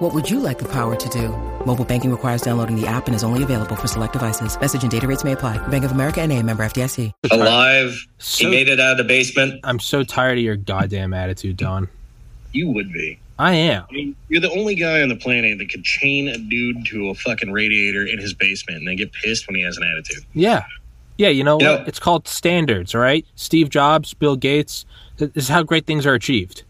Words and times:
What 0.00 0.14
would 0.14 0.30
you 0.30 0.40
like 0.40 0.58
the 0.58 0.68
power 0.68 0.96
to 0.96 1.08
do? 1.10 1.28
Mobile 1.66 1.84
banking 1.84 2.10
requires 2.10 2.40
downloading 2.40 2.74
the 2.80 2.86
app 2.86 3.06
and 3.06 3.14
is 3.14 3.22
only 3.22 3.42
available 3.42 3.76
for 3.76 3.86
select 3.86 4.14
devices. 4.14 4.58
Message 4.58 4.82
and 4.82 4.90
data 4.90 5.06
rates 5.06 5.24
may 5.24 5.32
apply. 5.32 5.58
Bank 5.68 5.84
of 5.84 5.92
America 5.92 6.20
and 6.22 6.32
a 6.32 6.42
member 6.42 6.64
FDIC. 6.64 7.12
alive. 7.30 7.94
So- 8.18 8.46
he 8.46 8.50
made 8.50 8.68
it 8.68 8.80
out 8.80 8.92
of 8.92 8.98
the 8.98 9.04
basement. 9.04 9.60
I'm 9.62 9.78
so 9.78 10.02
tired 10.02 10.38
of 10.38 10.44
your 10.44 10.56
goddamn 10.56 11.12
attitude, 11.12 11.58
Don. 11.58 11.88
You 12.52 12.70
would 12.70 12.92
be. 12.92 13.18
I 13.38 13.52
am. 13.54 13.84
I 13.90 13.92
mean, 13.92 14.16
you're 14.28 14.40
the 14.40 14.50
only 14.50 14.74
guy 14.74 15.02
on 15.02 15.08
the 15.10 15.16
planet 15.16 15.58
that 15.58 15.70
could 15.70 15.84
chain 15.84 16.28
a 16.28 16.36
dude 16.38 16.84
to 16.86 17.10
a 17.10 17.14
fucking 17.14 17.52
radiator 17.52 18.04
in 18.06 18.18
his 18.18 18.32
basement 18.34 18.78
and 18.78 18.88
then 18.88 18.96
get 18.96 19.12
pissed 19.12 19.46
when 19.48 19.54
he 19.56 19.62
has 19.62 19.76
an 19.76 19.82
attitude. 19.84 20.24
Yeah. 20.34 20.64
Yeah, 21.18 21.28
you 21.28 21.44
know 21.44 21.60
You 21.60 21.66
what? 21.66 21.80
know- 21.80 21.84
it's 21.86 21.98
called 21.98 22.26
standards, 22.26 22.94
all 22.94 23.00
right? 23.02 23.26
Steve 23.34 23.68
Jobs, 23.68 24.14
Bill 24.14 24.36
Gates. 24.36 24.86
This 25.18 25.30
is 25.34 25.48
how 25.48 25.62
great 25.62 25.84
things 25.86 26.06
are 26.06 26.14
achieved. 26.14 26.64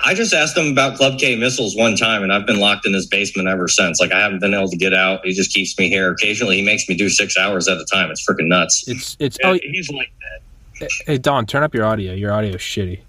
I 0.00 0.12
just 0.14 0.34
asked 0.34 0.56
him 0.56 0.70
about 0.72 0.96
Club 0.96 1.18
K 1.18 1.36
missiles 1.36 1.76
one 1.76 1.96
time, 1.96 2.22
and 2.22 2.32
I've 2.32 2.46
been 2.46 2.58
locked 2.58 2.84
in 2.86 2.92
his 2.92 3.06
basement 3.06 3.48
ever 3.48 3.68
since. 3.68 4.00
Like 4.00 4.12
I 4.12 4.20
haven't 4.20 4.40
been 4.40 4.52
able 4.52 4.68
to 4.68 4.76
get 4.76 4.92
out. 4.92 5.24
He 5.24 5.32
just 5.32 5.52
keeps 5.54 5.78
me 5.78 5.88
here. 5.88 6.10
Occasionally, 6.10 6.56
he 6.56 6.62
makes 6.62 6.88
me 6.88 6.96
do 6.96 7.08
six 7.08 7.38
hours 7.38 7.68
at 7.68 7.78
a 7.78 7.84
time. 7.90 8.10
It's 8.10 8.26
freaking 8.26 8.48
nuts. 8.48 8.84
It's 8.86 9.16
it's 9.20 9.38
Yeah, 9.40 9.50
oh 9.50 9.58
he's 9.62 9.90
like 9.90 10.12
that. 10.80 10.90
hey 11.06 11.18
Don, 11.18 11.46
turn 11.46 11.62
up 11.62 11.74
your 11.74 11.84
audio. 11.86 12.12
Your 12.12 12.32
audio 12.32 12.50
is 12.50 12.60
shitty. 12.60 13.00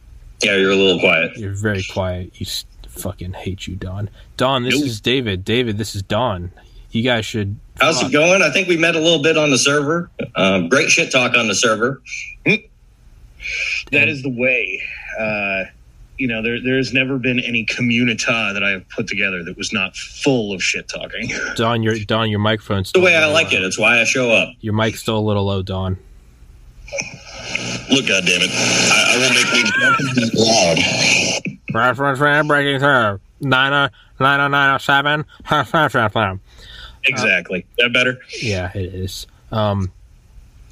Yeah, 0.42 0.56
you're 0.58 0.72
a 0.72 0.76
little 0.76 1.00
quiet. 1.00 1.36
You're 1.38 1.54
very 1.54 1.84
quiet. 1.92 2.40
You 2.40 2.46
fucking 2.88 3.34
hate 3.34 3.68
you, 3.68 3.76
Don. 3.76 4.10
Don, 4.38 4.64
this 4.64 4.76
Nope. 4.78 4.86
is 4.86 5.02
David. 5.02 5.44
David, 5.44 5.78
this 5.78 5.96
is 5.96 6.04
Don. 6.04 6.52
You 6.92 7.02
guys 7.04 7.26
should 7.26 7.58
How's 7.82 8.02
it 8.02 8.12
going? 8.14 8.42
I 8.42 8.52
think 8.52 8.70
we 8.70 8.78
met 8.78 8.96
a 8.96 9.00
little 9.00 9.22
bit 9.22 9.38
on 9.38 9.50
the 9.50 9.58
server. 9.58 10.10
Um, 10.36 10.70
great 10.70 10.90
shit 10.90 11.12
talk 11.12 11.36
on 11.36 11.48
the 11.50 11.56
server. 11.56 12.02
That 13.92 14.08
is 14.08 14.24
the 14.24 14.30
way. 14.30 14.82
Uh, 15.20 15.64
you 16.18 16.28
know, 16.28 16.42
there, 16.42 16.62
there's 16.62 16.94
never 16.94 17.18
been 17.18 17.40
any 17.40 17.66
communita 17.66 18.54
that 18.54 18.64
I 18.64 18.72
have 18.72 18.88
put 18.90 19.08
together 19.08 19.44
that 19.44 19.58
was 19.58 19.74
not 19.74 19.96
full 19.96 20.54
of 20.54 20.64
shit 20.64 20.88
talking. 20.88 21.30
Don, 21.56 21.84
your 21.84 21.98
Don, 22.00 22.30
your 22.30 22.40
microphone's 22.40 22.92
The 22.92 23.02
way 23.02 23.16
I 23.16 23.26
like 23.28 23.52
low. 23.52 23.60
it. 23.60 23.64
It's 23.64 23.78
why 23.78 24.00
I 24.00 24.04
show 24.06 24.32
up. 24.32 24.50
Your 24.62 24.74
mic's 24.74 25.02
still 25.02 25.18
a 25.18 25.20
little 25.20 25.46
low, 25.46 25.62
Don. 25.62 25.98
Look, 27.92 28.06
goddammit. 28.06 28.50
I, 28.52 29.14
I 29.14 29.18
will 29.18 29.34
make 29.34 29.52
me 30.24 30.32
loud. 30.34 31.58
Reference 31.74 32.20
breaking 32.48 32.80
through. 32.80 33.20
Nine 33.42 33.90
nine 34.20 34.40
oh 34.40 34.48
nine 34.48 34.76
oh 34.76 34.78
seven. 34.78 35.26
Exactly. 37.08 37.66
That 37.78 37.94
better? 37.94 38.20
Yeah, 38.42 38.72
it 38.74 38.94
is. 38.96 39.28
Um, 39.52 39.92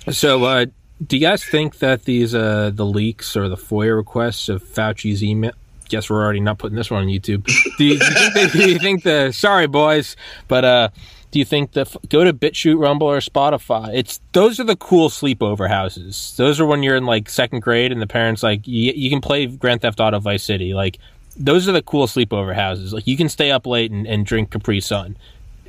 so, 0.09 0.43
uh, 0.43 0.65
do 1.07 1.17
you 1.17 1.27
guys 1.27 1.43
think 1.43 1.79
that 1.79 2.03
these 2.05 2.35
uh, 2.35 2.71
the 2.73 2.85
leaks 2.85 3.35
or 3.35 3.49
the 3.49 3.57
FOIA 3.57 3.95
requests 3.95 4.49
of 4.49 4.63
Fauci's 4.63 5.23
email? 5.23 5.51
Guess 5.89 6.09
we're 6.09 6.23
already 6.23 6.39
not 6.39 6.57
putting 6.57 6.75
this 6.75 6.89
one 6.89 7.03
on 7.03 7.07
YouTube. 7.07 7.45
Do 7.77 7.83
you, 7.83 7.99
do 7.99 8.05
you 8.05 8.31
think, 8.31 8.51
do 8.51 8.69
you 8.71 8.79
think 8.79 9.03
the 9.03 9.31
sorry 9.31 9.67
boys, 9.67 10.15
but 10.47 10.65
uh, 10.65 10.89
do 11.31 11.39
you 11.39 11.45
think 11.45 11.73
the 11.73 11.85
go 12.09 12.23
to 12.23 12.33
BitChute, 12.33 12.79
Rumble, 12.79 13.07
or 13.07 13.19
Spotify? 13.19 13.89
It's 13.93 14.19
those 14.31 14.59
are 14.59 14.63
the 14.63 14.75
cool 14.75 15.09
sleepover 15.09 15.67
houses. 15.67 16.33
Those 16.37 16.59
are 16.59 16.65
when 16.65 16.83
you're 16.83 16.95
in 16.95 17.05
like 17.05 17.29
second 17.29 17.61
grade 17.61 17.91
and 17.91 18.01
the 18.01 18.07
parents 18.07 18.43
like 18.43 18.67
you, 18.67 18.93
you 18.95 19.09
can 19.09 19.19
play 19.19 19.47
Grand 19.47 19.81
Theft 19.81 19.99
Auto 19.99 20.19
Vice 20.19 20.43
City. 20.43 20.73
Like 20.73 20.99
those 21.35 21.67
are 21.67 21.71
the 21.71 21.81
cool 21.81 22.07
sleepover 22.07 22.53
houses. 22.53 22.93
Like 22.93 23.07
you 23.07 23.17
can 23.17 23.29
stay 23.29 23.51
up 23.51 23.65
late 23.65 23.91
and, 23.91 24.07
and 24.07 24.25
drink 24.25 24.51
Capri 24.51 24.79
Sun 24.79 25.17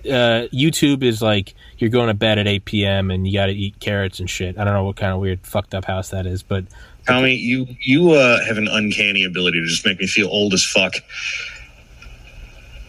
uh, 0.07 0.49
YouTube 0.53 1.03
is 1.03 1.23
like 1.23 1.55
you're 1.79 1.91
going 1.91 2.09
to 2.09 2.15
bed 2.15 2.39
at 2.39 2.47
8 2.47 2.65
p.m. 2.65 3.11
and 3.11 3.27
you 3.27 3.33
got 3.33 3.47
to 3.47 3.53
eat 3.53 3.79
carrots 3.81 4.21
and 4.21 4.29
shit. 4.29 4.59
I 4.59 4.65
don't 4.65 4.75
know 4.75 4.85
what 4.85 4.97
kind 4.97 5.13
of 5.13 5.21
weird 5.21 5.47
fucked 5.47 5.75
up 5.75 5.85
house 5.85 6.11
that 6.11 6.27
is, 6.27 6.43
but 6.43 6.65
Tommy, 7.07 7.35
you 7.35 7.67
you 7.81 8.13
uh, 8.13 8.43
have 8.45 8.57
an 8.57 8.69
uncanny 8.69 9.25
ability 9.25 9.61
to 9.61 9.67
just 9.67 9.85
make 9.85 9.99
me 10.01 10.07
feel 10.07 10.29
old 10.29 10.55
as 10.55 10.65
fuck. 10.65 10.95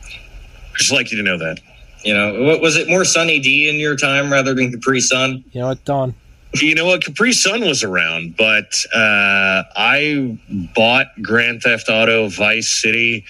I'd 0.04 0.78
just 0.78 0.92
like 0.92 1.12
you 1.12 1.18
to 1.18 1.24
know 1.24 1.38
that. 1.38 1.60
You 2.04 2.14
know, 2.14 2.44
what 2.44 2.62
was 2.62 2.78
it 2.78 2.88
more 2.88 3.04
Sunny 3.04 3.40
D 3.40 3.70
in 3.70 3.76
your 3.76 3.96
time 3.96 4.32
rather 4.32 4.54
than 4.54 4.72
Capri 4.72 5.02
Sun? 5.02 5.44
you 5.52 5.62
know 5.62 5.68
what, 5.68 5.84
Don? 5.86 6.16
You 6.54 6.76
know 6.76 6.86
what? 6.86 7.04
Capri 7.04 7.34
Sun 7.34 7.62
was 7.62 7.84
around, 7.84 8.38
but 8.38 8.76
uh, 8.94 9.64
I 9.76 10.38
bought 10.76 11.08
Grand 11.22 11.62
Theft 11.62 11.90
Auto 11.90 12.30
Vice 12.30 12.70
City, 12.70 13.26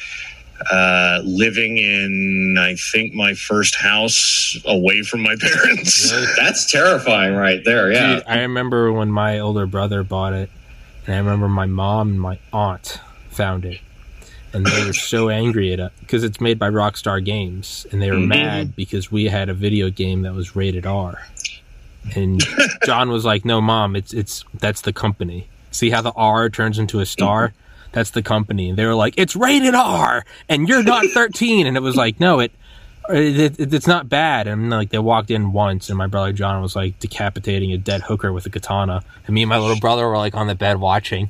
uh, 0.71 1.21
living 1.23 1.77
in 1.77 2.57
I 2.59 2.75
think 2.75 3.13
my 3.13 3.33
first 3.33 3.75
house 3.75 4.57
away 4.65 5.01
from 5.03 5.21
my 5.21 5.35
parents. 5.41 6.11
That's 6.37 6.71
terrifying, 6.71 7.35
right 7.35 7.63
there. 7.65 7.91
Yeah. 7.91 8.15
Dude, 8.15 8.23
I 8.27 8.39
remember 8.41 8.91
when 8.91 9.11
my 9.11 9.39
older 9.39 9.65
brother 9.65 10.03
bought 10.03 10.33
it, 10.33 10.49
and 11.05 11.15
I 11.15 11.17
remember 11.19 11.47
my 11.49 11.65
mom 11.65 12.09
and 12.11 12.21
my 12.21 12.39
aunt 12.53 12.99
found 13.29 13.65
it, 13.65 13.79
and 14.53 14.65
they 14.65 14.85
were 14.85 14.93
so 14.93 15.29
angry 15.41 15.73
at 15.73 15.79
it 15.79 15.91
because 15.99 16.23
it's 16.23 16.39
made 16.39 16.57
by 16.57 16.69
Rockstar 16.69 17.23
Games, 17.23 17.85
and 17.91 18.01
they 18.01 18.09
were 18.09 18.17
Mhm. 18.17 18.27
mad 18.27 18.75
because 18.75 19.11
we 19.11 19.25
had 19.25 19.49
a 19.49 19.53
video 19.53 19.89
game 19.89 20.21
that 20.21 20.33
was 20.33 20.55
rated 20.55 20.85
R, 20.85 21.21
and 22.15 22.41
John 22.85 23.09
was 23.09 23.25
like, 23.25 23.43
"No, 23.45 23.59
mom, 23.61 23.95
it's 23.95 24.13
it's 24.13 24.45
that's 24.59 24.81
the 24.81 24.93
company. 24.93 25.47
See 25.71 25.89
how 25.89 26.01
the 26.01 26.13
R 26.13 26.49
turns 26.49 26.79
into 26.79 27.01
a 27.01 27.05
star." 27.05 27.51
That's 27.95 28.11
the 28.11 28.21
company. 28.21 28.69
And 28.69 28.77
they 28.77 28.85
were 28.85 28.93
like, 28.93 29.15
"It's 29.17 29.35
rated 29.35 29.73
R, 29.73 30.23
and 30.49 30.67
you're 30.67 30.83
not 30.83 31.05
13." 31.13 31.65
And 31.65 31.75
it 31.77 31.79
was 31.79 31.95
like, 31.95 32.19
"No, 32.19 32.39
it 32.41 32.51
it, 33.09 33.59
it, 33.59 33.73
it's 33.73 33.87
not 33.87 34.09
bad. 34.09 34.47
And 34.47 34.69
like 34.69 34.89
they 34.89 34.99
walked 34.99 35.31
in 35.31 35.51
once, 35.53 35.89
and 35.89 35.97
my 35.97 36.07
brother 36.07 36.33
John 36.33 36.61
was 36.61 36.75
like 36.75 36.99
decapitating 36.99 37.71
a 37.71 37.77
dead 37.77 38.01
hooker 38.01 38.33
with 38.33 38.45
a 38.45 38.49
katana, 38.49 39.03
and 39.25 39.33
me 39.33 39.43
and 39.43 39.49
my 39.49 39.57
little 39.57 39.79
brother 39.79 40.07
were 40.07 40.17
like 40.17 40.35
on 40.35 40.47
the 40.47 40.55
bed 40.55 40.79
watching. 40.79 41.29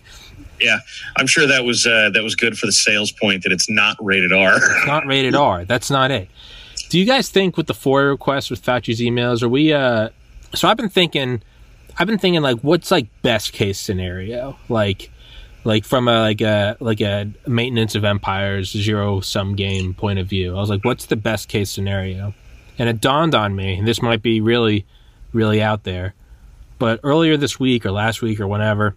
yeah, 0.59 0.79
I'm 1.17 1.27
sure 1.27 1.45
that 1.47 1.65
was 1.65 1.85
uh, 1.85 2.09
that 2.13 2.23
was 2.23 2.35
good 2.35 2.57
for 2.57 2.65
the 2.65 2.71
sales 2.71 3.11
point 3.11 3.43
that 3.43 3.51
it's 3.51 3.69
not 3.69 3.95
rated 3.99 4.33
R. 4.33 4.55
It's 4.55 4.87
not 4.87 5.05
rated 5.05 5.35
R. 5.35 5.65
That's 5.65 5.91
not 5.91 6.11
it. 6.11 6.29
Do 6.89 6.99
you 6.99 7.05
guys 7.05 7.29
think 7.29 7.57
with 7.57 7.67
the 7.67 7.73
FOIA 7.73 8.09
requests 8.09 8.49
with 8.49 8.63
Fauci's 8.63 8.99
emails, 9.01 9.43
are 9.43 9.49
we? 9.49 9.73
uh 9.73 10.09
So 10.53 10.67
I've 10.67 10.77
been 10.77 10.89
thinking, 10.89 11.41
I've 11.97 12.07
been 12.07 12.17
thinking 12.19 12.41
like, 12.41 12.59
what's 12.61 12.89
like 12.89 13.07
best 13.21 13.53
case 13.53 13.79
scenario, 13.79 14.57
like. 14.69 15.11
Like 15.65 15.83
from 15.83 16.07
a 16.07 16.21
like 16.21 16.41
a 16.41 16.77
like 16.79 17.01
a 17.01 17.31
maintenance 17.47 17.95
of 17.95 18.05
empires 18.05 18.69
zero 18.69 19.19
sum 19.19 19.55
game 19.55 19.95
point 19.95 20.19
of 20.19 20.27
view, 20.27 20.55
I 20.55 20.59
was 20.59 20.69
like, 20.69 20.85
"What's 20.85 21.07
the 21.07 21.15
best 21.15 21.49
case 21.49 21.71
scenario?" 21.71 22.35
And 22.77 22.87
it 22.87 23.01
dawned 23.01 23.33
on 23.33 23.55
me, 23.55 23.79
and 23.79 23.87
this 23.87 23.99
might 23.99 24.21
be 24.21 24.39
really, 24.41 24.85
really 25.33 25.63
out 25.63 25.83
there, 25.83 26.13
but 26.77 26.99
earlier 27.03 27.35
this 27.35 27.59
week 27.59 27.83
or 27.83 27.91
last 27.91 28.21
week 28.21 28.39
or 28.39 28.47
whenever, 28.47 28.95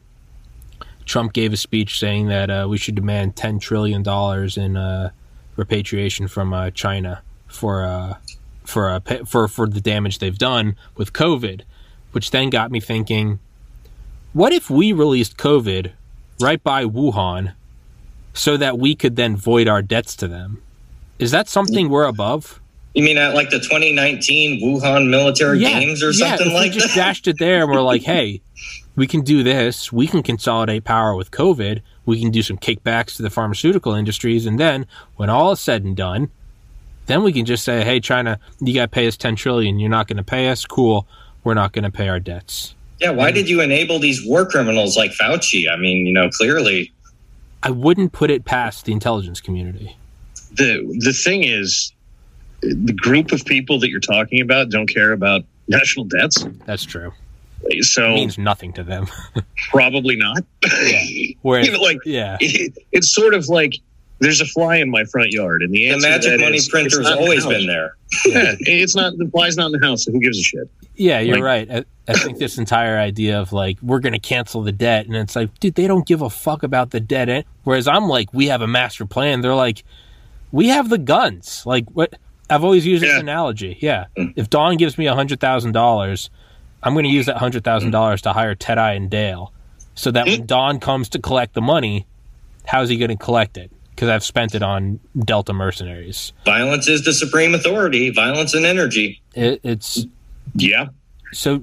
Trump 1.07 1.33
gave 1.33 1.55
a 1.55 1.57
speech 1.57 1.99
saying 1.99 2.29
that 2.29 2.51
uh, 2.51 2.67
we 2.69 2.77
should 2.77 2.97
demand 2.97 3.35
ten 3.35 3.59
trillion 3.59 4.03
dollars 4.03 4.59
in 4.59 4.77
uh, 4.77 5.09
repatriation 5.57 6.29
from 6.29 6.53
uh, 6.53 6.71
China 6.71 7.23
for 7.47 7.83
uh, 7.83 8.19
for 8.65 8.91
uh, 8.91 9.01
for 9.25 9.49
for 9.49 9.67
the 9.67 9.81
damage 9.81 10.19
they've 10.19 10.37
done 10.37 10.77
with 10.97 11.15
COVID, 11.15 11.63
which 12.13 12.31
then 12.31 12.51
got 12.51 12.71
me 12.71 12.79
thinking: 12.79 13.39
What 14.35 14.53
if 14.53 14.69
we 14.69 14.93
released 14.93 15.39
COVID 15.39 15.93
right 16.41 16.63
by 16.63 16.85
Wuhan, 16.85 17.55
so 18.33 18.57
that 18.57 18.79
we 18.79 18.95
could 18.95 19.17
then 19.17 19.37
void 19.37 19.69
our 19.69 19.83
debts 19.83 20.15
to 20.17 20.29
them? 20.29 20.63
Is 21.19 21.31
that 21.33 21.49
something 21.49 21.89
we're 21.89 22.07
above? 22.07 22.61
You 22.95 23.03
mean 23.03 23.19
at 23.19 23.35
like 23.35 23.51
the 23.51 23.59
2019 23.59 24.61
Wuhan 24.61 25.09
military 25.09 25.59
games 25.59 26.03
or 26.03 26.11
yeah, 26.11 26.37
something 26.37 26.53
like 26.53 26.73
we 26.73 26.79
just 26.79 26.95
that? 26.95 26.97
dashed 26.97 27.29
it 27.29 27.39
there 27.39 27.63
and 27.63 27.71
we're 27.71 27.83
like, 27.83 28.03
hey, 28.15 28.41
we 28.97 29.07
can 29.07 29.21
do 29.23 29.43
this. 29.43 29.93
We 29.93 30.07
can 30.07 30.23
consolidate 30.23 30.85
power 30.85 31.15
with 31.15 31.31
COVID. 31.31 31.83
We 32.07 32.21
can 32.21 32.31
do 32.31 32.43
some 32.43 32.59
kickbacks 32.59 33.17
to 33.17 33.23
the 33.23 33.31
pharmaceutical 33.31 33.95
industries, 33.95 34.47
and 34.47 34.59
then 34.59 34.87
when 35.17 35.31
all 35.31 35.53
is 35.53 35.61
said 35.61 35.85
and 35.85 35.97
done, 35.97 36.31
then 37.07 37.23
we 37.23 37.33
can 37.33 37.45
just 37.45 37.65
say, 37.65 37.85
hey, 37.85 38.01
China, 38.01 38.39
you 38.61 38.75
got 38.75 38.83
to 38.83 38.89
pay 38.89 39.07
us 39.07 39.17
10 39.17 39.37
trillion. 39.37 39.79
You're 39.79 39.91
not 39.91 40.09
going 40.09 40.19
to 40.19 40.25
pay 40.25 40.49
us. 40.49 40.65
Cool. 40.67 41.07
We're 41.43 41.55
not 41.55 41.73
going 41.73 41.85
to 41.85 41.91
pay 41.91 42.09
our 42.09 42.21
debts. 42.21 42.75
Yeah, 43.01 43.11
why 43.11 43.31
did 43.31 43.49
you 43.49 43.61
enable 43.61 43.99
these 43.99 44.25
war 44.27 44.45
criminals 44.45 44.97
like 44.97 45.13
Fauci? 45.13 45.71
I 45.71 45.77
mean, 45.77 46.07
you 46.07 46.13
know, 46.13 46.29
clearly. 46.31 46.93
I 47.63 47.71
wouldn't 47.71 48.13
put 48.13 48.31
it 48.31 48.45
past 48.45 48.85
the 48.87 48.93
intelligence 48.93 49.41
community. 49.41 49.97
the 50.53 50.85
the 51.01 51.13
thing 51.13 51.45
is, 51.45 51.93
the 52.61 52.93
group 52.93 53.33
of 53.33 53.45
people 53.45 53.79
that 53.81 53.89
you're 53.91 54.01
talking 54.01 54.41
about 54.41 54.71
don't 54.71 54.89
care 54.89 55.13
about 55.13 55.45
national 55.69 56.07
debts, 56.07 56.45
That's 56.67 56.85
true. 56.85 57.13
so 57.81 58.07
It 58.07 58.15
means 58.15 58.39
nothing 58.39 58.73
to 58.75 58.83
them. 58.83 59.07
probably 59.71 60.17
not. 60.17 60.39
Whereas, 61.43 61.67
you 61.67 61.73
know, 61.73 61.81
like 61.81 61.99
yeah, 62.05 62.37
it, 62.41 62.75
it's 62.93 63.13
sort 63.15 63.35
of 63.35 63.49
like 63.49 63.75
there's 64.21 64.41
a 64.41 64.47
fly 64.47 64.77
in 64.77 64.91
my 64.91 65.05
front 65.05 65.31
yard, 65.31 65.63
and 65.63 65.73
the 65.73 65.79
The 65.79 65.91
answer 65.91 66.07
to 66.07 66.11
magic 66.11 66.31
that 66.31 66.41
money 66.41 66.57
is, 66.57 66.65
it's 66.65 66.71
printer's 66.71 67.01
not 67.01 67.19
the 67.19 67.23
always 67.23 67.47
been 67.47 67.67
there. 67.67 67.95
Yeah, 68.25 68.55
it's 68.61 68.97
not 68.97 69.17
the 69.19 69.29
fly's 69.29 69.57
not 69.57 69.67
in 69.67 69.81
the 69.81 69.87
house. 69.87 70.05
So 70.05 70.13
who 70.13 70.21
gives 70.21 70.39
a 70.39 70.43
shit? 70.43 70.71
Yeah, 70.97 71.21
you're 71.21 71.37
Like- 71.37 71.69
right. 71.69 71.71
I, 71.71 71.85
I 72.13 72.15
think 72.15 72.39
this 72.39 72.57
entire 72.57 72.99
idea 72.99 73.39
of 73.39 73.53
like 73.53 73.79
we're 73.83 74.01
going 74.01 74.15
to 74.15 74.19
cancel 74.19 74.63
the 74.63 74.73
debt, 74.73 75.07
and 75.07 75.15
it's 75.15 75.37
like, 75.37 75.59
dude, 75.61 75.75
they 75.75 75.87
don't 75.87 76.07
give 76.07 76.23
a 76.23 76.31
fuck 76.31 76.63
about 76.63 76.91
the 76.91 77.01
debt. 77.01 77.29
eh? 77.29 77.43
Whereas 77.65 77.87
I'm 77.87 78.09
like, 78.09 78.33
we 78.33 78.47
have 78.47 78.63
a 78.63 78.67
master 78.67 79.05
plan. 79.05 79.43
They're 79.43 79.55
like, 79.55 79.85
we 80.51 80.69
have 80.69 80.89
the 80.89 80.99
guns. 80.99 81.65
Like 81.67 81.87
what? 81.91 82.15
I've 82.51 82.65
always 82.65 82.87
used 82.87 83.03
this 83.03 83.11
Yeah. 83.11 83.21
analogy. 83.21 83.77
Yeah, 83.81 84.07
hmm. 84.17 84.29
if 84.37 84.49
Don 84.49 84.77
gives 84.79 84.97
me 84.97 85.07
a 85.07 85.15
hundred 85.15 85.39
thousand 85.39 85.73
dollars, 85.73 86.31
I'm 86.83 86.95
going 86.95 87.05
to 87.05 87.11
use 87.11 87.27
that 87.27 87.37
hundred 87.37 87.63
thousand 87.63 87.89
hmm. 87.89 87.93
dollars 87.93 88.23
to 88.23 88.33
hire 88.33 88.55
Teti 88.55 88.97
and 88.97 89.11
Dale, 89.11 89.53
so 89.95 90.11
that 90.11 90.27
when 90.27 90.41
hmm. 90.41 90.47
Don 90.47 90.81
comes 90.81 91.11
to 91.11 91.19
collect 91.19 91.53
the 91.55 91.61
money, 91.61 92.07
how's 92.67 92.89
he 92.89 92.97
going 92.97 93.11
to 93.11 93.17
collect 93.17 93.59
it? 93.59 93.71
Because 93.99 94.11
I've 94.11 94.23
spent 94.23 94.55
it 94.55 94.63
on 94.63 95.01
Delta 95.19 95.53
mercenaries. 95.53 96.33
Violence 96.45 96.87
is 96.87 97.05
the 97.05 97.13
supreme 97.13 97.53
authority. 97.53 98.11
Violence 98.11 98.55
and 98.55 98.65
energy. 98.65 99.21
It, 99.35 99.59
it's 99.65 100.07
Yeah, 100.55 100.91
so 101.33 101.61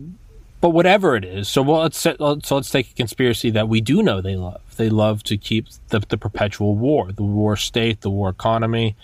but 0.62 0.70
whatever 0.70 1.16
it 1.16 1.24
is 1.24 1.48
so 1.48 1.62
well 1.62 1.82
let's 1.82 1.98
set, 1.98 2.18
so 2.18 2.56
let's 2.56 2.70
take 2.70 2.92
a 2.92 2.94
conspiracy 2.96 3.52
that 3.52 3.70
we 3.70 3.82
do 3.82 4.02
know 4.02 4.20
they 4.22 4.36
love 4.36 4.62
they 4.78 4.90
love 4.90 5.24
to 5.24 5.38
keep 5.38 5.68
the, 5.90 6.00
the 6.00 6.18
perpetual 6.18 6.76
war 6.76 7.12
the 7.12 7.24
war 7.24 7.56
state 7.56 8.02
the 8.02 8.10
war 8.10 8.30
economy 8.30 8.96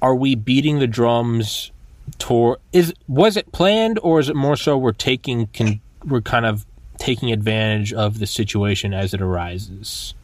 are 0.00 0.14
we 0.14 0.34
beating 0.34 0.78
the 0.78 0.86
drums 0.86 1.70
toward 2.18 2.58
is 2.72 2.94
was 3.08 3.36
it 3.36 3.52
planned 3.52 3.98
or 4.02 4.20
is 4.20 4.28
it 4.28 4.36
more 4.36 4.56
so 4.56 4.76
we're 4.76 4.92
taking 4.92 5.46
can 5.48 5.80
we're 6.04 6.22
kind 6.22 6.46
of 6.46 6.64
taking 6.98 7.30
advantage 7.32 7.92
of 7.92 8.18
the 8.18 8.26
situation 8.26 8.94
as 8.94 9.12
it 9.12 9.20
arises 9.20 10.14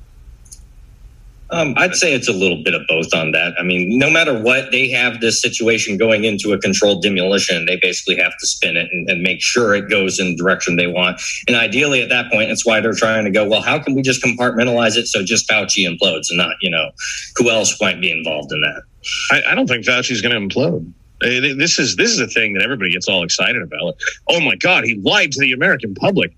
Um, 1.50 1.75
I'd 1.76 1.94
say 1.94 2.12
it's 2.12 2.28
a 2.28 2.32
little 2.32 2.62
bit 2.64 2.75
of 2.75 2.82
both 2.88 3.14
on 3.14 3.31
that. 3.32 3.54
I 3.58 3.62
mean, 3.62 3.98
no 3.98 4.10
matter 4.10 4.37
what, 4.37 4.72
they 4.72 4.88
have 4.88 5.20
this 5.20 5.40
situation 5.40 5.96
going 5.96 6.25
into 6.25 6.52
a 6.52 6.58
controlled 6.58 7.02
demolition. 7.02 7.66
They 7.66 7.76
basically 7.76 8.16
have 8.16 8.32
to 8.40 8.46
spin 8.46 8.76
it 8.76 8.88
and, 8.90 9.08
and 9.08 9.22
make 9.22 9.40
sure 9.40 9.75
it 9.75 9.88
goes 9.88 10.19
in 10.19 10.31
the 10.31 10.37
direction 10.37 10.75
they 10.75 10.88
want. 10.88 11.20
And 11.46 11.56
ideally, 11.56 12.02
at 12.02 12.08
that 12.08 12.32
point, 12.32 12.48
that's 12.48 12.66
why 12.66 12.81
they're 12.81 12.94
trying 12.94 13.25
to 13.26 13.31
go, 13.31 13.48
well, 13.48 13.62
how 13.62 13.78
can 13.78 13.94
we 13.94 14.02
just 14.02 14.25
compartmentalize 14.25 14.96
it 14.96 15.06
so 15.06 15.22
just 15.22 15.48
Fauci 15.48 15.88
implodes 15.88 16.26
and 16.31 16.38
not, 16.38 16.56
you 16.60 16.70
know, 16.70 16.90
who 17.37 17.48
else 17.48 17.81
might 17.81 18.00
be 18.00 18.10
involved 18.10 18.52
in 18.52 18.60
that? 18.62 18.82
I, 19.31 19.52
I 19.52 19.54
don't 19.54 19.69
think 19.69 19.84
Fauci's 19.84 20.20
going 20.20 20.34
to 20.34 20.56
implode. 20.56 20.93
This 21.20 21.78
is 21.78 21.96
this 21.96 22.10
is 22.10 22.20
a 22.20 22.26
thing 22.26 22.52
that 22.54 22.62
everybody 22.62 22.93
gets 22.93 23.08
all 23.08 23.22
excited 23.22 23.62
about. 23.62 23.96
Oh 24.28 24.38
my 24.40 24.54
God, 24.56 24.84
he 24.84 24.96
lied 24.96 25.32
to 25.32 25.40
the 25.40 25.52
American 25.52 25.94
public. 25.94 26.37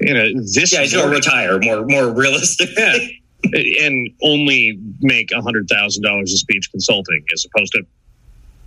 You 0.00 0.12
know 0.12 0.28
this. 0.42 0.70
Yeah, 0.70 0.82
he's 0.82 0.92
going 0.92 1.08
to 1.08 1.14
retire 1.14 1.58
more, 1.60 1.86
more 1.86 2.12
realistic. 2.12 2.70
Yeah. 2.76 2.98
and 3.44 4.08
only 4.22 4.78
make 5.00 5.32
a 5.32 5.40
hundred 5.40 5.68
thousand 5.68 6.02
dollars 6.02 6.32
a 6.32 6.36
speech 6.36 6.70
consulting 6.70 7.24
as 7.32 7.44
opposed 7.44 7.72
to 7.72 7.82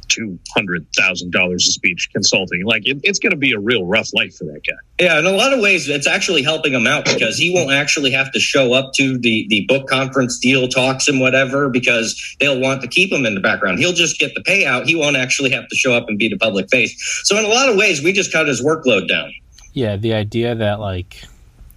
two 0.07 0.37
hundred 0.53 0.85
thousand 0.95 1.31
dollars 1.31 1.67
a 1.67 1.71
speech 1.71 2.09
consulting. 2.13 2.63
Like 2.65 2.87
it, 2.87 2.99
it's 3.03 3.19
going 3.19 3.31
to 3.31 3.37
be 3.37 3.53
a 3.53 3.59
real 3.59 3.85
rough 3.85 4.13
life 4.13 4.35
for 4.35 4.45
that 4.45 4.61
guy. 4.65 5.03
Yeah, 5.03 5.19
in 5.19 5.25
a 5.25 5.31
lot 5.31 5.53
of 5.53 5.59
ways, 5.59 5.89
it's 5.89 6.07
actually 6.07 6.43
helping 6.43 6.73
him 6.73 6.87
out 6.87 7.05
because 7.05 7.37
he 7.37 7.53
won't 7.53 7.71
actually 7.71 8.11
have 8.11 8.31
to 8.33 8.39
show 8.39 8.73
up 8.73 8.93
to 8.95 9.17
the, 9.17 9.47
the 9.49 9.65
book 9.67 9.87
conference 9.87 10.37
deal 10.39 10.67
talks 10.67 11.07
and 11.07 11.19
whatever 11.19 11.69
because 11.69 12.35
they'll 12.39 12.59
want 12.59 12.81
to 12.81 12.87
keep 12.87 13.11
him 13.11 13.25
in 13.25 13.33
the 13.35 13.41
background. 13.41 13.79
He'll 13.79 13.93
just 13.93 14.19
get 14.19 14.35
the 14.35 14.41
payout. 14.43 14.85
He 14.85 14.95
won't 14.95 15.17
actually 15.17 15.49
have 15.51 15.67
to 15.67 15.75
show 15.75 15.93
up 15.93 16.05
and 16.07 16.17
be 16.17 16.29
the 16.29 16.37
public 16.37 16.69
face. 16.69 16.95
So, 17.23 17.37
in 17.37 17.45
a 17.45 17.49
lot 17.49 17.69
of 17.69 17.75
ways, 17.75 18.03
we 18.03 18.11
just 18.13 18.31
cut 18.31 18.47
his 18.47 18.63
workload 18.63 19.07
down. 19.07 19.33
yeah 19.73 19.95
the 19.97 20.13
idea 20.13 20.55
that 20.55 20.79
like 20.79 21.23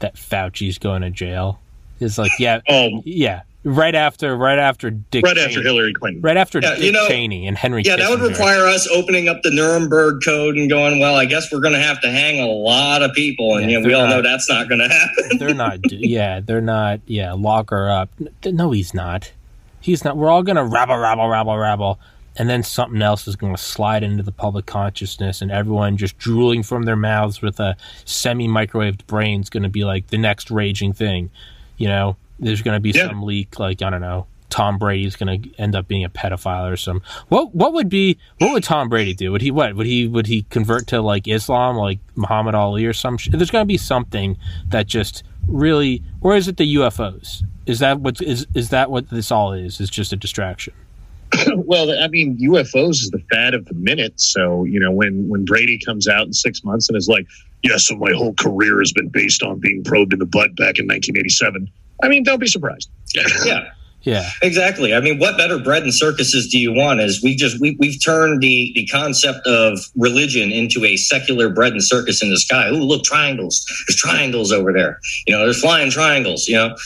that 0.00 0.16
fauci's 0.16 0.78
going 0.78 1.02
to 1.02 1.10
jail 1.10 1.60
is 2.00 2.18
like 2.18 2.32
yeah 2.38 2.60
Oh, 2.68 3.02
yeah 3.04 3.42
right 3.64 3.94
after 3.94 4.36
right 4.36 4.58
after 4.58 4.88
dick 4.90 5.24
right 5.24 5.34
Cheney. 5.36 5.46
after 5.46 5.62
Hillary 5.62 5.92
Clinton. 5.92 6.22
right 6.22 6.36
after 6.36 6.60
Yeah, 6.60 6.76
Dick 6.76 6.84
you 6.84 6.92
know- 6.92 7.06
Cheney 7.08 7.46
and 7.46 7.58
Henry. 7.58 7.82
Yeah, 7.84 7.96
that 7.96 8.08
would 8.08 8.20
require 8.20 8.66
us 8.66 8.86
opening 8.88 9.28
up 9.28 9.42
the 9.42 9.50
Nuremberg 9.50 10.22
Code 10.24 10.56
and 10.56 10.70
going, 10.70 11.00
well, 11.00 11.16
I 11.16 11.24
guess 11.26 11.52
we're 11.52 11.60
going 11.60 11.74
to 11.74 11.80
have 11.80 12.00
to 12.02 12.10
hang 12.10 12.40
a 12.40 12.46
lot 12.46 13.02
of 13.02 13.12
people. 13.12 13.56
And 13.56 13.70
Yeah, 13.70 13.78
you 13.78 13.82
know, 13.82 13.88
we 13.88 13.94
all 13.94 14.06
know 14.06 14.22
that's 14.22 14.48
not 14.48 14.68
going 14.68 14.78
to 14.78 14.88
happen. 14.88 15.38
They're 15.38 15.54
not. 15.54 15.80
Yeah, 15.90 16.40
they're 16.40 16.60
not. 16.62 17.00
Yeah, 17.06 17.32
lock 17.34 17.70
her 17.70 17.90
up. 17.90 18.08
No, 18.46 18.70
he's 18.70 18.94
not. 18.94 19.32
He's 19.80 20.04
not. 20.04 20.16
We're 20.16 20.30
all 20.30 20.42
gonna 20.44 20.64
rabble, 20.64 20.96
rabble, 20.96 21.28
rabble, 21.28 21.56
rabble, 21.58 21.98
and 22.36 22.48
then 22.48 22.62
something 22.62 23.02
else 23.02 23.26
is 23.28 23.36
gonna 23.36 23.56
slide 23.58 24.02
into 24.02 24.22
the 24.22 24.32
public 24.32 24.66
consciousness, 24.66 25.42
and 25.42 25.50
everyone 25.50 25.96
just 25.96 26.16
drooling 26.18 26.62
from 26.62 26.84
their 26.84 26.96
mouths 26.96 27.42
with 27.42 27.58
a 27.60 27.76
semi-microwaved 28.04 29.06
brain 29.06 29.40
is 29.40 29.50
gonna 29.50 29.68
be 29.68 29.84
like 29.84 30.08
the 30.08 30.18
next 30.18 30.50
raging 30.50 30.92
thing. 30.92 31.30
You 31.78 31.88
know, 31.88 32.16
there's 32.38 32.60
gonna 32.62 32.80
be 32.80 32.90
Yeah. 32.90 33.08
some 33.08 33.22
leak, 33.22 33.58
like 33.58 33.80
I 33.82 33.90
don't 33.90 34.00
know. 34.02 34.26
Tom 34.50 34.78
Brady's 34.78 35.14
going 35.14 35.42
to 35.42 35.60
end 35.60 35.76
up 35.76 35.86
being 35.88 36.04
a 36.04 36.08
pedophile 36.08 36.72
or 36.72 36.76
some. 36.78 37.02
What 37.28 37.54
what 37.54 37.74
would 37.74 37.90
be 37.90 38.16
what 38.38 38.50
would 38.54 38.64
Tom 38.64 38.88
Brady 38.88 39.12
do? 39.12 39.30
Would 39.30 39.42
he 39.42 39.50
what 39.50 39.74
would 39.76 39.86
he 39.86 40.06
would 40.06 40.26
he 40.26 40.46
convert 40.48 40.86
to 40.86 41.02
like 41.02 41.28
Islam, 41.28 41.76
like 41.76 41.98
Muhammad 42.16 42.54
Ali 42.54 42.86
or 42.86 42.94
some? 42.94 43.18
Sh- 43.18 43.28
There's 43.30 43.50
going 43.50 43.60
to 43.62 43.66
be 43.66 43.76
something 43.76 44.38
that 44.70 44.86
just 44.86 45.22
really, 45.46 46.02
or 46.22 46.34
is 46.34 46.48
it 46.48 46.56
the 46.56 46.76
UFOs? 46.76 47.42
Is 47.66 47.80
that 47.80 48.00
what 48.00 48.22
is 48.22 48.46
is 48.54 48.70
that 48.70 48.90
what 48.90 49.10
this 49.10 49.30
all 49.30 49.52
is? 49.52 49.80
Is 49.82 49.90
just 49.90 50.14
a 50.14 50.16
distraction? 50.16 50.72
well, 51.54 51.90
I 52.02 52.08
mean, 52.08 52.38
UFOs 52.38 53.02
is 53.02 53.10
the 53.10 53.22
fad 53.30 53.52
of 53.52 53.66
the 53.66 53.74
minute. 53.74 54.18
So 54.18 54.64
you 54.64 54.80
know, 54.80 54.90
when 54.90 55.28
when 55.28 55.44
Brady 55.44 55.78
comes 55.78 56.08
out 56.08 56.26
in 56.26 56.32
six 56.32 56.64
months 56.64 56.88
and 56.88 56.96
is 56.96 57.06
like, 57.06 57.26
"Yeah, 57.62 57.76
so 57.76 57.96
my 57.96 58.12
whole 58.12 58.34
career 58.34 58.78
has 58.80 58.92
been 58.92 59.08
based 59.08 59.42
on 59.42 59.58
being 59.58 59.84
probed 59.84 60.12
in 60.12 60.18
the 60.18 60.26
butt 60.26 60.56
back 60.56 60.78
in 60.78 60.86
1987." 60.86 61.68
I 62.02 62.08
mean, 62.08 62.22
don't 62.22 62.40
be 62.40 62.46
surprised. 62.46 62.88
yeah. 63.44 63.70
Yeah, 64.02 64.30
Exactly. 64.42 64.94
I 64.94 65.00
mean, 65.00 65.18
what 65.18 65.36
better 65.36 65.58
bread 65.58 65.82
and 65.82 65.92
circuses 65.92 66.48
do 66.48 66.58
you 66.58 66.72
want? 66.72 67.00
Is 67.00 67.22
we 67.22 67.34
just 67.34 67.60
we 67.60 67.76
we've 67.80 68.02
turned 68.02 68.40
the 68.40 68.72
the 68.74 68.86
concept 68.86 69.44
of 69.46 69.80
religion 69.96 70.52
into 70.52 70.84
a 70.84 70.96
secular 70.96 71.50
bread 71.50 71.72
and 71.72 71.84
circus 71.84 72.22
in 72.22 72.30
the 72.30 72.38
sky. 72.38 72.68
Ooh, 72.70 72.84
look, 72.84 73.02
triangles. 73.02 73.66
There's 73.86 73.96
triangles 73.96 74.52
over 74.52 74.72
there. 74.72 75.00
You 75.26 75.34
know, 75.34 75.44
there's 75.44 75.60
flying 75.60 75.90
triangles. 75.90 76.46
You 76.46 76.56
know, 76.56 76.76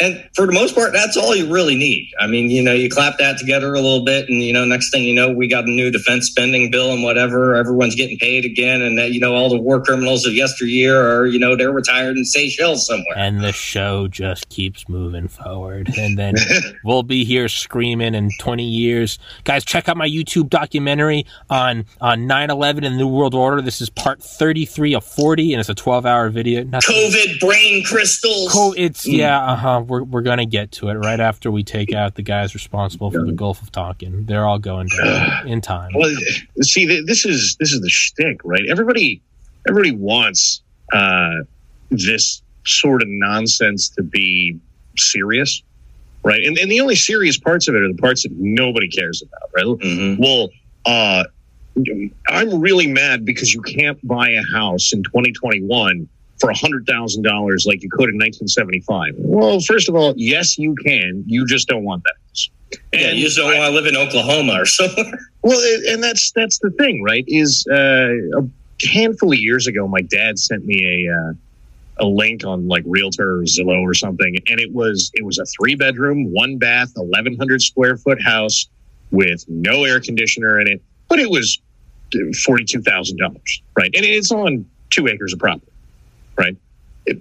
and 0.00 0.28
for 0.34 0.46
the 0.46 0.52
most 0.52 0.74
part, 0.74 0.92
that's 0.92 1.16
all 1.16 1.34
you 1.34 1.52
really 1.52 1.76
need. 1.76 2.10
I 2.18 2.26
mean, 2.26 2.50
you 2.50 2.62
know, 2.62 2.72
you 2.72 2.88
clap 2.90 3.18
that 3.18 3.38
together 3.38 3.74
a 3.74 3.80
little 3.80 4.04
bit, 4.04 4.28
and 4.28 4.42
you 4.42 4.52
know, 4.52 4.64
next 4.64 4.90
thing 4.90 5.04
you 5.04 5.14
know, 5.14 5.32
we 5.32 5.46
got 5.48 5.64
a 5.64 5.70
new 5.70 5.90
defense 5.90 6.26
spending 6.26 6.70
bill 6.70 6.92
and 6.92 7.02
whatever. 7.02 7.54
Everyone's 7.54 7.94
getting 7.94 8.18
paid 8.18 8.44
again, 8.44 8.82
and 8.82 8.98
that 8.98 9.12
you 9.12 9.20
know, 9.20 9.34
all 9.34 9.48
the 9.48 9.60
war 9.60 9.80
criminals 9.82 10.26
of 10.26 10.34
yesteryear 10.34 11.00
are 11.00 11.26
you 11.26 11.38
know 11.38 11.56
they're 11.56 11.72
retired 11.72 12.16
in 12.16 12.24
Seychelles 12.24 12.86
somewhere. 12.86 13.16
and 13.16 13.42
the 13.42 13.52
show 13.52 14.08
just 14.08 14.48
keeps 14.48 14.88
moving 14.88 15.28
forward, 15.28 15.90
and 15.98 16.18
then 16.18 16.34
we'll 16.84 17.02
be 17.02 17.24
here 17.24 17.48
screaming 17.48 18.14
in 18.14 18.30
20 18.38 18.64
years, 18.64 19.18
guys. 19.44 19.64
Check 19.64 19.88
out 19.88 19.96
my 19.96 20.08
YouTube 20.08 20.48
documentary 20.50 21.26
on 21.50 21.84
on 22.00 22.26
9/11 22.26 22.76
and 22.78 22.84
the 22.84 22.90
New 22.98 23.08
World 23.08 23.34
Order. 23.34 23.60
This 23.62 23.80
is 23.80 23.90
part 23.90 24.22
33 24.22 24.94
of 24.94 25.04
40, 25.04 25.52
and 25.54 25.60
it's 25.60 25.68
a 25.68 25.74
12 25.74 26.06
hour 26.06 26.28
video. 26.30 26.64
Nothing- 26.64 26.94
COVID 26.96 27.40
brain 27.40 27.84
crystals. 27.84 28.52
Co- 28.52 28.72
it's 28.76 29.06
yeah, 29.06 29.38
uh 29.40 29.56
huh. 29.56 29.80
We're 29.88 30.02
we're 30.02 30.22
gonna 30.22 30.46
get 30.46 30.72
to 30.72 30.88
it 30.88 30.94
right 30.94 31.20
after 31.20 31.50
we 31.50 31.62
take 31.62 31.92
out 31.92 32.14
the 32.14 32.22
guys 32.22 32.54
responsible 32.54 33.10
for 33.10 33.24
the 33.24 33.32
Gulf 33.32 33.62
of 33.62 33.70
Tonkin. 33.72 34.26
They're 34.26 34.46
all 34.46 34.58
going 34.58 34.88
down 34.88 35.46
in 35.48 35.60
time. 35.60 35.92
Well, 35.94 36.10
see, 36.62 36.86
this 37.02 37.24
is 37.24 37.56
this 37.60 37.72
is 37.72 37.80
the 37.80 37.88
shtick, 37.88 38.40
right? 38.44 38.62
Everybody, 38.68 39.20
everybody 39.68 39.92
wants 39.94 40.62
uh, 40.92 41.42
this 41.90 42.42
sort 42.66 43.02
of 43.02 43.08
nonsense 43.08 43.88
to 43.90 44.02
be 44.02 44.58
serious, 44.96 45.62
right? 46.24 46.42
And, 46.44 46.56
and 46.58 46.70
the 46.70 46.80
only 46.80 46.96
serious 46.96 47.38
parts 47.38 47.68
of 47.68 47.74
it 47.74 47.82
are 47.82 47.88
the 47.92 48.00
parts 48.00 48.22
that 48.22 48.32
nobody 48.32 48.88
cares 48.88 49.22
about, 49.22 49.50
right? 49.54 49.64
Mhm. 49.64 50.18
Well, 50.18 50.48
uh, 50.86 51.24
I'm 52.28 52.60
really 52.60 52.86
mad 52.86 53.24
because 53.24 53.52
you 53.52 53.60
can't 53.62 53.98
buy 54.06 54.30
a 54.30 54.42
house 54.54 54.92
in 54.92 55.02
2021 55.02 56.08
for 56.40 56.50
$100,000 56.50 57.66
like 57.66 57.82
you 57.82 57.90
could 57.90 58.10
in 58.10 58.16
1975. 58.16 59.14
Well, 59.18 59.60
first 59.60 59.88
of 59.88 59.94
all, 59.94 60.14
yes, 60.16 60.58
you 60.58 60.74
can. 60.84 61.24
You 61.26 61.46
just 61.46 61.68
don't 61.68 61.84
want 61.84 62.02
that 62.04 62.14
house. 62.28 62.50
Yeah, 62.92 63.12
you 63.12 63.24
just 63.24 63.36
don't 63.36 63.46
want 63.46 63.58
to 63.58 63.70
live 63.70 63.86
in 63.86 63.96
Oklahoma 63.96 64.62
or 64.62 64.66
somewhere. 64.66 65.18
Well, 65.42 65.60
and 65.92 66.02
that's 66.02 66.32
that's 66.32 66.58
the 66.60 66.70
thing, 66.70 67.02
right? 67.02 67.22
Is 67.28 67.66
uh, 67.70 68.08
a 68.38 68.48
handful 68.86 69.30
of 69.30 69.38
years 69.38 69.66
ago, 69.66 69.86
my 69.86 70.00
dad 70.00 70.38
sent 70.38 70.64
me 70.64 71.06
a 71.06 71.12
uh, 71.12 71.34
a 71.98 72.06
link 72.06 72.44
on 72.44 72.66
like 72.66 72.82
Realtor 72.86 73.40
or 73.40 73.42
Zillow 73.42 73.82
or 73.82 73.92
something, 73.92 74.36
and 74.48 74.58
it 74.58 74.72
was 74.72 75.10
it 75.12 75.22
was 75.22 75.38
a 75.38 75.44
three 75.44 75.74
bedroom, 75.74 76.32
one 76.32 76.56
bath, 76.56 76.92
eleven 76.96 77.36
hundred 77.36 77.60
square 77.60 77.98
foot 77.98 78.22
house 78.22 78.68
with 79.10 79.44
no 79.48 79.84
air 79.84 80.00
conditioner 80.00 80.60
in 80.60 80.66
it, 80.66 80.82
but 81.08 81.18
it 81.18 81.28
was 81.28 81.60
forty 82.42 82.64
two 82.64 82.80
thousand 82.80 83.18
dollars, 83.18 83.62
right? 83.76 83.90
And 83.94 84.04
it's 84.04 84.32
on 84.32 84.64
two 84.88 85.08
acres 85.08 85.32
of 85.32 85.38
property, 85.38 85.70
right? 86.36 86.56
It, 87.06 87.20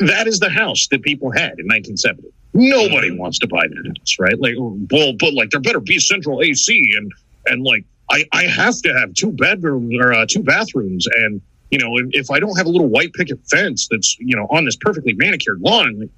that 0.00 0.26
is 0.26 0.40
the 0.40 0.50
house 0.50 0.88
that 0.90 1.02
people 1.02 1.30
had 1.30 1.58
in 1.58 1.66
1970. 1.66 2.28
Nobody 2.54 3.10
wants 3.10 3.38
to 3.40 3.48
buy 3.48 3.66
that 3.66 3.86
house, 3.98 4.16
right? 4.18 4.38
Like, 4.40 4.54
well, 4.56 5.12
but 5.18 5.34
like 5.34 5.50
there 5.50 5.60
better 5.60 5.80
be 5.80 5.98
central 5.98 6.40
AC 6.42 6.92
and 6.96 7.12
and 7.46 7.64
like 7.64 7.84
I 8.10 8.24
I 8.32 8.44
have 8.44 8.80
to 8.82 8.92
have 8.96 9.12
two 9.14 9.32
bedrooms 9.32 9.94
or 9.98 10.12
uh, 10.12 10.26
two 10.28 10.42
bathrooms 10.42 11.06
and 11.16 11.40
you 11.70 11.78
know 11.78 11.96
if, 11.98 12.06
if 12.12 12.30
I 12.30 12.38
don't 12.38 12.56
have 12.56 12.66
a 12.66 12.70
little 12.70 12.86
white 12.86 13.12
picket 13.12 13.40
fence 13.50 13.88
that's 13.90 14.16
you 14.20 14.36
know 14.36 14.46
on 14.50 14.64
this 14.64 14.76
perfectly 14.76 15.14
manicured 15.14 15.60
lawn, 15.60 15.98
like, 15.98 16.10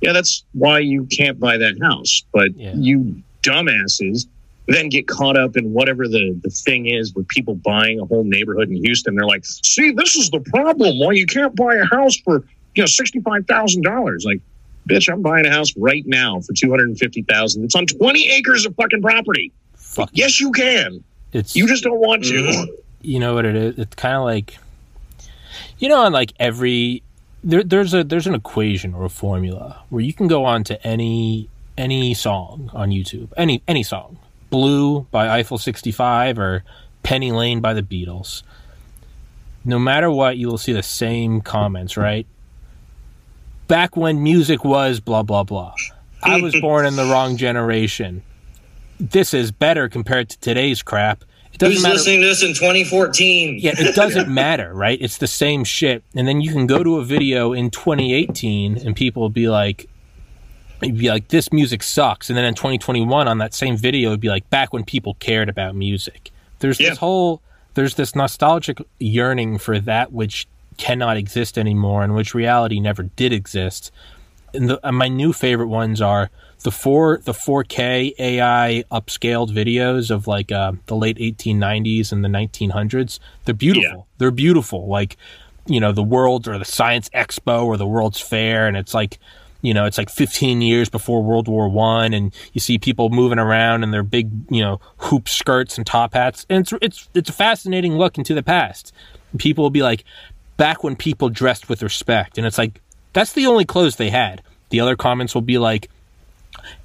yeah, 0.00 0.12
that's 0.12 0.44
why 0.52 0.78
you 0.78 1.06
can't 1.06 1.38
buy 1.40 1.56
that 1.58 1.76
house. 1.82 2.22
But 2.32 2.56
Yeah. 2.56 2.72
you 2.76 3.22
dumbasses 3.42 4.26
then 4.74 4.88
get 4.88 5.06
caught 5.08 5.36
up 5.36 5.56
in 5.56 5.72
whatever 5.72 6.06
the, 6.08 6.38
the 6.42 6.50
thing 6.50 6.86
is 6.86 7.14
with 7.14 7.26
people 7.28 7.54
buying 7.56 7.98
a 8.00 8.04
whole 8.04 8.24
neighborhood 8.24 8.68
in 8.68 8.76
Houston. 8.84 9.14
They're 9.14 9.26
like, 9.26 9.44
see, 9.44 9.90
this 9.92 10.16
is 10.16 10.30
the 10.30 10.40
problem 10.40 10.98
why 10.98 11.12
you 11.12 11.26
can't 11.26 11.54
buy 11.56 11.74
a 11.76 11.84
house 11.84 12.16
for, 12.18 12.44
you 12.74 12.82
know, 12.82 12.86
$65,000. 12.86 14.24
Like, 14.24 14.40
bitch, 14.88 15.12
I'm 15.12 15.22
buying 15.22 15.46
a 15.46 15.50
house 15.50 15.76
right 15.76 16.04
now 16.06 16.40
for 16.40 16.52
250000 16.52 17.64
It's 17.64 17.74
on 17.74 17.86
20 17.86 18.30
acres 18.30 18.66
of 18.66 18.74
fucking 18.76 19.02
property. 19.02 19.52
Fuck 19.74 20.10
Yes, 20.12 20.40
you 20.40 20.52
can. 20.52 21.02
It's 21.32 21.54
You 21.56 21.66
just 21.66 21.84
don't 21.84 21.98
want 22.00 22.24
to. 22.24 22.34
Mhm. 22.34 22.66
you 23.02 23.18
know 23.18 23.34
what 23.34 23.44
it 23.46 23.56
is. 23.56 23.78
It's 23.78 23.94
kind 23.94 24.14
of 24.16 24.24
like 24.24 24.58
you 25.78 25.88
know, 25.88 26.00
on 26.02 26.12
like 26.12 26.32
every 26.38 27.02
there, 27.42 27.62
there's 27.62 27.94
a 27.94 28.04
there's 28.04 28.26
an 28.26 28.34
equation 28.34 28.94
or 28.94 29.04
a 29.04 29.08
formula 29.08 29.82
where 29.88 30.02
you 30.02 30.12
can 30.12 30.28
go 30.28 30.44
on 30.44 30.62
to 30.64 30.86
any 30.86 31.48
any 31.78 32.12
song 32.14 32.70
on 32.74 32.90
YouTube, 32.90 33.28
any 33.36 33.62
any 33.66 33.82
song, 33.82 34.18
Blue 34.50 35.06
by 35.10 35.28
Eiffel 35.38 35.58
65 35.58 36.38
or 36.38 36.64
Penny 37.02 37.32
Lane 37.32 37.60
by 37.60 37.72
the 37.72 37.82
Beatles. 37.82 38.42
No 39.64 39.78
matter 39.78 40.10
what, 40.10 40.36
you 40.36 40.48
will 40.48 40.58
see 40.58 40.72
the 40.72 40.82
same 40.82 41.40
comments, 41.40 41.96
right? 41.96 42.26
Back 43.68 43.96
when 43.96 44.22
music 44.22 44.64
was 44.64 45.00
blah 45.00 45.22
blah 45.22 45.44
blah. 45.44 45.74
I 46.22 46.40
was 46.40 46.54
born 46.60 46.84
in 46.86 46.96
the 46.96 47.04
wrong 47.04 47.36
generation. 47.36 48.22
This 48.98 49.32
is 49.32 49.50
better 49.52 49.88
compared 49.88 50.28
to 50.30 50.38
today's 50.40 50.82
crap. 50.82 51.24
It 51.52 51.58
doesn't 51.58 51.74
Who's 51.76 51.82
matter. 51.82 51.94
listening 51.94 52.20
to 52.20 52.26
this 52.26 52.42
in 52.42 52.50
2014? 52.50 53.58
Yeah, 53.58 53.72
it 53.76 53.94
doesn't 53.94 54.28
matter, 54.32 54.72
right? 54.74 54.98
It's 55.00 55.18
the 55.18 55.26
same 55.26 55.64
shit. 55.64 56.04
And 56.14 56.28
then 56.28 56.40
you 56.40 56.52
can 56.52 56.66
go 56.66 56.82
to 56.82 56.98
a 56.98 57.04
video 57.04 57.52
in 57.52 57.70
2018 57.70 58.78
and 58.78 58.94
people 58.94 59.22
will 59.22 59.30
be 59.30 59.48
like, 59.48 59.88
you'd 60.82 60.98
be 60.98 61.08
like, 61.10 61.28
this 61.28 61.52
music 61.52 61.82
sucks. 61.82 62.28
And 62.30 62.36
then 62.36 62.44
in 62.44 62.54
2021 62.54 63.28
on 63.28 63.38
that 63.38 63.54
same 63.54 63.76
video, 63.76 64.10
it'd 64.10 64.20
be 64.20 64.28
like, 64.28 64.48
back 64.50 64.72
when 64.72 64.84
people 64.84 65.14
cared 65.14 65.48
about 65.48 65.74
music. 65.74 66.30
There's 66.60 66.78
Yeah. 66.80 66.90
this 66.90 66.98
whole, 66.98 67.40
there's 67.74 67.94
this 67.94 68.14
nostalgic 68.14 68.78
yearning 68.98 69.58
for 69.58 69.78
that 69.80 70.12
which 70.12 70.46
cannot 70.76 71.16
exist 71.16 71.58
anymore 71.58 72.02
and 72.02 72.14
which 72.14 72.34
reality 72.34 72.80
never 72.80 73.02
did 73.04 73.32
exist. 73.32 73.90
And, 74.54 74.68
the, 74.70 74.80
and 74.86 74.96
my 74.96 75.08
new 75.08 75.32
favorite 75.32 75.68
ones 75.68 76.00
are 76.00 76.30
the 76.62 76.70
four 76.70 77.20
the 77.24 77.32
4K 77.32 78.12
AI 78.18 78.84
upscaled 78.90 79.50
videos 79.50 80.10
of 80.10 80.26
like 80.26 80.52
uh, 80.52 80.72
the 80.86 80.96
late 80.96 81.16
1890s 81.18 82.12
and 82.12 82.22
the 82.24 82.28
1900s. 82.28 83.18
They're 83.44 83.54
beautiful. 83.54 83.90
Yeah. 83.90 84.14
They're 84.18 84.30
beautiful. 84.30 84.86
Like 84.86 85.16
you 85.66 85.78
know 85.80 85.92
the 85.92 86.02
World 86.02 86.48
or 86.48 86.58
the 86.58 86.64
Science 86.64 87.08
Expo 87.10 87.64
or 87.64 87.76
the 87.76 87.86
World's 87.86 88.20
Fair, 88.20 88.66
and 88.66 88.76
it's 88.76 88.92
like 88.92 89.18
you 89.62 89.74
know 89.74 89.84
it's 89.84 89.98
like 89.98 90.10
15 90.10 90.62
years 90.62 90.88
before 90.88 91.22
World 91.22 91.48
War 91.48 91.68
One, 91.68 92.12
and 92.14 92.34
you 92.52 92.60
see 92.60 92.78
people 92.78 93.10
moving 93.10 93.38
around 93.38 93.82
in 93.82 93.90
their 93.90 94.02
big 94.02 94.30
you 94.50 94.62
know 94.62 94.80
hoop 94.98 95.28
skirts 95.28 95.76
and 95.78 95.86
top 95.86 96.14
hats, 96.14 96.46
and 96.48 96.60
it's 96.60 96.72
it's 96.80 97.08
it's 97.14 97.30
a 97.30 97.32
fascinating 97.32 97.94
look 97.96 98.18
into 98.18 98.34
the 98.34 98.42
past. 98.42 98.92
People 99.38 99.62
will 99.62 99.70
be 99.70 99.82
like, 99.82 100.04
back 100.56 100.82
when 100.82 100.96
people 100.96 101.28
dressed 101.28 101.68
with 101.68 101.82
respect, 101.82 102.38
and 102.38 102.46
it's 102.46 102.58
like 102.58 102.80
that's 103.12 103.32
the 103.32 103.46
only 103.46 103.64
clothes 103.64 103.96
they 103.96 104.10
had. 104.10 104.42
The 104.70 104.80
other 104.80 104.96
comments 104.96 105.34
will 105.34 105.42
be 105.42 105.58
like, 105.58 105.88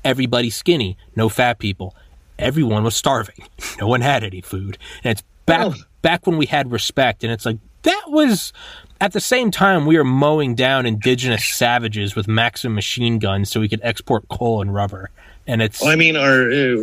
everybody 0.04 0.50
skinny, 0.50 0.98
no 1.16 1.30
fat 1.30 1.60
people. 1.60 1.96
Everyone 2.38 2.84
was 2.84 2.96
starving. 2.96 3.36
No 3.80 3.88
one 3.88 4.02
had 4.02 4.24
any 4.24 4.42
food. 4.42 4.78
And 5.04 5.12
it's 5.12 5.24
back 5.46 5.62
Oh. 5.68 5.74
back 6.02 6.26
when 6.26 6.38
we 6.38 6.46
had 6.46 6.72
respect 6.72 7.24
and 7.24 7.32
it's 7.32 7.46
like 7.46 7.58
that 7.84 8.04
was 8.08 8.54
at 9.02 9.14
the 9.14 9.20
same 9.20 9.52
time 9.52 9.86
we 9.86 9.98
are 9.98 10.04
mowing 10.04 10.56
down 10.56 10.86
indigenous 10.86 11.46
savages 11.46 12.16
with 12.16 12.28
Maxim 12.28 12.74
machine 12.74 13.20
guns 13.20 13.50
so 13.50 13.60
we 13.60 13.70
could 13.70 13.82
export 13.84 14.28
coal 14.30 14.62
and 14.62 14.74
rubber. 14.74 15.10
And 15.48 15.62
it's 15.62 15.82
Well, 15.82 15.92
I 15.92 15.96
mean, 15.96 16.16
our 16.16 16.52
uh, 16.52 16.78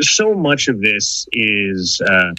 so 0.00 0.34
much 0.34 0.68
of 0.68 0.80
this 0.80 1.26
is 1.32 2.00
uh, 2.00 2.32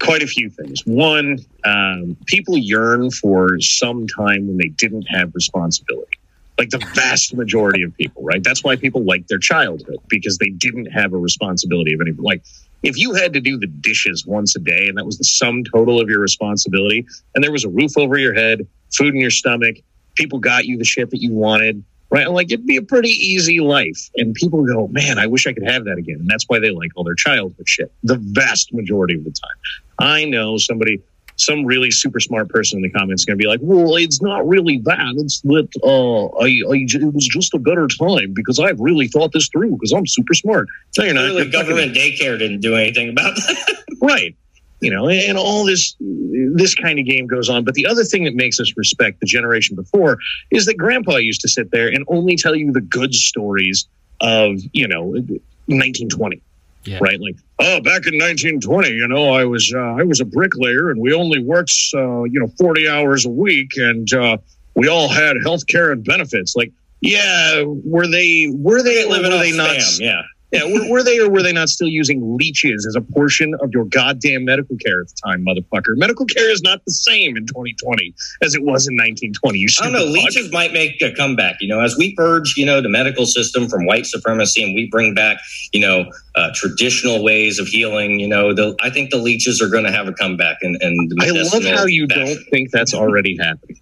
quite 0.00 0.22
a 0.22 0.26
few 0.26 0.50
things. 0.50 0.84
One, 0.86 1.38
um, 1.64 2.16
people 2.26 2.56
yearn 2.56 3.10
for 3.10 3.60
some 3.60 4.06
time 4.06 4.46
when 4.46 4.56
they 4.56 4.68
didn't 4.68 5.04
have 5.04 5.34
responsibility. 5.34 6.18
Like 6.58 6.70
the 6.70 6.78
vast 6.94 7.34
majority 7.34 7.82
of 7.82 7.94
people, 7.96 8.22
right? 8.22 8.42
That's 8.42 8.64
why 8.64 8.76
people 8.76 9.04
like 9.04 9.26
their 9.26 9.38
childhood 9.38 9.98
because 10.08 10.38
they 10.38 10.48
didn't 10.48 10.86
have 10.86 11.12
a 11.12 11.18
responsibility 11.18 11.92
of 11.92 12.00
any. 12.00 12.12
Like, 12.12 12.42
if 12.86 12.96
you 12.96 13.14
had 13.14 13.32
to 13.32 13.40
do 13.40 13.58
the 13.58 13.66
dishes 13.66 14.24
once 14.24 14.54
a 14.54 14.60
day 14.60 14.86
and 14.88 14.96
that 14.96 15.04
was 15.04 15.18
the 15.18 15.24
sum 15.24 15.64
total 15.64 16.00
of 16.00 16.08
your 16.08 16.20
responsibility, 16.20 17.04
and 17.34 17.42
there 17.42 17.50
was 17.50 17.64
a 17.64 17.68
roof 17.68 17.98
over 17.98 18.16
your 18.16 18.32
head, 18.32 18.66
food 18.96 19.12
in 19.12 19.20
your 19.20 19.30
stomach, 19.30 19.76
people 20.14 20.38
got 20.38 20.66
you 20.66 20.78
the 20.78 20.84
shit 20.84 21.10
that 21.10 21.20
you 21.20 21.32
wanted, 21.32 21.82
right? 22.10 22.30
Like 22.30 22.52
it'd 22.52 22.64
be 22.64 22.76
a 22.76 22.82
pretty 22.82 23.10
easy 23.10 23.58
life. 23.58 24.08
And 24.16 24.34
people 24.34 24.64
go, 24.64 24.86
man, 24.86 25.18
I 25.18 25.26
wish 25.26 25.48
I 25.48 25.52
could 25.52 25.68
have 25.68 25.84
that 25.84 25.98
again. 25.98 26.20
And 26.20 26.28
that's 26.28 26.44
why 26.46 26.60
they 26.60 26.70
like 26.70 26.92
all 26.94 27.02
their 27.02 27.16
childhood 27.16 27.68
shit. 27.68 27.92
The 28.04 28.18
vast 28.18 28.72
majority 28.72 29.16
of 29.16 29.24
the 29.24 29.32
time. 29.32 29.56
I 29.98 30.24
know 30.24 30.56
somebody, 30.56 31.02
some 31.36 31.64
really 31.64 31.90
super 31.90 32.20
smart 32.20 32.48
person 32.48 32.78
in 32.78 32.82
the 32.82 32.90
comments 32.90 33.24
going 33.24 33.38
to 33.38 33.42
be 33.42 33.48
like, 33.48 33.60
well, 33.62 33.96
it's 33.96 34.22
not 34.22 34.46
really 34.46 34.78
that. 34.78 35.14
It's 35.18 35.40
that 35.42 35.68
uh, 35.82 36.26
I, 36.38 36.46
I, 36.46 36.84
it 36.84 37.14
was 37.14 37.28
just 37.28 37.54
a 37.54 37.58
better 37.58 37.86
time 37.86 38.32
because 38.32 38.58
I've 38.58 38.80
really 38.80 39.08
thought 39.08 39.32
this 39.32 39.48
through 39.48 39.72
because 39.72 39.92
I'm 39.92 40.06
super 40.06 40.34
smart. 40.34 40.68
No, 40.96 41.04
you're 41.04 41.14
not. 41.14 41.30
Clearly, 41.30 41.50
government 41.50 41.94
daycare 41.94 42.38
didn't 42.38 42.60
do 42.60 42.74
anything 42.74 43.10
about 43.10 43.36
that. 43.36 43.84
right 44.00 44.36
you 44.80 44.90
know 44.90 45.08
and 45.08 45.38
all 45.38 45.64
this 45.64 45.96
this 46.00 46.74
kind 46.74 46.98
of 46.98 47.06
game 47.06 47.26
goes 47.26 47.48
on 47.48 47.64
but 47.64 47.74
the 47.74 47.86
other 47.86 48.04
thing 48.04 48.24
that 48.24 48.34
makes 48.34 48.60
us 48.60 48.72
respect 48.76 49.20
the 49.20 49.26
generation 49.26 49.74
before 49.74 50.18
is 50.50 50.66
that 50.66 50.76
grandpa 50.76 51.16
used 51.16 51.40
to 51.40 51.48
sit 51.48 51.70
there 51.70 51.88
and 51.88 52.04
only 52.08 52.36
tell 52.36 52.54
you 52.54 52.72
the 52.72 52.80
good 52.80 53.14
stories 53.14 53.86
of 54.20 54.58
you 54.72 54.86
know 54.86 55.04
1920 55.04 56.42
Yeah. 56.86 56.98
right 57.00 57.20
like 57.20 57.36
oh 57.58 57.80
back 57.80 58.06
in 58.06 58.14
1920 58.14 58.90
you 58.90 59.08
know 59.08 59.30
i 59.30 59.44
was 59.44 59.72
uh, 59.74 59.78
i 59.98 60.02
was 60.02 60.20
a 60.20 60.24
bricklayer 60.24 60.90
and 60.90 61.00
we 61.00 61.12
only 61.12 61.42
worked 61.42 61.72
uh, 61.94 62.22
you 62.24 62.38
know 62.38 62.48
40 62.58 62.88
hours 62.88 63.26
a 63.26 63.30
week 63.30 63.72
and 63.76 64.12
uh, 64.14 64.36
we 64.76 64.88
all 64.88 65.08
had 65.08 65.36
health 65.42 65.66
care 65.66 65.90
and 65.90 66.04
benefits 66.04 66.54
like 66.54 66.72
yeah 67.00 67.64
were 67.84 68.06
they 68.06 68.52
were 68.54 68.82
they 68.82 69.04
or 69.04 69.10
living 69.10 69.32
were 69.32 69.38
they 69.38 69.56
not 69.56 69.76
spam, 69.76 70.00
yeah. 70.00 70.22
yeah, 70.52 70.64
were, 70.64 70.90
were 70.90 71.02
they 71.02 71.18
or 71.18 71.30
were 71.30 71.42
they 71.42 71.52
not 71.52 71.68
still 71.68 71.88
using 71.88 72.36
leeches 72.36 72.86
as 72.86 72.94
a 72.94 73.00
portion 73.00 73.54
of 73.60 73.70
your 73.72 73.84
goddamn 73.84 74.44
medical 74.44 74.76
care 74.76 75.02
at 75.02 75.08
the 75.08 75.14
time, 75.24 75.44
motherfucker? 75.44 75.96
Medical 75.96 76.24
care 76.24 76.50
is 76.50 76.62
not 76.62 76.84
the 76.84 76.92
same 76.92 77.36
in 77.36 77.46
2020 77.46 78.14
as 78.42 78.54
it 78.54 78.62
was 78.62 78.86
in 78.88 78.94
1920. 78.94 79.58
You 79.58 79.68
I 79.80 79.84
don't 79.84 79.92
know. 79.92 79.98
stupid 80.00 80.14
fuck. 80.14 80.24
Leeches 80.24 80.52
might 80.52 80.72
make 80.72 81.02
a 81.02 81.12
comeback. 81.12 81.56
You 81.60 81.68
know, 81.68 81.80
as 81.80 81.96
we 81.98 82.14
purge, 82.14 82.54
you 82.56 82.64
know, 82.64 82.80
the 82.80 82.88
medical 82.88 83.26
system 83.26 83.68
from 83.68 83.86
white 83.86 84.06
supremacy, 84.06 84.62
and 84.62 84.74
we 84.74 84.88
bring 84.88 85.14
back, 85.14 85.38
you 85.72 85.80
know, 85.80 86.10
uh, 86.36 86.50
traditional 86.54 87.24
ways 87.24 87.58
of 87.58 87.66
healing. 87.66 88.20
You 88.20 88.28
know, 88.28 88.52
the, 88.54 88.76
I 88.82 88.90
think 88.90 89.10
the 89.10 89.16
leeches 89.16 89.60
are 89.62 89.68
going 89.68 89.84
to 89.84 89.90
have 89.92 90.06
a 90.06 90.12
comeback. 90.12 90.58
And, 90.62 90.76
and 90.82 91.10
I 91.20 91.30
love 91.30 91.64
how 91.64 91.86
you 91.86 92.06
fashion. 92.06 92.26
don't 92.26 92.44
think 92.50 92.70
that's 92.70 92.92
already 92.94 93.36
happening. 93.40 93.76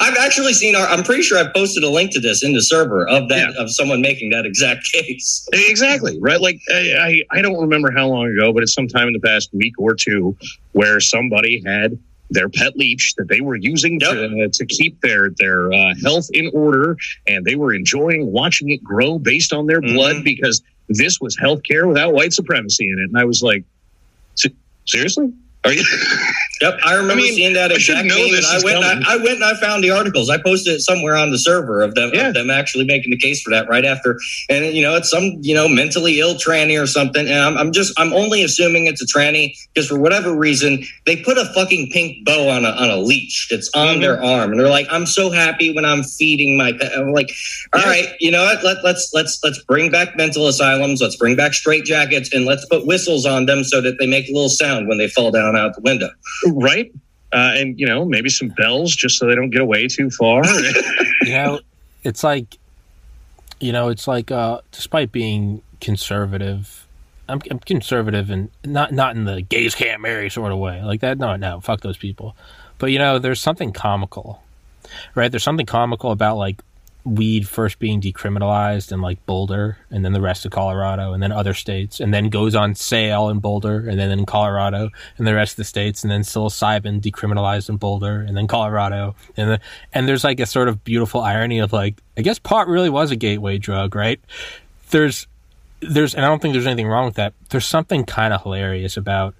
I've 0.00 0.16
actually 0.18 0.52
seen. 0.52 0.76
Our, 0.76 0.86
I'm 0.86 1.02
pretty 1.02 1.22
sure 1.22 1.38
I 1.38 1.50
posted 1.52 1.82
a 1.82 1.88
link 1.90 2.12
to 2.12 2.20
this 2.20 2.44
in 2.44 2.52
the 2.52 2.62
server 2.62 3.08
of 3.08 3.28
that 3.30 3.54
of 3.56 3.70
someone 3.70 4.00
making 4.02 4.30
that 4.30 4.44
exact 4.46 4.84
case. 4.92 5.48
Exactly 5.52 6.18
right. 6.20 6.40
Like 6.40 6.60
I, 6.72 7.22
I, 7.32 7.38
I 7.38 7.42
don't 7.42 7.60
remember 7.60 7.90
how 7.90 8.08
long 8.08 8.26
ago, 8.26 8.52
but 8.52 8.62
it's 8.62 8.74
sometime 8.74 9.08
in 9.08 9.14
the 9.14 9.20
past 9.20 9.48
week 9.52 9.74
or 9.78 9.94
two 9.94 10.36
where 10.72 11.00
somebody 11.00 11.62
had 11.64 11.98
their 12.30 12.48
pet 12.48 12.76
leech 12.76 13.14
that 13.16 13.28
they 13.28 13.40
were 13.40 13.54
using 13.54 14.00
to, 14.00 14.48
to 14.52 14.66
keep 14.66 15.00
their 15.00 15.30
their 15.38 15.72
uh, 15.72 15.94
health 16.02 16.28
in 16.32 16.50
order, 16.52 16.96
and 17.28 17.44
they 17.44 17.54
were 17.54 17.72
enjoying 17.72 18.32
watching 18.32 18.68
it 18.70 18.82
grow 18.82 19.18
based 19.18 19.52
on 19.52 19.66
their 19.66 19.80
blood 19.80 20.16
Mhm. 20.16 20.24
because 20.24 20.60
this 20.88 21.20
was 21.20 21.36
healthcare 21.36 21.86
without 21.86 22.12
white 22.12 22.32
supremacy 22.32 22.88
in 22.88 22.98
it. 22.98 23.08
And 23.12 23.18
I 23.18 23.24
was 23.24 23.42
like, 23.42 23.64
seriously? 24.86 25.32
Yep, 26.62 26.78
I 26.84 26.94
remember 26.94 27.12
I 27.12 27.16
mean, 27.16 27.34
seeing 27.34 27.52
that 27.52 27.70
exact 27.70 28.06
know 28.06 28.16
meme, 28.16 28.34
and 28.34 28.46
I 28.46 28.60
went. 28.64 28.84
And. 28.84 29.04
I, 29.04 29.14
I 29.14 29.16
went 29.18 29.34
and 29.36 29.44
I 29.44 29.54
found 29.60 29.84
the 29.84 29.90
articles. 29.90 30.30
I 30.30 30.38
posted 30.38 30.74
it 30.74 30.80
somewhere 30.80 31.14
on 31.14 31.30
the 31.30 31.38
server 31.38 31.82
of 31.82 31.94
them 31.94 32.10
Yeah. 32.14 32.28
of 32.28 32.34
them 32.34 32.48
actually 32.48 32.84
making 32.86 33.10
the 33.10 33.18
case 33.18 33.42
for 33.42 33.50
that 33.50 33.68
right 33.68 33.84
after. 33.84 34.18
And 34.48 34.74
you 34.74 34.80
know, 34.82 34.96
it's 34.96 35.10
some 35.10 35.38
you 35.42 35.54
know 35.54 35.68
mentally 35.68 36.18
ill 36.20 36.34
tranny 36.34 36.80
or 36.82 36.86
something. 36.86 37.26
And 37.26 37.38
I'm, 37.38 37.58
I'm 37.58 37.72
just 37.72 37.92
I'm 37.98 38.12
only 38.14 38.42
assuming 38.42 38.86
it's 38.86 39.02
a 39.02 39.06
tranny 39.06 39.54
because 39.74 39.88
for 39.88 39.98
whatever 39.98 40.34
reason 40.34 40.82
they 41.04 41.16
put 41.22 41.36
a 41.36 41.44
fucking 41.54 41.90
pink 41.92 42.24
bow 42.24 42.48
on 42.48 42.64
a 42.64 42.70
on 42.70 42.88
a 42.90 42.96
leech 42.96 43.48
that's 43.50 43.70
on 43.74 43.96
Mhm. 43.96 44.00
their 44.00 44.22
arm, 44.22 44.50
and 44.52 44.58
they're 44.58 44.70
like, 44.70 44.86
I'm 44.90 45.04
so 45.06 45.30
happy 45.30 45.74
when 45.74 45.84
I'm 45.84 46.02
feeding 46.04 46.56
my 46.56 46.72
pet. 46.72 46.92
I'm 46.96 47.12
like, 47.12 47.30
all 47.74 47.80
Yeah. 47.82 47.86
right, 47.88 48.08
you 48.20 48.30
know 48.30 48.44
what? 48.44 48.64
Let, 48.64 48.78
let's 48.82 49.10
let's 49.12 49.38
let's 49.44 49.58
bring 49.64 49.90
back 49.90 50.16
mental 50.16 50.46
asylums. 50.48 51.02
Let's 51.02 51.16
bring 51.16 51.36
back 51.36 51.52
straight 51.54 51.84
jackets, 51.84 52.32
and 52.32 52.46
let's 52.46 52.64
put 52.66 52.86
whistles 52.86 53.26
on 53.26 53.44
them 53.46 53.62
so 53.62 53.82
that 53.82 53.98
they 53.98 54.06
make 54.06 54.28
a 54.28 54.32
little 54.32 54.48
sound 54.48 54.88
when 54.88 54.96
they 54.98 55.08
fall 55.08 55.30
down 55.30 55.55
out 55.56 55.74
the 55.74 55.80
window. 55.82 56.08
right? 56.48 56.92
Uh, 57.32 57.52
and 57.56 57.78
you 57.78 57.86
know, 57.86 58.04
maybe 58.04 58.28
some 58.28 58.48
bells 58.48 58.94
just 58.94 59.18
so 59.18 59.26
they 59.26 59.34
don't 59.34 59.50
get 59.50 59.60
away 59.60 59.88
too 59.88 60.10
far. 60.10 60.42
you 61.22 61.32
know, 61.32 61.60
it's 62.02 62.22
like, 62.22 62.58
you 63.60 63.72
know, 63.72 63.88
it's 63.88 64.06
like, 64.06 64.30
uh, 64.30 64.60
despite 64.70 65.12
being 65.12 65.62
conservative, 65.80 66.86
I'm, 67.28 67.40
I'm 67.50 67.58
conservative 67.58 68.30
and 68.30 68.50
not 68.64 68.92
not 68.92 69.16
in 69.16 69.24
the 69.24 69.42
gays 69.42 69.74
can't 69.74 70.00
marry 70.00 70.30
sort 70.30 70.52
of 70.52 70.58
way 70.58 70.82
like 70.82 71.00
that. 71.00 71.18
No, 71.18 71.36
no, 71.36 71.60
fuck 71.60 71.80
those 71.80 71.96
people. 71.96 72.36
But 72.78 72.92
you 72.92 72.98
know, 72.98 73.18
there's 73.18 73.40
something 73.40 73.72
comical, 73.72 74.42
right? 75.14 75.30
There's 75.30 75.42
something 75.42 75.66
comical 75.66 76.12
about 76.12 76.36
like 76.36 76.62
weed 77.06 77.48
first 77.48 77.78
being 77.78 78.00
decriminalized 78.00 78.90
in 78.90 79.00
like 79.00 79.24
Boulder 79.26 79.78
and 79.90 80.04
then 80.04 80.12
the 80.12 80.20
rest 80.20 80.44
of 80.44 80.50
Colorado 80.50 81.12
and 81.12 81.22
then 81.22 81.30
other 81.30 81.54
states 81.54 82.00
and 82.00 82.12
then 82.12 82.28
goes 82.28 82.56
on 82.56 82.74
sale 82.74 83.28
in 83.28 83.38
Boulder 83.38 83.88
and 83.88 83.96
then 83.98 84.10
in 84.10 84.26
Colorado 84.26 84.90
and 85.16 85.26
the 85.26 85.34
rest 85.34 85.52
of 85.52 85.56
the 85.58 85.64
states 85.64 86.02
and 86.02 86.10
then 86.10 86.22
psilocybin 86.22 87.00
decriminalized 87.00 87.68
in 87.68 87.76
Boulder 87.76 88.22
and 88.22 88.36
then 88.36 88.48
Colorado 88.48 89.14
and 89.36 89.50
the, 89.50 89.60
and 89.92 90.08
there's 90.08 90.24
like 90.24 90.40
a 90.40 90.46
sort 90.46 90.68
of 90.68 90.82
beautiful 90.82 91.20
irony 91.20 91.60
of 91.60 91.72
like 91.72 92.02
I 92.18 92.22
guess 92.22 92.40
pot 92.40 92.66
really 92.66 92.90
was 92.90 93.12
a 93.12 93.16
gateway 93.16 93.58
drug, 93.58 93.94
right? 93.94 94.20
There's 94.90 95.28
there's 95.80 96.12
and 96.12 96.24
I 96.24 96.28
don't 96.28 96.42
think 96.42 96.54
there's 96.54 96.66
anything 96.66 96.88
wrong 96.88 97.06
with 97.06 97.14
that. 97.14 97.34
There's 97.50 97.66
something 97.66 98.04
kind 98.04 98.34
of 98.34 98.42
hilarious 98.42 98.96
about 98.96 99.36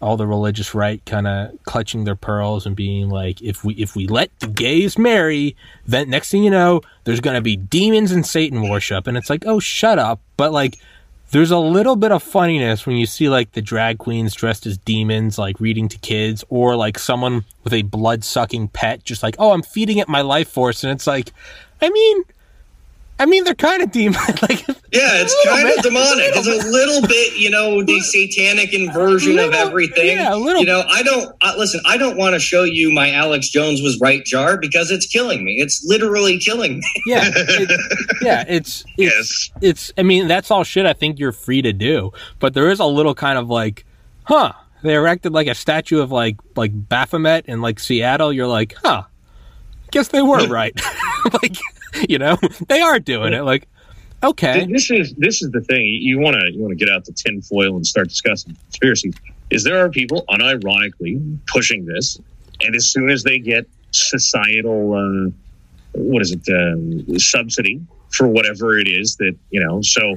all 0.00 0.16
the 0.16 0.26
religious 0.26 0.74
right 0.74 1.04
kind 1.06 1.26
of 1.26 1.50
clutching 1.64 2.04
their 2.04 2.16
pearls 2.16 2.66
and 2.66 2.76
being 2.76 3.08
like 3.08 3.40
if 3.40 3.64
we 3.64 3.74
if 3.74 3.96
we 3.96 4.06
let 4.06 4.30
the 4.40 4.46
gays 4.46 4.98
marry 4.98 5.56
then 5.86 6.10
next 6.10 6.30
thing 6.30 6.44
you 6.44 6.50
know 6.50 6.80
there's 7.04 7.20
going 7.20 7.34
to 7.34 7.40
be 7.40 7.56
demons 7.56 8.12
and 8.12 8.26
satan 8.26 8.68
worship. 8.68 9.06
And 9.06 9.16
it's 9.16 9.30
like 9.30 9.46
oh 9.46 9.60
shut 9.60 9.98
up. 9.98 10.20
But 10.36 10.52
like 10.52 10.78
there's 11.30 11.50
a 11.50 11.58
little 11.58 11.96
bit 11.96 12.12
of 12.12 12.22
funniness 12.22 12.86
when 12.86 12.96
you 12.96 13.06
see 13.06 13.28
like 13.28 13.52
the 13.52 13.62
drag 13.62 13.98
queens 13.98 14.34
dressed 14.34 14.66
as 14.66 14.78
demons 14.78 15.38
like 15.38 15.58
reading 15.58 15.88
to 15.88 15.98
kids 15.98 16.44
or 16.48 16.76
like 16.76 16.98
someone 16.98 17.44
with 17.64 17.72
a 17.72 17.82
blood 17.82 18.22
sucking 18.22 18.68
pet 18.68 19.02
just 19.04 19.22
like 19.22 19.34
oh 19.38 19.52
i'm 19.52 19.62
feeding 19.62 19.98
it 19.98 20.08
my 20.08 20.20
life 20.20 20.48
force. 20.48 20.84
And 20.84 20.92
it's 20.92 21.06
like 21.06 21.32
i 21.80 21.88
mean 21.88 22.22
I 23.18 23.24
mean, 23.24 23.44
they're 23.44 23.54
kind 23.54 23.82
of 23.82 23.90
demon. 23.90 24.20
like, 24.42 24.66
yeah, 24.92 25.22
it's 25.22 25.34
kind 25.46 25.68
of 25.68 25.82
demonic. 25.82 26.32
It's 26.34 26.46
a 26.46 26.68
little 26.70 27.06
bit, 27.08 27.36
you 27.38 27.48
know, 27.48 27.82
the 27.82 28.00
satanic 28.00 28.74
inversion 28.74 29.36
little, 29.36 29.48
of 29.48 29.54
everything. 29.54 30.18
Yeah, 30.18 30.34
a 30.34 30.36
little. 30.36 30.60
You 30.60 30.66
know, 30.66 30.84
I 30.88 31.02
don't 31.02 31.34
uh, 31.40 31.54
listen. 31.56 31.80
I 31.86 31.96
don't 31.96 32.18
want 32.18 32.34
to 32.34 32.40
show 32.40 32.64
you 32.64 32.92
my 32.92 33.10
Alex 33.12 33.48
Jones 33.48 33.80
was 33.80 33.98
right 34.00 34.22
jar 34.24 34.58
because 34.58 34.90
it's 34.90 35.06
killing 35.06 35.44
me. 35.44 35.54
It's 35.60 35.82
literally 35.84 36.38
killing 36.38 36.78
me. 36.78 37.02
Yeah, 37.06 37.22
it, 37.34 37.80
yeah. 38.22 38.44
It's, 38.48 38.84
it's 38.98 39.50
yes. 39.50 39.50
It's. 39.62 39.92
I 39.96 40.02
mean, 40.02 40.28
that's 40.28 40.50
all 40.50 40.64
shit. 40.64 40.84
I 40.84 40.92
think 40.92 41.18
you're 41.18 41.32
free 41.32 41.62
to 41.62 41.72
do, 41.72 42.12
but 42.38 42.52
there 42.52 42.68
is 42.68 42.80
a 42.80 42.86
little 42.86 43.14
kind 43.14 43.38
of 43.38 43.48
like, 43.48 43.86
huh? 44.24 44.52
They 44.82 44.94
erected 44.94 45.32
like 45.32 45.46
a 45.46 45.54
statue 45.54 46.00
of 46.00 46.12
like 46.12 46.36
like 46.54 46.70
Baphomet 46.74 47.46
in 47.46 47.62
like 47.62 47.80
Seattle. 47.80 48.30
You're 48.30 48.46
like, 48.46 48.74
huh? 48.84 49.04
Guess 49.90 50.08
they 50.08 50.20
were 50.20 50.46
right. 50.48 50.78
like 51.42 51.56
you 52.08 52.18
know, 52.18 52.36
they 52.68 52.80
are 52.80 52.98
doing 52.98 53.32
it. 53.32 53.42
Like, 53.42 53.68
okay, 54.22 54.66
this 54.66 54.90
is 54.90 55.14
this 55.14 55.42
is 55.42 55.50
the 55.50 55.60
thing. 55.60 55.84
You 55.86 56.18
want 56.18 56.36
to 56.40 56.52
you 56.52 56.60
want 56.60 56.76
to 56.78 56.84
get 56.84 56.92
out 56.92 57.04
the 57.04 57.12
tinfoil 57.12 57.76
and 57.76 57.86
start 57.86 58.08
discussing 58.08 58.54
conspiracy. 58.54 59.12
Is 59.50 59.64
there 59.64 59.84
are 59.84 59.88
people 59.88 60.24
unironically 60.28 61.38
pushing 61.46 61.86
this, 61.86 62.18
and 62.62 62.74
as 62.74 62.86
soon 62.86 63.10
as 63.10 63.22
they 63.22 63.38
get 63.38 63.68
societal, 63.92 64.94
uh, 64.94 65.30
what 65.92 66.22
is 66.22 66.32
it, 66.32 66.48
uh, 66.48 67.18
subsidy 67.18 67.80
for 68.10 68.26
whatever 68.26 68.78
it 68.78 68.88
is 68.88 69.16
that 69.16 69.36
you 69.50 69.64
know, 69.64 69.80
so 69.82 70.16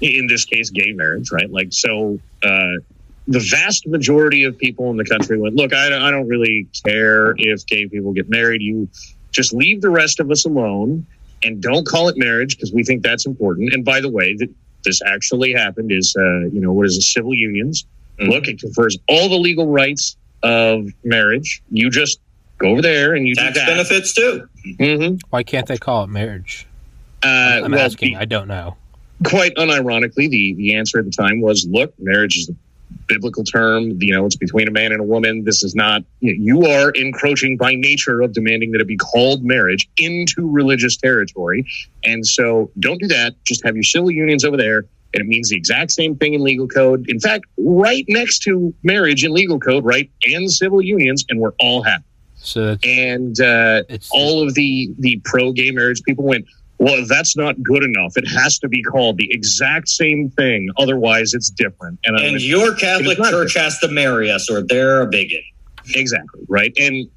in 0.00 0.26
this 0.26 0.44
case, 0.44 0.70
gay 0.70 0.92
marriage, 0.92 1.30
right? 1.30 1.50
Like, 1.50 1.72
so 1.72 2.18
uh, 2.42 2.72
the 3.28 3.38
vast 3.50 3.86
majority 3.86 4.44
of 4.44 4.58
people 4.58 4.90
in 4.90 4.96
the 4.96 5.04
country 5.04 5.38
went, 5.38 5.56
look, 5.56 5.72
I, 5.72 5.86
I 5.86 6.10
don't 6.10 6.26
really 6.26 6.66
care 6.84 7.34
if 7.36 7.66
gay 7.66 7.86
people 7.86 8.12
get 8.12 8.28
married. 8.28 8.62
You 8.62 8.88
just 9.30 9.52
leave 9.52 9.80
the 9.80 9.90
rest 9.90 10.20
of 10.20 10.30
us 10.30 10.44
alone 10.44 11.06
and 11.42 11.62
don't 11.62 11.86
call 11.86 12.08
it 12.08 12.16
marriage 12.18 12.56
because 12.56 12.72
we 12.72 12.82
think 12.84 13.02
that's 13.02 13.26
important. 13.26 13.72
And 13.72 13.84
by 13.84 14.00
the 14.00 14.10
way, 14.10 14.34
that 14.36 14.48
this 14.84 15.00
actually 15.02 15.52
happened 15.52 15.92
is, 15.92 16.14
uh, 16.18 16.48
you 16.48 16.60
know, 16.60 16.72
what 16.72 16.86
is 16.86 16.96
it, 16.96 17.02
civil 17.02 17.34
unions. 17.34 17.86
Mm-hmm. 18.18 18.30
Look, 18.30 18.48
it 18.48 18.60
confers 18.60 18.98
all 19.08 19.28
the 19.28 19.38
legal 19.38 19.66
rights 19.66 20.16
of 20.42 20.88
marriage. 21.04 21.62
You 21.70 21.90
just 21.90 22.20
go 22.58 22.68
over 22.68 22.82
there 22.82 23.14
and 23.14 23.26
you 23.26 23.34
tax 23.34 23.58
benefits 23.58 24.14
too. 24.14 24.48
Mm-hmm. 24.78 25.16
Why 25.30 25.42
can't 25.42 25.66
they 25.66 25.78
call 25.78 26.04
it 26.04 26.08
marriage? 26.08 26.66
Uh, 27.22 27.62
I'm 27.64 27.72
well, 27.72 27.80
asking. 27.80 28.16
I 28.16 28.24
don't 28.24 28.48
know. 28.48 28.76
Quite 29.24 29.54
unironically, 29.56 30.30
the 30.30 30.54
the 30.54 30.74
answer 30.74 30.98
at 30.98 31.04
the 31.04 31.10
time 31.10 31.42
was, 31.42 31.66
"Look, 31.66 31.92
marriage 31.98 32.36
is 32.38 32.46
the 32.46 32.56
biblical 33.06 33.44
term. 33.44 34.00
You 34.00 34.14
know, 34.14 34.26
it's 34.26 34.36
between 34.36 34.68
a 34.68 34.70
man 34.70 34.92
and 34.92 35.00
a 35.00 35.04
woman. 35.04 35.44
This 35.44 35.62
is 35.62 35.74
not, 35.74 36.02
you 36.20 36.66
are 36.66 36.90
encroaching 36.90 37.56
by 37.56 37.74
nature 37.74 38.20
of 38.20 38.32
demanding 38.32 38.72
that 38.72 38.80
it 38.80 38.86
be 38.86 38.96
called 38.96 39.44
marriage 39.44 39.88
into 39.98 40.50
religious 40.50 40.96
territory. 40.96 41.66
And 42.04 42.26
so 42.26 42.70
don't 42.78 43.00
do 43.00 43.08
that. 43.08 43.34
Just 43.44 43.64
have 43.64 43.74
your 43.74 43.82
civil 43.82 44.10
unions 44.10 44.44
over 44.44 44.56
there. 44.56 44.86
And 45.12 45.22
it 45.22 45.26
means 45.26 45.48
the 45.48 45.56
exact 45.56 45.90
same 45.90 46.14
thing 46.16 46.34
in 46.34 46.42
legal 46.42 46.68
code. 46.68 47.04
In 47.08 47.18
fact, 47.18 47.44
right 47.58 48.04
next 48.08 48.40
to 48.40 48.72
marriage 48.84 49.24
in 49.24 49.32
legal 49.32 49.58
code, 49.58 49.84
right? 49.84 50.08
And 50.24 50.50
civil 50.50 50.80
unions. 50.80 51.24
And 51.28 51.40
we're 51.40 51.54
all 51.58 51.82
happy. 51.82 52.04
So 52.42 52.76
and 52.84 53.38
uh, 53.40 53.82
all 54.10 54.42
of 54.42 54.54
the 54.54 54.90
the 54.98 55.20
pro 55.24 55.52
gay 55.52 55.72
marriage 55.72 56.02
people 56.02 56.24
went, 56.24 56.46
well, 56.80 57.04
that's 57.06 57.36
not 57.36 57.62
good 57.62 57.84
enough. 57.84 58.16
It 58.16 58.26
has 58.26 58.58
to 58.60 58.68
be 58.68 58.82
called 58.82 59.18
the 59.18 59.30
exact 59.30 59.86
same 59.86 60.30
thing. 60.30 60.70
Otherwise, 60.78 61.34
it's 61.34 61.50
different. 61.50 62.00
And, 62.06 62.18
and 62.18 62.40
your 62.40 62.74
Catholic 62.74 63.18
Church 63.18 63.54
has 63.54 63.78
to 63.80 63.88
marry 63.88 64.30
us, 64.30 64.50
or 64.50 64.62
they're 64.62 65.02
a 65.02 65.06
bigot. 65.06 65.44
Exactly 65.94 66.40
right. 66.48 66.72
And 66.78 67.10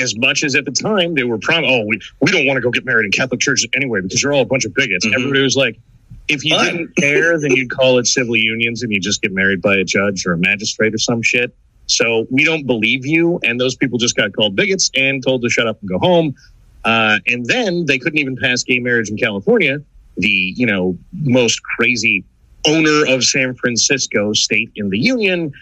as 0.00 0.16
much 0.16 0.44
as 0.44 0.54
at 0.54 0.64
the 0.64 0.70
time 0.70 1.14
they 1.14 1.24
were 1.24 1.38
prom, 1.38 1.64
oh, 1.64 1.84
we, 1.86 2.00
we 2.20 2.30
don't 2.30 2.46
want 2.46 2.56
to 2.56 2.60
go 2.60 2.70
get 2.70 2.84
married 2.84 3.06
in 3.06 3.10
Catholic 3.10 3.40
churches 3.40 3.68
anyway 3.74 4.00
because 4.00 4.22
you're 4.22 4.32
all 4.32 4.42
a 4.42 4.46
bunch 4.46 4.64
of 4.64 4.72
bigots. 4.74 5.04
Mm-hmm. 5.04 5.14
Everybody 5.14 5.42
was 5.42 5.56
like, 5.56 5.76
if 6.28 6.44
you 6.44 6.54
Fine. 6.54 6.76
didn't 6.76 6.96
care, 6.96 7.38
then 7.40 7.50
you'd 7.50 7.70
call 7.70 7.98
it 7.98 8.06
civil 8.06 8.36
unions 8.36 8.84
and 8.84 8.92
you 8.92 9.00
just 9.00 9.22
get 9.22 9.32
married 9.32 9.60
by 9.60 9.74
a 9.74 9.84
judge 9.84 10.24
or 10.24 10.34
a 10.34 10.38
magistrate 10.38 10.94
or 10.94 10.98
some 10.98 11.20
shit. 11.20 11.54
So 11.86 12.26
we 12.30 12.44
don't 12.44 12.64
believe 12.64 13.04
you. 13.04 13.40
And 13.42 13.60
those 13.60 13.74
people 13.74 13.98
just 13.98 14.16
got 14.16 14.32
called 14.32 14.54
bigots 14.54 14.90
and 14.94 15.22
told 15.22 15.42
to 15.42 15.50
shut 15.50 15.66
up 15.66 15.80
and 15.80 15.90
go 15.90 15.98
home. 15.98 16.36
Uh, 16.84 17.18
and 17.26 17.46
then 17.46 17.86
they 17.86 17.98
couldn't 17.98 18.18
even 18.18 18.36
pass 18.36 18.62
gay 18.62 18.78
marriage 18.78 19.08
in 19.08 19.16
California, 19.16 19.78
the 20.16 20.54
you 20.56 20.66
know 20.66 20.96
most 21.12 21.62
crazy 21.62 22.24
owner 22.66 23.06
of 23.08 23.24
San 23.24 23.54
Francisco 23.54 24.32
state 24.32 24.70
in 24.76 24.90
the 24.90 24.98
union. 24.98 25.52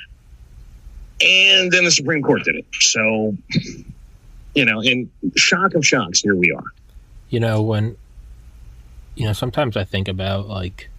And 1.24 1.70
then 1.70 1.84
the 1.84 1.90
Supreme 1.90 2.22
Court 2.22 2.44
did 2.44 2.56
it. 2.56 2.66
So, 2.80 3.36
you 4.54 4.64
know, 4.64 4.82
in 4.82 5.10
shock 5.36 5.74
of 5.74 5.86
shocks, 5.86 6.20
here 6.20 6.34
we 6.34 6.52
are. 6.52 6.64
You 7.28 7.40
know, 7.40 7.62
when, 7.62 7.96
you 9.14 9.26
know, 9.26 9.32
sometimes 9.32 9.76
I 9.76 9.84
think 9.84 10.08
about 10.08 10.48
like, 10.48 10.90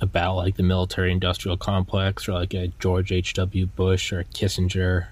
about 0.00 0.36
like 0.36 0.56
the 0.56 0.62
military 0.62 1.10
industrial 1.10 1.56
complex 1.56 2.28
or 2.28 2.32
like 2.32 2.54
a 2.54 2.68
George 2.78 3.10
H.W. 3.10 3.66
Bush 3.66 4.12
or 4.12 4.24
Kissinger. 4.24 5.06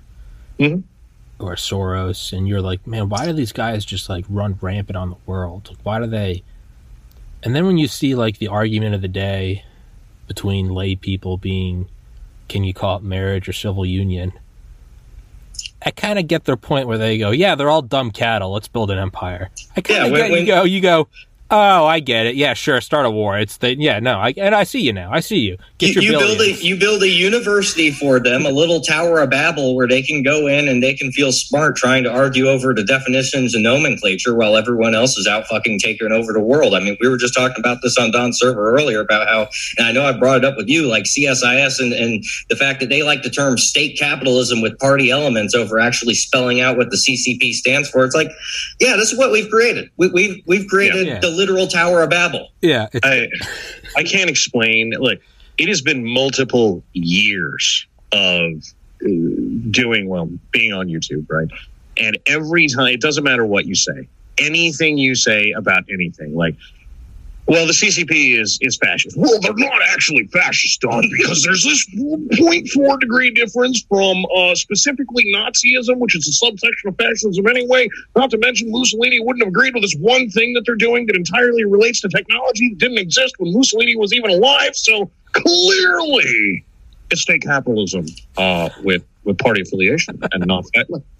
Mm-hmm 0.58 0.80
or 1.38 1.54
Soros, 1.54 2.32
and 2.32 2.48
you're 2.48 2.62
like, 2.62 2.86
man, 2.86 3.08
why 3.08 3.26
do 3.26 3.32
these 3.32 3.52
guys 3.52 3.84
just 3.84 4.08
like 4.08 4.24
run 4.28 4.58
rampant 4.60 4.96
on 4.96 5.10
the 5.10 5.16
world? 5.26 5.68
Like, 5.68 5.78
why 5.82 5.98
do 5.98 6.06
they? 6.06 6.42
And 7.42 7.54
then 7.54 7.66
when 7.66 7.78
you 7.78 7.88
see 7.88 8.14
like 8.14 8.38
the 8.38 8.48
argument 8.48 8.94
of 8.94 9.02
the 9.02 9.08
day 9.08 9.64
between 10.26 10.68
lay 10.68 10.96
people 10.96 11.36
being, 11.36 11.88
can 12.48 12.64
you 12.64 12.72
call 12.72 12.96
it 12.96 13.02
marriage 13.02 13.48
or 13.48 13.52
civil 13.52 13.84
union? 13.84 14.32
I 15.84 15.90
kind 15.90 16.18
of 16.18 16.26
get 16.26 16.44
their 16.44 16.56
point 16.56 16.88
where 16.88 16.98
they 16.98 17.18
go, 17.18 17.30
yeah, 17.30 17.54
they're 17.54 17.70
all 17.70 17.82
dumb 17.82 18.10
cattle. 18.10 18.52
Let's 18.52 18.68
build 18.68 18.90
an 18.90 18.98
empire. 18.98 19.50
I 19.76 19.80
kind 19.82 20.06
of 20.06 20.12
yeah, 20.12 20.16
get 20.16 20.30
when, 20.30 20.40
you 20.40 20.46
go, 20.46 20.64
you 20.64 20.80
go, 20.80 21.08
Oh, 21.50 21.86
I 21.86 22.00
get 22.00 22.26
it. 22.26 22.34
Yeah, 22.34 22.54
sure. 22.54 22.80
Start 22.80 23.06
a 23.06 23.10
war. 23.10 23.38
It's 23.38 23.58
the 23.58 23.76
yeah. 23.76 24.00
No, 24.00 24.18
I 24.18 24.34
and 24.36 24.54
I 24.54 24.64
see 24.64 24.80
you 24.80 24.92
now. 24.92 25.12
I 25.12 25.20
see 25.20 25.38
you. 25.38 25.58
Get 25.78 25.94
you, 25.94 26.00
you 26.00 26.12
build 26.12 26.40
a 26.40 26.52
you 26.54 26.78
build 26.78 27.02
a 27.02 27.08
university 27.08 27.90
for 27.90 28.18
them, 28.18 28.46
a 28.46 28.50
little 28.50 28.80
Tower 28.80 29.20
of 29.20 29.28
Babel 29.28 29.76
where 29.76 29.86
they 29.86 30.00
can 30.00 30.22
go 30.22 30.46
in 30.46 30.68
and 30.68 30.82
they 30.82 30.94
can 30.94 31.12
feel 31.12 31.32
smart 31.32 31.76
trying 31.76 32.02
to 32.04 32.10
argue 32.10 32.48
over 32.48 32.72
the 32.72 32.82
definitions 32.82 33.54
and 33.54 33.62
nomenclature 33.62 34.34
while 34.34 34.56
everyone 34.56 34.94
else 34.94 35.18
is 35.18 35.26
out 35.26 35.46
fucking 35.48 35.78
taking 35.78 36.12
over 36.12 36.32
the 36.32 36.40
world. 36.40 36.74
I 36.74 36.80
mean, 36.80 36.96
we 36.98 37.08
were 37.08 37.18
just 37.18 37.34
talking 37.34 37.56
about 37.58 37.78
this 37.82 37.98
on 37.98 38.10
Don's 38.10 38.38
server 38.38 38.74
earlier 38.74 39.00
about 39.00 39.28
how, 39.28 39.48
and 39.76 39.86
I 39.86 39.92
know 39.92 40.06
I 40.06 40.12
brought 40.12 40.38
it 40.38 40.44
up 40.46 40.56
with 40.56 40.68
you, 40.68 40.86
like 40.86 41.04
CSIS 41.04 41.78
and 41.78 41.92
and 41.92 42.24
the 42.48 42.56
fact 42.56 42.80
that 42.80 42.88
they 42.88 43.02
like 43.02 43.22
the 43.22 43.30
term 43.30 43.58
state 43.58 43.98
capitalism 43.98 44.62
with 44.62 44.78
party 44.78 45.10
elements 45.10 45.54
over 45.54 45.78
actually 45.78 46.14
spelling 46.14 46.62
out 46.62 46.78
what 46.78 46.88
the 46.88 46.96
CCP 46.96 47.52
stands 47.52 47.90
for. 47.90 48.02
It's 48.02 48.14
like, 48.14 48.30
yeah, 48.80 48.96
this 48.96 49.12
is 49.12 49.18
what 49.18 49.30
we've 49.30 49.50
created. 49.50 49.90
We, 49.98 50.06
have 50.06 50.14
we've, 50.14 50.42
we've 50.46 50.68
created. 50.68 51.06
Yeah, 51.06 51.14
yeah. 51.14 51.20
the 51.20 51.30
literal 51.30 51.66
Tower 51.66 52.02
of 52.02 52.08
Babel. 52.08 52.48
Yeah, 52.62 52.88
I, 53.04 53.28
I 53.94 54.04
can't 54.04 54.30
explain. 54.30 54.94
Like 54.98 55.20
it 55.58 55.68
has 55.68 55.80
been 55.80 56.04
multiple 56.04 56.82
years 56.92 57.86
of 58.12 58.62
uh, 59.02 59.08
doing 59.70 60.08
well, 60.08 60.28
being 60.50 60.72
on 60.72 60.88
YouTube, 60.88 61.26
right? 61.30 61.48
And 61.96 62.18
every 62.26 62.68
time, 62.68 62.88
it 62.88 63.00
doesn't 63.00 63.24
matter 63.24 63.44
what 63.44 63.66
you 63.66 63.74
say, 63.74 64.08
anything 64.38 64.98
you 64.98 65.14
say 65.14 65.52
about 65.52 65.84
anything, 65.90 66.34
like 66.34 66.56
well, 67.48 67.66
the 67.66 67.72
CCP 67.72 68.40
is 68.40 68.58
is 68.60 68.76
fascist. 68.76 69.16
Well, 69.16 69.38
they're 69.40 69.54
not 69.54 69.80
actually 69.90 70.26
fascist, 70.26 70.80
Don, 70.80 71.08
because 71.10 71.42
there's 71.44 71.62
this 71.62 71.86
0.4 71.94 73.00
degree 73.00 73.30
difference 73.30 73.84
from 73.88 74.24
uh, 74.36 74.54
specifically 74.54 75.24
Nazism, 75.34 75.98
which 75.98 76.16
is 76.16 76.26
a 76.28 76.32
subsection 76.32 76.88
of 76.88 76.96
fascism 76.96 77.46
anyway. 77.46 77.88
Not 78.16 78.30
to 78.30 78.38
mention 78.38 78.70
Mussolini 78.70 79.20
wouldn't 79.20 79.44
have 79.44 79.50
agreed 79.50 79.74
with 79.74 79.84
this 79.84 79.94
one 79.94 80.28
thing 80.30 80.54
that 80.54 80.64
they're 80.66 80.74
doing 80.74 81.06
that 81.06 81.16
entirely 81.16 81.64
relates 81.64 82.00
to 82.00 82.08
technology 82.08 82.70
that 82.70 82.78
didn't 82.78 82.98
exist 82.98 83.34
when 83.38 83.52
Mussolini 83.52 83.96
was 83.96 84.12
even 84.12 84.30
alive. 84.30 84.74
So 84.74 85.10
clearly, 85.32 86.64
it's 87.10 87.20
state 87.20 87.42
capitalism 87.42 88.06
uh, 88.36 88.70
with 88.82 89.04
with 89.24 89.38
party 89.38 89.60
affiliation 89.60 90.18
and 90.32 90.46
not 90.46 90.64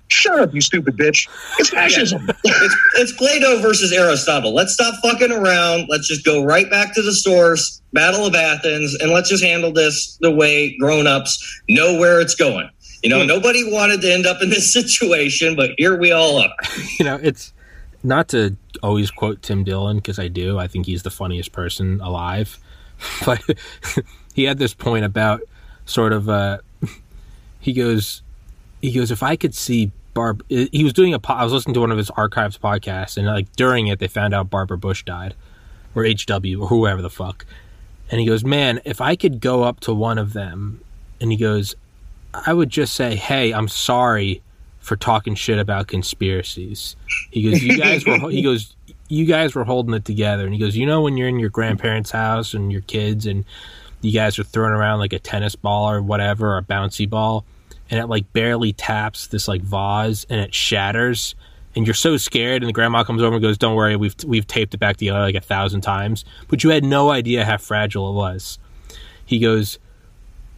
Shut 0.08 0.38
up, 0.38 0.54
you 0.54 0.60
stupid 0.60 0.96
bitch. 0.96 1.28
It's 1.58 1.70
fascism. 1.70 2.28
it's, 2.44 2.76
it's 2.96 3.12
Plato 3.12 3.60
versus 3.60 3.92
Aristotle. 3.92 4.54
Let's 4.54 4.72
stop 4.72 4.94
fucking 5.02 5.32
around. 5.32 5.86
Let's 5.88 6.06
just 6.06 6.24
go 6.24 6.44
right 6.44 6.70
back 6.70 6.94
to 6.94 7.02
the 7.02 7.12
source, 7.12 7.82
Battle 7.92 8.26
of 8.26 8.34
Athens, 8.34 8.94
and 9.00 9.10
let's 9.10 9.28
just 9.28 9.42
handle 9.42 9.72
this 9.72 10.16
the 10.20 10.30
way 10.30 10.76
grown-ups 10.78 11.62
know 11.68 11.98
where 11.98 12.20
it's 12.20 12.34
going. 12.34 12.70
You 13.02 13.10
know, 13.10 13.24
nobody 13.24 13.70
wanted 13.70 14.00
to 14.02 14.12
end 14.12 14.26
up 14.26 14.42
in 14.42 14.50
this 14.50 14.72
situation, 14.72 15.56
but 15.56 15.70
here 15.76 15.96
we 15.98 16.12
all 16.12 16.38
are. 16.38 16.54
You 16.98 17.04
know, 17.04 17.18
it's 17.22 17.52
not 18.02 18.28
to 18.28 18.56
always 18.82 19.10
quote 19.10 19.42
Tim 19.42 19.64
Dillon 19.64 19.96
because 19.96 20.18
I 20.18 20.28
do. 20.28 20.58
I 20.58 20.66
think 20.66 20.86
he's 20.86 21.02
the 21.02 21.10
funniest 21.10 21.52
person 21.52 22.00
alive. 22.00 22.58
But 23.26 23.42
he 24.34 24.44
had 24.44 24.56
this 24.56 24.72
point 24.72 25.04
about 25.04 25.42
sort 25.84 26.14
of 26.14 26.30
uh 26.30 26.58
he 27.60 27.74
goes 27.74 28.22
he 28.82 28.92
goes 28.92 29.10
if 29.10 29.22
I 29.22 29.36
could 29.36 29.54
see 29.54 29.90
Barb 30.14 30.42
he 30.48 30.82
was 30.82 30.92
doing 30.92 31.12
a 31.12 31.18
po- 31.18 31.34
I 31.34 31.44
was 31.44 31.52
listening 31.52 31.74
to 31.74 31.80
one 31.80 31.90
of 31.90 31.98
his 31.98 32.10
archives 32.10 32.56
podcasts 32.56 33.16
and 33.16 33.26
like 33.26 33.54
during 33.56 33.86
it 33.88 33.98
they 33.98 34.08
found 34.08 34.34
out 34.34 34.48
Barbara 34.50 34.78
Bush 34.78 35.04
died 35.04 35.34
or 35.94 36.04
HW 36.04 36.60
or 36.60 36.68
whoever 36.68 37.02
the 37.02 37.10
fuck. 37.10 37.44
And 38.10 38.20
he 38.20 38.26
goes, 38.26 38.44
"Man, 38.44 38.80
if 38.84 39.00
I 39.00 39.16
could 39.16 39.40
go 39.40 39.64
up 39.64 39.80
to 39.80 39.92
one 39.92 40.18
of 40.18 40.32
them 40.32 40.80
and 41.20 41.32
he 41.32 41.36
goes, 41.36 41.74
I 42.32 42.52
would 42.52 42.70
just 42.70 42.94
say, 42.94 43.16
"Hey, 43.16 43.52
I'm 43.52 43.68
sorry 43.68 44.42
for 44.78 44.96
talking 44.96 45.34
shit 45.34 45.58
about 45.58 45.86
conspiracies." 45.88 46.96
He 47.30 47.42
goes, 47.42 47.62
"You 47.62 47.76
guys 47.76 48.06
were." 48.06 48.30
he 48.30 48.42
goes, 48.42 48.74
"You 49.08 49.24
guys 49.24 49.54
were 49.54 49.64
holding 49.64 49.94
it 49.94 50.04
together." 50.04 50.44
And 50.44 50.54
he 50.54 50.60
goes, 50.60 50.76
"You 50.76 50.86
know 50.86 51.02
when 51.02 51.16
you're 51.16 51.28
in 51.28 51.38
your 51.40 51.50
grandparents' 51.50 52.10
house 52.10 52.54
and 52.54 52.70
your 52.70 52.82
kids 52.82 53.26
and 53.26 53.44
you 54.02 54.12
guys 54.12 54.38
are 54.38 54.44
throwing 54.44 54.72
around 54.72 55.00
like 55.00 55.12
a 55.12 55.18
tennis 55.18 55.56
ball 55.56 55.90
or 55.90 56.00
whatever, 56.02 56.52
or 56.52 56.58
a 56.58 56.62
bouncy 56.62 57.08
ball, 57.08 57.44
and 57.90 58.00
it 58.00 58.06
like 58.06 58.32
barely 58.32 58.72
taps 58.72 59.26
this 59.26 59.48
like 59.48 59.62
vase 59.62 60.26
and 60.28 60.40
it 60.40 60.54
shatters." 60.54 61.34
And 61.74 61.86
you're 61.86 61.94
so 61.94 62.16
scared, 62.16 62.62
and 62.62 62.68
the 62.68 62.72
grandma 62.72 63.04
comes 63.04 63.22
over 63.22 63.34
and 63.34 63.42
goes, 63.42 63.58
"Don't 63.58 63.76
worry, 63.76 63.96
we've 63.96 64.16
we've 64.26 64.46
taped 64.46 64.74
it 64.74 64.78
back 64.78 64.96
together 64.96 65.20
like 65.20 65.34
a 65.34 65.40
thousand 65.40 65.82
times." 65.82 66.24
But 66.48 66.64
you 66.64 66.70
had 66.70 66.84
no 66.84 67.10
idea 67.10 67.44
how 67.44 67.58
fragile 67.58 68.10
it 68.10 68.14
was. 68.14 68.58
He 69.24 69.38
goes, 69.38 69.78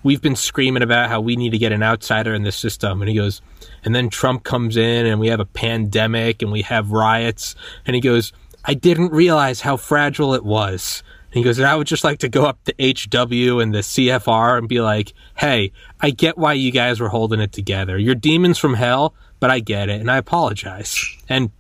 we've 0.03 0.23
been 0.23 0.37
screaming 0.37 0.83
about 0.83 1.09
how 1.09 1.21
we 1.21 1.37
need 1.37 1.51
to 1.51 1.59
get 1.59 1.73
an 1.73 1.83
outsider 1.83 2.35
in 2.35 2.43
the 2.43 2.53
system. 2.53 3.03
And 3.03 3.09
he 3.09 3.17
goes, 3.17 3.43
and 3.85 3.95
then 3.95 4.09
Trump 4.09 4.45
comes 4.45 4.77
in 4.77 5.07
and 5.07 5.21
we 5.21 5.29
have 5.29 5.41
a 5.41 5.45
pandemic 5.45 6.43
and 6.43 6.53
we 6.53 6.63
have 6.63 6.93
riots. 6.93 7.55
And 7.85 7.95
he 7.95 8.01
goes, 8.01 8.33
I 8.65 8.75
didn't 8.75 9.13
realize 9.13 9.61
how 9.61 9.77
fragile 9.77 10.35
it 10.35 10.45
was. 10.45 11.03
And 11.31 11.35
he 11.35 11.43
goes, 11.43 11.59
and 11.59 11.67
I 11.69 11.77
would 11.77 11.87
just 11.87 12.05
like 12.05 12.21
to 12.21 12.29
go 12.29 12.45
up 12.47 12.59
to 12.65 12.73
HW 12.79 13.61
and 13.61 13.75
the 13.75 13.81
CFR 13.81 14.59
and 14.59 14.69
be 14.69 14.81
like, 14.81 15.13
hey, 15.37 15.73
I 16.01 16.11
get 16.11 16.39
why 16.39 16.55
you 16.55 16.71
guys 16.71 17.01
were 17.01 17.09
holding 17.11 17.41
it 17.41 17.53
together. 17.53 17.99
You're 17.99 18.15
demons 18.15 18.59
from 18.59 18.75
hell, 18.75 19.15
but 19.41 19.51
I 19.51 19.61
get 19.61 19.89
it 19.91 20.01
and 20.01 20.11
I 20.11 20.17
apologize. 20.17 20.97
And 21.29 21.51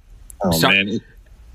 Oh 0.42 0.52
So- 0.52 0.68
man, 0.68 1.00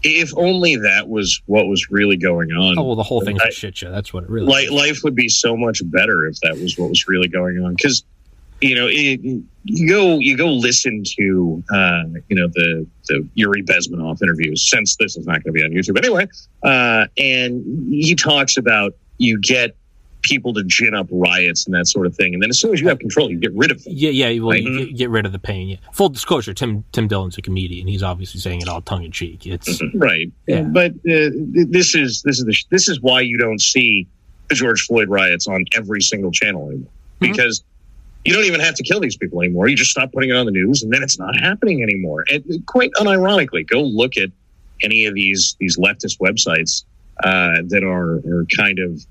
if 0.04 0.34
only 0.36 0.76
that 0.76 1.08
was 1.08 1.42
what 1.46 1.68
was 1.68 1.90
really 1.90 2.18
going 2.18 2.52
on. 2.52 2.78
oh, 2.78 2.84
well, 2.84 2.96
the 2.98 3.04
whole 3.04 3.22
thing's 3.22 3.42
I- 3.42 3.48
a 3.48 3.52
shit 3.52 3.78
show. 3.78 3.90
That's 3.90 4.14
what 4.14 4.26
it 4.26 4.30
really 4.30 4.54
Li- 4.54 4.64
is. 4.66 4.72
life 4.72 5.00
would 5.06 5.16
be 5.16 5.30
so 5.30 5.56
much 5.56 5.82
better 5.86 6.28
if 6.28 6.38
that 6.42 6.58
was 6.60 6.78
what 6.78 6.90
was 6.90 7.08
really 7.08 7.30
going 7.30 7.58
on. 7.64 7.74
Because 7.76 8.04
you 8.64 8.76
know, 8.76 8.88
it, 8.90 9.20
you 9.66 9.88
go 9.90 10.18
you 10.20 10.38
go 10.38 10.48
listen 10.48 11.04
to 11.18 11.64
uh, 11.74 12.04
you 12.30 12.36
know 12.36 12.48
the 12.48 12.86
the 13.08 13.28
Yuri 13.36 13.64
Bezmenov 13.64 14.22
interviews. 14.22 14.68
Since 14.70 14.96
this 14.98 15.18
is 15.18 15.26
not 15.28 15.44
going 15.44 15.44
to 15.44 15.52
be 15.52 15.64
on 15.64 15.72
YouTube 15.72 15.98
anyway, 15.98 16.28
uh, 16.64 17.06
and 17.18 17.94
he 17.94 18.16
talks 18.16 18.58
about 18.58 18.96
you 19.18 19.40
get 19.42 19.76
people 20.22 20.54
to 20.54 20.64
gin 20.64 20.96
up 20.96 21.06
riots 21.12 21.66
and 21.66 21.76
that 21.76 21.86
sort 21.86 22.08
of 22.08 22.16
thing, 22.16 22.34
and 22.34 22.42
then 22.42 22.50
as 22.50 22.58
soon 22.60 22.74
as 22.74 22.80
you 22.80 22.88
have 22.88 22.98
control, 23.00 23.30
you 23.30 23.38
get 23.38 23.54
rid 23.54 23.72
of 23.72 23.84
them. 23.84 23.94
Yeah, 23.96 24.10
yeah. 24.12 24.40
Well, 24.42 24.56
you 24.56 24.78
Right. 24.78 24.88
get, 24.88 24.98
get 24.98 25.10
rid 25.10 25.26
of 25.26 25.34
the 25.34 25.40
pain. 25.40 25.68
Yeah. 25.70 25.78
Full 25.92 26.10
disclosure: 26.10 26.54
Tim 26.54 26.84
Tim 26.94 27.08
Dillon's 27.08 27.38
a 27.38 27.42
comedian. 27.42 27.88
He's 27.88 28.04
obviously 28.04 28.40
saying 28.40 28.62
it 28.62 28.70
all 28.70 28.82
tongue 28.82 29.04
in 29.04 29.12
cheek. 29.12 29.46
It's 29.46 29.82
Right. 29.94 30.32
Yeah. 30.48 30.62
But 30.62 30.92
uh, 30.92 31.30
this 31.44 31.96
is 31.96 32.22
this 32.24 32.40
is 32.40 32.46
the, 32.46 32.56
this 32.70 32.88
is 32.88 33.02
why 33.02 33.22
you 33.22 33.38
don't 33.38 33.62
see 33.62 34.08
the 34.50 34.56
George 34.56 34.82
Floyd 34.86 35.10
riots 35.10 35.48
on 35.48 35.66
every 35.76 36.02
single 36.02 36.32
channel 36.32 36.68
anymore 36.70 36.90
because 37.20 37.64
you 38.26 38.34
don't 38.34 38.46
even 38.46 38.62
have 38.62 38.76
to 38.76 38.84
kill 38.84 39.00
these 39.00 39.18
people 39.18 39.42
anymore. 39.42 39.68
You 39.68 39.76
just 39.76 39.92
stop 39.92 40.12
putting 40.12 40.30
it 40.30 40.36
on 40.36 40.46
the 40.46 40.52
news, 40.52 40.84
and 40.84 40.92
then 40.94 41.04
it's 41.04 41.20
not 41.20 41.38
happening 41.38 41.84
anymore. 41.84 42.24
And 42.32 42.66
quite 42.66 42.92
unironically, 42.94 43.68
go 43.68 43.82
look 43.82 44.18
at 44.18 44.30
any 44.82 45.06
of 45.06 45.14
these 45.14 45.56
these 45.60 45.78
leftist 45.78 46.20
websites 46.20 46.84
uh, 47.24 47.64
that 47.68 47.84
are 47.84 48.16
are 48.18 48.46
kind 48.56 48.80
of 48.80 49.06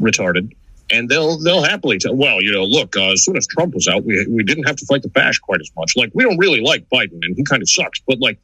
retarded. 0.00 0.54
And 0.90 1.08
they'll 1.08 1.38
they'll 1.38 1.62
happily 1.62 1.98
tell. 1.98 2.14
Well, 2.14 2.42
you 2.42 2.52
know, 2.52 2.64
look. 2.64 2.96
Uh, 2.96 3.12
as 3.12 3.24
soon 3.24 3.36
as 3.36 3.46
Trump 3.46 3.74
was 3.74 3.88
out, 3.88 4.04
we 4.04 4.26
we 4.26 4.42
didn't 4.42 4.64
have 4.64 4.76
to 4.76 4.86
fight 4.86 5.02
the 5.02 5.08
bash 5.08 5.38
quite 5.38 5.60
as 5.60 5.70
much. 5.76 5.94
Like 5.96 6.10
we 6.14 6.24
don't 6.24 6.38
really 6.38 6.60
like 6.60 6.88
Biden, 6.90 7.20
and 7.22 7.36
he 7.36 7.44
kind 7.44 7.62
of 7.62 7.68
sucks. 7.68 8.00
But 8.06 8.20
like 8.20 8.38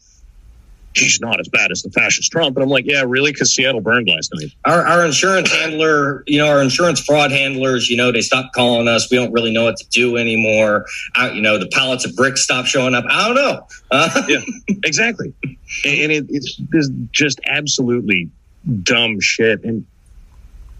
he's 0.94 1.20
not 1.20 1.40
as 1.40 1.48
bad 1.48 1.70
as 1.72 1.82
the 1.82 1.90
fascist 1.90 2.30
Trump. 2.30 2.56
And 2.56 2.62
I'm 2.62 2.70
like, 2.70 2.86
yeah, 2.86 3.02
really? 3.06 3.32
Because 3.32 3.54
Seattle 3.54 3.80
burned 3.80 4.08
last 4.08 4.32
night. 4.34 4.50
Our, 4.64 4.86
our 4.86 5.04
insurance 5.04 5.50
handler, 5.52 6.22
you 6.26 6.38
know, 6.38 6.48
our 6.48 6.62
insurance 6.62 7.00
fraud 7.00 7.32
handlers, 7.32 7.90
you 7.90 7.96
know, 7.96 8.12
they 8.12 8.20
stopped 8.20 8.54
calling 8.54 8.86
us. 8.86 9.10
We 9.10 9.16
don't 9.16 9.32
really 9.32 9.52
know 9.52 9.64
what 9.64 9.76
to 9.78 9.88
do 9.88 10.16
anymore. 10.16 10.86
I, 11.16 11.32
you 11.32 11.42
know, 11.42 11.58
the 11.58 11.68
pallets 11.68 12.04
of 12.04 12.14
bricks 12.14 12.42
stopped 12.42 12.68
showing 12.68 12.94
up. 12.94 13.04
I 13.08 13.26
don't 13.26 13.34
know. 13.34 13.66
Uh, 13.90 14.22
Yeah, 14.28 14.40
exactly. 14.84 15.34
And 15.84 16.12
it, 16.12 16.26
it's 16.28 16.60
just 17.10 17.40
absolutely 17.46 18.30
dumb 18.82 19.20
shit. 19.20 19.64
And 19.64 19.84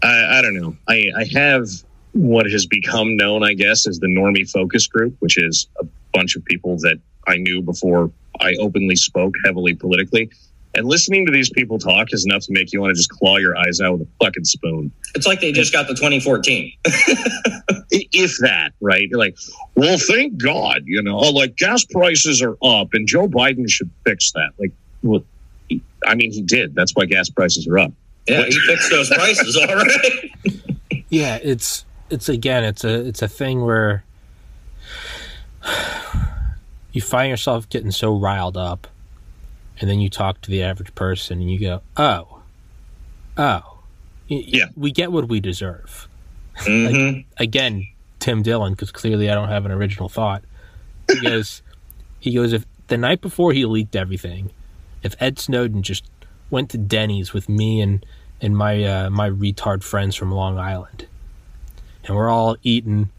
I, 0.01 0.39
I 0.39 0.41
don't 0.41 0.55
know. 0.55 0.75
I, 0.87 1.11
I 1.17 1.25
have 1.33 1.67
what 2.13 2.49
has 2.49 2.65
become 2.65 3.17
known, 3.17 3.43
I 3.43 3.53
guess, 3.53 3.87
as 3.87 3.99
the 3.99 4.07
Normie 4.07 4.49
Focus 4.49 4.87
Group, 4.87 5.15
which 5.19 5.37
is 5.37 5.67
a 5.81 5.85
bunch 6.13 6.35
of 6.37 6.45
people 6.45 6.77
that 6.77 6.99
I 7.27 7.37
knew 7.37 7.61
before 7.61 8.11
I 8.39 8.55
openly 8.59 8.95
spoke 8.95 9.33
heavily 9.45 9.73
politically. 9.75 10.29
And 10.73 10.85
listening 10.85 11.25
to 11.25 11.31
these 11.31 11.49
people 11.49 11.79
talk 11.79 12.09
is 12.11 12.25
enough 12.25 12.43
to 12.47 12.51
make 12.51 12.73
you 12.73 12.81
want 12.81 12.91
to 12.91 12.95
just 12.95 13.09
claw 13.09 13.37
your 13.37 13.57
eyes 13.57 13.79
out 13.79 13.97
with 13.97 14.01
a 14.09 14.25
fucking 14.25 14.43
spoon. 14.43 14.91
it's 15.15 15.25
like 15.25 15.39
they 15.39 15.53
just 15.53 15.71
got 15.71 15.87
the 15.87 15.93
2014. 15.93 16.73
If 17.91 18.37
that, 18.39 18.71
right? 18.81 19.07
You're 19.07 19.19
like, 19.19 19.37
well, 19.75 19.97
thank 19.97 20.37
God, 20.41 20.81
you 20.85 21.01
know, 21.01 21.17
oh, 21.17 21.31
like 21.31 21.55
gas 21.55 21.85
prices 21.85 22.41
are 22.41 22.57
up 22.61 22.89
and 22.93 23.07
Joe 23.07 23.27
Biden 23.27 23.69
should 23.69 23.89
fix 24.05 24.31
that. 24.33 24.49
Like, 24.59 24.71
well, 25.01 25.23
he- 25.69 25.81
I 26.05 26.15
mean, 26.15 26.31
he 26.31 26.41
did. 26.41 26.75
That's 26.75 26.93
why 26.93 27.05
gas 27.05 27.29
prices 27.29 27.67
are 27.67 27.77
up. 27.79 27.93
Yeah, 28.27 28.43
he 28.43 28.59
fixed 28.67 28.89
those 28.89 29.09
prices 29.09 29.55
all 29.69 29.75
right. 29.75 30.31
yeah. 31.09 31.39
It's 31.41 31.85
it's 32.09 32.27
again. 32.27 32.63
It's 32.63 32.83
a 32.83 33.05
it's 33.07 33.21
a 33.21 33.27
thing 33.27 33.63
where 33.63 34.03
you 36.95 37.01
find 37.01 37.29
yourself 37.29 37.67
getting 37.69 37.91
so 37.91 38.15
riled 38.15 38.57
up, 38.57 38.87
and 39.79 39.89
then 39.89 39.99
you 39.99 40.09
talk 40.09 40.41
to 40.41 40.49
the 40.51 40.63
average 40.63 40.95
person, 40.95 41.41
and 41.41 41.51
you 41.51 41.59
go, 41.59 41.81
"Oh, 41.97 42.39
oh, 43.37 43.79
Yeah. 44.27 44.67
we 44.75 44.91
get 44.91 45.11
what 45.11 45.27
we 45.27 45.39
deserve." 45.39 46.07
hmm 46.57 47.17
again 47.35 47.85
Tim 48.19 48.41
Dillon 48.41 48.71
because 48.73 48.89
clearly 48.89 49.29
I 49.29 49.35
don't 49.35 49.49
have 49.49 49.65
an 49.65 49.71
original 49.73 50.07
thought. 50.07 50.41
He 51.11 51.19
goes, 51.27 51.61
he 52.21 52.33
goes 52.33 52.53
if 52.53 52.65
the 52.87 52.97
night 52.97 53.19
before 53.19 53.51
he 53.51 53.65
leaked 53.65 53.93
everything, 53.95 54.51
if 55.03 55.15
Ed 55.19 55.37
Snowden 55.37 55.83
just 55.83 56.05
went 56.49 56.69
to 56.69 56.77
Denny's 56.77 57.33
with 57.33 57.49
me 57.49 57.81
and 57.81 58.05
and 58.41 58.55
my 58.55 58.83
uh, 58.83 59.09
my 59.09 59.29
retard 59.29 59.83
friends 59.83 60.15
from 60.15 60.31
Long 60.31 60.57
Island, 60.57 61.07
and 62.05 62.15
we're 62.15 62.29
all 62.29 62.55
eating. 62.63 63.09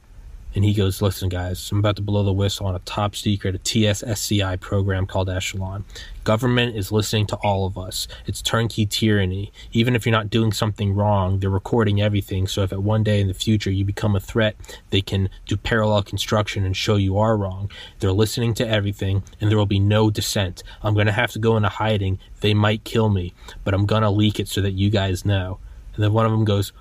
And 0.56 0.64
he 0.64 0.72
goes, 0.72 1.02
Listen, 1.02 1.28
guys, 1.28 1.70
I'm 1.70 1.80
about 1.80 1.96
to 1.96 2.02
blow 2.02 2.24
the 2.24 2.32
whistle 2.32 2.66
on 2.66 2.74
a 2.74 2.80
top 2.80 3.14
secret, 3.14 3.54
a 3.54 3.58
TSSCI 3.58 4.58
program 4.58 5.06
called 5.06 5.28
Echelon. 5.28 5.84
Government 6.24 6.74
is 6.74 6.90
listening 6.90 7.26
to 7.26 7.36
all 7.36 7.66
of 7.66 7.76
us. 7.76 8.08
It's 8.24 8.40
turnkey 8.40 8.86
tyranny. 8.86 9.52
Even 9.72 9.94
if 9.94 10.06
you're 10.06 10.14
not 10.14 10.30
doing 10.30 10.52
something 10.52 10.94
wrong, 10.94 11.38
they're 11.38 11.50
recording 11.50 12.00
everything. 12.00 12.48
So 12.48 12.62
if 12.62 12.72
at 12.72 12.82
one 12.82 13.04
day 13.04 13.20
in 13.20 13.28
the 13.28 13.34
future 13.34 13.70
you 13.70 13.84
become 13.84 14.16
a 14.16 14.20
threat, 14.20 14.56
they 14.88 15.02
can 15.02 15.28
do 15.44 15.58
parallel 15.58 16.02
construction 16.02 16.64
and 16.64 16.74
show 16.74 16.96
you 16.96 17.18
are 17.18 17.36
wrong. 17.36 17.70
They're 18.00 18.10
listening 18.10 18.54
to 18.54 18.66
everything, 18.66 19.24
and 19.40 19.50
there 19.50 19.58
will 19.58 19.66
be 19.66 19.78
no 19.78 20.10
dissent. 20.10 20.62
I'm 20.82 20.94
going 20.94 21.06
to 21.06 21.12
have 21.12 21.32
to 21.32 21.38
go 21.38 21.58
into 21.58 21.68
hiding. 21.68 22.18
They 22.40 22.54
might 22.54 22.82
kill 22.82 23.10
me, 23.10 23.34
but 23.62 23.74
I'm 23.74 23.84
going 23.84 24.02
to 24.02 24.10
leak 24.10 24.40
it 24.40 24.48
so 24.48 24.62
that 24.62 24.72
you 24.72 24.88
guys 24.88 25.26
know. 25.26 25.58
And 25.94 26.02
then 26.02 26.14
one 26.14 26.24
of 26.24 26.32
them 26.32 26.46
goes, 26.46 26.72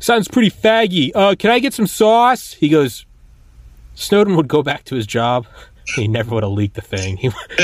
Sounds 0.00 0.26
pretty 0.28 0.50
faggy. 0.50 1.12
Uh, 1.14 1.34
can 1.38 1.50
I 1.50 1.58
get 1.60 1.72
some 1.74 1.86
sauce? 1.86 2.54
He 2.54 2.68
goes, 2.68 3.06
Snowden 3.94 4.34
would 4.36 4.48
go 4.48 4.62
back 4.62 4.84
to 4.86 4.94
his 4.96 5.06
job. 5.06 5.46
He 5.96 6.06
never 6.06 6.36
would 6.36 6.44
have 6.44 6.52
leaked 6.52 6.76
the 6.76 6.82
thing. 6.82 7.16
He, 7.16 7.28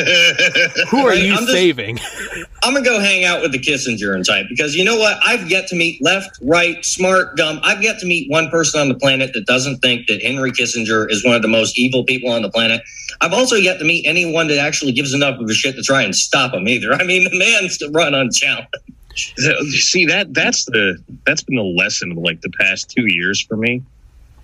who 0.90 0.98
are 0.98 1.10
Right, 1.10 1.22
you 1.22 1.32
I'm 1.34 1.40
just- 1.40 1.52
saving? 1.52 2.00
I'm 2.64 2.74
gonna 2.74 2.84
go 2.84 2.98
hang 2.98 3.24
out 3.24 3.40
with 3.40 3.52
the 3.52 3.58
Kissinger 3.60 4.16
and 4.16 4.26
type 4.26 4.46
because 4.48 4.74
you 4.74 4.84
know 4.84 4.96
what? 4.96 5.16
I've 5.24 5.48
yet 5.48 5.68
to 5.68 5.76
meet 5.76 6.02
left, 6.02 6.36
right, 6.42 6.84
smart, 6.84 7.36
dumb. 7.36 7.60
I've 7.62 7.84
yet 7.84 8.00
to 8.00 8.06
meet 8.06 8.28
one 8.28 8.48
person 8.50 8.80
on 8.80 8.88
the 8.88 8.96
planet 8.96 9.30
that 9.34 9.46
doesn't 9.46 9.78
think 9.78 10.08
that 10.08 10.22
Henry 10.22 10.50
Kissinger 10.50 11.08
is 11.08 11.24
one 11.24 11.36
of 11.36 11.42
the 11.42 11.46
most 11.48 11.78
evil 11.78 12.02
people 12.02 12.28
on 12.32 12.42
the 12.42 12.50
planet. 12.50 12.82
I've 13.20 13.32
also 13.32 13.54
yet 13.54 13.78
to 13.78 13.84
meet 13.84 14.04
anyone 14.06 14.48
that 14.48 14.58
actually 14.58 14.90
gives 14.90 15.14
enough 15.14 15.38
of 15.38 15.48
a 15.48 15.54
shit 15.54 15.76
to 15.76 15.82
try 15.82 16.02
and 16.02 16.12
stop 16.16 16.52
him 16.52 16.66
either. 16.66 16.94
I 16.94 17.04
mean, 17.04 17.22
the 17.30 17.38
man's 17.38 17.78
to 17.78 17.88
run 17.90 18.12
unchallenged. 18.12 18.68
See 19.16 20.04
that 20.06 20.34
that's 20.34 20.64
the 20.66 21.02
that's 21.24 21.42
been 21.42 21.56
the 21.56 21.62
lesson 21.62 22.12
of 22.12 22.18
like 22.18 22.40
the 22.42 22.50
past 22.50 22.90
two 22.90 23.06
years 23.06 23.40
for 23.40 23.56
me. 23.56 23.82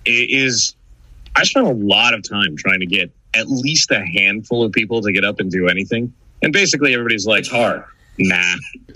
Is 0.05 0.75
I 1.35 1.43
spent 1.43 1.67
a 1.67 1.71
lot 1.71 2.13
of 2.13 2.27
time 2.27 2.55
trying 2.57 2.79
to 2.79 2.85
get 2.85 3.11
at 3.33 3.47
least 3.47 3.91
a 3.91 4.03
handful 4.05 4.63
of 4.63 4.71
people 4.71 5.01
to 5.01 5.11
get 5.11 5.23
up 5.23 5.39
and 5.39 5.49
do 5.51 5.67
anything. 5.67 6.13
And 6.41 6.51
basically, 6.51 6.93
everybody's 6.93 7.25
like, 7.25 7.41
It's 7.41 7.49
hard. 7.49 7.83
nah. 8.17 8.55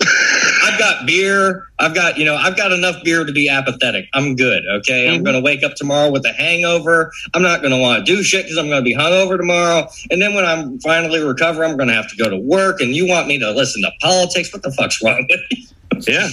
I've 0.78 0.84
got 0.96 1.06
beer. 1.06 1.64
I've 1.80 1.94
got, 1.94 2.18
you 2.18 2.24
know, 2.24 2.36
I've 2.36 2.56
got 2.56 2.70
enough 2.72 3.02
beer 3.02 3.24
to 3.24 3.32
be 3.32 3.48
apathetic. 3.48 4.06
I'm 4.14 4.36
good. 4.36 4.62
Okay. 4.78 5.08
I'm 5.08 5.20
Mhm. 5.20 5.24
going 5.24 5.34
to 5.36 5.42
wake 5.42 5.62
up 5.64 5.74
tomorrow 5.74 6.10
with 6.10 6.24
a 6.24 6.32
hangover. 6.32 7.10
I'm 7.34 7.42
not 7.42 7.60
going 7.62 7.72
to 7.72 7.78
want 7.78 8.06
to 8.06 8.16
do 8.16 8.22
shit 8.22 8.44
because 8.44 8.58
I'm 8.58 8.68
going 8.68 8.84
to 8.84 8.84
be 8.84 8.94
hungover 8.94 9.36
tomorrow. 9.36 9.88
And 10.10 10.22
then 10.22 10.34
when 10.34 10.44
I'm 10.44 10.78
finally 10.80 11.20
recover, 11.20 11.64
I'm 11.64 11.76
going 11.76 11.88
to 11.88 11.94
have 11.94 12.08
to 12.10 12.16
go 12.16 12.28
to 12.30 12.36
work. 12.36 12.80
And 12.80 12.94
you 12.94 13.06
want 13.08 13.26
me 13.26 13.38
to 13.38 13.50
listen 13.50 13.82
to 13.82 13.90
politics? 14.00 14.52
What 14.52 14.62
the 14.62 14.72
fuck's 14.72 15.02
wrong 15.02 15.26
with 15.28 15.40
you? 15.50 15.64
Yeah. 16.06 16.28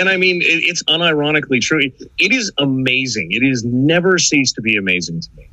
And 0.00 0.08
I 0.08 0.16
mean, 0.16 0.40
it's 0.42 0.82
unironically 0.84 1.60
true. 1.60 1.82
It 2.18 2.32
is 2.32 2.50
amazing. 2.58 3.28
It 3.30 3.46
has 3.48 3.62
never 3.62 4.18
ceased 4.18 4.56
to 4.56 4.60
be 4.60 4.76
amazing 4.76 5.20
to 5.20 5.28
me 5.36 5.48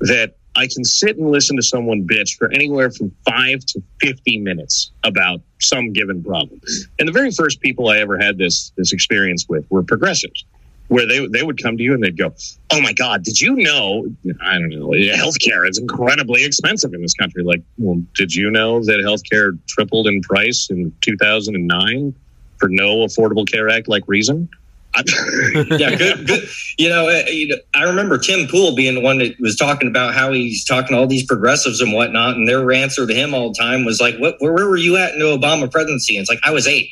that 0.00 0.34
I 0.56 0.66
can 0.66 0.84
sit 0.84 1.16
and 1.16 1.30
listen 1.30 1.56
to 1.56 1.62
someone 1.62 2.06
bitch 2.06 2.36
for 2.36 2.50
anywhere 2.52 2.90
from 2.90 3.12
five 3.24 3.64
to 3.66 3.82
50 4.00 4.38
minutes 4.38 4.90
about 5.04 5.40
some 5.60 5.92
given 5.92 6.22
problem. 6.22 6.60
And 6.98 7.06
the 7.06 7.12
very 7.12 7.30
first 7.30 7.60
people 7.60 7.88
I 7.88 7.98
ever 7.98 8.18
had 8.18 8.36
this, 8.36 8.72
this 8.76 8.92
experience 8.92 9.46
with 9.48 9.64
were 9.70 9.82
progressives. 9.82 10.44
Where 10.88 11.06
they 11.06 11.24
they 11.28 11.44
would 11.44 11.62
come 11.62 11.76
to 11.76 11.84
you 11.84 11.94
and 11.94 12.02
they'd 12.02 12.18
go, 12.18 12.34
"Oh 12.72 12.80
my 12.80 12.92
God, 12.92 13.22
did 13.22 13.40
you 13.40 13.54
know? 13.54 14.12
I 14.42 14.54
don't 14.54 14.70
know. 14.70 14.88
Healthcare 14.88 15.68
is 15.68 15.78
incredibly 15.78 16.44
expensive 16.44 16.92
in 16.92 17.00
this 17.00 17.14
country. 17.14 17.44
Like, 17.44 17.62
well, 17.78 18.02
did 18.16 18.34
you 18.34 18.50
know 18.50 18.82
that 18.82 18.98
healthcare 18.98 19.56
tripled 19.68 20.08
in 20.08 20.20
price 20.20 20.66
in 20.68 20.92
2009 21.02 22.12
for 22.58 22.68
no 22.68 23.06
Affordable 23.06 23.48
Care 23.48 23.68
Act 23.68 23.86
like 23.86 24.02
reason?" 24.08 24.48
Yeah, 25.78 25.94
good, 25.94 26.26
good. 26.26 26.48
You 26.78 26.88
know, 26.88 27.08
uh, 27.08 27.22
you 27.28 27.48
know, 27.48 27.56
I 27.74 27.84
remember 27.84 28.18
Tim 28.18 28.48
Pool 28.48 28.74
being 28.74 28.94
the 28.94 29.00
one 29.00 29.18
that 29.18 29.38
was 29.40 29.56
talking 29.56 29.88
about 29.88 30.14
how 30.14 30.32
he's 30.32 30.64
talking 30.64 30.96
to 30.96 31.00
all 31.00 31.06
these 31.06 31.24
progressives 31.24 31.80
and 31.80 31.92
whatnot, 31.92 32.36
and 32.36 32.48
their 32.48 32.70
answer 32.72 33.06
to 33.06 33.14
him 33.14 33.34
all 33.34 33.52
the 33.52 33.58
time 33.58 33.84
was 33.84 34.00
like, 34.00 34.16
"What? 34.18 34.36
Where, 34.40 34.52
where 34.52 34.68
were 34.68 34.76
you 34.76 34.96
at 34.96 35.12
in 35.12 35.20
the 35.20 35.26
Obama 35.26 35.70
presidency?" 35.70 36.16
And 36.16 36.22
it's 36.22 36.30
like, 36.30 36.40
"I 36.42 36.50
was 36.50 36.66
eight. 36.66 36.90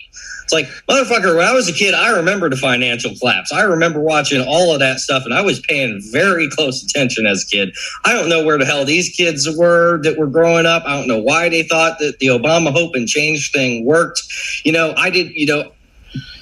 It's 0.48 0.52
like, 0.54 0.66
motherfucker, 0.88 1.36
when 1.36 1.46
I 1.46 1.52
was 1.52 1.68
a 1.68 1.74
kid, 1.74 1.92
I 1.92 2.08
remember 2.16 2.48
the 2.48 2.56
financial 2.56 3.14
collapse. 3.18 3.52
I 3.52 3.64
remember 3.64 4.00
watching 4.00 4.42
all 4.48 4.72
of 4.72 4.80
that 4.80 4.98
stuff, 4.98 5.26
and 5.26 5.34
I 5.34 5.42
was 5.42 5.60
paying 5.60 6.00
very 6.10 6.48
close 6.48 6.82
attention 6.82 7.26
as 7.26 7.44
a 7.44 7.46
kid. 7.46 7.76
I 8.06 8.14
don't 8.14 8.30
know 8.30 8.42
where 8.42 8.56
the 8.56 8.64
hell 8.64 8.86
these 8.86 9.10
kids 9.10 9.46
were 9.58 10.00
that 10.04 10.16
were 10.16 10.26
growing 10.26 10.64
up. 10.64 10.84
I 10.86 10.96
don't 10.96 11.06
know 11.06 11.18
why 11.18 11.50
they 11.50 11.64
thought 11.64 11.98
that 11.98 12.18
the 12.20 12.28
Obama 12.28 12.72
Hope 12.72 12.94
and 12.94 13.06
Change 13.06 13.52
thing 13.52 13.84
worked. 13.84 14.22
You 14.64 14.72
know, 14.72 14.94
I 14.96 15.10
did, 15.10 15.32
you 15.34 15.44
know, 15.44 15.70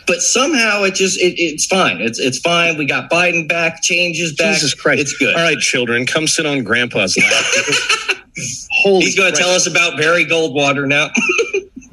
but 0.06 0.20
somehow 0.22 0.82
it 0.84 0.94
just 0.94 1.20
it, 1.20 1.34
it's 1.38 1.66
fine. 1.66 2.00
It's 2.00 2.18
it's 2.18 2.38
fine. 2.38 2.78
We 2.78 2.86
got 2.86 3.10
Biden 3.10 3.48
back, 3.48 3.82
changes 3.82 4.34
back. 4.34 4.54
Jesus 4.54 4.74
Christ. 4.74 5.00
It's 5.00 5.16
good. 5.16 5.34
All 5.34 5.42
right, 5.42 5.58
children, 5.58 6.06
come 6.06 6.26
sit 6.26 6.46
on 6.46 6.62
Grandpa's 6.62 7.16
lap. 7.16 8.16
Holy 8.82 9.04
He's 9.04 9.16
going 9.16 9.32
to 9.32 9.38
tell 9.38 9.50
us 9.50 9.66
about 9.66 9.96
Barry 9.96 10.24
Goldwater 10.24 10.86
now. 10.86 11.08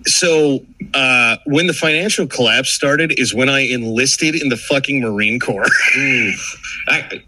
So, 0.06 0.60
uh, 0.93 1.38
when 1.45 1.67
the 1.67 1.73
financial 1.73 2.28
collapse 2.28 2.73
started 2.73 3.17
is 3.17 3.34
when 3.34 3.47
I 3.47 3.62
enlisted 3.62 4.36
in 4.36 4.49
the 4.49 4.58
fucking 4.58 4.99
Marine 4.99 5.39
Corps. 5.39 5.65
I- 6.89 7.23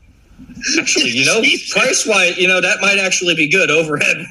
actually, 0.77 1.11
you 1.11 1.25
know, 1.25 1.41
price 1.71 2.05
wise, 2.05 2.37
you 2.37 2.47
know 2.47 2.59
that 2.59 2.81
might 2.81 2.99
actually 2.99 3.33
be 3.33 3.49
good 3.49 3.71
overhead. 3.71 4.25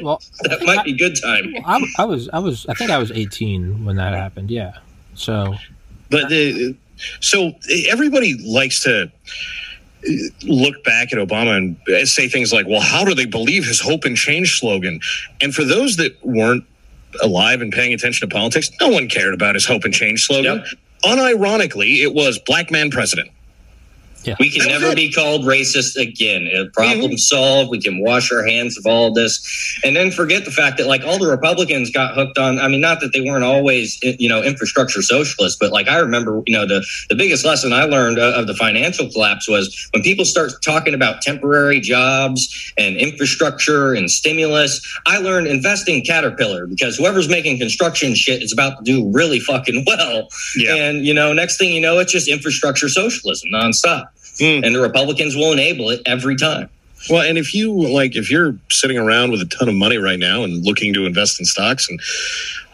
Well, 0.00 0.22
that 0.44 0.62
might 0.62 0.84
be 0.84 0.94
good 0.94 1.20
time. 1.20 1.54
I, 1.66 1.86
I 1.98 2.04
was, 2.06 2.30
I 2.32 2.38
was, 2.38 2.64
I 2.66 2.74
think 2.74 2.90
I 2.90 2.96
was 2.96 3.12
18 3.12 3.84
when 3.84 3.96
that 3.96 4.14
happened. 4.14 4.50
Yeah. 4.50 4.78
So 5.14 5.56
But 6.10 6.28
the 6.28 6.76
so 7.20 7.52
everybody 7.88 8.34
likes 8.44 8.82
to 8.84 9.10
look 10.44 10.82
back 10.84 11.12
at 11.12 11.18
Obama 11.18 11.56
and 11.56 12.08
say 12.08 12.28
things 12.28 12.52
like, 12.52 12.66
"Well, 12.66 12.80
how 12.80 13.04
do 13.04 13.14
they 13.14 13.26
believe 13.26 13.66
his 13.66 13.80
hope 13.80 14.04
and 14.04 14.16
change 14.16 14.58
slogan?" 14.58 15.00
And 15.40 15.54
for 15.54 15.64
those 15.64 15.96
that 15.96 16.16
weren't 16.24 16.64
alive 17.22 17.60
and 17.60 17.72
paying 17.72 17.92
attention 17.92 18.28
to 18.28 18.34
politics, 18.34 18.70
no 18.80 18.88
one 18.88 19.08
cared 19.08 19.34
about 19.34 19.54
his 19.54 19.66
hope 19.66 19.84
and 19.84 19.94
change 19.94 20.24
slogan. 20.24 20.58
Yep. 20.58 21.16
Unironically, 21.18 22.02
it 22.02 22.14
was 22.14 22.38
black 22.38 22.70
man 22.70 22.90
president. 22.90 23.30
We 24.38 24.50
can 24.50 24.66
never 24.68 24.86
it. 24.86 24.96
be 24.96 25.10
called 25.12 25.42
racist 25.42 25.96
again. 25.96 26.48
Uh, 26.54 26.64
Problem 26.72 27.16
solved. 27.16 27.70
We 27.70 27.80
can 27.80 28.00
wash 28.00 28.30
our 28.32 28.44
hands 28.46 28.76
of 28.76 28.86
all 28.86 29.12
this, 29.12 29.78
and 29.82 29.96
then 29.96 30.10
forget 30.10 30.44
the 30.44 30.50
fact 30.50 30.78
that 30.78 30.86
like 30.86 31.02
all 31.04 31.18
the 31.18 31.30
Republicans 31.30 31.90
got 31.90 32.14
hooked 32.14 32.38
on. 32.38 32.58
I 32.58 32.68
mean, 32.68 32.80
not 32.80 33.00
that 33.00 33.12
they 33.12 33.20
weren't 33.20 33.44
always 33.44 33.98
you 34.02 34.28
know 34.28 34.42
infrastructure 34.42 35.02
socialists, 35.02 35.58
but 35.58 35.72
like 35.72 35.88
I 35.88 35.98
remember, 35.98 36.42
you 36.46 36.56
know, 36.56 36.66
the 36.66 36.84
the 37.08 37.14
biggest 37.14 37.44
lesson 37.44 37.72
I 37.72 37.84
learned 37.84 38.18
of 38.18 38.34
of 38.34 38.46
the 38.46 38.54
financial 38.54 39.10
collapse 39.10 39.48
was 39.48 39.88
when 39.92 40.02
people 40.02 40.24
start 40.24 40.52
talking 40.62 40.94
about 40.94 41.22
temporary 41.22 41.80
jobs 41.80 42.72
and 42.76 42.96
infrastructure 42.96 43.94
and 43.94 44.10
stimulus. 44.10 44.80
I 45.06 45.18
learned 45.18 45.46
investing 45.46 46.04
Caterpillar 46.04 46.66
because 46.66 46.96
whoever's 46.96 47.28
making 47.28 47.58
construction 47.58 48.14
shit 48.14 48.42
is 48.42 48.52
about 48.52 48.78
to 48.78 48.84
do 48.84 49.10
really 49.12 49.40
fucking 49.40 49.84
well. 49.86 50.28
Yeah. 50.56 50.74
And 50.74 51.06
you 51.06 51.14
know, 51.14 51.32
next 51.32 51.56
thing 51.56 51.72
you 51.72 51.80
know, 51.80 51.98
it's 51.98 52.12
just 52.12 52.28
infrastructure 52.28 52.88
socialism 52.88 53.50
nonstop. 53.50 54.08
Mm. 54.38 54.64
And 54.64 54.74
the 54.74 54.80
Republicans 54.80 55.34
will 55.36 55.52
enable 55.52 55.90
it 55.90 56.00
every 56.06 56.36
time. 56.36 56.68
Well, 57.08 57.22
and 57.22 57.38
if 57.38 57.54
you 57.54 57.72
like, 57.72 58.14
if 58.14 58.30
you're 58.30 58.56
sitting 58.70 58.98
around 58.98 59.30
with 59.30 59.40
a 59.40 59.46
ton 59.46 59.68
of 59.70 59.74
money 59.74 59.96
right 59.96 60.18
now 60.18 60.44
and 60.44 60.62
looking 60.64 60.92
to 60.94 61.06
invest 61.06 61.40
in 61.40 61.46
stocks 61.46 61.88
and 61.88 61.98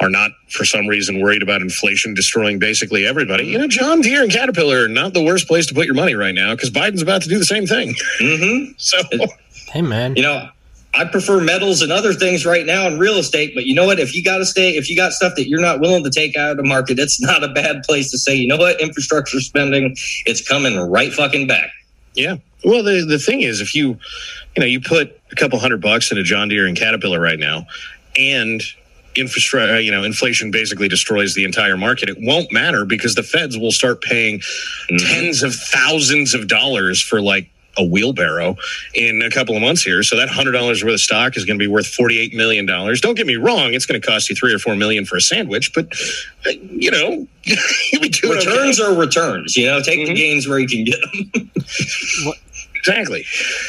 are 0.01 0.11
not 0.11 0.33
for 0.49 0.65
some 0.65 0.89
reason 0.89 1.21
worried 1.21 1.43
about 1.43 1.63
inflation 1.63 2.13
destroying 2.13 2.59
basically 2.59 3.07
everybody, 3.07 3.45
you 3.45 3.57
know, 3.57 3.69
John 3.69 4.01
Deere 4.01 4.25
and 4.25 4.33
Caterpillar 4.33 4.85
are 4.85 4.89
not 4.89 5.15
the 5.15 5.23
worst 5.23 5.47
place 5.47 5.67
to 5.67 5.75
put 5.75 5.87
your 5.87 5.95
money 5.95 6.15
right 6.15 6.35
now 6.35 6.55
because 6.55 6.71
Biden's 6.71 7.03
about 7.03 7.23
to 7.23 7.29
do 7.29 7.39
the 7.39 7.45
same 7.45 7.67
thing. 7.67 7.95
hmm 8.19 8.73
So, 8.79 8.99
hey, 9.73 9.83
man, 9.83 10.17
You 10.17 10.23
know, 10.23 10.49
I 10.97 11.05
prefer 11.05 11.41
metals 11.41 11.83
and 11.83 11.93
other 11.93 12.13
things 12.15 12.47
right 12.47 12.65
now 12.65 12.87
in 12.87 12.99
real 12.99 13.17
estate, 13.19 13.53
but 13.55 13.67
you 13.67 13.75
know 13.75 13.85
what? 13.87 13.99
If 14.01 14.15
you 14.15 14.25
got 14.25 14.39
to 14.39 14.47
stay, 14.47 14.77
if 14.77 14.89
you 14.89 14.97
got 14.97 15.13
stuff 15.13 15.35
that 15.37 15.49
you're 15.49 15.61
not 15.61 15.81
willing 15.81 16.03
to 16.05 16.11
take 16.11 16.37
out 16.37 16.53
of 16.53 16.57
the 16.57 16.63
market, 16.63 16.99
it's 16.99 17.21
not 17.31 17.45
a 17.45 17.49
bad 17.49 17.83
place 17.83 18.11
to 18.13 18.19
say, 18.19 18.35
you 18.35 18.49
know 18.49 18.57
what? 18.57 18.81
Infrastructure 18.81 19.41
spending, 19.41 19.95
it's 20.25 20.47
coming 20.47 20.79
right 20.79 21.13
fucking 21.13 21.47
back. 21.47 21.71
yeah. 22.15 22.37
Well, 22.65 22.83
the 22.83 23.05
the 23.07 23.19
thing 23.19 23.43
is, 23.43 23.61
if 23.61 23.75
you, 23.77 23.91
you 24.57 24.61
know, 24.61 24.65
you 24.67 24.81
put 24.81 25.21
a 25.31 25.37
couple 25.37 25.59
hundred 25.61 25.81
bucks 25.81 26.11
in 26.11 26.19
a 26.19 26.25
John 26.25 26.49
Deere 26.49 26.67
and 26.67 26.77
Caterpillar 26.77 27.21
right 27.21 27.39
now, 27.39 27.67
and 28.19 28.61
infrastructure, 29.15 29.81
you 29.81 29.91
know, 29.93 30.03
inflation 30.03 30.51
basically 30.51 30.89
destroys 30.89 31.35
the 31.35 31.45
entire 31.45 31.77
market. 31.77 32.09
It 32.09 32.17
won't 32.21 32.51
matter 32.53 32.85
because 32.85 33.15
the 33.15 33.23
feds 33.23 33.57
will 33.57 33.71
start 33.71 34.03
paying 34.03 34.41
Mhm. 34.91 34.99
tens 34.99 35.43
of 35.45 35.55
thousands 35.55 36.35
of 36.35 36.49
dollars 36.49 37.01
for 37.01 37.21
like 37.21 37.49
a 37.79 37.85
wheelbarrow 37.85 38.57
in 38.95 39.23
a 39.23 39.31
couple 39.31 39.55
of 39.55 39.63
months 39.63 39.83
here. 39.83 40.03
So 40.03 40.17
that 40.17 40.29
hundred 40.29 40.53
dollars 40.53 40.83
worth 40.83 40.95
of 40.95 41.01
stock 41.01 41.37
is 41.37 41.45
going 41.45 41.59
to 41.59 41.63
be 41.63 41.67
worth 41.71 41.87
forty 41.87 42.19
eight 42.19 42.35
million 42.35 42.67
dollars. 42.67 43.01
Don't 43.01 43.15
get 43.17 43.27
me 43.27 43.37
wrong; 43.37 43.75
it's 43.75 43.87
going 43.87 44.01
to 44.01 44.07
cost 44.07 44.29
you 44.31 44.37
three 44.37 44.53
or 44.55 44.59
four 44.59 44.77
million 44.77 45.05
for 45.05 45.17
a 45.17 45.21
sandwich, 45.21 45.73
but 45.75 45.87
uh, 46.47 46.51
you 46.51 46.91
know, 46.91 47.27
you'll 47.93 48.03
be 48.03 48.09
doing 48.09 48.39
okay. 48.39 48.49
Returns 48.51 48.81
are 48.81 48.95
returns. 48.95 49.57
You 49.57 49.67
know, 49.67 49.81
take 49.83 50.07
the 50.07 50.13
Mhm. 50.13 50.17
gains 50.17 50.49
where 50.49 50.59
you 50.59 50.67
can 50.69 50.85
get 50.85 51.01
them. 51.01 51.51
exactly. 52.75 53.25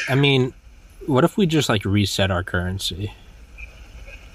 I 0.08 0.14
mean, 0.14 0.52
what 1.06 1.24
if 1.24 1.36
we 1.36 1.46
just 1.46 1.68
like 1.68 1.84
reset 1.84 2.30
our 2.30 2.42
currency? 2.42 3.12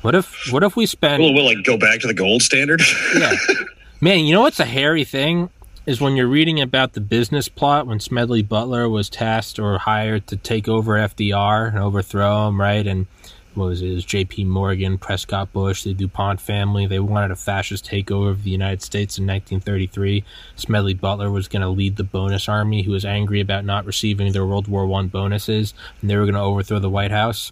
What 0.02 0.16
if, 0.16 0.52
what 0.52 0.64
if 0.64 0.76
we 0.76 0.86
spend? 0.86 1.24
We'll, 1.24 1.34
we'll 1.34 1.46
like 1.46 1.64
go 1.64 1.78
back 1.78 2.02
to 2.02 2.08
the 2.08 2.14
gold 2.14 2.42
standard. 2.42 2.82
yeah. 3.16 3.34
Man, 4.02 4.26
you 4.26 4.34
know 4.34 4.42
what's 4.42 4.60
a 4.60 4.66
hairy 4.66 5.06
thing 5.06 5.50
is 5.86 6.00
when 6.00 6.16
you're 6.16 6.28
reading 6.28 6.62
about 6.62 6.94
the 6.94 7.02
business 7.02 7.50
plot 7.50 7.88
when 7.88 8.00
Smedley 8.00 8.42
Butler 8.42 8.88
was 8.88 9.10
tasked 9.10 9.60
or 9.60 9.78
hired 9.80 10.28
to 10.28 10.38
take 10.38 10.70
over 10.70 10.94
FDR 10.94 11.68
and 11.68 11.78
overthrow 11.78 12.48
him, 12.48 12.62
right? 12.62 12.88
And 12.88 13.06
what 13.54 13.66
was 13.66 13.82
it? 13.82 13.92
It 13.92 13.96
was 13.96 14.06
J.P. 14.06 14.46
Morgan, 14.46 14.98
Prescott 14.98 15.52
Bush, 15.52 15.84
the 15.84 15.94
DuPont 15.94 16.40
family. 16.40 16.88
They 16.88 17.00
wanted 17.00 17.32
a 17.32 17.36
fascist 17.36 17.86
takeover 17.86 18.30
of 18.30 18.44
the 18.44 18.50
United 18.50 18.82
States 18.82 19.18
in 19.18 19.26
1933. 19.26 20.24
Smedley 20.56 20.94
Butler 20.94 21.30
was 21.30 21.50
going 21.50 21.62
to 21.62 21.70
lead 21.70 21.98
the 21.98 22.04
bonus 22.06 22.48
army, 22.48 22.84
who 22.84 22.92
was 22.92 23.04
angry 23.04 23.42
about 23.42 23.66
not 23.66 23.86
receiving 23.86 24.32
their 24.32 24.46
World 24.46 24.70
War 24.70 24.86
One 24.86 25.10
bonuses, 25.10 25.74
and 26.00 26.10
they 26.10 26.16
were 26.16 26.24
going 26.24 26.34
to 26.36 26.40
overthrow 26.40 26.80
the 26.80 26.90
White 26.90 27.12
House. 27.12 27.52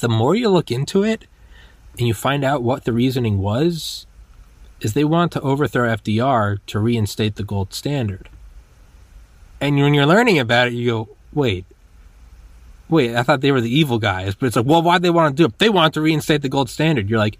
The 0.00 0.08
more 0.08 0.34
you 0.34 0.50
look 0.50 0.70
into 0.70 1.02
it, 1.02 1.26
and 1.98 2.06
you 2.06 2.14
find 2.14 2.44
out 2.44 2.62
what 2.62 2.84
the 2.84 2.92
reasoning 2.92 3.38
was, 3.38 4.06
is 4.80 4.94
they 4.94 5.04
want 5.04 5.32
to 5.32 5.40
overthrow 5.40 5.88
FDR 5.88 6.58
to 6.66 6.78
reinstate 6.78 7.36
the 7.36 7.42
gold 7.42 7.74
standard. 7.74 8.28
And 9.60 9.76
when 9.76 9.94
you're 9.94 10.06
learning 10.06 10.38
about 10.38 10.68
it, 10.68 10.74
you 10.74 10.90
go, 10.90 11.08
wait, 11.32 11.64
wait, 12.88 13.16
I 13.16 13.22
thought 13.22 13.40
they 13.40 13.52
were 13.52 13.60
the 13.60 13.76
evil 13.76 13.98
guys. 13.98 14.34
But 14.34 14.46
it's 14.46 14.56
like, 14.56 14.66
well, 14.66 14.82
why'd 14.82 15.02
they 15.02 15.10
want 15.10 15.36
to 15.36 15.42
do 15.42 15.46
it? 15.46 15.58
They 15.58 15.68
want 15.68 15.94
to 15.94 16.00
reinstate 16.00 16.42
the 16.42 16.48
gold 16.48 16.70
standard. 16.70 17.10
You're 17.10 17.18
like, 17.18 17.38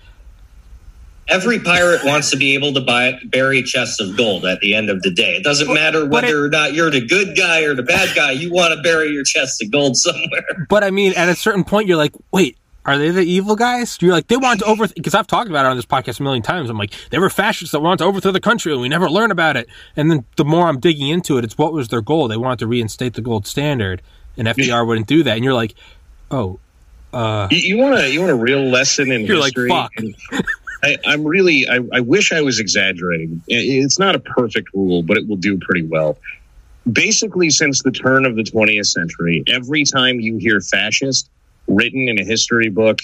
Every 1.30 1.58
pirate 1.58 2.02
wants 2.04 2.30
to 2.30 2.38
be 2.38 2.54
able 2.54 2.72
to 2.72 2.80
buy 2.80 3.20
bury 3.26 3.62
chests 3.62 4.00
of 4.00 4.16
gold 4.16 4.46
at 4.46 4.60
the 4.60 4.72
end 4.74 4.88
of 4.88 5.02
the 5.02 5.10
day. 5.10 5.36
It 5.36 5.44
doesn't 5.44 5.72
matter 5.72 6.06
whether 6.06 6.46
or 6.46 6.48
not 6.48 6.72
you're 6.72 6.90
the 6.90 7.06
good 7.06 7.36
guy 7.36 7.64
or 7.64 7.74
the 7.74 7.82
bad 7.82 8.16
guy. 8.16 8.30
You 8.30 8.50
want 8.50 8.74
to 8.74 8.80
bury 8.80 9.10
your 9.10 9.24
chests 9.24 9.62
of 9.62 9.70
gold 9.70 9.96
somewhere. 9.98 10.66
but 10.70 10.82
I 10.82 10.90
mean, 10.90 11.12
at 11.16 11.28
a 11.28 11.34
certain 11.34 11.64
point, 11.64 11.86
you're 11.86 11.98
like, 11.98 12.14
wait, 12.32 12.56
are 12.88 12.98
they 12.98 13.10
the 13.10 13.22
evil 13.22 13.54
guys? 13.54 13.98
You're 14.00 14.12
like, 14.12 14.28
they 14.28 14.36
want 14.36 14.60
to 14.60 14.66
over, 14.66 14.88
because 14.88 15.14
I've 15.14 15.26
talked 15.26 15.50
about 15.50 15.66
it 15.66 15.68
on 15.68 15.76
this 15.76 15.84
podcast 15.86 16.20
a 16.20 16.22
million 16.22 16.42
times. 16.42 16.70
I'm 16.70 16.78
like, 16.78 16.92
they 17.10 17.18
were 17.18 17.28
fascists 17.30 17.72
that 17.72 17.80
wanted 17.80 17.98
to 17.98 18.04
overthrow 18.04 18.32
the 18.32 18.40
country 18.40 18.72
and 18.72 18.80
we 18.80 18.88
never 18.88 19.10
learn 19.10 19.30
about 19.30 19.56
it. 19.56 19.68
And 19.96 20.10
then 20.10 20.24
the 20.36 20.44
more 20.44 20.66
I'm 20.68 20.80
digging 20.80 21.08
into 21.08 21.36
it, 21.38 21.44
it's 21.44 21.58
what 21.58 21.72
was 21.72 21.88
their 21.88 22.00
goal? 22.00 22.28
They 22.28 22.36
wanted 22.36 22.60
to 22.60 22.66
reinstate 22.66 23.14
the 23.14 23.20
gold 23.20 23.46
standard 23.46 24.00
and 24.36 24.48
FDR 24.48 24.86
wouldn't 24.86 25.06
do 25.06 25.22
that. 25.24 25.36
And 25.36 25.44
you're 25.44 25.54
like, 25.54 25.74
oh, 26.30 26.58
Uh, 27.12 27.48
You 27.50 27.76
want 27.76 27.98
to 27.98 28.10
you 28.10 28.20
want 28.20 28.32
a 28.32 28.36
real 28.36 28.64
lesson 28.64 29.10
in 29.12 29.26
You're 29.26 29.36
like, 29.38 29.54
history? 29.56 29.68
"Fuck." 29.70 29.92
I, 30.84 30.96
I'm 31.06 31.24
really. 31.24 31.66
I, 31.68 31.80
I 31.92 32.00
wish 32.00 32.30
I 32.32 32.40
was 32.40 32.60
exaggerating. 32.60 33.42
It's 33.48 33.98
not 33.98 34.14
a 34.14 34.20
perfect 34.20 34.72
rule, 34.74 35.02
but 35.02 35.16
it 35.16 35.26
will 35.26 35.36
do 35.36 35.58
pretty 35.58 35.84
well. 35.84 36.18
Basically, 36.90 37.50
since 37.50 37.82
the 37.82 37.90
turn 37.90 38.24
of 38.24 38.36
the 38.36 38.44
20th 38.44 38.86
century, 38.86 39.42
every 39.48 39.84
time 39.84 40.20
you 40.20 40.36
hear 40.36 40.60
fascist 40.60 41.28
written 41.68 42.08
in 42.08 42.18
a 42.18 42.24
history 42.24 42.68
book, 42.68 43.00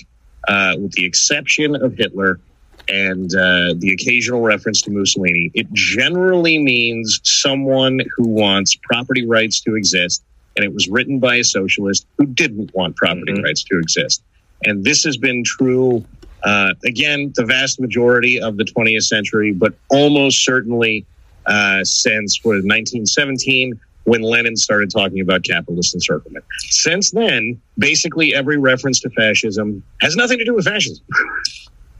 uh, 0.49 0.75
with 0.79 0.93
the 0.93 1.05
exception 1.05 1.77
of 1.77 1.95
Hitler 1.97 2.41
and 2.89 3.31
uh, 3.35 3.75
the 3.79 3.97
occasional 3.99 4.41
reference 4.43 4.83
to 4.83 4.91
Mussolini, 4.91 5.51
it 5.55 5.73
generally 5.73 6.59
means 6.59 7.21
someone 7.25 8.01
who 8.17 8.29
wants 8.29 8.77
property 8.83 9.27
rights 9.27 9.61
to 9.63 9.75
exist. 9.77 10.23
And 10.57 10.65
it 10.65 10.73
was 10.73 10.89
written 10.89 11.19
by 11.19 11.37
a 11.37 11.45
socialist 11.45 12.07
who 12.19 12.27
didn't 12.27 12.71
want 12.75 12.97
property 12.97 13.33
Mhm. 13.33 13.43
rights 13.43 13.65
to 13.65 13.79
exist. 13.79 14.23
And 14.65 14.85
this 14.85 15.03
has 15.05 15.17
been 15.17 15.43
true, 15.45 16.05
uh, 16.45 16.75
again, 16.85 17.33
the 17.37 17.45
vast 17.45 17.81
majority 17.81 18.41
of 18.41 18.57
the 18.57 18.65
20th 18.65 19.05
century, 19.05 19.53
but 19.53 19.75
almost 19.91 20.45
certainly 20.45 21.07
uh, 21.47 21.85
since 21.85 22.41
what, 22.43 22.65
1917 22.65 23.79
when 24.05 24.23
Lenin 24.23 24.57
started 24.57 24.91
talking 24.91 25.21
about 25.21 25.45
capitalist 25.45 25.95
encirclement. 25.95 26.45
Since 26.59 27.11
then, 27.11 27.61
basically 27.79 28.35
every 28.35 28.59
reference 28.59 29.01
to 29.01 29.11
fascism 29.11 29.83
has 30.01 30.17
nothing 30.17 30.39
to 30.39 30.45
do 30.45 30.55
with 30.55 30.67
fascism. 30.67 31.05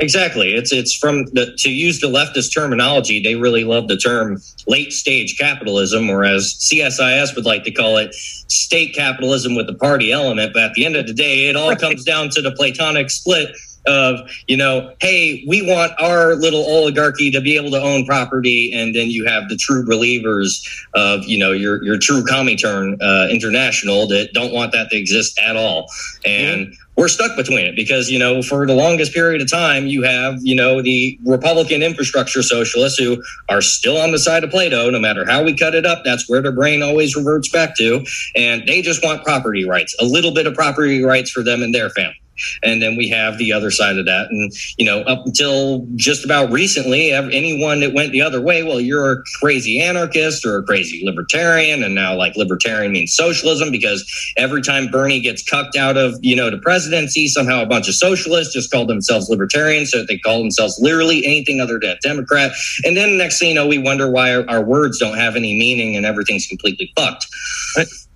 Exactly. 0.01 0.55
It's 0.55 0.73
it's 0.73 0.95
from 0.95 1.25
the 1.27 1.55
to 1.59 1.71
use 1.71 2.01
the 2.01 2.09
leftist 2.09 2.53
terminology. 2.53 3.23
They 3.23 3.37
really 3.37 3.63
love 3.63 3.87
the 3.87 3.97
term 3.97 4.39
late 4.67 4.93
stage 4.93 5.39
capitalism, 5.39 6.09
whereas 6.09 6.55
CSIS 6.59 7.37
would 7.37 7.45
like 7.45 7.63
to 7.65 7.71
call 7.71 7.99
it 7.99 8.13
state 8.15 8.93
capitalism 8.93 9.55
with 9.55 9.69
the 9.69 9.75
party 9.75 10.11
element. 10.11 10.53
But 10.53 10.65
at 10.65 10.75
the 10.75 10.85
end 10.85 10.97
of 10.97 11.07
the 11.07 11.13
day, 11.13 11.49
it 11.49 11.55
all 11.55 11.77
comes 11.77 12.03
down 12.03 12.31
to 12.31 12.43
the 12.43 12.51
Platonic 12.51 13.09
split 13.09 13.55
of 13.87 14.31
you 14.49 14.57
know, 14.57 14.95
hey, 15.01 15.45
we 15.47 15.63
want 15.63 15.93
our 16.01 16.35
little 16.35 16.65
oligarchy 16.65 17.31
to 17.31 17.41
be 17.41 17.57
able 17.57 17.71
to 17.71 17.81
own 17.81 18.05
property, 18.07 18.73
and 18.75 18.95
then 18.95 19.11
you 19.11 19.27
have 19.27 19.49
the 19.49 19.57
true 19.57 19.85
believers 19.87 20.65
of 20.95 21.25
you 21.25 21.39
know 21.39 21.53
your 21.53 21.83
your 21.83 21.99
true 21.99 22.23
Comintern 22.25 22.97
uh, 23.01 23.29
International 23.31 24.07
that 24.09 24.31
don't 24.33 24.53
want 24.53 24.73
that 24.73 24.91
to 24.91 24.97
exist 24.97 25.39
at 25.39 25.57
all, 25.57 25.87
and 26.25 26.75
we're 26.97 27.09
stuck 27.09 27.37
between 27.37 27.67
it 27.67 27.75
because 27.75 28.11
you 28.11 28.19
know 28.19 28.43
for 28.43 28.67
the 28.67 28.75
longest 28.75 29.13
period 29.13 29.43
of 29.43 29.51
time 29.51 29.87
you 29.87 30.03
have 30.03 30.39
you 30.43 30.55
know 30.55 30.81
the 30.81 31.19
republican 31.25 31.83
infrastructure 31.83 32.43
socialists 32.43 32.99
who 32.99 33.23
are 33.49 33.61
still 33.61 33.97
on 33.97 34.13
the 34.13 34.19
side 34.19 34.45
of 34.45 34.51
plato. 34.51 34.91
No 34.91 35.01
matter 35.01 35.25
how 35.25 35.43
we 35.43 35.57
cut 35.57 35.75
it 35.75 35.87
up 35.87 36.05
that's 36.05 36.29
where 36.29 36.43
their 36.43 36.53
brain 36.53 36.83
always 36.83 37.17
reverts 37.17 37.49
back 37.49 37.77
to. 37.77 38.05
And 38.37 38.67
they 38.67 38.83
just 38.83 39.03
want 39.03 39.25
property 39.25 39.69
rights 39.69 39.95
a 40.01 40.05
little 40.05 40.33
bit 40.33 40.47
of 40.47 40.55
property 40.55 41.03
rights 41.03 41.31
for 41.31 41.43
them 41.43 41.63
and 41.63 41.75
their 41.75 41.91
family 41.91 42.17
and 42.63 42.83
then 42.83 42.97
we 42.97 43.09
have 43.09 43.39
the 43.39 43.53
other 43.53 43.71
side 43.71 43.99
of 43.99 44.07
that. 44.07 44.29
And 44.31 44.53
you 44.79 44.87
know 44.87 45.01
up 45.03 45.27
until 45.27 45.87
just 45.97 46.25
about 46.25 46.51
recently 46.51 47.13
anyone 47.13 47.81
that 47.81 47.95
went 47.95 48.13
the 48.13 48.23
other 48.23 48.41
way 48.41 48.63
well 48.63 48.81
you're 48.81 49.13
a 49.13 49.23
crazy 49.41 49.81
anarchist 49.81 50.45
or 50.45 50.59
a 50.59 50.63
crazy 50.63 51.03
libertarian. 51.05 51.83
And 51.83 51.95
now 51.95 52.17
like 52.17 52.37
libertarian 52.37 52.93
means 52.93 53.15
socialism 53.15 53.71
because 53.71 54.05
every 54.37 54.63
time 54.63 54.89
bernie 54.91 55.21
gets 55.21 55.43
cucked 55.43 55.77
out 55.77 55.97
of 55.97 56.15
you 56.23 56.37
know 56.37 56.51
the 56.51 56.59
presidency 56.59 57.29
somehow 57.29 57.63
a 57.63 57.67
bunch 57.67 57.89
of 57.89 57.95
socialists 57.95 58.53
just 58.53 58.71
call 58.71 58.87
themselves 58.87 59.29
libertarians. 59.29 59.91
So 59.91 60.05
they 60.05 60.19
call 60.19 60.39
themselves 60.39 60.79
literally 60.81 61.25
anything 61.25 61.61
other 61.61 61.79
than 61.79 61.91
a 61.91 61.99
democrat. 61.99 62.53
And 62.85 62.97
then 62.97 63.17
next 63.19 63.39
thing 63.39 63.49
you 63.49 63.55
know 63.55 63.67
we 63.67 63.79
wonder 63.79 64.11
why 64.11 64.35
our, 64.35 64.49
our 64.49 64.65
words 64.65 64.99
don't 64.99 65.17
have 65.17 65.37
any 65.37 65.57
meaning 65.57 65.97
and 65.97 66.07
everything's 66.07 66.47
completely 66.47 66.93
fucked. 66.97 67.27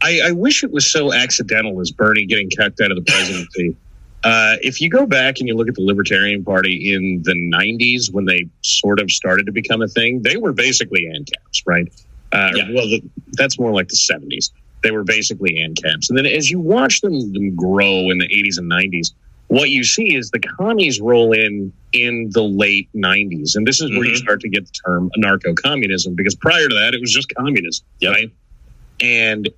I, 0.02 0.20
I 0.26 0.32
wish 0.32 0.62
it 0.62 0.70
was 0.70 0.90
so 0.90 1.12
accidental 1.12 1.80
as 1.80 1.90
Bernie 1.90 2.26
getting 2.26 2.48
kicked 2.50 2.80
out 2.80 2.90
of 2.90 2.96
the 2.96 3.02
presidency. 3.02 3.76
Uh, 4.24 4.56
if 4.62 4.80
you 4.80 4.90
go 4.90 5.06
back 5.06 5.36
and 5.38 5.48
you 5.48 5.54
look 5.54 5.68
at 5.68 5.74
the 5.74 5.82
Libertarian 5.84 6.44
Party 6.44 6.92
in 6.92 7.22
the 7.24 7.34
90s 7.34 8.12
when 8.12 8.24
they 8.24 8.48
sort 8.62 9.00
of 9.00 9.10
started 9.10 9.46
to 9.46 9.52
become 9.52 9.80
a 9.80 9.88
thing, 9.88 10.22
they 10.22 10.36
were 10.36 10.52
basically 10.52 11.04
ANCAPs, 11.06 11.62
right? 11.66 11.86
Uh, 12.32 12.50
Yeah. 12.54 12.68
Well, 12.72 12.86
the, 12.88 13.02
that's 13.32 13.58
more 13.58 13.72
like 13.72 13.88
the 13.88 13.96
70s. 13.96 14.50
They 14.82 14.90
were 14.90 15.04
basically 15.04 15.54
ANCAPs. 15.54 16.08
And 16.08 16.18
then 16.18 16.26
as 16.26 16.50
you 16.50 16.58
watch 16.58 17.00
them, 17.00 17.32
them 17.32 17.54
grow 17.54 18.10
in 18.10 18.18
the 18.18 18.28
80s 18.28 18.58
and 18.58 18.68
90s, 18.70 19.12
what 19.46 19.70
you 19.70 19.82
see 19.84 20.14
is 20.14 20.30
the 20.30 20.40
commies 20.40 21.00
roll 21.00 21.32
in 21.32 21.72
in 21.92 22.28
the 22.32 22.42
late 22.42 22.88
90s. 22.94 23.54
And 23.56 23.66
this 23.66 23.80
is 23.80 23.90
where 23.90 24.04
you 24.04 24.12
Mhm. 24.12 24.16
start 24.18 24.40
to 24.40 24.48
get 24.48 24.66
the 24.66 24.72
term 24.84 25.10
anarcho 25.16 25.56
communism 25.56 26.14
because 26.14 26.34
prior 26.34 26.68
to 26.68 26.74
that, 26.74 26.92
it 26.92 27.00
was 27.00 27.10
just 27.12 27.32
communism, 27.34 27.86
Yep. 28.00 28.12
right? 28.12 28.30
And 29.00 29.48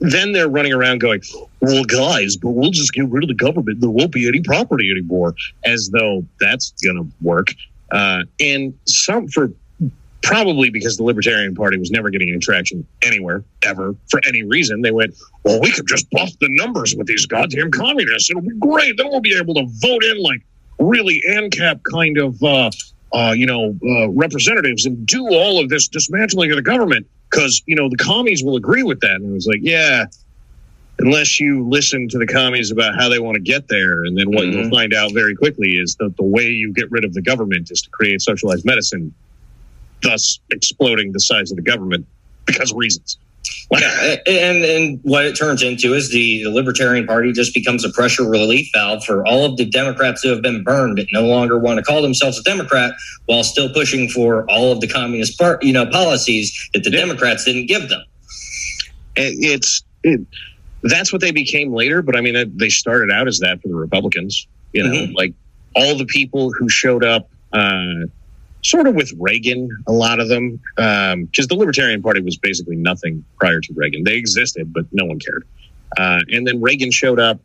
then 0.00 0.32
they're 0.32 0.48
running 0.48 0.72
around 0.74 0.98
going, 0.98 1.22
well, 1.60 1.84
guys, 1.84 2.36
but 2.36 2.50
we'll 2.50 2.70
just 2.70 2.92
get 2.92 3.08
rid 3.08 3.24
of 3.24 3.28
the 3.28 3.34
government. 3.34 3.80
There 3.80 3.90
won't 3.90 4.12
be 4.12 4.26
any 4.26 4.40
property 4.40 4.90
anymore, 4.90 5.34
as 5.64 5.90
though 5.90 6.24
that's 6.40 6.70
going 6.82 6.96
to 6.96 7.06
work. 7.20 7.48
Uh, 7.90 8.22
and 8.38 8.78
some 8.86 9.28
for 9.28 9.52
probably 10.22 10.70
because 10.70 10.96
the 10.96 11.02
Libertarian 11.02 11.54
Party 11.54 11.78
was 11.78 11.90
never 11.90 12.10
getting 12.10 12.28
any 12.28 12.38
traction 12.38 12.86
anywhere 13.02 13.42
ever 13.62 13.94
for 14.10 14.20
any 14.26 14.42
reason. 14.42 14.82
They 14.82 14.90
went, 14.90 15.14
well, 15.44 15.60
we 15.60 15.70
could 15.72 15.86
just 15.86 16.10
buff 16.10 16.30
the 16.40 16.48
numbers 16.50 16.94
with 16.94 17.06
these 17.06 17.26
goddamn 17.26 17.70
communists. 17.70 18.30
It'll 18.30 18.42
be 18.42 18.56
great. 18.58 18.96
Then 18.96 19.08
we'll 19.08 19.20
be 19.20 19.36
able 19.36 19.54
to 19.54 19.66
vote 19.80 20.04
in 20.04 20.22
like 20.22 20.42
really 20.78 21.22
ANCAP 21.28 21.80
kind 21.90 22.18
of, 22.18 22.42
uh, 22.42 22.70
uh, 23.12 23.32
you 23.32 23.46
know, 23.46 23.76
uh, 23.84 24.08
representatives 24.10 24.86
and 24.86 25.06
do 25.06 25.26
all 25.28 25.60
of 25.60 25.68
this 25.68 25.88
dismantling 25.88 26.50
of 26.50 26.56
the 26.56 26.62
government 26.62 27.06
because 27.30 27.62
you 27.66 27.76
know 27.76 27.88
the 27.88 27.96
commies 27.96 28.42
will 28.42 28.56
agree 28.56 28.82
with 28.82 29.00
that. 29.00 29.16
And 29.16 29.30
it 29.30 29.32
was 29.32 29.46
like, 29.46 29.60
yeah, 29.62 30.06
unless 31.00 31.40
you 31.40 31.66
listen 31.68 32.08
to 32.08 32.18
the 32.18 32.26
commies 32.26 32.70
about 32.70 32.94
how 32.98 33.08
they 33.08 33.18
want 33.18 33.34
to 33.36 33.40
get 33.40 33.68
there, 33.68 34.04
and 34.04 34.16
then 34.16 34.30
what 34.30 34.44
Mhm. 34.44 34.52
you'll 34.52 34.70
find 34.70 34.92
out 34.94 35.12
very 35.12 35.34
quickly 35.34 35.72
is 35.72 35.96
that 36.00 36.16
the 36.16 36.24
way 36.24 36.48
you 36.48 36.72
get 36.72 36.90
rid 36.90 37.04
of 37.04 37.14
the 37.14 37.22
government 37.22 37.70
is 37.70 37.82
to 37.82 37.90
create 37.90 38.20
socialized 38.20 38.64
medicine, 38.64 39.12
thus 40.02 40.38
exploding 40.50 41.12
the 41.12 41.20
size 41.20 41.50
of 41.50 41.56
the 41.56 41.62
government 41.62 42.06
because 42.46 42.70
of 42.70 42.76
reasons. 42.76 43.18
Yeah, 43.72 44.16
and 44.26 44.64
and 44.64 45.00
what 45.04 45.24
it 45.24 45.36
turns 45.36 45.62
into 45.62 45.94
is 45.94 46.10
the, 46.10 46.42
the 46.42 46.50
Libertarian 46.50 47.06
Party 47.06 47.32
just 47.32 47.54
becomes 47.54 47.84
a 47.84 47.90
pressure 47.90 48.24
relief 48.28 48.68
valve 48.74 49.04
for 49.04 49.24
all 49.26 49.44
of 49.44 49.56
the 49.56 49.64
Democrats 49.64 50.22
who 50.22 50.28
have 50.30 50.42
been 50.42 50.64
burned 50.64 50.98
that 50.98 51.06
no 51.12 51.22
longer 51.24 51.56
want 51.56 51.78
to 51.78 51.82
call 51.84 52.02
themselves 52.02 52.36
a 52.38 52.42
Democrat 52.42 52.92
while 53.26 53.44
still 53.44 53.72
pushing 53.72 54.08
for 54.08 54.44
all 54.50 54.72
of 54.72 54.80
the 54.80 54.88
communist 54.88 55.38
part 55.38 55.62
you 55.64 55.72
know 55.72 55.86
policies 55.86 56.68
that 56.74 56.82
the 56.82 56.90
Yeah. 56.90 56.98
Democrats 56.98 57.44
didn't 57.44 57.66
give 57.66 57.88
them. 57.88 58.02
It- 59.16 59.38
it's 59.40 59.82
it, 60.02 60.20
that's 60.82 61.12
what 61.12 61.20
they 61.20 61.30
became 61.30 61.72
later. 61.72 62.02
But 62.02 62.16
I 62.16 62.20
mean, 62.20 62.56
they 62.56 62.68
started 62.68 63.10
out 63.12 63.28
as 63.28 63.38
that 63.40 63.60
for 63.62 63.68
the 63.68 63.74
Republicans. 63.74 64.46
You 64.72 64.84
know, 64.84 64.94
Mhm. 64.94 65.14
like 65.14 65.34
all 65.74 65.96
the 65.96 66.06
people 66.06 66.52
who 66.52 66.68
showed 66.68 67.04
up, 67.04 67.28
uh, 67.52 68.06
sort 68.62 68.86
of 68.86 68.94
with 68.94 69.12
Reagan. 69.18 69.68
A 69.88 69.92
lot 69.92 70.20
of 70.20 70.28
them, 70.28 70.60
because 70.76 71.46
the 71.48 71.54
Libertarian 71.56 72.02
Party 72.02 72.20
was 72.20 72.36
basically 72.36 72.76
nothing 72.76 73.24
prior 73.38 73.60
to 73.60 73.72
Reagan. 73.74 74.04
They 74.04 74.16
existed, 74.16 74.72
but 74.72 74.86
no 74.92 75.04
one 75.06 75.18
cared. 75.18 75.44
Uh, 75.98 76.20
and 76.30 76.46
then 76.46 76.60
Reagan 76.60 76.90
showed 76.90 77.18
up, 77.18 77.40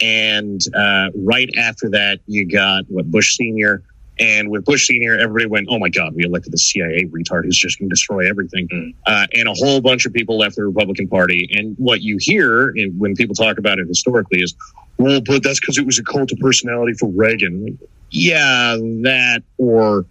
and 0.00 0.60
uh, 0.74 1.10
right 1.14 1.50
after 1.58 1.90
that, 1.90 2.20
you 2.26 2.46
got 2.46 2.84
what 2.88 3.10
Bush 3.10 3.36
Senior. 3.36 3.82
And 4.20 4.50
with 4.50 4.66
Bush 4.66 4.86
Senior, 4.86 5.18
everybody 5.18 5.46
went, 5.46 5.68
"Oh 5.70 5.78
my 5.78 5.88
God, 5.88 6.14
we 6.14 6.24
elected 6.24 6.52
the 6.52 6.58
CIA 6.58 7.06
retard 7.06 7.44
who's 7.44 7.56
just 7.56 7.78
going 7.78 7.88
to 7.88 7.92
destroy 7.92 8.28
everything." 8.28 8.94
uh, 9.06 9.26
and 9.34 9.48
a 9.48 9.54
whole 9.54 9.80
bunch 9.80 10.04
of 10.06 10.12
people 10.12 10.38
left 10.38 10.56
the 10.56 10.64
Republican 10.64 11.08
Party. 11.08 11.48
And 11.52 11.74
what 11.78 12.02
you 12.02 12.18
hear 12.20 12.70
in, 12.70 12.90
when 12.98 13.14
people 13.14 13.34
talk 13.34 13.58
about 13.58 13.78
it 13.78 13.88
historically 13.88 14.42
is, 14.42 14.54
well, 14.98 15.20
but 15.22 15.42
that's 15.42 15.58
because 15.58 15.78
it 15.78 15.86
was 15.86 15.98
a 15.98 16.04
cult 16.04 16.30
of 16.30 16.38
personality 16.38 16.92
for 16.92 17.08
Reagan. 17.08 17.78
Yeah, 18.10 18.76
that 19.02 19.42
or 19.56 20.04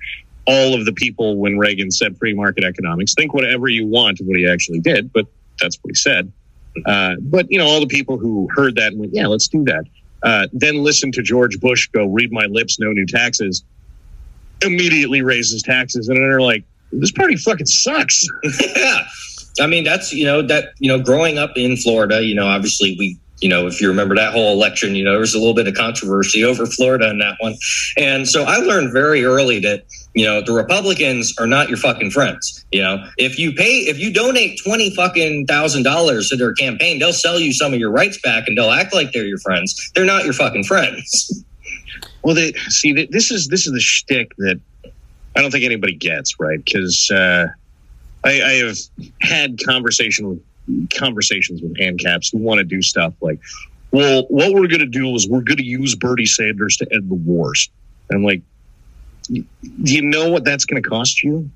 all 0.47 0.73
of 0.73 0.85
the 0.85 0.93
people 0.93 1.37
when 1.37 1.59
Reagan 1.59 1.91
said 1.91 2.17
free 2.17 2.33
market 2.33 2.63
economics. 2.63 3.13
Think 3.13 3.33
whatever 3.35 3.67
you 3.67 3.85
want 3.85 4.19
of 4.19 4.25
what 4.25 4.37
he 4.37 4.47
actually 4.47 4.79
did, 4.79 5.13
but 5.13 5.27
that's 5.59 5.77
what 5.81 5.91
he 5.91 5.95
said. 5.95 6.31
Uh, 6.85 7.15
but 7.21 7.51
you 7.51 7.59
know, 7.59 7.67
all 7.67 7.79
the 7.79 7.87
people 7.87 8.17
who 8.17 8.47
heard 8.55 8.75
that 8.75 8.93
and 8.93 8.99
went, 8.99 9.13
"Yeah, 9.13 9.27
let's 9.27 9.47
do 9.47 9.63
that." 9.65 9.83
Uh, 10.23 10.47
then 10.51 10.83
listen 10.83 11.11
to 11.13 11.21
George 11.21 11.59
Bush 11.59 11.87
go, 11.89 12.07
"Read 12.07 12.31
my 12.31 12.45
lips, 12.45 12.79
no 12.79 12.91
new 12.91 13.05
taxes." 13.05 13.63
Immediately 14.63 15.21
raises 15.21 15.61
taxes, 15.61 16.09
and 16.09 16.17
they're 16.17 16.41
like, 16.41 16.63
"This 16.91 17.11
party 17.11 17.35
fucking 17.35 17.65
sucks." 17.65 18.25
yeah. 18.75 19.03
I 19.59 19.67
mean, 19.67 19.83
that's, 19.83 20.13
you 20.13 20.25
know, 20.25 20.41
that, 20.43 20.73
you 20.79 20.87
know, 20.87 21.01
growing 21.01 21.37
up 21.37 21.51
in 21.55 21.77
Florida, 21.77 22.23
you 22.23 22.35
know, 22.35 22.47
obviously 22.47 22.95
we, 22.97 23.17
you 23.41 23.49
know, 23.49 23.67
if 23.67 23.79
you 23.81 23.87
remember 23.87 24.15
that 24.15 24.33
whole 24.33 24.53
election, 24.53 24.95
you 24.95 25.03
know, 25.03 25.11
there 25.11 25.19
was 25.19 25.33
a 25.33 25.37
little 25.37 25.53
bit 25.53 25.67
of 25.67 25.73
controversy 25.73 26.43
over 26.43 26.65
Florida 26.65 27.09
in 27.09 27.19
that 27.19 27.35
one. 27.39 27.55
And 27.97 28.27
so 28.27 28.43
I 28.43 28.57
learned 28.57 28.91
very 28.91 29.23
early 29.23 29.59
that, 29.61 29.85
you 30.13 30.25
know, 30.25 30.41
the 30.41 30.51
Republicans 30.51 31.33
are 31.39 31.47
not 31.47 31.69
your 31.69 31.77
fucking 31.77 32.11
friends. 32.11 32.65
You 32.71 32.81
know, 32.81 33.05
if 33.17 33.39
you 33.39 33.53
pay, 33.53 33.79
if 33.81 33.97
you 33.97 34.13
donate 34.13 34.59
20 34.63 34.93
fucking 34.95 35.45
thousand 35.45 35.83
dollars 35.83 36.29
to 36.29 36.35
their 36.35 36.53
campaign, 36.53 36.99
they'll 36.99 37.13
sell 37.13 37.39
you 37.39 37.53
some 37.53 37.73
of 37.73 37.79
your 37.79 37.91
rights 37.91 38.19
back 38.21 38.47
and 38.47 38.57
they'll 38.57 38.71
act 38.71 38.93
like 38.93 39.11
they're 39.13 39.25
your 39.25 39.39
friends. 39.39 39.89
They're 39.95 40.05
not 40.05 40.25
your 40.25 40.33
fucking 40.33 40.65
friends. 40.65 41.43
Well, 42.23 42.35
they 42.35 42.53
see 42.53 43.07
this 43.09 43.31
is 43.31 43.47
this 43.47 43.65
is 43.65 43.73
the 43.73 43.79
shtick 43.79 44.31
that 44.37 44.59
I 45.35 45.41
don't 45.41 45.51
think 45.51 45.65
anybody 45.65 45.95
gets 45.95 46.39
right 46.39 46.63
because 46.63 47.09
uh, 47.11 47.47
I, 48.23 48.29
I 48.29 48.53
have 48.65 48.77
had 49.21 49.59
conversation 49.63 50.29
with 50.29 50.89
conversations 50.97 51.61
with 51.61 51.75
ANCAPs 51.77 52.31
who 52.31 52.39
want 52.39 52.59
to 52.59 52.63
do 52.63 52.81
stuff 52.81 53.13
like, 53.21 53.39
well, 53.91 54.25
what 54.29 54.53
we're 54.53 54.67
going 54.67 54.79
to 54.79 54.85
do 54.85 55.13
is 55.15 55.27
we're 55.27 55.41
going 55.41 55.57
to 55.57 55.65
use 55.65 55.95
Bernie 55.95 56.25
Sanders 56.25 56.77
to 56.77 56.87
end 56.91 57.09
the 57.09 57.15
wars. 57.15 57.69
And 58.09 58.17
I'm 58.17 58.23
like, 58.23 58.41
do 59.31 59.43
you 59.83 60.01
know 60.01 60.29
what 60.29 60.43
that's 60.43 60.65
going 60.65 60.81
to 60.81 60.87
cost 60.87 61.23
you? 61.23 61.49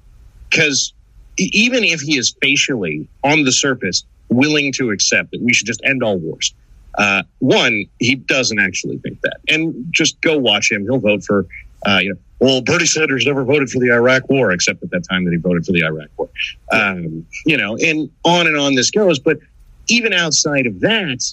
Because 0.50 0.94
even 1.38 1.84
if 1.84 2.02
he 2.02 2.18
is 2.18 2.36
facially 2.42 3.08
on 3.24 3.44
the 3.44 3.52
surface 3.52 4.04
willing 4.30 4.72
to 4.74 4.92
accept 4.92 5.32
that 5.32 5.42
we 5.42 5.54
should 5.54 5.68
just 5.68 5.82
end 5.84 6.04
all 6.04 6.18
wars, 6.18 6.54
uh, 6.98 7.24
one, 7.39 7.86
he 8.00 8.16
doesn't 8.16 8.60
actually 8.60 8.98
think 8.98 9.22
that. 9.22 9.38
And 9.48 9.88
just 9.91 10.20
go 10.22 10.38
watch 10.38 10.72
him. 10.72 10.84
He'll 10.84 11.00
vote 11.00 11.24
for, 11.24 11.46
uh, 11.86 12.00
you 12.02 12.10
know, 12.10 12.20
well, 12.39 12.62
Bernie 12.62 12.86
Sanders 12.86 13.26
never 13.26 13.46
voted 13.46 13.70
for 13.70 13.80
the 13.80 13.91
Iraq 13.91 14.30
War, 14.30 14.52
except 14.52 14.84
at 14.84 14.91
that 14.91 15.06
time 15.10 15.24
that 15.26 15.32
he 15.32 15.38
voted 15.38 15.66
for 15.66 15.72
the 15.72 15.84
Iraq 15.84 16.10
War. 16.18 16.30
Um, 16.72 17.26
you 17.46 17.56
know, 17.56 17.78
and 17.78 18.10
on 18.26 18.48
and 18.48 18.58
on 18.58 18.76
this 18.76 18.91
goes. 18.91 19.18
But 19.18 19.39
even 19.88 20.12
outside 20.12 20.66
of 20.66 20.82
that, 20.82 21.24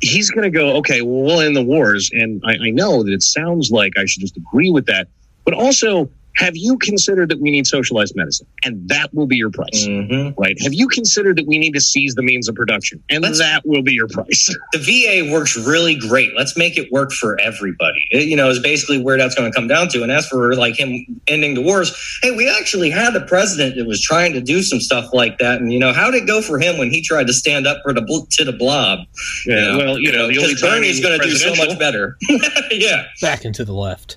he's 0.00 0.30
going 0.30 0.50
to 0.50 0.58
go, 0.58 0.76
okay, 0.76 1.02
well, 1.02 1.22
we'll 1.22 1.40
end 1.40 1.54
the 1.54 1.62
wars. 1.62 2.10
And 2.12 2.42
I, 2.46 2.68
I 2.68 2.70
know 2.70 3.02
that 3.02 3.12
it 3.12 3.22
sounds 3.22 3.70
like 3.70 3.92
I 3.98 4.06
should 4.06 4.22
just 4.22 4.36
agree 4.36 4.70
with 4.70 4.86
that. 4.86 5.08
But 5.44 5.54
also, 5.54 6.08
have 6.36 6.56
you 6.56 6.76
considered 6.78 7.28
that 7.30 7.40
we 7.40 7.50
need 7.50 7.66
socialized 7.66 8.14
medicine? 8.16 8.46
And 8.64 8.88
that 8.88 9.12
will 9.14 9.26
be 9.26 9.36
your 9.36 9.50
price, 9.50 9.86
Mhm. 9.86 10.34
right? 10.36 10.56
Have 10.62 10.74
you 10.74 10.88
considered 10.88 11.36
that 11.38 11.46
we 11.46 11.58
need 11.58 11.72
to 11.74 11.80
seize 11.80 12.14
the 12.14 12.22
means 12.22 12.48
of 12.48 12.54
production? 12.54 13.00
And 13.10 13.22
Let's- 13.22 13.38
that 13.38 13.62
will 13.64 13.82
be 13.82 13.92
your 13.92 14.08
price. 14.08 14.48
The 14.72 14.78
VA 14.80 15.30
works 15.32 15.56
really 15.56 15.94
great. 15.94 16.32
Let's 16.36 16.56
make 16.56 16.76
it 16.76 16.90
work 16.90 17.12
for 17.12 17.40
everybody. 17.40 18.06
It, 18.10 18.24
you 18.28 18.36
know, 18.36 18.48
is 18.50 18.58
basically 18.58 18.98
where 19.00 19.16
that's 19.16 19.34
going 19.34 19.50
to 19.50 19.54
come 19.54 19.68
down 19.68 19.88
to. 19.90 20.02
And 20.02 20.10
as 20.10 20.26
for 20.26 20.54
like 20.56 20.76
him 20.78 21.06
ending 21.28 21.54
the 21.54 21.60
wars, 21.62 21.92
hey, 22.22 22.32
we 22.32 22.48
actually 22.48 22.90
had 22.90 23.14
a 23.14 23.20
president 23.20 23.76
that 23.76 23.86
was 23.86 24.00
trying 24.02 24.32
to 24.32 24.40
do 24.40 24.62
some 24.62 24.80
stuff 24.80 25.10
like 25.12 25.38
that. 25.38 25.60
And 25.60 25.72
you 25.72 25.78
know, 25.78 25.92
how 25.92 26.10
did 26.10 26.22
it 26.24 26.26
go 26.26 26.42
for 26.42 26.58
him 26.58 26.76
when 26.78 26.90
he 26.90 27.00
tried 27.02 27.28
to 27.28 27.32
stand 27.32 27.66
up 27.66 27.78
for 27.84 27.92
the 27.92 28.02
bl- 28.02 28.24
to 28.32 28.44
the 28.44 28.52
blob? 28.52 29.00
Yeah, 29.46 29.76
well, 29.76 29.98
you 29.98 30.10
know, 30.10 30.26
the 30.28 30.38
only 30.38 30.54
because 30.54 30.60
Bernie's 30.62 30.96
he's 30.96 31.04
going 31.06 31.20
to 31.20 31.26
do 31.26 31.32
so 31.36 31.54
much 31.54 31.78
better. 31.78 32.16
yeah. 32.72 33.04
back 33.20 33.44
and 33.44 33.54
to 33.54 33.64
the 33.64 33.72
left. 33.74 34.16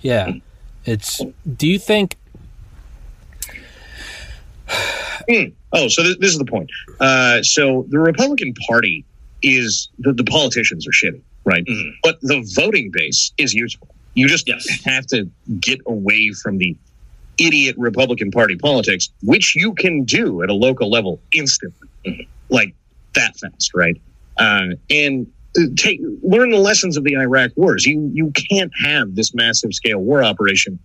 Yeah. 0.00 0.32
It's 0.88 1.20
do 1.56 1.66
you 1.68 1.78
think 1.78 2.16
Oh, 5.70 5.88
so 5.88 6.02
th- 6.02 6.18
this 6.18 6.32
is 6.32 6.38
the 6.38 6.46
point. 6.46 6.70
Uh, 6.98 7.42
so 7.42 7.84
the 7.90 7.98
Republican 7.98 8.54
Party 8.66 9.04
is 9.42 9.88
the, 9.98 10.14
the 10.14 10.24
politicians 10.24 10.86
are 10.88 10.90
shitty, 10.92 11.20
right? 11.44 11.62
Mhm. 11.66 11.90
But 12.02 12.18
the 12.22 12.40
voting 12.54 12.90
base 12.90 13.32
is 13.36 13.52
useful. 13.52 13.88
You 14.14 14.26
just 14.28 14.48
Yes. 14.48 14.66
have 14.86 15.06
to 15.08 15.28
get 15.60 15.80
away 15.86 16.32
from 16.32 16.56
the 16.56 16.74
idiot 17.36 17.76
Republican 17.78 18.30
Party 18.30 18.56
politics, 18.56 19.10
which 19.22 19.54
you 19.54 19.74
can 19.74 20.04
do 20.04 20.42
at 20.42 20.48
a 20.48 20.54
local 20.54 20.88
level 20.90 21.20
instantly, 21.32 21.88
Mhm. 22.06 22.26
like 22.48 22.74
that 23.14 23.36
fast, 23.38 23.72
right? 23.74 24.00
Uh, 24.38 24.68
and 24.88 25.26
take 25.76 26.00
learn 26.22 26.50
the 26.50 26.58
lessons 26.58 26.96
of 26.96 27.04
the 27.04 27.16
Iraq 27.16 27.52
wars. 27.56 27.86
You 27.86 28.10
you 28.12 28.32
can't 28.32 28.72
have 28.82 29.14
this 29.14 29.34
massive 29.34 29.74
scale 29.74 29.98
war 29.98 30.22
operation 30.22 30.78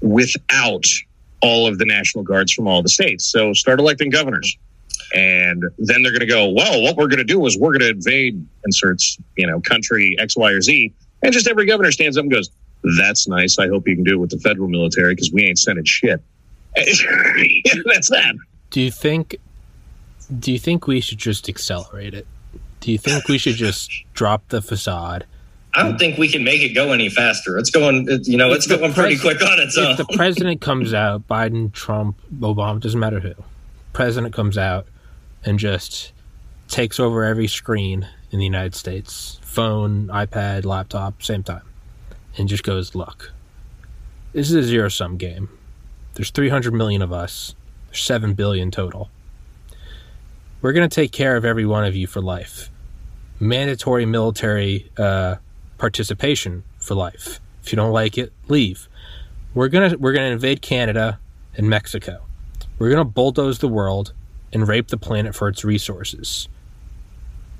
without 0.00 0.84
all 1.40 1.66
of 1.66 1.78
the 1.78 1.84
national 1.84 2.24
guards 2.24 2.52
from 2.52 2.66
all 2.68 2.82
the 2.82 2.88
states. 2.88 3.24
So 3.24 3.52
start 3.52 3.80
electing 3.80 4.10
governors. 4.10 4.56
And 5.14 5.62
then 5.78 6.02
they're 6.02 6.12
going 6.12 6.20
to 6.20 6.26
go, 6.26 6.48
well, 6.48 6.82
what 6.82 6.96
we're 6.96 7.08
going 7.08 7.18
to 7.18 7.24
do 7.24 7.44
is 7.44 7.58
we're 7.58 7.72
going 7.72 7.80
to 7.80 7.90
invade 7.90 8.46
inserts, 8.64 9.18
you 9.36 9.46
know, 9.46 9.60
country 9.60 10.16
X, 10.18 10.36
Y, 10.36 10.50
or 10.50 10.62
Z. 10.62 10.92
And 11.22 11.32
just 11.32 11.46
every 11.48 11.66
governor 11.66 11.90
stands 11.92 12.16
up 12.16 12.22
and 12.22 12.32
goes, 12.32 12.50
that's 12.98 13.28
nice. 13.28 13.58
I 13.58 13.68
hope 13.68 13.86
you 13.86 13.94
can 13.94 14.04
do 14.04 14.14
it 14.14 14.18
with 14.18 14.30
the 14.30 14.38
federal 14.38 14.68
military 14.68 15.14
because 15.14 15.30
we 15.32 15.44
ain't 15.44 15.58
sending 15.58 15.84
shit. 15.84 16.20
that's 16.74 18.08
that. 18.08 18.34
do 18.70 18.80
you 18.80 18.90
think 18.90 19.36
do 20.38 20.50
you 20.50 20.58
think 20.58 20.86
we 20.86 21.00
should 21.00 21.18
just 21.18 21.46
accelerate 21.48 22.14
it? 22.14 22.26
Do 22.82 22.90
you 22.90 22.98
think 22.98 23.28
we 23.28 23.38
should 23.38 23.54
just 23.54 23.92
drop 24.12 24.48
the 24.48 24.60
facade? 24.60 25.24
I 25.72 25.84
don't 25.84 25.98
think 25.98 26.18
we 26.18 26.28
can 26.28 26.42
make 26.42 26.62
it 26.62 26.74
go 26.74 26.92
any 26.92 27.08
faster. 27.08 27.56
It's 27.56 27.70
going, 27.70 28.08
you 28.24 28.36
know, 28.36 28.52
it's 28.52 28.66
the 28.66 28.76
going 28.76 28.92
pretty 28.92 29.18
quick 29.18 29.40
on 29.40 29.60
its 29.60 29.78
own. 29.78 29.92
If 29.92 29.98
the 29.98 30.16
president 30.16 30.60
comes 30.60 30.92
out, 30.92 31.26
Biden, 31.28 31.72
Trump, 31.72 32.18
Obama, 32.40 32.80
doesn't 32.80 32.98
matter 32.98 33.20
who, 33.20 33.34
president 33.92 34.34
comes 34.34 34.58
out 34.58 34.88
and 35.44 35.60
just 35.60 36.12
takes 36.66 36.98
over 36.98 37.24
every 37.24 37.46
screen 37.46 38.08
in 38.32 38.40
the 38.40 38.44
United 38.44 38.74
States, 38.74 39.38
phone, 39.42 40.08
iPad, 40.08 40.64
laptop, 40.64 41.22
same 41.22 41.44
time, 41.44 41.62
and 42.36 42.48
just 42.48 42.64
goes, 42.64 42.96
look, 42.96 43.32
this 44.32 44.50
is 44.50 44.56
a 44.56 44.62
zero 44.64 44.88
sum 44.88 45.18
game. 45.18 45.48
There's 46.14 46.30
300 46.30 46.74
million 46.74 47.00
of 47.00 47.12
us. 47.12 47.54
There's 47.90 48.02
7 48.02 48.34
billion 48.34 48.72
total. 48.72 49.08
We're 50.60 50.72
going 50.72 50.88
to 50.88 50.94
take 50.94 51.12
care 51.12 51.36
of 51.36 51.44
every 51.44 51.64
one 51.64 51.84
of 51.84 51.94
you 51.94 52.06
for 52.06 52.20
life. 52.20 52.70
Mandatory 53.42 54.06
military 54.06 54.88
uh, 54.96 55.36
participation 55.76 56.62
for 56.78 56.94
life. 56.94 57.40
If 57.64 57.72
you 57.72 57.76
don't 57.76 57.90
like 57.90 58.16
it, 58.16 58.32
leave. 58.46 58.88
We're 59.52 59.66
gonna 59.66 59.96
we're 59.98 60.12
gonna 60.12 60.30
invade 60.30 60.62
Canada 60.62 61.18
and 61.56 61.68
Mexico. 61.68 62.24
We're 62.78 62.90
gonna 62.90 63.04
bulldoze 63.04 63.58
the 63.58 63.66
world 63.66 64.12
and 64.52 64.68
rape 64.68 64.88
the 64.88 64.96
planet 64.96 65.34
for 65.34 65.48
its 65.48 65.64
resources. 65.64 66.48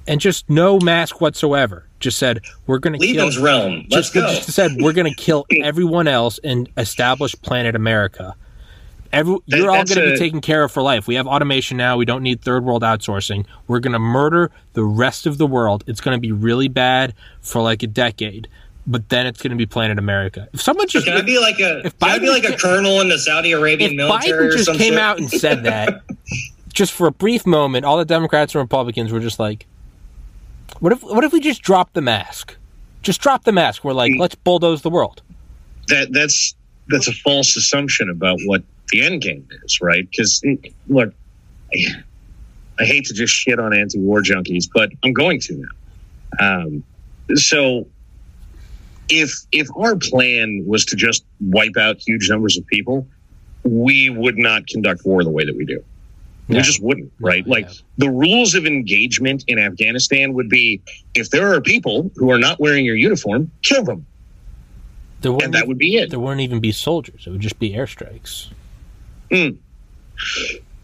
And 0.06 0.20
just 0.20 0.48
no 0.48 0.78
mask 0.78 1.20
whatsoever. 1.20 1.88
Just 1.98 2.16
said 2.16 2.42
we're 2.68 2.78
gonna 2.78 2.98
kill 2.98 3.28
Lebensraum. 3.28 3.86
Let's 3.90 4.10
just, 4.10 4.14
go. 4.14 4.20
just 4.28 4.52
said 4.52 4.76
we're 4.78 4.92
going 4.92 5.12
to 5.12 5.16
kill 5.16 5.46
everyone 5.62 6.06
else 6.06 6.38
and 6.44 6.68
establish 6.76 7.34
planet 7.42 7.74
America. 7.74 8.36
Every, 9.12 9.36
That- 9.48 9.58
you're 9.58 9.70
all 9.70 9.84
going 9.84 9.86
to 9.86 10.12
be 10.12 10.16
taken 10.16 10.40
care 10.40 10.64
of 10.64 10.72
for 10.72 10.82
life. 10.82 11.06
We 11.06 11.16
have 11.16 11.26
automation 11.26 11.76
now. 11.76 11.96
We 11.96 12.04
don't 12.04 12.22
need 12.22 12.40
third 12.42 12.64
world 12.64 12.82
outsourcing. 12.82 13.46
We're 13.66 13.80
going 13.80 13.92
to 13.92 13.98
murder 13.98 14.50
the 14.72 14.84
rest 14.84 15.26
of 15.26 15.38
the 15.38 15.46
world. 15.46 15.84
It's 15.86 16.00
going 16.00 16.16
to 16.16 16.20
be 16.20 16.32
really 16.32 16.68
bad 16.68 17.14
for 17.40 17.60
like 17.60 17.82
a 17.82 17.86
decade, 17.86 18.48
but 18.86 19.08
then 19.08 19.26
it's 19.26 19.42
going 19.42 19.50
to 19.50 19.56
be 19.56 19.66
planet 19.66 19.98
America. 19.98 20.48
If 20.52 20.62
someone 20.62 20.88
just 20.88 21.06
Can 21.06 21.16
I 21.16 21.22
be 21.22 21.38
like 21.38 21.60
a 21.60 21.86
if 21.86 21.94
I 22.02 22.18
be 22.18 22.30
like 22.30 22.44
a 22.44 22.56
colonel 22.56 23.00
in 23.00 23.08
the 23.08 23.18
Saudi 23.18 23.52
Arabian 23.52 23.96
military 23.96 24.48
Biden 24.48 24.56
just 24.56 24.70
came 24.70 24.94
shit? 24.94 24.98
out 24.98 25.18
and 25.18 25.30
said 25.30 25.62
that, 25.64 26.02
just 26.72 26.92
for 26.92 27.06
a 27.06 27.12
brief 27.12 27.46
moment, 27.46 27.84
all 27.84 27.98
the 27.98 28.04
Democrats 28.04 28.54
and 28.54 28.60
Republicans 28.60 29.12
were 29.12 29.20
just 29.20 29.38
like, 29.38 29.66
"What 30.80 30.92
if? 30.92 31.02
What 31.02 31.24
if 31.24 31.32
we 31.32 31.40
just 31.40 31.62
drop 31.62 31.92
the 31.92 32.00
mask? 32.00 32.56
Just 33.02 33.20
drop 33.20 33.44
the 33.44 33.52
mask. 33.52 33.84
We're 33.84 33.92
like, 33.92 34.12
mm. 34.12 34.20
let's 34.20 34.34
bulldoze 34.34 34.82
the 34.82 34.90
world." 34.90 35.22
that 35.88 36.12
that's 36.12 36.54
that's 36.88 37.08
a 37.08 37.12
false 37.12 37.56
assumption 37.56 38.10
about 38.10 38.38
what 38.44 38.62
the 38.90 39.02
end 39.02 39.22
game 39.22 39.46
is, 39.64 39.80
right? 39.80 40.08
Because 40.10 40.42
look, 40.88 41.14
I, 41.74 42.02
I 42.80 42.84
hate 42.84 43.04
to 43.06 43.14
just 43.14 43.32
shit 43.34 43.58
on 43.58 43.74
anti-war 43.74 44.20
junkies, 44.22 44.68
but 44.72 44.90
I'm 45.04 45.12
going 45.12 45.40
to 45.40 45.64
now. 46.40 46.64
Um, 46.64 46.84
so 47.34 47.86
if 49.08 49.32
if 49.52 49.68
our 49.76 49.96
plan 49.96 50.64
was 50.66 50.84
to 50.86 50.96
just 50.96 51.24
wipe 51.40 51.76
out 51.76 51.98
huge 51.98 52.28
numbers 52.30 52.56
of 52.56 52.66
people, 52.66 53.06
we 53.64 54.10
would 54.10 54.38
not 54.38 54.66
conduct 54.66 55.04
war 55.04 55.22
the 55.24 55.30
way 55.30 55.44
that 55.44 55.56
we 55.56 55.64
do. 55.64 55.82
We 56.48 56.56
No. 56.56 56.62
just 56.62 56.82
wouldn't, 56.82 57.12
right? 57.20 57.46
No, 57.46 57.52
like 57.52 57.66
yeah. 57.66 57.74
the 57.98 58.10
rules 58.10 58.54
of 58.54 58.66
engagement 58.66 59.44
in 59.46 59.58
Afghanistan 59.58 60.32
would 60.34 60.48
be 60.48 60.80
if 61.14 61.30
there 61.30 61.52
are 61.54 61.60
people 61.60 62.10
who 62.16 62.30
are 62.30 62.38
not 62.38 62.58
wearing 62.58 62.84
your 62.84 62.96
uniform, 62.96 63.50
kill 63.62 63.84
them. 63.84 64.06
There 65.20 65.32
And 65.40 65.54
that 65.54 65.68
would 65.68 65.78
be 65.78 65.96
it. 65.98 66.10
there 66.10 66.18
wouldn't 66.18 66.40
even 66.40 66.58
be 66.58 66.72
soldiers. 66.72 67.26
It 67.26 67.30
would 67.30 67.40
just 67.40 67.58
be 67.60 67.70
airstrikes. 67.74 68.48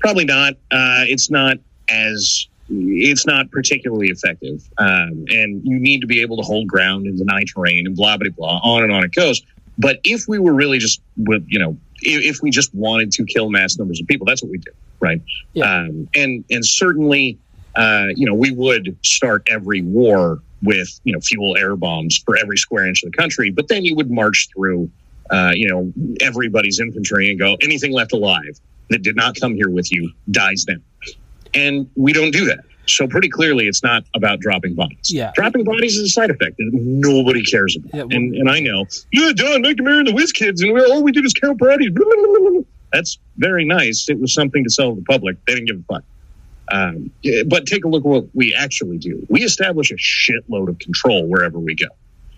Probably 0.00 0.24
not. 0.24 0.54
Uh, 0.70 1.04
it's 1.06 1.30
not 1.30 1.58
as 1.88 2.46
it's 2.70 3.26
not 3.26 3.50
particularly 3.50 4.08
effective, 4.08 4.68
um, 4.78 5.24
and 5.28 5.62
you 5.64 5.78
need 5.78 6.00
to 6.00 6.06
be 6.06 6.20
able 6.20 6.36
to 6.36 6.42
hold 6.42 6.68
ground 6.68 7.06
and 7.06 7.16
deny 7.16 7.42
terrain 7.44 7.86
and 7.86 7.96
blah 7.96 8.16
blah 8.16 8.30
blah. 8.30 8.60
On 8.62 8.82
and 8.82 8.92
on 8.92 9.04
it 9.04 9.14
goes. 9.14 9.42
But 9.78 10.00
if 10.04 10.26
we 10.28 10.38
were 10.38 10.52
really 10.52 10.78
just 10.78 11.00
with 11.16 11.44
you 11.48 11.58
know, 11.58 11.76
if, 12.02 12.36
if 12.36 12.42
we 12.42 12.50
just 12.50 12.74
wanted 12.74 13.12
to 13.12 13.24
kill 13.24 13.50
mass 13.50 13.78
numbers 13.78 14.00
of 14.00 14.06
people, 14.06 14.26
that's 14.26 14.42
what 14.42 14.50
we 14.50 14.58
do, 14.58 14.70
right? 15.00 15.20
Yeah. 15.52 15.64
Um, 15.64 16.08
and 16.14 16.44
and 16.50 16.64
certainly, 16.64 17.38
uh, 17.74 18.08
you 18.14 18.26
know, 18.26 18.34
we 18.34 18.50
would 18.50 18.96
start 19.02 19.46
every 19.48 19.82
war 19.82 20.40
with 20.62 21.00
you 21.04 21.12
know 21.12 21.20
fuel 21.20 21.56
air 21.56 21.76
bombs 21.76 22.18
for 22.18 22.36
every 22.36 22.56
square 22.58 22.86
inch 22.86 23.02
of 23.02 23.12
the 23.12 23.16
country, 23.16 23.50
but 23.50 23.68
then 23.68 23.84
you 23.84 23.94
would 23.94 24.10
march 24.10 24.48
through, 24.54 24.90
uh, 25.30 25.52
you 25.54 25.68
know, 25.68 25.92
everybody's 26.20 26.80
infantry 26.80 27.30
and 27.30 27.38
go 27.38 27.56
anything 27.62 27.92
left 27.92 28.12
alive 28.12 28.58
that 28.90 29.02
did 29.02 29.16
not 29.16 29.38
come 29.40 29.54
here 29.54 29.68
with 29.70 29.90
you 29.92 30.10
dies 30.30 30.64
then. 30.66 30.82
And 31.54 31.88
we 31.96 32.12
don't 32.12 32.30
do 32.30 32.44
that. 32.46 32.60
So 32.86 33.06
pretty 33.06 33.28
clearly, 33.28 33.68
it's 33.68 33.82
not 33.82 34.04
about 34.14 34.40
dropping 34.40 34.74
bodies. 34.74 35.10
Yeah. 35.12 35.30
Dropping 35.34 35.64
bodies 35.64 35.94
is 35.96 36.04
a 36.04 36.12
side 36.12 36.30
effect 36.30 36.56
that 36.56 36.70
nobody 36.72 37.42
cares 37.42 37.76
about. 37.76 37.90
Yeah, 37.94 38.02
well- 38.04 38.16
and, 38.16 38.34
and 38.34 38.50
I 38.50 38.60
know, 38.60 38.86
yeah, 39.12 39.32
John 39.34 39.62
McNamara 39.62 39.98
and 39.98 40.08
the 40.08 40.14
Whiz 40.14 40.32
Kids, 40.32 40.62
and 40.62 40.72
we, 40.72 40.80
all 40.80 41.02
we 41.02 41.12
did 41.12 41.24
is 41.26 41.34
count 41.34 41.58
bodies. 41.58 41.90
That's 42.92 43.18
very 43.36 43.66
nice. 43.66 44.08
It 44.08 44.18
was 44.18 44.32
something 44.32 44.64
to 44.64 44.70
sell 44.70 44.94
to 44.94 44.96
the 45.00 45.04
public. 45.04 45.36
They 45.44 45.54
didn't 45.54 45.66
give 45.68 45.80
a 45.88 45.94
fuck. 45.94 46.04
Um, 46.70 47.10
but 47.46 47.66
take 47.66 47.84
a 47.84 47.88
look 47.88 48.04
at 48.04 48.08
what 48.08 48.24
we 48.34 48.54
actually 48.54 48.98
do. 48.98 49.24
We 49.28 49.42
establish 49.42 49.90
a 49.90 49.94
shitload 49.96 50.68
of 50.68 50.78
control 50.78 51.26
wherever 51.26 51.58
we 51.58 51.74
go 51.74 51.86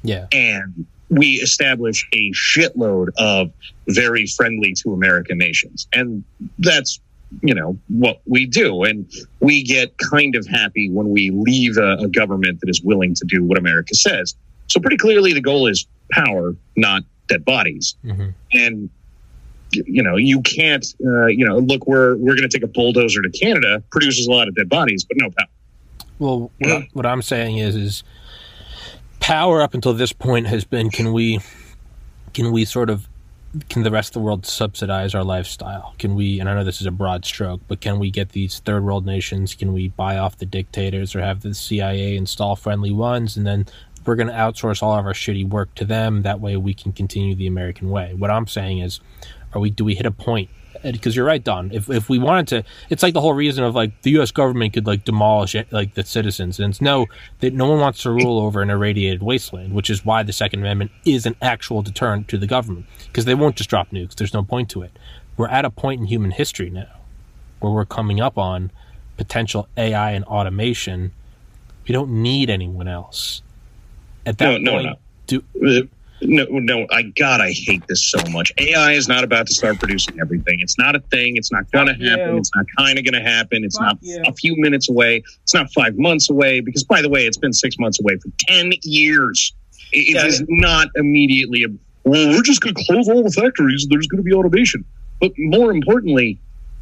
Yeah. 0.03 0.27
and 0.33 0.87
we 1.11 1.35
establish 1.35 2.09
a 2.13 2.33
shitload 2.33 3.09
of 3.19 3.53
very 3.89 4.27
friendly 4.27 4.73
to 4.75 4.93
American 4.93 5.39
nations. 5.39 5.87
And 5.93 6.25
that's 6.59 7.01
you 7.43 7.55
know 7.55 7.79
what 7.89 8.21
we 8.27 8.47
do. 8.47 8.83
And 8.85 9.11
we 9.41 9.63
get 9.63 9.97
kind 9.99 10.35
of 10.35 10.47
happy 10.47 10.91
when 10.91 11.11
we 11.11 11.31
leave 11.31 11.77
a, 11.77 11.99
a, 11.99 12.09
government 12.09 12.61
that 12.61 12.69
is 12.69 12.83
willing 12.83 13.15
to 13.15 13.25
do 13.25 13.45
what 13.45 13.57
america 13.57 13.95
says. 13.95 14.35
So 14.67 14.81
pretty 14.81 14.97
clearly 14.97 15.33
the 15.33 15.41
goal 15.41 15.67
is 15.67 15.87
power 16.11 16.57
not 16.77 17.03
dead 17.29 17.45
bodies. 17.45 17.95
Mm-hmm. 18.05 18.31
and 18.53 18.91
you 19.73 20.03
know 20.03 20.17
you 20.17 20.41
can't 20.43 20.85
uh, 21.05 21.27
you 21.27 21.47
know 21.47 21.59
look 21.59 21.87
we're 21.87 22.17
we're 22.17 22.35
going 22.35 22.49
to 22.49 22.59
take 22.59 22.65
a 22.65 22.73
bulldozer 22.73 23.23
to 23.23 23.31
canada 23.31 23.83
produces 23.93 24.27
a 24.27 24.31
lot 24.31 24.49
of 24.49 24.55
dead 24.57 24.69
bodies 24.69 25.05
but 25.05 25.17
no 25.17 25.31
power. 25.31 25.47
Well 26.19 26.51
what, 26.59 26.83
what 26.93 27.07
i'm 27.07 27.23
saying 27.23 27.59
is 27.59 27.77
is 27.77 28.05
power 29.21 29.63
up 29.63 29.75
until 29.75 29.95
this 29.95 30.13
point 30.13 30.47
has 30.47 30.65
been 30.65 30.91
can 30.91 31.13
we 31.13 31.41
can 32.33 32.53
we 32.53 32.65
sort 32.65 32.91
of 32.91 33.09
can 33.69 33.83
the 33.83 33.91
rest 33.91 34.11
of 34.11 34.15
the 34.15 34.21
world 34.21 34.47
subsidize 34.47 35.15
our 35.15 35.25
lifestyle? 35.25 35.95
Can 35.99 36.15
we, 36.15 36.39
and 36.39 36.49
I 36.49 36.55
know 36.55 36.63
this 36.63 36.81
is 36.81 36.87
a 36.87 36.93
broad 36.93 37.25
stroke, 37.25 37.61
but 37.67 37.81
can 37.81 37.99
we 37.99 38.11
get 38.11 38.31
these 38.31 38.61
third 38.61 38.85
world 38.85 39.05
nations? 39.05 39.55
Can 39.55 39.73
we 39.73 39.89
buy 39.89 40.19
off 40.19 40.39
the 40.39 40.47
dictators 40.47 41.17
or 41.17 41.21
have 41.21 41.43
the 41.43 41.55
CIA 41.55 42.17
install 42.17 42.55
friendly 42.55 42.93
ones? 42.93 43.37
And 43.37 43.45
then 43.45 43.67
we're 44.07 44.15
going 44.15 44.29
to 44.29 44.35
outsource 44.35 44.83
all 44.83 44.97
of 44.97 45.05
our 45.05 45.13
shitty 45.13 45.49
work 45.49 45.75
to 45.77 45.85
them. 45.85 46.23
That 46.23 46.41
way 46.41 46.57
we 46.57 46.75
can 46.75 46.93
continue 46.93 47.35
the 47.35 47.49
American 47.49 47.91
way. 47.91 48.15
What 48.15 48.31
I'm 48.31 48.47
saying 48.47 48.79
is, 48.79 49.01
are 49.53 49.61
we, 49.61 49.71
do 49.71 49.85
we 49.85 49.97
hit 49.97 50.07
a 50.07 50.13
point 50.13 50.49
because 50.83 51.17
you're 51.17 51.25
right, 51.25 51.43
Don. 51.43 51.71
If 51.73 51.89
if 51.89 52.09
we 52.09 52.19
wanted 52.19 52.49
to, 52.49 52.65
it's 52.89 53.03
like 53.03 53.15
the 53.15 53.21
whole 53.21 53.35
reason 53.35 53.65
of 53.65 53.75
like 53.75 54.03
the 54.03 54.11
U.S. 54.13 54.31
government 54.31 54.73
could 54.73 54.87
like 54.87 55.05
demolish 55.05 55.55
it, 55.55 55.73
like 55.73 55.95
the 55.95 56.05
citizens, 56.05 56.59
and 56.59 56.71
it's 56.71 56.81
no 56.81 57.07
that 57.41 57.55
no 57.55 57.69
one 57.69 57.81
wants 57.81 58.03
to 58.03 58.11
rule 58.11 58.39
over 58.39 58.63
an 58.63 58.71
irradiated 58.71 59.23
wasteland, 59.23 59.75
which 59.75 59.91
is 59.91 60.05
why 60.05 60.23
the 60.23 60.33
Second 60.33 60.61
Amendment 60.61 60.91
is 61.05 61.27
an 61.27 61.37
actual 61.43 61.83
deterrent 61.83 62.29
to 62.29 62.39
the 62.39 62.47
government 62.47 62.87
because 63.07 63.25
they 63.25 63.35
won't 63.35 63.57
just 63.57 63.71
drop 63.71 63.91
nukes. 63.91 64.15
There's 64.15 64.35
no 64.35 64.43
point 64.43 64.71
to 64.71 64.83
it. 64.83 64.99
We're 65.37 65.49
at 65.49 65.65
a 65.65 65.71
point 65.71 66.01
in 66.01 66.07
human 66.07 66.31
history 66.31 66.71
now 66.71 66.89
where 67.61 67.73
we're 67.73 67.85
coming 67.85 68.21
up 68.21 68.39
on 68.39 68.71
potential 69.17 69.69
AI 69.77 70.13
and 70.13 70.25
automation. 70.25 71.13
We 71.87 71.93
don't 71.93 72.23
need 72.23 72.51
anyone 72.51 72.89
else. 72.89 73.43
At 74.27 74.39
that 74.39 74.61
no, 74.61 74.73
point, 74.73 74.85
no, 74.85 74.91
no. 74.91 74.97
do 75.27 75.89
no, 76.23 76.45
no, 76.51 76.87
I 76.91 77.03
God, 77.03 77.41
I 77.41 77.53
hate 77.53 77.87
this 77.89 78.11
so 78.11 78.19
much. 78.31 78.53
AI 78.59 78.93
is 78.93 79.09
not 79.09 79.25
about 79.25 79.47
to 79.47 79.55
start 79.55 79.79
producing 79.79 80.21
everything. 80.21 80.61
It's 80.61 80.79
not 80.79 80.95
a 80.95 81.01
thing. 81.01 81.37
It's 81.37 81.53
not 81.53 81.71
going 81.71 81.87
to 81.87 81.95
happen. 81.95 82.35
You. 82.35 82.37
It's 82.37 82.51
not 82.55 82.67
kind 82.77 82.99
of 82.99 83.05
going 83.05 83.23
to 83.23 83.29
happen. 83.29 83.65
It's 83.65 83.79
Fuck 83.79 83.87
not 83.87 83.99
you. 84.03 84.23
a 84.27 84.33
few 84.35 84.57
minutes 84.57 84.89
away. 84.89 85.23
It's 85.43 85.55
not 85.55 85.73
five 85.73 85.97
months 85.99 86.31
away. 86.31 86.61
Because, 86.61 86.85
by 86.85 87.03
the 87.03 87.09
way, 87.09 87.27
it's 87.27 87.39
been 87.39 87.53
six 87.53 87.79
months 87.79 88.01
away 88.01 88.17
for 88.19 88.31
ten 88.39 88.73
years. 88.83 89.55
It, 89.93 90.17
it 90.17 90.27
is 90.27 90.45
not 90.49 90.89
immediately. 90.97 91.65
A, 91.65 91.69
well, 92.05 92.29
we're 92.29 92.43
just 92.43 92.61
going 92.61 92.75
to 92.75 92.85
close 92.87 93.09
all 93.09 93.23
the 93.23 93.31
factories. 93.31 93.87
There's 93.89 94.07
going 94.07 94.23
to 94.23 94.25
be 94.25 94.33
automation. 94.33 94.85
But 95.21 95.33
more 95.37 95.71
importantly, 95.71 96.41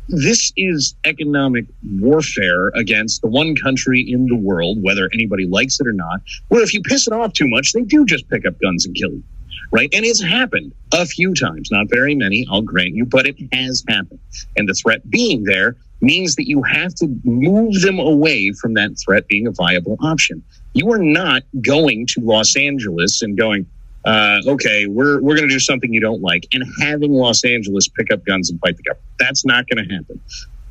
this 0.08 0.52
is 0.56 0.94
economic 1.04 1.66
warfare 2.00 2.68
against 2.68 3.20
the 3.20 3.28
one 3.28 3.54
country 3.54 4.00
in 4.00 4.26
the 4.26 4.36
world, 4.36 4.82
whether 4.82 5.08
anybody 5.12 5.46
likes 5.46 5.80
it 5.80 5.86
or 5.86 5.92
not, 5.92 6.20
where 6.48 6.62
if 6.62 6.72
you 6.72 6.80
piss 6.82 7.06
it 7.06 7.12
off 7.12 7.34
too 7.34 7.48
much, 7.48 7.72
they 7.72 7.82
do 7.82 8.04
just 8.04 8.28
pick 8.28 8.46
up 8.46 8.58
guns 8.60 8.86
and 8.86 8.94
kill 8.94 9.10
you. 9.10 9.22
Right. 9.70 9.92
And 9.92 10.06
it's 10.06 10.22
happened 10.22 10.72
a 10.94 11.04
few 11.04 11.34
times, 11.34 11.70
not 11.70 11.90
very 11.90 12.14
many, 12.14 12.46
I'll 12.50 12.62
grant 12.62 12.94
you, 12.94 13.04
but 13.04 13.26
it 13.26 13.36
has 13.52 13.84
happened. 13.86 14.20
And 14.56 14.66
the 14.66 14.72
threat 14.72 15.08
being 15.10 15.44
there 15.44 15.76
means 16.00 16.36
that 16.36 16.48
you 16.48 16.62
have 16.62 16.94
to 16.94 17.08
move 17.24 17.82
them 17.82 17.98
away 17.98 18.52
from 18.52 18.74
that 18.74 18.92
threat 19.04 19.26
being 19.28 19.46
a 19.46 19.50
viable 19.50 19.98
option. 20.00 20.42
You 20.72 20.90
are 20.92 21.02
not 21.02 21.42
going 21.60 22.06
to 22.14 22.20
Los 22.20 22.56
Angeles 22.56 23.20
and 23.20 23.36
going, 23.36 23.66
uh, 24.08 24.40
okay, 24.46 24.86
we're 24.86 25.20
we're 25.20 25.36
going 25.36 25.46
to 25.46 25.54
do 25.54 25.60
something 25.60 25.92
you 25.92 26.00
don't 26.00 26.22
like, 26.22 26.46
and 26.54 26.64
having 26.80 27.12
Los 27.12 27.44
Angeles 27.44 27.88
pick 27.88 28.10
up 28.10 28.24
guns 28.24 28.48
and 28.48 28.58
fight 28.60 28.78
the 28.78 28.82
government. 28.82 29.04
That's 29.18 29.44
not 29.44 29.66
going 29.68 29.86
to 29.86 29.94
happen. 29.94 30.18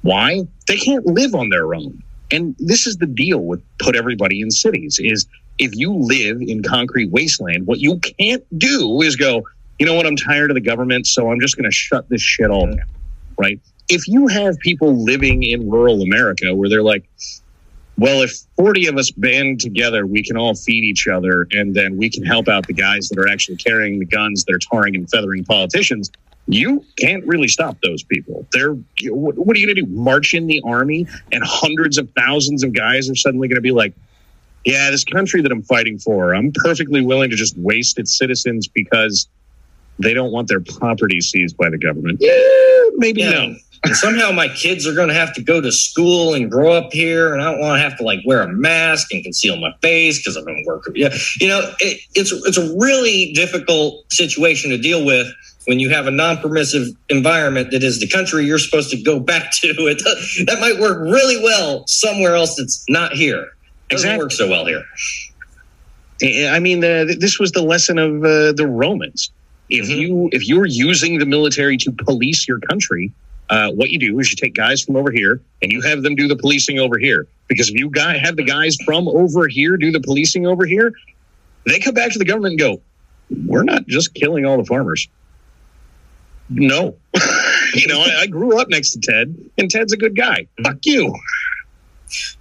Why? 0.01 0.47
They 0.67 0.77
can't 0.77 1.05
live 1.05 1.35
on 1.35 1.49
their 1.49 1.75
own. 1.75 2.01
And 2.31 2.55
this 2.57 2.87
is 2.87 2.97
the 2.97 3.05
deal 3.05 3.39
with 3.39 3.61
put 3.77 3.95
everybody 3.95 4.41
in 4.41 4.49
cities 4.49 4.99
is 4.99 5.27
if 5.59 5.75
you 5.75 5.93
live 5.93 6.41
in 6.41 6.63
concrete 6.63 7.11
wasteland, 7.11 7.67
what 7.67 7.79
you 7.79 7.99
can't 7.99 8.43
do 8.57 9.01
is 9.03 9.15
go, 9.15 9.43
you 9.77 9.85
know 9.85 9.93
what, 9.93 10.07
I'm 10.07 10.15
tired 10.15 10.49
of 10.49 10.55
the 10.55 10.61
government, 10.61 11.05
so 11.05 11.31
I'm 11.31 11.39
just 11.39 11.55
going 11.57 11.69
to 11.69 11.75
shut 11.75 12.09
this 12.09 12.21
shit 12.21 12.49
all 12.49 12.65
down. 12.65 12.89
Right? 13.37 13.59
If 13.87 14.07
you 14.07 14.25
have 14.27 14.57
people 14.59 15.05
living 15.05 15.43
in 15.43 15.69
rural 15.69 16.01
America 16.01 16.55
where 16.55 16.69
they're 16.69 16.81
like, 16.81 17.07
well, 17.97 18.21
if 18.21 18.31
40 18.57 18.87
of 18.87 18.97
us 18.97 19.09
band 19.09 19.59
together, 19.59 20.05
we 20.05 20.23
can 20.23 20.37
all 20.37 20.53
feed 20.53 20.83
each 20.83 21.07
other 21.07 21.47
and 21.51 21.73
then 21.73 21.97
we 21.97 22.09
can 22.09 22.23
help 22.23 22.47
out 22.47 22.67
the 22.67 22.73
guys 22.73 23.09
that 23.09 23.17
are 23.17 23.27
actually 23.27 23.57
carrying 23.57 23.99
the 23.99 24.05
guns 24.05 24.45
that 24.45 24.53
are 24.53 24.59
tarring 24.59 24.95
and 24.95 25.09
feathering 25.09 25.43
politicians. 25.43 26.11
You 26.47 26.85
can't 26.99 27.25
really 27.25 27.47
stop 27.47 27.77
those 27.83 28.03
people. 28.03 28.45
They're, 28.53 28.73
what 29.09 29.55
are 29.55 29.59
you 29.59 29.65
going 29.65 29.75
to 29.75 29.81
do? 29.81 29.87
March 29.87 30.35
in 30.35 30.45
the 30.45 30.61
army 30.63 31.07
and 31.31 31.43
hundreds 31.43 31.97
of 31.97 32.09
thousands 32.11 32.63
of 32.63 32.73
guys 32.73 33.09
are 33.09 33.15
suddenly 33.15 33.47
going 33.47 33.55
to 33.55 33.61
be 33.61 33.71
like, 33.71 33.93
yeah, 34.63 34.91
this 34.91 35.03
country 35.03 35.41
that 35.41 35.51
I'm 35.51 35.63
fighting 35.63 35.97
for, 35.97 36.35
I'm 36.35 36.51
perfectly 36.53 37.01
willing 37.01 37.29
to 37.31 37.35
just 37.35 37.57
waste 37.57 37.97
its 37.97 38.17
citizens 38.17 38.67
because 38.67 39.27
they 39.99 40.13
don't 40.13 40.31
want 40.31 40.47
their 40.47 40.61
property 40.61 41.21
seized 41.21 41.57
by 41.57 41.69
the 41.69 41.77
government. 41.77 42.19
Yeah, 42.21 42.89
maybe 42.97 43.21
yeah. 43.21 43.29
no 43.29 43.55
and 43.83 43.95
somehow 43.95 44.31
my 44.31 44.47
kids 44.47 44.87
are 44.87 44.93
going 44.93 45.07
to 45.07 45.13
have 45.13 45.33
to 45.33 45.41
go 45.41 45.61
to 45.61 45.71
school 45.71 46.33
and 46.33 46.51
grow 46.51 46.73
up 46.73 46.91
here 46.91 47.33
and 47.33 47.41
i 47.41 47.51
don't 47.51 47.59
want 47.59 47.77
to 47.77 47.81
have 47.81 47.97
to 47.97 48.03
like 48.03 48.19
wear 48.25 48.41
a 48.41 48.47
mask 48.47 49.11
and 49.11 49.23
conceal 49.23 49.57
my 49.57 49.71
face 49.81 50.19
because 50.19 50.37
i've 50.37 50.45
been 50.45 50.63
working 50.65 50.93
yeah 50.95 51.13
you 51.39 51.47
know 51.47 51.59
it, 51.79 52.01
it's 52.15 52.31
it's 52.31 52.57
a 52.57 52.75
really 52.77 53.31
difficult 53.33 54.11
situation 54.11 54.69
to 54.69 54.77
deal 54.77 55.05
with 55.05 55.27
when 55.65 55.79
you 55.79 55.89
have 55.89 56.07
a 56.07 56.11
non-permissive 56.11 56.87
environment 57.09 57.71
that 57.71 57.83
is 57.83 57.99
the 57.99 58.07
country 58.07 58.45
you're 58.45 58.59
supposed 58.59 58.89
to 58.89 59.01
go 59.01 59.19
back 59.19 59.51
to 59.61 59.67
it 59.87 60.01
that 60.45 60.59
might 60.59 60.79
work 60.79 60.99
really 60.99 61.41
well 61.43 61.85
somewhere 61.87 62.35
else 62.35 62.55
that's 62.55 62.83
not 62.89 63.13
here 63.13 63.51
it 63.89 63.93
doesn't 63.93 64.09
exactly. 64.09 64.23
work 64.23 64.31
so 64.31 64.49
well 64.49 64.65
here 64.65 64.83
i 66.51 66.59
mean 66.59 66.83
uh, 66.83 67.05
this 67.19 67.39
was 67.39 67.51
the 67.51 67.61
lesson 67.61 67.97
of 67.97 68.23
uh, 68.23 68.51
the 68.53 68.67
romans 68.67 69.31
if 69.69 69.87
mm-hmm. 69.87 69.99
you 69.99 70.29
if 70.31 70.47
you're 70.47 70.65
using 70.65 71.19
the 71.19 71.25
military 71.25 71.77
to 71.77 71.91
police 71.91 72.47
your 72.47 72.59
country 72.59 73.11
uh, 73.49 73.71
what 73.71 73.89
you 73.89 73.99
do 73.99 74.19
is 74.19 74.29
you 74.29 74.35
take 74.35 74.53
guys 74.53 74.81
from 74.81 74.95
over 74.95 75.11
here 75.11 75.41
and 75.61 75.71
you 75.71 75.81
have 75.81 76.03
them 76.03 76.15
do 76.15 76.27
the 76.27 76.35
policing 76.35 76.79
over 76.79 76.97
here. 76.97 77.27
Because 77.47 77.69
if 77.69 77.75
you 77.75 77.89
guy 77.89 78.17
have 78.17 78.35
the 78.35 78.43
guys 78.43 78.75
from 78.85 79.07
over 79.07 79.47
here 79.47 79.77
do 79.77 79.91
the 79.91 80.01
policing 80.01 80.45
over 80.45 80.65
here, 80.65 80.93
they 81.65 81.79
come 81.79 81.93
back 81.93 82.11
to 82.11 82.19
the 82.19 82.25
government 82.25 82.53
and 82.53 82.59
go, 82.59 82.81
"We're 83.45 83.63
not 83.63 83.87
just 83.87 84.13
killing 84.13 84.45
all 84.45 84.57
the 84.57 84.65
farmers." 84.65 85.07
No, 86.49 86.95
you 87.73 87.87
know, 87.87 88.01
I, 88.01 88.21
I, 88.21 88.27
grew 88.27 88.59
up 88.59 88.69
next 88.69 88.91
to 88.91 88.99
Ted, 88.99 89.35
and 89.57 89.69
Ted's 89.69 89.91
a 89.91 89.97
good 89.97 90.15
guy. 90.15 90.47
Fuck 90.63 90.77
you. 90.83 91.13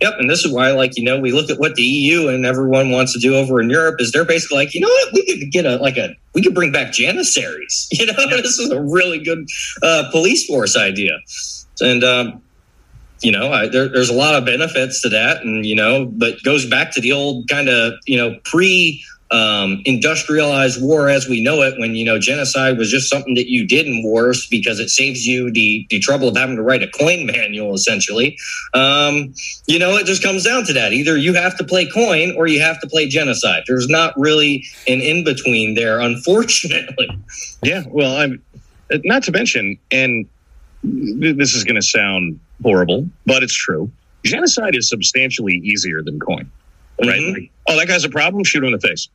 Yep, 0.01 0.15
and 0.19 0.31
this 0.31 0.45
is 0.45 0.53
why, 0.53 0.73
like 0.73 0.97
you 0.97 1.05
know, 1.05 1.19
we 1.19 1.33
look 1.33 1.51
at 1.51 1.59
what 1.59 1.75
the 1.75 1.83
EU 1.83 2.29
and 2.29 2.47
everyone 2.47 2.91
wants 2.91 3.13
to 3.13 3.19
do 3.19 3.35
over 3.35 3.61
in 3.61 3.71
Europe. 3.71 4.01
Is 4.01 4.13
they're 4.13 4.25
basically 4.25 4.59
like, 4.59 4.75
you 4.75 4.81
know 4.81 4.89
what, 4.89 5.13
we 5.15 5.27
could 5.27 5.51
get 5.51 5.67
a 5.67 5.77
like 5.77 5.97
a 5.97 6.17
we 6.35 6.43
could 6.43 6.55
bring 6.55 6.73
back 6.73 6.93
janissaries. 6.93 7.89
You 7.97 8.07
know, 8.07 8.27
this 8.29 8.59
is 8.59 8.71
a 8.71 8.81
really 8.81 9.19
good 9.19 9.49
uh, 9.83 10.11
police 10.13 10.47
force 10.47 10.77
idea, 10.77 11.19
and 11.81 12.05
um, 12.05 12.43
you 13.21 13.33
know, 13.33 13.51
I, 13.51 13.69
there, 13.69 13.89
there's 13.89 14.11
a 14.11 14.15
lot 14.15 14.35
of 14.35 14.45
benefits 14.45 15.03
to 15.03 15.09
that, 15.09 15.43
and 15.43 15.65
you 15.65 15.75
know, 15.75 16.07
but 16.07 16.43
goes 16.43 16.69
back 16.69 16.93
to 16.95 17.01
the 17.01 17.13
old 17.13 17.49
kind 17.49 17.69
of 17.69 17.95
you 18.07 18.17
know 18.19 18.39
pre 18.45 19.03
um, 19.31 19.83
industrialized 19.85 20.81
war 20.81 21.09
as 21.09 21.29
we 21.29 21.43
know 21.43 21.63
it 21.63 21.79
when 21.79 21.97
you 21.97 22.05
know 22.05 22.19
genocide 22.19 22.79
was 22.79 22.91
just 22.91 23.11
something 23.11 23.35
that 23.35 23.51
you 23.51 23.67
did 23.67 23.87
in 23.87 24.03
wars 24.03 24.47
because 24.47 24.79
it 24.79 24.89
saves 24.89 25.27
you 25.27 25.51
the, 25.51 25.87
the 25.91 25.99
trouble 25.99 26.29
of 26.29 26.37
having 26.37 26.57
to 26.57 26.63
write 26.63 26.83
a 26.83 26.89
coin 26.89 27.27
manual 27.37 27.75
essentially. 27.75 28.39
Um, 28.75 29.35
you 29.67 29.79
know 29.79 29.97
it 29.97 30.07
just 30.07 30.23
comes 30.23 30.45
down 30.45 30.65
to 30.67 30.73
that. 30.75 30.93
Either 30.93 31.17
you 31.17 31.35
have 31.35 31.57
to 31.59 31.65
play 31.65 31.89
coin 31.91 32.35
or 32.37 32.47
you 32.47 32.61
have 32.61 32.81
to 32.81 32.87
play 32.87 33.09
genocide. 33.09 33.65
There's 33.67 33.89
not 33.89 34.15
really 34.17 34.65
an 34.87 35.01
in-between 35.01 35.75
there 35.75 36.01
unfortunately. 36.01 37.09
Yeah 37.63 37.83
well 37.89 38.17
i'm 38.17 38.43
not 39.05 39.23
to 39.25 39.33
mention 39.33 39.77
and 39.91 40.27
this 40.83 41.55
is 41.55 41.65
going 41.65 41.75
to 41.75 41.83
sound 41.83 42.39
horrible 42.63 43.09
but 43.25 43.43
it's 43.43 43.55
true. 43.55 43.91
Genocide 44.25 44.77
is 44.77 44.89
substantially 44.89 45.57
easier 45.57 46.03
than 46.03 46.21
coin 46.21 46.51
right? 47.01 47.21
Mm-hmm. 47.21 47.35
Like, 47.35 47.51
oh, 47.69 47.77
that 47.77 47.89
guy's 47.89 48.05
a 48.05 48.09
problem. 48.09 48.45
Shoot 48.45 48.63
him 48.63 48.73
in 48.73 48.73
the 48.73 48.87
face. 48.87 49.09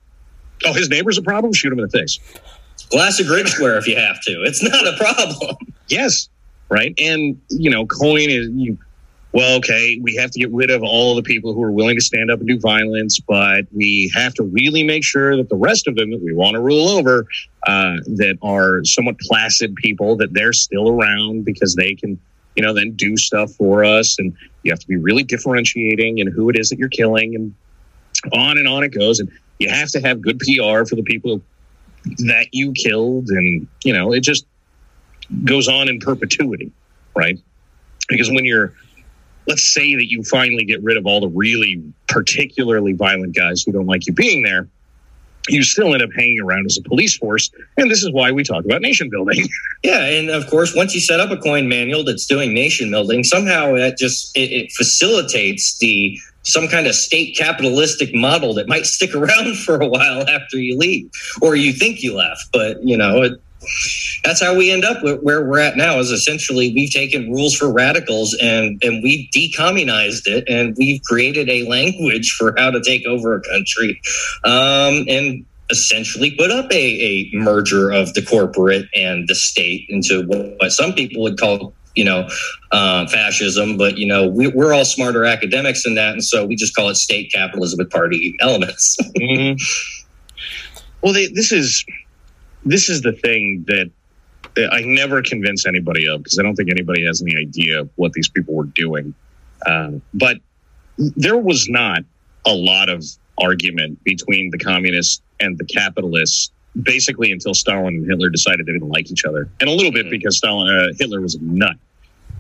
Oh, 0.66 0.74
his 0.74 0.90
neighbor's 0.90 1.18
a 1.18 1.22
problem. 1.22 1.54
Shoot 1.54 1.74
him 1.74 1.80
in 1.80 1.86
the 1.86 1.98
face. 1.98 2.20
Glass 2.90 3.20
of 3.20 3.28
grid 3.28 3.48
square 3.48 3.78
if 3.78 3.88
you 3.88 3.96
have 3.96 4.22
to. 4.22 4.44
It's 4.44 4.64
not 4.64 4.88
a 4.88 4.98
problem. 4.98 5.56
Yes, 5.88 6.30
right. 6.70 6.94
And 7.00 7.40
you 7.50 7.70
know, 7.70 7.86
coin 7.86 8.30
is 8.30 8.50
you. 8.52 8.78
Well, 9.34 9.56
okay, 9.58 9.98
we 10.02 10.16
have 10.16 10.32
to 10.32 10.40
get 10.40 10.52
rid 10.52 10.70
of 10.70 10.84
all 10.84 11.16
the 11.16 11.22
people 11.24 11.54
who 11.54 11.64
are 11.64 11.72
willing 11.72 11.96
to 11.96 12.04
stand 12.04 12.30
up 12.30 12.40
and 12.40 12.50
do 12.50 12.60
violence, 12.60 13.18
but 13.22 13.66
we 13.72 14.12
have 14.14 14.34
to 14.34 14.44
really 14.44 14.84
make 14.84 15.06
sure 15.06 15.38
that 15.38 15.48
the 15.48 15.56
rest 15.56 15.88
of 15.88 15.96
them 15.96 16.12
that 16.12 16.22
we 16.22 16.34
want 16.34 16.56
to 16.56 16.60
rule 16.60 16.90
over, 16.90 17.26
uh, 17.66 17.96
that 18.08 18.38
are 18.42 18.84
somewhat 18.84 19.18
placid 19.20 19.74
people, 19.76 20.18
that 20.18 20.34
they're 20.34 20.52
still 20.52 20.90
around 20.90 21.46
because 21.46 21.76
they 21.76 21.96
can, 21.96 22.20
you 22.58 22.64
know, 22.64 22.74
then 22.74 22.92
do 22.98 23.16
stuff 23.16 23.52
for 23.54 23.86
us. 23.86 24.20
And 24.20 24.36
you 24.64 24.72
have 24.74 24.80
to 24.80 24.88
be 24.88 24.98
really 24.98 25.24
differentiating 25.24 26.18
in 26.18 26.28
who 26.28 26.50
it 26.50 26.60
is 26.60 26.68
that 26.68 26.78
you're 26.78 26.90
killing 26.90 27.34
and 27.34 27.56
on 28.32 28.58
and 28.58 28.68
on 28.68 28.84
it 28.84 28.90
goes. 28.90 29.20
And 29.20 29.30
you 29.60 29.70
have 29.70 29.90
to 29.92 30.02
have 30.02 30.22
good 30.22 30.40
PR 30.40 30.86
for 30.86 30.96
the 30.96 31.04
people 31.04 31.42
that 32.18 32.48
you 32.52 32.72
killed. 32.74 33.30
And, 33.30 33.68
you 33.84 33.94
know, 33.94 34.14
it 34.14 34.22
just 34.22 34.46
goes 35.46 35.68
on 35.68 35.88
in 35.88 36.00
perpetuity, 36.00 36.72
right? 37.16 37.40
because 38.12 38.30
when 38.30 38.46
you're 38.46 38.74
let's 39.48 39.74
say 39.74 39.96
that 39.96 40.10
you 40.10 40.24
finally 40.24 40.64
get 40.64 40.84
rid 40.84 40.98
of 40.98 41.08
all 41.08 41.20
the 41.20 41.28
really 41.30 41.82
particularly 42.08 42.94
violent 42.94 43.36
guys 43.36 43.64
who 43.64 43.72
don't 43.72 43.88
like 43.88 44.06
you 44.06 44.14
being 44.14 44.44
there 44.44 44.68
you 45.50 45.64
still 45.64 45.92
end 45.94 46.04
up 46.04 46.12
hanging 46.16 46.40
around 46.40 46.68
as 46.68 46.78
a 46.78 46.88
police 46.88 47.18
force. 47.18 47.50
And 47.76 47.90
this 47.90 48.04
is 48.04 48.12
why 48.12 48.32
we 48.32 48.44
talk 48.44 48.64
about 48.64 48.82
nation 48.82 49.10
building. 49.10 49.48
Yeah, 49.84 50.06
and 50.06 50.30
of 50.30 50.46
course, 50.46 50.76
once 50.76 50.94
you 50.94 51.02
set 51.02 51.20
up 51.20 51.32
a 51.32 51.38
coin 51.38 51.68
manual 51.68 52.04
that's 52.04 52.28
doing 52.28 52.54
nation 52.54 52.92
building, 52.92 53.24
somehow 53.24 53.74
that 53.74 53.98
just 53.98 54.38
it, 54.38 54.52
it 54.52 54.72
facilitates 54.72 55.80
the 55.80 56.20
some 56.44 56.68
kind 56.68 56.88
of 56.88 56.96
state 56.96 57.36
capitalistic 57.38 58.14
model 58.14 58.54
that 58.56 58.68
might 58.68 58.86
stick 58.86 59.16
around 59.16 59.58
for 59.58 59.80
a 59.80 59.88
while 59.88 60.28
after 60.30 60.58
you 60.58 60.78
leave, 60.78 61.10
or 61.42 61.56
you 61.56 61.74
think 61.74 62.02
you 62.02 62.16
left. 62.16 62.50
But 62.52 62.84
you 62.84 62.98
know, 62.98 63.24
it, 63.24 63.42
that's 64.24 64.42
how 64.42 64.56
we 64.56 64.72
end 64.72 64.84
up 64.84 65.04
where 65.04 65.46
we're 65.46 65.60
at 65.60 65.78
now. 65.78 66.00
Is 66.00 66.12
essentially 66.12 66.74
we've 66.74 66.92
taken 66.92 67.32
rules 67.32 67.56
for 67.56 67.72
radicals 67.72 68.36
and 68.42 68.82
and 68.84 69.04
we've 69.04 69.30
decommunized 69.32 70.28
it, 70.28 70.46
and 70.48 70.76
we've 70.78 71.02
created 71.04 71.50
a 71.50 71.68
language 71.68 72.36
for 72.38 72.54
how 72.58 72.72
to 72.72 72.82
take 72.82 73.06
over 73.06 73.36
a 73.36 73.42
country, 73.42 74.02
um, 74.44 75.06
and 75.08 75.46
essentially 75.70 76.32
put 76.32 76.52
up 76.52 76.70
a, 76.72 76.76
a 76.76 77.30
merger 77.34 77.92
of 77.92 78.14
the 78.14 78.22
corporate 78.22 78.88
and 78.94 79.28
the 79.30 79.36
state 79.36 79.86
into 79.88 80.24
what 80.58 80.72
some 80.72 80.94
people 80.94 81.24
would 81.24 81.40
call 81.40 81.74
you 81.96 82.06
know 82.06 82.28
uh, 82.72 83.08
fascism 83.08 83.78
but 83.78 83.98
you 83.98 84.08
know 84.08 84.28
we, 84.28 84.48
are 84.48 84.74
all 84.74 84.86
smarter 84.86 85.26
academics 85.26 85.84
than 85.84 85.96
that 85.96 86.14
and 86.14 86.24
so 86.24 86.46
we 86.46 86.56
just 86.56 86.76
call 86.76 86.90
it 86.90 86.96
state 86.96 87.32
capitalism 87.32 87.78
with 87.78 87.90
party 87.90 88.36
elements 88.40 88.98
mm-hmm. 89.18 89.56
well 91.02 91.14
they, 91.14 91.28
this 91.28 91.52
is 91.52 91.86
this 92.66 92.90
is 92.90 93.02
the 93.02 93.14
thing 93.14 93.66
that 93.68 93.90
i 94.72 94.82
never 94.82 95.22
convince 95.22 95.66
anybody 95.66 96.08
of 96.08 96.24
because 96.24 96.40
i 96.40 96.44
don't 96.44 96.56
think 96.56 96.70
anybody 96.70 97.06
has 97.06 97.22
any 97.22 97.36
idea 97.38 97.88
what 97.96 98.14
these 98.14 98.30
people 98.30 98.54
were 98.54 98.66
doing 98.66 99.14
uh, 99.66 99.92
but 100.14 100.38
there 100.98 101.38
was 101.38 101.68
not 101.70 102.04
a 102.46 102.54
lot 102.54 102.90
of 102.90 103.04
argument 103.38 104.04
between 104.04 104.50
the 104.52 104.58
communists 104.58 105.22
and 105.40 105.58
the 105.58 105.66
capitalists 105.66 106.52
basically 106.82 107.32
until 107.32 107.54
Stalin 107.54 107.96
and 107.96 108.10
Hitler 108.10 108.30
decided 108.30 108.66
they 108.66 108.74
didn't 108.74 108.90
like 108.90 109.12
each 109.12 109.26
other, 109.26 109.50
and 109.60 109.70
a 109.70 109.74
little 109.74 109.92
bit 109.92 110.04
mm-hmm. 110.04 110.12
because 110.12 110.38
Stalin 110.38 110.70
uh, 110.70 110.94
Hitler 110.98 111.22
was 111.22 111.36
a 111.36 111.42
nut, 111.42 111.76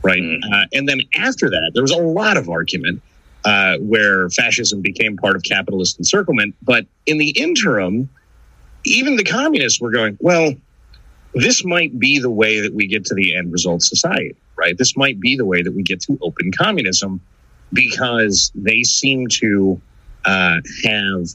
right? 0.04 0.22
Mm-hmm. 0.22 0.54
Uh, 0.54 0.66
and 0.74 0.88
then 0.88 1.02
after 1.18 1.50
that, 1.50 1.72
there 1.74 1.84
was 1.84 1.92
a 1.92 2.02
lot 2.02 2.38
of 2.38 2.50
argument 2.50 3.02
uh, 3.44 3.78
where 3.80 4.30
fascism 4.30 4.82
became 4.82 5.18
part 5.18 5.36
of 5.36 5.44
capitalist 5.44 5.98
encirclement. 6.00 6.56
But 6.62 6.86
in 7.06 7.18
the 7.18 7.30
interim, 7.32 8.10
even 8.84 9.16
the 9.16 9.24
communists 9.24 9.82
were 9.82 9.92
going, 9.92 10.18
well, 10.20 10.54
this 11.34 11.64
might 11.64 11.98
be 11.98 12.20
the 12.20 12.30
way 12.30 12.60
that 12.62 12.74
we 12.74 12.88
get 12.88 13.06
to 13.06 13.16
the 13.16 13.36
end 13.36 13.52
result 13.52 13.82
society, 13.82 14.36
right? 14.56 14.78
This 14.78 14.98
might 14.98 15.20
be 15.20 15.36
the 15.36 15.46
way 15.46 15.62
that 15.62 15.74
we 15.74 15.84
get 15.84 16.02
to 16.02 16.18
open 16.22 16.52
communism 16.52 17.22
because 17.74 18.52
they 18.54 18.84
seem 18.84 19.28
to 19.28 19.82
uh, 20.26 20.58
have 20.84 21.28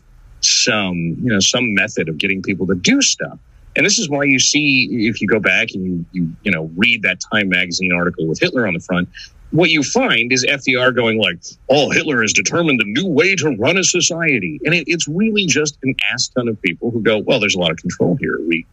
some, 0.66 1.16
you 1.22 1.32
know, 1.32 1.40
some 1.40 1.74
method 1.74 2.08
of 2.08 2.18
getting 2.18 2.42
people 2.42 2.66
to 2.66 2.74
do 2.74 3.00
stuff. 3.00 3.38
And 3.76 3.84
this 3.84 3.98
is 3.98 4.08
why 4.08 4.24
you 4.24 4.38
see, 4.38 4.88
if 5.06 5.20
you 5.20 5.28
go 5.28 5.38
back 5.38 5.68
and 5.74 5.84
you, 5.84 6.04
you, 6.12 6.32
you 6.42 6.50
know, 6.50 6.70
read 6.76 7.02
that 7.02 7.18
Time 7.32 7.50
magazine 7.50 7.92
article 7.92 8.26
with 8.26 8.40
Hitler 8.40 8.66
on 8.66 8.74
the 8.74 8.80
front, 8.80 9.08
what 9.50 9.70
you 9.70 9.82
find 9.82 10.32
is 10.32 10.44
FDR 10.44 10.94
going 10.94 11.18
like, 11.18 11.38
"Oh, 11.68 11.90
Hitler 11.90 12.20
has 12.22 12.32
determined 12.32 12.80
the 12.80 12.84
new 12.84 13.06
way 13.06 13.36
to 13.36 13.50
run 13.50 13.76
a 13.76 13.84
society," 13.84 14.60
and 14.64 14.74
it, 14.74 14.84
it's 14.86 15.06
really 15.06 15.46
just 15.46 15.78
an 15.82 15.94
ass 16.12 16.28
ton 16.28 16.48
of 16.48 16.60
people 16.62 16.90
who 16.90 17.00
go, 17.00 17.18
"Well, 17.18 17.38
there's 17.38 17.54
a 17.54 17.58
lot 17.58 17.70
of 17.70 17.76
control 17.76 18.16
here. 18.20 18.38
We 18.46 18.66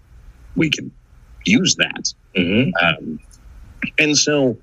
we 0.55 0.69
can 0.69 0.91
use 1.45 1.75
that." 1.75 2.13
Mm-hmm. 2.35 2.71
Um, 2.83 3.19
and 3.99 4.17
so 4.17 4.57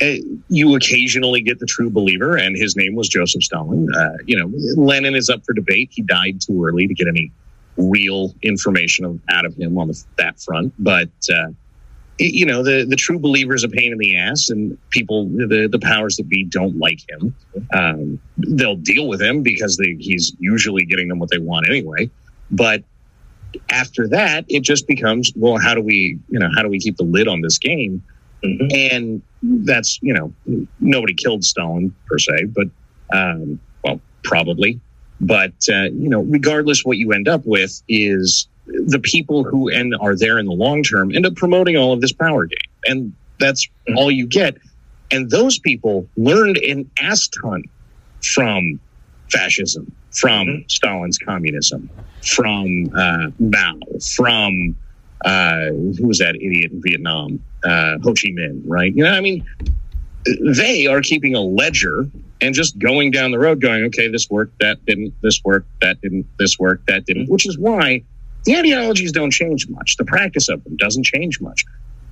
you 0.00 0.74
occasionally 0.74 1.40
get 1.40 1.58
the 1.58 1.66
true 1.66 1.90
believer, 1.90 2.36
and 2.36 2.56
his 2.56 2.76
name 2.76 2.94
was 2.94 3.08
Joseph 3.08 3.42
Stalin. 3.42 3.88
Uh, 3.94 4.16
you 4.26 4.36
know, 4.36 4.50
Lenin 4.76 5.14
is 5.14 5.30
up 5.30 5.44
for 5.44 5.54
debate. 5.54 5.90
He 5.92 6.02
died 6.02 6.40
too 6.40 6.64
early 6.64 6.86
to 6.86 6.94
get 6.94 7.08
any 7.08 7.32
real 7.76 8.34
information 8.42 9.20
out 9.30 9.44
of 9.44 9.54
him 9.56 9.76
on 9.78 9.88
the, 9.88 10.04
that 10.16 10.40
front. 10.40 10.72
But 10.78 11.10
uh, 11.32 11.48
you 12.18 12.46
know, 12.46 12.62
the 12.62 12.84
the 12.84 12.96
true 12.96 13.18
believer 13.18 13.54
is 13.54 13.64
a 13.64 13.68
pain 13.68 13.92
in 13.92 13.98
the 13.98 14.16
ass, 14.16 14.48
and 14.48 14.78
people, 14.90 15.26
the 15.28 15.68
the 15.70 15.78
powers 15.78 16.16
that 16.16 16.28
be, 16.28 16.44
don't 16.44 16.78
like 16.78 17.00
him. 17.08 17.34
Um, 17.72 18.20
they'll 18.38 18.76
deal 18.76 19.08
with 19.08 19.20
him 19.20 19.42
because 19.42 19.76
they, 19.76 19.96
he's 19.98 20.34
usually 20.38 20.84
getting 20.84 21.08
them 21.08 21.18
what 21.18 21.30
they 21.30 21.38
want 21.38 21.68
anyway. 21.68 22.10
But 22.50 22.84
after 23.70 24.08
that, 24.08 24.44
it 24.48 24.60
just 24.60 24.86
becomes, 24.86 25.32
well, 25.36 25.58
how 25.58 25.74
do 25.74 25.80
we, 25.80 26.18
you 26.28 26.38
know, 26.38 26.48
how 26.54 26.62
do 26.62 26.68
we 26.68 26.78
keep 26.78 26.96
the 26.96 27.04
lid 27.04 27.28
on 27.28 27.40
this 27.40 27.58
game? 27.58 28.02
Mm-hmm. 28.42 28.94
And 28.94 29.22
that's, 29.64 29.98
you 30.02 30.14
know, 30.14 30.32
nobody 30.80 31.14
killed 31.14 31.44
Stalin 31.44 31.94
per 32.06 32.18
se, 32.18 32.46
but, 32.46 32.68
um, 33.12 33.60
well, 33.84 34.00
probably. 34.22 34.80
But, 35.20 35.54
uh, 35.72 35.84
you 35.84 36.08
know, 36.08 36.22
regardless, 36.22 36.84
what 36.84 36.98
you 36.98 37.12
end 37.12 37.28
up 37.28 37.46
with 37.46 37.82
is 37.88 38.48
the 38.66 38.98
people 38.98 39.44
who 39.44 39.68
end 39.68 39.94
are 40.00 40.16
there 40.16 40.38
in 40.38 40.46
the 40.46 40.52
long 40.52 40.82
term 40.82 41.14
end 41.14 41.26
up 41.26 41.36
promoting 41.36 41.76
all 41.76 41.92
of 41.92 42.00
this 42.00 42.12
power 42.12 42.46
game. 42.46 42.58
And 42.84 43.12
that's 43.38 43.66
mm-hmm. 43.66 43.96
all 43.96 44.10
you 44.10 44.26
get. 44.26 44.56
And 45.10 45.30
those 45.30 45.58
people 45.58 46.08
learned 46.16 46.58
an 46.58 46.90
ass 47.00 47.28
ton 47.28 47.64
from 48.22 48.80
fascism, 49.30 49.90
from 50.10 50.46
mm-hmm. 50.46 50.68
Stalin's 50.68 51.18
communism, 51.18 51.88
from 52.22 52.90
uh, 52.96 53.28
Mao, 53.38 53.78
from 54.14 54.76
uh, 55.24 55.66
who 55.66 56.06
was 56.06 56.18
that 56.18 56.36
idiot 56.36 56.72
in 56.72 56.82
Vietnam? 56.82 57.42
Uh, 57.64 57.98
Ho 58.02 58.12
Chi 58.12 58.28
Minh, 58.28 58.62
right? 58.64 58.94
You 58.94 59.04
know, 59.04 59.12
I 59.12 59.20
mean, 59.20 59.44
they 60.54 60.86
are 60.86 61.00
keeping 61.00 61.34
a 61.34 61.40
ledger 61.40 62.06
and 62.40 62.54
just 62.54 62.78
going 62.78 63.10
down 63.10 63.30
the 63.30 63.38
road, 63.38 63.60
going, 63.60 63.84
okay, 63.84 64.08
this 64.08 64.28
worked, 64.28 64.58
that 64.60 64.84
didn't, 64.84 65.14
this 65.22 65.42
worked, 65.44 65.68
that 65.80 66.00
didn't, 66.02 66.26
this 66.38 66.58
worked, 66.58 66.86
that 66.86 67.06
didn't, 67.06 67.28
which 67.30 67.46
is 67.46 67.58
why 67.58 68.02
the 68.44 68.56
ideologies 68.56 69.12
don't 69.12 69.32
change 69.32 69.68
much. 69.68 69.96
The 69.96 70.04
practice 70.04 70.48
of 70.48 70.62
them 70.64 70.76
doesn't 70.76 71.04
change 71.04 71.40
much. 71.40 71.64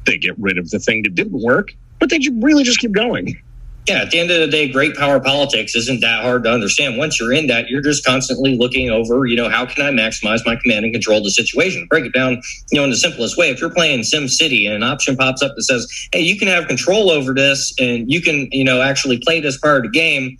They 0.06 0.18
get 0.18 0.38
rid 0.38 0.58
of 0.58 0.70
the 0.70 0.78
thing 0.78 1.02
that 1.02 1.14
didn't 1.14 1.40
work, 1.42 1.68
but 1.98 2.10
they 2.10 2.18
really 2.40 2.64
just 2.64 2.78
keep 2.78 2.92
going 2.92 3.40
yeah, 3.86 4.02
at 4.02 4.10
the 4.10 4.18
end 4.18 4.30
of 4.30 4.40
the 4.40 4.48
day, 4.48 4.66
great 4.70 4.94
power 4.94 5.20
politics 5.20 5.74
isn't 5.74 6.00
that 6.00 6.22
hard 6.22 6.44
to 6.44 6.50
understand. 6.50 6.96
Once 6.96 7.20
you're 7.20 7.32
in 7.32 7.46
that, 7.48 7.68
you're 7.68 7.82
just 7.82 8.04
constantly 8.04 8.56
looking 8.56 8.88
over, 8.88 9.26
you 9.26 9.36
know, 9.36 9.50
how 9.50 9.66
can 9.66 9.84
I 9.84 9.90
maximize 9.90 10.40
my 10.46 10.56
command 10.56 10.86
and 10.86 10.94
control 10.94 11.18
of 11.18 11.24
the 11.24 11.30
situation? 11.30 11.86
Break 11.86 12.06
it 12.06 12.14
down, 12.14 12.40
you 12.70 12.78
know, 12.78 12.84
in 12.84 12.90
the 12.90 12.96
simplest 12.96 13.36
way. 13.36 13.50
If 13.50 13.60
you're 13.60 13.70
playing 13.70 14.04
Sim 14.04 14.26
City 14.28 14.66
and 14.66 14.74
an 14.74 14.82
option 14.82 15.16
pops 15.16 15.42
up 15.42 15.54
that 15.54 15.62
says, 15.64 15.86
hey, 16.12 16.20
you 16.20 16.38
can 16.38 16.48
have 16.48 16.66
control 16.66 17.10
over 17.10 17.34
this 17.34 17.74
and 17.78 18.10
you 18.10 18.22
can, 18.22 18.48
you 18.52 18.64
know, 18.64 18.80
actually 18.80 19.18
play 19.18 19.40
this 19.40 19.58
part 19.58 19.78
of 19.78 19.82
the 19.82 19.90
game, 19.90 20.38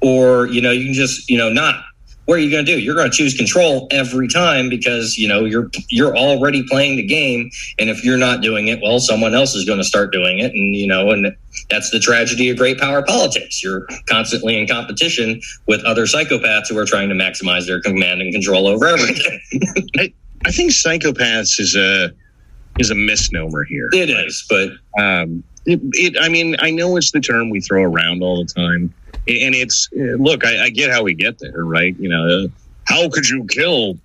or, 0.00 0.46
you 0.46 0.62
know, 0.62 0.70
you 0.70 0.86
can 0.86 0.94
just, 0.94 1.28
you 1.28 1.36
know, 1.36 1.52
not 1.52 1.84
what 2.26 2.38
are 2.38 2.42
you 2.42 2.50
going 2.50 2.64
to 2.66 2.72
do? 2.72 2.78
You're 2.78 2.94
going 2.94 3.10
to 3.10 3.16
choose 3.16 3.34
control 3.34 3.86
every 3.90 4.28
time 4.28 4.68
because 4.68 5.16
you 5.16 5.28
know 5.28 5.44
you're 5.44 5.70
you're 5.88 6.16
already 6.16 6.66
playing 6.68 6.96
the 6.96 7.04
game, 7.04 7.50
and 7.78 7.88
if 7.88 8.04
you're 8.04 8.18
not 8.18 8.42
doing 8.42 8.66
it, 8.68 8.80
well, 8.82 8.98
someone 9.00 9.34
else 9.34 9.54
is 9.54 9.64
going 9.64 9.78
to 9.78 9.84
start 9.84 10.12
doing 10.12 10.40
it, 10.40 10.52
and 10.52 10.74
you 10.74 10.86
know, 10.86 11.10
and 11.10 11.34
that's 11.70 11.90
the 11.90 12.00
tragedy 12.00 12.50
of 12.50 12.58
great 12.58 12.78
power 12.78 13.02
politics. 13.02 13.62
You're 13.62 13.86
constantly 14.06 14.58
in 14.58 14.66
competition 14.66 15.40
with 15.66 15.82
other 15.84 16.04
psychopaths 16.04 16.68
who 16.68 16.76
are 16.78 16.84
trying 16.84 17.08
to 17.08 17.14
maximize 17.14 17.66
their 17.66 17.80
command 17.80 18.20
and 18.20 18.32
control 18.32 18.66
over 18.66 18.86
everything. 18.86 19.40
I, 19.96 20.12
I 20.44 20.50
think 20.50 20.72
psychopaths 20.72 21.60
is 21.60 21.76
a 21.76 22.10
is 22.78 22.90
a 22.90 22.96
misnomer 22.96 23.64
here. 23.64 23.88
It 23.92 24.10
is, 24.10 24.44
but 24.48 24.70
um, 25.00 25.44
it, 25.64 25.80
it, 25.92 26.16
I 26.20 26.28
mean, 26.28 26.56
I 26.58 26.70
know 26.70 26.96
it's 26.96 27.12
the 27.12 27.20
term 27.20 27.50
we 27.50 27.60
throw 27.60 27.82
around 27.82 28.22
all 28.22 28.44
the 28.44 28.52
time 28.52 28.92
and 29.28 29.54
it's 29.54 29.88
look, 29.92 30.44
I, 30.44 30.64
I 30.64 30.70
get 30.70 30.90
how 30.90 31.02
we 31.02 31.14
get 31.14 31.38
there, 31.38 31.64
right? 31.64 31.96
You 31.98 32.08
know, 32.08 32.44
uh, 32.44 32.48
how 32.84 33.08
could 33.10 33.28
you 33.28 33.44
kill 33.44 33.98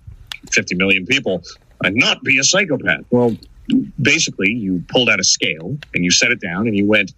50 0.50 0.74
million 0.74 1.06
people 1.06 1.42
and 1.84 1.94
not 1.96 2.22
be 2.22 2.38
a 2.38 2.44
psychopath? 2.44 3.04
Well, 3.10 3.36
basically, 4.00 4.50
you 4.50 4.84
pulled 4.88 5.08
out 5.08 5.20
a 5.20 5.24
scale 5.24 5.76
and 5.94 6.04
you 6.04 6.10
set 6.10 6.32
it 6.32 6.40
down 6.40 6.66
and 6.66 6.76
you 6.76 6.86
went, 6.86 7.12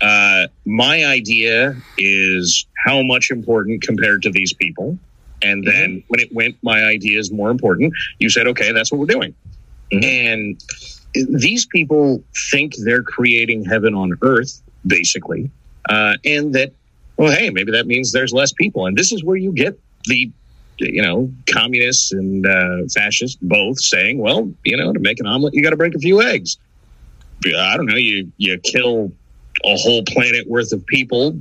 uh, 0.00 0.46
my 0.64 1.04
idea 1.04 1.76
is 1.98 2.66
how 2.84 3.02
much 3.02 3.30
important 3.30 3.82
compared 3.82 4.22
to 4.22 4.30
these 4.30 4.52
people. 4.52 4.98
And 5.42 5.64
mm-hmm. 5.64 5.70
then 5.70 5.90
mm-hmm. 5.90 6.06
when 6.08 6.20
it 6.20 6.32
went, 6.32 6.56
my 6.62 6.84
idea 6.84 7.18
is 7.18 7.30
more 7.32 7.50
important. 7.50 7.92
You 8.18 8.30
said, 8.30 8.46
okay, 8.48 8.72
that's 8.72 8.90
what 8.92 8.98
we're 8.98 9.06
doing. 9.06 9.34
Mm-hmm. 9.92 10.04
And 10.04 11.40
these 11.40 11.66
people 11.66 12.22
think 12.50 12.74
they're 12.84 13.02
creating 13.02 13.64
heaven 13.64 13.94
on 13.94 14.18
earth, 14.22 14.62
basically, 14.86 15.50
uh, 15.88 16.16
and 16.24 16.52
that 16.54 16.72
well, 17.16 17.32
hey, 17.32 17.50
maybe 17.50 17.72
that 17.72 17.86
means 17.86 18.12
there's 18.12 18.32
less 18.32 18.52
people. 18.52 18.86
And 18.86 18.96
this 18.96 19.12
is 19.12 19.22
where 19.22 19.36
you 19.36 19.52
get 19.52 19.78
the, 20.04 20.30
you 20.78 21.02
know, 21.02 21.30
communists 21.50 22.12
and 22.12 22.46
uh, 22.46 22.88
fascists 22.92 23.38
both 23.40 23.80
saying, 23.80 24.18
well, 24.18 24.52
you 24.64 24.76
know, 24.76 24.92
to 24.92 25.00
make 25.00 25.20
an 25.20 25.26
omelet, 25.26 25.54
you 25.54 25.62
got 25.62 25.70
to 25.70 25.76
break 25.76 25.94
a 25.94 25.98
few 25.98 26.22
eggs. 26.22 26.56
I 27.46 27.76
don't 27.76 27.86
know. 27.86 27.96
You 27.96 28.32
you 28.38 28.58
kill 28.58 29.12
a 29.64 29.76
whole 29.76 30.02
planet 30.04 30.48
worth 30.48 30.72
of 30.72 30.84
people 30.86 31.36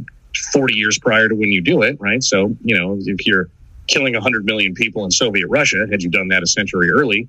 40 0.52 0.76
years 0.76 1.00
prior 1.00 1.30
to 1.30 1.36
when 1.36 1.52
you 1.52 1.62
do 1.62 1.82
it, 1.82 1.98
right? 2.00 2.22
So, 2.22 2.56
you 2.64 2.78
know, 2.78 2.98
if 3.00 3.26
you're 3.26 3.50
killing 3.88 4.14
100 4.14 4.46
million 4.46 4.74
people 4.74 5.06
in 5.06 5.12
Soviet 5.12 5.48
Russia, 5.48 5.88
had 5.90 6.02
you 6.02 6.10
done 6.10 6.28
that 6.30 6.44
a 6.44 6.48
century 6.48 6.90
early, 6.90 7.28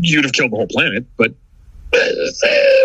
you'd 0.00 0.24
have 0.24 0.32
killed 0.32 0.52
the 0.52 0.56
whole 0.56 0.66
planet. 0.66 1.06
But 1.16 1.32
uh, 1.94 1.98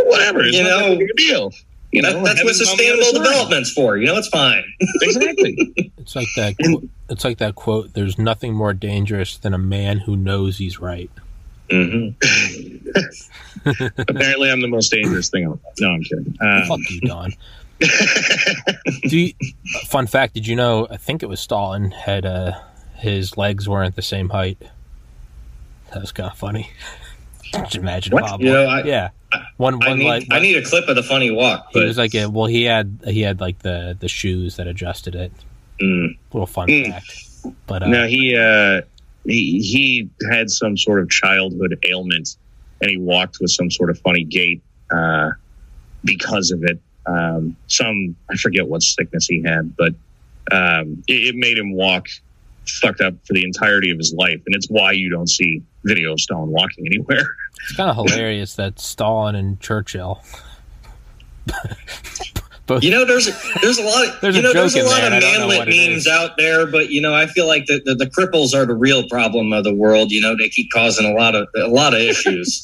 whatever, 0.05 0.41
it's 0.41 0.57
you 0.57 0.63
know, 0.63 0.93
a 0.93 0.97
big 0.97 1.15
deal 1.15 1.51
You 1.95 2.01
know, 2.01 2.13
That, 2.13 2.23
that's 2.23 2.25
what 2.25 2.37
heaven's 2.37 2.59
on 2.61 2.77
the 2.77 2.83
sustainable 2.83 3.23
development's 3.23 3.71
for. 3.71 3.97
You 3.97 4.07
know, 4.07 4.17
it's 4.17 4.27
fine. 4.27 4.63
Exactly. 5.01 5.91
It's 5.97 6.15
like 6.15 6.27
that. 6.35 6.55
qu- 6.63 6.89
It's 7.09 7.23
like 7.23 7.37
that 7.39 7.55
quote. 7.55 7.93
There's 7.93 8.17
nothing 8.19 8.53
more 8.53 8.73
dangerous 8.73 9.37
than 9.37 9.53
a 9.53 9.57
man 9.57 9.99
who 9.99 10.15
knows 10.15 10.57
he's 10.57 10.79
right. 10.79 11.09
hmm 11.71 12.09
Apparently, 13.97 14.51
I'm 14.51 14.61
the 14.61 14.67
most 14.67 14.89
dangerous 14.91 15.29
thing. 15.29 15.47
on 15.47 15.59
No, 15.79 15.89
I'm 15.91 16.03
kidding. 16.03 16.35
Um, 16.41 16.63
Fuck 16.67 16.79
you, 16.89 17.01
Don. 17.01 17.33
Do 19.09 19.17
you, 19.19 19.33
fun 19.85 20.07
fact? 20.07 20.33
Did 20.35 20.47
you 20.47 20.55
know? 20.55 20.87
I 20.89 20.97
think 20.97 21.23
it 21.23 21.27
was 21.27 21.39
Stalin 21.39 21.91
had 21.91 22.25
uh, 22.25 22.51
his 22.95 23.37
legs 23.37 23.67
weren't 23.67 23.95
the 23.95 24.01
same 24.01 24.29
height. 24.29 24.61
That 25.93 26.01
was 26.01 26.11
kind 26.11 26.29
of 26.29 26.37
funny. 26.37 26.69
Just 27.63 27.75
imagine 27.75 28.13
What? 28.13 28.21
Bob. 28.23 28.41
You 28.41 28.51
know, 28.51 28.65
I- 28.67 28.83
yeah, 28.83 29.09
one 29.57 29.81
I 29.83 29.89
one 29.89 29.99
need 29.99 30.07
leg. 30.07 30.27
I 30.31 30.39
need 30.39 30.57
a 30.57 30.61
clip 30.63 30.87
of 30.87 30.95
the 30.95 31.03
funny 31.03 31.31
walk. 31.31 31.67
he 31.71 31.79
But 31.79 31.87
was 31.87 31.97
like, 31.97 32.13
a, 32.15 32.27
well, 32.27 32.45
he 32.47 32.63
had 32.63 32.99
he 33.05 33.21
had 33.21 33.39
like 33.39 33.59
the 33.59 33.95
the 33.99 34.07
shoes 34.07 34.55
that 34.57 34.67
adjusted 34.67 35.15
it. 35.15 35.31
mm, 35.81 36.17
Little 36.33 36.47
fun 36.47 36.67
Mm. 36.69 36.91
fact. 36.91 37.21
But 37.67 37.83
uh, 37.83 37.87
no, 37.87 38.07
he 38.07 38.35
uh, 38.35 38.81
he 39.25 39.59
he 39.61 40.09
had 40.31 40.49
some 40.49 40.77
sort 40.77 40.99
of 40.99 41.09
childhood 41.09 41.77
ailment, 41.89 42.37
and 42.81 42.89
he 42.89 42.97
walked 42.97 43.37
with 43.39 43.51
some 43.51 43.69
sort 43.71 43.89
of 43.89 43.99
funny 43.99 44.23
gait 44.23 44.61
uh, 44.91 45.31
because 46.03 46.51
of 46.51 46.63
it. 46.63 46.79
Um, 47.07 47.55
some 47.67 48.15
I 48.31 48.35
forget 48.35 48.67
what 48.67 48.81
sickness 48.81 49.27
he 49.27 49.43
had, 49.43 49.75
but 49.77 49.93
um, 50.51 51.03
it, 51.07 51.27
it 51.29 51.35
made 51.35 51.57
him 51.57 51.73
walk 51.73 52.07
fucked 52.67 53.01
up 53.01 53.13
for 53.27 53.33
the 53.33 53.43
entirety 53.43 53.91
of 53.91 53.97
his 53.99 54.11
life, 54.13 54.41
and 54.45 54.55
it's 54.55 54.67
why 54.67 54.91
you 54.93 55.09
don't 55.11 55.29
see 55.29 55.61
video 55.85 56.13
of 56.13 56.19
Stalin 56.19 56.49
walking 56.49 56.85
anywhere. 56.85 57.25
it's 57.61 57.75
kind 57.75 57.89
of 57.89 57.95
hilarious 57.95 58.55
that 58.55 58.79
Stalin 58.79 59.35
and 59.35 59.59
Churchill. 59.59 60.21
both 62.65 62.83
you 62.83 62.89
know, 62.89 63.05
there's 63.05 63.25
there's 63.61 63.77
a 63.77 63.83
lot 63.83 64.07
of 64.07 64.15
There's 64.21 64.35
you 64.35 64.41
know 64.41 64.53
there's 64.53 64.75
a 64.75 64.83
lot 64.83 64.95
there, 65.01 65.07
of 65.07 65.13
and 65.13 65.15
I 65.15 65.19
don't 65.19 65.41
know 65.41 65.47
manlet 65.47 65.69
memes 65.69 66.07
out 66.07 66.31
there, 66.37 66.65
but 66.65 66.89
you 66.89 67.01
know, 67.01 67.13
I 67.13 67.27
feel 67.27 67.47
like 67.47 67.65
the, 67.67 67.81
the 67.85 67.95
the 67.95 68.05
cripples 68.07 68.53
are 68.55 68.65
the 68.65 68.73
real 68.75 69.07
problem 69.07 69.53
of 69.53 69.63
the 69.63 69.73
world. 69.73 70.11
You 70.11 70.21
know, 70.21 70.35
they 70.35 70.49
keep 70.49 70.71
causing 70.71 71.05
a 71.05 71.13
lot 71.13 71.35
of 71.35 71.47
a 71.55 71.67
lot 71.67 71.93
of 71.93 71.99
issues. 72.01 72.63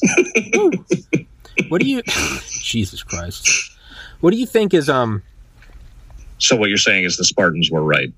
what 1.68 1.80
do 1.80 1.86
you? 1.88 2.02
Jesus 2.50 3.02
Christ! 3.02 3.48
What 4.20 4.32
do 4.32 4.36
you 4.38 4.46
think 4.46 4.74
is 4.74 4.88
um? 4.88 5.22
So 6.38 6.56
what 6.56 6.68
you're 6.68 6.78
saying 6.78 7.04
is 7.04 7.16
the 7.16 7.24
Spartans 7.24 7.70
were 7.70 7.82
right. 7.84 8.12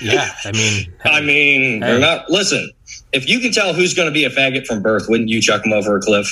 Yeah, 0.00 0.32
I 0.44 0.52
mean, 0.52 0.92
I 1.04 1.20
mean, 1.20 1.82
Hey. 1.82 1.88
they're 1.90 1.98
not. 1.98 2.30
Listen, 2.30 2.70
if 3.12 3.28
you 3.28 3.40
can 3.40 3.52
tell 3.52 3.72
who's 3.72 3.94
going 3.94 4.08
to 4.08 4.12
be 4.12 4.24
a 4.24 4.30
faggot 4.30 4.66
from 4.66 4.82
birth, 4.82 5.08
wouldn't 5.08 5.28
you 5.28 5.40
chuck 5.40 5.64
him 5.64 5.72
over 5.72 5.96
a 5.96 6.00
cliff? 6.00 6.28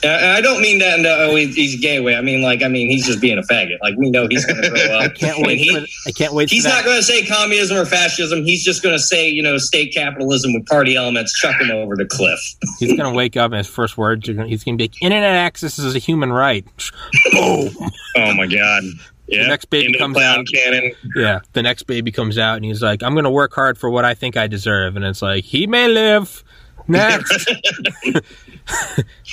And 0.00 0.12
and 0.12 0.30
I 0.30 0.40
don't 0.40 0.60
mean 0.62 0.78
that 0.78 0.96
in 0.96 1.02
the, 1.02 1.10
oh 1.10 1.34
he's 1.34 1.74
a 1.74 1.78
gay 1.78 1.98
way. 1.98 2.14
I 2.14 2.20
mean 2.20 2.40
like 2.40 2.62
I 2.62 2.68
mean 2.68 2.88
he's 2.88 3.04
just 3.04 3.20
being 3.20 3.36
a 3.36 3.42
faggot. 3.42 3.80
Like 3.82 3.96
we 3.96 4.10
know 4.10 4.28
he's 4.28 4.46
going 4.46 4.62
to 4.62 4.70
grow 4.70 4.80
up. 4.96 5.02
I 5.02 5.08
can't 5.08 5.44
wait. 5.44 5.58
he- 5.58 5.74
for, 5.74 5.84
I 6.06 6.12
can't 6.12 6.34
wait. 6.34 6.50
He's 6.50 6.62
for 6.62 6.68
not 6.68 6.84
going 6.84 6.98
to 6.98 7.02
say 7.02 7.26
communism 7.26 7.76
or 7.78 7.84
fascism. 7.84 8.44
He's 8.44 8.62
just 8.62 8.82
going 8.84 8.94
to 8.94 9.02
say, 9.02 9.28
you 9.28 9.42
know, 9.42 9.58
state 9.58 9.92
capitalism 9.92 10.52
with 10.54 10.66
party 10.66 10.94
elements, 10.94 11.32
chuck 11.36 11.60
him 11.60 11.72
over 11.72 11.96
the 11.96 12.06
cliff. 12.06 12.38
He's 12.78 12.96
gonna 12.96 13.12
wake 13.12 13.36
up 13.36 13.50
and 13.50 13.58
his 13.58 13.66
first 13.66 13.98
words 13.98 14.28
are 14.28 14.34
gonna. 14.34 14.48
He's 14.48 14.62
gonna 14.62 14.76
be 14.76 14.84
like, 14.84 15.02
"Internet 15.02 15.34
access 15.34 15.80
is 15.80 15.96
a 15.96 15.98
human 15.98 16.32
right." 16.32 16.64
Boom. 17.32 17.74
Oh 18.16 18.34
my 18.34 18.46
god! 18.46 18.84
Yeah, 19.28 19.46
next 19.46 19.66
baby 19.66 19.86
into 19.86 19.98
comes 19.98 20.16
out. 20.16 20.46
cannon. 20.52 20.92
Yeah. 21.14 21.40
The 21.52 21.62
next 21.62 21.82
baby 21.84 22.10
comes 22.10 22.38
out 22.38 22.56
and 22.56 22.64
he's 22.64 22.82
like, 22.82 23.02
"I'm 23.02 23.14
gonna 23.14 23.30
work 23.30 23.52
hard 23.54 23.76
for 23.78 23.90
what 23.90 24.04
I 24.04 24.14
think 24.14 24.36
I 24.36 24.46
deserve," 24.46 24.96
and 24.96 25.04
it's 25.04 25.20
like, 25.22 25.44
"He 25.44 25.66
may 25.66 25.86
live." 25.88 26.42
Next. 26.88 27.48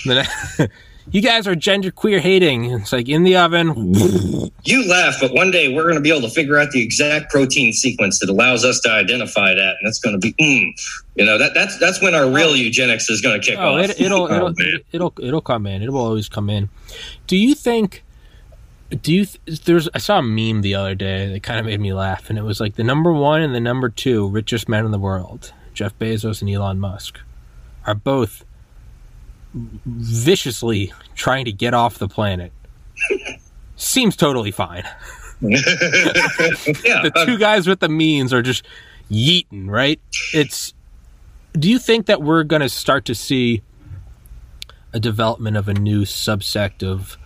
The 0.06 0.26
ne- 0.60 0.68
you 1.12 1.22
guys 1.22 1.46
are 1.48 1.56
gender 1.56 1.91
queer 1.91 2.20
hating. 2.20 2.66
It's 2.72 2.93
like 2.93 3.10
in 3.10 3.24
the 3.24 3.36
oven. 3.38 4.52
You 4.64 4.88
laugh, 4.89 5.18
but 5.20 5.34
one 5.34 5.52
day 5.52 5.74
we're 5.74 5.84
going 5.84 5.96
to 5.96 6.02
be 6.02 6.10
able 6.10 6.22
to 6.28 6.34
figure 6.34 6.58
out 6.58 6.72
the 6.72 6.82
exact 6.82 7.32
protein 7.32 7.74
sequence 7.74 8.20
that 8.20 8.30
allows 8.30 8.64
us 8.64 8.80
to 8.82 8.91
identify 8.91 9.54
that, 9.54 9.76
and 9.80 9.86
that's 9.86 10.00
going 10.00 10.20
to 10.20 10.20
be, 10.20 10.34
mm, 10.41 10.72
you 11.16 11.26
know, 11.26 11.38
that 11.38 11.54
that's 11.54 11.78
that's 11.80 12.02
when 12.02 12.16
our 12.16 12.30
real 12.30 12.56
eugenics 12.56 13.10
is 13.10 13.20
going 13.22 13.39
to 13.41 13.46
kick 13.46 13.60
Oh, 13.60 13.76
off. 13.78 13.89
it, 13.89 14.00
it'll 14.00 14.28
it'll, 14.28 14.48
Oh, 14.48 14.54
man. 14.58 14.80
it'll 14.93 15.14
it'll 15.22 15.41
come 15.41 15.68
in. 15.68 15.82
It 15.82 15.91
will 15.91 16.00
always 16.06 16.30
come 16.30 16.50
in. 16.50 16.70
Do 17.28 17.36
you 17.36 17.56
think? 17.56 18.04
Do 19.02 19.14
you? 19.14 19.26
th- 19.26 19.62
There's 19.62 19.90
I 19.94 19.98
saw 19.98 20.20
a 20.20 20.22
meme 20.22 20.62
the 20.62 20.76
other 20.76 20.94
day 20.96 21.32
that 21.34 21.44
kind 21.44 21.60
of 21.60 21.66
made 21.66 21.80
me 21.80 21.92
laugh, 21.94 22.30
and 22.30 22.38
it 22.38 22.44
was 22.44 22.60
like 22.60 22.76
the 22.76 22.84
number 22.84 23.12
one 23.12 23.42
and 23.42 23.54
the 23.56 23.60
number 23.60 23.90
two 23.90 24.28
richest 24.30 24.70
men 24.70 24.86
in 24.86 24.92
the 24.92 25.00
world, 25.00 25.54
Jeff 25.74 25.98
Bezos 25.98 26.42
and 26.42 26.50
Elon 26.52 26.80
Musk, 26.80 27.20
are 27.88 27.96
both 27.96 28.46
viciously 29.86 30.94
trying 31.16 31.46
to 31.46 31.52
get 31.52 31.74
off 31.74 31.98
the 31.98 32.08
planet. 32.08 32.52
Seems 33.76 34.16
totally 34.16 34.52
fine. 34.52 34.84
yeah, 35.42 35.58
The 37.04 37.24
two 37.26 37.38
guys 37.38 37.68
with 37.68 37.80
the 37.80 37.90
means 37.90 38.32
are 38.34 38.42
just 38.42 38.66
yeeting, 39.12 39.70
right? 39.70 40.00
It's. 40.34 40.74
Do 41.54 41.70
you 41.70 41.80
think 41.80 42.06
that 42.08 42.22
we're 42.22 42.44
going 42.44 42.62
to 42.62 42.70
start 42.70 43.06
to 43.06 43.16
see 43.16 43.62
a 44.94 45.00
development 45.00 45.56
of 45.58 45.68
a 45.70 45.74
new 45.74 46.04
subsect 46.04 46.84
of 46.84 47.18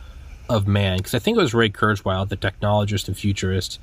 of 0.49 0.67
man? 0.67 0.97
Because 0.97 1.13
I 1.13 1.19
think 1.19 1.37
it 1.37 1.41
was 1.41 1.53
Ray 1.53 1.69
Kurzweil, 1.69 2.27
the 2.27 2.37
technologist 2.37 3.07
and 3.07 3.17
futurist, 3.17 3.79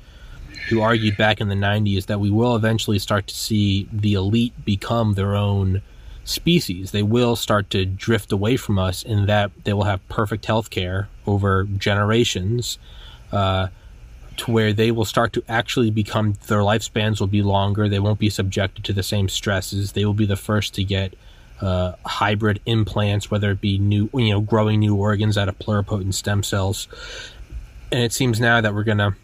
who 0.69 0.81
argued 0.81 1.17
back 1.17 1.41
in 1.41 1.49
the 1.49 1.55
'90s 1.55 2.05
that 2.05 2.19
we 2.19 2.29
will 2.29 2.55
eventually 2.55 2.99
start 2.99 3.27
to 3.27 3.35
see 3.35 3.87
the 3.91 4.13
elite 4.13 4.53
become 4.65 5.13
their 5.13 5.35
own 5.35 5.81
species. 6.23 6.91
They 6.91 7.03
will 7.03 7.35
start 7.35 7.69
to 7.71 7.85
drift 7.85 8.31
away 8.31 8.57
from 8.57 8.77
us 8.77 9.01
in 9.03 9.25
that 9.27 9.51
they 9.63 9.73
will 9.73 9.85
have 9.85 10.07
perfect 10.09 10.45
health 10.45 10.69
care 10.69 11.07
over 11.25 11.63
generations. 11.63 12.77
Uh, 13.31 13.67
to 14.37 14.51
where 14.51 14.71
they 14.71 14.91
will 14.91 15.05
start 15.05 15.33
to 15.33 15.43
actually 15.49 15.89
become 15.89 16.35
their 16.47 16.59
lifespans 16.59 17.19
will 17.19 17.27
be 17.27 17.41
longer. 17.41 17.89
They 17.89 17.99
won't 17.99 18.19
be 18.19 18.29
subjected 18.29 18.85
to 18.85 18.93
the 18.93 19.03
same 19.03 19.29
stresses. 19.29 19.93
They 19.93 20.05
will 20.05 20.13
be 20.13 20.27
the 20.27 20.35
first 20.35 20.75
to 20.75 20.83
get 20.83 21.15
uh, 21.61 21.93
hybrid 22.05 22.61
implants, 22.65 23.31
whether 23.31 23.51
it 23.51 23.61
be 23.61 23.77
new, 23.77 24.09
you 24.13 24.29
know, 24.29 24.41
growing 24.41 24.79
new 24.79 24.95
organs 24.95 25.37
out 25.37 25.49
of 25.49 25.57
pluripotent 25.59 26.13
stem 26.13 26.43
cells. 26.43 26.87
And 27.91 28.01
it 28.01 28.13
seems 28.13 28.39
now 28.39 28.61
that 28.61 28.73
we're 28.73 28.83
gonna 28.83 29.15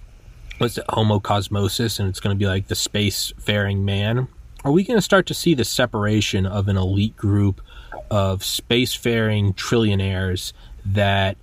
what's 0.58 0.78
it, 0.78 0.86
homocosmosis, 0.88 2.00
and 2.00 2.10
it's 2.10 2.20
gonna 2.20 2.36
be 2.36 2.48
like 2.48 2.68
the 2.68 2.76
space-faring 2.76 3.84
man. 3.84 4.28
Are 4.64 4.72
we 4.72 4.84
gonna 4.84 5.02
start 5.02 5.26
to 5.28 5.34
see 5.34 5.54
the 5.54 5.66
separation 5.66 6.46
of 6.46 6.68
an 6.68 6.78
elite 6.78 7.18
group 7.18 7.62
of 8.10 8.42
spacefaring 8.42 9.56
trillionaires 9.56 10.54
that 10.86 11.38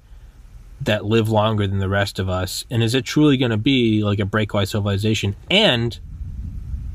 that 0.80 1.04
live 1.04 1.28
longer 1.28 1.66
than 1.66 1.78
the 1.78 1.88
rest 1.88 2.18
of 2.18 2.28
us? 2.28 2.64
And 2.70 2.82
is 2.82 2.94
it 2.94 3.04
truly 3.04 3.36
going 3.36 3.50
to 3.50 3.56
be 3.56 4.02
like 4.02 4.18
a 4.18 4.24
breakaway 4.24 4.64
civilization? 4.64 5.36
And 5.50 5.98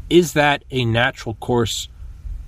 is 0.09 0.33
that 0.33 0.63
a 0.71 0.85
natural 0.85 1.35
course 1.35 1.87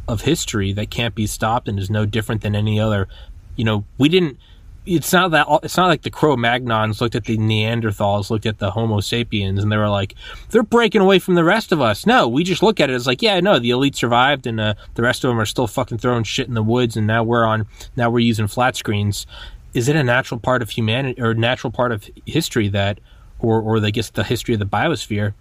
of 0.08 0.22
history 0.22 0.74
that 0.74 0.90
can't 0.90 1.16
be 1.16 1.28
stopped 1.28 1.68
and 1.68 1.80
is 1.80 1.90
no 1.90 2.06
different 2.06 2.42
than 2.42 2.56
any 2.56 2.80
other? 2.80 3.08
You 3.56 3.66
know, 3.66 3.86
we 3.98 4.10
didn't. 4.10 4.38
It's 4.86 5.12
not 5.12 5.32
that. 5.32 5.48
It's 5.64 5.76
not 5.76 5.88
like 5.88 6.04
the 6.04 6.10
Cro-Magnons 6.10 7.02
looked 7.02 7.16
at 7.16 7.26
the 7.26 7.38
Neanderthals, 7.38 8.30
looked 8.30 8.46
at 8.46 8.60
the 8.60 8.72
Homo 8.72 9.02
sapiens, 9.02 9.62
and 9.62 9.70
they 9.70 9.76
were 9.76 9.90
like, 9.90 10.16
"They're 10.52 10.64
breaking 10.64 11.02
away 11.02 11.20
from 11.20 11.36
the 11.36 11.44
rest 11.44 11.74
of 11.74 11.82
us." 11.82 12.06
No, 12.06 12.28
we 12.28 12.46
just 12.46 12.64
look 12.64 12.80
at 12.80 12.90
it 12.90 12.94
as 12.94 13.06
like, 13.06 13.22
"Yeah, 13.22 13.40
no, 13.42 13.60
the 13.60 13.72
elite 13.72 13.98
survived, 13.98 14.48
and 14.48 14.62
uh, 14.62 14.76
the 14.96 15.02
rest 15.02 15.26
of 15.26 15.30
them 15.30 15.40
are 15.42 15.46
still 15.46 15.68
fucking 15.68 15.98
throwing 15.98 16.24
shit 16.24 16.48
in 16.48 16.54
the 16.54 16.64
woods, 16.64 16.96
and 16.96 17.06
now 17.06 17.22
we're 17.22 17.46
on. 17.46 17.68
Now 17.98 18.10
we're 18.10 18.20
using 18.20 18.48
flat 18.48 18.76
screens." 18.76 19.28
is 19.74 19.88
it 19.88 19.96
a 19.96 20.04
natural 20.04 20.40
part 20.40 20.64
of 20.64 20.72
humanity 20.72 21.22
or 21.22 21.36
natural 21.36 21.72
part 21.72 21.92
of 21.92 22.10
history 22.26 22.68
that 22.68 23.00
or 23.40 23.62
or 23.62 23.84
I 23.86 23.92
guess 23.92 24.10
the 24.10 24.24
history 24.24 24.56
of 24.56 24.60
the 24.60 24.66
biosphere 24.66 25.34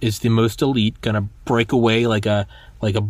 is 0.00 0.18
the 0.18 0.28
most 0.28 0.62
elite 0.62 1.00
gonna 1.00 1.28
break 1.44 1.70
away 1.70 2.06
like 2.06 2.26
a 2.26 2.46
like 2.80 2.96
a 2.96 3.06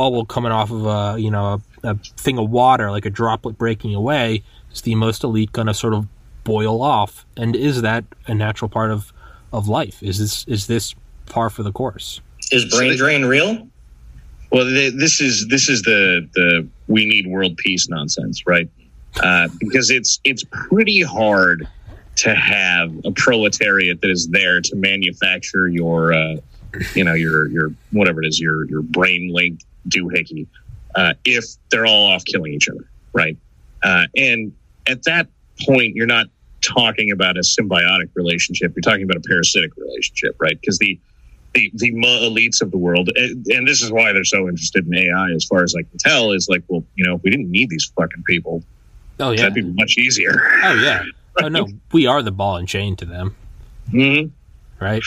bubble 0.00 0.24
coming 0.24 0.52
off 0.52 0.70
of 0.70 0.86
a 0.86 1.20
you 1.20 1.30
know 1.30 1.60
a, 1.84 1.90
a 1.90 1.94
thing 2.16 2.38
of 2.38 2.50
water 2.50 2.90
like 2.90 3.04
a 3.04 3.10
droplet 3.10 3.58
breaking 3.58 3.94
away 3.94 4.42
is 4.72 4.80
the 4.82 4.94
most 4.94 5.24
elite 5.24 5.52
gonna 5.52 5.74
sort 5.74 5.94
of 5.94 6.06
boil 6.44 6.82
off 6.82 7.26
and 7.36 7.54
is 7.54 7.82
that 7.82 8.04
a 8.26 8.34
natural 8.34 8.68
part 8.68 8.90
of 8.90 9.12
of 9.52 9.68
life 9.68 10.02
is 10.02 10.18
this 10.18 10.44
is 10.46 10.66
this 10.66 10.94
par 11.26 11.50
for 11.50 11.62
the 11.62 11.72
course 11.72 12.20
is 12.50 12.64
brain 12.64 12.96
drain 12.96 13.24
real? 13.24 13.68
Well, 14.50 14.64
th- 14.64 14.94
this 14.94 15.20
is 15.20 15.46
this 15.48 15.68
is 15.68 15.82
the 15.82 16.28
the 16.34 16.66
we 16.88 17.06
need 17.06 17.26
world 17.26 17.56
peace 17.56 17.88
nonsense, 17.88 18.46
right? 18.46 18.68
Uh, 19.22 19.48
because 19.58 19.90
it's 19.90 20.20
it's 20.24 20.44
pretty 20.44 21.02
hard 21.02 21.68
to 22.16 22.34
have 22.34 22.92
a 23.04 23.12
proletariat 23.12 24.00
that 24.00 24.10
is 24.10 24.28
there 24.28 24.60
to 24.60 24.76
manufacture 24.76 25.68
your, 25.68 26.12
uh, 26.12 26.36
you 26.94 27.04
know, 27.04 27.14
your 27.14 27.46
your 27.48 27.72
whatever 27.92 28.22
it 28.22 28.26
is, 28.26 28.40
your 28.40 28.64
your 28.66 28.82
brain 28.82 29.30
linked 29.32 29.64
doohickey, 29.88 30.46
uh, 30.94 31.14
if 31.24 31.44
they're 31.70 31.86
all 31.86 32.12
off 32.12 32.24
killing 32.24 32.52
each 32.52 32.68
other, 32.68 32.88
right? 33.12 33.36
Uh, 33.82 34.06
and 34.16 34.52
at 34.86 35.02
that 35.04 35.28
point, 35.60 35.94
you're 35.94 36.06
not 36.06 36.26
talking 36.62 37.10
about 37.10 37.36
a 37.36 37.40
symbiotic 37.40 38.10
relationship. 38.14 38.72
You're 38.74 38.82
talking 38.82 39.04
about 39.04 39.16
a 39.16 39.20
parasitic 39.20 39.76
relationship, 39.76 40.36
right? 40.38 40.58
Because 40.60 40.78
the 40.78 40.98
the 41.54 41.70
the 41.74 41.92
elites 41.92 42.62
of 42.62 42.70
the 42.70 42.78
world, 42.78 43.10
and, 43.16 43.44
and 43.48 43.66
this 43.66 43.82
is 43.82 43.90
why 43.90 44.12
they're 44.12 44.24
so 44.24 44.48
interested 44.48 44.86
in 44.86 44.94
AI, 44.94 45.30
as 45.32 45.44
far 45.44 45.62
as 45.62 45.74
I 45.74 45.82
can 45.82 45.98
tell, 45.98 46.32
is 46.32 46.48
like, 46.48 46.62
well, 46.68 46.84
you 46.94 47.04
know, 47.04 47.16
if 47.16 47.22
we 47.22 47.30
didn't 47.30 47.50
need 47.50 47.70
these 47.70 47.90
fucking 47.96 48.22
people, 48.24 48.62
oh 49.18 49.30
yeah 49.30 49.48
that'd 49.48 49.54
be 49.54 49.62
much 49.62 49.98
easier. 49.98 50.32
oh 50.64 50.74
yeah 50.74 51.02
Oh 51.42 51.48
no, 51.48 51.66
we 51.92 52.06
are 52.06 52.22
the 52.22 52.30
ball 52.32 52.56
and 52.56 52.68
chain 52.68 52.96
to 52.96 53.04
them, 53.04 53.36
hmm 53.90 54.26
right? 54.80 55.02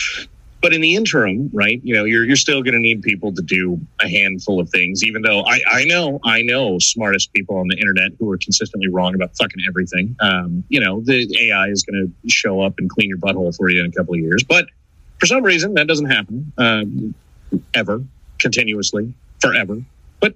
But 0.64 0.72
in 0.72 0.80
the 0.80 0.96
interim, 0.96 1.50
right, 1.52 1.78
you 1.84 1.94
know, 1.94 2.04
you're 2.04 2.24
you're 2.24 2.36
still 2.36 2.62
going 2.62 2.72
to 2.72 2.80
need 2.80 3.02
people 3.02 3.34
to 3.34 3.42
do 3.42 3.78
a 4.00 4.08
handful 4.08 4.60
of 4.60 4.70
things. 4.70 5.04
Even 5.04 5.20
though 5.20 5.42
I 5.42 5.60
I 5.70 5.84
know 5.84 6.20
I 6.24 6.40
know 6.40 6.78
smartest 6.78 7.34
people 7.34 7.58
on 7.58 7.68
the 7.68 7.76
internet 7.76 8.12
who 8.18 8.30
are 8.32 8.38
consistently 8.38 8.88
wrong 8.88 9.14
about 9.14 9.36
fucking 9.36 9.62
everything. 9.68 10.16
Um, 10.20 10.64
you 10.70 10.80
know, 10.80 11.02
the 11.02 11.28
AI 11.42 11.66
is 11.68 11.82
going 11.82 12.06
to 12.06 12.30
show 12.30 12.62
up 12.62 12.78
and 12.78 12.88
clean 12.88 13.10
your 13.10 13.18
butthole 13.18 13.54
for 13.54 13.68
you 13.68 13.80
in 13.84 13.90
a 13.90 13.92
couple 13.92 14.14
of 14.14 14.20
years, 14.20 14.42
but 14.42 14.64
for 15.20 15.26
some 15.26 15.42
reason 15.42 15.74
that 15.74 15.86
doesn't 15.86 16.10
happen 16.10 16.50
um, 16.56 17.14
ever, 17.74 18.02
continuously, 18.38 19.12
forever. 19.42 19.82
But 20.18 20.34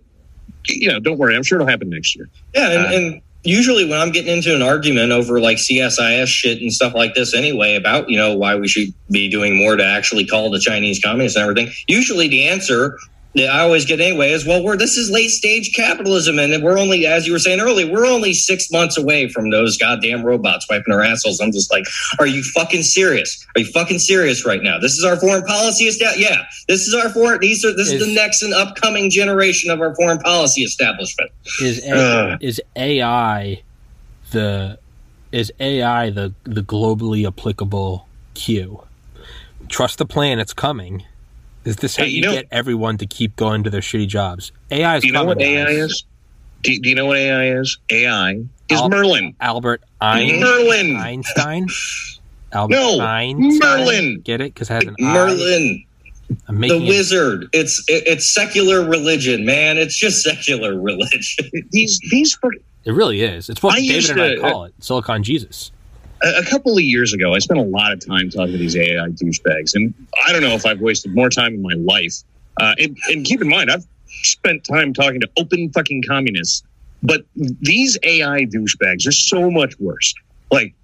you 0.67 0.89
know, 0.89 1.01
don't 1.01 1.17
worry, 1.17 1.37
I'm 1.37 1.43
sure 1.43 1.57
it'll 1.57 1.69
happen 1.69 1.89
next 1.89 2.15
year. 2.15 2.29
Yeah, 2.55 2.71
and, 2.71 2.85
Uh, 2.85 2.97
and 2.99 3.23
usually 3.45 3.89
when 3.89 3.99
I'm 4.01 4.11
getting 4.11 4.37
into 4.37 4.55
an 4.55 4.63
argument 4.63 5.13
over 5.13 5.41
like 5.41 5.59
CSIS 5.59 6.27
shit 6.27 6.61
and 6.61 6.73
stuff 6.73 6.95
like 6.95 7.15
this 7.15 7.35
anyway 7.35 7.77
about, 7.77 8.09
you 8.11 8.17
know, 8.17 8.37
why 8.37 8.57
we 8.57 8.69
should 8.69 8.93
be 9.11 9.31
doing 9.31 9.57
more 9.57 9.77
to 9.77 9.85
actually 9.85 10.27
call 10.27 10.51
the 10.51 10.59
Chinese 10.59 11.01
communists 11.03 11.37
and 11.37 11.43
everything, 11.43 11.73
usually 11.87 12.29
the 12.29 12.49
answer 12.49 12.99
that 13.35 13.51
I 13.51 13.61
always 13.61 13.85
get 13.85 14.01
anyway 14.01 14.33
is, 14.33 14.47
well, 14.47 14.65
we're 14.65 14.77
this 14.77 14.97
is 14.97 15.11
late 15.11 15.29
stage 15.29 15.75
capitalism 15.75 16.39
and 16.39 16.63
we're 16.63 16.79
only, 16.79 17.07
as 17.07 17.27
you 17.27 17.33
were 17.33 17.39
saying 17.39 17.61
earlier, 17.61 17.91
we're 17.91 18.07
only 18.07 18.33
six 18.33 18.71
months 18.71 18.97
away 18.97 19.29
from 19.29 19.51
those 19.51 19.77
goddamn 19.77 20.25
robots 20.25 20.67
wiping 20.69 20.93
our 20.93 21.03
assholes. 21.03 21.39
I'm 21.41 21.53
just 21.53 21.71
like, 21.71 21.85
are 22.19 22.27
you 22.27 22.43
fucking 22.43 22.83
serious? 22.83 23.47
Are 23.55 23.61
you 23.61 23.67
fucking 23.67 23.99
serious 23.99 24.47
right 24.47 24.63
now? 24.63 24.79
This 24.79 24.93
is 24.93 25.05
our 25.05 25.17
foreign 25.17 25.45
policy 25.45 25.85
establishment. 25.85 26.31
Yeah, 26.31 26.45
this 26.69 26.87
is 26.89 26.95
our 26.95 27.11
foreign. 27.11 27.41
These 27.41 27.65
are 27.65 27.73
this 27.77 27.89
is, 27.93 28.01
Is- 28.01 28.07
the 28.09 28.15
next 28.15 28.43
and 28.43 28.55
upcoming 28.55 29.11
generation 29.11 29.71
of 29.71 29.81
our 29.81 29.95
foreign 29.95 30.19
policy 30.19 30.63
establishment. 30.63 31.31
Is 31.61 31.85
A- 31.85 31.93
Ugh. 32.33 32.39
is 32.41 32.61
AI 32.77 33.63
the 34.31 34.79
is 35.33 35.53
AI 35.61 36.11
the 36.11 36.33
the 36.45 36.63
globally 36.63 37.27
applicable 37.27 38.09
Q? 38.35 38.85
Trust 39.69 39.99
the 39.99 40.07
plan; 40.07 40.39
it's 40.39 40.55
coming. 40.55 41.05
Is 41.69 41.77
this 41.77 41.97
how 41.97 42.05
Hey, 42.05 42.09
you, 42.11 42.17
you 42.17 42.23
know- 42.23 42.33
get 42.33 42.47
everyone 42.51 42.97
to 42.99 43.07
keep 43.07 43.37
going 43.37 43.63
to 43.65 43.71
their 43.71 43.83
shitty 43.83 44.09
jobs? 44.09 44.53
AI 44.71 44.97
is 44.97 45.03
Do 45.03 45.09
you 45.09 45.13
know 45.13 45.25
what 45.25 45.41
AI 45.41 45.65
guys. 45.67 45.77
is? 45.77 46.05
Do, 46.63 46.79
do 46.81 46.89
you 46.89 46.95
know 46.95 47.05
what 47.07 47.19
AI 47.19 47.59
is? 47.61 47.77
AI 47.91 48.31
is 48.71 48.81
Al- 48.81 48.89
Merlin. 48.89 49.35
Albert 49.41 49.83
Ein- 50.01 50.41
Merlin. 50.41 50.97
Einstein. 50.97 51.67
Albert 52.53 52.75
No, 52.75 53.01
Einstein. 53.01 53.59
Merlin. 53.59 54.21
Get 54.23 54.41
it? 54.41 54.55
Because 54.55 54.71
it 54.71 54.73
has 54.75 54.85
an 54.85 54.97
I. 54.99 55.13
Merlin. 55.13 55.85
I'm 56.49 56.55
the 56.55 56.61
making 56.61 56.87
it- 56.87 56.89
wizard. 56.89 57.49
It's 57.53 57.79
it, 57.87 58.05
it's 58.07 58.27
secular 58.33 58.89
religion, 58.89 59.45
man. 59.45 59.77
It's 59.77 59.97
just 59.97 60.23
secular 60.25 60.81
religion. 60.81 61.51
These 61.71 62.01
these 62.11 62.35
fuck- 62.37 62.53
It 62.87 62.93
really 62.93 63.21
is. 63.21 63.51
It's 63.51 63.63
what 63.63 63.75
I 63.75 63.81
David 63.81 63.95
used 63.95 64.11
and 64.11 64.21
I 64.23 64.29
to- 64.37 64.41
call 64.41 64.63
uh, 64.63 64.67
it. 64.69 64.75
Silicon 64.81 65.23
Jesus. 65.23 65.71
A, 66.23 66.45
couple 66.45 66.73
of 66.73 66.83
years 66.83 67.13
ago, 67.13 67.35
I 67.35 67.39
spent 67.39 67.61
a 67.61 67.65
lot 67.65 67.93
of 67.93 68.05
time 68.05 68.31
talking 68.31 68.53
to 68.53 68.59
these 68.59 68.77
AI 68.77 69.09
douchebags, 69.09 69.75
and 69.75 69.95
I 70.27 70.33
don't 70.33 70.43
know 70.43 70.55
if 70.55 70.67
I've 70.67 70.81
wasted 70.81 71.15
more 71.15 71.31
time 71.31 71.55
in 71.55 71.63
my 71.63 71.75
life. 71.75 72.23
Uh, 72.61 72.75
and, 72.79 72.97
and 73.09 73.25
keep 73.25 73.41
in 73.41 73.49
mind, 73.49 73.71
I've 73.71 73.87
spent 74.07 74.65
time 74.65 74.93
talking 74.93 75.21
to 75.21 75.31
open 75.37 75.71
fucking 75.71 76.05
communists, 76.09 76.63
but 77.03 77.23
these 77.35 77.97
AI 78.03 78.47
douchebags 78.47 79.07
are 79.07 79.13
so 79.13 79.51
much 79.51 79.79
worse. 79.79 80.15
Like. 80.51 80.75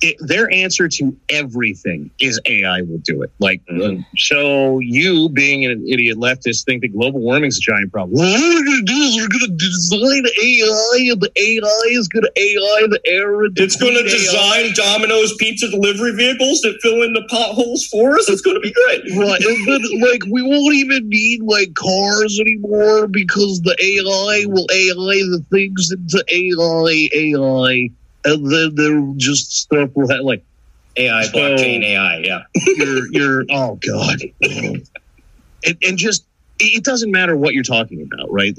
It, 0.00 0.16
their 0.20 0.52
answer 0.52 0.88
to 0.88 1.16
everything 1.28 2.10
is 2.20 2.40
AI 2.46 2.82
will 2.82 2.98
do 2.98 3.22
it. 3.22 3.32
Like, 3.40 3.62
Mhm. 3.66 4.04
so 4.16 4.78
you 4.78 5.28
being 5.30 5.64
an 5.64 5.84
idiot 5.88 6.18
leftist 6.18 6.64
think 6.64 6.82
that 6.82 6.92
global 6.92 7.20
warming 7.20 7.48
is 7.48 7.58
a 7.58 7.60
giant 7.60 7.90
problem. 7.92 8.18
What 8.18 8.40
we're 8.40 8.64
going 8.64 8.86
to 8.86 8.92
do 8.92 8.94
is 8.94 9.16
we're 9.16 9.28
going 9.28 9.50
to 9.50 9.56
design 9.56 10.24
AI, 10.42 11.10
and 11.12 11.20
the 11.20 11.32
AI 11.36 11.88
is 11.98 12.06
going 12.08 12.24
to 12.24 12.32
AI 12.36 12.86
the 12.88 13.00
air. 13.06 13.42
It's 13.56 13.76
going 13.76 13.94
to 13.94 14.00
AI. 14.00 14.08
design 14.08 14.72
Domino's 14.74 15.34
pizza 15.36 15.68
delivery 15.68 16.14
vehicles 16.14 16.60
that 16.62 16.78
fill 16.82 17.02
in 17.02 17.12
the 17.12 17.24
potholes 17.28 17.84
for 17.86 18.16
us. 18.16 18.28
It's 18.28 18.42
going 18.42 18.56
to 18.56 18.60
be 18.60 18.72
great. 18.72 19.02
Right, 19.16 19.40
then 19.66 19.82
like 20.00 20.22
we 20.30 20.42
won't 20.42 20.74
even 20.76 21.08
need 21.08 21.42
like 21.42 21.74
cars 21.74 22.38
anymore 22.40 23.08
because 23.08 23.60
the 23.62 23.76
AI 23.82 24.44
will 24.46 24.66
AI 24.72 25.18
the 25.30 25.44
things 25.50 25.90
into 25.90 26.24
AI 26.30 27.08
AI, 27.14 27.90
and 28.24 28.50
then 28.50 28.74
there 28.74 29.12
just 29.16 29.52
stuff 29.52 29.90
will 29.94 30.08
have 30.10 30.20
like 30.20 30.44
AI, 30.96 31.22
So- 31.24 31.32
blockchain, 31.38 31.82
AI. 31.84 32.18
Yeah. 32.18 32.40
you're 32.76 33.12
you're 33.12 33.44
oh 33.50 33.78
god, 33.86 34.20
and, 34.42 35.76
and 35.82 35.98
just 35.98 36.24
it 36.58 36.78
it 36.78 36.84
doesn't 36.84 37.10
matter 37.10 37.36
what 37.36 37.54
you're 37.54 37.62
talking 37.64 38.02
about, 38.02 38.30
right? 38.32 38.56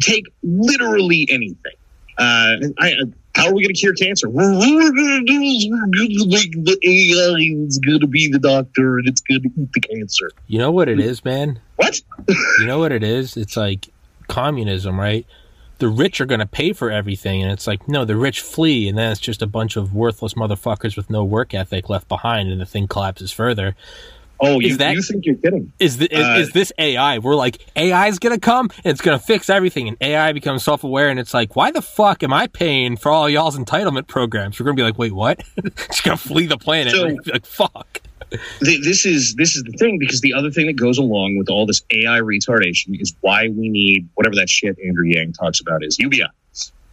Take 0.00 0.26
literally 0.42 1.28
anything. 1.30 1.74
Uh, 2.18 2.72
I, 2.78 2.92
I- 2.92 2.96
how 3.34 3.48
are 3.48 3.54
we 3.54 3.62
going 3.62 3.74
to 3.74 3.78
cure 3.78 3.92
cancer? 3.92 4.30
Well, 4.30 4.58
what 4.58 4.66
we're 4.66 4.92
going 4.92 5.26
to 5.26 5.30
do 5.30 5.40
is 5.42 5.68
we're 5.70 5.86
going 5.88 6.08
to 6.08 6.26
make 6.26 6.52
the 6.52 6.78
AI 6.82 7.66
is 7.66 7.78
going 7.80 8.00
to 8.00 8.06
be 8.06 8.28
the 8.32 8.38
doctor 8.38 8.96
and 8.96 9.06
it's 9.06 9.20
going 9.20 9.42
to 9.42 9.50
eat 9.60 9.68
the 9.74 9.80
cancer. 9.82 10.30
You 10.46 10.58
know 10.58 10.70
what 10.72 10.88
it 10.88 10.98
is, 10.98 11.22
man? 11.22 11.60
What? 11.76 12.00
You 12.28 12.66
know 12.66 12.78
what 12.78 12.92
it 12.92 13.02
is? 13.02 13.36
It's 13.36 13.54
like 13.54 13.88
communism, 14.26 14.98
right? 14.98 15.26
The 15.78 15.88
rich 15.88 16.20
are 16.20 16.26
going 16.26 16.40
to 16.40 16.46
pay 16.46 16.72
for 16.72 16.90
everything, 16.90 17.42
and 17.42 17.52
it's 17.52 17.66
like, 17.66 17.86
no, 17.86 18.04
the 18.04 18.16
rich 18.16 18.40
flee, 18.40 18.88
and 18.88 18.96
then 18.96 19.12
it's 19.12 19.20
just 19.20 19.42
a 19.42 19.46
bunch 19.46 19.76
of 19.76 19.92
worthless 19.94 20.32
motherfuckers 20.34 20.96
with 20.96 21.10
no 21.10 21.22
work 21.22 21.52
ethic 21.52 21.90
left 21.90 22.08
behind, 22.08 22.50
and 22.50 22.60
the 22.60 22.66
thing 22.66 22.88
collapses 22.88 23.30
further. 23.30 23.76
Oh, 24.38 24.60
Is 24.60 24.68
you, 24.72 24.76
that- 24.78 24.94
you 24.94 25.02
think 25.02 25.24
you're 25.26 25.34
kidding? 25.36 25.72
Is, 25.78 25.96
the, 25.98 26.14
is, 26.14 26.24
Uh, 26.26 26.36
is 26.40 26.52
this 26.52 26.72
AI? 26.78 27.18
We're 27.18 27.34
like, 27.34 27.58
AI 27.74 28.06
is 28.08 28.18
going 28.18 28.34
to 28.34 28.40
come, 28.40 28.70
and 28.84 28.86
it's 28.92 29.00
going 29.00 29.18
to 29.18 29.24
fix 29.24 29.48
everything, 29.50 29.88
and 29.88 29.96
AI 30.00 30.32
becomes 30.32 30.62
self 30.62 30.82
aware, 30.84 31.08
and 31.10 31.18
it's 31.20 31.32
like, 31.34 31.56
why 31.56 31.70
the 31.70 31.82
fuck 31.82 32.22
am 32.22 32.32
I 32.32 32.46
paying 32.46 32.96
for 32.96 33.10
all 33.10 33.28
y'all's 33.28 33.58
entitlement 33.58 34.06
programs? 34.08 34.58
We're 34.60 34.64
going 34.64 34.76
to 34.76 34.80
be 34.80 34.84
like, 34.84 34.98
wait, 34.98 35.12
what? 35.12 35.42
it's 35.56 36.00
going 36.02 36.16
to 36.16 36.22
flee 36.22 36.46
the 36.46 36.58
planet. 36.58 36.92
So- 36.92 37.02
We're 37.02 37.08
gonna 37.10 37.22
be 37.22 37.32
like, 37.32 37.46
fuck. 37.46 38.00
Th- 38.64 38.82
This 38.82 39.04
is 39.06 39.34
this 39.36 39.56
is 39.56 39.62
the 39.64 39.72
thing 39.72 39.98
because 39.98 40.20
the 40.20 40.34
other 40.34 40.50
thing 40.50 40.66
that 40.66 40.76
goes 40.76 40.98
along 40.98 41.36
with 41.36 41.48
all 41.48 41.66
this 41.66 41.82
AI 41.92 42.20
retardation 42.20 43.00
is 43.00 43.14
why 43.20 43.48
we 43.48 43.68
need 43.68 44.08
whatever 44.14 44.34
that 44.36 44.48
shit 44.48 44.76
Andrew 44.86 45.06
Yang 45.06 45.34
talks 45.34 45.60
about 45.60 45.84
is 45.84 45.98
UBI, 45.98 46.26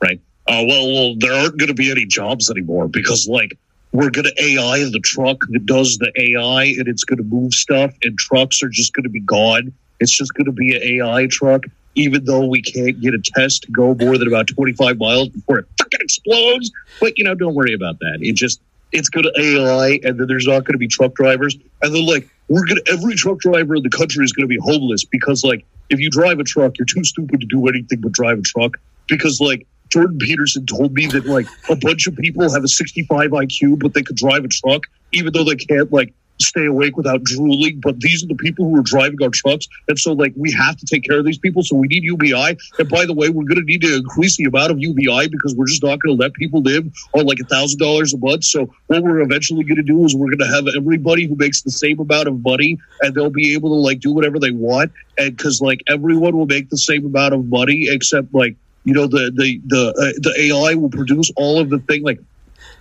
right? 0.03 0.19
Oh 0.47 0.65
well, 0.65 0.91
well, 0.91 1.15
there 1.17 1.33
aren't 1.33 1.57
going 1.57 1.69
to 1.69 1.73
be 1.73 1.89
any 1.91 2.05
jobs 2.05 2.51
anymore 2.51 2.87
because 2.87 3.27
like 3.27 3.57
we're 3.93 4.09
going 4.09 4.25
to 4.25 4.43
AI 4.43 4.79
the 4.89 4.99
truck 4.99 5.37
that 5.49 5.65
does 5.65 5.97
the 5.99 6.11
AI 6.17 6.63
and 6.63 6.87
it's 6.87 7.03
going 7.03 7.17
to 7.17 7.23
move 7.23 7.53
stuff 7.53 7.93
and 8.01 8.17
trucks 8.17 8.61
are 8.63 8.69
just 8.69 8.93
going 8.93 9.03
to 9.03 9.09
be 9.09 9.21
gone. 9.21 9.71
It's 9.99 10.11
just 10.11 10.33
going 10.33 10.45
to 10.45 10.51
be 10.51 10.75
an 10.75 10.81
AI 10.83 11.27
truck, 11.27 11.63
even 11.95 12.25
though 12.25 12.45
we 12.47 12.61
can't 12.61 12.99
get 12.99 13.13
a 13.13 13.21
test 13.35 13.63
to 13.63 13.71
go 13.71 13.95
more 13.95 14.17
than 14.17 14.27
about 14.27 14.47
25 14.47 14.97
miles 14.97 15.29
before 15.29 15.59
it 15.59 15.65
fucking 15.77 15.99
explodes. 16.01 16.71
But, 16.99 17.17
you 17.17 17.23
know, 17.23 17.35
don't 17.35 17.53
worry 17.53 17.73
about 17.73 17.99
that. 17.99 18.17
It 18.21 18.35
just, 18.35 18.59
it's 18.93 19.09
going 19.09 19.23
to 19.23 19.33
AI 19.37 19.99
and 20.03 20.19
then 20.19 20.27
there's 20.27 20.47
not 20.47 20.63
going 20.63 20.73
to 20.73 20.77
be 20.77 20.87
truck 20.87 21.13
drivers. 21.15 21.55
And 21.81 21.93
then, 21.93 22.05
like, 22.05 22.29
we're 22.47 22.65
going 22.65 22.81
to, 22.83 22.91
every 22.91 23.15
truck 23.15 23.39
driver 23.39 23.75
in 23.75 23.83
the 23.83 23.89
country 23.89 24.23
is 24.23 24.31
going 24.31 24.47
to 24.47 24.47
be 24.47 24.59
homeless 24.61 25.03
because, 25.03 25.43
like, 25.43 25.65
if 25.89 25.99
you 25.99 26.09
drive 26.09 26.39
a 26.39 26.43
truck, 26.43 26.77
you're 26.77 26.85
too 26.85 27.03
stupid 27.03 27.41
to 27.41 27.47
do 27.47 27.67
anything 27.67 27.99
but 28.01 28.11
drive 28.11 28.39
a 28.39 28.43
truck 28.43 28.77
because, 29.07 29.41
like, 29.41 29.67
Jordan 29.89 30.17
Peterson 30.17 30.65
told 30.65 30.93
me 30.93 31.05
that 31.07 31.27
like 31.27 31.45
a 31.69 31.75
bunch 31.75 32.07
of 32.07 32.15
people 32.15 32.51
have 32.51 32.63
a 32.63 32.67
65 32.67 33.29
IQ, 33.29 33.77
but 33.77 33.93
they 33.93 34.01
could 34.01 34.15
drive 34.15 34.43
a 34.43 34.47
truck, 34.47 34.87
even 35.11 35.31
though 35.33 35.43
they 35.43 35.55
can't 35.55 35.93
like 35.93 36.15
stay 36.39 36.65
awake 36.65 36.97
without 36.97 37.23
drooling. 37.23 37.79
But 37.79 37.99
these 37.99 38.23
are 38.23 38.27
the 38.27 38.35
people 38.35 38.69
who 38.69 38.79
are 38.79 38.83
driving 38.83 39.21
our 39.21 39.29
trucks, 39.29 39.67
and 39.87 39.97
so 39.97 40.13
like 40.13 40.33
we 40.35 40.51
have 40.51 40.77
to 40.77 40.85
take 40.85 41.03
care 41.03 41.19
of 41.19 41.25
these 41.25 41.37
people. 41.37 41.63
So 41.63 41.75
we 41.75 41.87
need 41.87 42.03
UBI. 42.03 42.57
And 42.79 42.89
by 42.89 43.05
the 43.05 43.13
way, 43.13 43.29
we're 43.29 43.45
going 43.45 43.59
to 43.59 43.63
need 43.63 43.81
to 43.81 43.95
increase 43.95 44.37
the 44.37 44.45
amount 44.45 44.71
of 44.71 44.79
UBI 44.79 45.27
because 45.27 45.55
we're 45.55 45.67
just 45.67 45.83
not 45.83 45.99
going 45.99 46.17
to 46.17 46.21
let 46.21 46.33
people 46.33 46.61
live 46.61 46.85
on 47.13 47.25
like 47.25 47.39
a 47.39 47.45
thousand 47.45 47.79
dollars 47.79 48.13
a 48.13 48.17
month. 48.17 48.43
So 48.43 48.71
what 48.87 49.03
we're 49.03 49.21
eventually 49.21 49.63
going 49.63 49.77
to 49.77 49.83
do 49.83 50.05
is 50.05 50.15
we're 50.15 50.35
going 50.35 50.49
to 50.49 50.55
have 50.55 50.67
everybody 50.75 51.25
who 51.25 51.35
makes 51.35 51.61
the 51.61 51.71
same 51.71 51.99
amount 51.99 52.27
of 52.27 52.43
money, 52.43 52.77
and 53.01 53.13
they'll 53.13 53.29
be 53.29 53.53
able 53.53 53.69
to 53.69 53.75
like 53.75 53.99
do 53.99 54.13
whatever 54.13 54.39
they 54.39 54.51
want. 54.51 54.91
And 55.17 55.35
because 55.35 55.61
like 55.61 55.81
everyone 55.87 56.35
will 56.37 56.45
make 56.45 56.69
the 56.69 56.77
same 56.77 57.05
amount 57.05 57.33
of 57.33 57.45
money, 57.45 57.87
except 57.89 58.33
like 58.33 58.55
you 58.83 58.93
know 58.93 59.07
the 59.07 59.31
the 59.35 59.61
the 59.67 59.89
uh, 59.89 60.19
the 60.19 60.33
AI 60.47 60.75
will 60.75 60.89
produce 60.89 61.31
all 61.35 61.59
of 61.59 61.69
the 61.69 61.79
thing. 61.79 62.03
Like, 62.03 62.19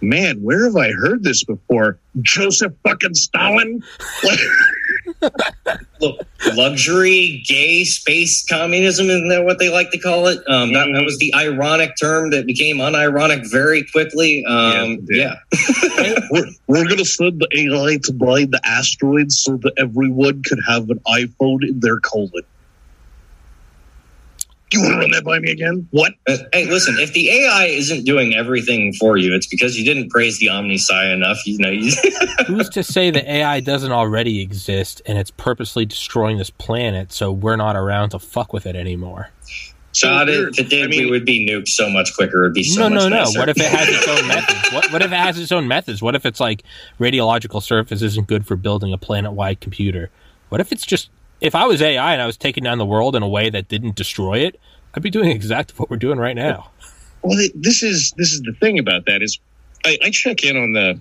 man, 0.02 0.42
where 0.42 0.64
have 0.64 0.76
I 0.76 0.90
heard 0.92 1.22
this 1.22 1.44
before? 1.44 1.98
Joseph 2.20 2.74
fucking 2.82 3.14
Stalin. 3.14 3.82
Look, 6.00 6.20
luxury, 6.54 7.42
gay, 7.46 7.84
space 7.84 8.44
communism, 8.44 9.08
isn't 9.08 9.28
that 9.28 9.44
what 9.44 9.58
they 9.58 9.68
like 9.68 9.90
to 9.92 9.98
call 9.98 10.26
it? 10.26 10.38
Um, 10.48 10.72
that, 10.72 10.88
that 10.92 11.04
was 11.04 11.18
the 11.18 11.32
ironic 11.34 11.92
term 12.00 12.30
that 12.30 12.46
became 12.46 12.78
unironic 12.78 13.50
very 13.50 13.84
quickly. 13.84 14.44
Um, 14.44 14.98
Yes, 15.08 15.36
yeah. 15.48 16.18
we're 16.30 16.46
we're 16.66 16.88
gonna 16.88 17.04
send 17.04 17.40
the 17.40 17.48
AI 17.52 17.98
to 18.04 18.12
mine 18.14 18.50
the 18.50 18.60
asteroids 18.64 19.38
so 19.38 19.56
that 19.58 19.72
everyone 19.78 20.42
could 20.42 20.58
have 20.66 20.90
an 20.90 21.00
iPhone 21.06 21.66
in 21.66 21.80
their 21.80 22.00
colon. 22.00 22.42
You 24.72 24.80
want 24.80 24.94
to 24.94 24.98
run 24.98 25.10
that 25.10 25.24
by 25.24 25.38
me 25.38 25.50
again? 25.50 25.86
What? 25.90 26.14
Uh, 26.28 26.38
Hey, 26.52 26.66
listen, 26.66 26.96
if 26.98 27.12
the 27.12 27.30
AI 27.30 27.66
isn't 27.66 28.04
doing 28.04 28.34
everything 28.34 28.92
for 28.94 29.16
you, 29.16 29.34
it's 29.34 29.46
because 29.46 29.76
you 29.76 29.84
didn't 29.84 30.10
praise 30.10 30.38
the 30.38 30.48
Omni 30.48 30.76
Omnissiah 30.76 31.12
enough. 31.12 31.38
You 31.46 31.58
know, 31.58 31.70
you, 31.70 31.92
Who's 32.46 32.68
to 32.70 32.82
say 32.82 33.10
the 33.10 33.30
AI 33.30 33.60
doesn't 33.60 33.92
already 33.92 34.40
exist 34.40 35.02
and 35.06 35.18
it's 35.18 35.30
purposely 35.30 35.84
destroying 35.84 36.38
this 36.38 36.50
planet 36.50 37.12
so 37.12 37.30
we're 37.32 37.56
not 37.56 37.76
around 37.76 38.10
to 38.10 38.18
fuck 38.18 38.52
with 38.52 38.66
it 38.66 38.76
anymore? 38.76 39.30
So 39.92 40.08
God, 40.08 40.28
it 40.30 40.54
did, 40.54 40.84
I 40.84 40.86
mean, 40.86 41.04
we 41.04 41.10
would 41.10 41.26
be 41.26 41.46
nuked 41.46 41.68
so 41.68 41.90
much 41.90 42.14
quicker. 42.14 42.44
It'd 42.44 42.54
be 42.54 42.64
so 42.64 42.88
no, 42.88 42.94
much 42.94 43.02
no, 43.02 43.08
no. 43.10 43.16
nicer. 43.24 43.38
What 43.38 43.48
if 43.50 43.58
it 43.58 43.70
has 43.70 43.88
its 43.88 44.08
own 44.08 44.26
methods? 44.28 44.72
What, 44.72 44.92
what 44.92 45.02
if 45.02 45.12
it 45.12 45.16
has 45.16 45.38
its 45.38 45.52
own 45.52 45.68
methods? 45.68 46.00
What 46.00 46.14
if 46.14 46.24
it's 46.24 46.40
like 46.40 46.62
radiological 46.98 47.62
surface 47.62 48.00
isn't 48.00 48.26
good 48.26 48.46
for 48.46 48.56
building 48.56 48.92
a 48.94 48.98
planet-wide 48.98 49.60
computer? 49.60 50.10
What 50.48 50.62
if 50.62 50.72
it's 50.72 50.86
just 50.86 51.10
if 51.42 51.54
I 51.54 51.66
was 51.66 51.82
AI 51.82 52.12
and 52.12 52.22
I 52.22 52.26
was 52.26 52.36
taking 52.36 52.64
down 52.64 52.78
the 52.78 52.86
world 52.86 53.16
in 53.16 53.22
a 53.22 53.28
way 53.28 53.50
that 53.50 53.68
didn't 53.68 53.96
destroy 53.96 54.38
it, 54.38 54.58
I'd 54.94 55.02
be 55.02 55.10
doing 55.10 55.30
exactly 55.30 55.74
what 55.76 55.90
we're 55.90 55.96
doing 55.96 56.18
right 56.18 56.36
now. 56.36 56.70
Well, 57.22 57.38
this 57.54 57.82
is 57.82 58.12
this 58.16 58.32
is 58.32 58.40
the 58.42 58.52
thing 58.54 58.78
about 58.78 59.06
that 59.06 59.22
is 59.22 59.38
I, 59.84 59.98
I 60.04 60.10
check 60.10 60.44
in 60.44 60.56
on 60.56 60.72
the 60.72 61.00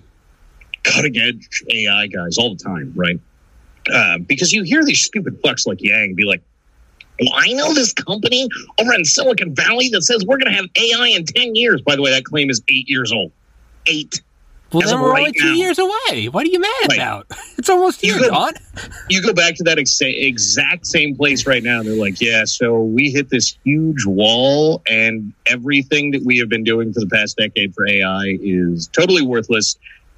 cutting 0.82 1.16
edge 1.16 1.62
AI 1.70 2.06
guys 2.08 2.38
all 2.38 2.54
the 2.54 2.62
time, 2.62 2.92
right? 2.94 3.18
Uh, 3.92 4.18
because 4.18 4.52
you 4.52 4.62
hear 4.62 4.84
these 4.84 5.02
stupid 5.02 5.40
fucks 5.42 5.66
like 5.66 5.80
Yang 5.80 6.14
be 6.14 6.24
like, 6.24 6.42
well, 7.20 7.32
I 7.34 7.52
know 7.52 7.72
this 7.74 7.92
company 7.92 8.48
over 8.78 8.92
in 8.94 9.04
Silicon 9.04 9.54
Valley 9.54 9.88
that 9.90 10.02
says 10.02 10.24
we're 10.26 10.38
going 10.38 10.52
to 10.52 10.56
have 10.56 10.66
AI 10.76 11.08
in 11.08 11.24
10 11.24 11.54
years. 11.54 11.82
By 11.82 11.96
the 11.96 12.02
way, 12.02 12.10
that 12.10 12.24
claim 12.24 12.50
is 12.50 12.62
eight 12.68 12.88
years 12.88 13.12
old. 13.12 13.32
Eight. 13.86 14.20
Well, 14.72 14.88
then 14.88 15.00
we're 15.00 15.10
right 15.12 15.20
only 15.20 15.32
two 15.32 15.46
now. 15.46 15.52
years 15.54 15.78
away. 15.78 16.28
What 16.28 16.46
are 16.46 16.50
you 16.50 16.60
mad 16.60 16.92
about? 16.94 17.26
It's 17.58 17.68
almost 17.70 18.02
You 18.02 18.14
here, 18.14 18.22
could- 18.24 18.30
Don. 18.30 18.52
You 19.08 19.22
go 19.22 19.32
back 19.32 19.54
to 19.56 19.62
that 19.64 19.78
ex- 19.78 20.00
exact 20.00 20.84
same 20.86 21.14
place 21.14 21.46
right 21.46 21.62
now, 21.62 21.78
and 21.80 21.88
they're 21.88 21.94
like, 21.94 22.20
yeah, 22.20 22.44
so 22.44 22.82
we 22.82 23.10
hit 23.10 23.28
this 23.30 23.56
huge 23.64 24.04
wall, 24.04 24.82
and 24.88 25.32
everything 25.46 26.10
that 26.12 26.22
we 26.24 26.38
have 26.38 26.48
been 26.48 26.64
doing 26.64 26.92
for 26.92 26.98
the 27.00 27.06
past 27.06 27.36
decade 27.36 27.72
for 27.74 27.86
AI 27.86 28.36
is 28.42 28.88
totally 28.88 29.22
worthless. 29.22 29.76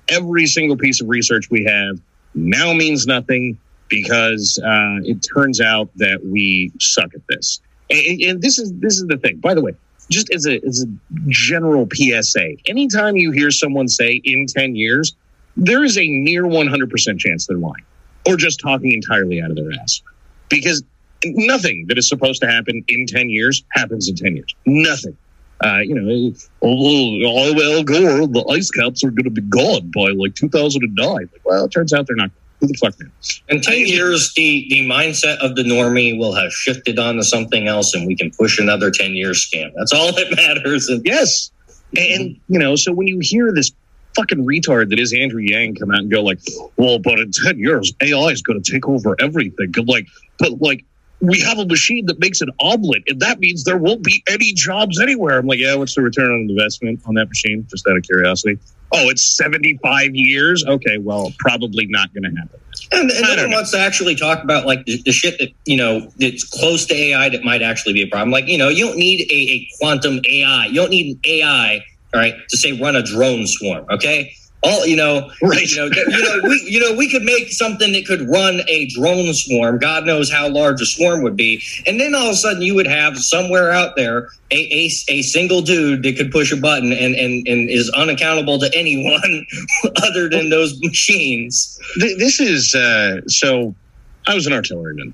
Every 0.09 0.47
single 0.47 0.77
piece 0.79 1.03
of 1.03 1.09
research 1.09 1.51
we 1.51 1.65
have 1.65 2.01
now 2.35 2.73
means 2.73 3.07
nothing 3.07 3.59
because 3.89 4.59
uh, 4.65 5.01
it 5.05 5.19
turns 5.35 5.61
out 5.61 5.91
that 5.97 6.25
we 6.25 6.73
suck 6.81 7.15
at 7.15 7.21
this. 7.29 7.61
And, 7.91 8.21
and 8.23 8.43
this 8.43 8.59
is 8.59 8.73
this 8.75 8.95
is 8.97 9.07
the 9.07 9.19
thing. 9.19 9.37
By 9.39 9.53
the 9.55 9.61
way, 9.61 9.73
just 10.11 10.33
as 10.33 10.47
a 10.47 10.65
as 10.67 10.85
a 10.85 10.87
general 11.29 11.89
PSA, 11.93 12.57
anytime 12.67 13.17
you 13.17 13.31
hear 13.31 13.51
someone 13.51 13.89
say 13.89 14.21
in 14.25 14.47
ten 14.47 14.75
years, 14.77 15.15
there 15.57 15.85
is 15.85 15.97
a 15.97 16.07
near 16.07 16.45
100% 16.45 17.19
chance 17.19 17.47
they're 17.47 17.57
lying 17.57 17.85
or 18.27 18.37
just 18.37 18.61
talking 18.61 18.93
entirely 18.93 19.41
out 19.41 19.51
of 19.51 19.57
their 19.57 19.71
ass. 19.81 20.03
Because 20.49 20.83
nothing 21.25 21.87
that 21.89 21.99
is 21.99 22.09
supposed 22.09 22.41
to 22.43 22.51
happen 22.51 22.85
in 22.89 23.07
10 23.07 23.31
years 23.31 23.65
happens 23.73 24.09
in 24.09 24.17
10 24.17 24.37
years. 24.37 24.55
Nothing. 24.67 25.17
Uh, 25.65 25.79
you 25.79 25.95
know 25.95 26.35
oh, 26.63 27.55
well 27.55 27.85
gore 27.85 28.27
the 28.27 28.45
ice 28.51 28.71
caps 28.73 29.05
are 29.05 29.11
going 29.11 29.25
to 29.25 29.31
be 29.31 29.41
gone 29.43 29.89
by 29.95 30.09
like 30.09 30.35
2009 30.35 31.31
well 31.45 31.65
it 31.65 31.71
turns 31.71 31.93
out 31.93 32.07
they're 32.09 32.17
not 32.17 32.31
who 32.61 32.67
the 32.67 32.75
fuck 32.75 32.95
knows 33.01 33.43
In 33.49 33.61
10 33.61 33.87
years, 33.87 34.33
the, 34.35 34.67
the 34.71 34.87
mindset 34.89 35.39
of 35.39 35.57
the 35.57 35.63
normie 35.63 36.19
will 36.19 36.35
have 36.35 36.53
shifted 36.53 36.99
onto 36.99 37.23
something 37.23 37.67
else 37.69 37.95
and 37.95 38.07
we 38.07 38.17
can 38.17 38.31
push 38.31 38.59
another 38.59 38.91
10 38.91 39.13
year 39.13 39.33
scam. 39.33 39.73
That's 39.77 39.93
all 39.93 40.13
that 40.13 40.35
matters. 40.37 40.89
And 40.89 41.03
Yes. 41.05 41.51
And, 41.97 42.41
you 42.49 42.59
know, 42.59 42.75
so 42.75 42.93
when 42.93 43.07
you 43.07 43.19
hear 43.21 43.53
this 43.53 43.71
fucking 44.17 44.45
retard 44.45 44.91
that 44.91 44.99
is 44.99 45.13
Andrew 45.13 45.41
Yang 45.41 45.77
come 45.77 45.91
out 45.91 46.01
and 46.01 46.11
go 46.11 46.23
like, 46.23 46.41
well, 46.77 46.99
but 46.99 47.19
in 47.19 47.31
10 47.31 47.59
years, 47.59 47.93
AI 48.01 48.27
is 48.29 48.43
going 48.43 48.61
to 48.61 48.73
take 48.73 48.89
over 48.89 49.17
everything. 49.21 49.73
Like, 49.87 50.07
but 50.39 50.61
like, 50.61 50.85
we 51.21 51.41
have 51.41 51.59
a 51.59 51.67
machine 51.67 52.07
that 52.07 52.19
makes 52.19 52.41
an 52.41 52.51
omelet, 52.61 53.03
and 53.07 53.21
that 53.21 53.39
means 53.39 53.65
there 53.65 53.79
won't 53.79 54.03
be 54.03 54.23
any 54.29 54.53
jobs 54.53 55.01
anywhere. 55.01 55.39
I'm 55.39 55.47
like, 55.47 55.59
yeah, 55.59 55.75
what's 55.75 55.95
the 55.95 56.03
return 56.03 56.27
on 56.27 56.49
investment 56.51 57.01
on 57.07 57.15
that 57.15 57.29
machine? 57.29 57.67
Just 57.71 57.87
out 57.87 57.97
of 57.97 58.03
curiosity. 58.03 58.59
Oh, 58.93 59.09
it's 59.09 59.37
75 59.37 60.15
years? 60.15 60.65
Okay, 60.65 60.99
well, 60.99 61.33
probably 61.39 61.87
not 61.89 62.13
going 62.15 62.25
to 62.25 62.41
happen. 62.41 62.61
And, 62.93 63.11
and 63.11 63.23
no 63.23 63.29
one 63.31 63.51
know. 63.51 63.57
wants 63.57 63.71
to 63.73 63.79
actually 63.79 64.15
talk 64.15 64.45
about 64.45 64.67
like 64.67 64.85
the, 64.85 65.01
the 65.05 65.13
shit 65.13 65.39
that 65.39 65.51
you 65.65 65.77
know 65.77 66.11
that's 66.19 66.45
close 66.45 66.87
to 66.87 66.95
AI 66.95 67.29
that 67.29 67.43
might 67.45 67.63
actually 67.63 67.95
be 67.95 68.03
a 68.03 68.07
problem. 68.07 68.31
Like 68.31 68.47
you 68.47 68.59
know, 68.59 68.69
you 68.69 68.87
don't 68.87 68.99
need 68.99 69.23
a, 69.31 69.35
a 69.35 69.69
quantum 69.79 70.21
AI. 70.29 70.67
You 70.67 70.75
don't 70.75 70.91
need 70.91 71.17
an 71.17 71.21
AI, 71.25 71.85
all 72.13 72.21
right, 72.21 72.35
to 72.51 72.57
say 72.57 72.73
run 72.73 72.97
a 72.97 73.03
drone 73.03 73.47
swarm. 73.47 73.87
Okay, 73.91 74.35
all 74.65 74.87
you 74.87 74.97
know, 74.97 75.31
Right. 75.43 75.71
You 75.71 75.77
know, 75.77 75.91
you 75.95 76.23
know, 76.23 76.49
we 76.49 76.63
you 76.67 76.81
know 76.81 76.95
we 76.95 77.09
could 77.09 77.23
make 77.23 77.53
something 77.53 77.93
that 77.93 78.07
could 78.07 78.29
run 78.29 78.63
a 78.69 78.87
drone 78.89 79.33
swarm. 79.35 79.79
God 79.79 80.07
knows 80.07 80.33
how 80.33 80.49
large 80.49 80.81
a 80.81 80.87
swarm 80.87 81.23
would 81.23 81.37
be, 81.37 81.63
and 81.87 82.01
then 82.01 82.15
all 82.15 82.27
of 82.27 82.33
a 82.33 82.37
sudden 82.37 82.63
you 82.63 82.75
would 82.75 82.87
have 82.87 83.19
somewhere 83.19 83.71
out 83.71 83.95
there 83.97 84.29
a 84.51 84.57
a, 84.57 84.91
a 85.09 85.23
single 85.23 85.63
dude 85.63 86.03
that 86.03 86.17
could 86.17 86.31
push 86.31 86.51
a 86.53 86.57
button 86.57 86.93
and 86.93 87.15
and 87.15 87.47
and 87.47 87.71
is 87.71 87.91
unaccountable 87.91 88.59
to 88.59 88.71
anyone 88.75 89.47
other 90.03 90.29
than 90.29 90.51
those 90.51 90.81
machines. 90.81 91.79
This 91.97 92.41
is 92.41 92.75
uh, 92.75 93.21
so 93.29 93.75
i 94.27 94.35
was 94.35 94.47
an 94.47 94.53
artilleryman 94.53 95.13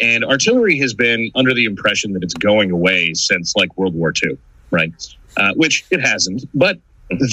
and 0.00 0.24
artillery 0.24 0.78
has 0.78 0.94
been 0.94 1.30
under 1.34 1.54
the 1.54 1.64
impression 1.64 2.12
that 2.12 2.22
it's 2.22 2.34
going 2.34 2.70
away 2.70 3.12
since 3.14 3.54
like 3.56 3.76
world 3.76 3.94
war 3.94 4.12
ii 4.24 4.36
right 4.70 4.92
uh, 5.36 5.52
which 5.54 5.84
it 5.90 6.00
hasn't 6.00 6.44
but 6.54 6.78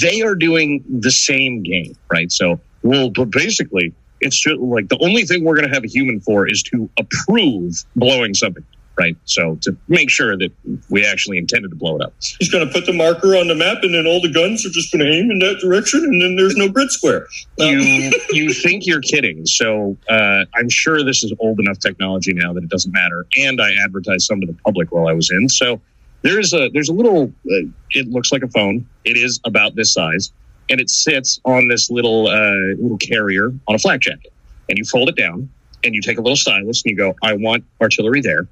they 0.00 0.22
are 0.22 0.34
doing 0.34 0.84
the 0.88 1.10
same 1.10 1.62
game 1.62 1.96
right 2.10 2.30
so 2.30 2.60
well 2.82 3.10
but 3.10 3.30
basically 3.30 3.92
it's 4.20 4.40
just 4.40 4.58
like 4.60 4.88
the 4.88 4.98
only 5.00 5.24
thing 5.24 5.44
we're 5.44 5.56
going 5.56 5.68
to 5.68 5.74
have 5.74 5.84
a 5.84 5.88
human 5.88 6.20
for 6.20 6.48
is 6.48 6.62
to 6.62 6.88
approve 6.98 7.84
blowing 7.96 8.34
something 8.34 8.64
right 8.96 9.16
so 9.24 9.58
to 9.60 9.76
make 9.88 10.08
sure 10.08 10.36
that 10.36 10.50
we 10.88 11.04
actually 11.04 11.38
intended 11.38 11.70
to 11.70 11.76
blow 11.76 11.96
it 11.96 12.02
up 12.02 12.14
He's 12.38 12.50
going 12.50 12.66
to 12.66 12.72
put 12.72 12.86
the 12.86 12.92
marker 12.92 13.36
on 13.36 13.48
the 13.48 13.54
map, 13.54 13.78
and 13.82 13.94
then 13.94 14.06
all 14.06 14.20
the 14.20 14.30
guns 14.30 14.66
are 14.66 14.70
just 14.70 14.92
going 14.92 15.04
to 15.04 15.10
aim 15.10 15.30
in 15.30 15.38
that 15.38 15.58
direction, 15.60 16.00
and 16.04 16.20
then 16.20 16.36
there's 16.36 16.56
no 16.56 16.68
grid 16.68 16.90
square. 16.90 17.26
Um, 17.60 17.68
you 17.68 18.12
you 18.30 18.52
think 18.52 18.86
you're 18.86 19.00
kidding. 19.00 19.46
So 19.46 19.96
uh, 20.08 20.44
I'm 20.54 20.68
sure 20.68 21.02
this 21.04 21.24
is 21.24 21.32
old 21.38 21.60
enough 21.60 21.78
technology 21.78 22.32
now 22.34 22.52
that 22.52 22.62
it 22.62 22.70
doesn't 22.70 22.92
matter. 22.92 23.26
And 23.38 23.60
I 23.60 23.72
advertised 23.82 24.26
some 24.26 24.40
to 24.40 24.46
the 24.46 24.56
public 24.64 24.92
while 24.92 25.08
I 25.08 25.12
was 25.12 25.30
in. 25.30 25.48
So 25.48 25.80
there's 26.24 26.52
a 26.54 26.70
there's 26.70 26.88
a 26.88 26.92
little. 26.92 27.32
Uh, 27.46 27.68
it 27.90 28.08
looks 28.08 28.32
like 28.32 28.42
a 28.42 28.48
phone. 28.48 28.86
It 29.04 29.16
is 29.16 29.38
about 29.44 29.76
this 29.76 29.92
size, 29.92 30.32
and 30.70 30.80
it 30.80 30.90
sits 30.90 31.38
on 31.44 31.68
this 31.68 31.90
little 31.90 32.26
uh, 32.26 32.74
little 32.82 32.98
carrier 32.98 33.52
on 33.68 33.74
a 33.74 33.78
flak 33.78 34.00
jacket. 34.00 34.32
And 34.68 34.78
you 34.78 34.84
fold 34.84 35.10
it 35.10 35.16
down, 35.16 35.50
and 35.84 35.94
you 35.94 36.00
take 36.00 36.16
a 36.16 36.22
little 36.22 36.36
stylus, 36.36 36.82
and 36.82 36.90
you 36.90 36.96
go, 36.96 37.14
"I 37.22 37.34
want 37.34 37.64
artillery 37.80 38.22
there." 38.22 38.48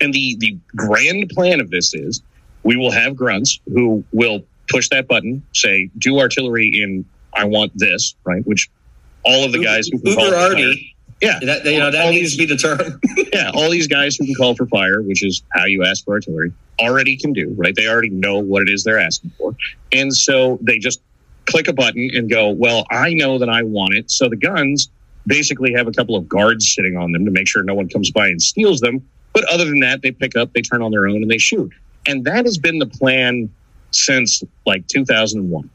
And 0.00 0.12
the 0.12 0.36
the 0.38 0.58
grand 0.76 1.30
plan 1.30 1.60
of 1.60 1.70
this 1.70 1.94
is, 1.94 2.22
we 2.62 2.76
will 2.76 2.90
have 2.92 3.16
grunts 3.16 3.58
who 3.72 4.04
will 4.12 4.44
push 4.68 4.88
that 4.90 5.08
button, 5.08 5.42
say, 5.54 5.90
"Do 5.98 6.20
artillery 6.20 6.82
in 6.82 7.06
I 7.34 7.44
want 7.44 7.72
this," 7.74 8.14
right? 8.24 8.46
Which 8.46 8.68
all 9.24 9.44
of 9.44 9.52
the 9.52 9.58
guys 9.64 9.88
who 9.88 9.98
can 9.98 10.14
call 10.14 10.24
Uber 10.26 10.36
for 10.36 10.42
fire- 10.42 10.50
Artie. 10.50 10.94
Yeah, 11.20 11.38
That, 11.42 11.64
you 11.66 11.78
know, 11.78 11.90
that 11.90 12.06
All 12.06 12.12
needs 12.12 12.32
to 12.32 12.38
be 12.38 12.46
the 12.46 12.56
term. 12.56 13.00
yeah, 13.32 13.50
all 13.52 13.68
these 13.68 13.86
guys 13.86 14.16
who 14.16 14.24
can 14.24 14.34
call 14.34 14.54
for 14.54 14.66
fire, 14.66 15.02
which 15.02 15.22
is 15.22 15.42
how 15.52 15.66
you 15.66 15.84
ask 15.84 16.04
for 16.04 16.14
artillery, 16.14 16.52
already 16.78 17.16
can 17.16 17.32
do, 17.32 17.54
right? 17.58 17.74
They 17.74 17.88
already 17.88 18.08
know 18.08 18.38
what 18.38 18.62
it 18.62 18.70
is 18.70 18.84
they're 18.84 18.98
asking 18.98 19.32
for. 19.36 19.54
And 19.92 20.14
so 20.14 20.58
they 20.62 20.78
just 20.78 21.02
click 21.46 21.68
a 21.68 21.72
button 21.72 22.10
and 22.14 22.30
go, 22.30 22.48
well, 22.48 22.86
I 22.90 23.12
know 23.12 23.38
that 23.38 23.50
I 23.50 23.62
want 23.62 23.94
it. 23.94 24.10
So 24.10 24.28
the 24.28 24.36
guns 24.36 24.88
basically 25.26 25.72
have 25.74 25.86
a 25.86 25.92
couple 25.92 26.16
of 26.16 26.28
guards 26.28 26.72
sitting 26.74 26.96
on 26.96 27.12
them 27.12 27.24
to 27.26 27.30
make 27.30 27.48
sure 27.48 27.62
no 27.62 27.74
one 27.74 27.88
comes 27.88 28.10
by 28.10 28.28
and 28.28 28.40
steals 28.40 28.80
them. 28.80 29.06
But 29.32 29.44
other 29.44 29.66
than 29.66 29.80
that, 29.80 30.00
they 30.02 30.12
pick 30.12 30.36
up, 30.36 30.52
they 30.54 30.62
turn 30.62 30.82
on 30.82 30.90
their 30.90 31.06
own, 31.06 31.16
and 31.16 31.30
they 31.30 31.38
shoot. 31.38 31.70
And 32.06 32.24
that 32.24 32.46
has 32.46 32.56
been 32.56 32.78
the 32.78 32.86
plan 32.86 33.50
since 33.90 34.42
like 34.64 34.86
2001. 34.88 35.68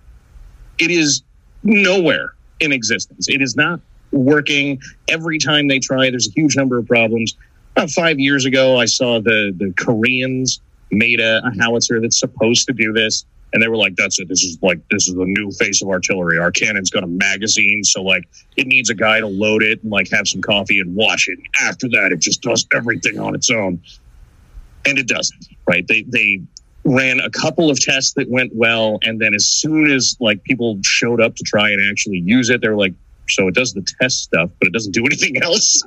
It 0.79 0.91
is 0.91 1.21
nowhere 1.63 2.33
in 2.59 2.71
existence. 2.71 3.29
It 3.29 3.41
is 3.41 3.55
not 3.55 3.79
working. 4.15 4.81
Every 5.07 5.37
time 5.37 5.67
they 5.67 5.79
try, 5.79 6.09
there's 6.09 6.27
a 6.27 6.31
huge 6.31 6.55
number 6.55 6.77
of 6.77 6.87
problems. 6.87 7.35
About 7.75 7.91
five 7.91 8.19
years 8.19 8.45
ago, 8.45 8.77
I 8.79 8.85
saw 8.85 9.19
the 9.19 9.53
the 9.55 9.73
Koreans 9.77 10.61
made 10.91 11.19
a, 11.19 11.41
a 11.45 11.51
howitzer 11.61 11.99
that's 11.99 12.19
supposed 12.19 12.67
to 12.67 12.73
do 12.73 12.93
this, 12.93 13.25
and 13.53 13.61
they 13.61 13.67
were 13.67 13.75
like, 13.75 13.95
"That's 13.95 14.17
it. 14.19 14.29
This 14.29 14.43
is 14.43 14.57
like 14.61 14.79
this 14.89 15.07
is 15.07 15.15
the 15.15 15.25
new 15.25 15.51
face 15.51 15.81
of 15.81 15.89
artillery. 15.89 16.39
Our 16.39 16.51
cannon's 16.51 16.89
got 16.89 17.03
a 17.03 17.07
magazine, 17.07 17.83
so 17.83 18.01
like 18.01 18.27
it 18.55 18.67
needs 18.67 18.89
a 18.89 18.95
guy 18.95 19.19
to 19.19 19.27
load 19.27 19.61
it 19.61 19.83
and 19.83 19.91
like 19.91 20.09
have 20.11 20.27
some 20.27 20.41
coffee 20.41 20.79
and 20.79 20.95
wash 20.95 21.27
it. 21.27 21.37
After 21.61 21.89
that, 21.89 22.11
it 22.11 22.19
just 22.19 22.41
does 22.41 22.65
everything 22.73 23.19
on 23.19 23.35
its 23.35 23.49
own." 23.49 23.81
And 24.87 24.99
it 24.99 25.07
doesn't. 25.07 25.47
Right? 25.67 25.85
They 25.87 26.03
they 26.03 26.41
ran 26.85 27.19
a 27.19 27.31
couple 27.31 27.71
of 27.71 27.79
tests 27.79 28.13
that 28.13 28.29
went 28.29 28.55
well, 28.55 28.99
and 29.01 29.19
then 29.19 29.33
as 29.33 29.45
soon 29.45 29.91
as 29.91 30.15
like 30.19 30.43
people 30.43 30.79
showed 30.83 31.19
up 31.19 31.35
to 31.35 31.43
try 31.43 31.71
and 31.71 31.81
actually 31.89 32.19
use 32.19 32.49
it, 32.49 32.61
they 32.61 32.69
were 32.69 32.75
like, 32.75 32.93
"So 33.29 33.47
it 33.47 33.55
does 33.55 33.73
the 33.73 33.85
test 34.01 34.23
stuff, 34.23 34.49
but 34.59 34.67
it 34.67 34.73
doesn't 34.73 34.93
do 34.93 35.05
anything 35.05 35.41
else." 35.41 35.83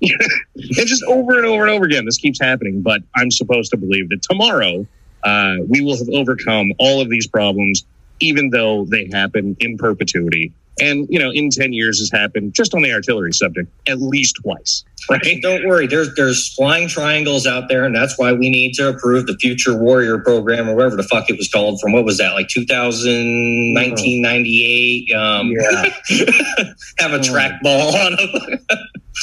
and 0.00 0.86
just 0.86 1.04
over 1.04 1.36
and 1.36 1.46
over 1.46 1.62
and 1.62 1.70
over 1.70 1.84
again, 1.84 2.04
this 2.04 2.18
keeps 2.18 2.40
happening. 2.40 2.82
But 2.82 3.02
I'm 3.16 3.30
supposed 3.30 3.70
to 3.70 3.76
believe 3.76 4.08
that 4.10 4.22
tomorrow 4.22 4.86
uh, 5.22 5.56
we 5.66 5.80
will 5.80 5.96
have 5.96 6.08
overcome 6.12 6.72
all 6.78 7.00
of 7.00 7.08
these 7.08 7.26
problems, 7.26 7.84
even 8.20 8.50
though 8.50 8.84
they 8.84 9.08
happen 9.12 9.56
in 9.60 9.76
perpetuity. 9.76 10.52
And 10.80 11.06
you 11.10 11.18
know, 11.18 11.30
in 11.30 11.50
ten 11.50 11.72
years 11.72 11.98
has 11.98 12.10
happened 12.10 12.54
just 12.54 12.74
on 12.74 12.82
the 12.82 12.92
artillery 12.92 13.32
subject 13.32 13.68
at 13.88 14.00
least 14.00 14.36
twice, 14.42 14.84
right? 15.10 15.38
Don't 15.42 15.66
worry, 15.66 15.86
there's 15.86 16.14
there's 16.14 16.54
flying 16.54 16.88
triangles 16.88 17.46
out 17.46 17.68
there, 17.68 17.84
and 17.84 17.94
that's 17.94 18.18
why 18.18 18.32
we 18.32 18.50
need 18.50 18.74
to 18.74 18.88
approve 18.88 19.26
the 19.26 19.36
Future 19.36 19.76
Warrior 19.76 20.18
program 20.18 20.68
or 20.68 20.74
whatever 20.74 20.96
the 20.96 21.02
fuck 21.04 21.28
it 21.30 21.36
was 21.36 21.48
called. 21.48 21.80
From 21.80 21.92
what 21.92 22.04
was 22.04 22.18
that, 22.18 22.34
like 22.34 22.48
2000, 22.48 23.74
1998? 23.74 25.12
Um, 25.12 25.52
have 26.98 27.12
a 27.12 27.18
trackball 27.18 27.92
on 27.94 28.16
them. 28.16 28.58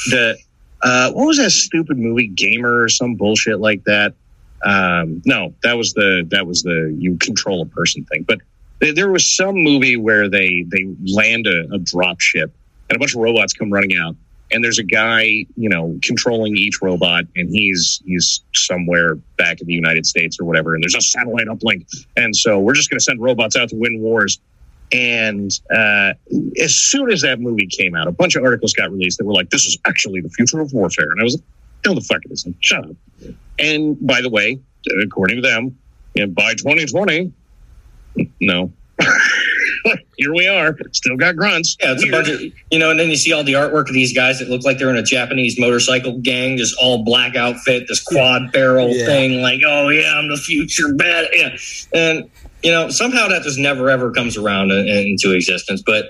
the 0.10 0.38
uh, 0.82 1.12
what 1.12 1.26
was 1.28 1.38
that 1.38 1.52
stupid 1.52 1.98
movie 1.98 2.28
Gamer 2.28 2.82
or 2.82 2.90
some 2.90 3.16
bullshit 3.16 3.60
like 3.60 3.84
that? 3.86 4.14
Um, 4.64 5.22
no, 5.26 5.54
that 5.64 5.78
was 5.78 5.94
the 5.94 6.26
that 6.30 6.48
was 6.48 6.64
the 6.64 6.96
you 6.98 7.18
control 7.18 7.62
a 7.62 7.66
person 7.66 8.06
thing. 8.06 8.24
But 8.24 8.40
there 8.80 9.12
was 9.12 9.36
some 9.36 9.56
movie 9.56 9.98
where 9.98 10.30
they 10.30 10.66
they 10.68 10.86
land 11.14 11.48
a, 11.48 11.68
a 11.74 11.80
drop 11.80 12.20
ship 12.20 12.54
and 12.90 12.96
a 12.96 13.00
bunch 13.00 13.16
of 13.16 13.22
robots 13.22 13.54
come 13.54 13.72
running 13.72 13.98
out, 13.98 14.16
and 14.52 14.64
there's 14.64 14.80
a 14.80 14.84
guy 14.84 15.46
you 15.56 15.70
know 15.70 15.98
controlling 16.02 16.56
each 16.58 16.82
robot, 16.82 17.26
and 17.36 17.50
he's 17.50 18.02
he's 18.06 18.42
somewhere 18.54 19.16
back 19.38 19.62
in 19.62 19.68
the 19.68 19.74
United 19.74 20.06
States 20.06 20.40
or 20.40 20.46
whatever, 20.46 20.76
and 20.76 20.84
there's 20.84 20.96
a 20.96 21.02
satellite 21.02 21.48
uplink, 21.48 21.86
and 22.18 22.36
so 22.36 22.60
we're 22.60 22.74
just 22.74 22.90
going 22.90 23.00
to 23.00 23.04
send 23.04 23.22
robots 23.22 23.56
out 23.56 23.70
to 23.70 23.76
win 23.76 24.00
wars. 24.02 24.40
And 24.92 25.50
uh, 25.76 26.14
as 26.62 26.76
soon 26.76 27.12
as 27.12 27.22
that 27.24 27.40
movie 27.40 27.66
came 27.66 27.96
out, 27.96 28.08
a 28.08 28.12
bunch 28.12 28.36
of 28.36 28.44
articles 28.44 28.74
got 28.74 28.92
released 28.92 29.18
that 29.18 29.26
were 29.26 29.34
like, 29.34 29.50
"This 29.50 29.66
is 29.66 29.78
actually 29.86 30.22
the 30.22 30.30
future 30.30 30.60
of 30.60 30.74
warfare," 30.74 31.10
and 31.12 31.20
I 31.20 31.24
was 31.24 31.36
like, 31.36 31.44
"No, 31.86 31.96
the 31.96 32.02
fuck 32.02 32.24
it 32.24 32.32
isn't. 32.32 32.56
Shut 32.60 32.86
up." 32.86 32.96
And 33.58 33.98
by 34.06 34.22
the 34.22 34.30
way, 34.30 34.60
according 35.02 35.38
to 35.38 35.42
them, 35.42 35.76
by 36.36 36.54
2020, 36.54 37.34
no. 38.42 38.72
Here 40.18 40.34
we 40.34 40.48
are, 40.48 40.76
still 40.94 41.18
got 41.18 41.36
grunts. 41.36 41.76
Yeah, 41.82 41.92
it's 41.92 42.04
a 42.04 42.10
bunch 42.10 42.30
of 42.30 42.42
you 42.72 42.80
know, 42.80 42.90
and 42.90 43.00
then 43.00 43.10
you 43.10 43.16
see 43.18 43.34
all 43.34 43.44
the 43.44 43.54
artwork 43.54 43.88
of 43.88 43.94
these 43.94 44.14
guys 44.16 44.40
that 44.40 44.50
look 44.50 44.64
like 44.64 44.78
they're 44.80 44.90
in 44.90 44.96
a 44.96 45.04
Japanese 45.04 45.60
motorcycle 45.60 46.18
gang, 46.20 46.58
just 46.58 46.76
all 46.82 47.04
black 47.04 47.36
outfit, 47.36 47.86
this 47.88 48.02
quad 48.02 48.52
barrel 48.52 48.90
Yeah. 48.90 49.06
thing, 49.06 49.42
like, 49.42 49.60
oh 49.66 49.90
yeah, 49.90 50.14
I'm 50.18 50.30
the 50.30 50.38
future 50.38 50.94
bad. 50.94 51.28
Yeah, 51.34 51.58
and 51.94 52.30
you 52.64 52.72
know, 52.72 52.90
somehow 52.90 53.28
that 53.28 53.44
just 53.44 53.60
never 53.60 53.90
ever 53.90 54.12
comes 54.12 54.38
around 54.38 54.72
in- 54.72 54.88
into 54.88 55.34
existence. 55.34 55.84
But 55.86 56.06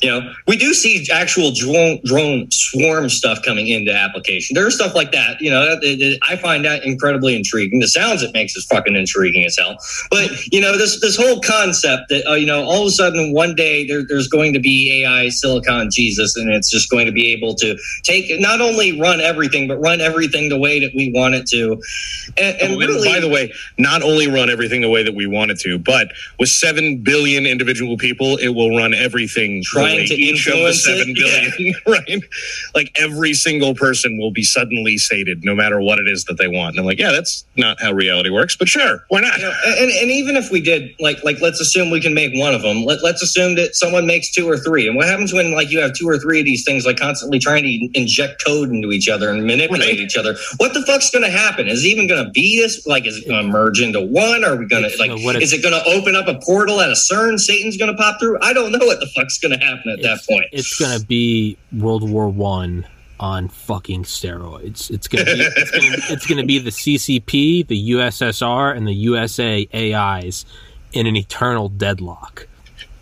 you 0.00 0.08
know, 0.10 0.32
we 0.46 0.56
do 0.56 0.74
see 0.74 1.06
actual 1.12 1.50
drone 1.52 2.00
drone 2.04 2.50
swarm 2.50 3.08
stuff 3.08 3.42
coming 3.44 3.68
into 3.68 3.92
application. 3.92 4.54
There's 4.54 4.74
stuff 4.74 4.94
like 4.94 5.12
that. 5.12 5.40
You 5.40 5.50
know, 5.50 5.64
that, 5.64 5.80
that- 5.80 6.18
I 6.28 6.36
find 6.36 6.64
that 6.64 6.84
incredibly 6.84 7.34
intriguing. 7.36 7.80
The 7.80 7.88
sounds 7.88 8.22
it 8.22 8.32
makes 8.32 8.54
is 8.56 8.66
fucking 8.66 8.94
intriguing 8.96 9.44
as 9.44 9.56
hell. 9.58 9.76
But 10.10 10.30
you 10.52 10.60
know, 10.60 10.76
this 10.76 11.00
this 11.00 11.16
whole 11.16 11.40
concept 11.40 12.08
that 12.10 12.26
uh, 12.28 12.34
you 12.34 12.46
know, 12.46 12.62
all 12.64 12.82
of 12.82 12.88
a 12.88 12.90
sudden 12.90 13.32
one 13.32 13.54
day 13.54 13.86
there, 13.86 14.04
there's 14.06 14.28
going 14.28 14.52
to 14.52 14.60
be 14.60 15.02
AI 15.04 15.28
Silicon 15.30 15.90
Jesus, 15.90 16.36
and 16.36 16.50
it's 16.52 16.70
just 16.70 16.90
going 16.90 17.06
to 17.06 17.12
be 17.12 17.32
able 17.32 17.54
to 17.56 17.76
take 18.04 18.40
not 18.40 18.60
only 18.60 19.00
run 19.00 19.20
everything, 19.20 19.68
but 19.68 19.78
run 19.78 20.00
everything 20.00 20.48
the 20.48 20.58
way 20.58 20.80
that 20.80 20.92
we 20.94 21.10
want 21.12 21.34
it 21.34 21.46
to. 21.48 21.80
And, 22.36 22.56
and 22.60 22.72
Oh, 22.74 22.78
really, 22.78 23.08
by 23.08 23.20
the 23.20 23.28
way, 23.28 23.52
not 23.78 24.02
only 24.02 24.28
run 24.28 24.50
everything 24.50 24.80
the 24.80 24.88
way 24.90 25.02
that 25.02 25.14
we 25.14 25.26
want 25.26 25.50
it 25.50 25.58
to, 25.60 25.78
but 25.78 26.08
with 26.38 26.48
seven 26.50 26.98
billion 26.98 27.46
individual 27.46 27.96
people, 27.96 28.36
it 28.36 28.48
will 28.48 28.76
run 28.76 28.94
everything 28.94 29.62
Trying 29.94 30.08
to 30.08 30.14
each 30.14 30.46
of 30.46 30.54
the 30.54 30.58
influence 30.58 30.86
it, 30.86 30.98
seven 30.98 31.14
billion, 31.14 31.74
right? 31.86 32.22
Like 32.74 32.90
every 32.98 33.34
single 33.34 33.74
person 33.74 34.18
will 34.18 34.30
be 34.30 34.42
suddenly 34.42 34.98
sated, 34.98 35.44
no 35.44 35.54
matter 35.54 35.80
what 35.80 35.98
it 35.98 36.08
is 36.08 36.24
that 36.24 36.38
they 36.38 36.48
want. 36.48 36.70
And 36.74 36.80
I'm 36.80 36.86
like, 36.86 36.98
yeah, 36.98 37.12
that's 37.12 37.44
not 37.56 37.80
how 37.80 37.92
reality 37.92 38.30
works, 38.30 38.56
but 38.56 38.68
sure, 38.68 39.04
why 39.08 39.20
not? 39.20 39.38
You 39.38 39.44
know, 39.44 39.54
and, 39.78 39.90
and 39.90 40.10
even 40.10 40.36
if 40.36 40.50
we 40.50 40.60
did, 40.60 40.90
like, 41.00 41.22
like 41.24 41.40
let's 41.40 41.60
assume 41.60 41.90
we 41.90 42.00
can 42.00 42.14
make 42.14 42.32
one 42.34 42.54
of 42.54 42.62
them. 42.62 42.84
Let, 42.84 43.02
let's 43.02 43.22
assume 43.22 43.54
that 43.56 43.74
someone 43.74 44.06
makes 44.06 44.32
two 44.32 44.48
or 44.48 44.56
three. 44.58 44.86
And 44.86 44.96
what 44.96 45.06
happens 45.06 45.32
when, 45.32 45.52
like, 45.52 45.70
you 45.70 45.80
have 45.80 45.92
two 45.94 46.08
or 46.08 46.18
three 46.18 46.40
of 46.40 46.44
these 46.46 46.64
things, 46.64 46.84
like, 46.86 46.98
constantly 46.98 47.38
trying 47.38 47.62
to 47.64 47.98
inject 47.98 48.42
code 48.44 48.70
into 48.70 48.92
each 48.92 49.08
other 49.08 49.30
and 49.30 49.44
manipulate 49.46 49.80
Right. 49.80 49.98
each 49.98 50.16
other? 50.16 50.36
What 50.58 50.74
the 50.74 50.82
fuck's 50.82 51.10
going 51.10 51.24
to 51.24 51.30
happen? 51.30 51.68
Is 51.68 51.84
it 51.84 51.88
even 51.88 52.06
going 52.06 52.24
to 52.24 52.30
be 52.30 52.60
this? 52.60 52.86
Like, 52.86 53.06
is 53.06 53.18
it 53.18 53.28
going 53.28 53.44
to 53.44 53.48
merge 53.50 53.80
into 53.80 54.00
one? 54.00 54.44
Are 54.44 54.56
we 54.56 54.66
going 54.66 54.82
to 54.82 54.88
It's, 54.88 54.98
like? 54.98 55.10
what 55.24 55.40
is 55.42 55.52
it 55.52 55.62
going 55.62 55.74
to 55.74 55.84
open 55.90 56.14
up 56.16 56.26
a 56.28 56.38
portal 56.44 56.80
at 56.80 56.88
a 56.90 56.94
CERN? 56.94 57.38
Satan's 57.38 57.76
going 57.76 57.90
to 57.90 57.96
pop 57.96 58.18
through? 58.20 58.38
I 58.42 58.52
don't 58.52 58.72
know 58.72 58.84
what 58.86 59.00
the 59.00 59.06
fuck's 59.06 59.38
going 59.38 59.58
to 59.58 59.64
happen 59.64 59.77
at 59.86 60.02
that 60.02 60.20
point. 60.28 60.46
It's 60.52 60.78
gonna 60.78 61.00
be 61.04 61.56
World 61.72 62.08
War 62.08 62.28
One 62.28 62.86
on 63.20 63.48
fucking 63.48 64.04
steroids. 64.04 64.90
It's 64.90 65.08
gonna 65.08 65.24
be 65.24 65.30
it's 65.40 65.70
gonna, 65.70 65.96
it's 66.10 66.26
gonna 66.26 66.44
be 66.46 66.58
the 66.58 66.70
CCP, 66.70 67.66
the 67.66 67.90
USSR, 67.92 68.76
and 68.76 68.86
the 68.86 68.94
USA 68.94 69.68
AIs 69.74 70.44
in 70.92 71.06
an 71.06 71.16
eternal 71.16 71.68
deadlock. 71.68 72.46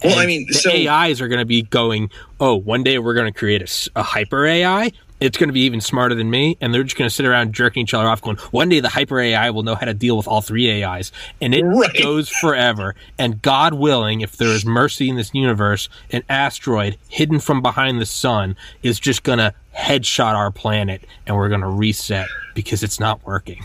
Well, 0.05 0.13
And 0.13 0.21
I 0.21 0.27
mean, 0.27 0.47
the 0.49 0.55
so- 0.55 0.71
AIs 0.71 1.21
are 1.21 1.29
going 1.29 1.39
to 1.39 1.45
be 1.47 1.63
going. 1.63 2.11
Oh, 2.39 2.55
one 2.55 2.83
day 2.83 2.99
we're 2.99 3.15
going 3.15 3.33
to 3.33 3.37
create 3.39 3.89
a 3.97 4.03
hyper 4.03 4.45
AI. 4.45 4.93
It's 5.19 5.39
going 5.39 5.49
to 5.49 5.53
be 5.55 5.61
even 5.63 5.81
smarter 5.81 6.15
than 6.15 6.29
me, 6.31 6.59
and 6.61 6.75
they're 6.75 6.83
just 6.83 6.97
going 6.97 7.09
to 7.09 7.15
sit 7.15 7.25
around 7.25 7.55
jerking 7.55 7.83
each 7.83 7.95
other 7.95 8.07
off, 8.07 8.21
going, 8.21 8.37
"One 8.51 8.69
day 8.69 8.81
the 8.81 8.91
hyper 8.91 9.19
AI 9.19 9.49
will 9.51 9.63
know 9.63 9.75
how 9.75 9.87
to 9.87 9.95
deal 9.95 10.17
with 10.17 10.29
all 10.29 10.43
three 10.43 10.83
AIs," 10.85 11.11
and 11.41 11.55
it 11.55 11.63
Right. 11.65 12.03
goes 12.03 12.29
forever. 12.29 12.95
And 13.19 13.41
God 13.41 13.73
willing, 13.75 14.21
if 14.21 14.37
there 14.37 14.49
is 14.49 14.67
mercy 14.67 15.09
in 15.09 15.17
this 15.17 15.31
universe, 15.33 15.89
an 16.11 16.23
asteroid 16.29 16.99
hidden 17.09 17.41
from 17.41 17.63
behind 17.63 18.01
the 18.01 18.07
sun 18.07 18.57
is 18.83 19.01
just 19.01 19.23
going 19.23 19.39
to 19.39 19.55
headshot 19.75 20.35
our 20.35 20.51
planet, 20.51 21.03
and 21.27 21.35
we're 21.37 21.49
going 21.49 21.61
to 21.63 21.67
reset 21.67 22.29
because 22.55 22.83
it's 22.83 23.01
not 23.01 23.25
working. 23.27 23.65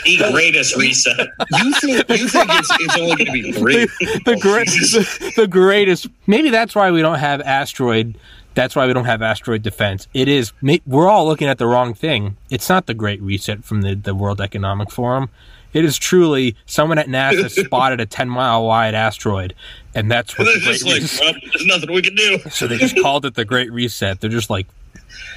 The 0.05 0.29
greatest 0.31 0.75
reset. 0.75 1.27
You 1.51 1.73
think 1.73 2.09
you 2.09 2.27
think 2.27 2.49
it's, 2.49 2.69
it's 2.79 2.97
only 2.97 3.15
going 3.15 3.25
to 3.25 3.31
be 3.31 3.51
three? 3.51 3.85
the, 4.25 4.37
great, 4.39 4.67
the, 4.67 5.33
the 5.37 5.47
greatest. 5.47 6.07
Maybe 6.27 6.49
that's 6.49 6.75
why 6.75 6.91
we 6.91 7.01
don't 7.01 7.17
have 7.19 7.41
asteroid. 7.41 8.15
That's 8.55 8.75
why 8.75 8.85
we 8.87 8.93
don't 8.93 9.05
have 9.05 9.21
asteroid 9.21 9.63
defense. 9.63 10.07
It 10.13 10.27
is. 10.27 10.53
We're 10.85 11.09
all 11.09 11.25
looking 11.25 11.47
at 11.47 11.57
the 11.57 11.65
wrong 11.67 11.93
thing. 11.93 12.37
It's 12.49 12.69
not 12.69 12.85
the 12.85 12.93
Great 12.93 13.21
Reset 13.21 13.63
from 13.63 13.81
the, 13.81 13.95
the 13.95 14.13
World 14.13 14.39
Economic 14.41 14.91
Forum. 14.91 15.29
It 15.73 15.83
is 15.83 15.97
truly 15.97 16.55
someone 16.67 16.99
at 16.99 17.07
NASA 17.07 17.49
spotted 17.65 17.99
a 17.99 18.05
ten 18.05 18.29
mile 18.29 18.63
wide 18.65 18.93
asteroid, 18.93 19.55
and 19.95 20.11
that's 20.11 20.37
what 20.37 20.45
They're 20.45 20.53
the 20.55 20.59
Great 20.59 20.73
just 20.73 20.85
like, 20.85 21.01
Reset. 21.01 21.21
well, 21.21 21.33
there's 21.51 21.65
nothing 21.65 21.91
we 21.93 22.01
can 22.03 22.15
do. 22.15 22.37
So 22.51 22.67
they 22.67 22.77
just 22.77 22.95
called 23.01 23.25
it 23.25 23.33
the 23.33 23.45
Great 23.45 23.71
Reset. 23.71 24.21
They're 24.21 24.29
just 24.29 24.51
like, 24.51 24.67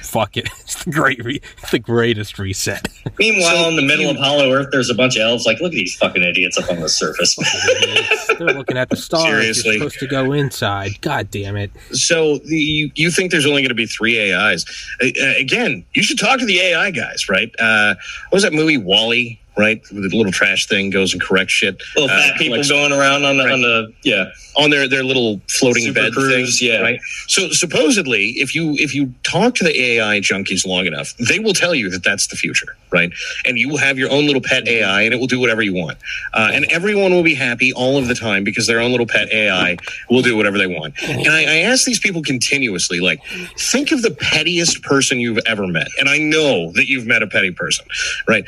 fuck 0.07 0.37
it. 0.37 0.49
It's 0.67 0.83
the 0.83 0.91
great, 0.91 1.23
re- 1.23 1.41
the 1.71 1.79
greatest 1.79 2.37
reset. 2.39 2.89
Meanwhile, 3.19 3.63
So 3.63 3.69
in 3.69 3.77
the 3.77 3.81
middle 3.81 4.09
of 4.09 4.17
Hollow 4.17 4.51
Earth, 4.51 4.67
there's 4.71 4.89
a 4.89 4.93
bunch 4.93 5.15
of 5.15 5.21
elves. 5.21 5.45
Like, 5.45 5.61
look 5.61 5.71
at 5.71 5.77
these 5.77 5.95
fucking 5.95 6.21
idiots 6.21 6.57
up 6.57 6.69
on 6.69 6.81
the 6.81 6.89
surface. 6.89 7.35
They're 8.37 8.47
looking 8.53 8.77
at 8.77 8.89
the 8.89 8.97
stars. 8.97 9.23
Seriously. 9.23 9.71
You're 9.71 9.79
supposed 9.89 9.99
to 9.99 10.07
go 10.07 10.33
inside. 10.33 10.99
God 10.99 11.31
damn 11.31 11.55
it. 11.55 11.71
So 11.93 12.39
the, 12.39 12.57
you, 12.57 12.91
you 12.95 13.11
think 13.11 13.31
there's 13.31 13.45
only 13.45 13.61
going 13.61 13.69
to 13.69 13.75
be 13.75 13.85
three 13.85 14.33
AIs? 14.33 14.65
Uh, 15.01 15.05
uh, 15.05 15.33
again, 15.37 15.85
you 15.93 16.03
should 16.03 16.19
talk 16.19 16.37
to 16.39 16.45
the 16.45 16.59
AI 16.59 16.91
guys, 16.91 17.29
right? 17.29 17.49
Uh, 17.59 17.95
what 18.29 18.33
was 18.37 18.43
that 18.43 18.51
movie 18.53 18.77
WALL-E? 18.77 19.39
Right, 19.57 19.83
the 19.85 20.15
little 20.15 20.31
trash 20.31 20.67
thing 20.67 20.91
goes 20.91 21.13
and 21.13 21.21
corrects 21.21 21.53
shit. 21.53 21.81
Little 21.95 22.09
Uh, 22.11 22.21
fat 22.21 22.37
people 22.37 22.57
like, 22.59 22.69
going 22.69 22.91
around 22.91 23.25
on 23.25 23.37
the 23.37 23.43
Right. 23.45 23.53
on 23.53 23.61
the 23.61 23.93
yeah. 24.03 24.25
on 24.55 24.69
their 24.69 24.87
their 24.87 25.03
little 25.03 25.41
floating 25.49 25.83
Super 25.85 26.01
bed 26.01 26.13
cruise, 26.13 26.31
things, 26.33 26.61
yeah. 26.61 26.79
right? 26.81 26.99
So 27.27 27.49
supposedly, 27.49 28.33
if 28.37 28.53
you 28.53 28.75
if 28.77 28.93
you 28.93 29.13
talk 29.23 29.55
to 29.55 29.63
the 29.63 29.75
AI 29.81 30.19
junkies 30.19 30.65
long 30.65 30.85
enough, 30.85 31.15
they 31.17 31.39
will 31.39 31.53
tell 31.53 31.73
you 31.73 31.89
that 31.89 32.03
that's 32.03 32.27
the 32.27 32.35
future, 32.35 32.75
right? 32.91 33.11
And 33.45 33.57
you 33.57 33.67
will 33.69 33.77
have 33.77 33.97
your 33.97 34.11
own 34.11 34.27
little 34.27 34.41
pet 34.43 34.67
AI, 34.67 35.01
and 35.01 35.13
it 35.13 35.19
will 35.19 35.27
do 35.27 35.39
whatever 35.39 35.63
you 35.63 35.73
want, 35.73 35.97
uh, 36.35 36.51
and 36.53 36.65
everyone 36.65 37.11
will 37.11 37.23
be 37.23 37.33
happy 37.35 37.73
all 37.73 37.97
of 37.97 38.07
the 38.07 38.15
time 38.15 38.43
because 38.43 38.67
their 38.67 38.79
own 38.79 38.91
little 38.91 39.07
pet 39.07 39.27
AI 39.31 39.77
will 40.09 40.21
do 40.21 40.37
whatever 40.37 40.57
they 40.59 40.67
want. 40.67 40.93
And 41.01 41.27
I, 41.29 41.41
I 41.43 41.57
ask 41.71 41.83
these 41.85 41.99
people 41.99 42.21
continuously, 42.21 42.99
like, 42.99 43.21
think 43.57 43.91
of 43.91 44.03
the 44.03 44.11
pettiest 44.11 44.83
person 44.83 45.19
you've 45.19 45.39
ever 45.47 45.65
met, 45.67 45.87
and 45.99 46.07
I 46.09 46.19
know 46.19 46.71
that 46.73 46.87
you've 46.87 47.07
met 47.07 47.23
a 47.23 47.27
petty 47.27 47.51
person, 47.51 47.85
right? 48.27 48.43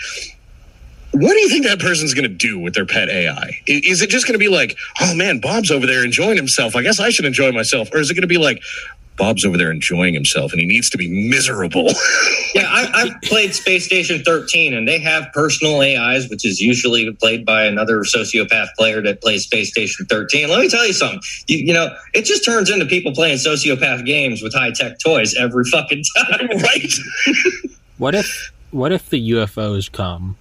What 1.11 1.33
do 1.33 1.39
you 1.39 1.49
think 1.49 1.65
that 1.65 1.79
person's 1.79 2.13
going 2.13 2.29
to 2.29 2.35
do 2.35 2.59
with 2.59 2.73
their 2.73 2.85
pet 2.85 3.09
AI? 3.09 3.61
Is 3.67 4.01
it 4.01 4.09
just 4.09 4.27
going 4.27 4.33
to 4.33 4.39
be 4.39 4.49
like, 4.49 4.77
oh 5.01 5.15
man, 5.15 5.39
Bob's 5.39 5.71
over 5.71 5.87
there 5.87 6.03
enjoying 6.03 6.37
himself. 6.37 6.75
I 6.75 6.83
guess 6.83 6.99
I 6.99 7.09
should 7.09 7.25
enjoy 7.25 7.51
myself. 7.51 7.89
Or 7.93 7.97
is 7.97 8.11
it 8.11 8.13
going 8.13 8.21
to 8.21 8.27
be 8.27 8.37
like, 8.37 8.61
Bob's 9.19 9.43
over 9.43 9.57
there 9.57 9.69
enjoying 9.69 10.13
himself 10.13 10.53
and 10.53 10.61
he 10.61 10.65
needs 10.65 10.89
to 10.91 10.97
be 10.97 11.29
miserable? 11.29 11.91
Yeah, 12.55 12.65
I, 12.67 13.03
I've 13.03 13.21
played 13.21 13.53
Space 13.53 13.85
Station 13.85 14.23
13, 14.23 14.73
and 14.73 14.87
they 14.87 14.97
have 14.97 15.31
personal 15.33 15.81
AIs, 15.81 16.29
which 16.29 16.43
is 16.43 16.59
usually 16.59 17.11
played 17.13 17.45
by 17.45 17.65
another 17.65 17.99
sociopath 17.99 18.69
player 18.75 19.03
that 19.03 19.21
plays 19.21 19.43
Space 19.43 19.69
Station 19.69 20.07
13. 20.07 20.49
Let 20.49 20.59
me 20.59 20.67
tell 20.67 20.83
you 20.83 20.93
something. 20.93 21.21
You, 21.45 21.57
you 21.59 21.73
know, 21.73 21.95
it 22.15 22.25
just 22.25 22.43
turns 22.43 22.71
into 22.71 22.87
people 22.87 23.13
playing 23.13 23.37
sociopath 23.37 24.03
games 24.03 24.41
with 24.41 24.55
high 24.55 24.71
tech 24.71 24.97
toys 24.97 25.35
every 25.35 25.63
fucking 25.65 26.03
time. 26.17 26.47
right? 26.57 26.91
What 27.99 28.15
if 28.15 28.51
what 28.71 28.91
if 28.91 29.11
the 29.11 29.31
UFOs 29.33 29.91
come 29.91 30.35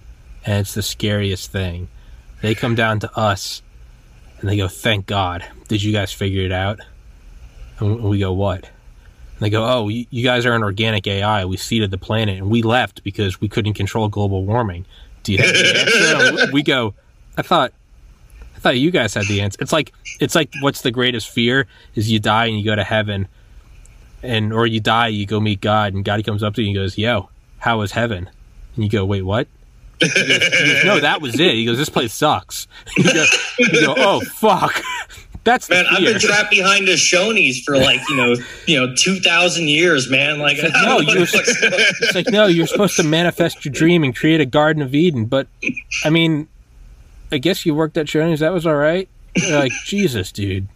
and 0.49 0.61
it's 0.61 0.73
the 0.73 0.81
scariest 0.81 1.51
thing? 1.51 1.89
They 2.41 2.55
come 2.55 2.73
down 2.73 2.99
to 3.01 3.17
us 3.17 3.61
and 4.39 4.49
they 4.49 4.57
go, 4.57 4.67
"Thank 4.67 5.05
God, 5.05 5.45
did 5.67 5.83
you 5.83 5.93
guys 5.93 6.11
figure 6.11 6.41
it 6.41 6.51
out?" 6.51 6.79
And 7.77 8.01
we 8.01 8.17
go, 8.17 8.33
"What?" 8.33 8.63
And 8.63 9.41
they 9.41 9.51
go, 9.51 9.63
"Oh, 9.63 9.89
you 9.89 10.23
guys 10.23 10.47
are 10.47 10.53
an 10.53 10.63
organic 10.63 11.05
AI. 11.05 11.45
We 11.45 11.55
seeded 11.57 11.91
the 11.91 11.99
planet 11.99 12.39
and 12.39 12.49
we 12.49 12.63
left 12.63 13.03
because 13.03 13.39
we 13.39 13.47
couldn't 13.47 13.75
control 13.75 14.07
global 14.07 14.43
warming." 14.43 14.85
Do 15.21 15.33
you 15.33 15.37
have 15.37 16.51
we 16.51 16.63
go, 16.63 16.95
"I 17.37 17.43
thought." 17.43 17.71
I 18.55 18.59
thought 18.59 18.77
you 18.79 18.89
guys 18.89 19.13
had 19.13 19.27
the 19.27 19.41
answer. 19.41 19.57
It's 19.61 19.71
like 19.71 19.93
it's 20.19 20.33
like 20.33 20.51
what's 20.61 20.81
the 20.81 20.91
greatest 20.91 21.29
fear 21.29 21.67
is 21.93 22.09
you 22.09 22.19
die 22.19 22.47
and 22.47 22.57
you 22.57 22.65
go 22.65 22.75
to 22.75 22.83
heaven, 22.83 23.27
and 24.23 24.51
or 24.51 24.65
you 24.65 24.79
die 24.79 25.09
you 25.09 25.27
go 25.27 25.39
meet 25.39 25.61
God 25.61 25.93
and 25.93 26.03
God 26.03 26.25
comes 26.25 26.41
up 26.41 26.55
to 26.55 26.63
you 26.63 26.69
and 26.69 26.75
goes, 26.75 26.97
"Yo, 26.97 27.29
how 27.59 27.77
was 27.77 27.91
heaven?" 27.91 28.31
And 28.75 28.83
you 28.83 28.89
go, 28.89 29.05
"Wait, 29.05 29.21
what?" 29.21 29.47
Goes, 29.99 30.13
goes, 30.13 30.85
no, 30.85 30.99
that 30.99 31.21
was 31.21 31.39
it. 31.39 31.53
He 31.53 31.65
goes, 31.65 31.77
"This 31.77 31.89
place 31.89 32.13
sucks." 32.13 32.67
You 32.97 33.03
go, 33.13 33.25
you 33.59 33.85
go 33.85 33.93
"Oh 33.97 34.21
fuck." 34.21 34.81
That's 35.45 35.69
Man, 35.69 35.85
I've 35.89 36.03
been 36.03 36.19
trapped 36.19 36.51
behind 36.51 36.87
the 36.87 36.93
Shoney's 36.93 37.63
for 37.63 37.77
like 37.77 38.01
you 38.09 38.15
know, 38.15 38.35
you 38.67 38.79
know, 38.79 38.93
two 38.95 39.19
thousand 39.19 39.69
years, 39.69 40.09
man. 40.09 40.39
Like, 40.39 40.57
It's 40.59 40.73
like, 40.73 40.83
no, 40.83 40.99
you're, 40.99 41.23
it's 41.23 42.15
like 42.15 42.27
no, 42.27 42.45
you're 42.45 42.67
supposed 42.67 42.97
to 42.97 43.03
manifest 43.03 43.63
your 43.63 43.71
dream 43.71 44.03
and 44.03 44.15
create 44.15 44.41
a 44.41 44.45
Garden 44.45 44.81
of 44.81 44.93
Eden. 44.93 45.25
But 45.25 45.47
I 46.03 46.09
mean, 46.09 46.47
I 47.31 47.37
guess 47.37 47.65
you 47.65 47.73
worked 47.73 47.97
at 47.97 48.05
Shoney's. 48.07 48.41
That 48.41 48.53
was 48.53 48.67
all 48.67 48.75
right. 48.75 49.07
You're 49.35 49.59
like 49.59 49.71
Jesus, 49.85 50.31
dude. 50.31 50.67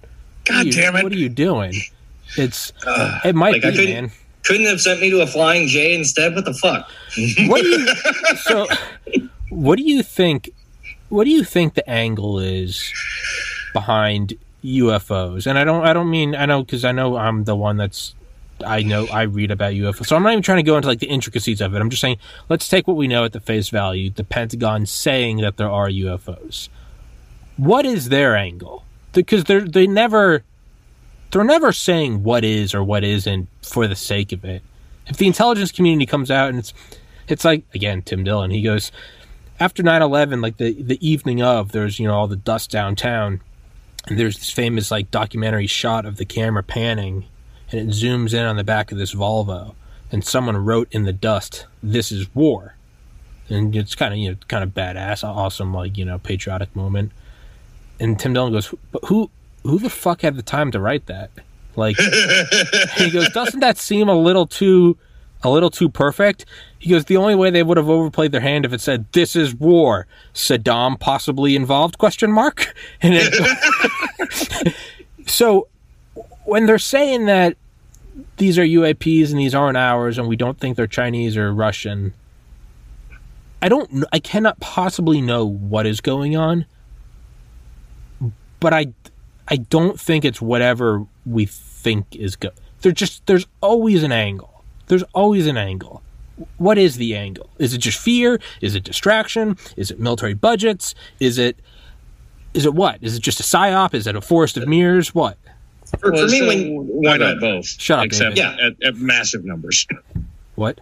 God 0.45 0.65
you- 0.65 0.71
damn 0.71 0.95
it. 0.95 1.03
What 1.03 1.11
are 1.11 1.17
you 1.17 1.29
doing? 1.29 1.73
It's 2.37 2.73
uh, 2.87 3.19
it 3.25 3.35
might 3.35 3.61
like, 3.61 3.75
be, 3.75 3.93
man. 3.93 4.11
Couldn't 4.43 4.65
have 4.65 4.81
sent 4.81 5.01
me 5.01 5.09
to 5.09 5.21
a 5.21 5.27
flying 5.27 5.67
J 5.67 5.95
instead. 5.95 6.35
What 6.35 6.45
the 6.45 6.53
fuck? 6.53 6.89
What 7.47 7.61
do 7.61 7.67
you 7.67 7.87
so? 8.43 8.67
What 9.49 9.77
do 9.77 9.83
you 9.83 10.03
think? 10.03 10.51
What 11.09 11.25
do 11.25 11.29
you 11.29 11.43
think 11.43 11.75
the 11.75 11.87
angle 11.89 12.39
is 12.39 12.91
behind 13.73 14.33
UFOs? 14.63 15.47
And 15.47 15.57
I 15.57 15.63
don't. 15.63 15.85
I 15.85 15.93
don't 15.93 16.09
mean. 16.09 16.35
I 16.35 16.45
know 16.45 16.63
because 16.63 16.85
I 16.85 16.91
know 16.91 17.17
I'm 17.17 17.45
the 17.45 17.55
one 17.55 17.77
that's. 17.77 18.15
I 18.65 18.81
know 18.81 19.07
I 19.07 19.23
read 19.23 19.51
about 19.51 19.73
UFOs, 19.73 20.05
so 20.05 20.15
I'm 20.15 20.23
not 20.23 20.31
even 20.31 20.43
trying 20.43 20.59
to 20.59 20.63
go 20.63 20.75
into 20.77 20.87
like 20.87 20.99
the 20.99 21.07
intricacies 21.07 21.59
of 21.59 21.73
it. 21.75 21.79
I'm 21.79 21.89
just 21.89 22.01
saying 22.01 22.17
let's 22.49 22.67
take 22.67 22.87
what 22.87 22.95
we 22.95 23.07
know 23.07 23.25
at 23.25 23.33
the 23.33 23.39
face 23.39 23.69
value. 23.69 24.09
The 24.09 24.23
Pentagon 24.23 24.85
saying 24.85 25.37
that 25.37 25.57
there 25.57 25.69
are 25.69 25.89
UFOs. 25.89 26.69
What 27.57 27.85
is 27.85 28.09
their 28.09 28.35
angle? 28.35 28.85
Because 29.11 29.45
they're 29.45 29.61
they 29.61 29.87
never 29.87 30.43
they're 31.33 31.43
never 31.43 31.73
saying 31.73 32.23
what 32.23 32.45
is 32.45 32.73
or 32.73 32.83
what 32.83 33.03
isn't 33.03 33.49
for 33.63 33.87
the 33.87 33.95
sake 33.95 34.31
of 34.31 34.45
it. 34.45 34.61
If 35.07 35.17
the 35.17 35.27
intelligence 35.27 35.71
community 35.71 36.05
comes 36.05 36.31
out 36.31 36.49
and 36.49 36.59
it's 36.59 36.73
it's 37.27 37.43
like 37.43 37.63
again 37.73 38.03
Tim 38.03 38.23
Dillon, 38.23 38.51
he 38.51 38.61
goes 38.61 38.91
after 39.59 39.83
9/11 39.83 40.41
like 40.41 40.57
the 40.57 40.81
the 40.81 41.05
evening 41.05 41.41
of 41.41 41.71
there's 41.71 41.99
you 41.99 42.07
know 42.07 42.13
all 42.13 42.27
the 42.27 42.35
dust 42.35 42.69
downtown 42.69 43.41
and 44.07 44.19
there's 44.19 44.37
this 44.37 44.51
famous 44.51 44.91
like 44.91 45.09
documentary 45.11 45.67
shot 45.67 46.05
of 46.05 46.17
the 46.17 46.25
camera 46.25 46.63
panning 46.63 47.25
and 47.71 47.81
it 47.81 47.93
zooms 47.93 48.33
in 48.33 48.45
on 48.45 48.55
the 48.55 48.63
back 48.63 48.91
of 48.91 48.97
this 48.97 49.13
Volvo 49.13 49.73
and 50.11 50.23
someone 50.23 50.55
wrote 50.55 50.87
in 50.91 51.03
the 51.03 51.11
dust 51.13 51.65
this 51.81 52.11
is 52.11 52.33
war. 52.35 52.75
And 53.49 53.75
it's 53.75 53.95
kind 53.95 54.13
of 54.13 54.19
you 54.19 54.31
know 54.31 54.37
kind 54.47 54.63
of 54.63 54.69
badass, 54.69 55.23
awesome 55.23 55.73
like, 55.73 55.97
you 55.97 56.05
know, 56.05 56.19
patriotic 56.19 56.75
moment. 56.75 57.11
And 57.99 58.17
Tim 58.19 58.33
Dillon 58.33 58.53
goes, 58.53 58.73
"But 58.91 59.05
who 59.05 59.29
who 59.63 59.79
the 59.79 59.89
fuck 59.89 60.21
had 60.21 60.35
the 60.35 60.43
time 60.43 60.71
to 60.71 60.79
write 60.79 61.05
that?" 61.07 61.31
Like 61.75 61.97
he 62.97 63.09
goes, 63.09 63.29
"Doesn't 63.29 63.59
that 63.59 63.77
seem 63.77 64.09
a 64.09 64.15
little 64.15 64.47
too 64.47 64.97
a 65.43 65.49
little 65.49 65.69
too 65.69 65.89
perfect?" 65.89 66.45
He 66.79 66.89
goes, 66.89 67.05
"The 67.05 67.17
only 67.17 67.35
way 67.35 67.49
they 67.49 67.63
would 67.63 67.77
have 67.77 67.89
overplayed 67.89 68.31
their 68.31 68.41
hand 68.41 68.65
if 68.65 68.73
it 68.73 68.81
said 68.81 69.05
this 69.13 69.35
is 69.35 69.55
war, 69.55 70.07
Saddam 70.33 70.99
possibly 70.99 71.55
involved?" 71.55 71.97
Question 71.97 72.31
mark. 72.31 72.73
And 73.01 73.13
it, 73.15 74.75
so 75.25 75.67
when 76.45 76.65
they're 76.65 76.79
saying 76.79 77.25
that 77.25 77.57
these 78.37 78.57
are 78.57 78.63
UAPs 78.63 79.31
and 79.31 79.39
these 79.39 79.55
aren't 79.55 79.77
ours, 79.77 80.17
and 80.17 80.27
we 80.27 80.35
don't 80.35 80.59
think 80.59 80.77
they're 80.77 80.87
Chinese 80.87 81.35
or 81.35 81.53
Russian, 81.53 82.13
I 83.61 83.69
don't. 83.69 84.03
I 84.11 84.19
cannot 84.19 84.59
possibly 84.59 85.21
know 85.21 85.45
what 85.45 85.85
is 85.85 86.01
going 86.01 86.35
on, 86.35 86.65
but 88.59 88.73
I 88.73 88.87
I 89.47 89.57
don't 89.57 89.99
think 89.99 90.25
it's 90.25 90.41
whatever 90.41 91.05
we 91.25 91.45
think 91.45 92.15
is 92.15 92.35
good. 92.35 92.53
There's 92.81 92.95
just 92.95 93.25
there's 93.25 93.45
always 93.61 94.03
an 94.03 94.11
angle. 94.11 94.63
There's 94.87 95.03
always 95.13 95.47
an 95.47 95.57
angle. 95.57 96.01
What 96.57 96.77
is 96.77 96.97
the 96.97 97.15
angle? 97.15 97.49
Is 97.59 97.73
it 97.73 97.77
just 97.79 97.99
fear? 97.99 98.39
Is 98.61 98.75
it 98.75 98.83
distraction? 98.83 99.57
Is 99.77 99.91
it 99.91 99.99
military 99.99 100.33
budgets? 100.33 100.95
Is 101.19 101.37
it 101.37 101.57
is 102.53 102.65
it 102.65 102.73
what? 102.73 102.99
Is 103.01 103.15
it 103.15 103.21
just 103.21 103.39
a 103.39 103.43
psyop? 103.43 103.93
Is 103.93 104.07
it 104.07 104.15
a 104.15 104.21
forest 104.21 104.57
of 104.57 104.67
mirrors? 104.67 105.13
What? 105.15 105.37
For, 105.99 106.11
Well, 106.11 106.25
for 106.27 106.31
me, 106.31 106.39
so 106.39 106.47
when 106.47 106.67
why 106.87 107.17
not 107.17 107.39
both? 107.39 107.65
Shut 107.65 107.99
up, 107.99 108.05
Except 108.05 108.35
David. 108.35 108.59
at, 108.81 108.87
at 108.87 108.95
massive 108.95 109.45
numbers. 109.45 109.87
What? 110.55 110.81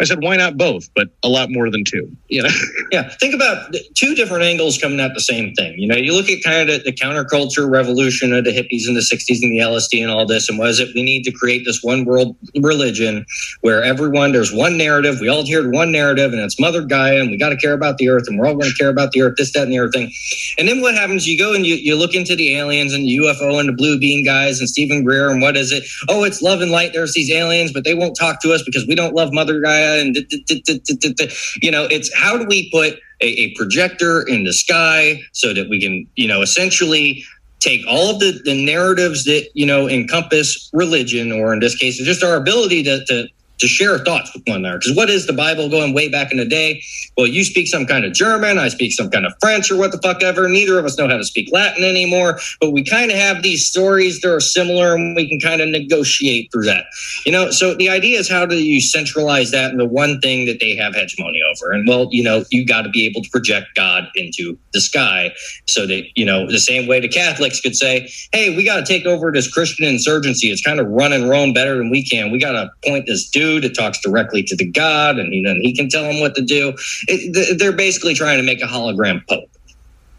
I 0.00 0.04
said, 0.04 0.22
why 0.22 0.36
not 0.36 0.56
both? 0.56 0.88
But 0.94 1.08
a 1.22 1.28
lot 1.28 1.50
more 1.50 1.70
than 1.70 1.84
two. 1.84 2.10
You 2.28 2.42
know, 2.42 2.50
Yeah, 2.92 3.08
think 3.20 3.34
about 3.34 3.74
two 3.94 4.14
different 4.14 4.44
angles 4.44 4.78
coming 4.78 5.00
at 5.00 5.14
the 5.14 5.20
same 5.20 5.52
thing. 5.54 5.74
You 5.78 5.88
know, 5.88 5.96
you 5.96 6.14
look 6.14 6.28
at 6.28 6.42
kind 6.44 6.70
of 6.70 6.84
the, 6.84 6.92
counterculture 6.92 7.68
revolution 7.68 8.32
of 8.32 8.44
the 8.44 8.50
hippies 8.52 8.86
in 8.86 8.94
the 8.94 9.00
60s 9.00 9.42
and 9.42 9.50
the 9.52 9.58
LSD 9.58 10.00
and 10.00 10.10
all 10.10 10.24
this, 10.26 10.48
and 10.48 10.58
was 10.58 10.78
it 10.78 10.94
we 10.94 11.02
need 11.02 11.24
to 11.24 11.32
create 11.32 11.64
this 11.64 11.82
one 11.82 12.04
world 12.04 12.36
religion 12.62 13.26
where 13.62 13.82
everyone, 13.82 14.30
there's 14.32 14.52
one 14.52 14.78
narrative, 14.78 15.16
we 15.20 15.28
all 15.28 15.44
hear 15.44 15.68
one 15.70 15.90
narrative, 15.90 16.32
and 16.32 16.40
it's 16.40 16.60
Mother 16.60 16.82
Gaia, 16.82 17.20
and 17.20 17.30
we 17.30 17.36
got 17.36 17.48
to 17.48 17.56
care 17.56 17.72
about 17.72 17.98
the 17.98 18.08
earth, 18.08 18.24
and 18.28 18.38
we're 18.38 18.46
all 18.46 18.54
going 18.54 18.70
to 18.70 18.76
care 18.76 18.90
about 18.90 19.10
the 19.10 19.22
earth, 19.22 19.34
this, 19.36 19.52
that, 19.54 19.64
and 19.64 19.72
the 19.72 19.78
other 19.78 19.90
thing. 19.90 20.12
And 20.56 20.68
then 20.68 20.80
what 20.80 20.94
happens? 20.94 21.26
You 21.26 21.36
go 21.36 21.52
and 21.52 21.66
you, 21.66 21.74
you 21.74 21.96
look 21.96 22.14
into 22.14 22.36
the 22.36 22.54
aliens 22.56 22.92
and 22.94 23.04
the 23.04 23.16
UFO 23.16 23.58
and 23.58 23.68
the 23.68 23.72
blue 23.72 23.98
beam 23.98 24.24
guys 24.24 24.60
and 24.60 24.68
Steven 24.68 25.02
Greer, 25.02 25.30
and 25.30 25.42
what 25.42 25.56
is 25.56 25.72
it? 25.72 25.84
Oh, 26.08 26.22
it's 26.22 26.40
love 26.40 26.60
and 26.60 26.70
light. 26.70 26.92
There's 26.92 27.14
these 27.14 27.30
aliens, 27.32 27.72
but 27.72 27.84
they 27.84 27.94
won't 27.94 28.16
talk 28.16 28.40
to 28.42 28.52
us 28.52 28.62
because 28.62 28.86
we 28.86 28.94
don't 28.94 29.14
love 29.14 29.32
Mother 29.32 29.53
Gaia, 29.60 30.00
and 30.00 30.14
d- 30.14 30.24
d- 30.28 30.44
d- 30.46 30.62
d- 30.64 30.80
d- 30.84 30.96
d- 30.96 31.12
d- 31.12 31.34
you 31.62 31.70
know, 31.70 31.84
it's 31.90 32.14
how 32.14 32.36
do 32.36 32.44
we 32.46 32.70
put 32.70 32.94
a, 33.20 33.26
a 33.26 33.54
projector 33.54 34.22
in 34.22 34.44
the 34.44 34.52
sky 34.52 35.20
so 35.32 35.54
that 35.54 35.68
we 35.68 35.80
can, 35.80 36.06
you 36.16 36.28
know, 36.28 36.42
essentially 36.42 37.24
take 37.60 37.80
all 37.88 38.10
of 38.10 38.20
the, 38.20 38.40
the 38.44 38.54
narratives 38.64 39.24
that, 39.24 39.48
you 39.54 39.64
know, 39.64 39.88
encompass 39.88 40.68
religion, 40.72 41.32
or 41.32 41.52
in 41.52 41.60
this 41.60 41.76
case, 41.76 41.96
just 41.98 42.22
our 42.22 42.36
ability 42.36 42.82
to, 42.82 43.04
to, 43.06 43.26
to 43.58 43.66
share 43.66 43.98
thoughts 43.98 44.32
with 44.34 44.42
one 44.46 44.58
another. 44.58 44.78
Because 44.78 44.96
what 44.96 45.10
is 45.10 45.26
the 45.26 45.32
Bible 45.32 45.68
going 45.68 45.94
way 45.94 46.08
back 46.08 46.32
in 46.32 46.38
the 46.38 46.44
day? 46.44 46.82
Well, 47.16 47.26
you 47.26 47.44
speak 47.44 47.68
some 47.68 47.86
kind 47.86 48.04
of 48.04 48.12
German, 48.12 48.58
I 48.58 48.68
speak 48.68 48.92
some 48.92 49.10
kind 49.10 49.26
of 49.26 49.32
French 49.40 49.70
or 49.70 49.76
what 49.76 49.92
the 49.92 49.98
fuck 49.98 50.22
ever. 50.22 50.48
Neither 50.48 50.78
of 50.78 50.84
us 50.84 50.98
know 50.98 51.08
how 51.08 51.16
to 51.16 51.24
speak 51.24 51.50
Latin 51.52 51.84
anymore, 51.84 52.40
but 52.60 52.70
we 52.70 52.84
kind 52.84 53.10
of 53.10 53.16
have 53.16 53.42
these 53.42 53.66
stories 53.66 54.20
that 54.20 54.32
are 54.32 54.40
similar 54.40 54.94
and 54.94 55.14
we 55.14 55.28
can 55.28 55.38
kind 55.38 55.60
of 55.60 55.68
negotiate 55.68 56.50
through 56.52 56.64
that. 56.64 56.86
You 57.24 57.32
know, 57.32 57.50
so 57.50 57.74
the 57.74 57.88
idea 57.88 58.18
is 58.18 58.28
how 58.28 58.46
do 58.46 58.56
you 58.56 58.80
centralize 58.80 59.50
that 59.52 59.70
in 59.70 59.78
the 59.78 59.86
one 59.86 60.20
thing 60.20 60.46
that 60.46 60.58
they 60.60 60.74
have 60.74 60.94
hegemony 60.94 61.40
over? 61.54 61.72
And 61.72 61.88
well, 61.88 62.08
you 62.10 62.24
know, 62.24 62.44
you 62.50 62.66
got 62.66 62.82
to 62.82 62.90
be 62.90 63.06
able 63.06 63.22
to 63.22 63.30
project 63.30 63.68
God 63.76 64.08
into 64.16 64.58
the 64.72 64.80
sky 64.80 65.32
so 65.66 65.86
that, 65.86 66.02
you 66.16 66.24
know, 66.24 66.50
the 66.50 66.58
same 66.58 66.88
way 66.88 67.00
the 67.00 67.08
Catholics 67.08 67.60
could 67.60 67.76
say, 67.76 68.10
hey, 68.32 68.56
we 68.56 68.64
got 68.64 68.76
to 68.76 68.84
take 68.84 69.06
over 69.06 69.30
this 69.30 69.50
Christian 69.50 69.86
insurgency. 69.86 70.48
It's 70.48 70.62
kind 70.62 70.80
of 70.80 70.88
running 70.88 71.28
Rome 71.28 71.52
better 71.52 71.76
than 71.76 71.90
we 71.90 72.04
can. 72.04 72.32
We 72.32 72.38
got 72.38 72.52
to 72.52 72.70
point 72.84 73.06
this 73.06 73.28
dude 73.30 73.43
that 73.60 73.74
talks 73.74 74.00
directly 74.00 74.42
to 74.44 74.56
the 74.56 74.66
God 74.66 75.18
and, 75.18 75.32
you 75.32 75.42
know, 75.42 75.54
he 75.60 75.74
can 75.74 75.88
tell 75.88 76.02
them 76.04 76.20
what 76.20 76.34
to 76.36 76.42
do. 76.42 76.74
It, 77.08 77.58
they're 77.58 77.72
basically 77.72 78.14
trying 78.14 78.38
to 78.38 78.42
make 78.44 78.62
a 78.62 78.66
hologram 78.66 79.26
pope. 79.28 79.50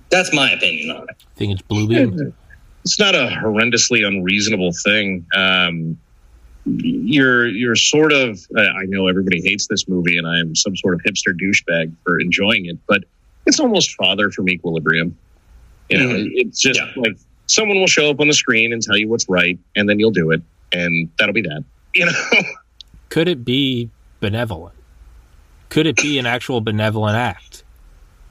That's 0.09 0.33
my 0.33 0.51
opinion 0.51 0.91
on 0.91 1.03
it. 1.03 1.09
I 1.35 1.37
think 1.39 1.53
it's 1.53 1.61
blue 1.63 1.87
beam. 1.87 2.33
it's 2.83 2.99
not 2.99 3.15
a 3.15 3.27
horrendously 3.43 4.05
unreasonable 4.07 4.71
thing. 4.83 5.25
Um, 5.35 5.97
you're 6.65 7.45
you're 7.47 7.75
sort 7.75 8.11
of. 8.11 8.39
Uh, 8.57 8.61
I 8.61 8.85
know 8.85 9.07
everybody 9.07 9.41
hates 9.41 9.67
this 9.67 9.87
movie, 9.87 10.17
and 10.17 10.25
I 10.27 10.39
am 10.39 10.55
some 10.55 10.75
sort 10.75 10.95
of 10.95 11.01
hipster 11.01 11.31
douchebag 11.39 11.91
for 12.03 12.19
enjoying 12.19 12.65
it, 12.65 12.77
but 12.87 13.03
it's 13.45 13.59
almost 13.59 13.93
father 13.95 14.31
from 14.31 14.49
Equilibrium. 14.49 15.15
You 15.89 15.97
know, 15.99 16.09
Mhm. 16.15 16.29
it's 16.33 16.59
just 16.59 16.79
Yeah. 16.79 16.91
like 16.95 17.17
someone 17.47 17.77
will 17.79 17.85
show 17.87 18.09
up 18.09 18.19
on 18.19 18.27
the 18.27 18.33
screen 18.33 18.73
and 18.73 18.81
tell 18.81 18.97
you 18.97 19.07
what's 19.07 19.29
right, 19.29 19.59
and 19.75 19.87
then 19.87 19.99
you'll 19.99 20.09
do 20.11 20.31
it, 20.31 20.41
and 20.71 21.09
that'll 21.19 21.33
be 21.33 21.41
that. 21.43 21.63
You 21.93 22.05
know. 22.07 22.11
Could 23.15 23.29
it 23.29 23.45
be 23.45 23.89
benevolent? 24.19 24.75
Could 25.69 25.87
it 25.87 25.95
be 25.95 26.19
an 26.19 26.25
actual 26.25 26.59
benevolent 26.59 27.15
act? 27.15 27.63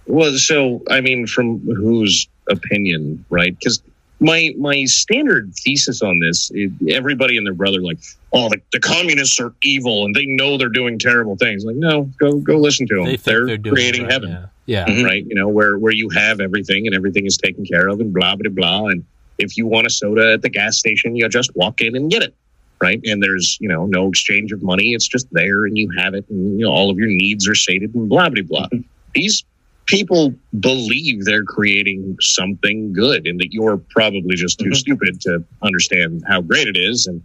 Well, 0.07 0.37
so 0.37 0.83
I 0.91 1.01
mean, 1.01 1.27
from 1.27 1.61
whose 1.61 2.29
opinion, 2.51 3.25
right? 3.31 3.59
Because 3.59 3.83
my 4.21 4.53
my 4.59 4.85
standard 4.85 5.55
thesis 5.55 6.03
on 6.03 6.19
this, 6.19 6.51
it, 6.53 6.71
everybody 6.91 7.39
and 7.39 7.47
their 7.47 7.55
brother, 7.55 7.81
like, 7.81 7.97
oh, 8.35 8.51
the, 8.51 8.61
the 8.73 8.79
communists 8.79 9.41
are 9.41 9.55
evil 9.63 10.05
and 10.05 10.15
they 10.15 10.27
know 10.27 10.59
they're 10.59 10.69
doing 10.69 10.99
terrible 10.99 11.37
things. 11.37 11.65
Like, 11.65 11.77
no, 11.77 12.03
go 12.21 12.37
go 12.37 12.59
listen 12.59 12.87
to 12.89 12.97
them. 12.97 13.05
They 13.07 13.17
they're, 13.17 13.47
they're 13.57 13.73
creating 13.73 14.03
right, 14.03 14.13
heaven, 14.13 14.31
Yeah. 14.67 14.85
yeah. 14.87 14.87
Mhm. 14.87 15.05
right? 15.07 15.25
You 15.27 15.35
know, 15.35 15.49
where 15.49 15.79
where 15.79 15.95
you 15.95 16.11
have 16.11 16.41
everything 16.41 16.87
and 16.87 16.95
everything 16.95 17.25
is 17.25 17.39
taken 17.39 17.65
care 17.65 17.89
of 17.89 18.01
and 18.01 18.13
blah 18.13 18.37
blah 18.37 18.51
blah. 18.51 18.89
And 18.89 19.03
if 19.39 19.57
you 19.57 19.67
want 19.67 19.87
a 19.87 19.91
soda 19.91 20.35
at 20.35 20.43
the 20.43 20.51
gas 20.51 20.77
station, 20.77 21.17
you 21.17 21.27
just 21.31 21.57
walk 21.57 21.81
in 21.81 21.97
and 21.97 22.11
get 22.11 22.23
it. 22.23 22.35
Right. 22.85 23.01
And 23.05 23.23
there's, 23.23 23.57
you 23.61 23.69
know, 23.69 23.87
no 23.87 24.09
exchange 24.09 24.53
of 24.53 24.63
money. 24.63 24.93
It's 24.95 25.09
just 25.09 25.27
there 25.33 25.65
and 25.65 25.77
you 25.77 25.89
have 25.99 26.13
it 26.15 26.25
and 26.29 26.59
you 26.59 26.67
know, 26.67 26.73
all 26.73 26.91
of 26.91 26.99
your 26.99 27.09
needs 27.09 27.49
are 27.49 27.55
sated 27.55 27.95
and 27.95 28.09
blah 28.09 28.29
blah 28.29 28.43
blah. 28.43 28.69
These 29.15 29.45
people 29.87 30.35
believe 30.61 31.25
they're 31.25 31.45
creating 31.45 32.17
something 32.21 32.93
good 32.93 33.27
and 33.27 33.41
that 33.41 33.53
you're 33.53 33.79
probably 33.91 34.35
just 34.35 34.59
too 34.59 34.71
Mhm. 34.71 34.77
stupid 34.77 35.21
to 35.23 35.45
understand 35.63 36.23
how 36.27 36.41
great 36.41 36.69
it 36.69 36.77
is. 36.77 37.07
And 37.07 37.23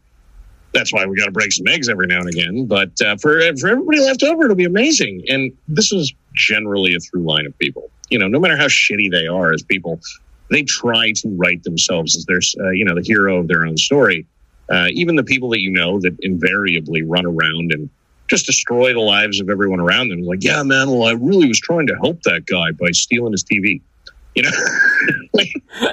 that's 0.73 0.93
why 0.93 1.05
we 1.05 1.17
got 1.17 1.25
to 1.25 1.31
break 1.31 1.51
some 1.51 1.67
eggs 1.67 1.89
every 1.89 2.07
now 2.07 2.19
and 2.19 2.29
again. 2.29 2.65
But 2.65 2.91
uh, 3.01 3.15
for 3.17 3.39
for 3.59 3.67
everybody 3.69 3.99
left 4.01 4.23
over, 4.23 4.43
it'll 4.45 4.55
be 4.55 4.65
amazing. 4.65 5.23
And 5.27 5.51
this 5.67 5.91
is 5.91 6.13
generally 6.35 6.95
a 6.95 6.99
through 6.99 7.23
line 7.23 7.45
of 7.45 7.57
people. 7.59 7.89
You 8.09 8.19
know, 8.19 8.27
no 8.27 8.39
matter 8.39 8.57
how 8.57 8.67
shitty 8.67 9.09
they 9.11 9.27
are 9.27 9.51
as 9.53 9.61
people, 9.63 9.99
they 10.51 10.63
try 10.63 11.11
to 11.21 11.27
write 11.37 11.63
themselves 11.63 12.15
as 12.17 12.25
their 12.25 12.41
uh, 12.63 12.71
you 12.71 12.85
know 12.85 12.95
the 12.95 13.03
hero 13.03 13.39
of 13.39 13.47
their 13.47 13.65
own 13.65 13.77
story. 13.77 14.25
Uh, 14.69 14.87
even 14.91 15.15
the 15.15 15.23
people 15.23 15.49
that 15.49 15.61
you 15.61 15.71
know 15.71 15.99
that 15.99 16.15
invariably 16.21 17.01
run 17.01 17.25
around 17.25 17.71
and 17.73 17.89
just 18.27 18.45
destroy 18.45 18.93
the 18.93 18.99
lives 18.99 19.41
of 19.41 19.49
everyone 19.49 19.79
around 19.79 20.09
them. 20.09 20.21
Like, 20.21 20.43
yeah, 20.43 20.61
man, 20.61 20.89
well, 20.91 21.05
I 21.05 21.13
really 21.13 21.47
was 21.47 21.59
trying 21.59 21.87
to 21.87 21.95
help 21.95 22.21
that 22.23 22.45
guy 22.45 22.71
by 22.71 22.91
stealing 22.91 23.31
his 23.31 23.43
TV. 23.43 23.81
You 24.35 24.43
know, 24.43 24.51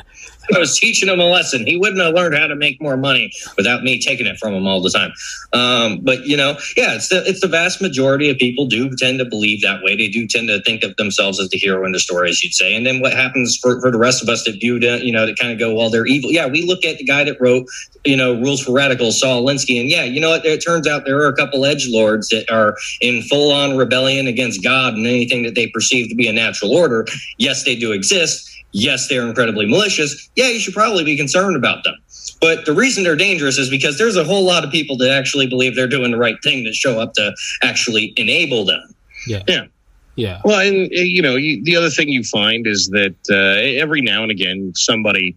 I 0.55 0.59
was 0.59 0.78
teaching 0.78 1.09
him 1.09 1.20
a 1.20 1.24
lesson. 1.24 1.66
He 1.66 1.77
wouldn't 1.77 2.01
have 2.01 2.14
learned 2.14 2.36
how 2.36 2.47
to 2.47 2.56
make 2.56 2.81
more 2.81 2.97
money 2.97 3.32
without 3.56 3.82
me 3.82 4.01
taking 4.01 4.27
it 4.27 4.39
from 4.39 4.55
him 4.55 4.66
all 4.66 4.81
the 4.81 4.90
time. 4.90 5.12
Um, 5.52 6.01
but 6.02 6.27
you 6.27 6.36
know, 6.36 6.59
yeah, 6.77 6.94
it's 6.94 7.09
the 7.09 7.24
it's 7.27 7.40
the 7.40 7.48
vast 7.48 7.81
majority 7.81 8.31
of 8.31 8.39
people 8.39 8.66
do 8.66 8.90
tend 8.97 9.18
to 9.18 9.24
believe 9.24 9.62
that 9.62 9.82
way. 9.82 9.97
They 9.97 10.09
do 10.09 10.27
tend 10.27 10.48
to 10.48 10.60
think 10.62 10.82
of 10.82 10.97
themselves 10.97 11.40
as 11.40 11.48
the 11.48 11.59
hero 11.59 11.85
in 11.85 11.93
the 11.93 12.01
story, 12.01 12.31
as 12.31 12.43
you'd 12.43 12.55
say. 12.55 12.74
And 12.74 12.86
then 12.86 13.01
what 13.01 13.12
happens 13.12 13.59
for, 13.60 13.81
for 13.81 13.90
the 13.90 13.98
rest 13.98 14.23
of 14.23 14.28
us 14.28 14.44
that 14.44 14.60
view 14.60 14.77
you 14.77 15.12
know 15.12 15.27
to 15.27 15.35
kind 15.35 15.52
of 15.52 15.59
go, 15.59 15.74
well, 15.74 15.90
they're 15.90 16.06
evil. 16.06 16.31
Yeah, 16.31 16.47
we 16.47 16.62
look 16.62 16.85
at 16.85 16.98
the 16.98 17.05
guy 17.05 17.24
that 17.24 17.40
wrote 17.40 17.66
you 18.05 18.16
know 18.16 18.35
Rules 18.35 18.62
for 18.62 18.73
Radicals, 18.73 19.20
Saul 19.20 19.44
Alinsky, 19.44 19.81
and 19.81 19.89
yeah, 19.89 20.05
you 20.05 20.20
know 20.20 20.31
what? 20.31 20.44
It 20.44 20.62
turns 20.64 20.86
out 20.86 21.05
there 21.05 21.18
are 21.20 21.28
a 21.28 21.36
couple 21.36 21.64
edge 21.64 21.89
lords 21.89 22.28
that 22.28 22.51
are 22.51 22.77
in 23.01 23.23
full 23.23 23.52
on 23.52 23.77
rebellion 23.77 24.27
against 24.27 24.62
God 24.62 24.94
and 24.94 25.06
anything 25.06 25.43
that 25.43 25.55
they 25.55 25.68
perceive 25.68 26.09
to 26.09 26.14
be 26.14 26.28
a 26.28 26.32
natural 26.32 26.73
order. 26.73 27.06
Yes, 27.39 27.64
they 27.64 27.77
do 27.77 27.93
exist 27.93 28.55
yes, 28.72 29.09
they're 29.09 29.26
incredibly 29.26 29.66
malicious. 29.66 30.28
Yeah, 30.36 30.48
you 30.48 30.60
should 30.60 30.74
probably 30.74 31.05
be 31.05 31.16
concerned 31.16 31.56
about 31.56 31.84
them. 31.84 31.94
But 32.40 32.66
the 32.66 32.72
reason 32.72 33.05
they're 33.05 33.16
dangerous 33.16 33.59
is 33.59 33.70
because 33.70 33.98
there's 33.98 34.16
a 34.16 34.24
whole 34.24 34.44
lot 34.44 34.64
of 34.64 34.70
people 34.70 34.97
that 34.98 35.10
actually 35.10 35.47
believe 35.47 35.74
they're 35.74 35.86
doing 35.86 36.10
the 36.10 36.18
right 36.18 36.36
thing 36.43 36.64
that 36.64 36.74
show 36.74 37.01
up 37.01 37.14
to 37.14 37.34
actually 37.62 38.12
enable 38.16 38.64
them. 38.64 38.94
Yeah. 39.26 39.43
Yeah. 39.48 39.66
Yeah. 40.16 40.40
Well, 40.44 40.60
and 40.60 40.86
uh, 40.86 41.02
you 41.02 41.22
know, 41.22 41.36
you, 41.36 41.62
the 41.62 41.76
other 41.76 41.90
thing 41.90 42.09
you 42.09 42.24
find 42.24 42.66
is 42.66 42.88
that 42.88 43.14
uh, 43.30 43.80
every 43.80 44.01
now 44.01 44.22
and 44.22 44.30
again, 44.30 44.72
somebody 44.74 45.36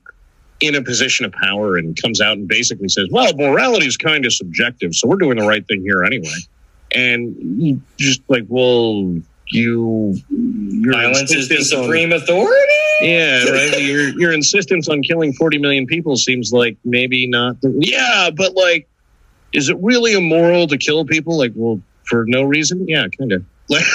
in 0.61 0.75
a 0.75 0.81
position 0.81 1.25
of 1.25 1.31
power 1.33 1.77
and 1.77 2.01
comes 2.01 2.21
out 2.21 2.37
and 2.37 2.47
basically 2.47 2.87
says, 2.87 3.07
"Well, 3.11 3.33
morality 3.35 3.87
is 3.87 3.97
kind 3.97 4.25
of 4.25 4.33
subjective, 4.33 4.95
so 4.95 5.07
we're 5.07 5.17
doing 5.17 5.37
the 5.37 5.45
right 5.45 5.67
thing 5.67 5.81
here 5.81 6.03
anyway." 6.03 6.27
And 6.93 7.35
you 7.61 7.81
just 7.97 8.21
like, 8.29 8.45
well, 8.47 9.21
you 9.51 10.15
your 10.29 10.93
Violence 10.93 11.31
is 11.33 11.47
the 11.49 11.55
insistence 11.55 11.73
on- 11.73 11.83
supreme 11.85 12.11
authority. 12.13 12.73
yeah, 13.01 13.45
right. 13.49 13.81
Your 13.81 14.09
your 14.19 14.31
insistence 14.33 14.87
on 14.89 15.01
killing 15.01 15.33
forty 15.33 15.57
million 15.57 15.85
people 15.85 16.15
seems 16.17 16.51
like 16.53 16.77
maybe 16.85 17.27
not. 17.27 17.59
The, 17.61 17.73
yeah, 17.79 18.29
but 18.35 18.53
like, 18.55 18.87
is 19.53 19.69
it 19.69 19.77
really 19.81 20.13
immoral 20.13 20.67
to 20.67 20.77
kill 20.77 21.05
people? 21.05 21.37
Like, 21.37 21.53
well, 21.55 21.81
for 22.05 22.25
no 22.27 22.43
reason? 22.43 22.87
Yeah, 22.87 23.07
kind 23.17 23.31
of. 23.31 23.43
Like, 23.69 23.85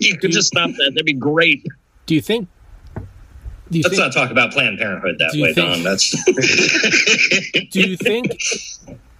you 0.00 0.16
could 0.16 0.30
just 0.32 0.48
stop 0.48 0.70
that. 0.70 0.92
That'd 0.94 1.04
be 1.04 1.12
great. 1.12 1.66
Do 2.06 2.14
you 2.14 2.22
think? 2.22 2.48
Do 2.96 3.78
you 3.78 3.82
Let's 3.82 3.90
think? 3.96 3.98
not 3.98 4.12
talk 4.12 4.30
about 4.30 4.52
Planned 4.52 4.78
Parenthood 4.78 5.16
that 5.18 5.30
Do 5.32 5.42
way, 5.42 5.52
think- 5.52 5.68
Don. 5.68 5.82
That's 5.82 6.10
do 7.70 7.80
you 7.80 7.96
think? 7.98 8.38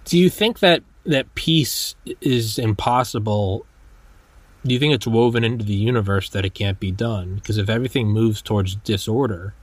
Do 0.05 0.17
you 0.17 0.29
think 0.31 0.59
that 0.59 0.81
that 1.05 1.33
peace 1.35 1.95
is 2.21 2.57
impossible? 2.57 3.65
Do 4.65 4.73
you 4.73 4.79
think 4.79 4.93
it's 4.93 5.07
woven 5.07 5.43
into 5.43 5.65
the 5.65 5.73
universe 5.73 6.29
that 6.29 6.45
it 6.45 6.53
can't 6.53 6.79
be 6.79 6.91
done? 6.91 7.35
Because 7.35 7.57
if 7.57 7.69
everything 7.69 8.07
moves 8.07 8.41
towards 8.41 8.75
disorder, 8.75 9.53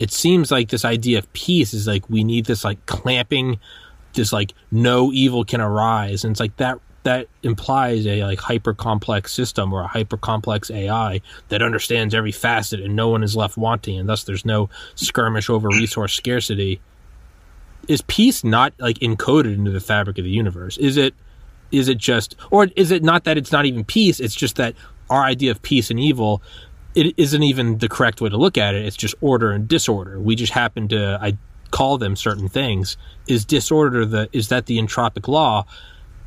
it 0.00 0.10
seems 0.10 0.50
like 0.50 0.70
this 0.70 0.84
idea 0.84 1.18
of 1.18 1.32
peace 1.32 1.72
is 1.72 1.86
like 1.86 2.08
we 2.10 2.24
need 2.24 2.46
this 2.46 2.64
like 2.64 2.84
clamping, 2.86 3.60
this 4.14 4.32
like 4.32 4.52
no 4.70 5.12
evil 5.12 5.44
can 5.44 5.60
arise, 5.60 6.24
and 6.24 6.32
it's 6.32 6.40
like 6.40 6.56
that 6.56 6.80
that 7.02 7.28
implies 7.42 8.06
a 8.06 8.24
like 8.24 8.40
hyper 8.40 8.74
complex 8.74 9.32
system 9.32 9.72
or 9.72 9.82
a 9.82 9.86
hyper 9.86 10.16
complex 10.16 10.70
AI 10.70 11.20
that 11.48 11.62
understands 11.62 12.14
every 12.14 12.32
facet 12.32 12.80
and 12.80 12.94
no 12.94 13.08
one 13.08 13.22
is 13.22 13.36
left 13.36 13.56
wanting, 13.56 13.98
and 13.98 14.08
thus 14.08 14.24
there's 14.24 14.44
no 14.44 14.68
skirmish 14.96 15.48
over 15.48 15.68
resource 15.68 16.14
scarcity. 16.14 16.80
Is 17.88 18.02
peace 18.02 18.42
not 18.42 18.74
like 18.78 18.98
encoded 18.98 19.54
into 19.54 19.70
the 19.70 19.80
fabric 19.80 20.18
of 20.18 20.24
the 20.24 20.30
universe? 20.30 20.76
Is 20.78 20.96
it 20.96 21.14
is 21.72 21.88
it 21.88 21.98
just 21.98 22.36
or 22.50 22.68
is 22.76 22.90
it 22.90 23.02
not 23.02 23.24
that 23.24 23.36
it's 23.38 23.52
not 23.52 23.66
even 23.66 23.84
peace 23.84 24.20
it's 24.20 24.34
just 24.34 24.56
that 24.56 24.74
our 25.08 25.22
idea 25.22 25.50
of 25.50 25.60
peace 25.62 25.90
and 25.90 25.98
evil 25.98 26.42
it 26.94 27.14
isn't 27.16 27.42
even 27.42 27.78
the 27.78 27.88
correct 27.88 28.20
way 28.20 28.28
to 28.28 28.36
look 28.36 28.58
at 28.58 28.74
it 28.74 28.84
it's 28.84 28.96
just 28.96 29.14
order 29.20 29.52
and 29.52 29.68
disorder. 29.68 30.18
We 30.20 30.34
just 30.34 30.52
happen 30.52 30.88
to 30.88 31.18
i 31.20 31.36
call 31.70 31.98
them 31.98 32.16
certain 32.16 32.48
things. 32.48 32.96
Is 33.28 33.44
disorder 33.44 34.04
the 34.04 34.28
is 34.32 34.48
that 34.48 34.66
the 34.66 34.78
entropic 34.78 35.28
law? 35.28 35.66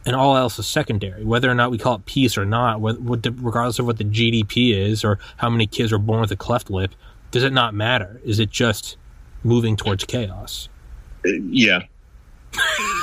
And 0.06 0.18
all 0.18 0.36
else 0.36 0.60
is 0.60 0.68
secondary. 0.68 1.24
Whether 1.24 1.49
or 1.49 1.56
not 1.56 1.72
we 1.72 1.78
call 1.78 1.95
it 1.95 2.06
peace 2.06 2.38
or 2.38 2.45
not 2.45 2.82
regardless 2.82 3.80
of 3.80 3.86
what 3.86 3.98
the 3.98 4.03
gdp 4.03 4.76
is 4.76 5.03
or 5.03 5.20
how 5.38 5.49
many 5.49 5.65
kids 5.65 5.94
are 5.94 5.98
born 5.98 6.22
with 6.22 6.32
a 6.32 6.36
cleft 6.36 6.70
lip 6.70 6.94
does 7.32 7.44
it 7.44 7.53
not 7.53 7.74
matter? 7.74 8.22
Is 8.24 8.40
it 8.40 8.49
just 8.49 8.98
moving 9.44 9.76
towards 9.76 10.03
chaos? 10.03 10.70
Uh, 11.26 11.30
yeah. 11.49 11.80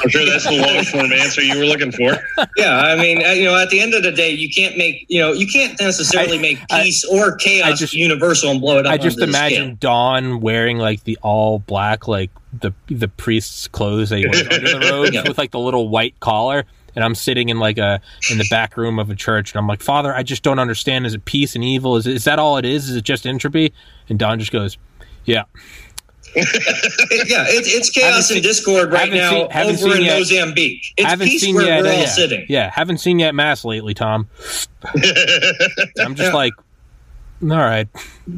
I'm 0.03 0.09
sure 0.09 0.25
that's 0.25 0.45
the 0.45 0.53
long 0.53 0.85
form 0.85 1.13
answer 1.13 1.43
you 1.43 1.59
were 1.59 1.65
looking 1.67 1.93
for. 1.93 2.17
yeah. 2.57 2.79
I 2.79 2.97
mean, 2.97 3.25
uh, 3.25 3.31
you 3.31 3.45
know, 3.45 3.59
at 3.61 3.71
the 3.71 3.81
end 3.81 3.95
of 3.95 4.03
the 4.03 4.13
day, 4.13 4.31
you 4.31 4.49
can't 4.49 4.77
make 4.79 5.05
you 5.09 5.21
know 5.21 5.33
you 5.33 5.47
can't 5.47 5.79
necessarily 5.81 6.39
I- 6.39 6.43
make 6.43 6.59
I- 6.71 6.83
peace 6.85 7.05
or 7.05 7.37
chaos 7.37 7.69
I 7.69 7.73
just- 7.75 7.95
universal 7.95 8.51
and 8.51 8.61
blow 8.61 8.79
it 8.79 8.87
up. 8.87 8.93
I 8.93 8.99
just 8.99 9.19
imagine 9.21 9.77
scale. 9.77 9.77
Don 9.81 10.41
wearing 10.41 10.79
like 10.79 11.05
the 11.05 11.19
all 11.23 11.59
black, 11.59 12.09
like 12.09 12.31
the 12.59 12.73
the 12.89 13.09
priest's 13.09 13.69
clothes 13.69 14.11
that 14.11 14.19
he 14.19 14.27
wears 14.27 14.43
under 14.43 14.59
the 14.79 14.89
robes 14.91 15.13
Yeah. 15.13 15.23
with 15.29 15.39
like 15.39 15.51
the 15.51 15.61
little 15.61 15.89
white 15.89 16.19
collar. 16.21 16.65
And 16.97 17.05
I'm 17.05 17.15
sitting 17.15 17.51
in 17.51 17.61
like 17.61 17.79
a 17.79 18.01
in 18.33 18.39
the 18.39 18.47
back 18.51 18.77
room 18.77 18.99
of 18.99 19.11
a 19.11 19.15
church, 19.15 19.53
and 19.53 19.61
I'm 19.61 19.69
like, 19.69 19.81
Father, 19.81 20.13
I 20.15 20.25
just 20.25 20.43
don't 20.43 20.59
understand. 20.59 21.07
Is 21.07 21.15
it 21.15 21.25
peace 21.25 21.55
and 21.55 21.63
evil? 21.63 21.97
Is 21.97 22.07
it, 22.09 22.17
is 22.17 22.25
that 22.25 22.41
all 22.41 22.57
it 22.57 22.65
is? 22.65 22.89
Is 22.91 22.97
it 22.97 23.05
just 23.05 23.27
entropy? 23.29 23.73
And 24.09 24.19
Don 24.19 24.41
just 24.41 24.51
goes, 24.51 24.77
Yeah. 25.25 25.45
It- 26.35 27.29
yeah, 27.29 27.45
it, 27.49 27.65
it's 27.67 27.91
chaos 27.91 28.29
Haven't 28.29 28.37
and 28.37 28.43
discord 28.45 28.93
right 28.93 29.13
now 29.13 29.31
seen- 29.31 29.49
over 29.53 29.97
in 29.97 30.03
yet- 30.05 30.19
Mozambique. 30.19 30.85
It's 30.97 31.09
haven't 31.09 31.27
peace 31.29 31.41
seen 31.43 31.55
where 31.55 31.67
yet. 31.67 31.83
we're 31.83 31.89
uh, 31.89 31.93
all 31.93 31.99
yeah. 32.01 32.07
sitting. 32.07 32.47
Yeah, 32.49 32.71
haven't 32.71 32.99
seen 32.99 33.19
yet 33.19 33.35
mass 33.35 33.65
lately, 33.65 33.95
Tom. 33.95 34.29
I'm 34.95 36.15
just 36.15 36.19
Yeah. 36.19 36.33
like, 36.33 36.53
all 37.43 37.49
right. 37.49 37.89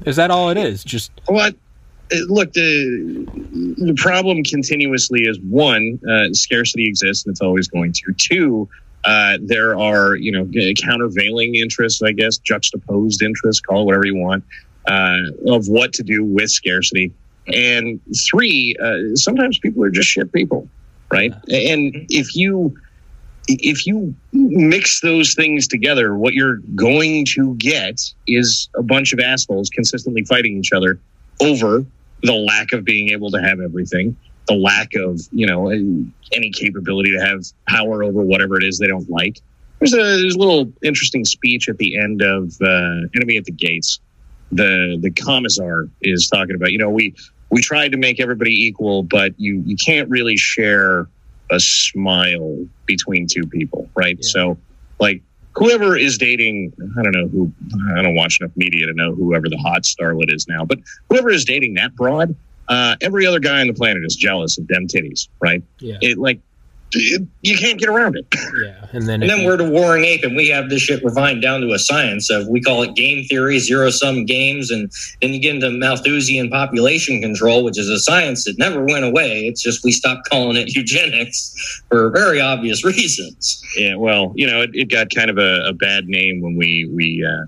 Is 0.07 0.17
that 0.17 0.31
all 0.31 0.51
it 0.51 0.57
is? 0.57 0.85
Just 0.85 1.11
What? 1.27 1.55
Uh, 2.13 2.17
Look, 2.29 2.53
the 2.53 3.27
the 3.79 3.95
problem 3.97 4.43
continuously 4.45 5.23
is 5.23 5.39
one, 5.41 5.99
uh, 6.11 6.33
scarcity 6.33 6.87
exists 6.87 7.25
and 7.25 7.33
it's 7.33 7.41
always 7.41 7.69
going 7.69 7.93
to. 7.93 8.15
Two, 8.19 8.69
uh, 9.05 9.39
there 9.41 9.79
are 9.79 10.15
you 10.15 10.31
know 10.31 10.43
uh, 10.43 10.73
countervailing 10.75 11.55
interests, 11.57 12.03
I 12.03 12.13
guess, 12.13 12.37
juxtaposed 12.39 13.23
interests, 13.23 13.61
call 13.61 13.83
it 13.83 13.85
whatever 13.87 14.07
you 14.07 14.17
want, 14.17 14.45
uh, 14.87 15.19
of 15.47 15.69
what 15.69 15.93
to 15.95 16.03
do 16.03 16.23
with 16.25 16.51
scarcity. 16.51 17.13
And 17.47 18.01
three, 18.31 18.77
uh, 18.83 19.17
sometimes 19.17 19.59
people 19.59 19.83
are 19.85 19.91
just 19.91 20.09
shit 20.09 20.33
people, 20.33 20.69
right? 21.11 21.33
And 21.49 22.07
if 22.09 22.37
you 22.37 22.77
if 23.49 23.87
you 23.87 24.15
mix 24.33 25.01
those 25.01 25.35
things 25.35 25.67
together, 25.67 26.17
what 26.17 26.33
you're 26.35 26.59
going 26.77 27.25
to 27.35 27.55
get 27.57 28.01
is 28.27 28.69
a 28.77 28.83
bunch 28.83 29.13
of 29.13 29.19
assholes 29.19 29.69
consistently 29.71 30.25
fighting 30.25 30.57
each 30.57 30.73
other 30.73 31.01
over 31.41 31.85
the 32.23 32.33
lack 32.33 32.73
of 32.73 32.85
being 32.85 33.11
able 33.11 33.31
to 33.31 33.43
have 33.43 33.61
everything, 33.61 34.17
the 34.47 34.55
lack 34.55 34.95
of, 34.95 35.21
you 35.33 35.47
know, 35.47 35.71
any 35.71 36.51
capability 36.51 37.11
to 37.13 37.19
have 37.19 37.45
power 37.69 38.05
over 38.05 38.23
whatever 38.23 38.57
it 38.57 38.65
is 38.65 38.79
they 38.79 38.87
don't 38.87 39.11
like. 39.11 39.41
There's 39.81 39.95
a, 39.95 39.97
there's 39.97 40.37
a 40.37 40.39
little 40.39 40.73
interesting 40.83 41.25
speech 41.25 41.69
at 41.69 41.79
the 41.79 41.99
end 41.99 42.23
of 42.23 42.55
uh, 42.63 43.09
Enemy 43.17 43.39
at 43.39 43.45
the 43.45 43.53
Gates. 43.53 43.99
The 44.53 44.99
the 45.01 45.11
commissar 45.11 45.89
is 46.03 46.29
talking 46.29 46.55
about, 46.55 46.73
you 46.73 46.79
know, 46.79 46.91
we 46.91 47.15
we 47.51 47.61
tried 47.61 47.93
to 47.93 47.99
make 47.99 48.21
everybody 48.21 48.53
equal, 48.53 49.03
but 49.03 49.33
you 49.39 49.63
you 49.67 49.77
can't 49.77 50.09
really 50.09 50.37
share 50.37 51.09
a 51.51 51.61
smile 51.61 52.65
between 52.87 53.27
two 53.27 53.47
people, 53.47 53.89
right? 53.95 54.17
Yeah. 54.21 54.29
So, 54.29 54.59
like, 54.99 55.23
whoever 55.55 55.97
is 55.97 56.17
dating, 56.19 56.73
I 56.99 57.03
don't 57.03 57.13
know 57.13 57.29
who, 57.29 57.53
I 57.97 58.03
don't 58.03 58.15
watch 58.15 58.41
enough 58.41 58.53
media 58.57 58.87
to 58.87 58.95
know 58.95 59.15
whoever 59.15 59.49
the 59.49 59.59
hot 59.59 59.83
starlet 59.83 60.33
is 60.35 60.47
now, 60.49 60.65
but 60.65 60.79
whoever 61.09 61.31
is 61.31 61.45
dating 61.45 61.75
that 61.75 61.95
broad, 61.95 62.35
uh, 62.69 62.97
every 63.01 63.27
other 63.27 63.39
guy 63.39 63.61
on 63.61 63.67
the 63.67 63.75
planet 63.75 64.03
is 64.05 64.17
jealous 64.17 64.59
of 64.59 64.67
them 64.69 64.87
titties, 64.87 65.29
right? 65.41 65.63
yeah, 65.79 65.97
It 66.01 66.19
like, 66.19 66.41
you 66.95 67.57
can't 67.57 67.79
get 67.79 67.89
around 67.89 68.17
it. 68.17 68.27
yeah. 68.63 68.87
And 68.93 69.09
then 69.09 69.23
And 69.23 69.31
then 69.31 69.41
you- 69.41 69.47
we're 69.47 69.57
the 69.57 69.69
warring 69.69 70.05
ape, 70.05 70.25
and 70.25 70.37
we 70.37 70.49
have 70.49 70.69
this 70.69 70.83
shit 70.83 71.03
refined 71.05 71.41
down 71.43 71.61
to 71.63 71.73
a 71.73 71.79
science 71.79 72.31
of 72.31 72.47
we 72.49 72.61
call 72.61 72.83
it 72.83 72.95
game 72.95 73.25
theory, 73.25 73.59
zero 73.59 73.91
sum 73.91 74.25
games, 74.27 74.71
and 74.71 74.91
then 75.21 75.33
you 75.33 75.41
get 75.41 75.55
into 75.55 75.71
Malthusian 75.71 76.51
population 76.51 77.21
control, 77.21 77.65
which 77.65 77.79
is 77.79 77.89
a 77.89 77.99
science 77.99 78.45
that 78.45 78.59
never 78.59 78.85
went 78.85 79.05
away. 79.05 79.47
It's 79.47 79.63
just 79.63 79.83
we 79.85 79.93
stopped 79.93 80.29
calling 80.29 80.57
it 80.57 80.75
eugenics 80.75 81.83
for 81.89 82.11
very 82.11 82.41
obvious 82.41 82.85
reasons. 82.85 83.63
Yeah, 83.77 83.95
well, 83.97 84.33
you 84.37 84.47
know, 84.47 84.63
it, 84.63 84.71
it 84.75 84.91
got 84.91 85.09
kind 85.15 85.31
of 85.31 85.39
a, 85.39 85.69
a 85.69 85.73
bad 85.73 86.07
name 86.09 86.41
when 86.41 86.57
we 86.57 86.89
we 86.93 87.25
uh, 87.25 87.47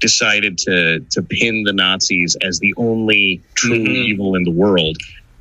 decided 0.00 0.56
to 0.58 1.00
to 1.10 1.22
pin 1.22 1.64
the 1.64 1.72
Nazis 1.72 2.36
as 2.42 2.58
the 2.60 2.72
only 2.76 3.40
true 3.54 3.78
Mhm. 3.80 3.88
evil 4.06 4.34
in 4.36 4.44
the 4.44 4.50
world. 4.50 4.96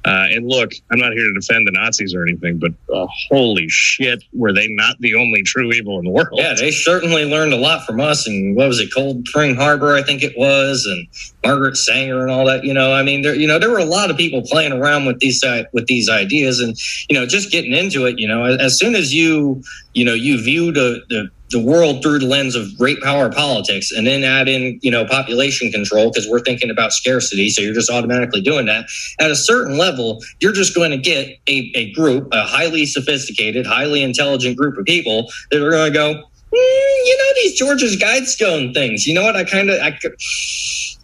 Uh, 0.05 0.27
and 0.31 0.47
look, 0.47 0.71
I'm 0.91 0.99
not 0.99 1.11
here 1.11 1.25
to 1.25 1.33
defend 1.33 1.67
the 1.67 1.71
Nazis 1.71 2.15
or 2.15 2.23
anything, 2.23 2.59
but 2.59 2.71
uh, 2.93 3.07
holy 3.29 3.67
shit, 3.67 4.23
were 4.31 4.53
they 4.53 4.67
not 4.69 4.95
the 4.99 5.15
only 5.15 5.43
true 5.43 5.71
evil 5.73 5.99
in 5.99 6.05
the 6.05 6.11
world? 6.11 6.29
Yeah, 6.33 6.53
they 6.53 6.71
certainly 6.71 7.25
learned 7.25 7.51
a 7.51 7.57
lot 7.57 7.85
from 7.85 7.99
us. 7.99 8.25
And 8.25 8.55
what 8.55 8.69
was 8.69 8.79
it, 8.79 8.89
Cold 8.93 9.27
Spring 9.27 9.55
Harbor, 9.55 9.95
I 9.95 10.03
think 10.03 10.23
it 10.23 10.33
was, 10.37 10.85
and 10.85 11.07
Margaret 11.45 11.75
Sanger 11.75 12.21
and 12.21 12.31
all 12.31 12.45
that. 12.45 12.63
You 12.63 12.73
know, 12.73 12.93
I 12.93 13.03
mean, 13.03 13.21
there, 13.21 13.35
you 13.35 13.47
know, 13.47 13.59
there 13.59 13.69
were 13.69 13.79
a 13.79 13.85
lot 13.85 14.09
of 14.09 14.15
people 14.15 14.41
playing 14.43 14.71
around 14.71 15.05
with 15.07 15.19
these 15.19 15.43
uh, 15.43 15.63
with 15.73 15.87
these 15.87 16.09
ideas, 16.09 16.61
and 16.61 16.77
you 17.09 17.19
know, 17.19 17.25
just 17.25 17.51
getting 17.51 17.73
into 17.73 18.05
it. 18.05 18.17
You 18.17 18.29
know, 18.29 18.45
as 18.45 18.79
soon 18.79 18.95
as 18.95 19.13
you, 19.13 19.61
you 19.93 20.05
know, 20.05 20.13
you 20.13 20.41
view 20.41 20.71
the 20.71 21.01
the 21.09 21.29
the 21.49 21.63
world 21.63 22.03
through 22.03 22.19
the 22.19 22.25
lens 22.25 22.55
of 22.55 22.77
great 22.77 23.01
power 23.01 23.31
politics 23.31 23.91
and 23.91 24.05
then 24.05 24.23
add 24.23 24.47
in 24.47 24.79
you 24.81 24.91
know 24.91 25.05
population 25.05 25.71
control 25.71 26.11
because 26.11 26.27
we're 26.27 26.41
thinking 26.41 26.69
about 26.69 26.91
scarcity 26.91 27.49
so 27.49 27.61
you're 27.61 27.73
just 27.73 27.89
automatically 27.89 28.41
doing 28.41 28.65
that. 28.65 28.85
At 29.19 29.31
a 29.31 29.35
certain 29.35 29.77
level 29.77 30.21
you're 30.39 30.53
just 30.53 30.75
going 30.75 30.91
to 30.91 30.97
get 30.97 31.39
a, 31.47 31.71
a 31.75 31.91
group 31.93 32.27
a 32.31 32.43
highly 32.43 32.85
sophisticated 32.85 33.65
highly 33.65 34.03
intelligent 34.03 34.57
group 34.57 34.77
of 34.77 34.85
people 34.85 35.29
that 35.51 35.61
are 35.61 35.71
going 35.71 35.93
to 35.93 35.97
go 35.97 36.23
you 36.57 37.17
know 37.17 37.33
these 37.35 37.57
Georgia 37.57 37.85
Guidestone 37.85 38.73
things 38.73 39.05
you 39.07 39.13
know 39.13 39.23
what 39.23 39.35
i 39.35 39.43
kind 39.43 39.69
of 39.69 39.79
i 39.81 39.97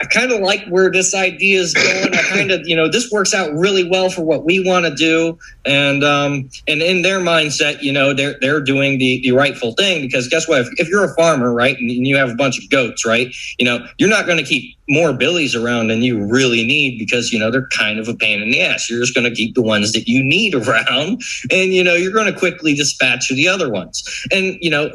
I 0.04 0.06
kind 0.06 0.34
of 0.34 0.42
like 0.42 0.66
where 0.68 0.92
this 0.92 1.16
idea 1.16 1.62
is 1.62 1.74
going. 1.74 2.14
I 2.14 2.22
kind 2.24 2.52
of, 2.52 2.68
you 2.68 2.76
know, 2.76 2.90
this 2.90 3.10
works 3.10 3.34
out 3.34 3.54
really 3.54 3.90
well 3.90 4.10
for 4.10 4.22
what 4.22 4.44
we 4.44 4.60
want 4.60 4.86
to 4.86 4.94
do, 4.94 5.38
and 5.66 6.04
um, 6.04 6.50
and 6.68 6.82
in 6.82 7.04
their 7.04 7.20
mindset, 7.20 7.82
you 7.82 7.94
know, 7.94 8.14
they're 8.14 8.36
they're 8.42 8.60
doing 8.60 8.98
the 8.98 9.22
the 9.22 9.32
rightful 9.32 9.74
thing 9.74 10.02
because 10.02 10.28
guess 10.28 10.46
what? 10.46 10.62
If, 10.62 10.68
if 10.78 10.90
you're 10.90 11.06
a 11.06 11.16
farmer, 11.16 11.54
right, 11.54 11.78
and 11.78 11.90
you 11.90 12.18
have 12.18 12.32
a 12.32 12.36
bunch 12.36 12.62
of 12.62 12.70
goats, 12.70 13.06
right, 13.06 13.34
you 13.58 13.66
know, 13.66 13.86
you're 13.98 14.10
not 14.10 14.26
going 14.26 14.40
to 14.40 14.44
keep 14.44 14.76
more 14.90 15.14
billies 15.14 15.56
around 15.56 15.88
than 15.88 16.02
you 16.02 16.26
really 16.26 16.66
need 16.66 16.98
because 17.00 17.32
you 17.32 17.40
know 17.40 17.50
they're 17.50 17.68
kind 17.68 17.98
of 17.98 18.10
a 18.10 18.16
pain 18.16 18.42
in 18.42 18.52
the 18.52 18.62
ass. 18.62 18.90
You're 18.90 19.00
just 19.00 19.16
going 19.16 19.30
to 19.30 19.36
keep 19.36 19.56
the 19.56 19.62
ones 19.62 19.94
that 19.94 20.08
you 20.08 20.22
need 20.22 20.54
around, 20.68 21.22
and 21.50 21.74
you 21.74 21.84
know, 21.84 21.94
you're 21.94 22.12
going 22.12 22.32
to 22.32 22.38
quickly 22.38 22.74
dispatch 22.74 23.30
the 23.30 23.48
other 23.48 23.70
ones, 23.70 24.04
and 24.32 24.58
you 24.60 24.70
know 24.72 24.92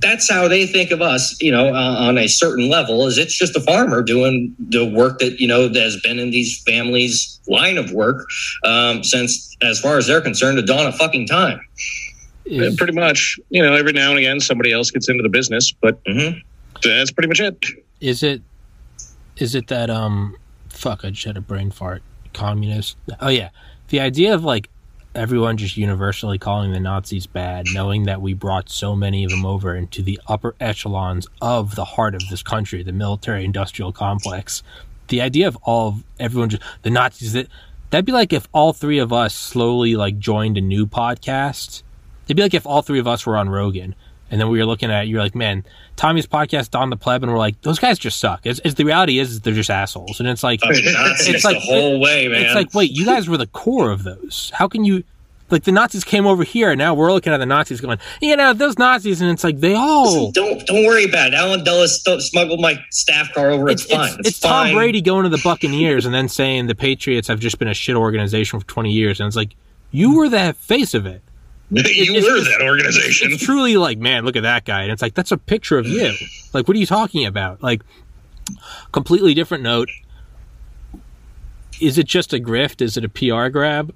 that's 0.00 0.30
how 0.30 0.48
they 0.48 0.66
think 0.66 0.90
of 0.90 1.02
us, 1.02 1.36
you 1.40 1.50
know, 1.50 1.74
uh, 1.74 1.96
on 1.98 2.18
a 2.18 2.28
certain 2.28 2.68
level 2.68 3.06
is 3.06 3.18
it's 3.18 3.36
just 3.36 3.56
a 3.56 3.60
farmer 3.60 4.02
doing 4.02 4.54
the 4.58 4.84
work 4.84 5.18
that, 5.18 5.40
you 5.40 5.48
know, 5.48 5.68
that 5.68 5.82
has 5.82 6.00
been 6.02 6.18
in 6.18 6.30
these 6.30 6.62
families 6.62 7.40
line 7.48 7.78
of 7.78 7.92
work 7.92 8.28
um, 8.64 9.02
since, 9.02 9.56
as 9.62 9.80
far 9.80 9.96
as 9.98 10.06
they're 10.06 10.20
concerned, 10.20 10.58
the 10.58 10.62
dawn 10.62 10.86
of 10.86 10.94
fucking 10.96 11.26
time. 11.26 11.60
Is, 12.44 12.76
pretty 12.76 12.94
much, 12.94 13.38
you 13.50 13.62
know, 13.62 13.74
every 13.74 13.92
now 13.92 14.10
and 14.10 14.18
again, 14.18 14.40
somebody 14.40 14.72
else 14.72 14.90
gets 14.90 15.08
into 15.08 15.22
the 15.22 15.28
business, 15.28 15.72
but 15.72 16.02
mm-hmm. 16.04 16.38
that's 16.82 17.10
pretty 17.10 17.28
much 17.28 17.40
it. 17.40 17.64
Is 18.00 18.22
it, 18.22 18.42
is 19.36 19.54
it 19.54 19.66
that, 19.66 19.90
um, 19.90 20.36
fuck, 20.68 21.04
I 21.04 21.10
just 21.10 21.26
had 21.26 21.36
a 21.36 21.40
brain 21.40 21.70
fart. 21.70 22.02
Communist. 22.34 22.96
Oh 23.20 23.30
yeah. 23.30 23.48
The 23.88 23.98
idea 23.98 24.32
of 24.32 24.44
like 24.44 24.68
everyone 25.18 25.56
just 25.56 25.76
universally 25.76 26.38
calling 26.38 26.72
the 26.72 26.78
Nazis 26.78 27.26
bad, 27.26 27.66
knowing 27.74 28.04
that 28.04 28.22
we 28.22 28.34
brought 28.34 28.70
so 28.70 28.94
many 28.94 29.24
of 29.24 29.30
them 29.30 29.44
over 29.44 29.74
into 29.74 30.00
the 30.00 30.20
upper 30.28 30.54
echelons 30.60 31.26
of 31.42 31.74
the 31.74 31.84
heart 31.84 32.14
of 32.14 32.22
this 32.30 32.42
country, 32.42 32.82
the 32.84 32.92
military 32.92 33.44
industrial 33.44 33.92
complex. 33.92 34.62
The 35.08 35.20
idea 35.20 35.48
of 35.48 35.56
all 35.62 35.88
of 35.88 36.04
everyone 36.20 36.50
just 36.50 36.62
the 36.82 36.90
Nazis 36.90 37.32
that 37.32 37.48
that'd 37.90 38.04
be 38.04 38.12
like 38.12 38.32
if 38.32 38.46
all 38.52 38.72
three 38.72 38.98
of 38.98 39.12
us 39.12 39.34
slowly 39.34 39.96
like 39.96 40.18
joined 40.18 40.56
a 40.56 40.60
new 40.60 40.86
podcast. 40.86 41.82
It'd 42.26 42.36
be 42.36 42.42
like 42.42 42.54
if 42.54 42.66
all 42.66 42.82
three 42.82 43.00
of 43.00 43.08
us 43.08 43.26
were 43.26 43.36
on 43.36 43.48
Rogan 43.48 43.96
and 44.30 44.40
then 44.40 44.48
we 44.48 44.58
were 44.58 44.66
looking 44.66 44.90
at 44.90 45.08
you're 45.08 45.22
like, 45.22 45.34
man, 45.34 45.64
Tommy's 45.98 46.26
podcast, 46.26 46.70
Don 46.70 46.90
the 46.90 46.96
Pleb, 46.96 47.24
and 47.24 47.30
we're 47.30 47.38
like, 47.38 47.60
those 47.62 47.78
guys 47.78 47.98
just 47.98 48.20
suck. 48.20 48.46
It's, 48.46 48.60
it's 48.64 48.76
the 48.76 48.84
reality 48.84 49.18
is, 49.18 49.40
they're 49.40 49.52
just 49.52 49.68
assholes, 49.68 50.20
and 50.20 50.28
it's 50.28 50.44
like, 50.44 50.60
it's, 50.62 51.44
like 51.44 51.56
the 51.56 51.60
whole 51.60 52.00
way, 52.00 52.28
man. 52.28 52.42
It's 52.42 52.54
like, 52.54 52.72
wait, 52.72 52.92
you 52.92 53.04
guys 53.04 53.28
were 53.28 53.36
the 53.36 53.48
core 53.48 53.90
of 53.90 54.04
those. 54.04 54.50
How 54.54 54.68
can 54.68 54.84
you? 54.84 55.02
Like 55.50 55.64
the 55.64 55.72
Nazis 55.72 56.04
came 56.04 56.26
over 56.26 56.44
here, 56.44 56.70
and 56.70 56.78
now 56.78 56.92
we're 56.92 57.10
looking 57.10 57.32
at 57.32 57.38
the 57.38 57.46
Nazis 57.46 57.80
going, 57.80 57.98
you 58.20 58.36
know, 58.36 58.52
those 58.52 58.76
Nazis, 58.76 59.22
and 59.22 59.30
it's 59.30 59.42
like 59.42 59.60
they 59.60 59.74
all 59.74 60.30
don't 60.30 60.64
don't 60.66 60.84
worry 60.84 61.04
about 61.04 61.28
it. 61.28 61.34
Allen 61.34 61.64
Dulles 61.64 62.04
smuggled 62.04 62.60
my 62.60 62.78
staff 62.90 63.32
car 63.32 63.50
over. 63.50 63.70
It's, 63.70 63.84
it's 63.84 63.92
fine. 63.92 64.18
It's, 64.18 64.28
it's 64.28 64.38
fine. 64.40 64.66
Tom 64.66 64.76
Brady 64.76 65.00
going 65.00 65.24
to 65.24 65.30
the 65.30 65.40
Buccaneers 65.42 66.04
and 66.04 66.14
then 66.14 66.28
saying 66.28 66.66
the 66.66 66.74
Patriots 66.74 67.28
have 67.28 67.40
just 67.40 67.58
been 67.58 67.66
a 67.66 67.72
shit 67.72 67.96
organization 67.96 68.60
for 68.60 68.66
twenty 68.66 68.92
years, 68.92 69.20
and 69.20 69.26
it's 69.26 69.36
like 69.36 69.56
you 69.90 70.16
were 70.16 70.28
the 70.28 70.52
face 70.52 70.92
of 70.92 71.06
it. 71.06 71.22
you 71.70 72.14
it's, 72.14 72.26
were 72.26 72.40
that 72.40 72.62
organization. 72.62 73.32
It's 73.32 73.44
truly 73.44 73.76
like, 73.76 73.98
man, 73.98 74.24
look 74.24 74.36
at 74.36 74.42
that 74.42 74.64
guy. 74.64 74.82
And 74.82 74.92
it's 74.92 75.02
like, 75.02 75.14
that's 75.14 75.32
a 75.32 75.36
picture 75.36 75.76
of 75.76 75.86
you. 75.86 76.14
Like, 76.54 76.66
what 76.66 76.74
are 76.74 76.80
you 76.80 76.86
talking 76.86 77.26
about? 77.26 77.62
Like, 77.62 77.82
completely 78.92 79.34
different 79.34 79.62
note. 79.62 79.90
Is 81.78 81.98
it 81.98 82.06
just 82.06 82.32
a 82.32 82.38
grift? 82.38 82.80
Is 82.80 82.96
it 82.96 83.04
a 83.04 83.08
PR 83.08 83.48
grab? 83.48 83.94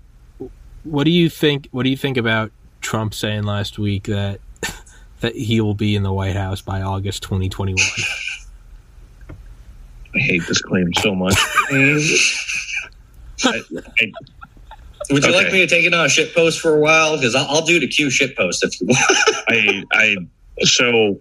What 0.85 1.05
do 1.05 1.11
you 1.11 1.31
think? 1.31 1.69
What 1.71 1.85
do 1.85 1.91
you 1.91 1.97
think 1.97 2.19
about 2.19 2.53
Trump 2.83 3.15
saying 3.15 3.45
last 3.45 3.79
week 3.79 4.05
that 4.05 4.41
that 5.21 5.35
he 5.35 5.61
will 5.61 5.75
be 5.75 5.97
in 5.97 6.03
the 6.03 6.13
White 6.13 6.37
House 6.37 6.61
by 6.61 6.83
August 6.83 7.23
2021? 7.23 7.79
I 10.15 10.19
hate 10.19 10.43
this 10.47 10.61
claim 10.61 10.93
so 10.95 11.15
much. 11.15 11.35
I, 13.45 13.61
I, 14.01 14.13
would 15.11 15.25
you 15.25 15.31
okay. 15.31 15.45
like 15.45 15.53
me 15.53 15.61
to 15.61 15.67
take 15.67 15.85
it 15.85 15.95
on 15.95 16.07
a 16.07 16.09
shit 16.09 16.35
post 16.35 16.61
for 16.61 16.75
a 16.75 16.79
while? 16.79 17.17
Because 17.17 17.35
I'll, 17.35 17.47
I'll, 17.49 17.65
do 17.65 17.81
the 17.81 17.89
Q 17.89 18.11
shit 18.11 18.37
post 18.37 18.65
if 18.65 18.81
you 18.81 18.87
want. 18.89 19.01
I, 19.49 19.85
I, 19.93 20.17
so 20.65 21.21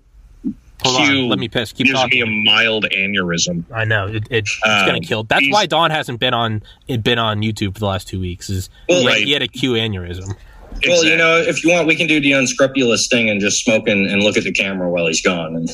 Hold 0.84 0.98
Q 0.98 1.22
on, 1.24 1.30
let 1.30 1.40
me 1.40 1.48
piss. 1.48 1.72
Keep 1.74 1.88
gives 1.88 1.99
talking. 1.99 2.22
me 2.22 2.22
a 2.22 2.52
mild 2.52 2.86
aneurysm. 2.86 3.66
I 3.72 3.86
know 3.86 4.08
it, 4.08 4.16
it, 4.16 4.28
it's 4.32 4.60
um, 4.66 4.86
gonna 4.86 4.99
kill. 4.99 5.24
That's 5.24 5.45
why 5.49 5.66
Don 5.68 5.91
hasn't 5.91 6.20
been 6.20 6.34
on 6.34 6.64
it 6.88 7.03
been 7.03 7.20
on 7.20 7.41
YouTube 7.41 7.74
for 7.74 7.80
the 7.80 7.86
last 7.86 8.08
two 8.08 8.20
weeks. 8.20 8.49
Is 8.49 8.70
well, 8.90 9.02
he, 9.02 9.08
right. 9.08 9.24
he 9.24 9.32
had 9.32 9.41
a 9.41 9.48
Q 9.48 9.74
aneurysm. 9.74 10.36
Exactly. 10.72 10.90
Well, 10.90 11.06
you 11.06 11.18
know, 11.18 11.38
if 11.38 11.64
you 11.64 11.72
want, 11.72 11.86
we 11.86 11.95
can 11.95 12.08
do 12.08 12.20
the 12.20 12.32
unscrupulous 12.32 13.08
thing 13.08 13.30
and 13.30 13.41
just 13.41 13.64
smoke 13.64 13.88
and, 13.88 14.08
and 14.08 14.24
look 14.24 14.38
at 14.38 14.44
the 14.44 14.53
camera 14.53 14.90
while 14.90 15.06
he's 15.06 15.22
gone. 15.22 15.56
And 15.56 15.70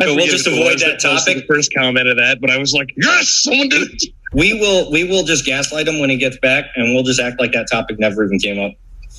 we'll 0.00 0.26
just 0.26 0.46
avoid 0.46 0.78
that 0.80 0.98
topic. 1.00 1.36
The 1.36 1.44
first 1.46 1.72
comment 1.74 2.08
of 2.08 2.16
that, 2.16 2.40
but 2.40 2.50
I 2.50 2.58
was 2.58 2.72
like, 2.72 2.92
yes, 2.96 3.28
someone 3.42 3.68
did 3.68 3.82
it 3.90 4.12
we 4.32 4.54
will 4.54 4.90
we 4.90 5.04
will 5.04 5.24
just 5.24 5.44
gaslight 5.44 5.88
him 5.88 5.98
when 5.98 6.10
he 6.10 6.16
gets 6.16 6.38
back, 6.38 6.66
and 6.76 6.94
we'll 6.94 7.02
just 7.02 7.20
act 7.20 7.40
like 7.40 7.52
that 7.52 7.68
topic 7.70 7.98
never 7.98 8.24
even 8.24 8.38
came 8.38 8.60
up. 8.60 8.72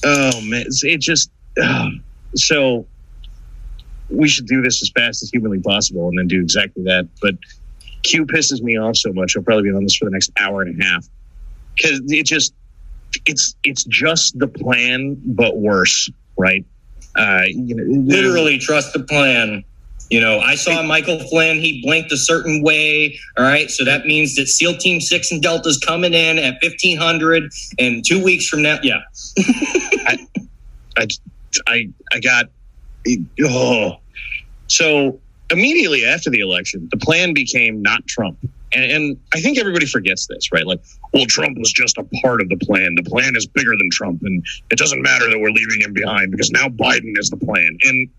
Oh 0.03 0.41
man, 0.41 0.65
it 0.67 1.01
just 1.01 1.31
uh, 1.61 1.89
so 2.35 2.85
we 4.09 4.27
should 4.27 4.47
do 4.47 4.61
this 4.61 4.81
as 4.81 4.89
fast 4.89 5.23
as 5.23 5.29
humanly 5.29 5.59
possible, 5.59 6.07
and 6.07 6.17
then 6.17 6.27
do 6.27 6.41
exactly 6.41 6.83
that. 6.83 7.07
But 7.21 7.35
Q 8.03 8.25
pisses 8.25 8.61
me 8.61 8.77
off 8.77 8.95
so 8.95 9.11
much. 9.11 9.35
I'll 9.35 9.43
probably 9.43 9.69
be 9.69 9.75
on 9.75 9.83
this 9.83 9.95
for 9.95 10.05
the 10.05 10.11
next 10.11 10.31
hour 10.39 10.61
and 10.61 10.81
a 10.81 10.85
half 10.85 11.07
because 11.75 12.01
it 12.07 12.25
just 12.25 12.53
it's 13.25 13.55
it's 13.63 13.83
just 13.83 14.39
the 14.39 14.47
plan, 14.47 15.21
but 15.25 15.57
worse, 15.57 16.09
right? 16.37 16.65
Uh, 17.15 17.43
you 17.47 17.75
know, 17.75 17.83
literally 17.83 18.57
trust 18.57 18.93
the 18.93 19.03
plan. 19.03 19.63
You 20.09 20.19
know, 20.19 20.39
I 20.39 20.55
saw 20.55 20.83
Michael 20.83 21.19
Flynn. 21.19 21.61
He 21.61 21.81
blinked 21.81 22.11
a 22.11 22.17
certain 22.17 22.61
way. 22.63 23.17
All 23.37 23.45
right. 23.45 23.71
So 23.71 23.85
that 23.85 24.05
means 24.05 24.35
that 24.35 24.47
SEAL 24.47 24.77
Team 24.77 24.99
6 24.99 25.31
and 25.31 25.41
Delta's 25.41 25.77
coming 25.77 26.13
in 26.13 26.37
at 26.37 26.55
1500 26.61 27.49
and 27.79 28.05
two 28.05 28.21
weeks 28.21 28.47
from 28.47 28.61
now. 28.61 28.77
Yeah. 28.83 28.99
I, 29.39 30.17
I, 30.97 31.07
I, 31.67 31.89
I 32.11 32.19
got, 32.19 32.47
oh. 33.41 33.99
So 34.67 35.17
immediately 35.49 36.05
after 36.05 36.29
the 36.29 36.41
election, 36.41 36.89
the 36.91 36.97
plan 36.97 37.33
became 37.33 37.81
not 37.81 38.05
Trump. 38.05 38.37
And, 38.73 38.91
and, 38.91 39.17
I 39.33 39.41
think 39.41 39.57
everybody 39.57 39.85
forgets 39.85 40.27
this, 40.27 40.51
right? 40.51 40.65
Like, 40.65 40.79
well, 41.13 41.25
Trump 41.25 41.57
was 41.57 41.73
just 41.73 41.97
a 41.97 42.03
part 42.21 42.41
of 42.41 42.49
the 42.49 42.57
plan. 42.57 42.95
The 42.95 43.03
plan 43.03 43.35
is 43.35 43.45
bigger 43.45 43.71
than 43.71 43.89
Trump, 43.91 44.21
and 44.23 44.45
it 44.69 44.77
doesn't 44.77 45.01
matter 45.01 45.29
that 45.29 45.39
we're 45.39 45.51
leaving 45.51 45.81
him 45.81 45.93
behind 45.93 46.31
because 46.31 46.51
now 46.51 46.67
Biden 46.67 47.17
is 47.17 47.29
the 47.29 47.37
plan. 47.37 47.77
And 47.83 48.09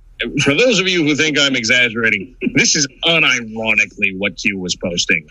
for 0.43 0.55
those 0.55 0.79
of 0.79 0.89
you 0.89 1.05
who 1.05 1.15
think 1.15 1.39
I'm 1.39 1.57
exaggerating, 1.57 2.37
this 2.55 2.77
is 2.77 2.87
unironically 3.05 4.19
what 4.19 4.37
Q 4.37 4.59
was 4.59 4.77
posting 4.77 5.27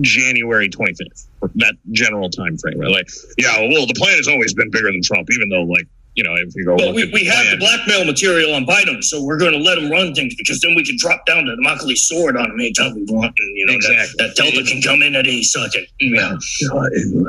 January 0.00 0.68
25th, 0.68 1.26
that 1.56 1.74
general 1.92 2.28
time 2.28 2.58
frame, 2.58 2.78
right? 2.78 2.90
Like, 2.90 3.08
yeah, 3.38 3.58
well, 3.60 3.86
the 3.86 3.94
plan 3.96 4.16
has 4.16 4.28
always 4.28 4.52
been 4.52 4.70
bigger 4.70 4.90
than 4.90 5.02
Trump, 5.02 5.28
even 5.32 5.48
though, 5.48 5.62
like, 5.62 5.86
you 6.20 6.24
know, 6.24 6.34
if 6.36 6.54
you 6.54 6.66
go, 6.66 6.76
well, 6.76 6.92
we, 6.92 7.10
we 7.14 7.24
have 7.24 7.46
the 7.50 7.56
blackmail 7.56 8.04
material 8.04 8.52
on 8.52 8.66
Biden, 8.66 9.02
so 9.02 9.24
we're 9.24 9.38
going 9.38 9.52
to 9.52 9.58
let 9.58 9.78
him 9.78 9.90
run 9.90 10.14
things 10.14 10.34
because 10.34 10.60
then 10.60 10.74
we 10.74 10.84
can 10.84 10.96
drop 10.98 11.24
down 11.24 11.46
the 11.46 11.56
Damocles 11.56 12.06
sword 12.06 12.36
on 12.36 12.50
him 12.50 12.60
anytime 12.60 12.94
we 12.94 13.06
want, 13.08 13.34
and 13.38 13.56
you 13.56 13.64
know 13.64 13.72
exactly. 13.72 14.14
that, 14.18 14.36
that 14.36 14.36
Delta 14.36 14.62
can 14.70 14.82
come 14.82 15.00
in 15.00 15.14
at 15.14 15.26
any 15.26 15.42
second. 15.42 15.86
Yeah. 15.98 16.36
and, 16.60 17.26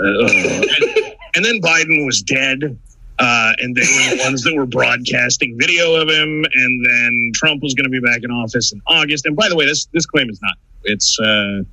and 1.36 1.46
then 1.46 1.62
Biden 1.62 2.06
was 2.06 2.22
dead 2.22 2.78
uh, 3.18 3.54
and 3.60 3.74
they 3.74 3.82
were 3.82 4.18
the 4.18 4.22
ones 4.26 4.44
that 4.44 4.54
were 4.54 4.66
broadcasting 4.66 5.58
video 5.58 5.96
of 5.96 6.10
him. 6.10 6.44
And 6.54 6.86
then 6.86 7.32
Trump 7.34 7.64
was 7.64 7.74
going 7.74 7.86
to 7.86 7.90
be 7.90 8.02
back 8.02 8.24
in 8.24 8.32
office 8.32 8.74
in 8.74 8.82
August. 8.88 9.26
And 9.26 9.38
by 9.38 9.48
the 9.48 9.56
way, 9.56 9.66
this 9.66 9.86
this 9.94 10.06
claim 10.06 10.30
is 10.30 10.42
not. 10.42 10.56
It's 10.84 11.18
uh, 11.18 11.64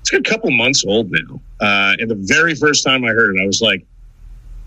it's 0.00 0.14
a 0.14 0.22
couple 0.22 0.50
months 0.50 0.82
old 0.86 1.10
now. 1.10 1.40
Uh, 1.60 1.96
and 1.98 2.10
the 2.10 2.14
very 2.14 2.54
first 2.54 2.84
time 2.84 3.04
I 3.04 3.08
heard 3.08 3.36
it, 3.36 3.42
I 3.42 3.46
was 3.46 3.60
like, 3.60 3.84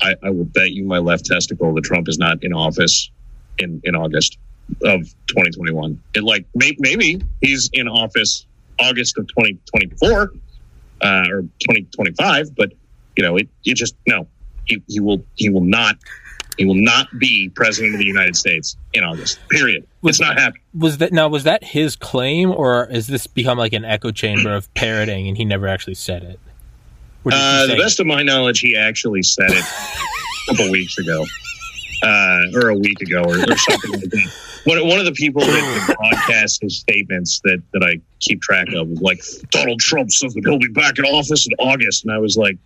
I, 0.01 0.15
I 0.23 0.29
will 0.29 0.45
bet 0.45 0.71
you 0.71 0.85
my 0.85 0.99
left 0.99 1.25
testicle 1.25 1.73
that 1.73 1.83
Trump 1.83 2.07
is 2.07 2.17
not 2.17 2.43
in 2.43 2.53
office 2.53 3.09
in 3.57 3.81
in 3.83 3.95
August 3.95 4.37
of 4.83 5.01
2021. 5.27 6.01
It 6.13 6.23
like 6.23 6.45
may, 6.55 6.75
maybe 6.79 7.21
he's 7.41 7.69
in 7.73 7.87
office 7.87 8.45
August 8.79 9.17
of 9.17 9.27
2024 9.27 10.31
uh, 11.01 11.05
or 11.29 11.41
2025, 11.41 12.55
but 12.55 12.73
you 13.15 13.23
know, 13.23 13.37
it 13.37 13.49
you 13.63 13.73
just 13.73 13.95
no 14.07 14.27
he, 14.65 14.81
he 14.87 14.99
will 14.99 15.23
he 15.35 15.49
will 15.49 15.61
not 15.61 15.97
he 16.57 16.65
will 16.65 16.75
not 16.75 17.07
be 17.19 17.49
president 17.49 17.93
of 17.93 17.99
the 17.99 18.05
United 18.05 18.35
States 18.35 18.77
in 18.93 19.03
August. 19.03 19.39
Period. 19.49 19.87
Was, 20.01 20.15
it's 20.15 20.27
not 20.27 20.39
happening. 20.39 20.63
Was 20.73 20.97
that 20.97 21.13
now? 21.13 21.27
Was 21.27 21.43
that 21.43 21.63
his 21.63 21.95
claim, 21.95 22.51
or 22.51 22.87
has 22.87 23.07
this 23.07 23.27
become 23.27 23.57
like 23.57 23.73
an 23.73 23.85
echo 23.85 24.11
chamber 24.11 24.53
of 24.53 24.73
parroting, 24.73 25.27
and 25.27 25.37
he 25.37 25.45
never 25.45 25.67
actually 25.67 25.95
said 25.95 26.23
it? 26.23 26.39
Uh, 27.33 27.67
the 27.67 27.75
best 27.77 27.99
of 27.99 28.05
my 28.07 28.23
knowledge, 28.23 28.59
he 28.59 28.75
actually 28.75 29.23
said 29.23 29.49
it 29.51 29.63
a 29.63 30.55
couple 30.55 30.71
weeks 30.77 30.97
ago. 30.97 31.25
uh, 32.03 32.41
or 32.55 32.69
a 32.69 32.75
week 32.75 33.01
ago, 33.01 33.23
or, 33.23 33.37
or 33.39 33.57
something 33.57 33.91
like 33.91 34.01
that. 34.09 34.31
One, 34.65 34.85
one 34.87 34.99
of 34.99 35.05
the 35.05 35.13
people 35.13 35.41
that 35.41 35.95
broadcast 35.97 36.61
his 36.61 36.77
statements 36.77 37.39
that 37.43 37.61
that 37.73 37.83
I 37.83 38.01
keep 38.19 38.41
track 38.41 38.67
of 38.73 38.87
was 38.89 39.01
like 39.01 39.19
Donald 39.49 39.79
Trump 39.79 40.11
says 40.11 40.33
that 40.33 40.43
he'll 40.45 40.59
be 40.59 40.67
back 40.67 40.99
in 40.99 41.05
office 41.05 41.47
in 41.47 41.53
August, 41.57 42.03
and 42.03 42.13
I 42.13 42.17
was 42.19 42.37
like. 42.37 42.57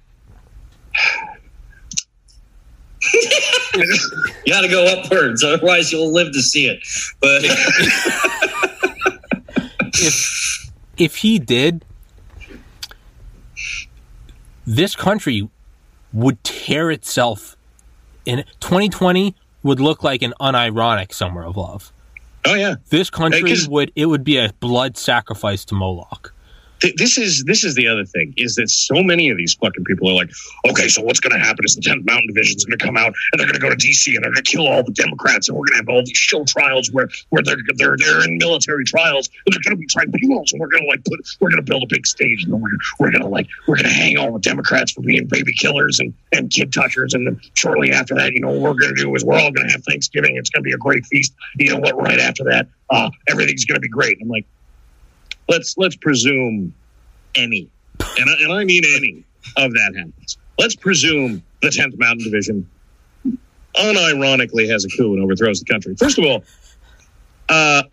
you 3.14 4.52
got 4.54 4.62
to 4.62 4.68
go 4.68 4.86
upwards, 4.86 5.44
otherwise 5.44 5.92
you'll 5.92 6.12
live 6.14 6.32
to 6.34 6.42
see 6.42 6.68
it. 6.68 6.80
But 7.20 7.42
if 9.94 10.72
if 10.98 11.16
he 11.18 11.40
did, 11.40 11.84
this 14.66 14.96
country 14.96 15.50
would 16.14 16.44
tear 16.44 16.92
itself 16.92 17.56
in 18.26 18.44
2020 18.60 19.36
would 19.64 19.80
look 19.80 20.04
like 20.04 20.22
an 20.22 20.34
unironic 20.40 21.14
summer 21.14 21.44
of 21.44 21.58
love. 21.58 21.92
Oh 22.46 22.56
yeah, 22.56 22.76
this 22.90 23.10
country 23.10 23.54
would 23.68 23.92
it 23.96 24.08
would 24.08 24.24
be 24.24 24.38
a 24.38 24.52
blood 24.60 24.98
sacrifice 24.98 25.64
to 25.66 25.76
Moloch 25.76 26.34
th- 26.82 26.96
this 26.96 27.18
is 27.18 27.44
this 27.46 27.64
is 27.64 27.76
the 27.76 27.88
other 27.88 28.06
thing 28.06 28.34
is 28.38 28.56
that 28.56 28.70
so 28.70 29.02
many 29.04 29.30
of 29.30 29.38
these 29.38 29.54
fucking 29.54 29.84
people 29.86 30.10
are 30.10 30.14
like, 30.14 30.32
okay, 30.70 30.88
so 30.88 31.02
what's 31.02 31.20
going 31.20 31.34
to 31.34 31.40
happen 31.40 31.64
is 31.64 31.76
the 31.76 31.82
10th 31.82 32.06
Mountain 32.06 32.28
Division 32.28 32.58
is 32.58 32.66
going 32.66 32.78
to 32.78 32.86
come 32.86 32.98
out 32.98 33.14
and 33.32 33.40
they're 33.40 33.48
going 33.48 33.60
to 33.60 33.62
go 33.62 33.70
to 33.70 33.76
DC 33.76 34.16
and 34.16 34.24
they're 34.24 34.32
going 34.32 34.44
to 34.44 34.52
kill 34.52 34.68
all 34.68 34.84
the 34.84 34.92
Democrats 34.92 35.48
and 35.48 35.58
we're 35.58 35.66
going 35.66 35.84
to 35.84 35.86
have 35.86 35.90
all 35.90 36.04
these 36.04 36.18
show 36.18 36.44
trials 36.46 36.92
where 36.92 37.08
where 37.30 37.44
they're 37.44 37.58
they're 37.76 37.96
they're 37.98 38.24
in 38.24 38.38
military 38.38 38.84
trials 38.84 39.30
and 39.46 39.54
they're 39.54 39.62
going 39.64 39.78
to 39.78 39.80
be 39.80 39.88
tribunals 39.88 40.52
and 40.52 40.60
we're 40.60 40.68
going 40.68 40.84
to 40.84 40.90
like 40.90 41.04
put 41.06 41.20
we're 41.40 41.50
going 41.50 41.64
to 41.64 41.70
build 41.70 41.84
a 41.84 41.88
big 41.88 42.06
stage 42.06 42.44
and 42.44 42.54
we're 42.54 42.70
we're 43.00 43.12
going 43.12 43.24
to 43.24 43.30
like 43.30 43.48
we're 43.68 43.76
going 43.76 43.88
to 43.88 43.94
hang 43.94 44.18
all 44.18 44.32
the 44.32 44.40
Democrats 44.40 44.92
for 44.92 45.02
being 45.02 45.26
baby 45.28 45.54
killers 45.54 46.00
and 46.00 46.14
and 46.32 46.50
kid 46.50 46.74
touchers 46.74 47.14
and 47.14 47.28
then 47.28 47.40
shortly 47.56 47.92
after 47.92 48.16
that, 48.16 48.34
you 48.34 48.42
know, 48.42 48.50
what 48.50 48.62
we're 48.62 48.80
going 48.80 48.96
to 48.96 49.02
do 49.02 49.14
is 49.16 49.24
we're 49.24 49.40
all 49.40 49.52
going 49.52 49.68
to 49.68 49.74
have 49.74 49.84
Thanksgiving. 49.84 50.36
It's 50.38 50.50
going 50.50 50.64
to 50.64 50.68
be 50.68 50.74
a 50.74 50.78
great 50.78 51.06
feast. 51.06 51.34
You 51.58 51.72
know 51.72 51.80
what? 51.80 51.96
Right 51.98 52.20
after 52.20 52.44
that, 52.46 52.68
uh, 52.90 53.10
everything's 53.30 53.66
going 53.66 53.76
to 53.76 53.82
be 53.82 53.90
great. 53.90 54.18
I'm 54.22 54.28
like, 54.28 54.46
let's 55.52 55.78
let's 55.78 55.98
presume 55.98 56.74
any, 57.36 57.70
and 58.00 58.30
I, 58.30 58.44
and 58.44 58.54
I 58.54 58.64
mean 58.64 58.84
any 58.96 59.24
of 59.58 59.74
that 59.74 59.94
happens. 59.96 60.38
Let's 60.58 60.76
presume 60.76 61.44
the 61.62 61.68
10th 61.68 61.98
Mountain 61.98 62.24
Division 62.24 62.68
unironically 63.76 64.70
has 64.70 64.86
a 64.86 64.90
coup 64.90 65.14
and 65.14 65.24
overthrows 65.24 65.60
the 65.60 65.72
country. 65.72 65.96
First 65.96 66.18
of 66.18 66.26
all, 66.26 66.44
uh, 67.50 67.84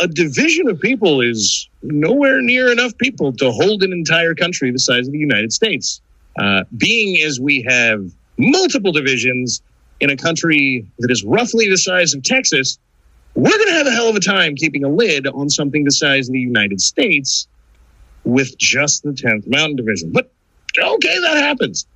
a 0.00 0.08
division 0.08 0.68
of 0.68 0.80
people 0.80 1.20
is 1.20 1.68
nowhere 1.82 2.40
near 2.40 2.70
enough 2.70 2.96
people 2.98 3.32
to 3.34 3.50
hold 3.50 3.82
an 3.82 3.92
entire 3.92 4.34
country 4.34 4.70
the 4.70 4.78
size 4.78 5.06
of 5.06 5.12
the 5.12 5.18
United 5.18 5.52
States. 5.52 6.00
Uh, 6.40 6.62
being 6.76 7.20
as 7.22 7.40
we 7.40 7.62
have 7.68 8.04
multiple 8.38 8.92
divisions 8.92 9.62
in 10.00 10.10
a 10.10 10.16
country 10.16 10.86
that 11.00 11.10
is 11.10 11.24
roughly 11.24 11.68
the 11.68 11.76
size 11.76 12.14
of 12.14 12.22
Texas, 12.22 12.78
we're 13.34 13.50
going 13.50 13.68
to 13.68 13.74
have 13.74 13.86
a 13.86 13.92
hell 13.92 14.08
of 14.08 14.16
a 14.16 14.20
time 14.20 14.54
keeping 14.54 14.84
a 14.84 14.88
lid 14.88 15.26
on 15.26 15.48
something 15.48 15.84
the 15.84 15.92
size 15.92 16.28
of 16.28 16.32
the 16.32 16.40
United 16.40 16.80
States 16.80 17.48
with 18.24 18.56
just 18.58 19.02
the 19.02 19.10
10th 19.10 19.46
Mountain 19.46 19.76
Division. 19.76 20.12
But 20.12 20.30
okay, 20.78 21.18
that 21.20 21.36
happens. 21.36 21.86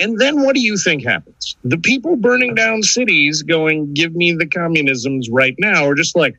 And 0.00 0.18
then 0.18 0.42
what 0.42 0.54
do 0.54 0.60
you 0.60 0.76
think 0.76 1.04
happens? 1.04 1.56
The 1.64 1.78
people 1.78 2.16
burning 2.16 2.54
down 2.54 2.82
cities 2.82 3.42
going, 3.42 3.94
give 3.94 4.14
me 4.14 4.32
the 4.32 4.46
communisms 4.46 5.30
right 5.30 5.54
now, 5.58 5.86
are 5.86 5.94
just 5.94 6.16
like, 6.16 6.36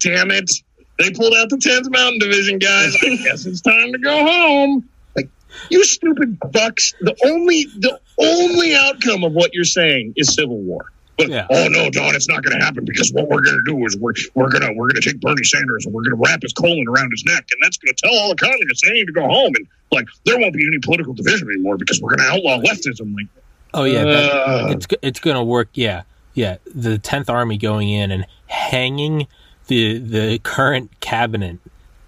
damn 0.00 0.30
it. 0.30 0.50
They 0.98 1.10
pulled 1.10 1.34
out 1.34 1.48
the 1.48 1.56
10th 1.56 1.90
Mountain 1.90 2.18
Division, 2.18 2.58
guys. 2.58 2.94
I 3.02 3.16
guess 3.22 3.46
it's 3.46 3.62
time 3.62 3.92
to 3.92 3.98
go 3.98 4.24
home. 4.24 4.88
Like, 5.16 5.30
you 5.70 5.84
stupid 5.84 6.38
bucks. 6.52 6.92
The 7.00 7.16
only, 7.24 7.64
the 7.64 7.98
only 8.18 8.74
outcome 8.74 9.24
of 9.24 9.32
what 9.32 9.54
you're 9.54 9.64
saying 9.64 10.14
is 10.16 10.34
civil 10.34 10.58
war. 10.58 10.92
Yeah. 11.28 11.46
oh 11.50 11.68
no, 11.68 11.90
Don, 11.90 12.14
it's 12.14 12.28
not 12.28 12.42
going 12.42 12.58
to 12.58 12.64
happen 12.64 12.84
because 12.84 13.12
what 13.12 13.28
we're 13.28 13.40
going 13.40 13.56
to 13.56 13.70
do 13.70 13.84
is 13.86 13.96
we're 13.96 14.14
we're 14.34 14.50
going 14.50 14.62
to 14.62 14.72
we're 14.72 14.88
going 14.88 15.00
to 15.00 15.12
take 15.12 15.20
Bernie 15.20 15.44
Sanders 15.44 15.86
and 15.86 15.94
we're 15.94 16.02
going 16.02 16.16
to 16.16 16.22
wrap 16.28 16.42
his 16.42 16.52
colon 16.52 16.86
around 16.88 17.10
his 17.10 17.24
neck, 17.24 17.46
and 17.50 17.58
that's 17.62 17.76
going 17.78 17.94
to 17.94 18.06
tell 18.06 18.14
all 18.18 18.28
the 18.30 18.36
communists 18.36 18.82
they 18.86 18.92
need 18.92 19.06
to 19.06 19.12
go 19.12 19.22
home, 19.22 19.52
and 19.56 19.66
like 19.90 20.06
there 20.24 20.38
won't 20.38 20.54
be 20.54 20.66
any 20.66 20.78
political 20.78 21.12
division 21.12 21.48
anymore 21.48 21.76
because 21.76 22.00
we're 22.00 22.14
going 22.16 22.28
to 22.28 22.34
outlaw 22.34 22.58
leftism. 22.58 23.14
Like, 23.14 23.26
oh 23.74 23.84
yeah, 23.84 24.02
uh, 24.02 24.66
it's 24.70 24.86
it's 25.02 25.20
going 25.20 25.36
to 25.36 25.44
work. 25.44 25.68
Yeah, 25.74 26.02
yeah. 26.34 26.58
The 26.74 26.98
Tenth 26.98 27.28
Army 27.30 27.58
going 27.58 27.90
in 27.90 28.10
and 28.10 28.26
hanging 28.46 29.26
the 29.66 29.98
the 29.98 30.38
current 30.40 31.00
cabinet. 31.00 31.58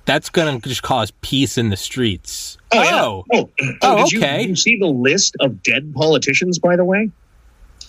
That's 0.07 0.29
going 0.29 0.61
to 0.61 0.69
just 0.69 0.83
cause 0.83 1.13
peace 1.23 1.57
in 1.57 1.71
the 1.71 1.79
streets. 1.79 2.59
Oh, 2.73 2.83
yeah. 2.83 3.05
oh, 3.05 3.25
oh, 3.33 3.49
oh 3.81 4.03
okay. 4.03 4.09
You, 4.09 4.21
did 4.21 4.49
you 4.51 4.57
see 4.57 4.79
the 4.79 4.87
list 4.87 5.35
of 5.41 5.63
dead 5.63 5.95
politicians? 5.95 6.59
By 6.59 6.77
the 6.77 6.85
way 6.85 7.11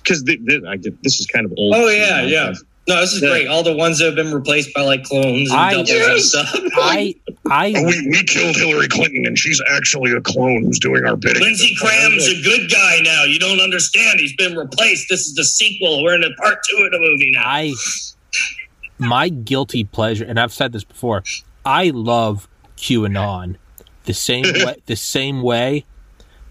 because 0.06 0.24
this 0.24 1.20
is 1.20 1.26
kind 1.28 1.46
of 1.46 1.54
old. 1.58 1.74
Oh 1.76 1.90
yeah, 1.90 2.22
yeah. 2.22 2.54
No, 2.88 3.02
this 3.02 3.14
is 3.14 3.22
the, 3.22 3.28
great. 3.28 3.48
All 3.48 3.64
the 3.64 3.76
ones 3.76 3.98
that 3.98 4.06
have 4.06 4.16
been 4.16 4.32
replaced 4.32 4.72
by 4.76 4.82
like 4.82 5.04
clones 5.04 5.50
and 5.50 5.60
I, 5.60 5.72
doubles 5.72 5.90
yes. 5.90 6.08
and 6.12 6.22
stuff. 6.22 6.72
I, 6.76 7.16
I, 7.50 7.74
oh, 7.76 7.84
we, 7.84 8.08
we 8.10 8.24
killed 8.24 8.56
Hillary 8.56 8.88
Clinton, 8.88 9.26
and 9.26 9.40
she's 9.40 9.60
actually 9.72 10.12
a 10.12 10.22
clone 10.22 10.66
who's 10.66 10.78
doing 10.78 11.04
our 11.04 11.16
bidding. 11.16 11.42
Lindsey 11.42 11.76
Graham's 11.80 12.28
a 12.28 12.40
good 12.44 12.70
guy 12.70 13.00
now. 13.04 13.24
You 13.24 13.40
don't 13.40 13.60
understand. 13.60 14.20
He's 14.20 14.36
been 14.36 14.56
replaced. 14.56 15.08
This 15.10 15.26
is 15.26 15.34
the 15.34 15.44
sequel. 15.44 16.04
We're 16.04 16.14
in 16.14 16.22
the 16.22 16.36
part 16.40 16.60
two 16.70 16.84
of 16.84 16.92
the 16.92 17.00
movie 17.00 17.32
now. 17.32 17.44
I, 17.44 17.74
my 19.00 19.30
guilty 19.30 19.84
pleasure, 19.84 20.26
and 20.26 20.40
I've 20.40 20.54
said 20.54 20.72
this 20.72 20.84
before. 20.84 21.24
I 21.66 21.90
love 21.90 22.48
QAnon 22.78 23.56
the 24.04 24.14
same 24.14 24.44
way. 24.64 24.76
The 24.86 24.96
same 24.96 25.42
way 25.42 25.86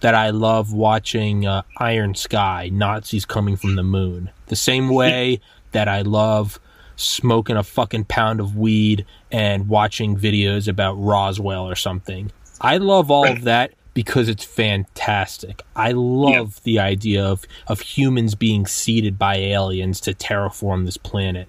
that 0.04 0.14
I 0.14 0.28
love 0.28 0.74
watching 0.74 1.46
uh, 1.46 1.62
Iron 1.78 2.14
Sky, 2.14 2.68
Nazis 2.70 3.24
coming 3.24 3.56
from 3.56 3.74
the 3.74 3.82
moon. 3.82 4.28
The 4.48 4.54
same 4.54 4.90
way 4.90 5.40
that 5.72 5.88
I 5.88 6.02
love 6.02 6.60
smoking 6.94 7.56
a 7.56 7.62
fucking 7.62 8.04
pound 8.04 8.38
of 8.38 8.54
weed 8.54 9.06
and 9.32 9.66
watching 9.66 10.14
videos 10.14 10.68
about 10.68 10.92
Roswell 10.96 11.66
or 11.66 11.74
something. 11.74 12.30
I 12.60 12.76
love 12.76 13.10
all 13.10 13.26
of 13.26 13.44
that 13.44 13.72
because 13.94 14.28
it's 14.28 14.44
fantastic. 14.44 15.62
I 15.74 15.92
love 15.92 16.62
the 16.64 16.78
idea 16.80 17.24
of, 17.24 17.46
of 17.66 17.80
humans 17.80 18.34
being 18.34 18.66
seeded 18.66 19.18
by 19.18 19.36
aliens 19.36 20.02
to 20.02 20.12
terraform 20.12 20.84
this 20.84 20.98
planet 20.98 21.48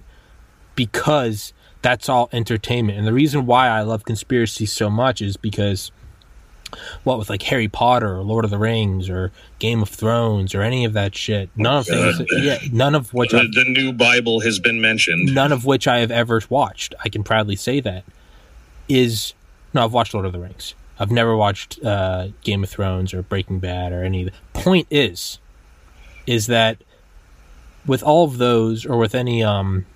because 0.74 1.52
that's 1.82 2.08
all 2.08 2.30
entertainment. 2.32 2.96
And 2.96 3.06
the 3.06 3.12
reason 3.12 3.44
why 3.44 3.68
I 3.68 3.82
love 3.82 4.04
conspiracy 4.04 4.64
so 4.64 4.88
much 4.88 5.20
is 5.20 5.36
because 5.36 5.92
what 7.04 7.18
with 7.18 7.30
like 7.30 7.42
Harry 7.42 7.68
Potter 7.68 8.16
or 8.16 8.22
Lord 8.22 8.44
of 8.44 8.50
the 8.50 8.58
Rings 8.58 9.08
or 9.08 9.32
Game 9.58 9.82
of 9.82 9.88
Thrones 9.88 10.54
or 10.54 10.62
any 10.62 10.84
of 10.84 10.92
that 10.94 11.14
shit. 11.14 11.50
None 11.56 11.78
of 11.78 11.86
things, 11.86 12.22
yeah, 12.38 12.58
none 12.72 12.94
of 12.94 13.12
which 13.14 13.30
the, 13.30 13.48
the, 13.52 13.64
new 13.64 13.92
Bible 13.92 14.40
has 14.40 14.58
been 14.58 14.80
mentioned. 14.80 15.34
None 15.34 15.52
of 15.52 15.64
which 15.64 15.86
I 15.86 15.98
have 15.98 16.10
ever 16.10 16.40
watched. 16.48 16.94
I 17.02 17.08
can 17.08 17.22
proudly 17.22 17.56
say 17.56 17.80
that 17.80 18.04
is 18.88 19.34
no. 19.74 19.84
I've 19.84 19.92
watched 19.92 20.14
Lord 20.14 20.26
of 20.26 20.32
the 20.32 20.40
Rings. 20.40 20.74
I've 20.98 21.10
never 21.10 21.36
watched 21.36 21.84
uh, 21.84 22.28
Game 22.42 22.62
of 22.62 22.70
Thrones 22.70 23.12
or 23.12 23.22
Breaking 23.22 23.58
Bad 23.58 23.92
or 23.92 24.02
any. 24.02 24.26
of 24.26 24.32
the 24.32 24.60
Point 24.60 24.86
is, 24.90 25.38
is 26.26 26.46
that 26.46 26.78
with 27.86 28.02
all 28.02 28.24
of 28.24 28.38
those 28.38 28.84
or 28.84 28.96
with 28.96 29.14
any 29.14 29.42
um 29.42 29.86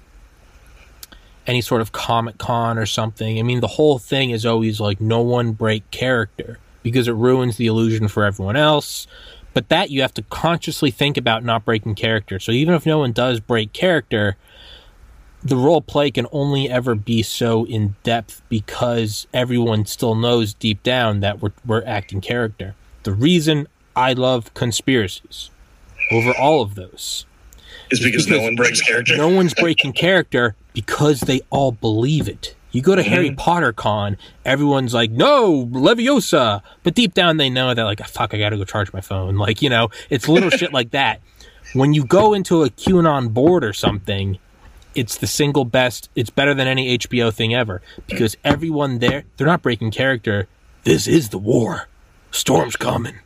any 1.46 1.60
sort 1.60 1.80
of 1.80 1.92
Comic 1.92 2.38
Con 2.38 2.78
or 2.78 2.86
something. 2.86 3.38
I 3.38 3.42
mean, 3.42 3.60
the 3.60 3.66
whole 3.66 3.98
thing 3.98 4.30
is 4.30 4.46
always 4.46 4.80
like 4.80 5.00
no 5.00 5.20
one 5.20 5.52
break 5.52 5.90
character 5.90 6.58
because 6.82 7.08
it 7.08 7.12
ruins 7.12 7.56
the 7.56 7.66
illusion 7.66 8.08
for 8.08 8.24
everyone 8.24 8.56
else. 8.56 9.06
But 9.52 9.68
that 9.68 9.90
you 9.90 10.02
have 10.02 10.14
to 10.14 10.22
consciously 10.22 10.90
think 10.90 11.16
about 11.16 11.44
not 11.44 11.64
breaking 11.64 11.96
character. 11.96 12.38
So 12.38 12.52
even 12.52 12.74
if 12.74 12.86
no 12.86 12.98
one 12.98 13.12
does 13.12 13.40
break 13.40 13.72
character, 13.72 14.36
the 15.42 15.56
role 15.56 15.80
play 15.80 16.10
can 16.10 16.26
only 16.30 16.68
ever 16.68 16.94
be 16.94 17.22
so 17.22 17.66
in 17.66 17.96
depth 18.02 18.42
because 18.48 19.26
everyone 19.32 19.86
still 19.86 20.14
knows 20.14 20.54
deep 20.54 20.82
down 20.82 21.20
that 21.20 21.40
we're, 21.40 21.52
we're 21.66 21.84
acting 21.84 22.20
character. 22.20 22.74
The 23.02 23.12
reason 23.12 23.66
I 23.96 24.12
love 24.12 24.52
conspiracies 24.54 25.50
over 26.12 26.32
all 26.32 26.62
of 26.62 26.74
those 26.74 27.24
is 27.90 28.00
because, 28.00 28.26
because 28.26 28.28
no 28.28 28.42
one 28.42 28.54
breaks 28.56 28.80
character. 28.80 29.16
No 29.16 29.28
one's 29.28 29.54
breaking 29.54 29.92
character 29.92 30.54
because 30.72 31.20
they 31.20 31.40
all 31.50 31.72
believe 31.72 32.28
it. 32.28 32.54
You 32.72 32.82
go 32.82 32.94
to 32.94 33.02
mm-hmm. 33.02 33.10
Harry 33.10 33.30
Potter 33.32 33.72
Con, 33.72 34.16
everyone's 34.44 34.94
like, 34.94 35.10
no, 35.10 35.66
Leviosa. 35.66 36.62
But 36.82 36.94
deep 36.94 37.14
down, 37.14 37.36
they 37.36 37.50
know 37.50 37.74
that, 37.74 37.82
like, 37.82 38.00
fuck, 38.06 38.32
I 38.32 38.38
gotta 38.38 38.56
go 38.56 38.64
charge 38.64 38.92
my 38.92 39.00
phone. 39.00 39.36
Like, 39.40 39.62
you 39.62 39.70
know, 39.70 39.88
it's 40.10 40.28
little 40.28 40.50
shit 40.50 40.72
like 40.72 40.90
that. 40.90 41.20
When 41.72 41.94
you 41.94 42.04
go 42.04 42.34
into 42.34 42.62
a 42.62 42.68
QAnon 42.68 43.32
board 43.32 43.64
or 43.64 43.72
something, 43.72 44.38
it's 44.94 45.16
the 45.16 45.26
single 45.26 45.64
best, 45.64 46.10
it's 46.14 46.28
better 46.28 46.52
than 46.52 46.68
any 46.68 46.98
HBO 46.98 47.32
thing 47.32 47.54
ever 47.54 47.80
because 48.06 48.36
everyone 48.44 48.98
there, 48.98 49.24
they're 49.36 49.46
not 49.46 49.62
breaking 49.62 49.92
character. 49.92 50.46
This 50.84 51.06
is 51.06 51.30
the 51.30 51.38
war. 51.38 51.88
Storm's 52.32 52.76
coming. 52.76 53.18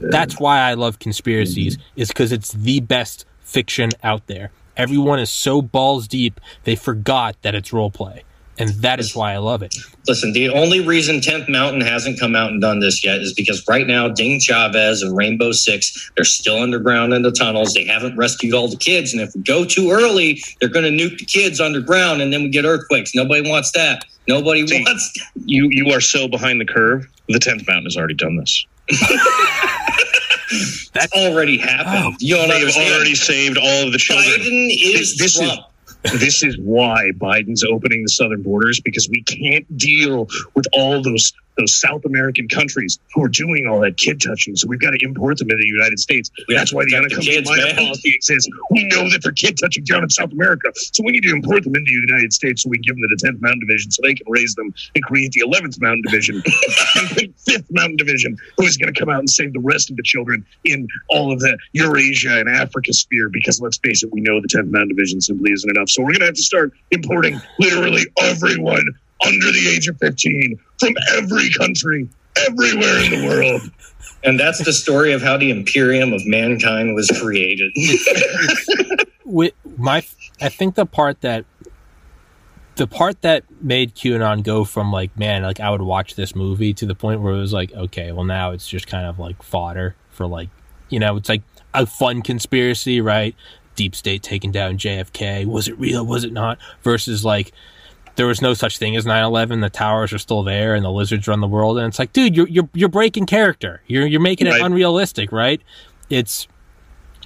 That's 0.00 0.40
why 0.40 0.60
I 0.60 0.74
love 0.74 0.98
conspiracies, 0.98 1.76
is 1.96 2.08
because 2.08 2.32
it's 2.32 2.52
the 2.52 2.80
best 2.80 3.25
fiction 3.46 3.90
out 4.02 4.26
there. 4.26 4.50
Everyone 4.76 5.18
is 5.18 5.30
so 5.30 5.62
balls 5.62 6.06
deep, 6.06 6.40
they 6.64 6.76
forgot 6.76 7.40
that 7.42 7.54
it's 7.54 7.72
role 7.72 7.90
play. 7.90 8.24
and 8.58 8.70
that 8.80 8.98
is 8.98 9.14
why 9.14 9.32
I 9.34 9.36
love 9.38 9.62
it. 9.62 9.74
Listen, 10.08 10.32
the 10.32 10.48
only 10.48 10.80
reason 10.80 11.20
10th 11.20 11.46
Mountain 11.48 11.82
hasn't 11.82 12.18
come 12.18 12.34
out 12.34 12.50
and 12.50 12.60
done 12.60 12.80
this 12.80 13.04
yet 13.04 13.20
is 13.20 13.34
because 13.34 13.62
right 13.68 13.86
now, 13.86 14.08
Ding 14.08 14.40
Chavez 14.40 15.02
and 15.02 15.14
Rainbow 15.16 15.52
Six, 15.52 16.10
they're 16.16 16.24
still 16.24 16.62
underground 16.62 17.12
in 17.12 17.20
the 17.22 17.32
tunnels. 17.32 17.74
They 17.74 17.84
haven't 17.84 18.16
rescued 18.16 18.54
all 18.54 18.68
the 18.68 18.78
kids. 18.78 19.12
And 19.12 19.20
if 19.20 19.34
we 19.34 19.42
go 19.42 19.64
too 19.66 19.90
early, 19.90 20.42
they're 20.60 20.70
going 20.70 20.86
to 20.86 20.90
nuke 21.04 21.18
the 21.18 21.26
kids 21.26 21.60
underground 21.60 22.22
and 22.22 22.32
then 22.32 22.42
we 22.44 22.48
get 22.48 22.64
earthquakes. 22.64 23.14
Nobody 23.14 23.48
wants 23.48 23.72
that. 23.72 24.04
Nobody 24.26 24.66
See, 24.66 24.82
wants 24.82 25.12
that. 25.12 25.42
You, 25.44 25.68
you 25.70 25.92
are 25.92 26.00
so 26.00 26.26
behind 26.26 26.58
the 26.60 26.64
curve. 26.66 27.06
The 27.28 27.38
10th 27.38 27.66
Mountain 27.66 27.84
has 27.84 27.96
already 27.96 28.14
done 28.14 28.36
this. 28.36 28.66
That's 30.98 31.12
already 31.12 31.58
happened. 31.58 32.14
Oh, 32.14 32.16
you 32.18 32.36
don't 32.36 32.48
They've 32.48 32.76
already 32.76 33.14
saved 33.14 33.58
all 33.58 33.86
of 33.86 33.92
the 33.92 33.98
children. 33.98 34.40
Biden 34.40 34.68
is 34.70 35.16
this, 35.16 35.38
Trump. 35.38 35.60
Is, 36.04 36.20
this 36.20 36.42
is 36.42 36.58
why 36.58 37.10
Biden's 37.16 37.64
opening 37.64 38.02
the 38.02 38.08
southern 38.08 38.42
borders 38.42 38.80
because 38.80 39.08
we 39.08 39.22
can't 39.22 39.76
deal 39.76 40.28
with 40.54 40.66
all 40.72 41.02
those 41.02 41.32
those 41.56 41.74
South 41.74 42.04
American 42.04 42.48
countries 42.48 42.98
who 43.14 43.24
are 43.24 43.28
doing 43.28 43.66
all 43.66 43.80
that 43.80 43.96
kid 43.96 44.20
touching. 44.20 44.56
So 44.56 44.68
we've 44.68 44.80
got 44.80 44.90
to 44.90 44.98
import 45.02 45.38
them 45.38 45.50
into 45.50 45.62
the 45.62 45.68
United 45.68 45.98
States. 45.98 46.30
That's 46.48 46.72
why 46.72 46.84
the 46.84 46.96
unaccompanied 46.96 47.46
minor 47.46 47.74
policy 47.74 48.14
exists. 48.14 48.50
We 48.70 48.84
know 48.84 49.08
that 49.10 49.22
they're 49.22 49.32
kid 49.32 49.58
touching 49.58 49.84
down 49.84 50.02
in 50.02 50.10
South 50.10 50.32
America. 50.32 50.70
So 50.74 51.02
we 51.04 51.12
need 51.12 51.22
to 51.22 51.30
import 51.30 51.64
them 51.64 51.74
into 51.74 51.90
the 51.90 52.06
United 52.12 52.32
States 52.32 52.62
so 52.62 52.70
we 52.70 52.78
give 52.78 52.96
them 52.96 53.02
the 53.02 53.26
10th 53.26 53.40
Mountain 53.40 53.60
Division 53.60 53.90
so 53.90 54.02
they 54.02 54.14
can 54.14 54.26
raise 54.28 54.54
them 54.54 54.74
and 54.94 55.04
create 55.04 55.32
the 55.32 55.42
11th 55.42 55.80
Mountain 55.80 56.02
Division, 56.02 56.36
and 56.36 57.34
5th 57.46 57.66
Mountain 57.70 57.96
Division, 57.96 58.36
who 58.56 58.64
is 58.64 58.76
going 58.76 58.92
to 58.92 58.98
come 58.98 59.08
out 59.08 59.20
and 59.20 59.30
save 59.30 59.52
the 59.52 59.60
rest 59.60 59.90
of 59.90 59.96
the 59.96 60.02
children 60.02 60.44
in 60.64 60.86
all 61.08 61.32
of 61.32 61.40
the 61.40 61.56
Eurasia 61.72 62.38
and 62.38 62.48
Africa 62.48 62.92
sphere. 62.92 63.28
Because 63.28 63.60
let's 63.60 63.78
face 63.78 64.02
it, 64.02 64.12
we 64.12 64.20
know 64.20 64.40
the 64.40 64.48
10th 64.48 64.70
Mountain 64.70 64.88
Division 64.88 65.20
simply 65.20 65.52
isn't 65.52 65.70
enough. 65.70 65.88
So 65.88 66.02
we're 66.02 66.12
going 66.12 66.20
to 66.20 66.26
have 66.26 66.34
to 66.34 66.42
start 66.42 66.72
importing 66.90 67.40
literally 67.58 68.06
everyone 68.18 68.84
under 69.24 69.52
the 69.52 69.74
age 69.74 69.88
of 69.88 69.98
15 69.98 70.58
from 70.78 70.94
every 71.16 71.50
country, 71.58 72.08
everywhere 72.46 73.04
in 73.04 73.10
the 73.10 73.26
world. 73.26 73.62
And 74.24 74.40
that's 74.40 74.64
the 74.64 74.72
story 74.72 75.12
of 75.12 75.22
how 75.22 75.36
the 75.36 75.50
Imperium 75.50 76.12
of 76.12 76.26
mankind 76.26 76.94
was 76.94 77.10
created. 77.20 77.72
With 79.24 79.52
my, 79.76 80.04
I 80.40 80.48
think 80.48 80.74
the 80.74 80.86
part 80.86 81.20
that 81.22 81.44
the 82.76 82.86
part 82.86 83.22
that 83.22 83.44
made 83.62 83.94
QAnon 83.94 84.42
go 84.42 84.64
from 84.64 84.92
like, 84.92 85.16
man, 85.18 85.42
like 85.42 85.60
I 85.60 85.70
would 85.70 85.82
watch 85.82 86.14
this 86.14 86.36
movie 86.36 86.74
to 86.74 86.86
the 86.86 86.94
point 86.94 87.22
where 87.22 87.34
it 87.34 87.38
was 87.38 87.52
like, 87.52 87.72
okay, 87.72 88.12
well 88.12 88.24
now 88.24 88.52
it's 88.52 88.68
just 88.68 88.86
kind 88.86 89.06
of 89.06 89.18
like 89.18 89.42
fodder 89.42 89.96
for 90.10 90.26
like, 90.26 90.50
you 90.90 90.98
know, 90.98 91.16
it's 91.16 91.28
like 91.28 91.42
a 91.74 91.86
fun 91.86 92.22
conspiracy, 92.22 93.00
right? 93.00 93.34
Deep 93.76 93.94
state 93.94 94.22
taking 94.22 94.52
down 94.52 94.76
JFK. 94.76 95.46
Was 95.46 95.68
it 95.68 95.78
real? 95.78 96.04
Was 96.04 96.24
it 96.24 96.32
not? 96.32 96.58
Versus 96.82 97.24
like, 97.24 97.52
there 98.16 98.26
was 98.26 98.42
no 98.42 98.54
such 98.54 98.78
thing 98.78 98.96
as 98.96 99.04
9/11. 99.04 99.60
The 99.60 99.70
towers 99.70 100.12
are 100.12 100.18
still 100.18 100.42
there, 100.42 100.74
and 100.74 100.84
the 100.84 100.90
lizards 100.90 101.28
run 101.28 101.40
the 101.40 101.46
world. 101.46 101.78
And 101.78 101.86
it's 101.86 101.98
like, 101.98 102.12
dude, 102.12 102.36
you're 102.36 102.48
you're 102.48 102.68
you're 102.74 102.88
breaking 102.88 103.26
character. 103.26 103.82
You're 103.86 104.06
you're 104.06 104.20
making 104.20 104.48
right. 104.48 104.60
it 104.60 104.64
unrealistic, 104.64 105.30
right? 105.30 105.60
It's 106.10 106.48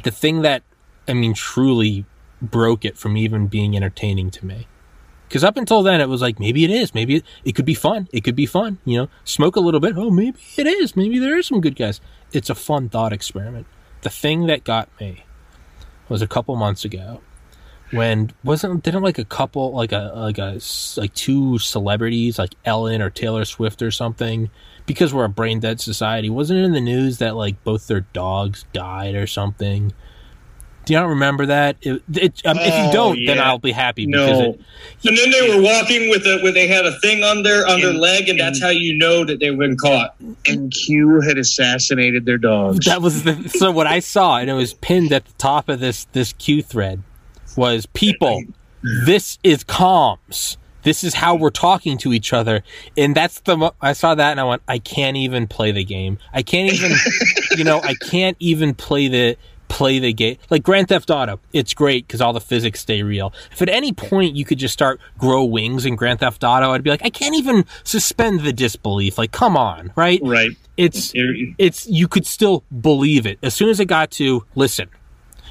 the 0.03 0.11
thing 0.11 0.43
that 0.43 0.63
I 1.09 1.15
mean 1.15 1.35
truly 1.35 2.05
broke 2.43 2.85
it 2.85 2.99
from 2.99 3.17
even 3.17 3.47
being 3.47 3.77
entertaining 3.77 4.31
to 4.33 4.47
me. 4.47 4.67
Because 5.29 5.45
up 5.45 5.57
until 5.57 5.85
then, 5.85 6.01
it 6.01 6.09
was 6.09 6.21
like 6.21 6.41
maybe 6.41 6.65
it 6.65 6.71
is, 6.71 6.93
maybe 6.93 7.17
it, 7.17 7.25
it 7.45 7.55
could 7.55 7.65
be 7.65 7.75
fun. 7.75 8.09
It 8.13 8.23
could 8.23 8.35
be 8.35 8.47
fun, 8.47 8.79
you 8.85 8.99
know. 8.99 9.09
Smoke 9.23 9.55
a 9.55 9.61
little 9.61 9.79
bit. 9.79 9.97
Oh, 9.97 10.11
maybe 10.11 10.39
it 10.57 10.67
is. 10.67 10.97
Maybe 10.97 11.21
there 11.21 11.39
is 11.39 11.47
some 11.47 11.61
good 11.61 11.77
guys. 11.77 12.01
It's 12.33 12.51
a 12.51 12.55
fun 12.57 12.89
thought 12.89 13.13
experiment. 13.13 13.67
The 14.03 14.11
thing 14.11 14.47
that 14.47 14.65
got 14.65 14.89
me 14.99 15.25
was 16.09 16.21
a 16.21 16.27
couple 16.27 16.57
months 16.57 16.85
ago 16.85 17.21
when 17.93 18.31
wasn't 18.45 18.83
didn't 18.83 19.03
like 19.03 19.19
a 19.19 19.25
couple 19.25 19.73
like 19.73 19.93
a 19.93 20.13
like 20.15 20.39
a 20.39 20.61
like 20.97 21.15
two 21.15 21.59
celebrities 21.59 22.39
like 22.39 22.55
Ellen 22.65 23.03
or 23.03 23.11
Taylor 23.11 23.45
Swift 23.45 23.83
or 23.83 23.91
something 23.91 24.51
because 24.87 25.13
we're 25.13 25.25
a 25.25 25.29
brain 25.29 25.61
dead 25.61 25.81
society 25.81 26.31
wasn't 26.31 26.61
it 26.61 26.65
in 26.65 26.73
the 26.73 26.81
news 26.81 27.19
that 27.19 27.37
like 27.37 27.63
both 27.65 27.87
their 27.87 28.01
dogs 28.13 28.65
died 28.73 29.15
or 29.15 29.27
something? 29.27 29.93
Do 30.87 30.95
you 30.95 31.01
not 31.01 31.09
remember 31.09 31.47
that? 31.47 31.77
It, 31.83 32.03
it, 32.15 32.47
um, 32.47 32.57
oh, 32.59 32.63
if 32.63 32.75
you 32.75 32.89
oh, 32.89 32.93
don't 32.93 33.19
yeah. 33.19 33.35
then 33.35 33.45
I'll 33.45 33.59
be 33.59 33.71
happy 33.71 34.07
no. 34.07 34.27
because 34.27 34.41
it, 34.41 35.09
and 35.09 35.19
then 35.19 35.31
they 35.31 35.55
were 35.55 35.63
walking 35.63 36.09
with 36.09 36.23
a 36.23 36.41
with 36.43 36.55
they 36.55 36.67
had 36.67 36.87
a 36.87 36.99
thing 37.01 37.23
on 37.23 37.43
their 37.43 37.67
on 37.67 37.75
and, 37.75 37.83
their 37.83 37.93
leg 37.93 38.23
and, 38.23 38.31
and, 38.31 38.41
that's 38.41 38.63
how 38.63 38.71
you 38.71 38.97
know 38.97 39.25
that 39.25 39.41
they've 39.41 39.59
been 39.59 39.77
caught. 39.77 40.17
And 40.47 40.73
Q 40.73 41.21
had 41.21 41.39
assassinated 41.39 42.25
their 42.25 42.39
dogs. 42.39 42.87
That 42.91 43.03
was 43.03 43.23
the, 43.23 43.49
so 43.49 43.71
what 43.71 43.87
I 43.87 44.01
saw 44.01 44.39
and 44.39 44.49
it 44.49 44.55
was 44.55 44.75
pinned 44.75 45.13
at 45.13 45.27
the 45.27 45.33
top 45.35 45.69
of 45.69 45.81
this 45.81 46.07
this 46.07 46.33
Q 46.33 46.63
thread 46.63 47.03
was 47.57 47.87
people, 47.87 48.43
this 48.83 49.39
is 49.43 49.65
comms. 49.65 50.57
This 50.83 51.05
is 51.05 51.15
how 51.15 51.35
we're 51.35 51.51
talking 51.51 51.99
to 51.99 52.13
each 52.13 52.33
other. 52.33 52.63
And 52.97 53.15
that's 53.15 53.41
the, 53.41 53.57
mo- 53.57 53.75
I 53.83 53.93
saw 53.93 54.15
that 54.15 54.31
and 54.31 54.41
I 54.41 54.45
went, 54.45 54.63
I 54.67 54.79
can't 54.79 55.17
even 55.17 55.47
play 55.47 55.73
the 55.73 55.85
game. 55.85 56.19
I 56.33 56.43
can't 56.43 56.73
even, 56.73 56.93
you 57.59 57.65
know, 57.65 57.81
I 57.83 57.95
can't 57.95 58.37
even 58.41 58.75
play 58.75 59.09
the, 59.09 59.37
play 59.69 59.99
the 59.99 60.13
game. 60.13 60.37
Like 60.51 60.63
Grand 60.63 60.89
Theft 60.89 61.11
Auto, 61.11 61.39
it's 61.53 61.75
great 61.75 62.07
because 62.07 62.21
all 62.21 62.33
the 62.33 62.41
physics 62.41 62.81
stay 62.81 63.03
real. 63.03 63.33
If 63.53 63.63
at 63.63 63.69
any 63.69 63.93
point 63.93 64.37
you 64.37 64.45
could 64.45 64.59
just 64.59 64.73
start 64.73 65.01
grow 65.19 65.45
wings 65.45 65.87
in 65.87 65.97
Grand 65.97 66.21
Theft 66.21 66.43
Auto, 66.45 66.73
I'd 66.73 66.83
be 66.83 66.91
like, 66.91 67.05
I 67.05 67.11
can't 67.11 67.35
even 67.35 67.65
suspend 67.85 68.41
the 68.41 68.53
disbelief. 68.53 69.19
Like, 69.19 69.33
come 69.33 69.57
on, 69.57 69.93
right? 69.97 70.21
Right. 70.23 70.51
It's, 70.77 71.13
it's, 71.15 71.87
you 71.87 72.09
could 72.09 72.27
still 72.27 72.65
believe 72.81 73.27
it. 73.27 73.39
As 73.43 73.55
soon 73.55 73.69
as 73.69 73.81
it 73.81 73.85
got 73.85 74.11
to, 74.13 74.45
listen, 74.55 74.89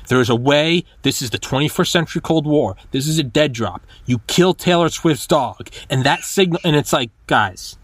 there 0.10 0.20
is 0.20 0.30
a 0.30 0.36
way. 0.36 0.84
This 1.04 1.22
is 1.22 1.30
the 1.30 1.40
21st 1.40 1.88
century 1.88 2.22
Cold 2.22 2.46
War. 2.46 2.76
This 2.92 3.08
is 3.08 3.18
a 3.18 3.24
dead 3.24 3.54
drop. 3.54 3.86
You 4.06 4.20
kill 4.28 4.54
Taylor 4.54 4.90
Swift's 4.90 5.26
dog, 5.26 5.70
and 5.90 6.04
that 6.04 6.22
signal, 6.22 6.60
and 6.66 6.76
it's 6.76 6.92
like, 6.92 7.12
guys. 7.28 7.78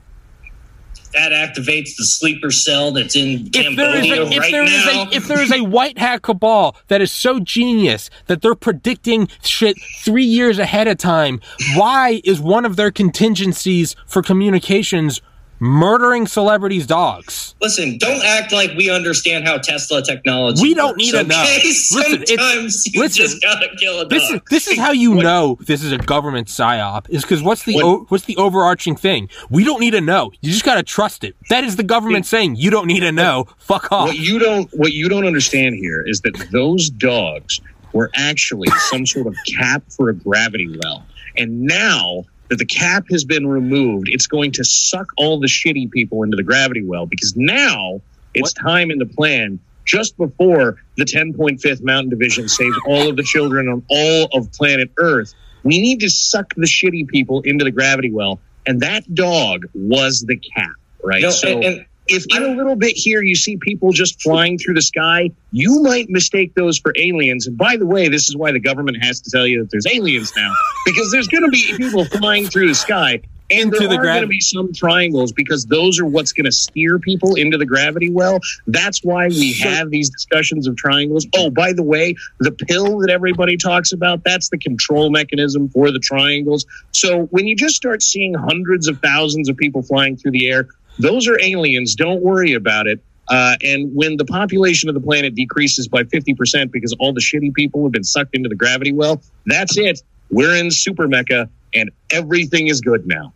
That 1.13 1.31
activates 1.31 1.95
the 1.95 2.03
sleeper 2.03 2.51
cell 2.51 2.91
that's 2.91 3.15
in 3.15 3.49
Cambodia 3.51 4.23
a, 4.23 4.27
if 4.27 4.39
right 4.39 4.51
there 4.51 4.65
now. 4.65 4.69
Is 4.69 5.13
a, 5.13 5.15
if 5.15 5.27
there 5.29 5.41
is 5.41 5.51
a 5.53 5.63
white 5.63 5.97
hat 5.97 6.23
cabal 6.23 6.75
that 6.89 7.01
is 7.01 7.09
so 7.09 7.39
genius 7.39 8.09
that 8.25 8.41
they're 8.41 8.53
predicting 8.53 9.29
shit 9.41 9.77
three 9.99 10.25
years 10.25 10.59
ahead 10.59 10.89
of 10.89 10.97
time, 10.97 11.39
why 11.75 12.21
is 12.25 12.41
one 12.41 12.65
of 12.65 12.75
their 12.75 12.91
contingencies 12.91 13.95
for 14.05 14.21
communications 14.21 15.21
murdering 15.59 16.27
celebrities' 16.27 16.85
dogs. 16.85 17.55
Listen, 17.61 17.97
don't 17.97 18.23
act 18.23 18.51
like 18.51 18.71
we 18.75 18.89
understand 18.89 19.47
how 19.47 19.57
Tesla 19.57 20.01
technology. 20.01 20.61
We 20.61 20.73
don't 20.73 20.89
works, 20.89 20.97
need 20.97 21.11
to 21.11 21.19
okay? 21.21 21.61
Listen, 21.63 22.25
Sometimes 22.25 22.87
you 22.93 23.01
listen, 23.01 23.25
just 23.25 23.41
gotta 23.41 23.69
kill 23.77 23.99
a 23.99 24.03
dog. 24.03 24.09
This 24.09 24.29
is 24.29 24.41
this 24.49 24.67
is 24.67 24.77
how 24.77 24.91
you 24.91 25.11
what? 25.11 25.23
know 25.23 25.57
this 25.61 25.83
is 25.83 25.91
a 25.91 25.97
government 25.97 26.47
psyop. 26.47 27.09
Is 27.09 27.23
because 27.23 27.41
what's 27.41 27.63
the 27.63 27.75
what? 27.75 27.85
o, 27.85 28.05
what's 28.09 28.25
the 28.25 28.37
overarching 28.37 28.95
thing? 28.95 29.29
We 29.49 29.63
don't 29.63 29.79
need 29.79 29.91
to 29.91 30.01
know. 30.01 30.31
You 30.41 30.51
just 30.51 30.65
gotta 30.65 30.83
trust 30.83 31.23
it. 31.23 31.35
That 31.49 31.63
is 31.63 31.75
the 31.75 31.83
government 31.83 32.25
saying 32.25 32.55
you 32.55 32.69
don't 32.69 32.87
need 32.87 33.01
to 33.01 33.11
know. 33.11 33.45
Fuck 33.57 33.91
off. 33.91 34.07
What 34.09 34.17
you 34.17 34.39
don't 34.39 34.69
what 34.73 34.93
you 34.93 35.09
don't 35.09 35.25
understand 35.25 35.75
here 35.75 36.03
is 36.05 36.21
that 36.21 36.35
those 36.51 36.89
dogs 36.89 37.61
were 37.93 38.11
actually 38.15 38.67
some 38.89 39.05
sort 39.05 39.27
of 39.27 39.35
cap 39.57 39.83
for 39.89 40.09
a 40.09 40.13
gravity 40.13 40.77
well, 40.83 41.05
and 41.37 41.61
now 41.61 42.25
that 42.49 42.57
the 42.57 42.65
cap 42.65 43.05
has 43.11 43.25
been 43.25 43.47
removed, 43.47 44.07
it's 44.09 44.27
going 44.27 44.51
to 44.53 44.63
suck 44.63 45.07
all 45.17 45.39
the 45.39 45.47
shitty 45.47 45.91
people 45.91 46.23
into 46.23 46.37
the 46.37 46.43
gravity 46.43 46.83
well 46.83 47.05
because 47.05 47.35
now 47.35 48.01
it's 48.33 48.53
what? 48.55 48.63
time 48.63 48.91
in 48.91 48.99
the 48.99 49.05
plan 49.05 49.59
just 49.85 50.17
before 50.17 50.77
the 50.97 51.05
10.5th 51.05 51.83
Mountain 51.83 52.09
Division 52.09 52.47
saves 52.47 52.75
all 52.87 53.09
of 53.09 53.15
the 53.15 53.23
children 53.23 53.67
on 53.67 53.83
all 53.89 54.27
of 54.33 54.51
planet 54.51 54.91
Earth. 54.97 55.33
We 55.63 55.79
need 55.79 55.99
to 56.01 56.09
suck 56.09 56.53
the 56.55 56.67
shitty 56.67 57.07
people 57.07 57.41
into 57.41 57.63
the 57.63 57.71
gravity 57.71 58.11
well. 58.11 58.39
And 58.67 58.81
that 58.81 59.11
dog 59.13 59.65
was 59.73 60.25
the 60.27 60.37
cap, 60.37 60.71
right? 61.03 61.21
No, 61.21 61.29
so, 61.29 61.47
and, 61.47 61.63
and 61.63 61.85
if 62.07 62.25
in 62.35 62.43
a 62.43 62.55
little 62.55 62.75
bit 62.75 62.95
here 62.95 63.21
you 63.21 63.35
see 63.35 63.57
people 63.57 63.91
just 63.91 64.21
flying 64.21 64.57
through 64.57 64.75
the 64.75 64.81
sky, 64.81 65.31
you 65.51 65.81
might 65.81 66.09
mistake 66.09 66.53
those 66.53 66.77
for 66.77 66.93
aliens. 66.97 67.47
And 67.47 67.57
by 67.57 67.77
the 67.77 67.85
way, 67.85 68.07
this 68.07 68.29
is 68.29 68.35
why 68.35 68.51
the 68.51 68.59
government 68.59 68.97
has 69.01 69.21
to 69.21 69.31
tell 69.31 69.47
you 69.47 69.61
that 69.61 69.71
there's 69.71 69.87
aliens 69.87 70.33
now, 70.35 70.53
because 70.85 71.11
there's 71.11 71.27
going 71.27 71.43
to 71.43 71.49
be 71.49 71.73
people 71.77 72.05
flying 72.05 72.47
through 72.47 72.67
the 72.67 72.75
sky. 72.75 73.21
And 73.51 73.71
there 73.71 73.87
the 73.87 73.97
are 73.97 74.01
going 74.01 74.21
to 74.21 74.27
be 74.27 74.39
some 74.39 74.73
triangles 74.73 75.31
because 75.31 75.65
those 75.67 75.99
are 75.99 76.05
what's 76.05 76.33
going 76.33 76.45
to 76.45 76.51
steer 76.51 76.97
people 76.97 77.35
into 77.35 77.59
the 77.59 77.65
gravity 77.65 78.09
well. 78.09 78.39
That's 78.65 79.03
why 79.03 79.27
we 79.27 79.53
have 79.59 79.91
these 79.91 80.09
discussions 80.09 80.67
of 80.67 80.75
triangles. 80.75 81.27
Oh, 81.35 81.51
by 81.51 81.73
the 81.73 81.83
way, 81.83 82.15
the 82.39 82.51
pill 82.51 82.99
that 82.99 83.11
everybody 83.11 83.55
talks 83.57 83.91
about, 83.91 84.23
that's 84.23 84.49
the 84.49 84.57
control 84.57 85.11
mechanism 85.11 85.69
for 85.69 85.91
the 85.91 85.99
triangles. 85.99 86.65
So 86.91 87.25
when 87.25 87.45
you 87.45 87.55
just 87.55 87.75
start 87.75 88.01
seeing 88.01 88.33
hundreds 88.33 88.87
of 88.87 88.99
thousands 88.99 89.47
of 89.47 89.57
people 89.57 89.83
flying 89.83 90.17
through 90.17 90.31
the 90.31 90.49
air, 90.49 90.67
those 90.99 91.27
are 91.27 91.39
aliens. 91.41 91.95
Don't 91.95 92.21
worry 92.21 92.53
about 92.53 92.87
it. 92.87 93.01
Uh, 93.27 93.55
and 93.63 93.89
when 93.95 94.17
the 94.17 94.25
population 94.25 94.87
of 94.87 94.95
the 94.95 95.01
planet 95.01 95.33
decreases 95.33 95.87
by 95.87 96.03
50% 96.03 96.71
because 96.71 96.95
all 96.99 97.11
the 97.11 97.21
shitty 97.21 97.53
people 97.53 97.83
have 97.83 97.91
been 97.91 98.03
sucked 98.03 98.35
into 98.35 98.49
the 98.49 98.55
gravity 98.55 98.91
well, 98.91 99.21
that's 99.45 99.77
it. 99.77 100.01
We're 100.29 100.55
in 100.55 100.69
super 100.69 101.07
mecca 101.07 101.49
and 101.73 101.89
everything 102.11 102.67
is 102.67 102.81
good 102.81 103.07
now. 103.07 103.33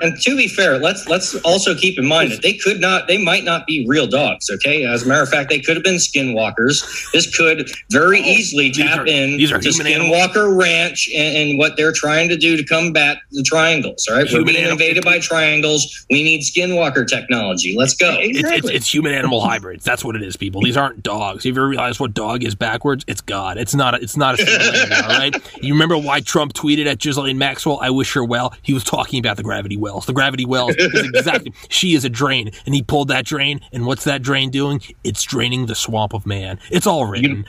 And 0.00 0.20
to 0.22 0.36
be 0.36 0.48
fair, 0.48 0.78
let's 0.78 1.06
let's 1.08 1.34
also 1.42 1.74
keep 1.74 1.98
in 1.98 2.06
mind 2.06 2.30
that 2.32 2.42
they 2.42 2.54
could 2.54 2.80
not, 2.80 3.06
they 3.08 3.18
might 3.22 3.44
not 3.44 3.66
be 3.66 3.84
real 3.88 4.06
dogs. 4.06 4.48
Okay, 4.50 4.84
as 4.84 5.04
a 5.04 5.08
matter 5.08 5.22
of 5.22 5.28
fact, 5.28 5.50
they 5.50 5.60
could 5.60 5.76
have 5.76 5.84
been 5.84 5.96
skinwalkers. 5.96 7.10
This 7.12 7.34
could 7.36 7.70
very 7.90 8.20
Oh, 8.20 8.24
easily 8.24 8.70
tap 8.70 9.00
are- 9.00 9.06
in 9.06 9.38
to 9.38 9.46
human 9.60 9.86
animals. 9.86 10.16
Skinwalker 10.16 10.58
Ranch 10.60 11.08
and, 11.14 11.36
and 11.36 11.58
what 11.58 11.76
they're 11.76 11.92
trying 11.92 12.28
to 12.28 12.36
do 12.36 12.56
to 12.56 12.64
combat 12.64 13.18
the 13.30 13.42
triangles. 13.42 14.06
All 14.08 14.16
right, 14.16 14.26
Human 14.26 14.42
we're 14.42 14.52
being 14.52 14.58
animal- 14.64 14.72
invaded 14.80 15.04
by 15.04 15.18
triangles. 15.18 16.06
We 16.10 16.22
need 16.22 16.40
Skinwalker 16.42 17.06
technology. 17.06 17.74
Let's 17.76 17.94
go. 17.94 18.10
It's, 18.18 18.28
it's, 18.30 18.38
Exactly. 18.40 18.74
it's 18.74 18.92
human 18.94 19.12
animal 19.12 19.40
hybrids. 19.40 19.84
That's 19.84 20.04
what 20.04 20.16
it 20.16 20.22
is, 20.22 20.36
people. 20.36 20.62
These 20.62 20.76
aren't 20.76 21.02
dogs. 21.02 21.40
If 21.40 21.46
you 21.46 21.52
ever 21.52 21.68
realize 21.68 21.98
what 22.00 22.14
dog 22.14 22.44
is 22.44 22.54
backwards, 22.54 23.04
it's 23.08 23.20
God. 23.20 23.56
It's 23.58 23.74
not. 23.74 23.94
A, 23.94 24.02
it's 24.02 24.16
not 24.16 24.38
a 24.38 24.42
animal. 24.42 25.10
All 25.12 25.18
right. 25.18 25.36
You 25.62 25.74
remember 25.74 25.96
why 25.96 26.20
Trump 26.20 26.54
tweeted 26.54 26.86
at 26.86 26.98
Ghislaine 26.98 27.38
Maxwell, 27.38 27.78
"I 27.80 27.90
wish 27.90 28.12
her 28.14 28.24
well." 28.24 28.52
He 28.62 28.72
was 28.74 28.82
talking 28.84 29.18
about 29.20 29.36
the 29.36 29.42
gravity 29.44 29.71
wells. 29.76 30.06
The 30.06 30.12
gravity 30.12 30.44
wells 30.44 30.74
is 30.76 31.10
exactly. 31.14 31.52
she 31.68 31.94
is 31.94 32.04
a 32.04 32.10
drain, 32.10 32.50
and 32.66 32.74
he 32.74 32.82
pulled 32.82 33.08
that 33.08 33.24
drain. 33.24 33.60
And 33.72 33.86
what's 33.86 34.04
that 34.04 34.22
drain 34.22 34.50
doing? 34.50 34.80
It's 35.04 35.22
draining 35.22 35.66
the 35.66 35.74
swamp 35.74 36.14
of 36.14 36.26
man. 36.26 36.58
It's 36.70 36.86
all 36.86 37.06
written. 37.06 37.44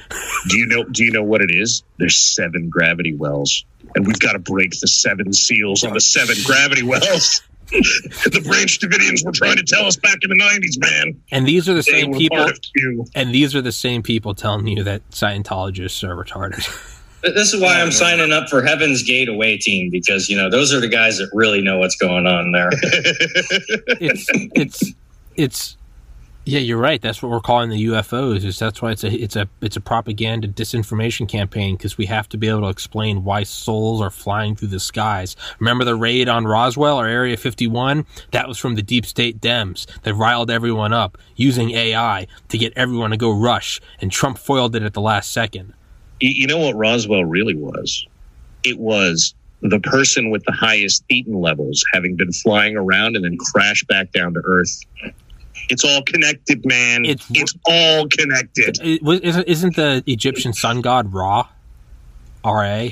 Do 0.47 0.57
you 0.57 0.65
know? 0.65 0.83
Do 0.83 1.03
you 1.03 1.11
know 1.11 1.23
what 1.23 1.41
it 1.41 1.51
is? 1.51 1.83
There's 1.97 2.17
seven 2.17 2.69
gravity 2.69 3.13
wells, 3.13 3.65
and 3.95 4.05
we've 4.05 4.19
got 4.19 4.33
to 4.33 4.39
break 4.39 4.71
the 4.79 4.87
seven 4.87 5.33
seals 5.33 5.83
on 5.83 5.93
the 5.93 6.01
seven 6.01 6.35
gravity 6.45 6.83
wells. 6.83 7.41
the 7.73 8.41
Branch 8.45 8.79
Davidians 8.79 9.25
were 9.25 9.31
trying 9.31 9.57
to 9.57 9.63
tell 9.63 9.85
us 9.85 9.95
back 9.95 10.17
in 10.21 10.29
the 10.29 10.35
'90s, 10.35 10.79
man. 10.79 11.19
and 11.31 11.47
these 11.47 11.67
are 11.67 11.73
the 11.73 11.81
They 11.81 12.01
same 12.01 12.13
people. 12.13 12.51
And 13.15 13.33
these 13.33 13.55
are 13.55 13.61
the 13.61 13.71
same 13.71 14.03
people 14.03 14.35
telling 14.35 14.67
you 14.67 14.83
that 14.83 15.09
Scientologists 15.09 16.03
are 16.03 16.15
retarded. 16.15 16.67
This 17.23 17.53
is 17.53 17.61
why 17.61 17.79
I'm 17.81 17.91
signing 17.91 18.33
up 18.33 18.49
for 18.49 18.61
Heaven's 18.61 19.01
Gate 19.01 19.29
away 19.29 19.57
team 19.57 19.89
because 19.89 20.29
you 20.29 20.35
know 20.35 20.49
those 20.49 20.73
are 20.73 20.81
the 20.81 20.89
guys 20.89 21.17
that 21.19 21.29
really 21.33 21.61
know 21.61 21.77
what's 21.77 21.95
going 21.95 22.27
on 22.27 22.51
there. 22.51 22.69
it's 24.01 24.25
it's 24.53 24.93
it's 25.37 25.77
yeah 26.43 26.59
you're 26.59 26.77
right. 26.77 27.01
That's 27.01 27.23
what 27.23 27.31
we're 27.31 27.39
calling 27.39 27.69
the 27.69 27.85
ufos 27.85 28.43
is 28.43 28.59
that's 28.59 28.81
why 28.81 28.91
it's 28.91 29.05
a 29.05 29.11
it's 29.13 29.37
a 29.37 29.47
it's 29.61 29.77
a 29.77 29.81
propaganda 29.81 30.49
disinformation 30.49 31.25
campaign 31.29 31.77
because 31.77 31.97
we 31.97 32.07
have 32.07 32.27
to 32.27 32.37
be 32.37 32.49
able 32.49 32.63
to 32.63 32.67
explain 32.67 33.23
why 33.23 33.43
souls 33.43 34.01
are 34.01 34.09
flying 34.09 34.57
through 34.57 34.67
the 34.67 34.81
skies. 34.81 35.37
Remember 35.59 35.85
the 35.85 35.95
raid 35.95 36.27
on 36.27 36.43
roswell 36.43 36.99
or 36.99 37.07
area 37.07 37.37
51 37.37 38.05
that 38.31 38.49
was 38.49 38.57
from 38.57 38.75
the 38.75 38.81
deep 38.81 39.05
state 39.05 39.39
dems 39.39 39.85
that 40.01 40.13
riled 40.13 40.51
everyone 40.51 40.91
up 40.91 41.17
using 41.37 41.71
ai 41.71 42.27
to 42.49 42.57
get 42.57 42.73
everyone 42.75 43.11
to 43.11 43.17
go 43.17 43.31
rush 43.31 43.79
and 44.01 44.11
trump 44.11 44.37
foiled 44.37 44.75
it 44.75 44.83
at 44.83 44.93
the 44.93 45.01
last 45.01 45.31
second 45.31 45.73
You, 46.23 46.47
know 46.47 46.59
what 46.59 46.75
Roswell 46.75 47.25
really 47.25 47.53
was? 47.55 48.07
It 48.63 48.79
was 48.79 49.33
the 49.61 49.79
person 49.79 50.29
with 50.29 50.43
the 50.45 50.51
highest 50.53 51.05
thetan 51.09 51.41
levels 51.41 51.83
having 51.93 52.15
been 52.15 52.31
flying 52.31 52.77
around 52.77 53.15
and 53.15 53.25
then 53.25 53.37
crashed 53.37 53.87
back 53.87 54.11
down 54.13 54.33
to 54.35 54.41
Earth. 54.45 54.79
It's 55.69 55.83
all 55.83 56.01
connected, 56.03 56.65
man. 56.65 57.03
It's- 57.05 57.25
It's, 57.33 57.53
all 57.65 58.07
connected. 58.07 58.77
isn't, 58.81 59.75
the 59.75 60.03
egyptian 60.07 60.53
sun 60.53 60.81
god 60.81 61.11
ra 61.13 61.47
ra 62.45 62.87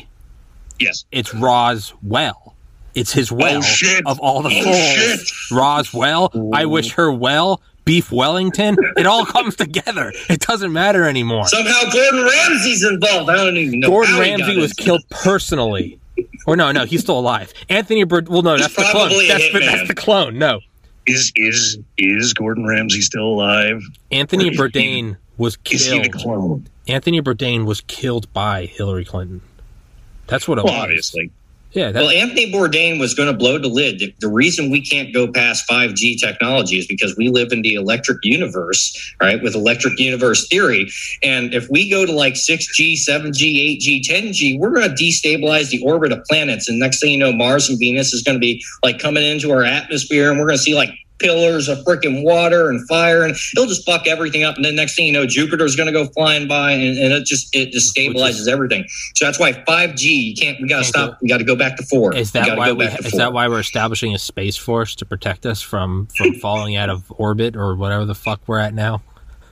Yes. 0.80 1.06
it's 1.12 1.34
Ra's 1.34 1.94
well. 2.04 2.56
It's 2.96 3.14
his 3.14 3.32
oh, 3.32 3.36
well 3.36 3.60
Oh, 3.60 3.62
shit. 3.62 4.06
of 4.06 4.20
all 4.20 4.42
the 4.42 4.50
Oh, 4.50 4.74
shit. 4.74 5.32
Ra's 5.52 5.94
well. 5.94 6.32
I 6.54 6.66
wish 6.66 6.92
her 6.94 7.12
well. 7.12 7.62
Beef 7.86 8.12
Wellington. 8.12 8.78
It 8.98 9.06
all 9.06 9.26
comes 9.36 9.56
together. 9.56 10.12
It 10.30 10.40
doesn't 10.42 10.72
matter 10.72 11.06
anymore. 11.08 11.48
Somehow 11.48 11.82
Gordon 11.92 12.24
Ramsay's 12.24 12.84
involved. 12.84 13.30
I 13.30 13.36
don't 13.36 13.58
even 13.58 13.80
know. 13.80 13.90
Gordon 13.90 14.18
Ramsay 14.20 14.58
was 14.58 14.74
killed 14.74 15.04
personally. 15.10 16.00
Or 16.48 16.56
no, 16.56 16.72
no, 16.72 16.86
he's 16.86 17.02
still 17.02 17.20
alive. 17.20 17.54
Anthony 17.70 18.04
Bird. 18.04 18.28
Well, 18.30 18.42
no, 18.42 18.54
He's 18.56 18.62
that's 18.62 18.76
the 18.76 18.84
clone. 18.92 19.10
That's 19.28 19.52
the, 19.54 19.60
that's 19.60 19.88
the 19.88 19.96
clone. 19.96 20.38
No, 20.38 20.60
Is 21.06 21.32
is 21.36 21.78
is 21.98 22.34
Gordon 22.34 22.66
Ramsay 22.66 23.02
still 23.02 23.26
alive? 23.26 23.82
Anthony 24.12 24.48
is 24.48 24.52
he- 24.56 24.58
Bourdain 24.58 25.18
was 25.38 25.58
Is 25.70 25.86
he 25.90 26.00
the 26.00 26.10
killed. 26.10 26.24
clone? 26.24 26.68
Anthony 26.88 27.22
Bourdain 27.22 27.66
was 27.66 27.82
killed 27.82 28.32
by 28.34 28.66
Hillary 28.66 29.06
Clinton. 29.06 29.42
That's 30.28 30.48
what 30.48 30.58
it 30.58 30.64
Well, 30.66 30.74
was. 30.74 30.84
obviously. 30.84 31.32
Yeah, 31.74 31.92
Well, 31.92 32.10
Anthony 32.10 32.52
Bourdain 32.52 33.00
was 33.00 33.14
going 33.14 33.32
to 33.32 33.38
blow 33.38 33.58
the 33.58 33.70
lid. 33.70 34.00
The, 34.00 34.14
the 34.20 34.28
reason 34.28 34.72
we 34.72 34.82
can't 34.82 35.14
go 35.14 35.32
past 35.32 35.64
5G 35.70 36.20
technology 36.20 36.78
is 36.78 36.86
because 36.86 37.16
we 37.16 37.30
live 37.30 37.52
in 37.52 37.62
the 37.62 37.76
electric 37.76 38.18
universe, 38.24 39.14
right? 39.22 39.42
With 39.42 39.56
electric 39.56 39.98
universe 39.98 40.48
theory. 40.50 40.92
And 41.24 41.54
if 41.54 41.70
we 41.70 41.90
go 41.90 42.06
to 42.06 42.12
like 42.12 42.34
6G, 42.34 42.96
7G, 43.08 43.78
8G, 43.78 44.02
10G, 44.02 44.60
we're 44.60 44.72
going 44.72 44.90
to 44.90 44.96
destabilize 44.96 45.70
the 45.70 45.82
orbit 45.84 46.12
of 46.12 46.24
planets. 46.26 46.68
And 46.68 46.78
next 46.78 47.00
thing 47.00 47.12
you 47.12 47.18
know, 47.18 47.32
Mars 47.32 47.70
and 47.70 47.80
Venus 47.80 48.12
is 48.12 48.22
going 48.22 48.36
to 48.36 48.42
be 48.42 48.62
like 48.84 49.00
coming 49.00 49.24
into 49.24 49.52
our 49.52 49.64
atmosphere 49.64 50.30
and 50.30 50.40
we're 50.40 50.48
going 50.48 50.58
to 50.58 50.64
see 50.64 50.76
like 50.76 50.90
pillars 51.22 51.68
of 51.68 51.78
freaking 51.80 52.24
water 52.24 52.70
and 52.70 52.88
fire 52.88 53.24
and 53.24 53.36
it'll 53.56 53.68
just 53.68 53.86
fuck 53.86 54.08
everything 54.08 54.44
up 54.44 54.56
and 54.56 54.66
then 54.66 54.76
next 54.76 54.96
thing 54.96 55.06
you 55.06 55.14
know 55.14 55.26
jupiter's 55.26 55.76
going 55.76 55.88
to 55.88 55.94
go 55.94 56.08
flying 56.08 56.48
by 56.48 56.72
and, 56.72 56.98
and 56.98 57.14
it 57.14 57.26
just 57.26 57.56
it 57.56 57.72
just 57.72 57.96
stabilizes 57.96 58.48
everything 58.48 58.86
so 59.16 59.26
that's 59.26 59.40
why 59.40 59.52
5g 59.54 60.02
you 60.02 60.36
can't 60.36 60.60
we 60.62 60.68
got 60.68 60.80
to 60.80 60.86
stop 60.86 61.18
we 61.22 61.30
got 61.30 61.38
to 61.38 61.44
go 61.44 61.56
back 61.56 61.78
to 61.78 61.84
four 61.84 62.16
Is 62.16 62.32
that 62.32 62.58
why 62.58 62.72
we, 62.72 62.86
is 62.86 63.12
four. 63.12 63.20
that 63.20 63.34
why 63.34 63.48
we're 63.48 63.60
establishing 63.60 64.14
a 64.16 64.20
space 64.20 64.58
force 64.58 64.96
to 64.96 65.06
protect 65.06 65.46
us 65.46 65.62
from 65.62 66.08
from 66.08 66.34
falling 66.42 66.76
out 66.76 66.90
of 66.90 67.12
orbit 67.18 67.56
or 67.56 67.76
whatever 67.76 68.06
the 68.06 68.16
fuck 68.16 68.42
we're 68.48 68.60
at 68.60 68.74
now? 68.74 69.02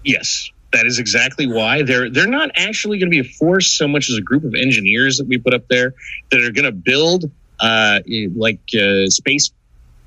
Yes, 0.03 0.49
that 0.71 0.85
is 0.85 0.99
exactly 0.99 1.47
why 1.47 1.83
they're 1.83 2.09
they're 2.09 2.27
not 2.27 2.51
actually 2.55 2.99
going 2.99 3.11
to 3.11 3.21
be 3.23 3.27
a 3.27 3.31
force 3.31 3.67
so 3.67 3.87
much 3.87 4.09
as 4.09 4.17
a 4.17 4.21
group 4.21 4.43
of 4.43 4.55
engineers 4.55 5.17
that 5.17 5.27
we 5.27 5.37
put 5.37 5.53
up 5.53 5.67
there 5.67 5.93
that 6.31 6.41
are 6.41 6.51
going 6.51 6.65
to 6.65 6.71
build 6.71 7.29
uh, 7.59 7.99
like 8.35 8.59
uh, 8.75 9.07
space 9.07 9.51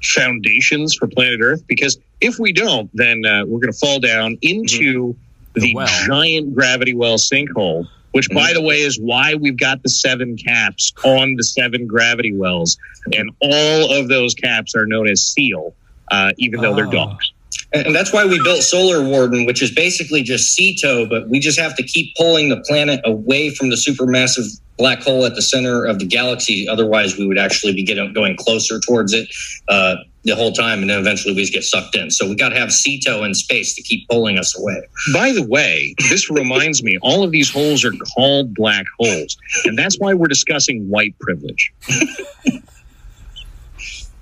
foundations 0.05 0.95
for 0.95 1.07
planet 1.09 1.41
Earth. 1.43 1.65
Because 1.67 1.99
if 2.21 2.39
we 2.39 2.53
don't, 2.53 2.91
then 2.95 3.25
uh, 3.25 3.45
we're 3.47 3.61
going 3.61 3.73
to 3.73 3.79
fall 3.79 4.01
down 4.01 4.37
into 4.43 5.15
The 5.55 5.61
the, 5.61 5.75
well. 5.75 5.87
giant 6.07 6.55
gravity 6.55 6.95
well 6.95 7.17
sinkhole. 7.19 7.87
Which, 8.13 8.29
by 8.29 8.53
the 8.53 8.61
way, 8.61 8.81
is 8.83 9.01
why 9.01 9.37
we've 9.37 9.59
got 9.59 9.83
the 9.83 9.89
seven 9.89 10.37
caps 10.37 10.93
on 11.03 11.37
the 11.37 11.43
seven 11.43 11.87
gravity 11.87 12.35
wells, 12.35 12.77
and 13.11 13.31
all 13.41 13.91
of 13.99 14.09
those 14.09 14.35
caps 14.35 14.75
are 14.75 14.85
known 14.85 15.09
as 15.09 15.23
SEAL, 15.25 15.75
uh, 16.11 16.33
even 16.37 16.61
though 16.61 16.75
they're 16.75 16.89
Oh. 16.89 16.91
dogs. 16.91 17.32
And 17.73 17.95
that's 17.95 18.13
why 18.13 18.25
we 18.25 18.43
built 18.43 18.63
Solar 18.63 19.03
Warden, 19.03 19.47
which 19.47 19.63
is 19.63 19.71
basically 19.71 20.23
just 20.23 20.59
CETO, 20.59 21.09
but 21.09 21.29
we 21.29 21.39
just 21.39 21.59
have 21.59 21.75
to 21.77 21.83
keep 21.83 22.15
pulling 22.17 22.49
the 22.49 22.61
planet 22.61 23.01
away 23.05 23.51
from 23.51 23.71
the 23.71 23.77
supermassive 23.77 24.61
black 24.79 25.03
hole 25.03 25.25
at 25.25 25.35
the 25.35 25.43
center 25.43 25.85
of 25.85 25.99
the 25.99 26.07
galaxy. 26.07 26.67
Otherwise, 26.69 27.17
we 27.17 27.27
would 27.27 27.39
actually 27.39 27.73
be 27.73 27.83
getting 27.83 28.13
going 28.13 28.37
closer 28.37 28.81
towards 28.81 29.13
it 29.13 29.29
uh, 29.69 29.97
the 30.25 30.35
whole 30.35 30.53
time, 30.53 30.81
and 30.81 30.91
then 30.91 30.99
eventually 30.99 31.35
we 31.35 31.41
just 31.41 31.53
get 31.53 31.65
sucked 31.65 31.95
in. 31.95 32.11
So 32.11 32.29
we 32.29 32.35
got 32.35 32.51
to 32.51 32.59
have 32.59 32.71
CETO 32.71 33.25
in 33.25 33.35
space 33.35 33.75
to 33.75 33.83
keep 33.83 34.09
pulling 34.09 34.39
us 34.39 34.59
away. 34.59 34.83
By 35.13 35.33
the 35.33 35.47
way, 35.47 35.95
this 36.11 36.31
reminds 36.31 36.83
me, 36.83 36.99
all 37.03 37.23
of 37.23 37.31
these 37.31 37.51
holes 37.51 37.85
are 37.85 37.93
called 38.15 38.55
black 38.55 38.85
holes. 38.99 39.37
And 39.65 39.79
that's 39.79 39.99
why 39.99 40.15
we're 40.15 40.29
discussing 40.29 40.89
white 40.89 41.19
privilege. 41.19 41.73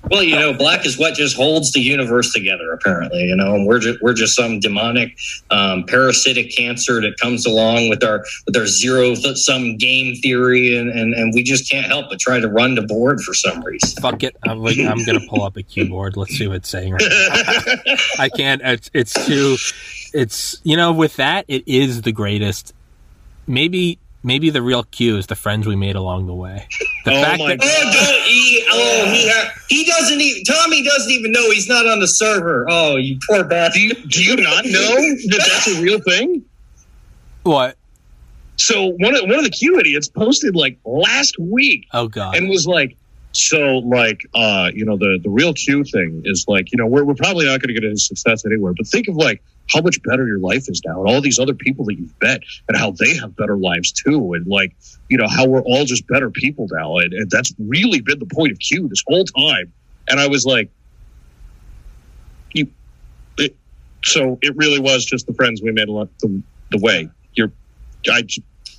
Well, 0.08 0.22
you 0.22 0.34
know, 0.34 0.54
black 0.54 0.86
is 0.86 0.98
what 0.98 1.14
just 1.14 1.36
holds 1.36 1.72
the 1.72 1.80
universe 1.80 2.32
together. 2.32 2.72
Apparently, 2.72 3.24
you 3.24 3.36
know, 3.36 3.54
and 3.54 3.66
we're 3.66 3.78
just 3.78 4.00
we're 4.02 4.14
just 4.14 4.34
some 4.34 4.58
demonic, 4.58 5.16
um, 5.50 5.84
parasitic 5.84 6.56
cancer 6.56 7.00
that 7.02 7.18
comes 7.20 7.44
along 7.44 7.90
with 7.90 8.02
our 8.02 8.24
with 8.46 8.56
our 8.56 8.66
zero 8.66 9.14
sum 9.14 9.76
game 9.76 10.16
theory, 10.16 10.76
and, 10.76 10.90
and 10.90 11.14
and 11.14 11.34
we 11.34 11.42
just 11.42 11.70
can't 11.70 11.86
help 11.86 12.08
but 12.08 12.18
try 12.18 12.40
to 12.40 12.48
run 12.48 12.74
the 12.74 12.82
board 12.82 13.20
for 13.20 13.34
some 13.34 13.62
reason. 13.62 14.00
Fuck 14.00 14.22
it. 14.22 14.36
I'm, 14.42 14.60
like, 14.60 14.78
I'm 14.78 15.04
gonna 15.04 15.20
pull 15.28 15.42
up 15.42 15.56
a 15.56 15.62
keyboard. 15.62 16.16
Let's 16.16 16.36
see 16.36 16.48
what 16.48 16.56
it's 16.56 16.68
saying. 16.68 16.94
Right. 16.94 17.02
I 18.18 18.30
can't. 18.34 18.62
It's, 18.64 18.90
it's 18.94 19.26
too. 19.26 19.56
It's 20.12 20.60
you 20.64 20.76
know 20.76 20.92
with 20.92 21.16
that 21.16 21.44
it 21.46 21.62
is 21.66 22.02
the 22.02 22.12
greatest. 22.12 22.74
Maybe 23.46 23.98
maybe 24.22 24.50
the 24.50 24.62
real 24.62 24.82
cue 24.84 25.16
is 25.16 25.26
the 25.26 25.34
friends 25.34 25.66
we 25.66 25.76
made 25.76 25.96
along 25.96 26.26
the 26.26 26.34
way. 26.34 26.66
The 27.06 27.12
Oh 27.12 27.22
fact 27.22 27.38
my 27.38 27.56
that 27.56 27.64
Oh, 27.64 27.92
don't 27.92 28.22
he? 28.26 28.62
Oh, 28.70 29.10
he 29.10 29.26
ha- 29.30 29.52
he 29.70 29.84
doesn't 29.86 30.20
even. 30.20 30.44
Tommy 30.44 30.84
doesn't 30.84 31.10
even 31.10 31.32
know 31.32 31.50
he's 31.50 31.66
not 31.66 31.86
on 31.86 31.98
the 31.98 32.06
server. 32.06 32.66
Oh, 32.68 32.96
you 32.96 33.18
poor 33.26 33.42
Do 33.42 33.48
bastard. 33.48 33.80
you, 33.82 33.94
do 33.94 34.22
you 34.22 34.36
not 34.36 34.66
know 34.66 34.70
that 34.70 35.46
that's 35.48 35.68
a 35.78 35.82
real 35.82 35.98
thing? 36.00 36.44
what? 37.42 37.78
So 38.56 38.88
one 38.98 39.16
of 39.16 39.22
one 39.22 39.38
of 39.38 39.44
the 39.44 39.50
Q 39.50 39.78
idiots 39.78 40.08
posted 40.08 40.54
like 40.54 40.78
last 40.84 41.38
week 41.38 41.86
Oh 41.94 42.06
god. 42.08 42.36
and 42.36 42.50
was 42.50 42.66
like, 42.66 42.98
so 43.32 43.78
like 43.78 44.20
uh, 44.34 44.70
you 44.74 44.84
know, 44.84 44.98
the 44.98 45.18
the 45.22 45.30
real 45.30 45.54
Q 45.54 45.82
thing 45.84 46.20
is 46.26 46.44
like, 46.46 46.70
you 46.70 46.76
know, 46.76 46.86
we're 46.86 47.04
we're 47.04 47.14
probably 47.14 47.46
not 47.46 47.62
gonna 47.62 47.72
get 47.72 47.84
any 47.84 47.96
success 47.96 48.44
anywhere, 48.44 48.74
but 48.76 48.86
think 48.86 49.08
of 49.08 49.16
like 49.16 49.42
how 49.72 49.80
much 49.80 50.02
better 50.02 50.26
your 50.26 50.38
life 50.38 50.68
is 50.68 50.82
now 50.86 51.00
and 51.00 51.08
all 51.08 51.20
these 51.20 51.38
other 51.38 51.54
people 51.54 51.84
that 51.84 51.94
you've 51.94 52.14
met 52.22 52.40
and 52.68 52.76
how 52.76 52.90
they 52.92 53.16
have 53.16 53.34
better 53.36 53.56
lives 53.56 53.92
too 53.92 54.34
and 54.34 54.46
like 54.46 54.74
you 55.08 55.16
know 55.16 55.28
how 55.28 55.46
we're 55.46 55.62
all 55.62 55.84
just 55.84 56.06
better 56.06 56.30
people 56.30 56.66
now 56.72 56.98
and, 56.98 57.12
and 57.12 57.30
that's 57.30 57.52
really 57.58 58.00
been 58.00 58.18
the 58.18 58.26
point 58.26 58.52
of 58.52 58.58
q 58.58 58.88
this 58.88 59.02
whole 59.06 59.24
time 59.24 59.72
and 60.08 60.20
i 60.20 60.26
was 60.26 60.44
like 60.44 60.70
you 62.52 62.66
it, 63.38 63.56
so 64.04 64.38
it 64.42 64.56
really 64.56 64.78
was 64.78 65.04
just 65.04 65.26
the 65.26 65.34
friends 65.34 65.62
we 65.62 65.72
made 65.72 65.88
along 65.88 66.08
the, 66.20 66.42
the 66.70 66.78
way 66.78 67.08
you're 67.34 67.52
i 68.10 68.22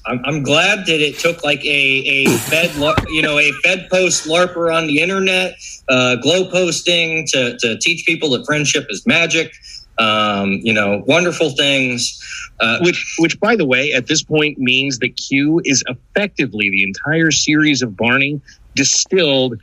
I'm, 0.06 0.42
glad 0.44 0.88
that 0.88 1.00
it 1.00 1.20
took 1.20 1.44
like 1.44 1.64
a 1.64 1.68
a 1.68 2.26
Fed, 2.26 2.72
you 3.10 3.22
know, 3.22 3.38
a 3.38 3.52
Fed 3.64 3.88
post 3.92 4.26
LARPer 4.26 4.76
on 4.76 4.88
the 4.88 5.00
internet, 5.00 5.56
uh, 5.90 6.16
glow 6.16 6.50
posting 6.50 7.28
to 7.28 7.58
to 7.60 7.78
teach 7.78 8.06
people 8.06 8.32
that 8.32 8.46
friendship 8.46 8.88
is 8.90 9.06
magic. 9.06 9.54
Um, 10.02 10.54
you 10.64 10.74
know, 10.74 11.04
wonderful 11.06 11.52
things. 11.52 12.18
Uh, 12.60 12.78
which, 12.82 13.16
which, 13.20 13.40
by 13.40 13.56
the 13.56 13.66
way, 13.66 13.92
at 13.92 14.08
this 14.08 14.22
point 14.24 14.58
means 14.58 15.00
that 15.00 15.16
Q 15.18 15.62
is 15.66 15.84
effectively 15.88 16.70
the 16.70 16.84
entire 16.84 17.32
series 17.32 17.82
of 17.82 17.98
Barney 17.98 18.40
distilled 18.76 19.60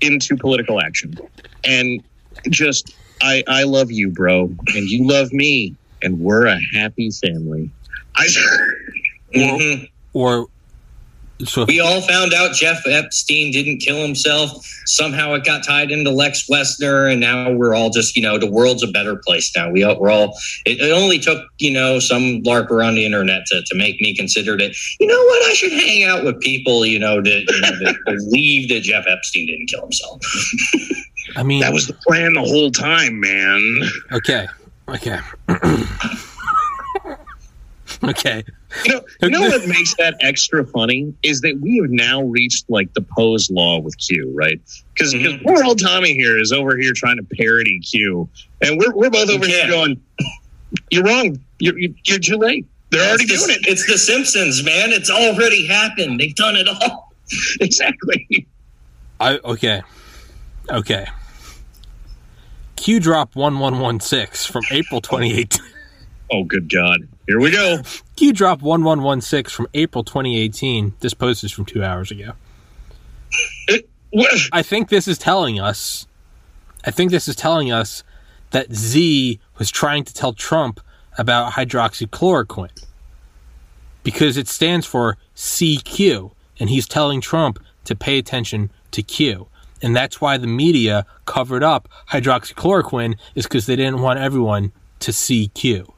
into 0.00 0.36
political 0.36 0.80
action, 0.80 1.16
and 1.64 2.02
just 2.50 2.94
I 3.22 3.44
I 3.46 3.62
love 3.62 3.90
you, 3.90 4.10
bro, 4.10 4.44
and 4.44 4.88
you 4.88 5.06
love 5.06 5.32
me, 5.32 5.76
and 6.02 6.20
we're 6.20 6.46
a 6.46 6.58
happy 6.74 7.10
family. 7.10 7.70
I. 8.16 8.26
mm-hmm. 9.34 9.84
or 10.12 10.48
so 11.44 11.64
we 11.64 11.80
all 11.80 12.00
found 12.02 12.32
out 12.32 12.54
Jeff 12.54 12.86
Epstein 12.86 13.52
didn't 13.52 13.78
kill 13.78 14.00
himself. 14.00 14.64
Somehow 14.86 15.34
it 15.34 15.44
got 15.44 15.64
tied 15.64 15.90
into 15.90 16.10
Lex 16.10 16.48
Wexner, 16.48 17.10
and 17.10 17.20
now 17.20 17.52
we're 17.52 17.74
all 17.74 17.90
just, 17.90 18.16
you 18.16 18.22
know, 18.22 18.38
the 18.38 18.50
world's 18.50 18.82
a 18.82 18.88
better 18.88 19.16
place 19.16 19.54
now. 19.56 19.70
We 19.70 19.82
all, 19.82 19.98
we're 19.98 20.10
all. 20.10 20.38
It, 20.64 20.80
it 20.80 20.92
only 20.92 21.18
took, 21.18 21.44
you 21.58 21.72
know, 21.72 21.98
some 21.98 22.42
larper 22.42 22.86
on 22.86 22.94
the 22.94 23.04
internet 23.04 23.46
to, 23.46 23.62
to 23.62 23.76
make 23.76 24.00
me 24.00 24.14
consider 24.14 24.56
that. 24.56 24.74
You 25.00 25.06
know 25.06 25.22
what? 25.24 25.50
I 25.50 25.54
should 25.54 25.72
hang 25.72 26.04
out 26.04 26.24
with 26.24 26.40
people, 26.40 26.86
you 26.86 26.98
know, 26.98 27.20
that, 27.20 27.44
you 27.48 27.60
know, 27.60 27.78
that 27.84 27.96
believe 28.06 28.68
that 28.68 28.80
Jeff 28.82 29.06
Epstein 29.08 29.46
didn't 29.46 29.66
kill 29.66 29.82
himself. 29.82 30.20
I 31.36 31.42
mean, 31.42 31.60
that 31.60 31.72
was 31.72 31.86
the 31.86 31.94
plan 31.94 32.34
the 32.34 32.42
whole 32.42 32.70
time, 32.70 33.20
man. 33.20 33.80
Okay. 34.12 34.46
Okay. 34.88 35.18
okay. 38.10 38.44
You 38.84 38.94
know, 38.94 39.02
you 39.22 39.30
know 39.30 39.42
what 39.42 39.66
makes 39.68 39.94
that 39.96 40.16
extra 40.20 40.66
funny 40.66 41.14
is 41.22 41.40
that 41.42 41.60
we 41.60 41.76
have 41.78 41.90
now 41.90 42.22
reached 42.22 42.68
like 42.68 42.92
the 42.94 43.02
Poe's 43.02 43.50
law 43.50 43.78
with 43.78 43.96
Q, 43.98 44.32
right? 44.34 44.60
Because 44.92 45.14
mm-hmm. 45.14 45.44
poor 45.46 45.62
old 45.64 45.80
Tommy 45.80 46.14
here 46.14 46.38
is 46.38 46.52
over 46.52 46.76
here 46.76 46.92
trying 46.94 47.16
to 47.18 47.22
parody 47.36 47.78
Q, 47.80 48.28
and 48.60 48.78
we're 48.78 48.92
we're 48.94 49.10
both 49.10 49.30
over 49.30 49.46
here 49.46 49.68
going, 49.68 50.02
"You're 50.90 51.04
wrong. 51.04 51.38
You're 51.60 51.78
you're 51.78 52.18
too 52.18 52.38
late. 52.38 52.66
They're 52.90 53.06
already 53.06 53.24
it's 53.24 53.46
doing 53.46 53.58
the, 53.62 53.70
it. 53.70 53.72
It's 53.72 53.86
the 53.86 53.98
Simpsons, 53.98 54.64
man. 54.64 54.90
It's 54.90 55.10
already 55.10 55.66
happened. 55.66 56.18
They've 56.18 56.34
done 56.34 56.56
it 56.56 56.68
all. 56.68 57.12
exactly. 57.60 58.46
I 59.20 59.38
okay, 59.38 59.82
okay. 60.70 61.06
Q 62.74 62.98
drop 62.98 63.36
one 63.36 63.60
one 63.60 63.78
one 63.78 64.00
six 64.00 64.44
from 64.44 64.62
April 64.72 65.00
twenty 65.00 65.32
eighth. 65.38 65.60
Oh, 66.32 66.44
good 66.44 66.72
God. 66.72 67.06
Here 67.26 67.38
we 67.38 67.50
go. 67.50 67.82
Q 68.16 68.32
drop 68.32 68.62
1116 68.62 69.54
from 69.54 69.68
April 69.74 70.02
2018. 70.02 70.94
This 71.00 71.12
post 71.12 71.44
is 71.44 71.52
from 71.52 71.66
two 71.66 71.84
hours 71.84 72.10
ago. 72.10 72.32
I 74.52 74.62
think 74.62 74.88
this 74.88 75.06
is 75.06 75.18
telling 75.18 75.60
us, 75.60 76.06
I 76.86 76.90
think 76.90 77.10
this 77.10 77.28
is 77.28 77.36
telling 77.36 77.70
us 77.70 78.02
that 78.50 78.72
Z 78.72 79.40
was 79.58 79.70
trying 79.70 80.04
to 80.04 80.14
tell 80.14 80.32
Trump 80.32 80.80
about 81.18 81.52
hydroxychloroquine 81.52 82.84
because 84.02 84.36
it 84.38 84.48
stands 84.48 84.86
for 84.86 85.18
CQ, 85.36 86.32
and 86.58 86.70
he's 86.70 86.88
telling 86.88 87.20
Trump 87.20 87.58
to 87.84 87.94
pay 87.94 88.18
attention 88.18 88.70
to 88.90 89.02
Q. 89.02 89.48
And 89.82 89.94
that's 89.94 90.20
why 90.20 90.38
the 90.38 90.46
media 90.46 91.04
covered 91.26 91.62
up 91.62 91.88
hydroxychloroquine, 92.10 93.18
is 93.34 93.44
because 93.44 93.66
they 93.66 93.76
didn't 93.76 94.00
want 94.00 94.18
everyone 94.18 94.72
to 95.00 95.12
see 95.12 95.48
Q. 95.48 95.92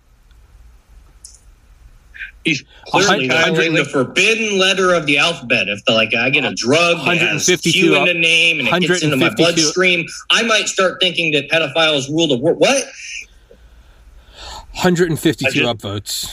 He's 2.44 2.62
clearly 2.88 3.28
violating 3.28 3.74
the 3.74 3.86
forbidden 3.86 4.58
letter 4.58 4.92
of 4.92 5.06
the 5.06 5.18
alphabet. 5.18 5.68
If 5.68 5.84
the, 5.86 5.92
like 5.92 6.14
I 6.14 6.28
get 6.30 6.44
a 6.44 6.54
drug 6.54 7.04
that 7.06 7.18
has 7.18 7.46
Q 7.62 7.96
in 7.96 8.04
the 8.04 8.14
name 8.14 8.58
and 8.58 8.68
it 8.68 8.86
gets 8.86 9.02
into 9.02 9.16
my 9.16 9.34
bloodstream, 9.34 10.04
I 10.30 10.42
might 10.42 10.68
start 10.68 10.98
thinking 11.00 11.32
that 11.32 11.50
pedophiles 11.50 12.10
rule 12.10 12.28
the 12.28 12.36
world. 12.36 12.58
What? 12.58 12.84
152 14.74 15.50
just, 15.50 15.64
upvotes. 15.64 16.30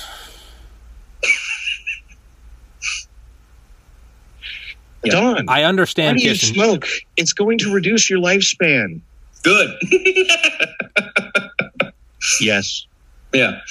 Don, 5.06 5.46
I 5.48 5.64
understand. 5.64 6.18
Why 6.18 6.24
do 6.24 6.30
you 6.30 6.36
smoke? 6.36 6.88
It's 7.16 7.34
going 7.34 7.58
to 7.60 7.74
reduce 7.74 8.10
your 8.10 8.20
lifespan. 8.20 9.02
Good. 9.44 9.78
yes. 12.42 12.86
Yeah. 13.34 13.62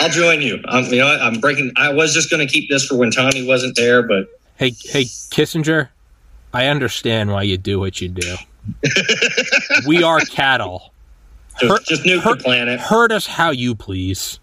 I'll 0.00 0.08
join 0.08 0.40
you. 0.40 0.60
I'm, 0.66 0.84
you 0.84 0.98
know, 0.98 1.06
I'm 1.06 1.40
breaking. 1.40 1.72
I 1.76 1.92
was 1.92 2.14
just 2.14 2.30
going 2.30 2.46
to 2.46 2.52
keep 2.52 2.70
this 2.70 2.86
for 2.86 2.96
when 2.96 3.10
Tommy 3.10 3.46
wasn't 3.46 3.76
there, 3.76 4.02
but 4.02 4.26
hey, 4.56 4.70
hey, 4.70 5.04
Kissinger, 5.04 5.88
I 6.52 6.66
understand 6.66 7.30
why 7.30 7.42
you 7.42 7.58
do 7.58 7.78
what 7.78 8.00
you 8.00 8.08
do. 8.08 8.36
we 9.86 10.02
are 10.02 10.20
cattle. 10.20 10.92
Just, 11.60 11.70
hurt, 11.70 11.84
just 11.84 12.02
nuke 12.02 12.20
hurt, 12.20 12.38
the 12.38 12.44
planet. 12.44 12.80
Hurt 12.80 13.12
us 13.12 13.26
how 13.26 13.50
you 13.50 13.74
please. 13.74 14.40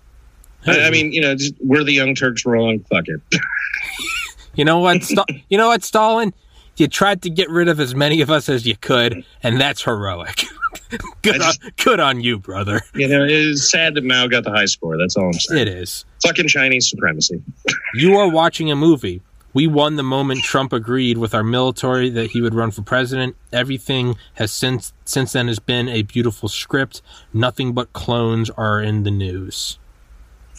I, 0.66 0.84
I 0.84 0.90
mean, 0.90 1.12
you 1.12 1.22
know, 1.22 1.36
just, 1.36 1.54
we're 1.60 1.84
the 1.84 1.94
Young 1.94 2.16
Turks 2.16 2.46
wrong. 2.46 2.80
Fuck 2.90 3.06
it. 3.08 3.22
you 4.56 4.66
know 4.66 4.80
what? 4.80 5.04
St- 5.04 5.44
you 5.50 5.58
know 5.58 5.68
what, 5.68 5.84
Stalin? 5.84 6.34
You 6.76 6.88
tried 6.88 7.22
to 7.24 7.30
get 7.30 7.50
rid 7.50 7.68
of 7.68 7.80
as 7.80 7.94
many 7.94 8.22
of 8.22 8.32
us 8.32 8.50
as 8.50 8.66
you 8.66 8.76
could, 8.76 9.24
and 9.44 9.62
that's 9.62 9.84
heroic. 9.84 10.44
good, 11.22 11.36
just, 11.36 11.64
on, 11.64 11.72
good 11.84 12.00
on 12.00 12.22
you, 12.22 12.40
brother. 12.40 12.82
You 12.96 13.08
know, 13.08 13.24
it's 13.24 13.70
sad 13.70 13.94
that 13.96 14.04
Mao 14.04 14.28
got 14.28 14.44
the 14.44 14.52
high 14.52 14.66
score. 14.66 14.98
That's 14.98 15.16
all 15.16 15.28
I'm 15.28 15.34
saying. 15.34 15.62
It 15.62 15.68
is. 15.68 16.06
Fucking 16.24 16.48
Chinese 16.48 16.90
supremacy. 16.90 17.42
you 17.94 18.18
are 18.18 18.30
watching 18.30 18.72
a 18.72 18.76
movie. 18.76 19.22
We 19.54 19.68
won 19.68 19.98
the 19.98 20.04
moment 20.04 20.42
Trump 20.42 20.74
agreed 20.74 21.20
with 21.20 21.36
our 21.36 21.44
military 21.44 22.10
that 22.10 22.32
he 22.32 22.42
would 22.42 22.56
run 22.56 22.72
for 22.72 22.82
president. 22.82 23.36
Everything 23.52 24.16
has 24.34 24.52
since 24.52 24.94
since 25.06 25.34
then 25.34 25.48
has 25.48 25.60
been 25.60 25.88
a 25.88 26.02
beautiful 26.02 26.50
script. 26.50 27.04
Nothing 27.34 27.74
but 27.74 27.94
clones 27.94 28.50
are 28.52 28.82
in 28.82 29.04
the 29.04 29.12
news. 29.12 29.78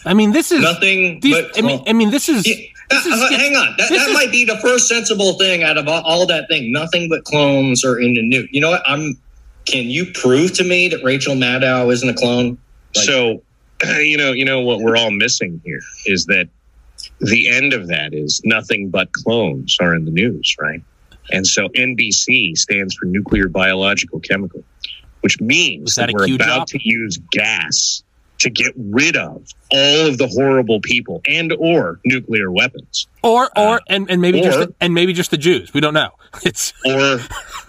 I 0.05 0.13
mean, 0.13 0.31
this 0.31 0.51
is 0.51 0.61
nothing. 0.61 1.19
These, 1.19 1.45
I 1.57 1.61
mean, 1.61 1.83
I 1.87 1.93
mean, 1.93 2.11
this 2.11 2.29
is. 2.29 2.47
Yeah 2.47 2.55
uh, 2.91 3.01
uh, 3.03 3.29
hang 3.31 3.55
on, 3.55 3.75
that, 3.77 3.89
that 3.89 4.07
is, 4.09 4.13
might 4.13 4.31
be 4.31 4.45
the 4.45 4.57
first 4.57 4.87
sensible 4.87 5.33
thing 5.39 5.63
out 5.63 5.77
of 5.77 5.87
all, 5.87 6.03
all, 6.03 6.25
that 6.27 6.47
thing. 6.47 6.71
Nothing 6.71 7.09
but 7.09 7.23
clones 7.23 7.83
are 7.83 7.99
in 7.99 8.13
the 8.13 8.21
new. 8.21 8.47
You 8.51 8.61
know 8.61 8.71
what? 8.71 8.83
I'm. 8.85 9.17
Can 9.65 9.89
you 9.89 10.11
prove 10.13 10.53
to 10.53 10.63
me 10.63 10.89
that 10.89 11.03
Rachel 11.03 11.33
Maddow 11.33 11.91
isn't 11.91 12.07
a 12.07 12.13
clone? 12.13 12.59
Like, 12.95 13.05
so, 13.05 13.41
you 13.99 14.17
know, 14.17 14.31
you 14.31 14.45
know 14.45 14.61
what 14.61 14.79
we're 14.81 14.95
all 14.95 15.09
missing 15.09 15.59
here 15.65 15.81
is 16.05 16.25
that 16.27 16.47
the 17.19 17.49
end 17.49 17.73
of 17.73 17.87
that 17.87 18.13
is 18.13 18.41
nothing 18.45 18.89
but 18.89 19.11
clones 19.13 19.77
are 19.81 19.95
in 19.95 20.05
the 20.05 20.11
news, 20.11 20.55
right? 20.59 20.83
And 21.31 21.47
so 21.47 21.69
NBC 21.69 22.55
stands 22.55 22.93
for 22.93 23.05
nuclear 23.05 23.47
biological 23.47 24.19
chemical, 24.19 24.63
which 25.21 25.41
means 25.41 25.95
that, 25.95 26.07
that 26.07 26.13
we're 26.13 26.35
about 26.35 26.67
to 26.67 26.79
use 26.79 27.17
gas 27.31 28.03
to 28.45 28.51
get 28.51 28.73
rid 28.77 29.17
of 29.17 29.43
all 29.71 30.07
of 30.07 30.19
the 30.19 30.27
horrible 30.27 30.79
people 30.79 31.19
and 31.27 31.51
or 31.59 31.99
nuclear 32.05 32.51
weapons. 32.51 33.07
Or 33.23 33.49
or 33.57 33.77
uh, 33.77 33.79
and, 33.89 34.09
and 34.09 34.21
maybe 34.21 34.39
or, 34.39 34.43
just 34.43 34.59
the, 34.59 34.75
and 34.79 34.93
maybe 34.93 35.13
just 35.13 35.31
the 35.31 35.37
jews. 35.37 35.73
We 35.73 35.81
don't 35.81 35.93
know. 35.93 36.11
It's 36.43 36.73
or 36.85 37.19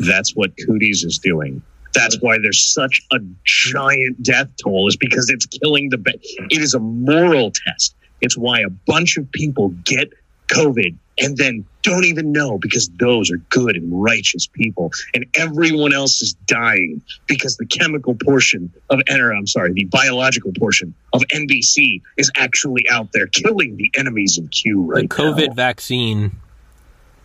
that's 0.00 0.34
what 0.34 0.50
cooties 0.66 1.04
is 1.04 1.18
doing. 1.18 1.62
That's 1.94 2.20
why 2.20 2.36
there's 2.42 2.62
such 2.62 3.00
a 3.12 3.18
giant 3.44 4.22
death 4.22 4.48
toll 4.62 4.88
is 4.88 4.96
because 4.96 5.30
it's 5.30 5.46
killing 5.46 5.88
the 5.88 6.02
it 6.50 6.60
is 6.60 6.74
a 6.74 6.80
moral 6.80 7.52
test. 7.52 7.94
It's 8.20 8.36
why 8.36 8.60
a 8.60 8.68
bunch 8.68 9.16
of 9.16 9.30
people 9.30 9.68
get 9.84 10.10
covid 10.48 10.96
and 11.18 11.36
then 11.36 11.64
don't 11.82 12.04
even 12.04 12.32
know 12.32 12.58
because 12.58 12.88
those 12.98 13.30
are 13.30 13.38
good 13.48 13.76
and 13.76 14.02
righteous 14.02 14.46
people 14.46 14.90
and 15.14 15.24
everyone 15.34 15.92
else 15.92 16.20
is 16.20 16.34
dying 16.46 17.00
because 17.26 17.56
the 17.56 17.66
chemical 17.66 18.14
portion 18.14 18.72
of 18.90 19.00
or 19.08 19.32
I'm 19.32 19.46
sorry 19.46 19.72
the 19.72 19.84
biological 19.84 20.52
portion 20.58 20.94
of 21.12 21.22
NBC 21.32 22.02
is 22.16 22.30
actually 22.36 22.88
out 22.90 23.12
there 23.12 23.26
killing 23.28 23.76
the 23.76 23.90
enemies 23.96 24.38
of 24.38 24.50
Q 24.50 24.82
right 24.82 25.08
the 25.08 25.14
COVID 25.14 25.48
now. 25.48 25.54
vaccine 25.54 26.32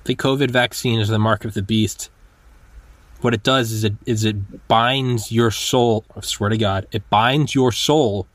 the 0.03 0.15
COVID 0.15 0.51
vaccine 0.51 0.99
is 0.99 1.09
the 1.09 1.19
mark 1.19 1.43
of 1.43 1.53
the 1.53 1.63
beast 1.63 2.09
what 3.22 3.34
it 3.34 3.43
does 3.43 3.72
is 3.72 3.84
it 3.84 3.93
is 4.05 4.23
it 4.23 4.68
binds 4.68 5.31
your 5.31 5.51
soul 5.51 6.05
I 6.15 6.22
swear 6.22 6.49
to 6.49 6.57
God 6.57 6.88
it 6.91 7.09
binds 7.09 7.55
your 7.55 7.72
soul 7.72 8.27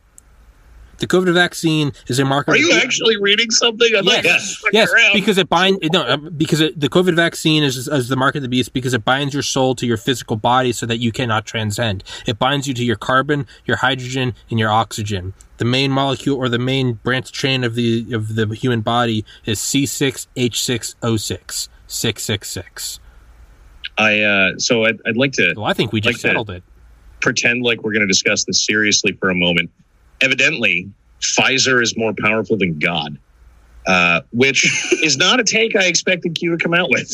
the 0.98 1.06
COVID 1.06 1.32
vaccine 1.34 1.92
is 2.06 2.18
a 2.18 2.24
marker. 2.24 2.52
Are 2.52 2.56
you 2.56 2.72
actually 2.72 3.20
reading 3.20 3.50
something? 3.50 3.88
I'm 3.96 4.04
yes, 4.04 4.62
yes, 4.72 4.72
yes 4.72 4.90
because 5.12 5.38
it 5.38 5.48
binds. 5.48 5.78
No, 5.92 6.02
uh, 6.02 6.16
because 6.16 6.60
it, 6.60 6.78
the 6.78 6.88
COVID 6.88 7.14
vaccine 7.14 7.62
is, 7.62 7.88
is 7.88 8.08
the 8.08 8.16
mark 8.16 8.34
of 8.34 8.42
the 8.42 8.48
beast 8.48 8.72
because 8.72 8.94
it 8.94 9.04
binds 9.04 9.34
your 9.34 9.42
soul 9.42 9.74
to 9.76 9.86
your 9.86 9.96
physical 9.96 10.36
body 10.36 10.72
so 10.72 10.86
that 10.86 10.98
you 10.98 11.12
cannot 11.12 11.46
transcend. 11.46 12.02
It 12.26 12.38
binds 12.38 12.66
you 12.66 12.74
to 12.74 12.84
your 12.84 12.96
carbon, 12.96 13.46
your 13.64 13.78
hydrogen, 13.78 14.34
and 14.50 14.58
your 14.58 14.70
oxygen. 14.70 15.34
The 15.58 15.64
main 15.64 15.90
molecule 15.90 16.36
or 16.36 16.48
the 16.48 16.58
main 16.58 16.94
branch 16.94 17.32
chain 17.32 17.64
of 17.64 17.74
the 17.74 18.12
of 18.12 18.34
the 18.34 18.46
human 18.54 18.80
body 18.80 19.24
is 19.44 19.58
C6H6O6 19.60 21.68
six 21.88 22.22
six 22.22 22.50
six. 22.50 23.00
I 23.98 24.20
uh, 24.20 24.58
so 24.58 24.84
I'd, 24.84 24.98
I'd 25.06 25.16
like 25.16 25.32
to. 25.32 25.54
Well, 25.56 25.66
I 25.66 25.72
think 25.72 25.92
we 25.92 26.00
just 26.00 26.14
like 26.14 26.20
settled 26.20 26.50
it. 26.50 26.62
Pretend 27.20 27.62
like 27.62 27.82
we're 27.82 27.92
going 27.92 28.02
to 28.02 28.06
discuss 28.06 28.44
this 28.44 28.64
seriously 28.64 29.12
for 29.12 29.30
a 29.30 29.34
moment 29.34 29.70
evidently 30.20 30.90
Pfizer 31.22 31.82
is 31.82 31.96
more 31.96 32.14
powerful 32.18 32.56
than 32.58 32.78
God. 32.78 33.18
uh, 33.86 34.20
which 34.32 34.64
is 35.02 35.16
not 35.16 35.40
a 35.40 35.44
take 35.44 35.76
I 35.76 35.84
expected 35.86 36.34
Q 36.34 36.56
to 36.56 36.62
come 36.62 36.74
out 36.74 36.90
with. 36.90 37.10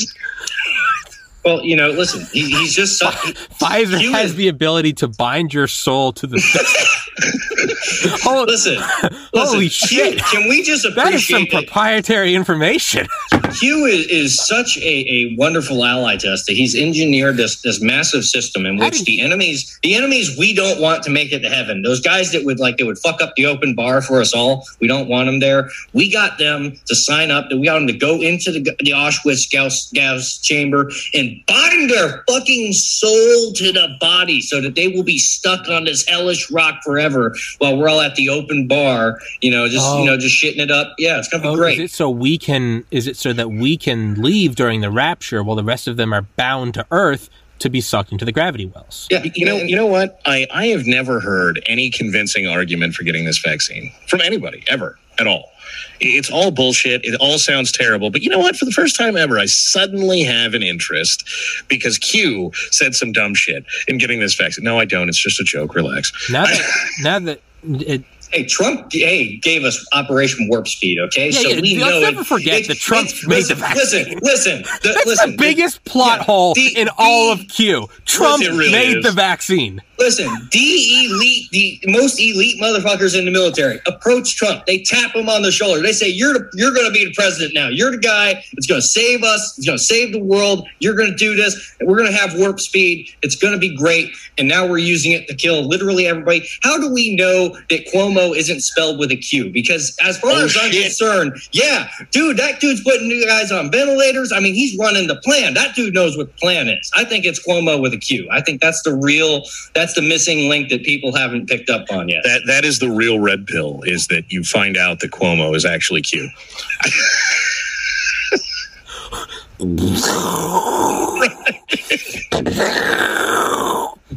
Well, 1.45 1.63
you 1.65 1.77
know, 1.77 1.91
listen, 1.91 2.25
he, 2.33 2.51
he's 2.51 2.75
just 2.75 2.99
so, 2.99 3.07
Pfizer 3.07 3.99
Q 3.99 4.13
has 4.13 4.37
the 4.37 4.49
ability 4.49 4.93
to 4.95 5.09
bind 5.09 5.53
your 5.53 5.67
soul 5.67 6.13
to 6.13 6.27
the. 6.27 6.37
oh, 8.27 8.45
listen. 8.47 8.77
Holy 9.35 9.65
listen, 9.65 9.89
shit. 9.89 10.19
Can 10.19 10.49
we 10.49 10.63
just 10.63 10.83
that 10.95 11.13
is 11.13 11.27
some 11.27 11.43
appreciate 11.43 11.51
that 11.51 11.67
proprietary 11.67 12.35
information. 12.35 13.07
Hugh 13.53 13.85
is, 13.85 14.07
is 14.07 14.47
such 14.47 14.79
a, 14.79 14.83
a 14.83 15.37
wonderful 15.37 15.85
ally 15.85 16.17
to 16.17 16.33
us 16.33 16.47
that 16.47 16.55
he's 16.55 16.75
engineered 16.75 17.37
this 17.37 17.61
this 17.63 17.83
massive 17.83 18.25
system 18.25 18.65
in 18.65 18.77
which 18.77 19.05
the 19.05 19.21
enemies 19.21 19.79
the 19.83 19.95
enemies 19.95 20.37
we 20.39 20.55
don't 20.55 20.81
want 20.81 21.03
to 21.05 21.11
make 21.11 21.33
it 21.33 21.41
to 21.41 21.49
heaven. 21.49 21.83
Those 21.83 22.01
guys 22.01 22.33
that 22.33 22.45
would 22.45 22.61
like 22.61 22.79
they 22.79 22.85
would 22.85 22.99
fuck 22.99 23.21
up 23.21 23.35
the 23.37 23.47
open 23.47 23.75
bar 23.75 24.01
for 24.01 24.21
us 24.21 24.33
all. 24.33 24.67
We 24.81 24.87
don't 24.87 25.09
want 25.09 25.27
them 25.27 25.41
there. 25.41 25.69
We 25.93 26.11
got 26.11 26.39
them 26.39 26.79
to 26.87 26.95
sign 26.95 27.31
up. 27.31 27.51
That 27.51 27.59
We 27.59 27.67
got 27.67 27.75
them 27.75 27.87
to 27.89 27.93
go 27.93 28.21
into 28.21 28.53
the, 28.53 28.61
the 28.61 28.93
Auschwitz 28.93 29.51
gas, 29.51 29.91
gas 29.93 30.39
chamber 30.39 30.91
and 31.15 31.32
bind 31.47 31.91
their 31.91 32.25
fucking 32.29 32.73
soul 32.73 33.53
to 33.55 33.73
the 33.73 33.97
body 34.01 34.41
so 34.41 34.61
that 34.61 34.75
they 34.75 34.89
will 34.89 35.03
be 35.05 35.19
stuck 35.19 35.69
on 35.69 35.85
this 35.85 36.07
hellish 36.09 36.51
rock 36.51 36.81
forever 36.85 37.35
while 37.59 37.77
we're 37.77 37.89
all 37.89 38.01
at 38.01 38.15
the 38.17 38.29
open 38.29 38.67
bar. 38.69 39.19
You 39.41 39.51
know, 39.51 39.69
just 39.69 39.85
Oh. 39.87 40.01
you 40.01 40.07
know, 40.07 40.17
just 40.17 40.35
shitting 40.43 40.59
it 40.61 40.71
up. 40.71 40.95
Yeah, 40.99 41.19
it's 41.19 41.29
gonna 41.29 41.43
be 41.43 41.49
Oh, 41.49 41.57
great. 41.57 41.79
is 41.79 41.91
it 41.91 41.95
so 41.95 42.11
we 42.11 42.39
can? 42.39 42.85
Is 42.91 43.07
it 43.07 43.17
so 43.17 43.33
that 43.33 43.51
we 43.51 43.77
can 43.77 44.21
leave 44.23 44.55
during 44.57 44.81
the 44.81 44.91
rapture 44.91 45.43
while 45.43 45.57
the 45.57 45.65
rest 45.65 45.89
of 45.89 45.97
them 45.97 46.13
are 46.13 46.23
bound 46.37 46.75
to 46.75 46.87
Earth 46.91 47.29
to 47.61 47.71
be 47.71 47.81
sucked 47.81 48.11
into 48.11 48.25
the 48.25 48.33
gravity 48.33 48.67
wells? 48.67 49.07
yeah, 49.11 49.23
You 49.35 49.45
know, 49.47 49.57
you 49.57 49.77
know 49.77 49.87
what? 49.87 50.21
I, 50.27 50.47
I 50.53 50.67
have 50.69 50.87
never 50.87 51.21
heard 51.21 51.63
any 51.67 51.91
convincing 51.91 52.47
argument 52.49 52.95
for 52.95 53.05
getting 53.05 53.25
this 53.25 53.39
vaccine 53.39 53.93
from 54.09 54.21
anybody 54.21 54.65
ever 54.69 54.99
at 55.21 55.27
all. 55.29 55.52
It's 56.01 56.31
all 56.31 56.51
bullshit. 56.51 57.05
It 57.05 57.15
all 57.21 57.39
sounds 57.39 57.73
terrible. 57.73 58.11
But 58.11 58.23
you 58.23 58.31
know 58.31 58.39
what? 58.39 58.57
For 58.57 58.65
the 58.65 58.73
first 58.73 58.97
time 58.97 59.17
ever, 59.17 59.39
I 59.39 59.47
suddenly 59.47 60.23
have 60.23 60.55
an 60.55 60.63
interest 60.63 61.25
because 61.69 61.99
Q 61.99 62.51
said 62.71 62.95
some 62.95 63.13
dumb 63.13 63.35
shit 63.35 63.65
in 63.89 63.99
getting 63.99 64.21
this 64.21 64.35
vaccine. 64.35 64.65
No, 64.65 64.79
I 64.79 64.85
don't. 64.85 65.09
It's 65.09 65.19
just 65.19 65.41
a 65.41 65.45
joke. 65.45 65.75
Relax. 65.75 66.13
Now 66.31 66.45
that 66.45 66.93
now 67.01 67.19
that 67.21 67.41
it, 67.65 68.05
Hey, 68.33 68.45
Trump, 68.47 68.91
hey, 68.93 69.37
gave 69.37 69.65
us 69.65 69.85
Operation 69.93 70.49
Warp 70.49 70.67
Speed. 70.67 70.99
Okay, 70.99 71.31
Yeah, 71.31 71.41
yeah, 71.41 71.61
we 71.61 71.77
let's 71.79 71.91
know 71.91 72.01
never 72.01 72.21
it- 72.23 72.27
forget 72.27 72.61
it- 72.63 72.69
that 72.69 72.79
Trump 72.79 73.09
it's- 73.09 73.27
made 73.27 73.37
listen, 73.37 73.57
the 73.59 73.61
vaccine. 73.61 74.19
Listen, 74.23 74.23
listen, 74.23 74.63
the, 74.83 74.89
that's 74.95 75.07
listen, 75.07 75.31
the 75.33 75.37
biggest 75.37 75.85
plot 75.85 76.19
yeah, 76.21 76.25
hole 76.25 76.55
the- 76.55 76.77
in 76.77 76.89
all 76.99 77.31
of 77.33 77.47
Q. 77.49 77.89
Trump 78.07 78.43
really 78.43 78.73
made 78.73 78.97
is. 78.99 79.05
the 79.05 79.13
vaccine. 79.13 79.83
Listen, 79.99 80.27
the 80.51 80.59
elite, 81.05 81.45
the 81.53 81.79
most 81.87 82.19
elite 82.19 82.61
motherfuckers 82.61 83.17
in 83.17 83.25
the 83.25 83.31
military 83.31 83.79
approach 83.87 84.35
Trump. 84.35 84.67
They 84.67 84.79
tap 84.83 85.15
him 85.15 85.29
on 85.29 85.43
the 85.43 85.53
shoulder. 85.53 85.81
They 85.81 85.93
say, 85.93 86.09
"You're 86.09 86.33
the, 86.33 86.49
you're 86.55 86.73
going 86.73 86.87
to 86.87 86.93
be 86.93 87.05
the 87.05 87.13
president 87.13 87.55
now. 87.55 87.69
You're 87.69 87.93
the 87.93 87.99
guy 87.99 88.43
that's 88.55 88.67
going 88.67 88.81
to 88.81 88.87
save 88.87 89.23
us. 89.23 89.55
It's 89.59 89.67
going 89.67 89.79
to 89.79 89.85
save 89.85 90.13
the 90.13 90.19
world. 90.19 90.67
You're 90.81 90.95
going 90.97 91.11
to 91.11 91.17
do 91.17 91.37
this. 91.37 91.55
And 91.79 91.89
we're 91.89 91.99
going 91.99 92.11
to 92.11 92.17
have 92.17 92.35
warp 92.37 92.59
speed. 92.59 93.11
It's 93.23 93.37
going 93.37 93.53
to 93.53 93.61
be 93.61 93.77
great." 93.77 94.11
And 94.39 94.49
now 94.49 94.67
we're 94.67 94.79
using 94.79 95.13
it 95.13 95.29
to 95.29 95.35
kill 95.37 95.69
literally 95.69 96.07
everybody. 96.09 96.49
How 96.63 96.79
do 96.81 96.93
we 96.93 97.15
know 97.15 97.51
that 97.71 97.87
Cuomo 97.93 98.22
isn't 98.33 98.61
spelled 98.61 98.99
with 98.99 99.11
a 99.11 99.17
Q? 99.17 99.51
Because 99.51 99.97
as 100.03 100.19
far 100.19 100.31
Oh, 100.33 100.45
as 100.45 100.57
I'm 100.61 100.71
concerned, 100.71 101.35
yeah, 101.53 101.89
dude, 102.11 102.37
that 102.37 102.61
dude's 102.61 102.83
putting 102.83 103.09
new 103.09 103.27
guys 103.27 103.51
on 103.51 103.71
ventilators. 103.71 104.33
I 104.33 104.41
mean, 104.41 104.55
he's 104.55 104.79
running 104.79 105.09
the 105.09 105.17
plan. 105.17 105.55
That 105.55 105.75
dude 105.75 105.93
knows 105.95 106.17
what 106.17 106.29
the 106.29 106.39
plan 106.41 106.69
is. 106.69 106.91
I 106.95 107.05
think 107.05 107.25
it's 107.25 107.45
Cuomo 107.45 107.81
with 107.83 107.93
a 107.93 107.99
Q. 107.99 108.29
I 108.31 108.41
think 108.41 108.61
that's 108.61 108.83
the 108.83 108.95
real, 108.95 109.43
that's 109.75 109.95
the 109.95 110.03
missing 110.03 110.49
link 110.49 110.69
that 110.71 110.85
people 110.85 111.15
haven't 111.15 111.49
picked 111.49 111.69
up 111.69 111.87
on 111.91 112.09
yet. 112.09 112.23
That 112.25 112.43
that 112.47 112.65
is 112.65 112.79
the 112.79 112.89
real 112.91 113.19
red 113.19 113.47
pill. 113.47 113.83
Is 113.85 114.07
that 114.07 114.31
you 114.33 114.45
find 114.45 114.77
out 114.77 115.01
that 115.01 115.11
Cuomo 115.11 115.55
is 115.57 115.65
actually 115.65 116.03
Q. 116.03 116.29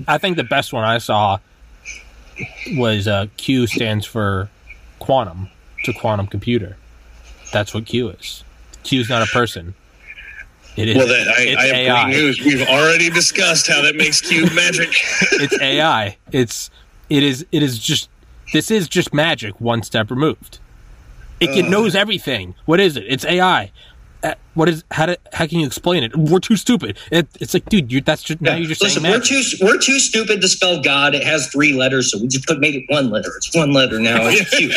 I 0.07 0.17
think 0.19 0.37
the 0.37 0.43
best 0.43 0.73
one 0.73 0.83
I 0.83 0.97
saw 0.99 1.39
was 2.73 3.07
uh, 3.07 3.27
Q 3.37 3.67
stands 3.67 4.05
for 4.05 4.49
quantum 4.99 5.49
to 5.83 5.93
quantum 5.93 6.27
computer. 6.27 6.77
That's 7.51 7.73
what 7.73 7.85
Q 7.85 8.09
is. 8.09 8.43
Q 8.83 9.01
is 9.01 9.09
not 9.09 9.21
a 9.21 9.31
person. 9.31 9.75
It 10.75 10.89
is. 10.89 10.97
Well, 10.97 11.07
that, 11.07 11.27
I, 11.27 11.55
I 11.57 11.65
have 11.67 12.07
great 12.07 12.17
news. 12.17 12.39
We've 12.43 12.67
already 12.67 13.09
discussed 13.09 13.67
how 13.67 13.81
that 13.81 13.95
makes 13.95 14.21
Q 14.21 14.45
magic. 14.53 14.89
It's 15.33 15.59
AI. 15.61 16.17
It's 16.31 16.69
it 17.09 17.23
is 17.23 17.45
it 17.51 17.63
is 17.63 17.79
just 17.79 18.09
this 18.51 18.69
is 18.69 18.87
just 18.87 19.13
magic 19.13 19.59
one 19.61 19.83
step 19.83 20.09
removed. 20.09 20.59
It 21.39 21.47
can, 21.47 21.69
knows 21.69 21.95
everything. 21.95 22.55
What 22.65 22.79
is 22.79 22.95
it? 22.97 23.05
It's 23.07 23.25
AI. 23.25 23.71
Uh, 24.25 24.33
what 24.55 24.67
is 24.67 24.83
how 24.91 25.05
do, 25.05 25.15
how 25.33 25.45
can 25.45 25.59
you 25.59 25.65
explain 25.67 26.03
it? 26.03 26.15
We're 26.15 26.39
too 26.39 26.55
stupid. 26.55 26.97
It, 27.11 27.27
it's 27.39 27.53
like, 27.53 27.65
dude, 27.67 27.91
you 27.91 28.01
that's 28.01 28.23
just 28.23 28.41
now 28.41 28.55
you're 28.55 28.67
just 28.67 28.81
Listen, 28.81 29.03
saying 29.03 29.13
we're 29.13 29.19
magic. 29.19 29.59
too 29.59 29.65
we're 29.65 29.77
too 29.77 29.99
stupid 29.99 30.41
to 30.41 30.47
spell 30.47 30.81
God. 30.81 31.13
It 31.13 31.23
has 31.23 31.47
three 31.49 31.73
letters, 31.73 32.11
so 32.11 32.17
we 32.17 32.27
just 32.27 32.47
put 32.47 32.59
made 32.59 32.73
it 32.75 32.83
one 32.87 33.09
letter. 33.11 33.31
It's 33.37 33.55
one 33.55 33.71
letter 33.73 33.99
now. 33.99 34.17
It's 34.27 34.49
cute. 34.57 34.71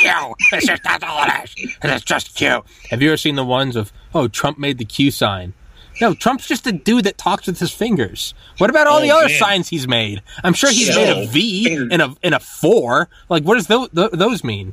Q. 0.00 0.34
It's 0.52 0.66
just 0.66 0.82
that's 0.84 1.02
all 1.04 1.24
it 1.24 1.50
is. 1.58 1.76
It's 1.82 2.04
just 2.04 2.34
Q. 2.34 2.62
Have 2.90 3.00
you 3.00 3.08
ever 3.10 3.16
seen 3.16 3.36
the 3.36 3.44
ones 3.44 3.74
of 3.76 3.92
oh 4.14 4.28
Trump 4.28 4.58
made 4.58 4.78
the 4.78 4.84
Q 4.84 5.10
sign? 5.10 5.54
No, 6.00 6.14
Trump's 6.14 6.46
just 6.46 6.66
a 6.66 6.72
dude 6.72 7.04
that 7.04 7.18
talks 7.18 7.46
with 7.46 7.58
his 7.58 7.70
fingers. 7.72 8.32
What 8.58 8.70
about 8.70 8.86
all 8.86 8.98
Oh, 8.98 9.02
the 9.02 9.10
other 9.10 9.28
man. 9.28 9.38
signs 9.38 9.68
he's 9.68 9.86
made? 9.86 10.22
I'm 10.42 10.54
sure 10.54 10.70
he's 10.70 10.92
So, 10.94 10.96
made 11.00 11.24
a 11.24 11.26
V 11.26 11.64
finger- 11.64 11.88
and 11.92 12.02
a 12.02 12.14
and 12.22 12.34
a 12.34 12.40
four. 12.40 13.08
Like, 13.28 13.44
what 13.44 13.54
does 13.56 13.66
those, 13.66 13.88
those 13.92 14.42
mean? 14.42 14.72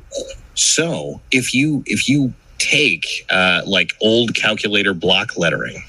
So 0.54 1.20
if 1.30 1.54
you 1.54 1.82
if 1.86 2.08
you 2.08 2.34
take 2.58 3.26
uh, 3.30 3.62
like 3.66 3.92
old 4.00 4.34
calculator 4.34 4.94
block 4.94 5.36
lettering, 5.36 5.82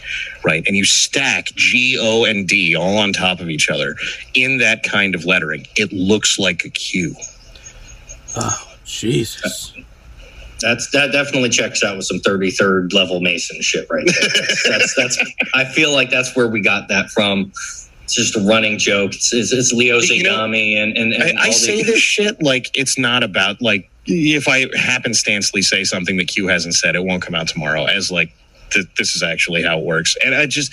right, 0.44 0.64
and 0.68 0.76
you 0.76 0.86
stack 0.86 1.46
G, 1.56 1.98
O, 2.00 2.26
and 2.26 2.48
D 2.48 2.76
all 2.76 2.98
on 2.98 3.14
top 3.14 3.40
of 3.40 3.50
each 3.50 3.70
other 3.70 3.96
in 4.34 4.58
that 4.60 4.84
kind 4.84 5.16
of 5.16 5.26
lettering, 5.26 5.68
it 5.76 5.92
looks 5.92 6.40
like 6.40 6.64
a 6.66 6.70
Q. 6.70 7.16
Oh, 8.38 8.68
Jesus. 8.86 9.74
That's 10.62 10.92
that 10.92 11.12
definitely 11.12 11.50
checks 11.50 11.84
out 11.84 11.96
with 11.96 12.06
some 12.06 12.20
thirty 12.20 12.52
third 12.52 12.92
level 12.92 13.22
Mason 13.22 13.62
shit 13.62 13.88
right 13.90 14.06
there. 14.06 14.30
That's, 14.30 14.66
that's 14.68 14.96
that's. 14.96 15.34
I 15.54 15.64
feel 15.64 15.94
like 15.94 16.10
that's 16.10 16.36
where 16.36 16.50
we 16.50 16.62
got 16.62 16.90
that 16.90 17.10
from. 17.12 17.54
It's 18.04 18.16
just 18.16 18.36
a 18.36 18.42
running 18.42 18.78
joke. 18.78 19.14
It's, 19.14 19.32
it's, 19.32 19.54
it's 19.54 19.72
Leo 19.72 20.00
You 20.00 20.24
know, 20.24 20.44
and 20.44 20.98
and, 20.98 21.14
and 21.14 21.40
I, 21.40 21.44
I 21.44 21.50
say 21.52 21.82
this 21.84 22.00
shit 22.00 22.42
like 22.42 22.72
it's 22.74 22.98
not 22.98 23.24
about 23.24 23.62
like 23.62 23.90
if 24.10 24.48
I 24.48 24.66
happenstancely 24.78 25.62
say 25.64 25.84
something 25.84 26.18
that 26.18 26.28
Q 26.28 26.48
hasn't 26.48 26.76
said, 26.76 26.96
it 26.96 27.04
won't 27.04 27.22
come 27.22 27.36
out 27.36 27.48
tomorrow 27.48 27.86
as 27.86 28.12
like 28.12 28.32
th- 28.72 28.88
this 28.98 29.16
is 29.16 29.24
actually 29.24 29.64
how 29.64 29.80
it 29.80 29.86
works. 29.86 30.16
And 30.24 30.36
I 30.36 30.46
just. 30.46 30.72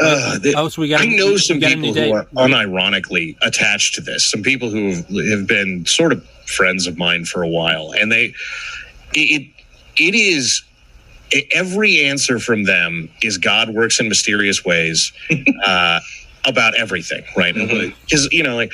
Uh, 0.00 0.38
the- 0.38 0.54
Oh, 0.56 0.68
so 0.68 0.80
we 0.82 0.88
got. 0.88 1.00
I 1.00 1.06
know 1.06 1.36
some 1.36 1.58
we 1.58 1.66
people 1.66 1.92
who 1.92 2.12
are 2.12 2.24
unironically 2.36 3.36
attached 3.42 3.94
to 3.96 4.00
this. 4.00 4.24
Some 4.30 4.42
people 4.42 4.70
who 4.70 4.90
have, 4.94 5.08
have 5.30 5.46
been 5.46 5.84
sort 5.86 6.12
of 6.12 6.24
friends 6.46 6.86
of 6.86 6.96
mine 6.96 7.24
for 7.24 7.42
a 7.42 7.48
while, 7.48 7.92
and 7.98 8.10
they 8.12 8.32
it 9.12 9.48
it 9.96 10.14
is 10.14 10.62
every 11.52 12.04
answer 12.04 12.38
from 12.38 12.64
them 12.64 13.10
is 13.22 13.38
God 13.38 13.70
works 13.70 13.98
in 14.00 14.08
mysterious 14.08 14.64
ways 14.64 15.12
uh, 15.66 16.00
about 16.44 16.74
everything, 16.76 17.24
right? 17.36 17.54
Mhm. 17.54 17.92
Because 18.04 18.28
you 18.32 18.44
know, 18.44 18.54
like, 18.54 18.72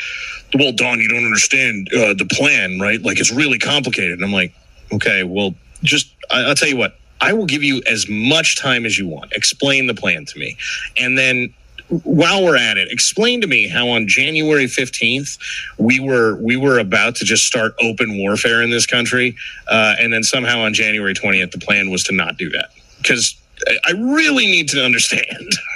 well, 0.54 0.72
Don, 0.72 1.00
you 1.00 1.08
don't 1.08 1.24
understand 1.24 1.88
uh, 1.92 2.14
the 2.14 2.26
plan, 2.30 2.78
right? 2.80 3.00
Like, 3.02 3.20
it's 3.20 3.32
really 3.32 3.58
complicated. 3.58 4.12
And 4.12 4.24
I'm 4.24 4.32
like, 4.32 4.54
okay, 4.92 5.22
well, 5.24 5.54
just 5.82 6.14
I, 6.30 6.42
I'll 6.42 6.54
tell 6.54 6.68
you 6.68 6.76
what. 6.76 6.96
I 7.20 7.32
will 7.32 7.46
give 7.46 7.62
you 7.62 7.80
as 7.90 8.06
much 8.08 8.56
time 8.60 8.84
as 8.84 8.98
you 8.98 9.08
want. 9.08 9.32
Explain 9.32 9.86
the 9.86 9.94
plan 9.94 10.26
to 10.26 10.38
me. 10.38 10.56
And 10.98 11.16
then 11.16 11.54
while 11.88 12.44
we're 12.44 12.56
at 12.56 12.76
it, 12.76 12.90
explain 12.90 13.40
to 13.40 13.46
me 13.46 13.68
how 13.68 13.88
on 13.88 14.08
January 14.08 14.64
15th 14.64 15.38
we 15.78 16.00
were 16.00 16.36
we 16.36 16.56
were 16.56 16.78
about 16.78 17.16
to 17.16 17.24
just 17.24 17.44
start 17.44 17.74
open 17.80 18.18
warfare 18.18 18.62
in 18.62 18.70
this 18.70 18.86
country, 18.86 19.36
uh, 19.68 19.94
and 19.98 20.12
then 20.12 20.22
somehow 20.22 20.60
on 20.60 20.74
January 20.74 21.14
20th 21.14 21.52
the 21.52 21.58
plan 21.58 21.90
was 21.90 22.04
to 22.04 22.12
not 22.14 22.36
do 22.36 22.48
that. 22.50 22.70
Because 22.98 23.36
I 23.66 23.78
I 23.86 23.90
really 23.92 24.46
need 24.46 24.68
to 24.70 24.84
understand. 24.84 25.52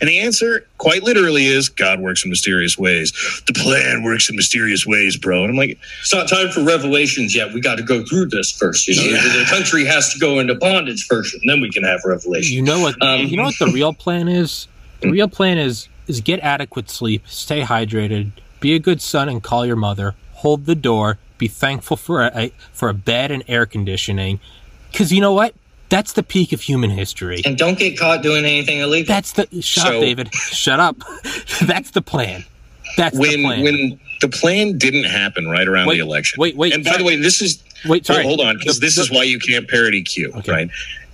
And 0.00 0.08
the 0.08 0.20
answer, 0.20 0.66
quite 0.78 1.02
literally, 1.02 1.46
is 1.46 1.68
God 1.68 2.00
works 2.00 2.24
in 2.24 2.30
mysterious 2.30 2.78
ways. 2.78 3.12
The 3.46 3.52
plan 3.52 4.02
works 4.02 4.28
in 4.30 4.36
mysterious 4.36 4.86
ways, 4.86 5.16
bro. 5.16 5.42
And 5.42 5.50
I'm 5.50 5.56
like, 5.56 5.78
It's 6.00 6.14
not 6.14 6.28
time 6.28 6.50
for 6.50 6.62
revelations 6.62 7.34
yet. 7.34 7.52
We 7.52 7.60
got 7.60 7.76
to 7.76 7.82
go 7.82 8.04
through 8.04 8.26
this 8.26 8.50
first. 8.52 8.86
You 8.88 8.96
know, 8.96 9.02
Yeah. 9.16 9.22
the, 9.38 9.44
country 9.50 9.84
has 9.84 10.12
to 10.12 10.18
go 10.18 10.38
into 10.40 10.54
bondage 10.54 11.06
first, 11.06 11.34
and 11.34 11.42
then 11.48 11.60
we 11.60 11.70
can 11.70 11.84
have 11.84 12.00
revelation. 12.04 12.56
You 12.56 12.62
know 12.62 12.80
what? 12.80 13.00
Um, 13.02 13.20
you 13.26 13.36
know 13.36 13.44
what 13.44 13.58
the 13.58 13.66
real 13.72 13.92
plan 13.92 14.28
is. 14.28 14.66
The 15.00 15.10
real 15.10 15.28
plan 15.28 15.58
is 15.58 15.88
is 16.06 16.20
get 16.20 16.40
adequate 16.40 16.90
sleep, 16.90 17.22
stay 17.26 17.62
hydrated, 17.62 18.32
be 18.60 18.74
a 18.74 18.78
good 18.78 19.00
son, 19.00 19.28
and 19.28 19.42
call 19.42 19.64
your 19.64 19.76
mother. 19.76 20.14
Hold 20.32 20.66
the 20.66 20.74
door. 20.74 21.18
Be 21.38 21.48
thankful 21.48 21.96
for 21.96 22.22
a 22.22 22.52
for 22.72 22.88
a 22.88 22.94
bed 22.94 23.30
and 23.30 23.42
air 23.48 23.66
conditioning. 23.66 24.40
Because 24.90 25.12
you 25.12 25.20
know 25.20 25.32
what? 25.32 25.54
That's 25.90 26.12
the 26.14 26.22
peak 26.22 26.52
of 26.52 26.60
human 26.62 26.90
history. 26.90 27.42
And 27.44 27.56
don't 27.56 27.78
get 27.78 27.98
caught 27.98 28.22
doing 28.22 28.44
anything 28.44 28.78
illegal. 28.78 29.12
That's 29.14 29.32
the 29.32 29.46
shut 29.62 29.86
So- 29.86 29.96
up, 29.96 30.00
David. 30.02 30.34
Shut 30.34 30.80
up. 30.80 30.96
That's 31.66 31.90
the 31.90 32.02
plan. 32.02 32.44
That's 32.96 33.16
the 33.18 33.42
plan. 33.42 33.62
when 33.62 34.00
the 34.20 34.28
plan 34.28 34.78
didn't 34.78 35.04
happen 35.04 35.48
right 35.48 35.66
around 35.66 35.86
Wait, 35.88 35.96
the 35.96 36.02
election. 36.04 36.40
wait, 36.40 36.56
wait, 36.56 36.72
And 36.72 36.84
by 36.84 36.96
the 36.96 37.04
way, 37.04 37.16
this 37.16 37.42
is 37.42 37.62
Wait, 37.86 38.06
sorry. 38.06 38.22
Hold 38.24 38.40
on, 38.40 38.56
because 38.58 38.80
this 38.80 38.96
the- 38.96 39.02
is 39.02 39.10
why 39.10 39.24
you 39.24 39.38
can't 39.38 39.68
parody 39.68 40.02
Q, 40.02 40.32
Okay. 40.36 40.52
right? 40.52 40.70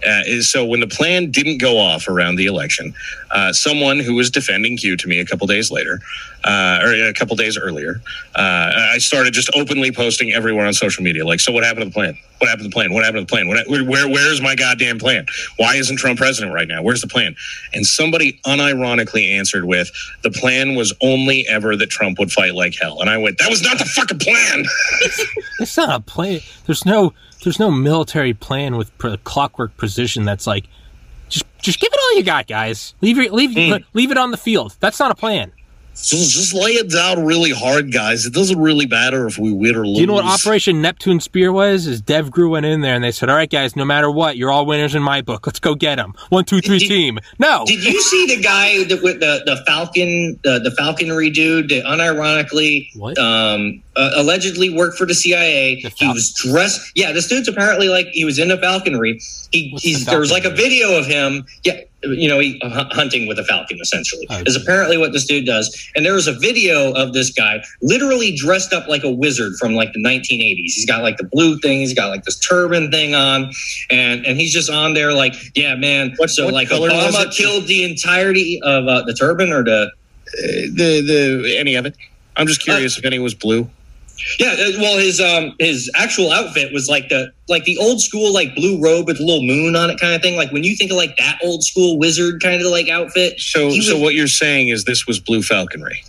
Uh, 0.06 0.22
is 0.26 0.50
so 0.50 0.64
when 0.64 0.80
the 0.80 0.86
plan 0.86 1.30
didn't 1.30 1.58
go 1.58 1.78
off 1.78 2.06
around 2.08 2.36
the 2.36 2.46
election, 2.46 2.94
uh, 3.32 3.52
someone 3.52 3.98
who 3.98 4.14
was 4.14 4.30
defending 4.30 4.76
Q 4.76 4.96
to 4.96 5.08
me 5.08 5.18
a 5.20 5.26
couple 5.26 5.46
days 5.46 5.70
later, 5.70 6.00
uh, 6.44 6.80
or 6.82 6.92
a 6.94 7.12
couple 7.12 7.36
days 7.36 7.56
earlier, 7.58 8.00
uh, 8.34 8.72
I 8.94 8.98
started 8.98 9.32
just 9.34 9.50
openly 9.54 9.92
posting 9.92 10.32
everywhere 10.32 10.66
on 10.66 10.72
social 10.72 11.02
media, 11.04 11.24
like, 11.26 11.40
"So 11.40 11.52
what 11.52 11.64
happened 11.64 11.82
to 11.82 11.88
the 11.90 11.94
plan? 11.94 12.18
What 12.38 12.48
happened 12.48 12.64
to 12.64 12.68
the 12.70 12.72
plan? 12.74 12.92
What 12.94 13.04
happened 13.04 13.26
to 13.28 13.30
the 13.30 13.36
plan? 13.36 13.48
What, 13.48 13.68
where, 13.68 13.84
where, 13.84 14.08
where's 14.08 14.40
my 14.40 14.54
goddamn 14.54 14.98
plan? 14.98 15.26
Why 15.58 15.76
isn't 15.76 15.96
Trump 15.96 16.18
president 16.18 16.54
right 16.54 16.66
now? 16.68 16.82
Where's 16.82 17.02
the 17.02 17.08
plan?" 17.08 17.34
And 17.74 17.86
somebody 17.86 18.40
unironically 18.46 19.28
answered 19.28 19.64
with, 19.66 19.90
"The 20.22 20.30
plan 20.30 20.74
was 20.76 20.94
only 21.02 21.46
ever 21.48 21.76
that 21.76 21.90
Trump 21.90 22.18
would 22.18 22.32
fight 22.32 22.54
like 22.54 22.74
hell," 22.80 23.00
and 23.00 23.10
I 23.10 23.18
went, 23.18 23.38
"That 23.38 23.50
was 23.50 23.62
not 23.62 23.78
the 23.78 23.84
fucking 23.84 24.18
plan." 24.18 24.64
It's 25.60 25.76
not 25.76 25.90
a 25.94 26.00
plan. 26.00 26.40
There's 26.66 26.86
no 26.86 27.12
there's 27.44 27.58
no 27.58 27.70
military 27.70 28.32
plan 28.34 28.76
with 28.76 28.96
pre- 28.98 29.16
clockwork 29.18 29.76
precision 29.76 30.24
that's 30.24 30.46
like 30.46 30.64
just 31.28 31.44
just 31.60 31.80
give 31.80 31.90
it 31.92 31.98
all 32.02 32.16
you 32.16 32.22
got, 32.22 32.46
guys. 32.46 32.94
Leave 33.02 33.16
your 33.18 33.30
leave 33.30 33.50
Mm. 33.50 33.84
leave 33.92 34.10
it 34.10 34.16
on 34.18 34.30
the 34.30 34.36
field. 34.38 34.74
That's 34.80 34.98
not 34.98 35.10
a 35.10 35.14
plan. 35.14 35.52
Just, 35.94 36.32
just 36.32 36.54
lay 36.54 36.72
it 36.72 36.90
down 36.90 37.24
really 37.24 37.50
hard, 37.50 37.92
guys. 37.92 38.24
It 38.26 38.32
doesn't 38.32 38.58
really 38.58 38.86
matter 38.86 39.26
if 39.26 39.38
we 39.38 39.52
win 39.52 39.76
or 39.76 39.86
lose. 39.86 39.96
Do 39.96 40.00
you 40.00 40.06
know 40.06 40.14
what 40.14 40.24
Operation 40.24 40.80
Neptune 40.80 41.20
Spear 41.20 41.52
was? 41.52 41.86
Is 41.86 42.00
DEVGRU 42.02 42.50
went 42.50 42.66
in 42.66 42.80
there 42.80 42.94
and 42.94 43.04
they 43.04 43.10
said, 43.10 43.28
"All 43.28 43.36
right, 43.36 43.50
guys, 43.50 43.76
no 43.76 43.84
matter 43.84 44.10
what, 44.10 44.36
you're 44.36 44.50
all 44.50 44.66
winners 44.66 44.94
in 44.94 45.02
my 45.02 45.20
book. 45.20 45.46
Let's 45.46 45.58
go 45.60 45.74
get 45.74 45.96
them. 45.96 46.14
One, 46.30 46.44
two, 46.44 46.60
three, 46.60 46.78
Did- 46.78 46.88
team." 46.88 47.18
No, 47.38 47.64
Did 47.66 47.84
you 47.84 48.00
see 48.00 48.34
the 48.34 48.42
guy 48.42 48.84
that 48.84 49.02
with 49.02 49.20
the 49.20 49.42
the 49.46 49.62
Falcon 49.66 50.38
the, 50.44 50.58
the 50.58 50.70
falconry 50.72 51.30
dude 51.30 51.68
that 51.68 51.84
unironically 51.84 52.88
What? 52.96 53.18
um 53.18 53.82
uh, 53.96 54.10
allegedly 54.16 54.74
worked 54.74 54.96
for 54.96 55.06
the 55.06 55.14
CIA? 55.14 55.80
The 55.82 55.90
he 55.90 56.08
was 56.08 56.32
dressed. 56.32 56.92
Yeah, 56.94 57.12
this 57.12 57.26
dude's 57.26 57.48
apparently 57.48 57.88
like 57.88 58.06
he 58.08 58.24
was 58.24 58.38
in 58.38 58.50
into 58.50 58.62
falconry. 58.62 59.20
He 59.52 59.76
the 59.82 60.04
there 60.06 60.20
was 60.20 60.30
like 60.32 60.44
a 60.44 60.50
video 60.50 60.96
of 60.98 61.06
him. 61.06 61.46
Yeah. 61.64 61.80
You 62.02 62.28
know, 62.28 62.38
he 62.38 62.58
uh, 62.62 62.84
hunting 62.92 63.26
with 63.28 63.38
a 63.38 63.44
falcon 63.44 63.78
essentially 63.80 64.26
Oh, 64.30 64.42
is 64.46 64.56
apparently 64.56 64.96
what 64.96 65.12
this 65.12 65.26
dude 65.26 65.44
does. 65.44 65.68
And 65.94 66.04
there 66.04 66.14
was 66.14 66.26
a 66.26 66.32
video 66.32 66.92
of 66.92 67.12
this 67.12 67.30
guy 67.30 67.62
literally 67.82 68.34
dressed 68.34 68.72
up 68.72 68.88
like 68.88 69.04
a 69.04 69.10
wizard 69.10 69.52
from 69.58 69.74
like 69.74 69.92
the 69.92 70.02
1980s. 70.02 70.56
He's 70.64 70.86
got 70.86 71.02
like 71.02 71.18
the 71.18 71.24
blue 71.24 71.58
thing. 71.58 71.80
He's 71.80 71.92
got 71.92 72.08
like 72.08 72.24
this 72.24 72.38
turban 72.38 72.90
thing 72.90 73.14
on, 73.14 73.52
and 73.90 74.24
and 74.24 74.38
he's 74.38 74.52
just 74.52 74.70
on 74.70 74.94
there 74.94 75.12
like, 75.12 75.34
yeah, 75.54 75.74
man. 75.74 76.14
What- 76.16 76.30
so 76.30 76.46
what 76.46 76.54
like 76.54 76.68
Obama 76.68 77.30
killed 77.36 77.66
the 77.66 77.84
entirety 77.84 78.60
of 78.62 78.86
uh, 78.88 79.02
the 79.02 79.12
turban 79.14 79.52
or 79.52 79.62
the 79.62 79.90
the 80.32 81.02
the 81.02 81.56
any 81.58 81.74
of 81.74 81.86
it? 81.86 81.96
I'm 82.36 82.46
just 82.46 82.62
curious 82.62 82.96
if 82.96 83.04
any 83.04 83.18
was 83.18 83.34
blue. 83.34 83.68
Yeah. 84.38 84.52
uh, 84.52 84.72
Well, 84.78 84.98
his 84.98 85.20
um 85.20 85.54
his 85.58 85.90
actual 85.94 86.30
outfit 86.32 86.72
was 86.72 86.88
like 86.88 87.08
the 87.08 87.32
like 87.48 87.64
the 87.64 87.76
old 87.78 88.00
school 88.00 88.32
like 88.32 88.54
blue 88.54 88.80
robe 88.80 89.06
with 89.06 89.18
a 89.20 89.22
little 89.22 89.42
moon 89.46 89.74
on 89.76 89.90
it 89.90 89.98
kind 90.00 90.14
of 90.14 90.22
thing. 90.22 90.36
Like 90.36 90.52
when 90.52 90.64
you 90.64 90.76
think 90.76 90.90
of 90.90 90.96
like 90.96 91.16
that 91.18 91.38
old 91.42 91.64
school 91.64 91.98
wizard 91.98 92.40
kind 92.42 92.60
of 92.62 92.70
like 92.70 92.88
outfit, 92.88 93.40
So 93.40 93.70
so 93.70 93.94
was- 93.94 94.02
what 94.02 94.14
you're 94.14 94.28
saying 94.28 94.68
is 94.68 94.84
this 94.84 95.06
was 95.06 95.18
blue 95.20 95.42
falconry. 95.42 96.02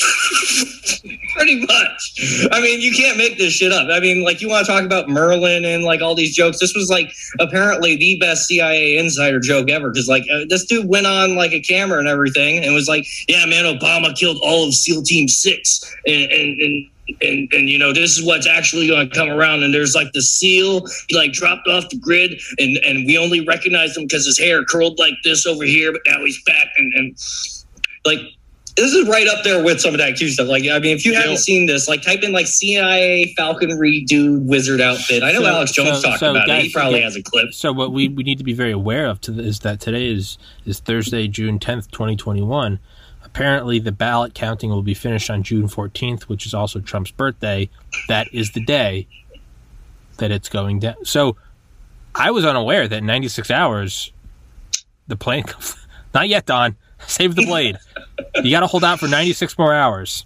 Pretty 1.34 1.66
much. 1.66 2.48
I 2.52 2.60
mean, 2.60 2.80
you 2.80 2.92
can't 2.92 3.18
make 3.18 3.38
this 3.38 3.52
shit 3.52 3.72
up. 3.72 3.88
I 3.90 3.98
mean, 3.98 4.22
like 4.22 4.40
you 4.40 4.48
want 4.48 4.66
to 4.66 4.72
talk 4.72 4.84
about 4.84 5.08
Merlin 5.08 5.64
and 5.64 5.82
like 5.82 6.00
all 6.00 6.14
these 6.14 6.34
jokes. 6.34 6.60
This 6.60 6.74
was 6.74 6.88
like 6.88 7.12
apparently 7.40 7.96
the 7.96 8.16
best 8.18 8.46
CIA 8.46 8.96
insider 8.98 9.40
joke 9.40 9.68
ever 9.68 9.90
because 9.90 10.08
like 10.08 10.22
uh, 10.32 10.44
this 10.48 10.64
dude 10.64 10.88
went 10.88 11.06
on 11.06 11.34
like 11.34 11.52
a 11.52 11.60
camera 11.60 11.98
and 11.98 12.06
everything 12.06 12.64
and 12.64 12.72
was 12.72 12.88
like, 12.88 13.04
"Yeah, 13.28 13.44
man, 13.46 13.64
Obama 13.64 14.16
killed 14.16 14.38
all 14.42 14.68
of 14.68 14.74
SEAL 14.74 15.02
Team 15.02 15.28
Six, 15.28 15.80
and 16.06 16.30
and." 16.30 16.60
and 16.60 16.90
and, 17.20 17.52
and 17.52 17.68
you 17.68 17.78
know 17.78 17.92
this 17.92 18.16
is 18.16 18.24
what's 18.24 18.46
actually 18.46 18.86
going 18.86 19.10
to 19.10 19.14
come 19.14 19.28
around 19.28 19.62
and 19.62 19.74
there's 19.74 19.94
like 19.94 20.10
the 20.12 20.22
seal 20.22 20.86
he 21.06 21.14
like 21.14 21.32
dropped 21.32 21.68
off 21.68 21.86
the 21.90 21.98
grid 21.98 22.40
and 22.58 22.78
and 22.78 23.06
we 23.06 23.18
only 23.18 23.44
recognized 23.44 23.94
him 23.94 24.04
because 24.04 24.24
his 24.24 24.38
hair 24.38 24.64
curled 24.64 24.98
like 24.98 25.12
this 25.22 25.44
over 25.44 25.64
here 25.64 25.92
but 25.92 26.00
now 26.06 26.24
he's 26.24 26.42
back 26.44 26.68
and 26.78 26.94
and 26.94 27.18
like 28.06 28.20
this 28.76 28.92
is 28.92 29.08
right 29.08 29.26
up 29.28 29.44
there 29.44 29.62
with 29.62 29.80
some 29.80 29.94
of 29.94 29.98
that 29.98 30.16
Q 30.16 30.28
stuff. 30.28 30.48
Like, 30.48 30.64
I 30.64 30.78
mean, 30.80 30.96
if 30.96 31.04
you 31.04 31.14
haven't 31.14 31.36
seen 31.38 31.66
this, 31.66 31.86
like, 31.86 32.02
type 32.02 32.22
in 32.22 32.32
like 32.32 32.46
CIA 32.46 33.32
falconry 33.36 34.00
dude 34.00 34.46
wizard 34.48 34.80
outfit. 34.80 35.22
I 35.22 35.30
know 35.32 35.40
So- 35.42 35.46
Alex 35.46 35.72
Jones 35.72 36.00
so- 36.00 36.08
talked 36.08 36.20
so 36.20 36.30
about 36.32 36.48
it. 36.48 36.62
He 36.64 36.72
probably 36.72 36.98
yeah. 36.98 37.04
has 37.04 37.16
a 37.16 37.22
clip. 37.22 37.52
So 37.54 37.72
what 37.72 37.92
we, 37.92 38.08
we 38.08 38.24
need 38.24 38.38
to 38.38 38.44
be 38.44 38.52
very 38.52 38.72
aware 38.72 39.06
of 39.06 39.20
to 39.22 39.30
the, 39.30 39.42
is 39.42 39.60
that 39.60 39.80
today 39.80 40.10
is 40.10 40.38
is 40.66 40.80
Thursday, 40.80 41.28
June 41.28 41.58
tenth, 41.58 41.90
twenty 41.90 42.16
twenty 42.16 42.42
one. 42.42 42.80
Apparently, 43.24 43.78
the 43.78 43.92
ballot 43.92 44.34
counting 44.34 44.70
will 44.70 44.82
be 44.82 44.94
finished 44.94 45.30
on 45.30 45.42
June 45.42 45.68
fourteenth, 45.68 46.28
which 46.28 46.44
is 46.46 46.54
also 46.54 46.80
Trump's 46.80 47.10
birthday. 47.10 47.68
That 48.08 48.26
is 48.32 48.52
the 48.52 48.64
day 48.64 49.06
that 50.18 50.30
it's 50.30 50.48
going 50.48 50.78
down. 50.80 51.04
So, 51.04 51.36
I 52.14 52.30
was 52.32 52.44
unaware 52.44 52.86
that 52.88 53.02
ninety 53.04 53.28
six 53.28 53.50
hours, 53.50 54.12
the 55.06 55.16
plane. 55.16 55.44
Not 56.14 56.28
yet, 56.28 56.46
Don. 56.46 56.76
Save 57.06 57.34
the 57.34 57.44
blade. 57.46 57.78
you 58.42 58.50
got 58.50 58.60
to 58.60 58.66
hold 58.66 58.84
out 58.84 59.00
for 59.00 59.08
ninety 59.08 59.32
six 59.32 59.58
more 59.58 59.72
hours. 59.74 60.24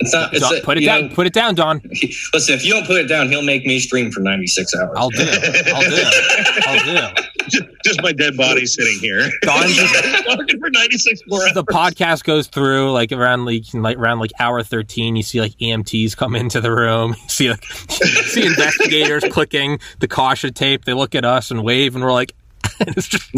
It's 0.00 0.12
not. 0.12 0.32
It's 0.32 0.40
Don, 0.40 0.56
a- 0.56 0.60
put 0.62 0.78
it 0.78 0.84
down. 0.84 1.08
know, 1.08 1.14
Put 1.14 1.26
it 1.28 1.32
down, 1.32 1.54
Don. 1.54 1.80
listen, 2.32 2.54
if 2.54 2.64
you 2.64 2.72
don't 2.72 2.86
put 2.86 2.96
it 2.96 3.06
down, 3.08 3.28
he'll 3.28 3.42
make 3.42 3.64
me 3.64 3.78
stream 3.78 4.10
for 4.10 4.20
96 4.20 4.74
hours. 4.74 4.94
I'll 4.96 5.10
do. 5.10 5.18
it. 5.20 5.68
I'll 5.72 5.82
do. 5.82 5.88
it. 5.96 6.66
I'll 6.66 6.84
do. 7.12 7.20
it. 7.20 7.28
Just, 7.48 7.64
just 7.84 8.02
my 8.02 8.12
dead 8.12 8.36
body 8.36 8.66
sitting 8.66 8.98
here. 8.98 9.28
Don 9.42 9.62
just 9.68 10.24
Talking 10.24 10.58
for 10.58 10.70
96 10.70 11.20
more 11.28 11.42
hours. 11.44 11.52
the 11.54 11.62
podcast 11.64 12.24
goes 12.24 12.48
through 12.48 12.90
like 12.92 13.12
around 13.12 13.44
like, 13.44 13.62
like 13.74 13.96
around 13.96 14.18
like 14.18 14.32
hour 14.40 14.62
13 14.62 15.14
you 15.16 15.22
see 15.22 15.40
like 15.40 15.52
EMTs 15.58 16.16
come 16.16 16.34
into 16.34 16.60
the 16.60 16.72
room 16.72 17.10
you 17.22 17.28
see 17.28 17.50
like 17.50 17.64
you 18.00 18.06
see 18.22 18.46
investigators 18.46 19.24
clicking 19.30 19.78
the 20.00 20.08
caution 20.08 20.52
tape 20.54 20.84
they 20.84 20.94
look 20.94 21.14
at 21.14 21.24
us 21.24 21.50
and 21.50 21.62
wave 21.64 21.94
and 21.96 22.04
we're 22.04 22.12
like 22.12 22.32
it's 22.80 23.08
just 23.08 23.28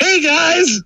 Hey 0.00 0.20
guys, 0.22 0.80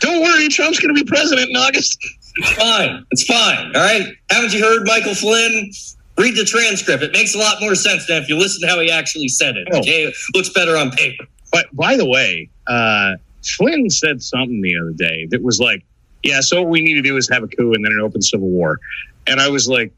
don't 0.00 0.22
worry, 0.22 0.48
Trump's 0.48 0.80
going 0.80 0.94
to 0.94 1.04
be 1.04 1.08
president 1.08 1.50
in 1.50 1.56
August. 1.56 1.98
It's 2.36 2.52
fine. 2.52 3.04
It's 3.10 3.24
fine. 3.24 3.74
All 3.74 3.82
right. 3.82 4.14
Haven't 4.30 4.52
you 4.52 4.62
heard 4.62 4.86
Michael 4.86 5.14
Flynn? 5.14 5.70
Read 6.16 6.36
the 6.36 6.44
transcript. 6.44 7.02
It 7.02 7.12
makes 7.12 7.34
a 7.34 7.38
lot 7.38 7.60
more 7.60 7.74
sense 7.74 8.06
than 8.06 8.22
if 8.22 8.28
you 8.28 8.36
listen 8.36 8.60
to 8.62 8.68
how 8.68 8.80
he 8.80 8.90
actually 8.90 9.28
said 9.28 9.56
it. 9.56 9.68
Okay. 9.72 10.04
It 10.04 10.14
looks 10.34 10.48
better 10.50 10.76
on 10.76 10.90
paper. 10.90 11.24
But 11.52 11.66
by 11.74 11.96
the 11.96 12.06
way, 12.06 12.48
uh, 12.66 13.14
Flynn 13.44 13.88
said 13.90 14.22
something 14.22 14.60
the 14.60 14.76
other 14.80 14.92
day 14.92 15.26
that 15.30 15.42
was 15.42 15.60
like, 15.60 15.84
"Yeah, 16.22 16.40
so 16.40 16.62
what 16.62 16.70
we 16.70 16.80
need 16.80 16.94
to 16.94 17.02
do 17.02 17.16
is 17.16 17.28
have 17.28 17.42
a 17.42 17.48
coup 17.48 17.72
and 17.72 17.84
then 17.84 17.92
an 17.92 18.00
open 18.00 18.20
civil 18.20 18.48
war." 18.48 18.80
And 19.26 19.40
I 19.40 19.48
was 19.48 19.68
like, 19.68 19.92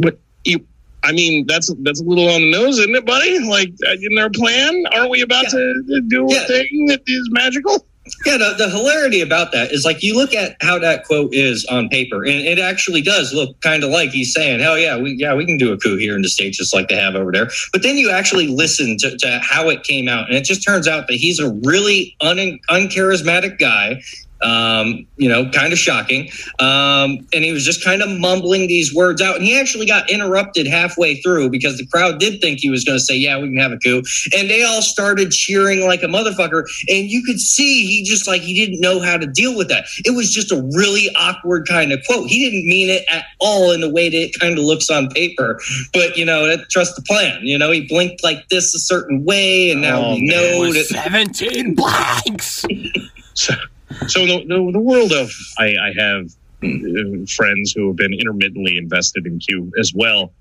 "But 0.00 0.18
you." 0.44 0.64
I 1.02 1.12
mean, 1.12 1.46
that's 1.46 1.72
that's 1.82 2.00
a 2.00 2.04
little 2.04 2.28
on 2.28 2.40
the 2.42 2.50
nose, 2.52 2.78
isn't 2.78 2.94
it, 2.94 3.06
buddy? 3.06 3.38
Like, 3.40 3.70
uh, 3.86 3.92
in 3.92 3.98
isn't 3.98 4.14
there 4.16 4.26
a 4.26 4.30
plan? 4.30 4.84
Aren't 4.92 5.10
we 5.10 5.22
about 5.22 5.44
Yeah. 5.44 5.50
to 5.50 6.00
do 6.08 6.28
a 6.28 6.34
Yeah. 6.34 6.46
thing 6.46 6.86
that 6.88 7.00
is 7.06 7.28
magical? 7.32 7.86
Yeah, 8.26 8.38
the, 8.38 8.54
the 8.58 8.68
hilarity 8.70 9.20
about 9.20 9.52
that 9.52 9.70
is 9.72 9.84
like 9.84 10.02
you 10.02 10.16
look 10.16 10.34
at 10.34 10.56
how 10.60 10.78
that 10.80 11.04
quote 11.04 11.32
is 11.32 11.64
on 11.66 11.88
paper, 11.90 12.24
and 12.24 12.40
it 12.40 12.58
actually 12.58 13.02
does 13.02 13.32
look 13.32 13.60
kind 13.60 13.84
of 13.84 13.90
like 13.90 14.10
he's 14.10 14.32
saying, 14.34 14.58
"Hell 14.60 14.78
yeah, 14.78 14.96
we 14.96 15.12
yeah 15.18 15.34
we 15.34 15.46
can 15.46 15.58
do 15.58 15.72
a 15.72 15.78
coup 15.78 15.96
here 15.96 16.16
in 16.16 16.22
the 16.22 16.28
states 16.28 16.56
just 16.58 16.74
like 16.74 16.88
they 16.88 16.96
have 16.96 17.14
over 17.14 17.30
there." 17.30 17.50
But 17.72 17.82
then 17.82 17.96
you 17.98 18.10
actually 18.10 18.48
listen 18.48 18.96
to, 18.98 19.16
to 19.18 19.38
how 19.42 19.68
it 19.68 19.84
came 19.84 20.08
out, 20.08 20.28
and 20.28 20.36
it 20.36 20.44
just 20.44 20.64
turns 20.64 20.88
out 20.88 21.06
that 21.08 21.14
he's 21.14 21.38
a 21.38 21.50
really 21.62 22.16
un, 22.20 22.58
uncharismatic 22.68 23.58
guy. 23.58 24.02
Um, 24.42 25.06
you 25.16 25.28
know, 25.28 25.48
kind 25.50 25.72
of 25.72 25.78
shocking. 25.78 26.30
Um, 26.58 27.26
and 27.32 27.44
he 27.44 27.52
was 27.52 27.64
just 27.64 27.84
kind 27.84 28.02
of 28.02 28.08
mumbling 28.18 28.68
these 28.68 28.94
words 28.94 29.20
out, 29.20 29.36
and 29.36 29.44
he 29.44 29.58
actually 29.58 29.86
got 29.86 30.08
interrupted 30.10 30.66
halfway 30.66 31.20
through 31.20 31.50
because 31.50 31.76
the 31.78 31.86
crowd 31.86 32.18
did 32.18 32.40
think 32.40 32.60
he 32.60 32.70
was 32.70 32.84
going 32.84 32.98
to 32.98 33.04
say, 33.04 33.16
"Yeah, 33.16 33.38
we 33.38 33.48
can 33.48 33.58
have 33.58 33.72
a 33.72 33.78
coup," 33.78 34.02
and 34.36 34.48
they 34.50 34.62
all 34.62 34.82
started 34.82 35.30
cheering 35.30 35.86
like 35.86 36.02
a 36.02 36.06
motherfucker. 36.06 36.64
And 36.88 37.10
you 37.10 37.22
could 37.24 37.40
see 37.40 37.86
he 37.86 38.02
just 38.04 38.26
like 38.26 38.42
he 38.42 38.54
didn't 38.54 38.80
know 38.80 39.00
how 39.00 39.16
to 39.16 39.26
deal 39.26 39.56
with 39.56 39.68
that. 39.68 39.84
It 40.04 40.14
was 40.14 40.32
just 40.32 40.50
a 40.52 40.62
really 40.74 41.08
awkward 41.16 41.66
kind 41.68 41.92
of 41.92 42.00
quote. 42.06 42.28
He 42.28 42.44
didn't 42.44 42.66
mean 42.66 42.88
it 42.88 43.04
at 43.10 43.24
all 43.40 43.72
in 43.72 43.80
the 43.80 43.90
way 43.90 44.08
that 44.08 44.16
it 44.16 44.38
kind 44.40 44.58
of 44.58 44.64
looks 44.64 44.88
on 44.90 45.08
paper. 45.10 45.60
But 45.92 46.16
you 46.16 46.24
know, 46.24 46.56
trust 46.70 46.96
the 46.96 47.02
plan. 47.02 47.40
You 47.42 47.58
know, 47.58 47.70
he 47.70 47.86
blinked 47.86 48.22
like 48.22 48.48
this 48.48 48.74
a 48.74 48.78
certain 48.78 49.24
way, 49.24 49.70
and 49.70 49.82
now 49.82 50.00
Oh, 50.02 50.14
we 50.14 50.22
know 50.22 50.72
that. 50.72 50.86
17 50.86 51.74
blanks 51.74 52.64
So, 54.06 54.26
the, 54.26 54.44
the, 54.46 54.70
the 54.72 54.80
world 54.80 55.12
of 55.12 55.30
I, 55.58 55.74
I 55.82 55.92
have 55.98 56.26
uh, 56.62 57.26
friends 57.34 57.72
who 57.72 57.88
have 57.88 57.96
been 57.96 58.12
intermittently 58.14 58.76
invested 58.76 59.26
in 59.26 59.38
Q 59.38 59.72
as 59.78 59.92
well. 59.94 60.32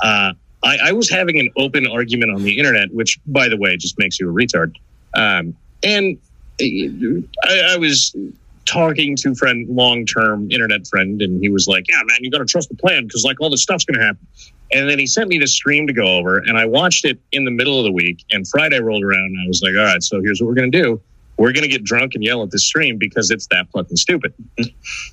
Uh, 0.00 0.32
I, 0.62 0.78
I 0.86 0.92
was 0.92 1.10
having 1.10 1.38
an 1.38 1.50
open 1.56 1.86
argument 1.86 2.32
on 2.32 2.42
the 2.42 2.58
internet, 2.58 2.92
which, 2.92 3.18
by 3.26 3.48
the 3.48 3.56
way, 3.56 3.76
just 3.76 3.98
makes 3.98 4.18
you 4.18 4.30
a 4.30 4.32
retard. 4.32 4.74
Um, 5.14 5.54
and 5.82 6.18
I, 6.60 7.74
I 7.74 7.76
was 7.76 8.14
talking 8.66 9.16
to 9.16 9.34
friend, 9.34 9.68
long 9.68 10.06
term 10.06 10.50
internet 10.50 10.86
friend, 10.86 11.20
and 11.20 11.40
he 11.42 11.50
was 11.50 11.68
like, 11.68 11.88
"Yeah, 11.88 12.00
man, 12.04 12.18
you 12.20 12.30
got 12.30 12.38
to 12.38 12.44
trust 12.44 12.68
the 12.68 12.76
plan 12.76 13.04
because 13.06 13.24
like 13.24 13.40
all 13.40 13.50
this 13.50 13.62
stuff's 13.62 13.84
going 13.84 13.98
to 13.98 14.04
happen." 14.04 14.26
And 14.72 14.88
then 14.88 14.98
he 14.98 15.06
sent 15.06 15.28
me 15.28 15.38
the 15.38 15.46
stream 15.46 15.86
to 15.86 15.92
go 15.92 16.16
over, 16.16 16.38
and 16.38 16.58
I 16.58 16.64
watched 16.64 17.04
it 17.04 17.20
in 17.32 17.44
the 17.44 17.50
middle 17.50 17.78
of 17.78 17.84
the 17.84 17.92
week. 17.92 18.24
And 18.30 18.48
Friday 18.48 18.80
rolled 18.80 19.04
around, 19.04 19.26
and 19.26 19.38
I 19.44 19.48
was 19.48 19.62
like, 19.62 19.74
"All 19.76 19.84
right, 19.84 20.02
so 20.02 20.20
here's 20.22 20.40
what 20.40 20.48
we're 20.48 20.54
going 20.54 20.72
to 20.72 20.82
do." 20.82 21.00
We're 21.36 21.52
going 21.52 21.62
to 21.62 21.68
get 21.68 21.84
drunk 21.84 22.14
and 22.14 22.22
yell 22.22 22.42
at 22.42 22.50
the 22.50 22.58
stream 22.58 22.96
because 22.96 23.30
it's 23.30 23.46
that 23.48 23.68
fucking 23.72 23.96
stupid. 23.96 24.32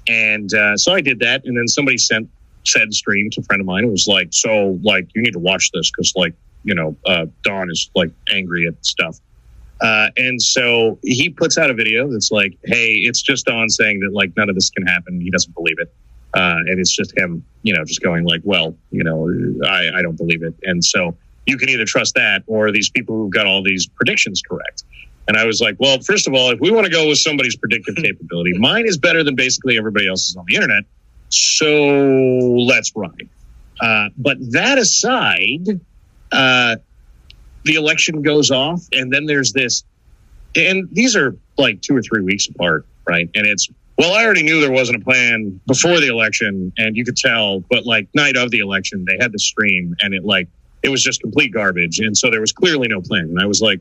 And 0.08 0.54
uh, 0.54 0.78
so 0.78 0.94
I 0.94 1.02
did 1.02 1.20
that. 1.20 1.46
And 1.46 1.58
then 1.58 1.68
somebody 1.68 1.98
sent 1.98 2.30
said 2.64 2.94
stream 2.94 3.30
to 3.32 3.42
a 3.42 3.44
friend 3.44 3.60
of 3.60 3.66
mine 3.66 3.84
and 3.84 3.92
was 3.92 4.08
like, 4.08 4.30
so 4.32 4.80
like, 4.84 5.08
you 5.16 5.22
need 5.22 5.34
to 5.34 5.40
watch 5.40 5.72
this 5.72 5.90
because 5.92 6.14
like, 6.16 6.34
you 6.64 6.76
know, 6.76 6.96
uh, 7.06 7.26
Don 7.44 7.72
is 7.72 7.90
like 7.96 8.12
angry 8.32 8.68
at 8.68 8.86
stuff. 8.86 9.20
Uh, 9.82 10.10
and 10.16 10.40
so 10.40 11.00
he 11.04 11.28
puts 11.30 11.58
out 11.58 11.72
a 11.72 11.74
video 11.74 12.08
that's 12.12 12.32
like, 12.32 12.56
hey, 12.66 12.94
it's 12.94 13.22
just 13.22 13.46
Don 13.46 13.68
saying 13.68 14.00
that 14.02 14.14
like 14.14 14.32
none 14.38 14.48
of 14.48 14.54
this 14.54 14.70
can 14.70 14.86
happen. 14.86 15.20
He 15.20 15.32
doesn't 15.32 15.56
believe 15.56 15.78
it. 15.80 15.92
Uh, 16.36 16.58
and 16.68 16.80
it's 16.80 16.96
just 16.96 17.18
him, 17.18 17.44
you 17.64 17.74
know, 17.74 17.84
just 17.84 18.02
going 18.02 18.24
like, 18.26 18.42
well, 18.44 18.76
you 18.92 19.04
know, 19.04 19.28
I, 19.68 19.90
I 19.98 20.02
don't 20.04 20.16
believe 20.16 20.44
it. 20.44 20.54
And 20.64 20.86
so 20.86 21.18
you 21.48 21.58
can 21.58 21.68
either 21.70 21.86
trust 21.86 22.14
that 22.14 22.44
or 22.46 22.72
these 22.72 22.90
people 22.90 23.16
who've 23.18 23.34
got 23.34 23.48
all 23.48 23.64
these 23.64 23.88
predictions 23.88 24.42
correct. 24.48 24.84
And 25.28 25.38
I 25.38 25.46
was 25.46 25.62
like, 25.62 25.76
well, 25.80 26.00
first 26.00 26.28
of 26.28 26.34
all, 26.34 26.52
if 26.52 26.60
we 26.60 26.72
want 26.72 26.86
to 26.86 26.92
go 26.92 27.08
with 27.08 27.20
somebody's 27.20 27.56
predictive 27.56 27.96
capability, 27.96 28.58
mine 28.58 28.86
is 28.86 28.98
better 28.98 29.24
than 29.24 29.36
basically 29.36 29.78
everybody 29.78 30.08
else's 30.08 30.36
on 30.36 30.46
the 30.48 30.56
internet. 30.56 30.84
So 31.30 31.66
let's 32.68 32.92
ride. 32.96 33.30
Uh, 33.80 34.10
but 34.18 34.38
that 34.52 34.78
aside, 34.78 35.80
uh, 36.32 36.76
the 37.64 37.76
election 37.76 38.22
goes 38.22 38.52
off, 38.52 38.82
and 38.92 39.12
then 39.14 39.26
there's 39.26 39.54
this, 39.54 39.84
and 40.56 40.90
these 40.92 41.16
are 41.16 41.36
like 41.58 41.82
two 41.82 41.96
or 41.96 42.02
three 42.02 42.24
weeks 42.24 42.48
apart, 42.48 42.86
right? 43.08 43.30
And 43.36 43.48
it's, 43.48 43.70
well, 43.98 44.14
I 44.14 44.26
already 44.26 44.44
knew 44.44 44.60
there 44.60 44.72
wasn't 44.72 45.02
a 45.02 45.06
plan 45.06 45.62
before 45.68 46.00
the 46.00 46.08
election, 46.08 46.74
and 46.78 46.98
you 46.98 47.06
could 47.06 47.18
tell, 47.18 47.60
but 47.70 47.86
like 47.86 48.08
night 48.14 48.36
of 48.36 48.52
the 48.52 48.60
election, 48.60 49.06
they 49.06 49.18
had 49.20 49.32
the 49.32 49.40
stream, 49.40 49.96
and 50.02 50.14
it 50.14 50.26
like, 50.26 50.48
it 50.84 50.90
was 50.90 51.04
just 51.04 51.22
complete 51.22 51.54
garbage. 51.54 52.00
And 52.00 52.18
so 52.18 52.32
there 52.32 52.42
was 52.42 52.52
clearly 52.52 52.88
no 52.88 53.02
plan. 53.02 53.26
And 53.26 53.40
I 53.40 53.46
was 53.46 53.62
like, 53.62 53.80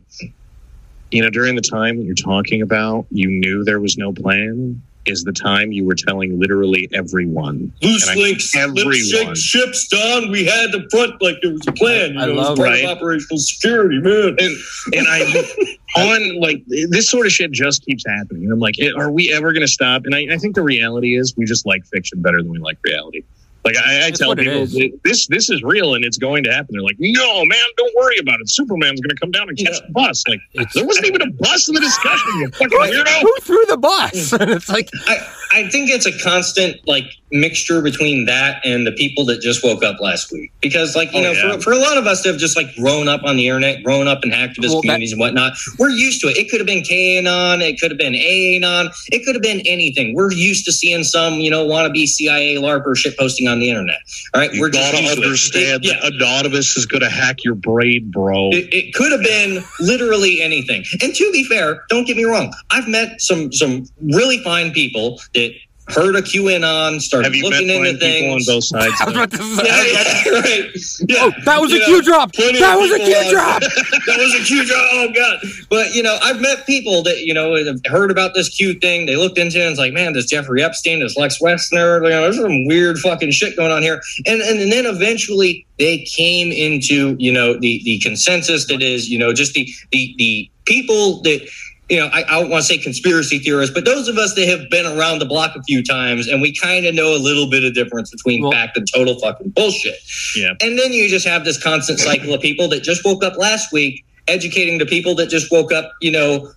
you 1.11 1.23
know, 1.23 1.31
during 1.31 1.57
the 1.57 1.63
time 1.63 1.99
that 1.99 2.05
you're 2.05 2.15
talking 2.15 2.63
about, 2.63 3.07
you 3.11 3.29
knew 3.29 3.65
there 3.65 3.81
was 3.81 3.97
no 3.97 4.13
plan 4.13 4.81
is 5.07 5.25
the 5.25 5.33
time 5.33 5.73
you 5.73 5.85
were 5.85 5.95
telling 5.95 6.39
literally 6.39 6.89
everyone. 6.93 7.73
Loose 7.83 8.15
links, 8.17 8.55
everyone. 8.55 9.35
ships, 9.35 9.89
Don. 9.89 10.31
We 10.31 10.45
had 10.45 10.73
the 10.73 10.87
front 10.91 11.21
like 11.23 11.37
there 11.43 11.53
was 11.53 11.67
a 11.67 11.73
plan. 11.73 12.15
You 12.15 12.21
I 12.21 12.27
know, 12.27 12.35
love 12.35 12.47
it 12.47 12.51
was 12.51 12.59
part 12.59 12.71
right? 12.71 12.85
of 12.85 12.99
operational 12.99 13.39
security, 13.39 13.99
man. 14.01 14.37
And, 14.39 14.57
and 14.95 15.07
I, 15.09 15.77
on 15.97 16.41
like 16.41 16.63
this 16.67 17.09
sort 17.09 17.27
of 17.27 17.33
shit 17.33 17.51
just 17.51 17.85
keeps 17.85 18.05
happening. 18.07 18.45
And 18.45 18.53
I'm 18.53 18.61
like, 18.61 18.79
eh, 18.79 18.91
are 18.97 19.11
we 19.11 19.33
ever 19.33 19.53
going 19.53 19.63
to 19.63 19.69
stop? 19.69 20.03
And 20.05 20.15
I, 20.15 20.27
I 20.33 20.39
think 20.39 20.55
the 20.55 20.63
reality 20.63 21.17
is 21.17 21.35
we 21.37 21.45
just 21.45 21.67
like 21.67 21.85
fiction 21.87 22.21
better 22.21 22.43
than 22.43 22.51
we 22.51 22.59
like 22.59 22.79
reality. 22.85 23.23
Like 23.65 23.77
I, 23.77 24.07
I 24.07 24.11
tell 24.11 24.35
people, 24.35 24.67
this 25.05 25.27
this 25.27 25.51
is 25.51 25.63
real 25.63 25.95
and 25.95 26.05
it's 26.05 26.17
going 26.17 26.45
to 26.45 26.51
happen. 26.53 26.69
They're 26.73 26.83
like, 26.83 26.97
no, 26.99 27.45
man, 27.45 27.59
don't 27.77 27.95
worry 27.97 28.17
about 28.19 28.41
it. 28.41 28.49
Superman's 28.51 29.01
going 29.01 29.11
to 29.11 29.21
come 29.21 29.31
down 29.31 29.49
and 29.49 29.59
catch 29.59 29.75
Yeah. 29.81 29.87
the 29.87 29.93
bus. 29.93 30.25
Like 30.27 30.41
It's- 30.55 30.73
there 30.75 30.85
wasn't 30.87 31.07
even 31.07 31.23
a 31.23 31.31
bus 31.39 31.69
in 31.69 31.75
the 31.75 31.81
discussion. 31.81 32.31
You 32.39 32.49
fucking 32.51 32.71
weirdo. 32.79 33.21
Who 33.21 33.35
threw 33.43 33.65
the 33.69 33.77
bus? 33.77 34.33
and 34.41 34.51
it's 34.51 34.69
like, 34.69 34.89
I, 35.07 35.17
I 35.53 35.69
think 35.69 35.91
it's 35.91 36.07
a 36.07 36.19
constant 36.23 36.77
like 36.87 37.05
mixture 37.33 37.81
between 37.83 38.25
that 38.25 38.61
and 38.65 38.87
the 38.87 38.93
people 38.93 39.25
that 39.27 39.41
just 39.41 39.63
woke 39.63 39.85
up 39.85 40.01
last 40.01 40.33
week. 40.33 40.53
Because 40.63 40.97
like, 40.97 41.13
you 41.13 41.21
Oh, 41.21 41.23
know, 41.25 41.33
yeah. 41.33 41.53
for, 41.57 41.61
for 41.61 41.73
a 41.73 41.79
lot 41.79 41.97
of 41.99 42.07
us 42.07 42.23
that 42.23 42.31
have 42.31 42.41
just 42.41 42.57
like 42.57 42.75
grown 42.77 43.09
up 43.09 43.23
on 43.25 43.37
the 43.37 43.47
internet, 43.47 43.83
grown 43.85 44.09
up 44.09 44.25
in 44.25 44.31
activist 44.31 44.69
Well, 44.71 44.77
that- 44.77 44.83
communities 44.83 45.13
and 45.13 45.21
whatnot, 45.21 45.53
we're 45.79 45.91
used 45.91 46.23
to 46.23 46.29
it. 46.29 46.39
It 46.39 46.51
could 46.51 46.61
have 46.61 46.67
been 46.67 46.83
QAnon, 46.83 47.61
it 47.61 47.79
could 47.79 47.91
have 47.91 47.99
been 47.99 48.15
AAnon, 48.15 48.89
it 49.13 49.25
could 49.27 49.35
have 49.35 49.43
been 49.43 49.61
anything. 49.67 50.15
We're 50.15 50.33
used 50.33 50.65
to 50.65 50.73
seeing 50.73 51.05
some, 51.05 51.35
you 51.35 51.51
know, 51.51 51.67
wannabe 51.67 52.07
CIA 52.07 52.57
LARPer 52.57 52.97
shit 52.97 53.17
posting 53.19 53.47
on 53.51 53.59
the 53.59 53.69
internet. 53.69 53.99
All 54.35 54.41
right. 54.41 54.53
You 54.53 54.61
we're 54.61 54.71
gotta 54.71 55.01
used 55.01 55.15
to 55.17 55.21
it. 55.21 55.25
understand 55.25 55.85
yeah. 55.85 56.01
that 56.01 56.15
Anonymous 56.15 56.77
is 56.77 56.87
going 56.87 57.03
to 57.03 57.11
hack 57.11 57.45
your 57.45 57.55
brain, 57.55 58.11
bro. 58.11 58.51
It, 58.51 58.73
it 58.73 58.95
could 58.95 59.13
have 59.13 59.23
been 59.23 59.63
literally 59.81 60.41
anything. 60.41 60.85
And 61.03 61.15
to 61.15 61.33
be 61.33 61.45
fair, 61.45 61.85
don't 61.89 62.07
get 62.07 62.17
me 62.17 62.25
wrong. 62.25 62.53
I've 62.71 62.89
met 62.89 63.21
some 63.21 63.53
some 63.53 63.87
really 64.01 64.39
fine 64.43 64.73
people 64.73 65.21
that 65.35 65.53
heard 65.93 66.17
a 66.17 66.23
QAnon, 66.23 67.01
started 67.01 67.27
Have 67.27 67.35
you 67.35 67.49
met 67.51 67.63
looking 67.63 67.85
into 67.85 67.99
fine 67.99 68.13
people 68.13 68.35
on 68.35 68.41
both 68.47 68.65
sides? 68.65 68.95
I 69.01 69.05
was 69.05 69.15
about 69.15 69.31
to 69.31 69.37
say, 69.39 69.63
Yeah, 69.67 69.85
yeah, 69.85 70.31
right. 70.41 70.71
Yeah. 71.09 71.17
oh, 71.21 71.33
that 71.45 71.61
was 71.61 71.71
You 71.71 71.77
a 71.77 71.81
know, 71.81 71.87
Q 71.87 72.03
drop. 72.03 72.33
That 72.33 72.77
was 72.79 72.91
a 72.91 72.99
people, 72.99 73.15
uh, 73.15 73.31
drop. 73.31 73.61
that 74.07 74.19
was 74.19 74.35
a 74.35 74.45
Q 74.45 74.65
drop. 74.67 74.89
Oh 74.93 75.09
god! 75.15 75.39
But 75.69 75.95
you 75.95 76.03
know, 76.03 76.19
I've 76.23 76.41
met 76.41 76.67
people 76.67 77.03
that 77.05 77.21
you 77.21 77.35
know 77.35 77.55
have 77.65 77.81
heard 77.87 78.11
about 78.11 78.35
this 78.35 78.49
Q 78.49 78.75
thing. 78.75 79.07
They 79.07 79.17
looked 79.17 79.39
into 79.39 79.59
it 79.59 79.63
and 79.63 79.71
it's 79.71 79.79
like, 79.79 79.93
man, 79.93 80.13
this 80.13 80.27
Jeffrey 80.27 80.63
Epstein, 80.63 81.01
this 81.01 81.17
Lex 81.17 81.39
Wexner, 81.41 82.03
you 82.05 82.11
know, 82.11 82.23
there's 82.23 82.37
some 82.39 82.67
weird 82.67 82.99
fucking 82.99 83.31
shit 83.31 83.57
going 83.57 83.73
on 83.73 83.83
here. 83.83 84.01
And 84.27 84.41
and, 84.41 84.61
and 84.61 84.73
then 84.73 84.87
eventually 84.87 85.67
they 85.79 85.99
came 85.99 86.53
into 86.53 87.17
you 87.19 87.33
know 87.33 87.55
the 87.59 87.81
the 87.85 87.99
consensus 88.01 88.67
that 88.67 88.83
is 88.83 89.09
you 89.09 89.19
know 89.19 89.33
just 89.33 89.55
the 89.55 89.69
the 89.93 90.15
the 90.19 90.51
people 90.65 91.23
that. 91.23 91.49
You 91.91 91.99
know, 91.99 92.07
I, 92.07 92.21
I 92.23 92.41
don't 92.41 92.51
want 92.51 92.63
to 92.63 92.69
say 92.69 92.79
conspiracy 92.79 93.41
theorists, 93.41 93.75
but 93.75 93.85
those 93.85 94.07
of 94.07 94.17
us 94.17 94.35
that 94.35 94.47
have 94.49 94.71
been 94.71 94.87
around 94.87 95.19
the 95.19 95.25
block 95.27 95.57
a 95.57 95.63
few 95.65 95.83
times 95.83 96.29
and 96.29 96.41
we 96.41 96.55
kind 96.55 96.87
of 96.87 96.95
know 96.95 97.15
a 97.17 97.19
little 97.19 97.51
bit 97.51 97.65
of 97.65 97.75
difference 97.75 98.11
between 98.11 98.43
Well- 98.43 98.53
fact 98.53 98.77
and 98.77 98.87
total 98.95 99.19
fucking 99.19 99.51
bullshit. 99.51 99.97
Yeah. 100.37 100.53
And 100.63 100.79
then 100.79 100.93
you 100.93 101.09
just 101.09 101.27
have 101.27 101.45
this 101.45 101.61
constant 101.61 101.99
cycle 101.99 102.33
of 102.33 102.41
people 102.41 102.69
that 102.69 102.85
just 102.85 103.05
woke 103.05 103.25
up 103.25 103.37
last 103.37 103.73
week, 103.73 104.05
educating 104.29 104.79
the 104.79 104.87
people 104.87 105.17
that 105.17 105.29
just 105.31 105.51
woke 105.51 105.73
up, 105.73 105.91
you 106.01 106.13
know, 106.13 106.53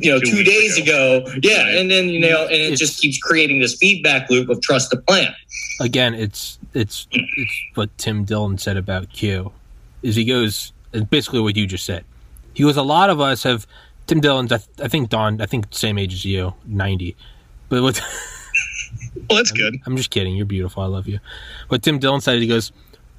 you 0.00 0.10
know, 0.10 0.18
Two 0.20 0.36
two, 0.38 0.42
days 0.44 0.76
ago. 0.78 1.22
Yeah, 1.42 1.62
Right. 1.64 1.74
and 1.76 1.90
then 1.90 2.08
you 2.08 2.20
know, 2.20 2.44
and 2.44 2.52
it 2.52 2.60
It's- 2.72 2.78
just 2.78 3.00
keeps 3.00 3.18
creating 3.18 3.60
this 3.60 3.74
feedback 3.76 4.28
loop 4.30 4.48
of 4.50 4.60
trust 4.62 4.90
the 4.90 4.96
plan. 4.98 5.34
Again, 5.80 6.14
it's 6.14 6.58
it's 6.74 7.06
it's 7.12 7.52
what 7.74 7.96
Tim 7.98 8.24
Dillon 8.24 8.56
said 8.58 8.76
about 8.78 9.12
Q. 9.12 9.52
Is 10.02 10.16
he 10.16 10.24
goes 10.24 10.72
basically 11.10 11.40
what 11.40 11.56
you 11.56 11.66
just 11.66 11.84
said. 11.86 12.04
He 12.54 12.62
goes, 12.64 12.76
a 12.76 12.82
lot 12.82 13.08
of 13.08 13.20
us 13.20 13.44
have 13.44 13.66
Tim 14.08 14.20
Dillon's. 14.20 14.50
I, 14.50 14.56
th- 14.58 14.68
I 14.82 14.88
think 14.88 15.08
Don. 15.10 15.40
I 15.40 15.46
think 15.46 15.66
same 15.70 15.98
age 15.98 16.12
as 16.12 16.24
you, 16.24 16.54
ninety. 16.66 17.14
But 17.68 17.82
what 17.82 18.02
Well, 19.28 19.36
that's 19.36 19.52
good. 19.52 19.76
I'm 19.86 19.96
just 19.96 20.10
kidding. 20.10 20.34
You're 20.36 20.46
beautiful. 20.46 20.82
I 20.82 20.86
love 20.86 21.06
you. 21.06 21.20
But 21.68 21.82
Tim 21.82 21.98
Dillon 21.98 22.20
said, 22.20 22.40
he 22.40 22.46
goes, 22.46 22.72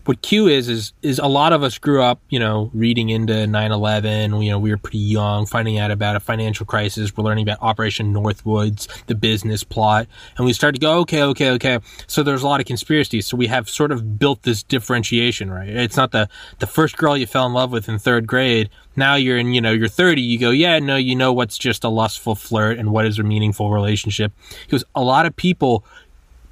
what 0.10 0.24
Q 0.24 0.48
is, 0.48 0.70
is, 0.70 0.92
is 1.04 1.20
a 1.20 1.28
lot 1.28 1.54
of 1.54 1.62
us 1.62 1.78
grew 1.78 2.02
up, 2.02 2.20
you 2.30 2.40
know, 2.40 2.72
reading 2.74 3.12
into 3.12 3.32
9-11. 3.32 4.44
You 4.44 4.50
know, 4.50 4.58
we 4.58 4.72
were 4.72 4.78
pretty 4.78 4.98
young, 4.98 5.46
finding 5.46 5.78
out 5.78 5.92
about 5.92 6.16
a 6.16 6.20
financial 6.20 6.66
crisis. 6.66 7.16
We're 7.16 7.24
learning 7.24 7.44
about 7.44 7.60
Operation 7.62 8.12
Northwoods, 8.12 8.88
the 9.06 9.14
business 9.14 9.64
plot. 9.64 10.08
And 10.36 10.48
we 10.48 10.54
started 10.54 10.80
to 10.80 10.84
go, 10.84 10.98
okay, 11.02 11.22
okay, 11.22 11.52
okay. 11.52 11.78
So 12.08 12.24
there's 12.24 12.42
a 12.42 12.48
lot 12.48 12.60
of 12.60 12.66
conspiracies. 12.66 13.28
So 13.28 13.38
we 13.38 13.46
have 13.46 13.70
sort 13.70 13.92
of 13.92 14.18
built 14.18 14.42
this 14.42 14.64
differentiation, 14.64 15.52
right? 15.52 15.70
It's 15.70 15.96
not 15.96 16.12
the, 16.12 16.28
the 16.58 16.66
first 16.66 16.98
girl 16.98 17.16
you 17.16 17.28
fell 17.28 17.46
in 17.46 17.54
love 17.54 17.72
with 17.72 17.88
in 17.88 18.00
third 18.00 18.26
grade. 18.26 18.72
Now 18.96 19.14
you're 19.14 19.38
in, 19.38 19.54
you 19.54 19.62
know, 19.62 19.74
you're 19.74 19.88
30. 19.88 20.24
You 20.24 20.40
go, 20.40 20.50
yeah, 20.50 20.80
no, 20.80 20.96
you 20.96 21.16
know 21.16 21.34
what's 21.34 21.56
just 21.56 21.84
a 21.84 21.90
lustful 21.90 22.34
flirt 22.34 22.80
and 22.80 22.92
what 22.92 23.06
is 23.06 23.20
a 23.20 23.24
meaningful 23.24 23.70
relationship. 23.70 24.32
Because 24.66 24.84
a 24.96 25.04
lot 25.04 25.28
of 25.28 25.36
people 25.36 25.86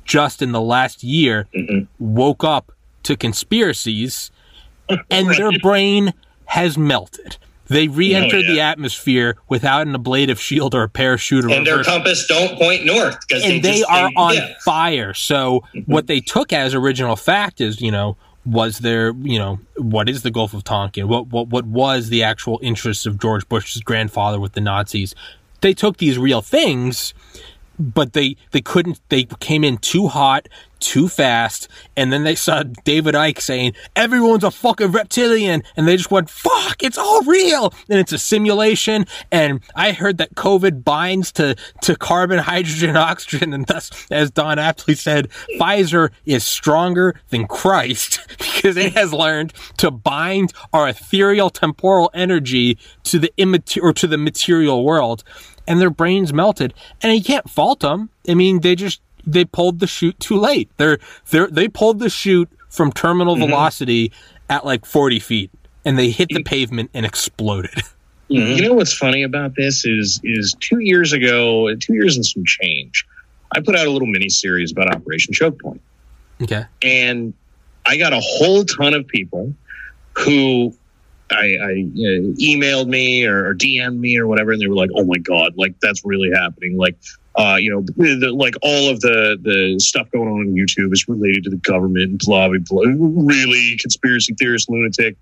just 0.05 0.43
in 0.43 0.51
the 0.51 0.61
last 0.61 1.03
year 1.03 1.47
mm-hmm. 1.55 1.85
woke 1.97 2.43
up 2.43 2.71
to 3.07 3.17
conspiracies 3.17 4.31
and 5.09 5.29
their 5.29 5.51
brain 5.59 6.13
has 6.45 6.77
melted. 6.77 7.37
They 7.67 7.87
oh, 7.87 7.91
re-entered 7.91 8.33
Oh, 8.33 8.39
yeah. 8.39 8.53
the 8.53 8.61
atmosphere 8.61 9.37
without 9.49 9.87
an 9.87 9.95
ablative 9.95 10.39
shield 10.39 10.73
or 10.73 10.83
a 10.83 10.89
parachute 10.89 11.45
or 11.45 11.49
And 11.49 11.67
their 11.67 11.83
compass 11.83 12.25
don't 12.27 12.57
point 12.57 12.85
north 12.85 13.17
because 13.27 13.43
and 13.43 13.61
they, 13.61 13.79
just- 13.79 13.89
are 13.89 14.09
on 14.15 14.35
yeah. 14.35 14.53
fire. 14.63 15.13
So 15.13 15.61
mm-hmm. 15.75 15.91
what 15.91 16.07
they 16.07 16.21
took 16.21 16.53
as 16.53 16.73
original 16.73 17.15
fact 17.15 17.59
is, 17.59 17.81
you 17.81 17.91
know, 17.91 18.15
was 18.45 18.79
there, 18.79 19.11
you 19.21 19.37
know, 19.37 19.59
what 19.75 20.07
is 20.07 20.21
the 20.21 20.31
Gulf 20.31 20.53
of 20.53 20.63
Tonkin? 20.63 21.09
What 21.09 21.27
what 21.27 21.49
what 21.49 21.65
was 21.65 22.07
the 22.07 22.23
actual 22.23 22.59
interests 22.63 23.05
of 23.05 23.19
George 23.19 23.47
Bush's 23.49 23.81
grandfather 23.81 24.39
with 24.39 24.53
the 24.53 24.61
Nazis? 24.61 25.13
They 25.59 25.73
took 25.73 25.97
these 25.97 26.17
real 26.17 26.41
things, 26.41 27.13
but 27.77 28.13
they 28.13 28.37
they 28.51 28.61
couldn't. 28.61 29.01
They 29.09 29.25
came 29.25 29.65
in 29.65 29.79
too 29.79 30.07
hot, 30.07 30.47
too 30.79 31.07
fast, 31.07 31.67
and 31.95 32.11
then 32.11 32.23
they 32.23 32.35
saw 32.35 32.63
David 32.83 33.15
Icke 33.15 33.41
saying 33.41 33.73
everyone's 33.95 34.43
a 34.43 34.51
fucking 34.51 34.91
reptilian, 34.91 35.63
and 35.75 35.87
they 35.87 35.97
just 35.97 36.11
went 36.11 36.29
fuck, 36.29 36.83
it's 36.83 36.97
all 36.97 37.21
real, 37.23 37.73
and 37.89 37.99
it's 37.99 38.11
a 38.11 38.17
simulation. 38.17 39.05
And 39.31 39.61
I 39.75 39.91
heard 39.91 40.17
that 40.17 40.35
COVID 40.35 40.83
binds 40.83 41.31
to 41.33 41.55
to 41.81 41.95
carbon, 41.95 42.39
hydrogen, 42.53 42.95
oxygen, 42.95 43.53
and 43.53 43.65
thus, 43.65 43.91
as 44.11 44.31
Don 44.31 44.59
aptly 44.59 44.95
said, 44.95 45.29
Pfizer 45.59 46.11
is 46.25 46.43
stronger 46.43 47.19
than 47.29 47.47
Christ 47.47 48.19
because 48.37 48.77
it 48.77 48.93
has 48.93 49.13
learned 49.13 49.53
to 49.77 49.91
bind 49.91 50.53
our 50.73 50.89
ethereal 50.89 51.49
temporal 51.49 52.11
energy 52.13 52.77
to 53.03 53.19
the 53.19 53.31
immaterial 53.37 53.89
or 53.89 53.93
to 53.93 54.07
the 54.07 54.17
material 54.17 54.83
world 54.83 55.23
and 55.67 55.81
their 55.81 55.89
brains 55.89 56.33
melted. 56.33 56.73
And 57.01 57.13
you 57.13 57.23
can't 57.23 57.49
fault 57.49 57.81
them. 57.81 58.09
I 58.27 58.33
mean, 58.33 58.61
they 58.61 58.75
just 58.75 59.01
they 59.27 59.45
pulled 59.45 59.79
the 59.79 59.87
chute 59.87 60.19
too 60.19 60.37
late. 60.37 60.69
They're 60.77 60.97
they 61.29 61.39
are 61.39 61.47
they 61.47 61.67
pulled 61.67 61.99
the 61.99 62.09
chute 62.09 62.49
from 62.69 62.91
terminal 62.91 63.35
mm-hmm. 63.35 63.45
velocity 63.45 64.11
at 64.49 64.65
like 64.65 64.85
forty 64.85 65.19
feet, 65.19 65.51
and 65.85 65.99
they 65.99 66.09
hit 66.09 66.29
the 66.29 66.43
pavement 66.43 66.91
and 66.93 67.05
exploded. 67.05 67.75
You 68.29 68.41
mm-hmm. 68.41 68.63
know 68.65 68.73
what's 68.73 68.93
funny 68.93 69.23
about 69.23 69.55
this 69.55 69.85
is 69.85 70.19
is 70.21 70.53
two 70.59 70.79
years 70.79 71.13
ago, 71.13 71.73
two 71.75 71.93
years 71.93 72.17
and 72.17 72.25
some 72.25 72.43
change, 72.45 73.07
I 73.55 73.61
put 73.61 73.75
out 73.75 73.87
a 73.87 73.89
little 73.89 74.07
mini 74.07 74.29
series 74.29 74.71
about 74.71 74.93
Operation 74.93 75.33
Choke 75.33 75.61
Point. 75.61 75.81
Okay. 76.41 76.65
and 76.83 77.33
I 77.85 77.97
got 77.97 78.13
a 78.13 78.19
whole 78.19 78.63
ton 78.63 78.93
of 78.93 79.07
people 79.07 79.53
who 80.13 80.75
I, 81.31 81.57
I 81.61 81.71
you 81.93 82.21
know, 82.21 82.33
emailed 82.35 82.87
me 82.87 83.25
or, 83.25 83.47
or 83.47 83.55
DM'd 83.55 83.99
me 83.99 84.17
or 84.17 84.27
whatever, 84.27 84.51
and 84.51 84.61
they 84.61 84.67
were 84.67 84.75
like, 84.75 84.89
"Oh 84.95 85.03
my 85.03 85.17
god, 85.17 85.53
like 85.57 85.79
that's 85.81 86.05
really 86.05 86.31
happening." 86.33 86.77
Like, 86.77 86.97
uh, 87.37 87.57
you 87.59 87.69
know, 87.69 87.81
the, 87.81 88.31
like 88.31 88.55
all 88.63 88.89
of 88.89 88.99
the 88.99 89.37
the 89.41 89.79
stuff 89.79 90.09
going 90.11 90.27
on 90.27 90.41
on 90.41 90.55
YouTube 90.55 90.91
is 90.91 91.07
related 91.07 91.43
to 91.43 91.51
the 91.51 91.57
government, 91.57 92.09
and 92.09 92.19
blah 92.25 92.49
blah 92.49 92.57
blah. 92.57 92.83
Really, 92.85 93.77
conspiracy 93.77 94.33
theorist 94.33 94.69
lunatic. 94.69 95.15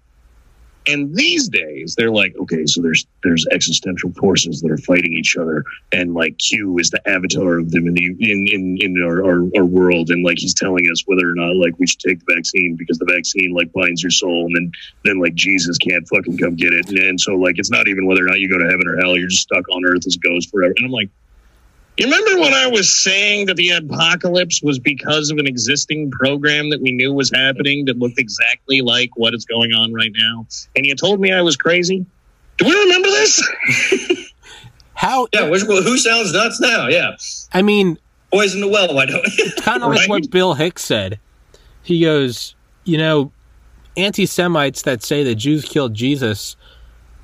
And 0.88 1.16
these 1.16 1.50
days, 1.50 1.96
they're 1.98 2.12
like, 2.12 2.36
okay, 2.38 2.66
so 2.68 2.80
there's 2.80 3.08
there's 3.24 3.46
existential 3.52 4.12
forces 4.14 4.62
that 4.62 4.72
are 4.72 4.78
fighting 4.78 5.14
each 5.14 5.36
other, 5.36 5.64
and 5.92 6.14
like 6.14 6.38
Q 6.38 6.78
is 6.78 6.92
the 6.92 7.02
avatar 7.10 7.58
of 7.58 7.72
them 7.72 7.88
in 7.88 7.96
the 7.96 8.06
in 8.06 8.48
in, 8.52 8.78
in 8.80 9.04
our, 9.04 9.26
our, 9.26 9.50
our 9.58 9.66
world, 9.66 10.10
and 10.12 10.24
like 10.24 10.38
he's 10.38 10.54
telling 10.54 10.86
us 10.92 11.04
whether 11.08 11.28
or 11.28 11.34
not 11.34 11.56
like 11.56 11.74
we 11.80 11.88
should 11.88 12.00
take 12.00 12.24
the 12.24 12.36
vaccine 12.36 12.76
because 12.78 13.00
the 13.00 13.12
vaccine 13.12 13.52
like 13.52 13.74
binds 13.74 14.04
your 14.04 14.12
soul, 14.12 14.46
and 14.46 14.56
then 14.56 14.72
then 15.04 15.20
like 15.20 15.34
Jesus 15.34 15.78
can't 15.80 16.08
fucking 16.08 16.38
come 16.38 16.56
get 16.56 16.72
it, 16.72 16.88
and, 16.88 17.00
and 17.00 17.20
so 17.20 17.34
like 17.34 17.58
it's 17.58 17.72
not 17.72 17.88
even 17.88 18.06
whether 18.06 18.24
or 18.24 18.28
not 18.28 18.40
you 18.40 18.48
go 18.48 18.60
to 18.60 18.70
heaven 18.70 18.88
or 18.88 18.96
hell, 18.98 19.18
you're 19.18 19.28
just 19.28 19.42
stuck 19.42 19.68
on 19.70 19.84
earth 19.86 20.06
as 20.06 20.16
a 20.16 20.20
ghost 20.20 20.52
forever. 20.52 20.74
And 20.78 20.86
I'm 20.86 20.92
like, 20.92 21.10
you 21.98 22.06
remember 22.06 22.42
when 22.42 22.54
I 22.54 22.68
was 22.68 22.94
saying 22.94 23.46
that 23.48 23.56
the 23.56 23.70
apocalypse 23.72 24.62
was 24.62 24.80
because 24.80 25.30
of 25.30 25.38
an 25.38 25.48
existing 25.48 26.12
program 26.12 26.70
that 26.72 26.82
we 26.82 26.92
knew 26.92 27.14
was 27.14 27.32
happening 27.32 27.86
that 27.86 27.98
looked 27.98 28.20
exactly 28.20 28.82
like 28.82 29.12
what 29.16 29.34
is 29.34 29.46
going 29.46 29.72
on 29.74 29.94
right 29.94 30.12
now? 30.14 30.46
And 30.76 30.86
you 30.86 30.96
told 30.96 31.20
me 31.22 31.32
I 31.32 31.42
was 31.42 31.56
crazy? 31.56 32.06
Do 32.58 32.66
we 32.66 32.72
remember 32.74 33.08
this? 33.10 34.32
How? 34.94 35.28
Yeah, 35.34 35.50
which, 35.50 35.64
well, 35.64 35.84
who 35.84 35.98
sounds 35.98 36.32
nuts 36.34 36.60
now? 36.62 36.88
Yeah, 36.88 37.16
I 37.54 37.62
mean, 37.62 37.98
poison 38.32 38.62
the 38.62 38.68
well. 38.68 38.94
Why 38.96 39.06
don't? 39.06 39.26
kind 39.62 39.84
of 39.84 39.90
like 39.90 40.00
Right. 40.02 40.10
what 40.10 40.32
Bill 40.32 40.54
Hicks 40.54 40.84
said. 40.84 41.20
He 41.84 42.02
goes, 42.02 42.56
you 42.86 42.98
know, 42.98 43.32
anti 43.98 44.26
Semites 44.26 44.82
that 44.84 45.04
say 45.04 45.24
that 45.24 45.36
Jews 45.36 45.66
killed 45.66 45.94
Jesus. 45.94 46.56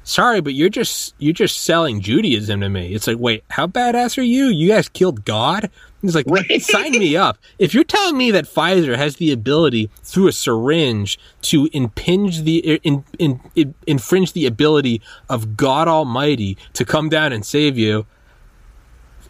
Sorry, 0.04 0.42
but 0.42 0.54
you're 0.56 0.70
just 0.70 1.14
you're 1.20 1.32
just 1.34 1.62
selling 1.62 2.02
Judaism 2.02 2.62
to 2.62 2.70
me. 2.70 2.94
It's 2.94 3.06
like, 3.08 3.20
wait, 3.20 3.44
how 3.52 3.68
badass 3.68 4.18
are 4.18 4.24
you? 4.24 4.46
You 4.46 4.70
guys 4.70 4.90
killed 4.90 5.26
God? 5.26 5.70
He's 6.02 6.16
like, 6.16 6.26
Right. 6.28 6.60
sign 6.62 6.94
me 6.94 7.16
up. 7.16 7.38
If 7.60 7.76
you're 7.76 7.84
telling 7.84 8.18
me 8.18 8.32
that 8.32 8.46
Pfizer 8.46 8.98
has 8.98 9.18
the 9.18 9.32
ability 9.32 9.92
through 10.02 10.28
a 10.28 10.32
syringe 10.32 11.20
to 11.44 11.70
impinge 11.74 12.42
the 12.42 12.58
in, 12.84 13.04
in, 13.20 13.40
in, 13.56 13.76
infringe 13.86 14.34
the 14.34 14.48
ability 14.48 15.02
of 15.30 15.56
God 15.56 15.88
Almighty 15.88 16.58
to 16.74 16.84
come 16.84 17.08
down 17.08 17.32
and 17.32 17.46
save 17.46 17.78
you, 17.78 18.08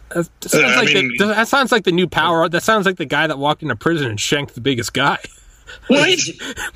that 0.08 0.24
sounds, 0.40 0.54
Uh, 0.64 0.76
like 0.76 0.94
mean- 0.94 1.14
the, 1.18 1.26
that 1.26 1.48
sounds 1.48 1.70
like 1.70 1.84
the 1.84 1.92
new 1.92 2.06
power. 2.08 2.48
That 2.48 2.62
sounds 2.62 2.86
like 2.86 2.96
the 2.96 3.04
guy 3.04 3.26
that 3.26 3.38
walked 3.38 3.62
into 3.62 3.76
prison 3.76 4.08
and 4.08 4.18
shanked 4.18 4.54
the 4.54 4.60
biggest 4.62 4.94
guy. 4.94 5.18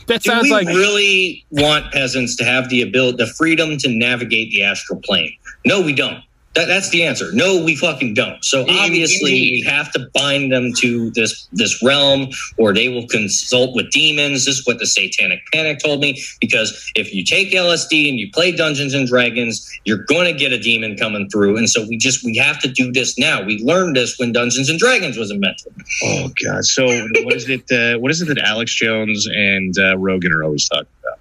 That 0.07 0.23
Do 0.23 0.31
sounds 0.31 0.45
we 0.45 0.51
like 0.51 0.69
really 0.69 1.45
want 1.51 1.93
peasants 1.93 2.37
to 2.37 2.45
have 2.45 2.69
the 2.69 2.83
ability, 2.83 3.17
the 3.17 3.27
freedom 3.27 3.77
to 3.79 3.89
navigate 3.89 4.51
the 4.51 4.63
astral 4.63 5.01
plane? 5.01 5.37
No, 5.65 5.81
we 5.81 5.93
don't. 5.93 6.23
That, 6.57 6.69
that's 6.69 6.89
the 6.89 7.05
answer. 7.05 7.31
No, 7.35 7.63
we 7.63 7.77
fucking 7.77 8.15
don't. 8.15 8.43
So 8.43 8.61
Indeed. 8.61 8.79
obviously, 8.79 9.31
we 9.31 9.65
have 9.67 9.93
to 9.93 10.09
bind 10.15 10.51
them 10.51 10.73
to 10.79 11.11
this 11.11 11.47
this 11.53 11.83
realm, 11.83 12.29
or 12.57 12.73
they 12.73 12.89
will 12.89 13.07
consult 13.09 13.77
with 13.77 13.91
demons. 13.91 14.47
This 14.47 14.59
is 14.59 14.67
what 14.67 14.79
the 14.79 14.87
Satanic 14.87 15.41
Panic 15.53 15.81
told 15.81 16.01
me. 16.01 16.19
Because 16.41 16.91
if 16.97 17.13
you 17.13 17.25
take 17.25 17.51
LSD 17.51 18.09
and 18.09 18.19
you 18.19 18.31
play 18.33 18.53
Dungeons 18.53 18.95
and 18.95 19.07
Dragons, 19.07 19.71
you're 19.85 20.05
going 20.05 20.33
to 20.33 20.39
get 20.39 20.51
a 20.53 20.59
demon 20.59 20.97
coming 20.97 21.29
through. 21.29 21.59
And 21.59 21.69
so 21.69 21.87
we 21.87 21.99
just 21.99 22.25
we 22.25 22.35
have 22.39 22.59
to 22.61 22.69
do 22.69 22.91
this 22.91 23.19
now. 23.19 23.43
We 23.43 23.59
learned 23.59 23.95
this 23.95 24.19
when 24.19 24.33
Dungeons 24.33 24.71
and 24.71 24.79
Dragons 24.79 25.19
was 25.19 25.31
invented. 25.31 25.75
Oh 26.05 26.33
god! 26.43 26.65
So 26.65 26.87
what 26.87 27.35
is 27.35 27.51
it? 27.51 27.71
Uh, 27.71 27.99
what 27.99 28.11
is 28.11 28.23
it 28.23 28.29
that 28.29 28.39
Alex 28.39 28.75
Jones 28.75 29.29
and 29.31 29.79
uh, 29.79 29.99
Rogan 29.99 30.33
are 30.33 30.43
always 30.43 30.67
talking 30.67 30.87
about? 31.03 31.19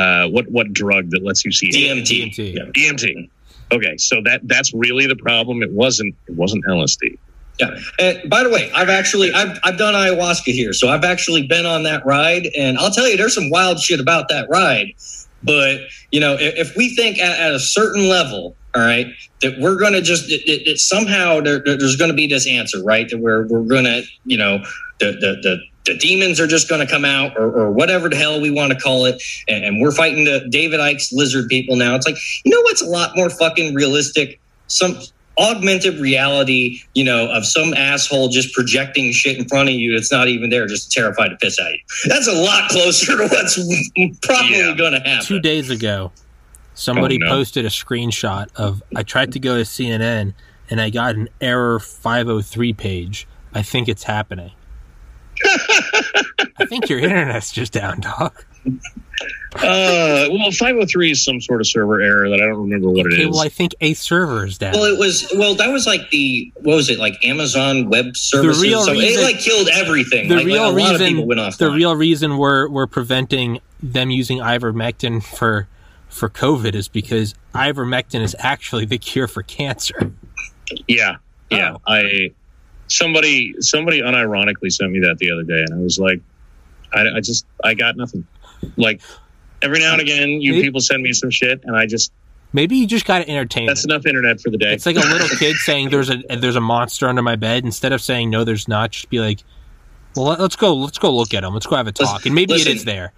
Uh, 0.00 0.28
what 0.28 0.48
what 0.52 0.72
drug 0.72 1.10
that 1.10 1.24
lets 1.24 1.44
you 1.44 1.50
see 1.50 1.68
DMT. 1.70 2.32
DMT. 2.32 2.54
Yeah. 2.54 2.62
DMT. 2.66 3.28
Okay, 3.72 3.96
so 3.96 4.20
that 4.24 4.42
that's 4.44 4.72
really 4.74 5.06
the 5.06 5.16
problem. 5.16 5.62
It 5.62 5.72
wasn't 5.72 6.14
it 6.28 6.34
wasn't 6.36 6.64
LSD. 6.66 7.18
Yeah. 7.60 7.78
And 7.98 8.30
by 8.30 8.42
the 8.42 8.50
way, 8.50 8.70
I've 8.74 8.88
actually 8.88 9.32
I've 9.32 9.58
I've 9.64 9.78
done 9.78 9.94
ayahuasca 9.94 10.52
here, 10.52 10.72
so 10.72 10.88
I've 10.88 11.04
actually 11.04 11.46
been 11.46 11.66
on 11.66 11.82
that 11.84 12.04
ride, 12.06 12.48
and 12.58 12.78
I'll 12.78 12.90
tell 12.90 13.08
you, 13.08 13.16
there's 13.16 13.34
some 13.34 13.50
wild 13.50 13.78
shit 13.80 14.00
about 14.00 14.28
that 14.28 14.48
ride. 14.48 14.92
But 15.42 15.80
you 16.10 16.20
know, 16.20 16.34
if, 16.34 16.68
if 16.70 16.76
we 16.76 16.94
think 16.94 17.18
at, 17.18 17.38
at 17.38 17.52
a 17.52 17.58
certain 17.60 18.08
level, 18.08 18.56
all 18.74 18.82
right, 18.82 19.06
that 19.42 19.58
we're 19.58 19.76
going 19.76 19.92
to 19.92 20.00
just 20.02 20.30
it, 20.30 20.40
it, 20.46 20.66
it 20.68 20.78
somehow 20.78 21.40
there, 21.40 21.60
there- 21.64 21.76
there's 21.76 21.96
going 21.96 22.10
to 22.10 22.16
be 22.16 22.26
this 22.26 22.46
answer, 22.48 22.82
right? 22.82 23.08
That 23.08 23.18
we're 23.18 23.46
we're 23.48 23.64
going 23.64 23.84
to 23.84 24.02
you 24.24 24.36
know 24.38 24.58
the 25.00 25.12
the 25.12 25.36
the 25.42 25.58
the 25.84 25.96
demons 25.98 26.38
are 26.40 26.46
just 26.46 26.68
going 26.68 26.84
to 26.86 26.90
come 26.92 27.04
out 27.04 27.36
or, 27.36 27.50
or 27.52 27.70
whatever 27.72 28.08
the 28.08 28.16
hell 28.16 28.40
we 28.40 28.50
want 28.50 28.72
to 28.72 28.78
call 28.78 29.04
it 29.04 29.20
and, 29.48 29.64
and 29.64 29.80
we're 29.80 29.90
fighting 29.92 30.24
the 30.24 30.46
david 30.50 30.78
icke's 30.80 31.12
lizard 31.12 31.48
people 31.48 31.76
now 31.76 31.94
it's 31.94 32.06
like 32.06 32.16
you 32.44 32.50
know 32.52 32.60
what's 32.62 32.82
a 32.82 32.86
lot 32.86 33.16
more 33.16 33.28
fucking 33.30 33.74
realistic 33.74 34.38
some 34.68 34.96
augmented 35.38 35.98
reality, 35.98 36.78
you 36.92 37.02
know, 37.02 37.26
of 37.32 37.46
some 37.46 37.72
asshole 37.72 38.28
just 38.28 38.52
projecting 38.52 39.10
shit 39.12 39.38
in 39.38 39.48
front 39.48 39.66
of 39.66 39.74
you 39.74 39.94
that's 39.94 40.12
not 40.12 40.28
even 40.28 40.50
there, 40.50 40.66
just 40.66 40.92
terrified 40.92 41.28
to 41.28 41.36
piss 41.36 41.58
at 41.58 41.72
you. 41.72 41.78
That's 42.06 42.28
a 42.28 42.32
lot 42.34 42.68
closer 42.68 43.16
to 43.16 43.22
what's 43.28 43.54
probably 44.26 44.58
Yeah. 44.58 44.74
going 44.76 44.92
to 44.92 45.00
happen. 45.00 45.24
two 45.24 45.40
days 45.40 45.70
ago, 45.70 46.12
somebody 46.74 47.16
Oh, 47.22 47.26
no. 47.26 47.32
posted 47.32 47.64
a 47.64 47.70
screenshot 47.70 48.48
of 48.56 48.82
I 48.94 49.02
tried 49.04 49.32
to 49.32 49.38
go 49.40 49.56
to 49.56 49.62
CNN 49.62 50.34
and 50.68 50.80
I 50.82 50.90
got 50.90 51.14
an 51.14 51.30
error 51.40 51.78
503 51.80 52.74
page. 52.74 53.26
I 53.54 53.62
think 53.62 53.88
it's 53.88 54.02
happening. 54.04 54.50
I 55.44 56.64
think 56.66 56.88
your 56.88 56.98
internet's 56.98 57.52
just 57.52 57.72
down, 57.72 58.00
dog. 58.00 58.44
Uh, 59.54 60.28
well, 60.30 60.50
five 60.52 60.74
hundred 60.74 60.88
three 60.88 61.10
is 61.10 61.22
some 61.22 61.40
sort 61.40 61.60
of 61.60 61.66
server 61.66 62.00
error 62.00 62.28
that 62.30 62.40
I 62.40 62.46
don't 62.46 62.62
remember 62.62 62.88
what 62.88 63.06
it 63.06 63.12
Okay, 63.12 63.22
is. 63.24 63.28
well, 63.30 63.40
I 63.40 63.48
think 63.50 63.74
a 63.82 63.92
server 63.94 64.46
is 64.46 64.56
down. 64.56 64.72
Well, 64.72 64.84
it 64.84 64.98
was 64.98 65.30
well. 65.36 65.54
That 65.56 65.68
was 65.70 65.86
like 65.86 66.08
the 66.10 66.50
what 66.56 66.74
was 66.76 66.88
it 66.88 66.98
like 66.98 67.22
Amazon 67.24 67.90
Web 67.90 68.16
Services? 68.16 68.60
The 68.62 68.66
real 68.68 68.82
so 68.82 68.92
reason- 68.92 69.20
it 69.20 69.22
like 69.24 69.38
killed 69.40 69.68
everything. 69.74 70.28
the 70.28 70.36
like, 70.36 70.46
real 70.46 70.62
like, 70.72 70.72
a 70.72 70.78
lot 70.80 70.94
of 70.94 71.00
reason, 71.00 71.06
people 71.14 71.26
went 71.26 71.40
off. 71.40 71.58
the 71.58 71.70
real 71.70 71.94
reason 71.94 72.38
we're 72.38 72.68
we're 72.68 72.86
preventing 72.86 73.60
them 73.82 74.10
using 74.10 74.38
ivermectin 74.38 75.22
for 75.22 75.68
for 76.08 76.30
COVID 76.30 76.74
is 76.74 76.88
because 76.88 77.34
ivermectin 77.54 78.22
is 78.22 78.34
actually 78.38 78.86
the 78.86 78.98
cure 78.98 79.28
for 79.28 79.42
cancer. 79.42 80.12
Yeah, 80.88 81.16
yeah. 81.50 81.74
Oh. 81.76 81.80
I 81.86 82.32
somebody 82.92 83.54
somebody 83.60 84.00
unironically 84.02 84.72
sent 84.72 84.92
me 84.92 85.00
that 85.00 85.18
the 85.18 85.30
other 85.30 85.42
day, 85.42 85.62
and 85.62 85.74
I 85.74 85.78
was 85.78 85.98
like, 85.98 86.20
I, 86.92 87.16
I 87.16 87.20
just 87.20 87.46
I 87.64 87.74
got 87.74 87.96
nothing. 87.96 88.26
Like 88.76 89.00
every 89.62 89.78
now 89.80 89.92
and 89.92 90.00
again, 90.02 90.28
you 90.40 90.52
Maybe- 90.52 90.62
people 90.66 90.80
send 90.80 91.02
me 91.02 91.12
some 91.12 91.30
shit, 91.30 91.62
and 91.64 91.76
I 91.76 91.86
just 91.86 92.12
Maybe 92.54 92.76
you 92.76 92.86
just 92.86 93.06
got 93.06 93.20
to 93.20 93.28
entertain. 93.30 93.66
that's 93.66 93.84
enough 93.86 94.04
internet 94.04 94.38
for 94.38 94.50
the 94.50 94.58
day. 94.58 94.74
It's 94.74 94.84
like 94.84 94.96
a 94.96 95.00
little 95.00 95.26
kid 95.38 95.56
saying 95.64 95.88
there's 95.88 96.10
a 96.10 96.18
there's 96.36 96.56
a 96.56 96.60
monster 96.60 97.08
under 97.08 97.22
my 97.22 97.36
bed. 97.36 97.64
Instead 97.64 97.92
of 97.92 98.02
saying 98.02 98.28
no, 98.28 98.44
there's 98.44 98.68
not, 98.68 98.90
just 98.90 99.08
be 99.08 99.20
like, 99.20 99.40
well, 100.14 100.26
let- 100.26 100.40
let's 100.40 100.56
go 100.56 100.74
let's 100.74 100.98
go 100.98 101.14
look 101.14 101.32
at 101.32 101.44
him. 101.44 101.54
Let's 101.54 101.66
go 101.66 101.76
have 101.76 101.86
a 101.86 101.92
talk, 101.92 102.26
and 102.26 102.34
maybe 102.34 102.52
listen. 102.52 102.72
it 102.72 102.74
is 102.76 102.84
there. 102.84 103.12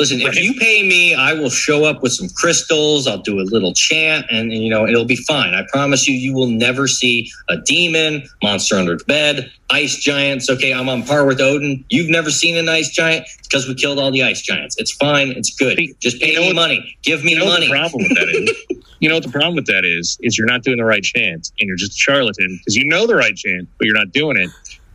Listen, 0.00 0.22
if 0.22 0.34
you 0.42 0.54
pay 0.54 0.82
me, 0.82 1.14
I 1.14 1.34
will 1.34 1.50
show 1.50 1.84
up 1.84 2.00
with 2.02 2.12
some 2.12 2.30
crystals. 2.30 3.06
I'll 3.06 3.18
do 3.18 3.38
a 3.38 3.42
little 3.44 3.74
chant, 3.74 4.24
and, 4.30 4.50
and, 4.50 4.62
you 4.64 4.70
know 4.70 4.86
it'll 4.86 5.04
be 5.04 5.16
fine. 5.16 5.52
I 5.54 5.66
promise 5.70 6.08
you, 6.08 6.14
you 6.16 6.32
will 6.32 6.46
never 6.46 6.88
see 6.88 7.30
a 7.50 7.58
demon, 7.58 8.26
monster 8.42 8.76
under 8.76 8.96
the 8.96 9.04
bed, 9.04 9.52
ice 9.68 9.96
giants. 9.96 10.48
Okay, 10.48 10.72
I'm 10.72 10.88
on 10.88 11.02
par 11.02 11.26
with 11.26 11.38
Odin. 11.38 11.84
You've 11.90 12.08
never 12.08 12.30
seen 12.30 12.56
an 12.56 12.66
ice 12.70 12.88
giant 12.88 13.26
because 13.42 13.68
we 13.68 13.74
killed 13.74 13.98
all 13.98 14.10
the 14.10 14.22
ice 14.22 14.40
giants. 14.40 14.74
It's 14.78 14.92
fine. 14.92 15.32
It's 15.32 15.54
good. 15.54 15.78
Just 16.00 16.18
pay 16.18 16.28
You 16.30 16.34
know 16.36 16.40
me 16.40 16.46
what- 16.48 16.56
money. 16.56 16.96
Give 17.02 17.22
me 17.22 17.32
you 17.32 17.38
know 17.38 17.44
what 17.44 17.60
money. 17.60 17.66
the 17.66 17.72
problem 17.74 18.02
with 18.08 18.16
that 18.16 18.28
is? 18.30 18.78
you 19.00 19.08
know 19.10 19.16
what 19.16 19.24
the 19.24 19.30
problem 19.30 19.54
with 19.54 19.66
that 19.66 19.84
is? 19.84 20.16
Is 20.22 20.38
you're 20.38 20.46
not 20.46 20.62
doing 20.62 20.78
the 20.78 20.84
right 20.86 21.02
chant, 21.04 21.50
and 21.60 21.68
you're 21.68 21.76
just 21.76 21.92
a 21.92 21.98
charlatan 21.98 22.56
because 22.58 22.74
you 22.74 22.86
know 22.88 23.06
the 23.06 23.16
right 23.16 23.36
chant, 23.36 23.68
but 23.76 23.84
you're 23.84 23.94
not 23.98 24.12
doing 24.12 24.38
it, 24.38 24.48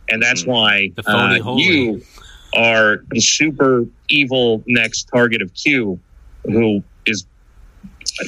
and 0.08 0.20
that's 0.20 0.42
Mm-hmm. 0.42 0.50
why 0.50 0.90
The 0.96 1.02
phony 1.04 1.40
uh, 1.40 1.54
you 1.54 2.02
are 2.54 3.04
the 3.10 3.20
super 3.20 3.84
evil 4.08 4.62
next 4.66 5.04
target 5.12 5.42
of 5.42 5.52
Q, 5.54 5.98
who 6.44 6.82
is, 7.06 7.26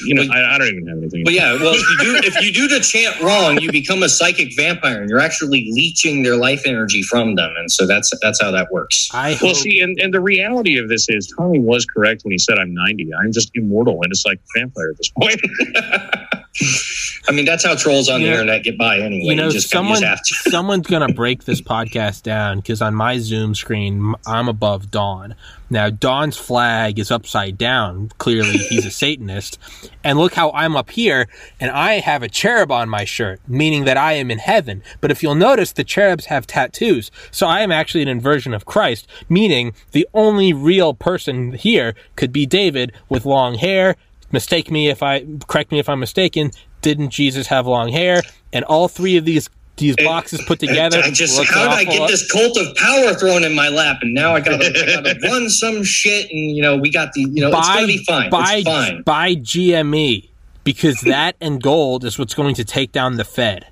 you 0.05 0.13
know, 0.13 0.21
I, 0.31 0.55
I 0.55 0.57
don't 0.57 0.67
even 0.67 0.87
have 0.87 0.97
anything. 0.97 1.23
But 1.23 1.33
yeah, 1.33 1.53
well, 1.53 1.73
if 1.73 1.81
you 1.81 1.97
do 1.99 2.15
if 2.27 2.41
you 2.43 2.51
do 2.53 2.67
the 2.67 2.79
chant 2.79 3.19
wrong, 3.21 3.59
you 3.59 3.71
become 3.71 4.03
a 4.03 4.09
psychic 4.09 4.55
vampire, 4.55 5.01
and 5.01 5.09
you're 5.09 5.19
actually 5.19 5.69
leeching 5.71 6.21
their 6.23 6.35
life 6.35 6.61
energy 6.65 7.01
from 7.01 7.35
them, 7.35 7.51
and 7.57 7.71
so 7.71 7.87
that's 7.87 8.11
that's 8.21 8.41
how 8.41 8.51
that 8.51 8.71
works. 8.71 9.09
I 9.13 9.37
Well, 9.41 9.53
hope, 9.53 9.55
see, 9.55 9.81
and, 9.81 9.97
and 9.99 10.13
the 10.13 10.21
reality 10.21 10.77
of 10.77 10.89
this 10.89 11.09
is 11.09 11.33
Tommy 11.37 11.59
was 11.59 11.85
correct 11.85 12.23
when 12.23 12.31
he 12.31 12.37
said 12.37 12.59
I'm 12.59 12.73
90. 12.73 13.09
I'm 13.15 13.31
just 13.31 13.51
immortal 13.55 13.99
and 14.03 14.11
it's 14.11 14.25
like 14.25 14.39
vampire 14.55 14.91
at 14.91 14.97
this 14.97 15.09
point. 15.09 15.41
I 17.27 17.31
mean, 17.31 17.45
that's 17.45 17.65
how 17.65 17.75
trolls 17.75 18.09
on 18.09 18.21
You 18.21 18.27
the 18.27 18.33
know- 18.33 18.39
internet 18.41 18.63
get 18.63 18.77
by 18.77 18.97
anyway. 18.99 19.21
you 19.25 19.35
know, 19.35 19.47
you 19.47 19.51
just, 19.53 19.69
someone 19.69 20.01
to. 20.01 20.17
someone's 20.49 20.87
gonna 20.87 21.13
break 21.13 21.43
this 21.45 21.61
podcast 21.61 22.23
down 22.23 22.57
because 22.57 22.81
on 22.81 22.95
my 22.95 23.19
Zoom 23.19 23.53
screen, 23.55 24.15
I'm 24.25 24.47
above 24.47 24.89
Don. 24.91 25.35
Now, 25.71 25.91
Don's 25.91 26.35
flag 26.35 26.97
is 26.97 27.11
upside 27.11 27.55
down. 27.55 28.09
Clearly, 28.17 28.57
he's 28.57 28.87
a 28.87 28.91
Satanist. 29.03 29.59
And 30.03 30.17
look 30.17 30.33
how 30.33 30.49
I'm 30.51 30.75
up 30.75 30.89
here, 30.89 31.27
and 31.59 31.69
I 31.69 31.99
have 31.99 32.23
a 32.23 32.29
cherub 32.29 32.71
on 32.71 32.89
my 32.89 33.05
shirt, 33.05 33.39
meaning 33.47 33.85
that 33.85 33.95
I 33.97 34.13
am 34.13 34.31
in 34.31 34.39
heaven. 34.39 34.81
But 34.99 35.11
if 35.11 35.21
you'll 35.21 35.35
notice, 35.35 35.71
the 35.73 35.83
cherubs 35.83 36.25
have 36.25 36.47
tattoos, 36.47 37.11
so 37.29 37.45
I 37.45 37.59
am 37.59 37.71
actually 37.71 38.01
an 38.01 38.07
inversion 38.07 38.53
of 38.55 38.65
Christ, 38.65 39.07
meaning 39.27 39.73
the 39.91 40.07
only 40.15 40.53
real 40.53 40.95
person 40.95 41.53
here 41.53 41.93
could 42.15 42.31
be 42.31 42.47
David 42.47 42.91
with 43.07 43.25
long 43.25 43.55
hair. 43.55 43.95
Mistake 44.31 44.69
me 44.71 44.89
if 44.89 45.01
I 45.01 45.25
correct 45.47 45.71
me 45.71 45.79
if 45.79 45.89
I'm 45.89 45.99
mistaken. 45.99 46.51
Didn't 46.81 47.09
Jesus 47.09 47.47
have 47.47 47.67
long 47.67 47.89
hair? 47.91 48.21
And 48.53 48.63
all 48.65 48.87
three 48.87 49.17
of 49.17 49.25
these 49.25 49.49
these 49.79 49.95
boxes 49.95 50.41
put 50.45 50.59
together. 50.59 51.01
I 51.03 51.09
just 51.09 51.41
how 51.45 51.63
did 51.63 51.71
I 51.71 51.83
get 51.85 52.07
this 52.07 52.29
cult 52.31 52.57
of 52.57 52.75
power 52.75 53.13
thrown 53.13 53.43
in 53.43 53.55
my 53.55 53.69
lap, 53.69 53.99
and 54.01 54.13
now 54.13 54.35
I 54.35 54.41
gotta, 54.41 55.17
run 55.23 55.49
some 55.49 55.83
shit, 55.83 56.29
and 56.31 56.55
you 56.55 56.61
know 56.61 56.77
we 56.77 56.91
got 56.91 57.13
the 57.13 57.21
you 57.21 57.41
know 57.41 57.49
it's 57.49 57.67
gonna 57.67 57.87
be 57.87 58.03
fine. 58.03 58.29
Buy, 58.29 58.55
it's 58.57 58.69
fine. 58.69 59.01
buy 59.03 59.35
GME 59.35 60.29
because 60.63 61.01
that 61.01 61.35
and 61.41 61.61
gold 61.61 62.05
is 62.05 62.19
what's 62.19 62.33
going 62.33 62.55
to 62.55 62.65
take 62.65 62.91
down 62.91 63.17
the 63.17 63.25
Fed. 63.25 63.67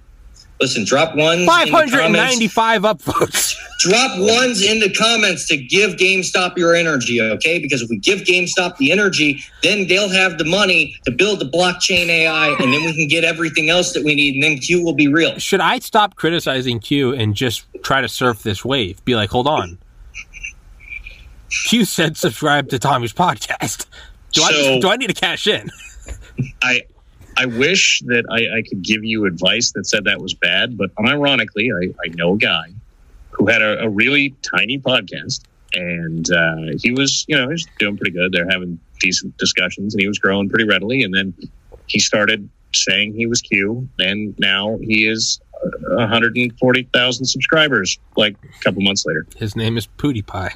Listen, 0.60 0.84
drop 0.86 1.16
ones. 1.16 1.42
in 1.42 1.46
the 1.46 1.52
Five 1.52 1.70
hundred 1.70 2.00
and 2.02 2.16
comments. 2.16 2.34
ninety-five 2.34 2.82
upvotes. 2.84 3.56
Drop 3.80 4.18
ones 4.18 4.64
in 4.64 4.80
the 4.80 4.92
comments 4.92 5.48
to 5.50 5.56
give 5.56 5.98
GameStop 5.98 6.58
your 6.58 6.74
energy, 6.74 7.22
okay? 7.22 7.60
Because 7.60 7.84
if 7.84 7.90
we 7.92 8.00
give 8.00 8.22
GameStop 8.22 8.76
the 8.78 8.92
energy, 8.92 9.44
then 9.62 9.86
they'll 9.88 10.10
have 10.10 10.40
the 10.40 10.46
money 10.46 10.96
to 11.06 11.12
build 11.12 11.40
the 11.40 11.46
blockchain 11.46 12.08
AI, 12.08 12.48
and 12.60 12.74
then 12.74 12.84
we 12.84 12.96
can 12.96 13.08
get 13.08 13.24
everything 13.24 13.70
else 13.70 13.94
that 13.94 14.04
we 14.04 14.16
need, 14.16 14.34
and 14.34 14.44
then 14.44 14.58
Q 14.58 14.84
will 14.84 14.96
be 14.96 15.08
real. 15.08 15.38
Should 15.38 15.60
I 15.62 15.78
stop 15.78 16.16
criticizing 16.16 16.80
Q 16.80 17.14
and 17.14 17.36
just 17.36 17.68
try 17.84 18.02
to 18.02 18.08
surf 18.10 18.42
this 18.42 18.66
wave? 18.66 19.06
Be 19.06 19.16
like, 19.16 19.30
hold 19.30 19.46
on. 19.46 19.78
Q 21.68 21.86
said 21.86 22.18
subscribe 22.18 22.70
to 22.70 22.80
Tommy's 22.80 23.14
podcast. 23.14 23.86
Do 24.34 24.42
I 24.42 24.80
do 24.82 24.90
I 24.90 24.96
need 24.98 25.08
to 25.08 25.14
cash 25.14 25.46
in? 25.46 25.70
I 26.64 26.82
I 27.38 27.46
wish 27.46 28.02
that 28.06 28.26
I, 28.32 28.58
I 28.58 28.62
could 28.68 28.82
give 28.82 29.04
you 29.04 29.26
advice 29.26 29.72
that 29.74 29.86
said 29.86 30.06
that 30.06 30.20
was 30.20 30.34
bad, 30.34 30.76
but 30.78 30.94
unironically, 30.96 31.70
I, 31.72 31.94
I 32.04 32.08
know 32.16 32.34
a 32.34 32.38
guy 32.38 32.74
who 33.30 33.46
had 33.46 33.62
a, 33.62 33.84
a 33.84 33.90
really 33.90 34.36
tiny 34.42 34.80
podcast, 34.80 35.42
and 35.74 36.30
uh, 36.32 36.78
he 36.82 36.92
was, 36.92 37.26
you 37.28 37.38
know, 37.38 37.44
he 37.44 37.54
was 37.54 37.68
doing 37.78 37.96
pretty 37.96 38.12
good. 38.12 38.32
They're 38.32 38.50
having 38.50 38.80
decent 39.00 39.38
discussions, 39.38 39.94
and 39.94 40.02
he 40.02 40.08
was 40.08 40.18
growing 40.18 40.50
pretty 40.50 40.66
readily. 40.66 41.04
And 41.04 41.14
then 41.14 41.36
he 41.86 42.00
started 42.00 42.50
saying 42.74 43.14
he 43.14 43.28
was 43.28 43.42
Q, 43.42 43.88
and 44.00 44.38
now 44.40 44.80
he 44.82 45.08
is 45.08 45.40
uh, 45.64 45.98
140,000 45.98 47.26
subscribers. 47.26 48.00
Like 48.16 48.36
a 48.44 48.64
couple 48.64 48.82
months 48.82 49.06
later. 49.06 49.28
His 49.36 49.56
name 49.56 49.78
is 49.78 49.88
PewDiePie. 50.00 50.54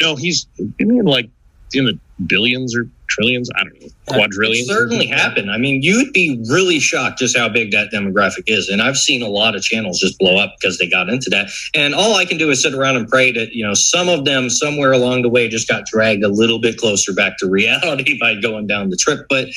no, 0.01 0.15
he's 0.15 0.45
I 0.59 0.83
mean, 0.83 1.05
like 1.05 1.29
in 1.73 1.85
the 1.85 1.99
billions 2.27 2.75
or 2.75 2.87
trillions. 3.09 3.49
I 3.55 3.63
don't 3.63 3.81
know, 3.81 3.87
quadrillions. 4.07 4.69
It 4.69 4.73
certainly 4.73 5.05
happened. 5.07 5.51
I 5.51 5.57
mean, 5.57 5.81
you'd 5.81 6.13
be 6.13 6.43
really 6.49 6.79
shocked 6.79 7.19
just 7.19 7.37
how 7.37 7.49
big 7.49 7.71
that 7.71 7.91
demographic 7.91 8.43
is. 8.47 8.69
And 8.69 8.81
I've 8.81 8.97
seen 8.97 9.21
a 9.21 9.27
lot 9.27 9.55
of 9.55 9.61
channels 9.63 9.99
just 9.99 10.17
blow 10.19 10.37
up 10.37 10.55
because 10.59 10.77
they 10.77 10.87
got 10.89 11.09
into 11.09 11.29
that. 11.31 11.49
And 11.73 11.93
all 11.93 12.15
I 12.15 12.25
can 12.25 12.37
do 12.37 12.49
is 12.49 12.61
sit 12.61 12.73
around 12.73 12.95
and 12.95 13.07
pray 13.07 13.31
that, 13.33 13.53
you 13.53 13.65
know, 13.65 13.73
some 13.73 14.07
of 14.09 14.25
them 14.25 14.49
somewhere 14.49 14.91
along 14.91 15.23
the 15.23 15.29
way 15.29 15.47
just 15.49 15.67
got 15.67 15.85
dragged 15.85 16.23
a 16.23 16.29
little 16.29 16.59
bit 16.59 16.77
closer 16.77 17.13
back 17.13 17.37
to 17.39 17.47
reality 17.49 18.17
by 18.21 18.35
going 18.35 18.67
down 18.67 18.89
the 18.89 18.97
trip. 18.97 19.25
But, 19.29 19.47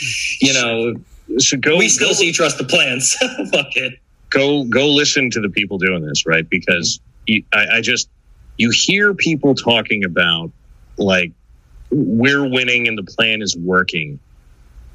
you 0.41 0.53
know, 0.53 0.95
So 1.39 1.57
go. 1.57 1.77
we 1.77 1.89
still 1.89 2.09
go, 2.09 2.15
see 2.15 2.32
trust 2.32 2.59
the 2.59 2.65
plans. 2.65 3.15
Fuck 3.53 3.77
it. 3.77 3.95
go 4.31 4.65
go 4.65 4.89
listen 4.89 5.31
to 5.31 5.41
the 5.41 5.49
people 5.49 5.78
doing 5.78 6.05
this, 6.07 6.27
right? 6.27 6.49
Because 6.49 7.01
you, 7.27 7.45
I, 7.53 7.77
I 7.77 7.81
just 7.81 8.09
you 8.59 8.70
hear 8.70 9.15
people 9.15 9.55
talking 9.55 10.05
about 10.05 10.51
like 10.99 11.32
we're 11.90 12.48
winning 12.48 12.89
and 12.89 12.97
the 12.98 13.02
plan 13.02 13.43
is 13.43 13.56
working, 13.56 14.19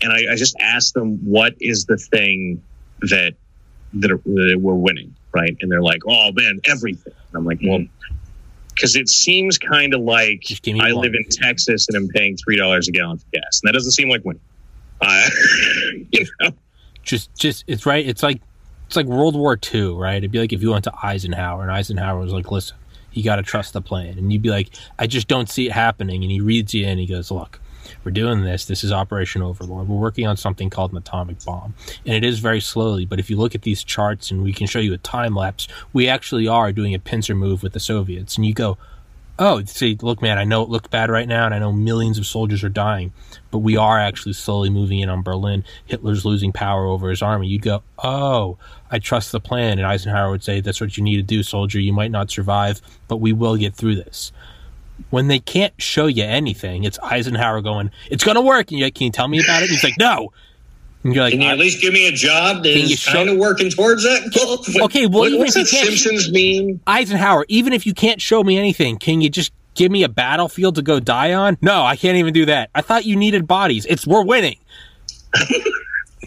and 0.01 0.11
I, 0.11 0.33
I 0.33 0.35
just 0.35 0.55
ask 0.59 0.93
them 0.93 1.17
what 1.25 1.55
is 1.59 1.85
the 1.85 1.97
thing 1.97 2.61
that 3.01 3.35
that, 3.93 4.09
that 4.23 4.59
we're 4.59 4.73
winning, 4.73 5.15
right? 5.33 5.55
And 5.61 5.71
they're 5.71 5.81
like, 5.81 6.01
oh 6.07 6.31
man, 6.33 6.59
everything. 6.65 7.13
And 7.29 7.37
I'm 7.37 7.45
like, 7.45 7.59
well. 7.63 7.83
Because 8.75 8.95
it 8.95 9.09
seems 9.09 9.57
kind 9.57 9.93
of 9.93 9.99
like 9.99 10.39
Just 10.39 10.63
give 10.63 10.75
me 10.75 10.79
I 10.79 10.93
one. 10.93 11.03
live 11.03 11.13
in 11.13 11.25
Texas 11.29 11.89
and 11.89 11.97
I'm 11.97 12.07
paying 12.07 12.37
three 12.37 12.55
dollars 12.55 12.87
a 12.87 12.93
gallon 12.93 13.17
for 13.17 13.25
gas, 13.33 13.59
and 13.61 13.67
that 13.67 13.73
doesn't 13.73 13.91
seem 13.91 14.09
like 14.09 14.23
winning. 14.23 14.41
Uh, 15.01 15.29
you 16.11 16.25
know, 16.39 16.51
just 17.03 17.33
just 17.35 17.63
it's 17.67 17.85
right 17.85 18.05
it's 18.07 18.23
like 18.23 18.41
it's 18.85 18.95
like 18.95 19.05
world 19.05 19.35
war 19.35 19.57
ii 19.73 19.81
right 19.89 20.17
it'd 20.17 20.31
be 20.31 20.39
like 20.39 20.53
if 20.53 20.61
you 20.61 20.71
went 20.71 20.83
to 20.83 20.93
eisenhower 21.01 21.63
and 21.63 21.71
eisenhower 21.71 22.19
was 22.19 22.31
like 22.31 22.51
listen 22.51 22.77
you 23.19 23.25
got 23.25 23.35
to 23.35 23.43
trust 23.43 23.73
the 23.73 23.81
plan. 23.81 24.17
And 24.17 24.31
you'd 24.31 24.41
be 24.41 24.49
like 24.49 24.69
i 24.97 25.07
just 25.07 25.27
don't 25.27 25.49
see 25.49 25.67
it 25.67 25.71
happening. 25.71 26.23
And 26.23 26.31
he 26.31 26.41
reads 26.41 26.73
you 26.73 26.85
and 26.85 26.99
he 26.99 27.05
goes 27.05 27.31
look 27.31 27.59
we're 28.03 28.11
doing 28.11 28.43
this. 28.43 28.65
This 28.65 28.83
is 28.83 28.91
operation 28.91 29.41
overlord. 29.41 29.87
We're 29.87 29.97
working 29.97 30.27
on 30.27 30.37
something 30.37 30.69
called 30.69 30.91
an 30.91 30.97
atomic 30.97 31.43
bomb. 31.43 31.73
And 32.05 32.15
it 32.15 32.23
is 32.23 32.39
very 32.39 32.61
slowly 32.61 33.05
but 33.05 33.19
if 33.19 33.29
you 33.29 33.37
look 33.37 33.55
at 33.55 33.63
these 33.63 33.83
charts 33.83 34.31
and 34.31 34.43
we 34.43 34.53
can 34.53 34.67
show 34.67 34.79
you 34.79 34.93
a 34.93 34.97
time 34.97 35.35
lapse 35.35 35.67
we 35.93 36.07
actually 36.07 36.47
are 36.47 36.71
doing 36.71 36.93
a 36.93 36.99
pincer 36.99 37.35
move 37.35 37.61
with 37.63 37.73
the 37.73 37.79
soviets. 37.79 38.37
And 38.37 38.45
you 38.45 38.53
go 38.53 38.77
oh, 39.39 39.63
see, 39.63 39.97
look, 40.01 40.21
man, 40.21 40.37
I 40.37 40.43
know 40.43 40.61
it 40.61 40.69
looks 40.69 40.89
bad 40.89 41.09
right 41.09 41.27
now, 41.27 41.45
and 41.45 41.55
I 41.55 41.59
know 41.59 41.71
millions 41.71 42.17
of 42.17 42.27
soldiers 42.27 42.63
are 42.63 42.69
dying, 42.69 43.13
but 43.51 43.59
we 43.59 43.77
are 43.77 43.97
actually 43.97 44.33
slowly 44.33 44.69
moving 44.69 44.99
in 44.99 45.09
on 45.09 45.23
Berlin. 45.23 45.63
Hitler's 45.85 46.25
losing 46.25 46.51
power 46.51 46.85
over 46.85 47.09
his 47.09 47.21
army. 47.21 47.47
You'd 47.47 47.61
go, 47.61 47.81
oh, 47.97 48.57
I 48.91 48.99
trust 48.99 49.31
the 49.31 49.39
plan. 49.39 49.77
And 49.77 49.87
Eisenhower 49.87 50.31
would 50.31 50.43
say, 50.43 50.61
that's 50.61 50.81
what 50.81 50.97
you 50.97 51.03
need 51.03 51.17
to 51.17 51.23
do, 51.23 51.43
soldier. 51.43 51.79
You 51.79 51.93
might 51.93 52.11
not 52.11 52.31
survive, 52.31 52.81
but 53.07 53.17
we 53.17 53.33
will 53.33 53.55
get 53.57 53.75
through 53.75 53.95
this. 53.95 54.31
When 55.11 55.27
they 55.27 55.39
can't 55.39 55.73
show 55.81 56.07
you 56.07 56.23
anything, 56.23 56.83
it's 56.83 56.99
Eisenhower 56.99 57.61
going, 57.61 57.91
it's 58.09 58.23
going 58.23 58.35
to 58.35 58.41
work. 58.41 58.71
And 58.71 58.79
you're 58.79 58.87
like, 58.87 58.95
can 58.95 59.05
you 59.05 59.11
tell 59.11 59.27
me 59.27 59.39
about 59.39 59.61
it? 59.61 59.65
And 59.65 59.71
he's 59.71 59.83
like, 59.83 59.97
no. 59.97 60.31
And 61.03 61.15
you're 61.15 61.23
like, 61.23 61.31
Can 61.31 61.41
you 61.41 61.47
at 61.47 61.57
least 61.57 61.81
give 61.81 61.93
me 61.93 62.07
a 62.07 62.11
job 62.11 62.63
that 62.63 62.75
is 62.75 62.99
show- 62.99 63.13
kind 63.13 63.29
of 63.29 63.37
working 63.37 63.69
towards 63.69 64.03
that 64.03 64.33
goal? 64.35 64.85
okay, 64.85 65.07
well, 65.07 65.19
what, 65.19 65.27
even 65.29 65.39
what's 65.39 65.55
if 65.55 65.71
you 65.71 65.79
can't 65.79 65.97
Simpsons 65.97 66.29
meme? 66.31 66.81
Eisenhower, 66.87 67.45
even 67.47 67.71
if 67.71 67.85
you 67.85 67.93
can't 67.93 68.21
show 68.21 68.43
me 68.43 68.57
anything, 68.57 68.97
can 68.97 69.21
you 69.21 69.29
just 69.29 69.53
give 69.75 69.91
me 69.93 70.03
a 70.03 70.09
battlefield 70.09 70.75
to 70.75 70.81
go 70.81 70.99
die 70.99 71.33
on? 71.33 71.57
No, 71.61 71.83
I 71.83 71.95
can't 71.95 72.17
even 72.17 72.33
do 72.33 72.45
that. 72.47 72.69
I 72.75 72.81
thought 72.81 73.05
you 73.05 73.15
needed 73.15 73.47
bodies. 73.47 73.85
It's 73.85 74.05
we're 74.05 74.25
winning. 74.25 74.57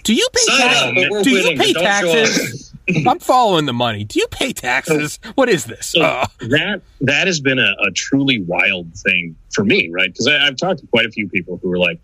do 0.04 0.14
you 0.14 0.26
pay 0.32 0.56
taxes? 0.56 1.22
Do 1.24 1.30
you 1.30 1.56
pay 1.56 1.72
but 1.72 1.74
don't 1.74 1.74
show 1.74 1.80
taxes? 1.82 2.68
I'm 3.06 3.20
following 3.20 3.66
the 3.66 3.72
money. 3.72 4.04
Do 4.04 4.18
you 4.18 4.26
pay 4.28 4.52
taxes? 4.52 5.20
What 5.36 5.48
is 5.48 5.64
this? 5.66 5.86
So 5.88 6.00
Oh. 6.02 6.24
that 6.48 6.82
that 7.02 7.26
has 7.28 7.40
been 7.40 7.58
a, 7.58 7.72
a 7.86 7.90
truly 7.92 8.42
wild 8.42 8.92
thing 8.94 9.36
for 9.54 9.64
me, 9.64 9.88
right? 9.90 10.12
Because 10.12 10.26
I've 10.26 10.56
talked 10.56 10.80
to 10.80 10.86
quite 10.88 11.06
a 11.06 11.10
few 11.10 11.28
people 11.28 11.58
who 11.62 11.72
are 11.72 11.78
like, 11.78 12.00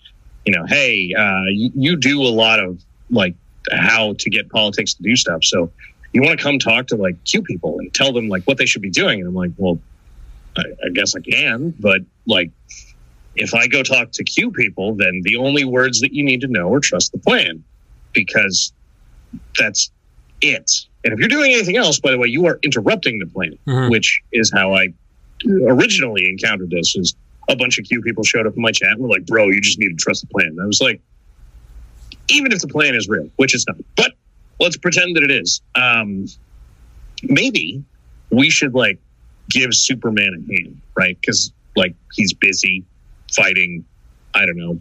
you 0.46 0.54
know, 0.54 0.64
hey, 0.66 1.12
uh, 1.18 1.42
you, 1.50 1.70
you 1.74 1.96
do 1.96 2.22
a 2.22 2.28
lot 2.30 2.60
of 2.60 2.80
like 3.10 3.34
how 3.72 4.14
to 4.18 4.30
get 4.30 4.48
politics 4.50 4.94
to 4.94 5.02
do 5.02 5.16
stuff. 5.16 5.42
So 5.44 5.70
you 6.12 6.22
want 6.22 6.38
to 6.38 6.42
come 6.42 6.58
talk 6.58 6.86
to 6.88 6.96
like 6.96 7.22
Q 7.24 7.42
people 7.42 7.78
and 7.80 7.92
tell 7.92 8.12
them 8.12 8.28
like 8.28 8.44
what 8.44 8.56
they 8.56 8.66
should 8.66 8.82
be 8.82 8.90
doing. 8.90 9.18
And 9.20 9.28
I'm 9.28 9.34
like, 9.34 9.50
well, 9.56 9.78
I, 10.56 10.62
I 10.86 10.88
guess 10.94 11.14
I 11.16 11.20
can, 11.20 11.74
but 11.80 12.02
like 12.26 12.50
if 13.34 13.52
I 13.54 13.66
go 13.66 13.82
talk 13.82 14.12
to 14.12 14.24
Q 14.24 14.52
people, 14.52 14.94
then 14.94 15.20
the 15.24 15.36
only 15.36 15.64
words 15.64 16.00
that 16.00 16.12
you 16.14 16.24
need 16.24 16.40
to 16.42 16.48
know 16.48 16.72
are 16.72 16.80
trust 16.80 17.12
the 17.12 17.18
plan 17.18 17.64
because 18.12 18.72
that's 19.58 19.90
it. 20.40 20.70
And 21.04 21.12
if 21.12 21.18
you're 21.20 21.28
doing 21.28 21.52
anything 21.52 21.76
else, 21.76 22.00
by 22.00 22.10
the 22.10 22.18
way, 22.18 22.28
you 22.28 22.46
are 22.46 22.58
interrupting 22.62 23.18
the 23.18 23.26
plan, 23.26 23.58
Mhm. 23.66 23.90
which 23.90 24.20
is 24.32 24.50
how 24.52 24.74
I 24.74 24.92
originally 25.46 26.28
encountered 26.28 26.70
this. 26.70 26.96
Is 26.96 27.14
a 27.48 27.56
bunch 27.56 27.78
of 27.78 27.84
Q 27.84 28.02
people 28.02 28.24
showed 28.24 28.46
up 28.46 28.56
in 28.56 28.62
my 28.62 28.72
chat 28.72 28.90
and 28.90 29.00
were 29.00 29.08
like, 29.08 29.26
"Bro, 29.26 29.48
you 29.50 29.60
just 29.60 29.78
need 29.78 29.88
to 29.90 29.94
trust 29.96 30.22
the 30.22 30.26
plan." 30.28 30.48
And 30.48 30.60
I 30.60 30.66
was 30.66 30.80
like, 30.80 31.00
even 32.28 32.52
if 32.52 32.60
the 32.60 32.68
plan 32.68 32.94
is 32.94 33.08
real, 33.08 33.30
which 33.36 33.54
it's 33.54 33.66
not, 33.66 33.76
but 33.96 34.12
let's 34.60 34.76
pretend 34.76 35.16
that 35.16 35.22
it 35.22 35.30
is. 35.30 35.62
Um, 35.74 36.26
maybe 37.22 37.82
we 38.30 38.50
should 38.50 38.74
like 38.74 38.98
give 39.48 39.72
Superman 39.74 40.44
a 40.48 40.52
hand, 40.52 40.80
right? 40.96 41.16
Because 41.20 41.52
like 41.76 41.94
he's 42.14 42.32
busy 42.34 42.84
fighting. 43.34 43.84
I 44.34 44.44
don't 44.44 44.56
know. 44.56 44.80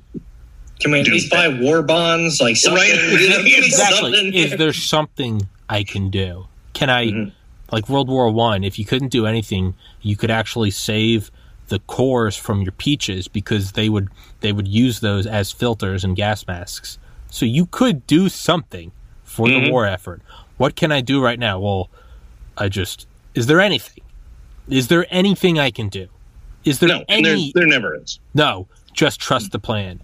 Can 0.80 0.92
we 0.92 1.00
at 1.02 1.08
least 1.08 1.32
buy 1.32 1.48
war 1.48 1.82
bonds? 1.82 2.40
Like 2.40 2.56
something? 2.56 2.82
Right. 2.82 3.20
You 3.20 3.30
know, 3.30 3.36
give 3.38 3.44
me 3.46 3.58
exactly. 3.66 4.14
something. 4.14 4.34
Is 4.34 4.58
there 4.58 4.74
something 4.74 5.48
I 5.70 5.84
can 5.84 6.10
do? 6.10 6.48
Can 6.74 6.90
I, 6.90 7.08
Mhm. 7.08 7.32
like 7.72 7.90
World 7.90 8.10
War 8.10 8.30
One? 8.32 8.64
If 8.64 8.78
you 8.78 8.86
couldn't 8.86 9.10
do 9.10 9.26
anything, 9.26 9.74
you 10.02 10.16
could 10.16 10.30
actually 10.32 10.72
save 10.72 11.32
the 11.70 11.80
cores 11.80 12.36
from 12.38 12.62
your 12.62 12.72
peaches 12.74 13.28
because 13.28 13.74
they 13.74 13.90
would 13.90 14.08
they 14.42 14.52
would 14.54 14.68
use 14.68 15.00
those 15.02 15.26
as 15.28 15.52
filters 15.52 16.04
and 16.04 16.16
gas 16.16 16.46
masks. 16.48 16.98
So 17.30 17.46
you 17.46 17.66
could 17.66 18.08
do 18.08 18.30
something 18.30 18.92
for 19.26 19.50
the 19.50 19.56
Mhm. 19.56 19.72
war 19.72 19.86
effort. 19.86 20.22
What 20.58 20.76
can 20.76 20.92
I 20.94 21.02
do 21.02 21.22
right 21.22 21.38
now? 21.40 21.60
Well, 21.60 21.90
I 22.58 22.70
just 22.70 23.06
is 23.36 23.48
there 23.48 23.60
anything? 23.60 24.04
Is 24.70 24.88
there 24.88 25.06
anything 25.10 25.60
I 25.60 25.72
can 25.72 25.90
do? 25.90 26.08
Is 26.64 26.80
there 26.80 26.90
No, 26.90 27.04
and 27.10 27.26
there, 27.26 27.34
any? 27.34 27.52
there 27.54 27.68
never 27.68 27.96
is. 27.96 28.20
No, 28.34 28.68
just 28.94 29.20
trust 29.20 29.52
the 29.52 29.60
plan. 29.60 30.00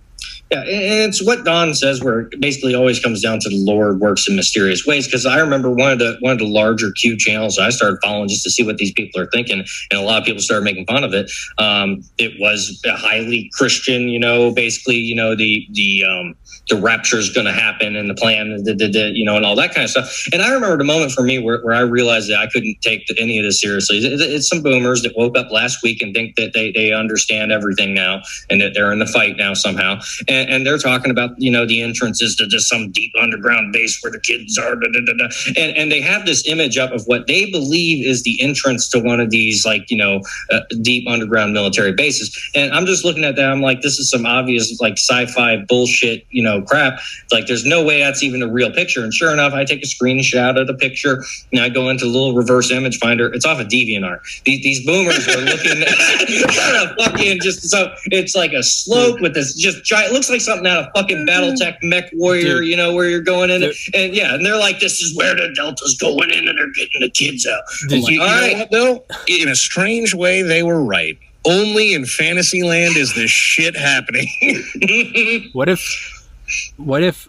Yeah, 0.54 0.60
and 0.60 1.10
it's 1.10 1.26
what 1.26 1.44
Don 1.44 1.74
says, 1.74 2.04
where 2.04 2.22
it 2.22 2.40
basically 2.40 2.76
always 2.76 3.00
comes 3.00 3.24
down 3.24 3.40
to 3.40 3.50
the 3.50 3.58
Lord 3.66 4.00
works 4.00 4.28
in 4.28 4.36
mysterious 4.36 4.86
ways. 4.86 5.08
Because 5.08 5.26
I 5.26 5.40
remember 5.40 5.72
one 5.72 5.92
of 5.92 5.98
the 5.98 6.16
one 6.20 6.34
of 6.34 6.38
the 6.38 6.48
larger 6.48 6.92
Q 6.92 7.18
channels 7.18 7.58
I 7.58 7.72
started 7.72 7.98
following 8.04 8.28
just 8.30 8.44
to 8.44 8.52
see 8.52 8.64
what 8.64 8.78
these 8.78 8.94
people 8.94 9.20
are 9.20 9.30
thinking, 9.32 9.66
and 9.90 10.00
a 10.00 10.04
lot 10.04 10.20
of 10.20 10.26
people 10.26 10.42
started 10.42 10.64
making 10.64 10.86
fun 10.86 11.04
of 11.04 11.12
it. 11.16 11.32
Um, 11.58 12.04
it 12.20 12.34
was 12.40 12.80
a 12.86 12.96
highly 12.96 13.50
Christian, 13.54 14.10
you 14.10 14.20
know, 14.20 14.52
basically, 14.54 14.98
you 14.98 15.16
know, 15.16 15.36
the 15.36 15.68
the 15.72 16.04
um, 16.04 16.36
the 16.70 16.80
rapture 16.80 17.18
is 17.18 17.30
going 17.30 17.46
to 17.46 17.52
happen 17.52 17.96
and 17.96 18.10
the 18.10 18.14
plan, 18.14 18.64
the, 18.64 18.74
the, 18.74 18.88
the, 18.88 19.12
you 19.14 19.26
know, 19.26 19.36
and 19.36 19.46
all 19.46 19.56
that 19.56 19.74
kind 19.74 19.84
of 19.84 19.90
stuff. 19.90 20.26
And 20.32 20.42
I 20.42 20.52
remember 20.54 20.78
the 20.78 20.84
moment 20.84 21.12
for 21.12 21.24
me 21.24 21.40
where, 21.40 21.62
where 21.62 21.76
I 21.76 21.82
realized 21.82 22.30
that 22.30 22.40
I 22.40 22.48
couldn't 22.48 22.78
take 22.82 23.06
any 23.20 23.38
of 23.38 23.44
this 23.44 23.60
seriously. 23.60 23.98
It's, 23.98 24.24
it's 24.24 24.48
some 24.48 24.62
boomers 24.62 25.02
that 25.04 25.14
woke 25.18 25.38
up 25.38 25.52
last 25.52 25.84
week 25.84 26.02
and 26.02 26.14
think 26.14 26.36
that 26.38 26.54
they, 26.54 26.72
they 26.72 26.94
understand 26.94 27.52
everything 27.52 27.94
now 27.94 28.22
and 28.50 28.62
that 28.62 28.74
they're 28.74 28.94
in 28.94 29.00
the 29.00 29.06
fight 29.06 29.36
now 29.38 29.54
somehow. 29.54 30.00
And, 30.28 30.43
and 30.50 30.66
they're 30.66 30.78
talking 30.78 31.12
about, 31.12 31.32
you 31.38 31.52
know, 31.52 31.66
the 31.66 31.82
entrances 31.82 32.36
to 32.38 32.48
just 32.48 32.70
some 32.70 32.92
deep 32.92 33.12
underground 33.20 33.74
base 33.74 34.00
where 34.02 34.12
the 34.12 34.20
kids 34.20 34.58
are. 34.58 34.76
Da, 34.76 34.88
da, 34.92 35.14
da, 35.14 35.30
and, 35.58 35.76
and 35.78 35.92
they 35.92 36.02
have 36.02 36.26
this 36.26 36.48
image 36.48 36.78
up 36.78 36.92
of 36.92 37.04
what 37.06 37.28
they 37.28 37.50
believe 37.50 38.06
is 38.06 38.24
the 38.24 38.42
entrance 38.42 38.90
to 38.90 39.00
one 39.00 39.20
of 39.20 39.30
these, 39.30 39.66
like, 39.66 39.90
you 39.90 39.98
know, 39.98 40.22
uh, 40.52 40.62
deep 40.82 41.08
underground 41.08 41.54
military 41.54 41.94
bases. 41.94 42.38
And 42.56 42.72
I'm 42.74 42.86
just 42.86 43.06
looking 43.06 43.24
at 43.24 43.36
that. 43.36 43.50
I'm 43.50 43.62
like, 43.62 43.82
this 43.82 44.00
is 44.00 44.10
some 44.10 44.26
obvious, 44.26 44.80
like, 44.80 44.94
sci 44.94 45.26
fi 45.28 45.58
bullshit, 45.68 46.26
you 46.30 46.44
know, 46.44 46.62
crap. 46.62 47.00
Like, 47.32 47.48
there's 47.48 47.66
no 47.66 47.84
way 47.84 48.00
that's 48.00 48.24
even 48.24 48.42
a 48.42 48.48
real 48.48 48.72
picture. 48.72 49.04
And 49.04 49.14
sure 49.14 49.32
enough, 49.32 49.54
I 49.54 49.66
take 49.66 49.84
a 49.84 49.88
screenshot 49.88 50.60
of 50.60 50.68
the 50.68 50.76
picture 50.76 51.24
and 51.52 51.62
I 51.62 51.70
go 51.70 51.90
into 51.90 52.06
a 52.06 52.08
little 52.08 52.34
reverse 52.34 52.72
image 52.72 52.98
finder. 52.98 53.32
It's 53.34 53.46
off 53.46 53.60
of 53.60 53.68
DeviantArt. 53.68 54.44
These, 54.44 54.64
these 54.64 54.86
boomers 54.86 55.28
are 55.28 55.42
looking 55.42 55.84
at 55.84 56.96
fucking 57.00 57.40
just 57.42 57.70
so 57.70 57.94
it's 58.06 58.36
like 58.36 58.54
a 58.54 58.64
slope 58.64 59.22
with 59.22 59.34
this 59.34 59.54
just 59.54 59.84
giant. 59.84 60.14
Looks 60.14 60.30
like 60.30 60.33
something 60.40 60.68
out 60.68 60.86
of 60.86 60.92
fucking 60.96 61.26
mm-hmm. 61.26 61.30
BattleTech 61.30 61.78
Mech 61.84 62.10
Warrior, 62.14 62.60
Dude. 62.60 62.68
you 62.68 62.78
know, 62.78 62.94
where 62.94 63.10
you're 63.10 63.22
going 63.22 63.50
in. 63.50 63.62
Dude. 63.62 63.76
And 63.94 64.14
yeah, 64.16 64.34
and 64.36 64.46
they're 64.46 64.58
like, 64.58 64.80
this 64.80 65.02
is 65.02 65.16
where 65.16 65.36
the 65.36 65.54
Delta's 65.56 65.98
going 65.98 66.30
in 66.30 66.48
and 66.48 66.58
they're 66.58 66.72
getting 66.72 67.02
the 67.02 67.10
kids 67.10 67.48
out. 67.48 67.64
Did 67.90 67.98
I'm 67.98 68.02
like, 68.02 68.12
You, 68.12 68.22
you 68.22 68.28
all 68.28 68.42
know 68.42 68.58
what 68.60 68.72
though? 68.72 69.04
In 69.28 69.50
a 69.50 69.56
strange 69.56 70.14
way, 70.14 70.42
they 70.42 70.64
were 70.64 70.84
right. 70.84 71.18
Only 71.46 71.94
in 71.94 72.06
Fantasyland 72.06 72.96
is 72.96 73.14
this 73.16 73.32
shit 73.32 73.76
happening. 73.76 74.28
What 75.54 75.70
if, 75.70 76.30
what 76.78 77.04
if, 77.04 77.28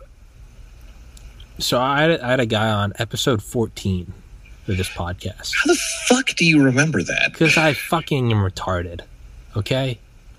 so 1.59 1.81
I 1.81 2.03
had, 2.03 2.21
I 2.21 2.31
had 2.31 2.41
a 2.41 2.47
guy 2.47 2.71
on 2.71 2.93
episode 2.99 3.43
14 3.43 4.13
of 4.67 4.77
this 4.77 4.89
podcast 4.89 5.53
How 5.55 5.67
the 5.67 5.79
fuck 6.09 6.27
do 6.37 6.45
you 6.45 6.63
remember 6.63 7.03
that? 7.03 7.33
because 7.33 7.57
I 7.57 7.75
fucking 7.75 8.31
am 8.33 8.39
retarded. 8.39 9.01
Okay? 9.57 9.99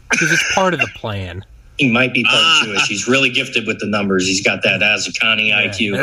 Because 0.09 0.31
it's 0.31 0.53
part 0.53 0.73
of 0.73 0.79
the 0.79 0.87
plan. 0.95 1.45
He 1.77 1.91
might 1.91 2.13
be 2.13 2.23
part 2.23 2.43
Jewish. 2.65 2.87
He's 2.87 3.07
really 3.07 3.29
gifted 3.29 3.67
with 3.67 3.79
the 3.79 3.87
numbers. 3.87 4.27
He's 4.27 4.43
got 4.43 4.63
that 4.63 4.81
Ashkenazi 4.81 5.51
IQ. 5.51 5.95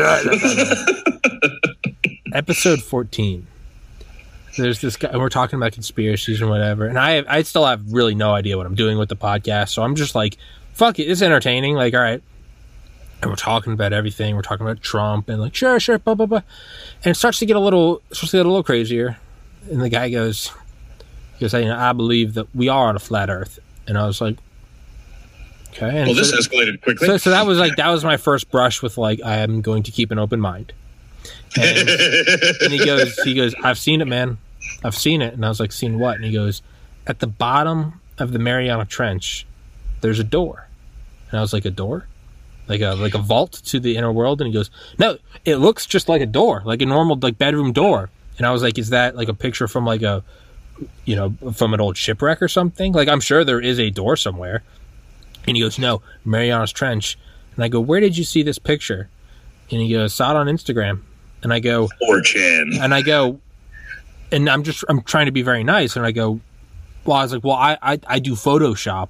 episode 2.34 2.82
14 2.82 3.46
there's 4.56 4.80
this 4.80 4.96
guy 4.96 5.10
and 5.10 5.20
we're 5.20 5.28
talking 5.28 5.58
about 5.58 5.72
conspiracies 5.72 6.40
and 6.40 6.48
whatever 6.48 6.86
and 6.86 6.98
i 6.98 7.22
i 7.28 7.42
still 7.42 7.66
have 7.66 7.92
really 7.92 8.14
no 8.14 8.32
idea 8.32 8.56
what 8.56 8.64
i'm 8.64 8.74
doing 8.74 8.96
with 8.96 9.10
the 9.10 9.16
podcast 9.16 9.68
so 9.68 9.82
i'm 9.82 9.94
just 9.94 10.14
like 10.14 10.38
fuck 10.72 10.98
it 10.98 11.04
it's 11.04 11.22
entertaining 11.22 11.74
like 11.74 11.94
all 11.94 12.00
right. 12.00 12.22
And 13.20 13.30
we're 13.30 13.36
talking 13.36 13.72
about 13.72 13.92
everything. 13.92 14.34
We're 14.34 14.42
talking 14.42 14.66
about 14.66 14.82
trump 14.82 15.28
and 15.28 15.40
like 15.40 15.54
sure 15.54 15.78
sure 15.78 15.98
blah 15.98 16.14
blah 16.14 16.26
blah. 16.26 16.42
And 17.04 17.12
it 17.12 17.14
starts 17.14 17.38
to 17.38 17.46
get 17.46 17.56
a 17.56 17.60
little 17.60 18.02
it 18.10 18.16
starts 18.16 18.32
to 18.32 18.38
get 18.38 18.46
a 18.46 18.48
little 18.48 18.64
crazier. 18.64 19.16
And 19.70 19.80
the 19.80 19.88
guy 19.88 20.10
goes 20.10 20.50
he 21.36 21.44
goes 21.44 21.54
you 21.54 21.66
know, 21.66 21.78
i 21.78 21.92
believe 21.92 22.34
that 22.34 22.52
we 22.54 22.68
are 22.68 22.88
on 22.88 22.96
a 22.96 22.98
flat 22.98 23.30
earth. 23.30 23.60
And 23.86 23.96
i 23.96 24.06
was 24.06 24.20
like 24.20 24.38
okay 25.72 26.04
Well, 26.04 26.14
this 26.14 26.30
so- 26.30 26.36
escalated 26.38 26.80
quickly. 26.82 27.06
so, 27.06 27.16
so 27.16 27.30
that 27.30 27.46
was 27.46 27.58
like 27.58 27.76
that 27.76 27.88
was 27.88 28.04
my 28.04 28.16
first 28.16 28.50
brush 28.50 28.82
with 28.82 28.98
like 28.98 29.20
I 29.24 29.38
am 29.38 29.60
going 29.62 29.82
to 29.84 29.90
keep 29.90 30.10
an 30.10 30.18
open 30.18 30.40
mind. 30.40 30.72
And, 31.60 31.88
and 31.88 32.72
he 32.72 32.84
goes, 32.84 33.14
he 33.22 33.34
goes, 33.34 33.54
I've 33.62 33.78
seen 33.78 34.00
it, 34.00 34.06
man. 34.06 34.38
I've 34.82 34.96
seen 34.96 35.20
it. 35.22 35.34
And 35.34 35.44
I 35.44 35.48
was 35.48 35.60
like, 35.60 35.70
seen 35.72 35.98
what? 35.98 36.16
And 36.16 36.24
he 36.24 36.32
goes, 36.32 36.62
at 37.06 37.18
the 37.20 37.26
bottom 37.26 38.00
of 38.18 38.32
the 38.32 38.38
Mariana 38.38 38.84
Trench, 38.86 39.46
there's 40.00 40.18
a 40.18 40.24
door. 40.24 40.68
And 41.30 41.38
I 41.38 41.42
was 41.42 41.52
like, 41.52 41.64
a 41.64 41.70
door, 41.70 42.06
like 42.68 42.80
a 42.80 42.94
like 42.94 43.14
a 43.14 43.18
vault 43.18 43.52
to 43.66 43.80
the 43.80 43.96
inner 43.96 44.10
world. 44.12 44.40
And 44.40 44.48
he 44.48 44.52
goes, 44.52 44.70
no, 44.98 45.18
it 45.44 45.56
looks 45.56 45.86
just 45.86 46.08
like 46.08 46.22
a 46.22 46.26
door, 46.26 46.62
like 46.64 46.80
a 46.82 46.86
normal 46.86 47.18
like 47.20 47.38
bedroom 47.38 47.72
door. 47.72 48.10
And 48.38 48.46
I 48.46 48.50
was 48.50 48.62
like, 48.62 48.78
is 48.78 48.90
that 48.90 49.14
like 49.14 49.28
a 49.28 49.34
picture 49.34 49.68
from 49.68 49.84
like 49.84 50.02
a, 50.02 50.24
you 51.04 51.14
know, 51.16 51.34
from 51.52 51.74
an 51.74 51.80
old 51.80 51.96
shipwreck 51.96 52.40
or 52.42 52.48
something? 52.48 52.92
Like 52.92 53.08
I'm 53.08 53.20
sure 53.20 53.44
there 53.44 53.60
is 53.60 53.78
a 53.78 53.90
door 53.90 54.16
somewhere. 54.16 54.62
And 55.46 55.56
he 55.56 55.62
goes, 55.62 55.78
no, 55.78 56.02
Mariana's 56.24 56.72
Trench. 56.72 57.18
And 57.54 57.64
I 57.64 57.68
go, 57.68 57.80
where 57.80 58.00
did 58.00 58.16
you 58.16 58.24
see 58.24 58.42
this 58.42 58.58
picture? 58.58 59.08
And 59.70 59.80
he 59.80 59.92
goes, 59.92 60.14
saw 60.14 60.30
it 60.30 60.36
on 60.36 60.46
Instagram. 60.46 61.02
And 61.42 61.52
I 61.52 61.58
go, 61.58 61.88
4chan. 62.08 62.78
and 62.80 62.94
I 62.94 63.02
go, 63.02 63.40
and 64.30 64.48
I'm 64.48 64.62
just 64.62 64.84
I'm 64.88 65.02
trying 65.02 65.26
to 65.26 65.32
be 65.32 65.42
very 65.42 65.64
nice, 65.64 65.96
and 65.96 66.06
I 66.06 66.12
go, 66.12 66.40
well, 67.04 67.16
I 67.18 67.22
was 67.24 67.32
like, 67.34 67.44
well, 67.44 67.56
I 67.56 67.76
I, 67.82 68.00
I 68.06 68.18
do 68.18 68.32
Photoshop, 68.34 69.08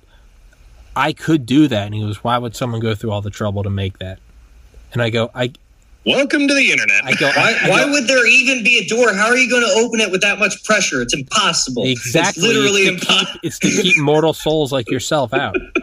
I 0.96 1.12
could 1.12 1.46
do 1.46 1.68
that, 1.68 1.86
and 1.86 1.94
he 1.94 2.00
goes, 2.00 2.24
why 2.24 2.38
would 2.38 2.56
someone 2.56 2.80
go 2.80 2.94
through 2.94 3.10
all 3.12 3.20
the 3.20 3.30
trouble 3.30 3.62
to 3.62 3.70
make 3.70 3.98
that? 3.98 4.18
And 4.92 5.00
I 5.00 5.10
go, 5.10 5.30
I 5.34 5.52
Welcome 6.04 6.48
to 6.48 6.54
the 6.54 6.72
internet. 6.72 7.04
I 7.04 7.14
go, 7.14 7.28
Why, 7.28 7.56
I, 7.62 7.66
I 7.66 7.70
why 7.70 7.84
go, 7.84 7.92
would 7.92 8.08
there 8.08 8.26
even 8.26 8.64
be 8.64 8.78
a 8.78 8.88
door? 8.88 9.14
How 9.14 9.26
are 9.26 9.36
you 9.36 9.48
going 9.48 9.62
to 9.62 9.72
open 9.86 10.00
it 10.00 10.10
with 10.10 10.20
that 10.22 10.40
much 10.40 10.64
pressure? 10.64 11.00
It's 11.00 11.14
impossible. 11.14 11.84
exactly 11.86 12.48
It's 12.48 12.54
literally 12.54 12.82
it's 12.82 13.00
to, 13.00 13.06
keep, 13.06 13.10
impossible. 13.10 13.40
it's 13.44 13.58
to 13.60 13.68
keep 13.82 13.98
mortal 13.98 14.32
souls 14.32 14.72
like 14.72 14.90
yourself 14.90 15.32
out. 15.32 15.54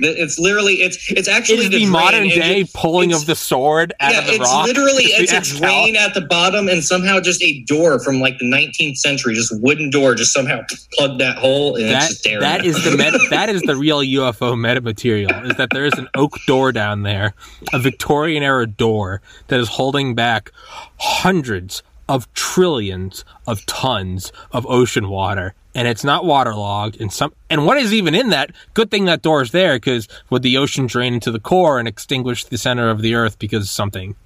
It's 0.00 0.38
literally 0.38 0.82
it's 0.82 1.10
it's 1.10 1.28
actually 1.28 1.64
is 1.66 1.70
the 1.70 1.78
drain. 1.78 1.90
modern 1.90 2.28
day 2.28 2.60
it- 2.62 2.72
pulling 2.72 3.10
it's- 3.10 3.22
of 3.22 3.26
the 3.26 3.34
sword 3.36 3.92
out 4.00 4.12
yeah, 4.12 4.18
of 4.20 4.26
the 4.26 4.32
it's 4.32 4.40
rock. 4.40 4.66
literally 4.66 5.04
the 5.06 5.22
it's 5.22 5.32
a 5.32 5.58
drain 5.58 5.96
at 5.96 6.14
the 6.14 6.22
bottom 6.22 6.68
and 6.68 6.82
somehow 6.84 7.20
just 7.20 7.42
a 7.42 7.62
door 7.64 7.98
from 8.02 8.20
like 8.20 8.38
the 8.38 8.44
19th 8.46 8.96
century, 8.96 9.34
just 9.34 9.52
wooden 9.62 9.90
door, 9.90 10.14
just 10.14 10.32
somehow 10.32 10.60
plugged 10.94 11.20
that 11.20 11.36
hole 11.38 11.76
and 11.76 11.84
it's 11.86 11.92
that 11.92 12.08
just 12.08 12.24
there. 12.24 12.40
that 12.40 12.64
is 12.64 12.82
the 12.84 12.96
meta, 12.96 13.18
that 13.30 13.48
is 13.48 13.62
the 13.62 13.76
real 13.86 14.00
UFO 14.00 14.58
meta 14.60 14.80
material. 14.80 15.30
Is 15.44 15.56
that 15.56 15.68
there 15.72 15.84
is 15.86 15.94
an 15.94 16.08
oak 16.14 16.36
door 16.46 16.72
down 16.72 17.02
there, 17.02 17.34
a 17.72 17.78
Victorian 17.78 18.42
era 18.42 18.66
door 18.66 19.20
that 19.48 19.60
is 19.60 19.68
holding 19.68 20.14
back 20.14 20.50
hundreds 20.98 21.82
of 22.08 22.32
trillions 22.34 23.24
of 23.46 23.64
tons 23.66 24.32
of 24.52 24.66
ocean 24.66 25.08
water, 25.08 25.54
and 25.74 25.86
it's 25.86 26.04
not 26.04 26.24
waterlogged. 26.24 27.00
And 27.00 27.12
some 27.12 27.32
and 27.48 27.66
what 27.66 27.78
is 27.78 27.92
even 27.92 28.14
in 28.14 28.30
that? 28.30 28.52
Good 28.74 28.90
thing 28.90 29.04
that 29.06 29.22
door 29.22 29.42
is 29.42 29.50
there 29.52 29.76
because 29.76 30.08
would 30.28 30.42
the 30.42 30.56
ocean 30.56 30.86
drain 30.86 31.14
into 31.14 31.30
the 31.30 31.40
core 31.40 31.78
and 31.78 31.88
extinguish 31.88 32.44
the 32.44 32.58
center 32.58 32.90
of 32.90 33.02
the 33.02 33.14
Earth 33.14 33.38
because 33.38 33.70
something? 33.70 34.16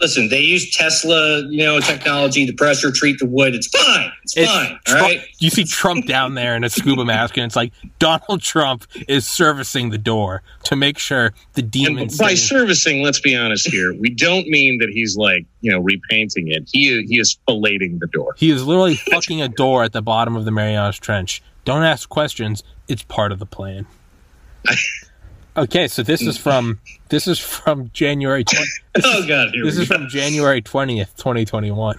Listen, 0.00 0.28
they 0.28 0.40
use 0.40 0.70
Tesla, 0.76 1.46
you 1.48 1.64
know, 1.64 1.80
technology 1.80 2.44
to 2.46 2.52
pressure 2.52 2.90
treat 2.90 3.18
the 3.20 3.26
wood. 3.26 3.54
It's 3.54 3.68
fine. 3.68 4.12
It's, 4.22 4.36
It's 4.36 4.50
fine. 4.50 4.78
Trump- 4.84 5.02
right. 5.02 5.20
You 5.38 5.48
see 5.50 5.64
Trump 5.64 6.06
down 6.06 6.34
there 6.34 6.56
in 6.56 6.64
a 6.64 6.68
scuba 6.68 7.04
mask, 7.04 7.36
and 7.38 7.46
it's 7.46 7.56
like 7.56 7.72
Donald 7.98 8.42
Trump 8.42 8.84
is 9.08 9.26
servicing 9.26 9.90
the 9.90 9.98
door 9.98 10.42
to 10.64 10.76
make 10.76 10.98
sure 10.98 11.32
the 11.54 11.62
And 11.62 11.70
demons. 11.70 12.18
by 12.18 12.34
servicing, 12.34 13.02
let's 13.02 13.20
be 13.20 13.34
honest 13.36 13.68
here, 13.70 13.94
we 13.94 14.10
don't 14.10 14.46
mean 14.48 14.78
that 14.80 14.90
he's 14.90 15.16
like, 15.16 15.46
you 15.60 15.70
know, 15.70 15.78
repainting 15.78 16.48
it. 16.48 16.68
He 16.70 17.02
he 17.06 17.18
is 17.18 17.38
filleting 17.48 18.00
the 18.00 18.08
door. 18.08 18.34
he 18.36 18.50
is 18.50 18.64
literally 18.64 18.96
fucking 18.96 19.40
a 19.40 19.48
door 19.48 19.84
at 19.84 19.92
the 19.92 20.02
bottom 20.02 20.36
of 20.36 20.44
the 20.44 20.50
Marianas 20.50 20.98
Trench. 20.98 21.40
Don't 21.64 21.82
ask 21.84 22.08
questions. 22.08 22.62
It's 22.88 23.02
part 23.04 23.32
of 23.32 23.38
the 23.38 23.46
plan. 23.46 23.86
Okay, 25.56 25.86
so 25.86 26.02
this 26.02 26.20
is 26.20 26.36
from 26.36 26.80
this 27.08 27.28
is 27.28 27.38
from 27.38 27.90
January. 27.92 28.44
20, 28.44 28.66
Oh 29.04 29.26
God, 29.26 29.50
here 29.52 29.64
this 29.64 29.78
is 29.78 29.88
go. 29.88 29.96
from 29.96 30.08
January 30.08 30.60
twentieth, 30.60 31.16
twenty 31.16 31.44
twenty 31.44 31.70
one. 31.70 31.98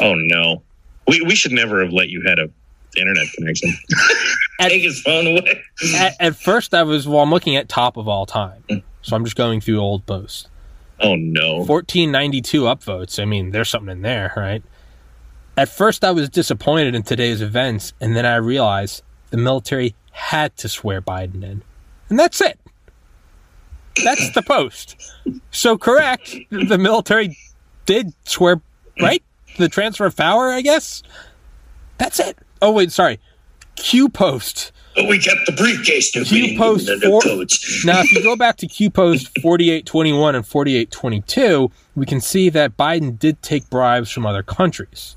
Oh 0.00 0.14
no. 0.14 0.62
We 1.08 1.22
we 1.22 1.34
should 1.34 1.52
never 1.52 1.82
have 1.82 1.92
let 1.92 2.08
you 2.08 2.22
had 2.22 2.38
a 2.38 2.48
internet 2.96 3.26
connection. 3.32 3.74
Take 4.60 4.82
his 4.82 5.00
phone 5.02 5.26
away. 5.26 5.62
At, 5.96 6.14
at 6.20 6.36
first, 6.36 6.72
I 6.74 6.84
was 6.84 7.08
well. 7.08 7.20
I'm 7.20 7.30
looking 7.30 7.56
at 7.56 7.68
top 7.68 7.96
of 7.96 8.06
all 8.06 8.26
time, 8.26 8.62
mm. 8.70 8.82
so 9.02 9.16
I'm 9.16 9.24
just 9.24 9.36
going 9.36 9.60
through 9.60 9.78
old 9.78 10.06
posts. 10.06 10.48
Oh 11.00 11.16
no. 11.16 11.56
1492 11.58 12.62
upvotes. 12.62 13.20
I 13.20 13.24
mean, 13.24 13.50
there's 13.50 13.68
something 13.68 13.90
in 13.90 14.02
there, 14.02 14.32
right? 14.36 14.62
At 15.56 15.68
first, 15.68 16.04
I 16.04 16.12
was 16.12 16.28
disappointed 16.28 16.94
in 16.94 17.02
today's 17.02 17.40
events, 17.42 17.92
and 18.00 18.16
then 18.16 18.24
I 18.24 18.36
realized 18.36 19.02
the 19.30 19.36
military 19.36 19.94
had 20.12 20.56
to 20.58 20.68
swear 20.68 21.02
Biden 21.02 21.42
in. 21.42 21.62
And 22.08 22.18
that's 22.18 22.40
it. 22.40 22.58
That's 24.02 24.32
the 24.32 24.42
post. 24.42 24.96
So, 25.50 25.78
correct. 25.78 26.34
The 26.50 26.78
military 26.78 27.36
did 27.86 28.12
swear, 28.24 28.60
right? 29.00 29.22
The 29.56 29.68
transfer 29.68 30.04
of 30.06 30.16
power, 30.16 30.50
I 30.50 30.62
guess? 30.62 31.02
That's 31.98 32.18
it. 32.18 32.36
Oh, 32.60 32.72
wait, 32.72 32.90
sorry. 32.90 33.20
Q 33.76 34.08
post. 34.08 34.72
But 34.96 35.08
we 35.08 35.18
kept 35.18 35.46
the 35.46 35.52
briefcase 35.52 36.10
to 36.12 36.24
Q 36.24 36.56
post 36.58 36.90
four- 37.02 37.20
codes. 37.20 37.82
Now, 37.84 38.00
if 38.00 38.12
you 38.12 38.22
go 38.22 38.36
back 38.36 38.56
to 38.58 38.66
Q 38.66 38.90
post 38.90 39.26
4821 39.40 40.34
and 40.34 40.46
4822, 40.46 41.70
we 41.94 42.06
can 42.06 42.20
see 42.20 42.48
that 42.50 42.76
Biden 42.76 43.18
did 43.18 43.42
take 43.42 43.68
bribes 43.70 44.10
from 44.10 44.26
other 44.26 44.42
countries. 44.42 45.16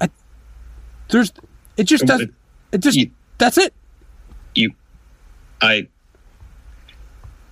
I, 0.00 0.08
there's, 1.08 1.32
it 1.76 1.84
just 1.84 2.04
doesn't. 2.06 2.34
it 2.72 2.78
just, 2.78 2.98
that's 3.38 3.58
it. 3.58 3.72
I 5.60 5.88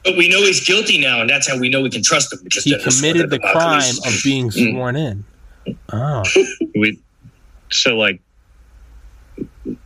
but 0.04 0.16
we 0.16 0.28
know 0.28 0.38
he's 0.42 0.64
guilty 0.64 0.98
now, 0.98 1.20
and 1.20 1.28
that's 1.28 1.48
how 1.48 1.58
we 1.58 1.68
know 1.68 1.80
we 1.82 1.90
can 1.90 2.02
trust 2.02 2.32
him 2.32 2.38
because 2.44 2.62
He 2.64 2.78
committed 2.78 3.28
the 3.30 3.40
crime 3.40 3.80
police. 3.80 4.06
of 4.18 4.22
being 4.22 4.50
Mm. 4.50 4.70
sworn 4.72 4.94
in. 4.96 5.24
Oh, 5.92 6.22
we 6.76 7.00
so 7.70 7.96
like 7.96 8.20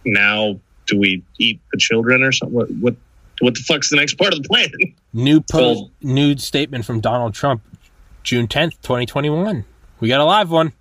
now 0.05 0.61
do 0.87 0.99
we 0.99 1.23
eat 1.39 1.61
the 1.73 1.79
children 1.79 2.23
or 2.23 2.33
something? 2.33 2.55
What 2.55 2.71
what 2.73 2.95
what 3.41 3.55
the 3.55 3.61
fuck's 3.61 3.89
the 3.89 3.97
next 3.97 4.15
part 4.19 4.35
of 4.35 4.43
the 4.43 4.49
plan? 4.49 4.71
new 5.15 5.41
post, 5.51 5.81
Well- 5.81 5.91
nude 6.03 6.41
statement 6.41 6.85
from 6.85 7.01
Donald 7.01 7.33
Trump, 7.35 7.63
June 8.23 8.47
tenth, 8.49 8.81
twenty 8.83 9.07
twenty 9.07 9.31
one. 9.31 9.65
We 10.01 10.09
got 10.09 10.21
a 10.21 10.25
live 10.25 10.51
one. 10.51 10.73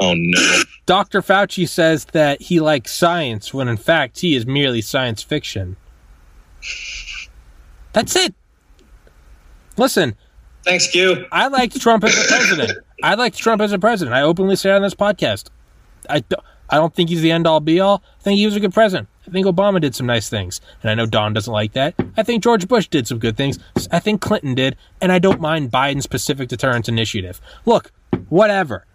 Oh 0.00 0.14
no. 0.16 0.62
Dr. 0.86 1.20
Fauci 1.22 1.68
says 1.68 2.06
that 2.06 2.40
he 2.42 2.58
likes 2.58 2.92
science 2.92 3.52
when 3.54 3.68
in 3.68 3.76
fact 3.76 4.20
he 4.20 4.34
is 4.34 4.46
merely 4.46 4.80
science 4.80 5.22
fiction. 5.22 5.76
That's 7.92 8.14
it. 8.16 8.34
Listen, 9.76 10.16
Thanks, 10.64 10.88
Q. 10.88 11.26
I 11.32 11.48
liked 11.48 11.80
Trump 11.80 12.04
as 12.04 12.16
a 12.16 12.28
president. 12.28 12.78
I 13.02 13.14
liked 13.14 13.38
Trump 13.38 13.62
as 13.62 13.72
a 13.72 13.78
president. 13.78 14.14
I 14.14 14.22
openly 14.22 14.56
say 14.56 14.70
on 14.70 14.82
this 14.82 14.94
podcast. 14.94 15.48
I, 16.08 16.22
I 16.68 16.76
don't 16.76 16.94
think 16.94 17.08
he's 17.08 17.22
the 17.22 17.30
end 17.30 17.46
all 17.46 17.60
be 17.60 17.80
all. 17.80 18.02
I 18.20 18.22
think 18.22 18.38
he 18.38 18.46
was 18.46 18.56
a 18.56 18.60
good 18.60 18.74
president. 18.74 19.08
I 19.26 19.30
think 19.30 19.46
Obama 19.46 19.80
did 19.80 19.94
some 19.94 20.06
nice 20.06 20.28
things. 20.28 20.60
And 20.82 20.90
I 20.90 20.94
know 20.94 21.06
Don 21.06 21.32
doesn't 21.32 21.52
like 21.52 21.72
that. 21.72 21.94
I 22.16 22.22
think 22.22 22.42
George 22.42 22.68
Bush 22.68 22.88
did 22.88 23.06
some 23.06 23.18
good 23.18 23.36
things. 23.36 23.58
I 23.90 24.00
think 24.00 24.20
Clinton 24.20 24.54
did. 24.54 24.76
And 25.00 25.12
I 25.12 25.18
don't 25.18 25.40
mind 25.40 25.70
Biden's 25.70 26.06
Pacific 26.06 26.48
Deterrence 26.48 26.88
Initiative. 26.88 27.40
Look, 27.64 27.90
whatever. 28.28 28.86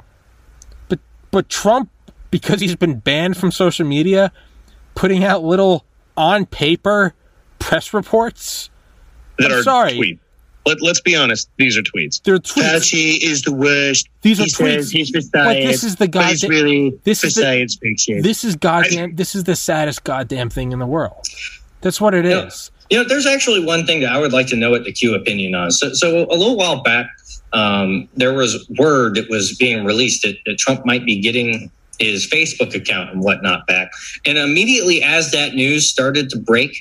But 0.88 1.00
but 1.32 1.50
Trump, 1.50 1.90
because 2.30 2.62
he's 2.62 2.76
been 2.76 3.00
banned 3.00 3.38
from 3.38 3.52
social 3.52 3.88
media, 3.88 4.32
putting 4.94 5.24
out 5.24 5.44
little 5.44 5.86
on 6.16 6.46
paper 6.46 7.14
press 7.60 7.94
reports. 7.94 8.70
That 9.38 9.52
I'm 9.52 9.60
are 9.60 9.64
sorry. 9.64 9.96
tweet. 9.98 10.20
Let, 10.66 10.82
let's 10.82 11.02
be 11.02 11.16
honest. 11.16 11.50
These 11.58 11.78
are 11.78 11.84
tweets. 11.84 12.22
They're 12.24 12.40
tweets. 12.40 12.64
Fauci 12.64 13.18
is 13.22 13.44
the 13.44 13.54
worst. 13.54 14.08
These 14.24 14.40
are 14.40 14.44
he 14.46 14.50
tweets. 14.50 14.92
he's 14.92 15.10
for 15.12 15.20
Like, 15.20 15.58
science. 15.58 15.66
this 15.72 15.84
is 15.84 15.96
the 15.98 16.08
goddamn- 16.08 16.50
really 16.50 17.00
this 17.04 17.24
is 17.24 17.36
the- 17.36 17.42
science 17.42 17.78
fiction. 17.80 18.22
This 18.22 18.44
is 18.44 18.56
goddamn. 18.56 19.16
This 19.16 19.36
is 19.36 19.44
the 19.44 19.56
saddest 19.56 20.04
goddamn 20.04 20.50
thing 20.50 20.72
in 20.72 20.80
the 20.80 20.88
world. 20.88 21.24
That's 21.82 22.02
what 22.02 22.14
it 22.16 22.26
is. 22.26 22.72
Yeah. 22.90 22.98
You 22.98 23.04
know, 23.04 23.10
there's 23.10 23.26
actually 23.28 23.64
one 23.64 23.86
thing 23.86 24.00
that 24.02 24.12
I 24.12 24.20
would 24.20 24.32
like 24.34 24.48
to 24.48 24.56
know 24.56 24.70
what 24.72 24.86
the 24.86 24.92
Q 24.92 25.14
opinion 25.16 25.54
on. 25.56 25.72
So, 25.72 25.94
so 25.94 26.26
a 26.32 26.36
little 26.36 26.56
while 26.56 26.82
back, 26.84 27.08
um, 27.54 28.08
there 28.16 28.34
was 28.34 28.68
word 28.78 29.16
that 29.16 29.30
was 29.30 29.56
being 29.58 29.86
released 29.86 30.22
that, 30.24 30.38
that 30.46 30.58
Trump 30.58 30.86
might 30.86 31.06
be 31.06 31.20
getting 31.20 31.70
his 32.00 32.28
Facebook 32.30 32.74
account 32.76 33.10
and 33.12 33.22
whatnot 33.24 33.66
back. 33.68 33.90
And 34.26 34.38
immediately 34.38 35.02
as 35.04 35.32
that 35.32 35.54
news 35.56 35.88
started 35.90 36.30
to 36.32 36.38
break, 36.40 36.76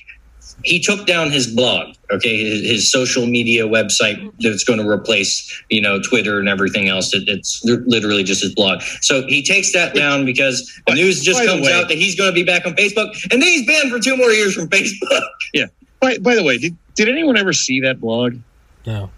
he 0.62 0.81
took 0.81 1.06
down 1.06 1.31
his 1.31 1.47
blog, 1.47 1.94
okay, 2.10 2.36
his, 2.39 2.70
his 2.70 2.90
social 2.90 3.26
media 3.26 3.64
website 3.64 4.32
that's 4.40 4.64
going 4.64 4.78
to 4.78 4.89
replace, 4.89 5.62
you 5.68 5.81
know, 5.81 6.01
Twitter 6.01 6.39
and 6.39 6.48
everything 6.48 6.89
else. 6.89 7.12
It, 7.14 7.24
it's 7.28 7.62
literally 7.64 8.22
just 8.24 8.43
his 8.43 8.55
blog. 8.55 8.81
So 9.01 9.26
he 9.26 9.43
takes 9.43 9.72
that 9.72 9.94
down 9.94 10.24
because 10.24 10.70
the 10.86 10.94
news 10.94 11.22
just 11.22 11.40
by 11.40 11.47
comes 11.47 11.66
way- 11.66 11.72
out 11.72 11.89
that 11.89 11.98
he's 11.98 12.14
going 12.14 12.31
to 12.31 12.35
be 12.35 12.44
back 12.44 12.66
on 12.66 12.74
Facebook, 12.74 13.10
and 13.32 13.43
then 13.43 13.48
he's 13.48 13.66
banned 13.66 13.90
for 13.90 13.98
two 13.98 14.16
more 14.16 14.31
years 14.31 14.55
from 14.55 14.68
Facebook. 14.68 15.20
By, 16.01 16.18
by 16.18 16.35
the 16.35 16.43
way, 16.44 16.59
did, 16.59 16.76
did 16.97 17.09
anyone 17.09 17.39
ever 17.39 17.55
see 17.55 17.81
that 17.81 17.98
blog? 17.98 18.36
No. 18.85 19.09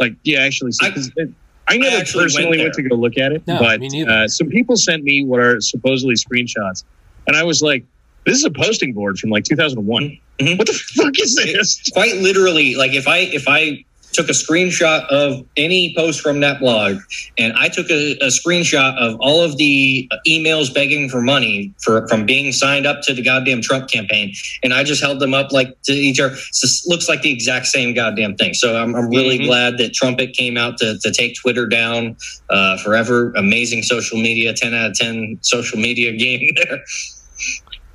Like, 0.00 0.14
yeah, 0.24 0.40
actually, 0.40 0.72
see, 0.72 0.86
I- 0.86 0.90
'cause 0.90 1.10
it- 1.16 1.30
I 1.68 1.78
never 1.78 1.96
actually 1.96 2.24
personally 2.24 2.58
went, 2.58 2.74
there. 2.74 2.84
to 2.84 2.88
go 2.90 2.94
look 2.96 3.16
at 3.18 3.32
it, 3.32 3.44
No, 3.46 3.58
but 3.58 3.80
me 3.80 4.04
uh, 4.06 4.26
some 4.28 4.48
people 4.48 4.76
sent 4.76 5.02
me 5.04 5.24
what 5.24 5.40
are 5.40 5.60
supposedly 5.60 6.14
screenshots, 6.14 6.84
and 7.26 7.36
I 7.36 7.42
was 7.44 7.60
like, 7.62 7.84
"This 8.26 8.36
is 8.38 8.44
a 8.44 8.50
posting 8.50 8.92
board 8.92 9.18
from 9.18 9.30
like 9.30 9.44
2001. 9.44 10.18
Mhm. 10.40 10.58
What 10.58 10.66
the 10.66 10.74
fuck 10.74 11.12
is 11.20 11.34
this?" 11.36 11.80
quite 11.92 12.16
literally 12.16 12.74
like 12.74 12.92
if 12.92 13.08
i 13.08 13.18
if 13.32 13.44
i 13.48 13.82
took 14.12 14.28
a 14.30 14.32
screenshot 14.32 15.04
of 15.08 15.44
any 15.58 15.92
post 15.94 16.20
from 16.22 16.40
that 16.40 16.58
blog 16.58 16.96
and 17.36 17.52
i 17.58 17.68
took 17.68 17.90
a, 17.90 18.12
a 18.22 18.28
screenshot 18.28 18.96
of 18.96 19.16
all 19.20 19.42
of 19.42 19.58
the 19.58 20.08
emails 20.26 20.72
begging 20.72 21.08
for 21.10 21.20
money 21.20 21.72
for 21.82 22.06
from 22.08 22.24
being 22.24 22.50
signed 22.52 22.86
up 22.86 23.02
to 23.02 23.12
the 23.12 23.22
goddamn 23.22 23.60
trump 23.60 23.88
campaign 23.90 24.32
and 24.62 24.72
i 24.72 24.82
just 24.82 25.02
held 25.02 25.20
them 25.20 25.34
up 25.34 25.52
like 25.52 25.70
to 25.82 25.92
each 25.92 26.18
other 26.20 26.34
It 26.34 26.70
looks 26.86 27.08
like 27.10 27.20
the 27.22 27.30
exact 27.32 27.66
same 27.66 27.92
goddamn 27.94 28.36
thing 28.36 28.54
so 28.54 28.76
i'm, 28.76 28.94
I'm 28.94 29.08
really 29.10 29.38
Mhm. 29.38 29.46
glad 29.46 29.78
that 29.78 29.92
trumpet 29.92 30.32
came 30.34 30.56
out 30.56 30.78
to, 30.78 30.98
to 30.98 31.12
take 31.12 31.34
twitter 31.34 31.66
down 31.66 32.16
uh, 32.48 32.78
forever 32.78 33.32
amazing 33.36 33.82
social 33.82 34.18
media 34.18 34.54
10 34.54 34.72
out 34.74 34.90
of 34.92 34.94
10 34.96 35.38
social 35.42 35.78
media 35.78 36.12
game 36.12 36.48
there 36.56 36.82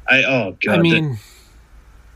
I 0.08 0.24
oh 0.24 0.58
god, 0.66 0.80
I 0.80 0.82
the- 0.82 1.18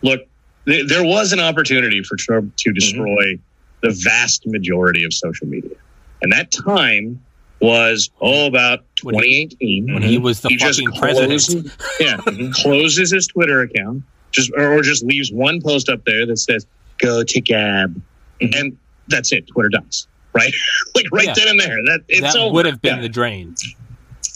look, 0.02 0.22
th- 0.68 0.88
there 0.88 1.04
was 1.04 1.32
an 1.34 1.40
opportunity 1.40 2.02
for 2.04 2.16
Trump 2.18 2.56
to 2.58 2.74
destroy 2.74 3.40
the 3.82 3.92
vast 4.04 4.46
majority 4.48 5.04
of 5.04 5.14
social 5.14 5.48
media, 5.48 5.76
and 6.22 6.32
that 6.32 6.52
time 6.52 7.22
was 7.62 8.10
oh 8.22 8.48
about 8.48 8.84
When 9.04 9.16
he- 9.16 9.46
2018 9.48 9.94
when 9.94 10.04
he 10.04 10.18
was 10.18 10.42
the 10.42 10.50
he 10.50 10.58
just 10.58 10.80
fucking 10.82 11.00
president. 11.00 11.30
closes, 11.46 11.78
yeah, 12.00 12.18
closes 12.62 13.12
his 13.12 13.28
Twitter 13.28 13.62
account, 13.62 14.04
just 14.32 14.52
or, 14.58 14.74
or 14.78 14.82
just 14.82 15.04
leaves 15.06 15.32
one 15.32 15.62
post 15.62 15.88
up 15.90 16.04
there 16.06 16.26
that 16.26 16.38
says 16.38 16.66
"Go 16.98 17.24
to 17.24 17.42
Gab," 17.42 18.02
Mhm. 18.42 18.60
and 18.60 18.78
that's 19.08 19.32
it. 19.32 19.48
Twitter 19.48 19.70
dies, 19.70 20.08
right? 20.34 20.52
like 20.96 21.06
right 21.12 21.28
Yeah. 21.28 21.34
then 21.36 21.48
and 21.50 21.60
there. 21.60 21.78
That 21.86 22.02
it's 22.10 22.22
that 22.22 22.36
over. 22.36 22.54
would 22.56 22.66
have 22.66 22.82
been 22.82 22.98
Yeah. 22.98 23.02
the 23.04 23.10
drain. 23.10 23.56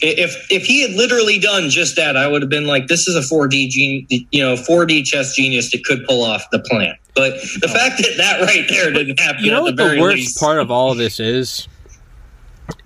If 0.02 0.46
if 0.50 0.64
he 0.64 0.82
had 0.82 0.92
literally 0.92 1.38
done 1.38 1.68
just 1.70 1.96
that, 1.96 2.16
I 2.16 2.26
would 2.26 2.42
have 2.42 2.48
been 2.50 2.66
like, 2.66 2.86
"This 2.88 3.06
is 3.08 3.16
a 3.16 3.20
4D 3.34 3.68
gen, 3.68 4.06
you 4.30 4.42
know, 4.42 4.54
4D 4.56 5.04
chess 5.04 5.34
genius 5.34 5.70
that 5.72 5.84
could 5.84 6.04
pull 6.06 6.24
off 6.24 6.44
the 6.52 6.58
plan." 6.60 6.94
But 7.14 7.34
the 7.60 7.66
Oh. 7.68 7.72
fact 7.72 7.98
that 7.98 8.14
that 8.18 8.40
right 8.40 8.66
there 8.68 8.92
didn't 8.92 9.18
happen, 9.20 9.44
You 9.44 9.50
know 9.50 9.58
at 9.58 9.62
what 9.62 9.76
the, 9.76 9.88
the 9.88 10.00
worst 10.00 10.16
least, 10.16 10.40
part 10.40 10.58
of 10.58 10.70
all 10.70 10.92
of 10.92 10.98
this 10.98 11.18
is? 11.20 11.66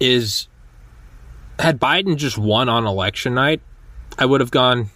Is 0.00 0.48
had 1.58 1.78
Biden 1.78 2.16
just 2.16 2.38
won 2.38 2.68
on 2.68 2.86
election 2.86 3.34
night, 3.34 3.60
I 4.18 4.26
would 4.26 4.40
have 4.40 4.50
gone, 4.50 4.90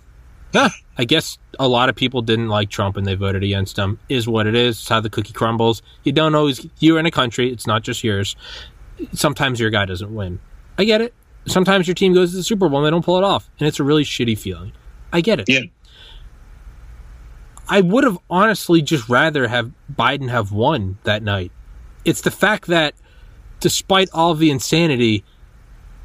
huh, 0.52 0.70
I 0.96 1.04
guess 1.04 1.38
a 1.60 1.68
lot 1.68 1.88
of 1.88 1.94
people 1.94 2.22
didn't 2.22 2.48
like 2.48 2.70
Trump 2.70 2.96
and 2.96 3.06
they 3.06 3.14
voted 3.14 3.44
against 3.44 3.76
him. 3.78 3.98
Is 4.08 4.26
what 4.26 4.46
it 4.46 4.54
is. 4.56 4.78
It's 4.80 4.88
how 4.88 5.00
the 5.00 5.10
cookie 5.10 5.32
crumbles. 5.32 5.82
You 6.04 6.12
don't 6.12 6.34
always, 6.34 6.66
you're 6.80 6.98
in 6.98 7.06
a 7.06 7.10
country, 7.10 7.52
it's 7.52 7.66
not 7.66 7.82
just 7.82 8.02
yours. 8.02 8.34
Sometimes 9.12 9.60
your 9.60 9.70
guy 9.70 9.84
doesn't 9.84 10.12
win. 10.12 10.40
I 10.78 10.84
get 10.84 11.00
it. 11.00 11.14
Sometimes 11.48 11.86
your 11.86 11.94
team 11.94 12.12
goes 12.14 12.30
to 12.30 12.36
the 12.36 12.42
Super 12.42 12.68
Bowl 12.68 12.78
and 12.78 12.86
they 12.86 12.90
don't 12.90 13.04
pull 13.04 13.18
it 13.18 13.24
off. 13.24 13.50
And 13.58 13.66
it's 13.68 13.80
a 13.80 13.84
really 13.84 14.04
shitty 14.04 14.38
feeling. 14.38 14.72
I 15.12 15.20
get 15.20 15.40
it. 15.40 15.48
Yeah. 15.48 15.60
I 17.68 17.80
would 17.82 18.04
have 18.04 18.18
honestly 18.30 18.80
just 18.82 19.08
rather 19.08 19.46
have 19.48 19.70
Biden 19.92 20.30
have 20.30 20.52
won 20.52 20.98
that 21.04 21.22
night. 21.22 21.52
It's 22.04 22.22
the 22.22 22.30
fact 22.30 22.66
that 22.68 22.94
despite 23.60 24.08
all 24.14 24.34
the 24.34 24.50
insanity, 24.50 25.24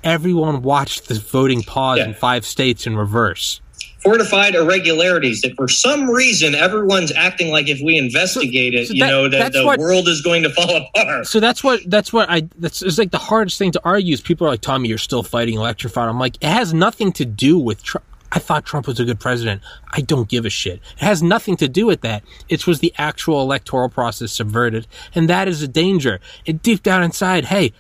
everyone 0.04 0.62
watched 0.62 1.08
the 1.08 1.16
voting 1.16 1.64
pause 1.64 2.00
Yeah. 2.00 2.06
in 2.08 2.14
five 2.14 2.46
states 2.46 2.86
in 2.86 2.98
reverse. 2.98 3.62
Fortified 4.04 4.56
irregularities 4.56 5.42
that 5.42 5.56
for 5.56 5.68
some 5.68 6.10
reason 6.10 6.54
everyone's 6.56 7.12
acting 7.14 7.52
like 7.52 7.70
if 7.70 7.80
we 7.82 7.98
investigate 7.98 8.74
it, 8.74 8.88
so 8.88 8.94
you 8.94 9.00
that- 9.02 9.10
know, 9.10 9.30
that 9.30 9.54
the 9.54 9.66
what- 9.66 9.80
world 9.80 10.08
is 10.08 10.22
going 10.22 10.44
to 10.44 10.50
fall 10.52 10.88
apart. 10.96 11.26
So 11.28 11.40
that's 11.40 11.64
what 11.64 11.80
that's 11.88 12.12
what 12.14 12.30
I 12.30 12.48
that's 12.58 12.82
it's 12.82 12.98
like 12.98 13.12
the 13.12 13.18
hardest 13.18 13.58
thing 13.58 13.72
to 13.72 13.82
argue 13.84 14.14
is 14.14 14.22
people 14.22 14.46
are 14.48 14.52
like 14.52 14.62
Tommy, 14.62 14.90
you're 14.90 14.98
still 14.98 15.24
fighting 15.24 15.56
election 15.56 15.90
fraud. 15.90 16.10
I'm 16.10 16.20
like, 16.20 16.36
it 16.42 16.50
has 16.50 16.74
nothing 16.74 17.12
to 17.14 17.26
do 17.26 17.58
with 17.58 17.84
Trump. 17.84 18.06
I 18.36 18.40
thought 18.40 18.66
Trump 18.66 18.88
was 18.88 19.00
a 19.00 19.06
good 19.06 19.20
president. 19.20 19.62
I 19.92 20.02
don't 20.02 20.28
give 20.28 20.44
a 20.44 20.50
shit. 20.50 20.82
It 20.98 21.04
has 21.04 21.22
nothing 21.22 21.56
to 21.58 21.68
do 21.68 21.86
with 21.86 22.02
that. 22.02 22.24
It 22.50 22.66
was 22.66 22.80
the 22.80 22.92
actual 22.98 23.42
electoral 23.44 23.90
process 23.90 24.32
subverted, 24.32 24.88
and 25.14 25.30
that 25.30 25.48
is 25.48 25.62
a 25.62 25.68
danger. 25.68 26.20
And 26.48 26.60
deep 26.64 26.82
down 26.82 27.04
inside, 27.04 27.46
hey, 27.46 27.74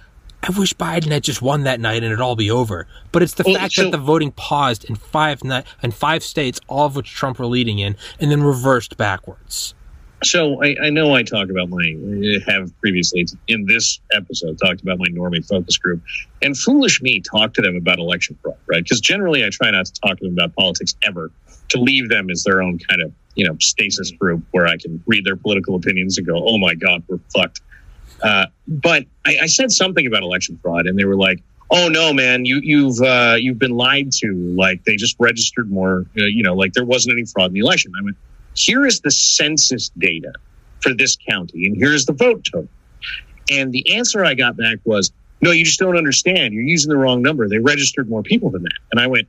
I 0.46 0.52
wish 0.52 0.74
Biden 0.74 1.12
had 1.12 1.24
just 1.24 1.42
won 1.42 1.64
that 1.64 1.80
night 1.80 1.98
and 1.98 2.08
it'd 2.08 2.20
all 2.20 2.36
be 2.36 2.52
over. 2.52 2.86
But 3.14 3.24
it's 3.24 3.34
the 3.34 3.44
Well, 3.46 3.56
fact 3.56 3.74
so- 3.74 3.84
that 3.84 3.92
the 3.92 3.98
voting 3.98 4.32
paused 4.32 4.84
in 4.86 4.96
five 4.96 5.44
ni- 5.44 5.64
in 5.82 5.92
five 5.92 6.24
states, 6.24 6.60
all 6.68 6.86
of 6.86 6.96
which 6.96 7.10
Trump 7.14 7.40
were 7.40 7.46
leading 7.46 7.80
in, 7.80 7.96
and 8.20 8.30
then 8.30 8.44
reversed 8.44 8.98
backwards. 8.98 9.74
So 10.24 10.64
I, 10.64 10.76
I 10.82 10.90
know 10.90 11.14
I 11.14 11.24
talk 11.24 11.50
about 11.50 11.70
my 11.70 11.96
have 12.48 12.72
previously 12.80 13.26
in 13.50 13.66
this 13.66 14.00
episode 14.14 14.58
talked 14.64 14.82
about 14.82 14.98
my 14.98 15.08
normie 15.08 15.46
focus 15.46 15.78
group, 15.78 16.02
and 16.42 16.58
foolish 16.58 17.02
me 17.02 17.22
talk 17.22 17.54
to 17.56 17.62
them 17.62 17.76
about 17.76 18.00
election 18.00 18.38
fraud, 18.42 18.56
right? 18.68 18.84
Because 18.84 19.02
generally 19.02 19.46
I 19.46 19.50
try 19.50 19.72
not 19.72 19.86
to 19.88 19.94
talk 20.02 20.20
to 20.20 20.26
them 20.26 20.34
about 20.34 20.56
politics 20.56 20.96
ever, 21.06 21.30
to 21.70 21.78
leave 21.78 22.08
them 22.10 22.30
as 22.30 22.44
their 22.44 22.62
own 22.62 22.80
kind 22.80 23.02
of 23.02 23.12
you 23.36 23.46
know 23.48 23.58
stasis 23.60 24.12
group 24.12 24.44
where 24.52 24.66
I 24.68 24.78
can 24.78 25.02
read 25.08 25.26
their 25.26 25.36
political 25.36 25.76
opinions 25.76 26.18
and 26.18 26.26
go, 26.28 26.36
oh 26.46 26.58
my 26.58 26.74
god, 26.74 27.04
we're 27.08 27.20
fucked. 27.34 27.60
Uh, 28.22 28.46
but 28.68 29.06
I, 29.26 29.38
I 29.44 29.46
said 29.48 29.72
something 29.72 30.06
about 30.06 30.24
election 30.24 30.58
fraud, 30.62 30.86
and 30.86 30.98
they 30.98 31.06
were 31.06 31.16
like, 31.16 31.40
"Oh 31.72 31.90
no, 31.90 32.14
man, 32.14 32.46
you, 32.46 32.60
you've 32.64 33.02
uh, 33.02 33.36
you've 33.40 33.60
been 33.60 33.76
lied 33.76 34.12
to. 34.14 34.34
Like 34.34 34.84
they 34.86 34.96
just 34.96 35.16
registered 35.20 35.70
more. 35.72 36.06
Uh, 36.18 36.26
you 36.26 36.44
know, 36.44 36.54
like 36.54 36.74
there 36.74 36.86
wasn't 36.86 37.14
any 37.14 37.26
fraud 37.26 37.48
in 37.48 37.54
the 37.54 37.60
election." 37.60 37.92
I 38.00 38.04
went, 38.04 38.18
"Here 38.56 38.86
is 38.86 39.02
the 39.02 39.12
census 39.12 39.90
data 39.98 40.32
for 40.82 40.94
this 40.94 41.18
county, 41.30 41.66
and 41.66 41.78
here's 41.78 42.06
the 42.06 42.14
vote 42.14 42.48
total." 42.52 42.70
And 43.52 43.74
the 43.74 43.96
answer 43.96 44.24
I 44.24 44.36
got 44.36 44.56
back 44.56 44.78
was, 44.86 45.12
"No, 45.42 45.52
you 45.52 45.66
just 45.66 45.80
don't 45.80 45.98
understand. 45.98 46.54
You're 46.54 46.64
using 46.64 46.90
the 46.90 46.98
wrong 46.98 47.22
number. 47.22 47.50
They 47.50 47.60
registered 47.60 48.10
more 48.10 48.24
people 48.24 48.50
than 48.50 48.64
that." 48.64 48.80
And 48.92 49.02
I 49.02 49.08
went, 49.08 49.28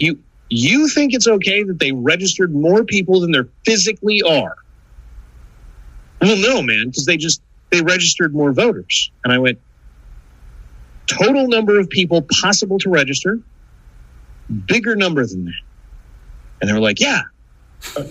"You 0.00 0.18
you 0.50 0.88
think 0.88 1.14
it's 1.14 1.26
okay 1.26 1.62
that 1.62 1.78
they 1.78 1.92
registered 1.92 2.54
more 2.54 2.84
people 2.84 3.20
than 3.20 3.30
there 3.30 3.48
physically 3.64 4.22
are?" 4.22 4.56
Well, 6.24 6.36
no, 6.36 6.62
man, 6.62 6.88
because 6.88 7.06
they 7.06 7.16
just 7.16 7.40
they 7.70 7.80
registered 7.82 8.34
more 8.34 8.52
voters. 8.52 9.10
And 9.24 9.32
I 9.32 9.38
went, 9.38 9.58
total 11.06 11.48
number 11.48 11.78
of 11.78 11.88
people 11.90 12.22
possible 12.40 12.78
to 12.78 12.90
register, 12.90 13.38
bigger 14.66 14.96
number 14.96 15.26
than 15.26 15.44
that. 15.44 15.52
And 16.60 16.70
they 16.70 16.74
were 16.74 16.80
like, 16.80 17.00
yeah. 17.00 17.22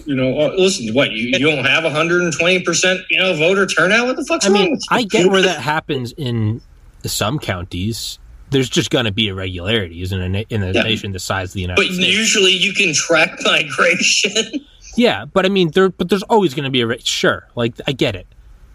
You 0.05 0.15
know, 0.15 0.39
uh, 0.39 0.53
listen, 0.55 0.93
what 0.93 1.11
you, 1.11 1.29
you 1.37 1.39
don't 1.39 1.65
have 1.65 1.83
120 1.83 2.59
percent, 2.61 3.01
you 3.09 3.19
know, 3.19 3.33
voter 3.35 3.65
turnout? 3.65 4.05
What 4.05 4.15
the 4.17 4.25
fuck's 4.25 4.45
I 4.45 4.49
wrong 4.49 4.61
mean, 4.61 4.71
with 4.71 4.81
you? 4.91 4.97
I 4.97 5.03
get 5.03 5.31
where 5.31 5.41
that 5.41 5.59
happens 5.61 6.11
in 6.15 6.61
some 7.05 7.39
counties. 7.39 8.19
There's 8.51 8.69
just 8.69 8.91
going 8.91 9.05
to 9.05 9.11
be 9.11 9.29
irregularities 9.29 10.11
in 10.11 10.35
a 10.35 10.45
in 10.49 10.61
a 10.61 10.71
Yeah. 10.73 10.83
nation 10.83 11.11
the 11.11 11.19
size 11.19 11.49
of 11.49 11.53
the 11.53 11.61
United 11.61 11.77
But 11.77 11.85
States. 11.87 11.97
But 11.97 12.07
usually 12.07 12.51
you 12.51 12.73
can 12.73 12.93
track 12.93 13.31
migration. 13.43 14.63
Yeah, 14.95 15.25
but 15.25 15.45
I 15.45 15.49
mean, 15.49 15.71
there 15.71 15.89
but 15.89 16.09
there's 16.09 16.23
always 16.23 16.53
going 16.53 16.65
to 16.65 16.69
be 16.69 16.81
a 16.81 16.99
sure. 16.99 17.47
Like 17.55 17.75
I 17.87 17.91
get 17.91 18.15
it. 18.15 18.27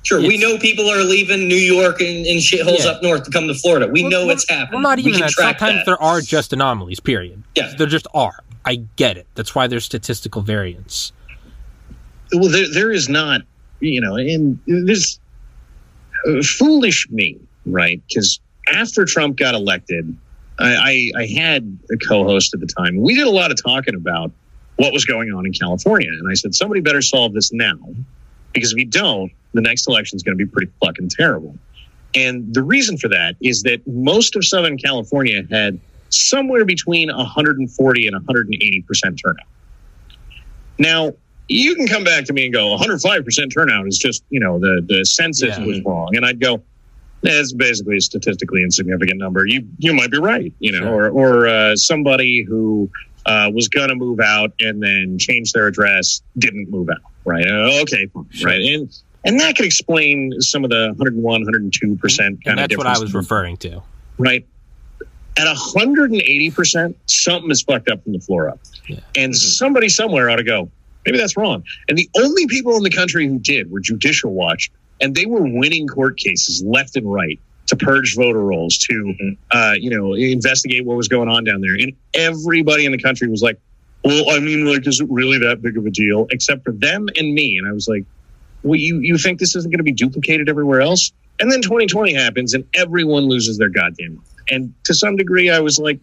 Sure, 0.05 0.21
we 0.21 0.39
know 0.39 0.57
people 0.59 0.89
are 0.89 1.03
leaving 1.03 1.49
New 1.49 1.57
York 1.57 2.01
and, 2.01 2.25
and 2.27 2.41
shitholes 2.41 2.85
Yeah. 2.85 2.93
up 2.93 3.03
north 3.03 3.25
to 3.25 3.31
come 3.31 3.47
to 3.49 3.55
Florida. 3.55 3.89
We 3.89 4.05
know 4.05 4.31
it's 4.31 4.49
happening. 4.49 4.81
Well, 4.81 4.83
not 4.83 4.99
we 4.99 5.03
even 5.05 5.15
can 5.15 5.21
that. 5.23 5.31
Sometimes 5.33 5.79
that. 5.81 5.87
there 5.87 6.01
are 6.03 6.21
just 6.21 6.53
anomalies. 6.53 7.01
Period. 7.01 7.43
Yeah. 7.57 7.75
there 7.77 7.87
just 7.87 8.07
are. 8.15 8.43
I 8.65 8.77
get 8.97 9.17
it. 9.17 9.27
That's 9.35 9.55
why 9.55 9.67
there's 9.67 9.85
statistical 9.85 10.41
variance. 10.43 11.13
Well, 12.33 12.51
there, 12.51 12.67
there 12.73 12.91
is 12.93 13.09
not, 13.09 13.43
you 13.81 14.01
know, 14.01 14.17
and 14.17 14.59
this 14.67 15.19
uh, 16.29 16.43
foolish 16.43 17.09
me, 17.11 17.39
right? 17.67 18.01
Because 18.09 18.41
after 18.73 19.05
Trump 19.05 19.37
got 19.37 19.55
elected, 19.55 20.17
I, 20.59 21.11
I, 21.17 21.23
I 21.23 21.27
had 21.27 21.79
a 21.93 21.97
co-host 21.97 22.53
at 22.55 22.61
the 22.61 22.67
time. 22.67 23.01
We 23.01 23.15
did 23.15 23.27
a 23.27 23.31
lot 23.31 23.51
of 23.51 23.63
talking 23.63 23.95
about 23.95 24.31
what 24.79 24.93
was 24.93 25.05
going 25.05 25.31
on 25.33 25.47
in 25.47 25.53
California, 25.53 26.09
and 26.09 26.29
I 26.31 26.35
said 26.35 26.55
somebody 26.55 26.81
better 26.81 27.03
solve 27.03 27.33
this 27.35 27.53
now, 27.53 27.79
because 28.53 28.73
if 28.73 28.79
you 28.79 28.85
don't, 28.87 29.31
the 29.53 29.61
next 29.61 29.87
election 29.89 30.17
is 30.17 30.23
going 30.23 30.37
to 30.39 30.45
be 30.45 30.51
pretty 30.51 30.71
fucking 30.85 31.11
terrible. 31.11 31.57
And 32.15 32.53
the 32.55 32.63
reason 32.63 32.97
for 32.97 33.09
that 33.09 33.37
is 33.43 33.63
that 33.63 33.87
most 33.87 34.35
of 34.37 34.45
Southern 34.47 34.79
California 34.79 35.43
had 35.51 35.79
somewhere 36.11 36.65
between 36.65 37.09
140 37.15 38.07
and 38.07 38.15
180 38.15 38.83
percent 38.83 39.21
turnout. 39.23 39.47
Now, 40.79 41.13
you 41.49 41.75
can 41.75 41.87
come 41.87 42.05
back 42.05 42.25
to 42.27 42.33
me 42.33 42.45
and 42.45 42.53
go 42.55 42.77
105% 42.77 43.53
turnout 43.53 43.87
is 43.89 43.99
just 43.99 44.23
you 44.31 44.39
know 44.41 44.59
the 44.59 44.85
the 44.87 45.05
census 45.05 45.59
Yeah. 45.59 45.65
was 45.65 45.81
wrong 45.83 46.15
and 46.15 46.27
i'd 46.27 46.41
go 46.41 46.63
that's 47.23 47.55
basically 47.55 47.97
a 47.97 48.01
statistically 48.03 48.63
insignificant 48.63 49.19
number 49.19 49.47
you 49.47 49.67
you 49.79 49.95
might 49.95 50.11
be 50.11 50.19
right 50.19 50.53
you 50.59 50.73
know 50.73 50.81
Sure. 50.81 51.11
or 51.11 51.41
or 51.41 51.49
uh, 51.49 51.75
somebody 51.77 52.43
who 52.43 52.91
uh, 53.29 53.51
was 53.53 53.69
going 53.69 53.89
to 53.91 53.95
move 53.95 54.19
out 54.21 54.53
and 54.59 54.83
then 54.83 55.17
change 55.19 55.53
their 55.53 55.67
address 55.69 56.23
didn't 56.39 56.71
move 56.71 56.89
out 56.91 57.11
right 57.25 57.47
uh, 57.47 57.83
okay 57.83 58.09
Sure. 58.31 58.49
right 58.51 58.61
and 58.63 58.91
and 59.25 59.39
that 59.41 59.57
could 59.57 59.67
explain 59.67 60.33
some 60.41 60.65
of 60.65 60.71
the 60.71 60.95
101 60.97 61.45
102% 61.45 62.19
kind 62.19 62.39
And 62.47 62.61
of 62.61 62.69
that's 62.69 62.77
what 62.79 62.87
I 62.87 62.99
was 62.99 63.13
referring 63.15 63.57
to. 63.59 63.83
right? 64.17 64.47
At 65.37 65.47
180%, 65.57 66.95
something 67.07 67.51
is 67.51 67.63
fucked 67.63 67.89
up 67.91 68.03
from 68.05 68.13
the 68.13 68.21
floor 68.21 68.49
up. 68.49 68.61
Yeah. 68.89 69.01
And 69.17 69.37
somebody 69.37 69.89
somewhere 69.89 70.31
ought 70.31 70.37
to 70.37 70.45
go, 70.45 70.71
maybe 71.05 71.19
that's 71.19 71.37
wrong. 71.37 71.65
And 71.89 71.99
the 71.99 72.09
only 72.17 72.47
people 72.47 72.77
in 72.77 72.83
the 72.85 72.91
country 72.91 73.27
who 73.27 73.39
did 73.39 73.71
were 73.71 73.81
Judicial 73.81 74.33
Watch, 74.33 74.71
and 75.01 75.15
they 75.15 75.27
were 75.27 75.43
winning 75.43 75.87
court 75.89 76.17
cases 76.17 76.63
left 76.65 76.97
and 76.97 77.13
right 77.13 77.39
to 77.69 77.77
purge 77.77 78.17
voter 78.17 78.43
rolls, 78.43 78.79
to, 78.79 79.37
uh, 79.51 79.75
you 79.79 79.91
know, 79.91 80.15
investigate 80.15 80.85
what 80.85 80.97
was 80.97 81.09
going 81.09 81.29
on 81.29 81.45
down 81.45 81.61
there. 81.61 81.75
And 81.75 81.93
everybody 82.15 82.87
in 82.87 82.93
the 82.93 82.99
country 82.99 83.29
was 83.29 83.43
like, 83.43 83.61
well, 84.05 84.31
I 84.31 84.41
mean, 84.41 84.67
like, 84.67 84.87
is 84.87 85.01
it 85.01 85.09
really 85.11 85.39
that 85.39 85.61
big 85.61 85.77
of 85.77 85.85
a 85.85 85.91
deal? 85.91 86.27
Except 86.31 86.65
for 86.65 86.73
them 86.73 87.09
and 87.17 87.35
me. 87.35 87.59
And 87.59 87.69
I 87.69 87.73
was 87.73 87.87
like, 87.89 88.05
well, 88.63 88.77
you, 88.79 88.99
you 89.01 89.19
think 89.19 89.39
this 89.39 89.55
isn't 89.55 89.71
going 89.71 89.79
to 89.79 89.85
be 89.85 89.93
duplicated 89.93 90.49
everywhere 90.49 90.81
else? 90.81 91.13
And 91.41 91.53
then 91.53 91.63
2020 91.63 92.15
happens 92.15 92.55
and 92.55 92.65
everyone 92.75 93.25
loses 93.25 93.59
their 93.59 93.69
goddamn 93.69 94.17
mind. 94.17 94.27
And 94.51 94.75
to 94.85 94.95
some 94.95 95.17
degree, 95.17 95.51
I 95.51 95.61
was 95.61 95.79
like, 95.79 96.01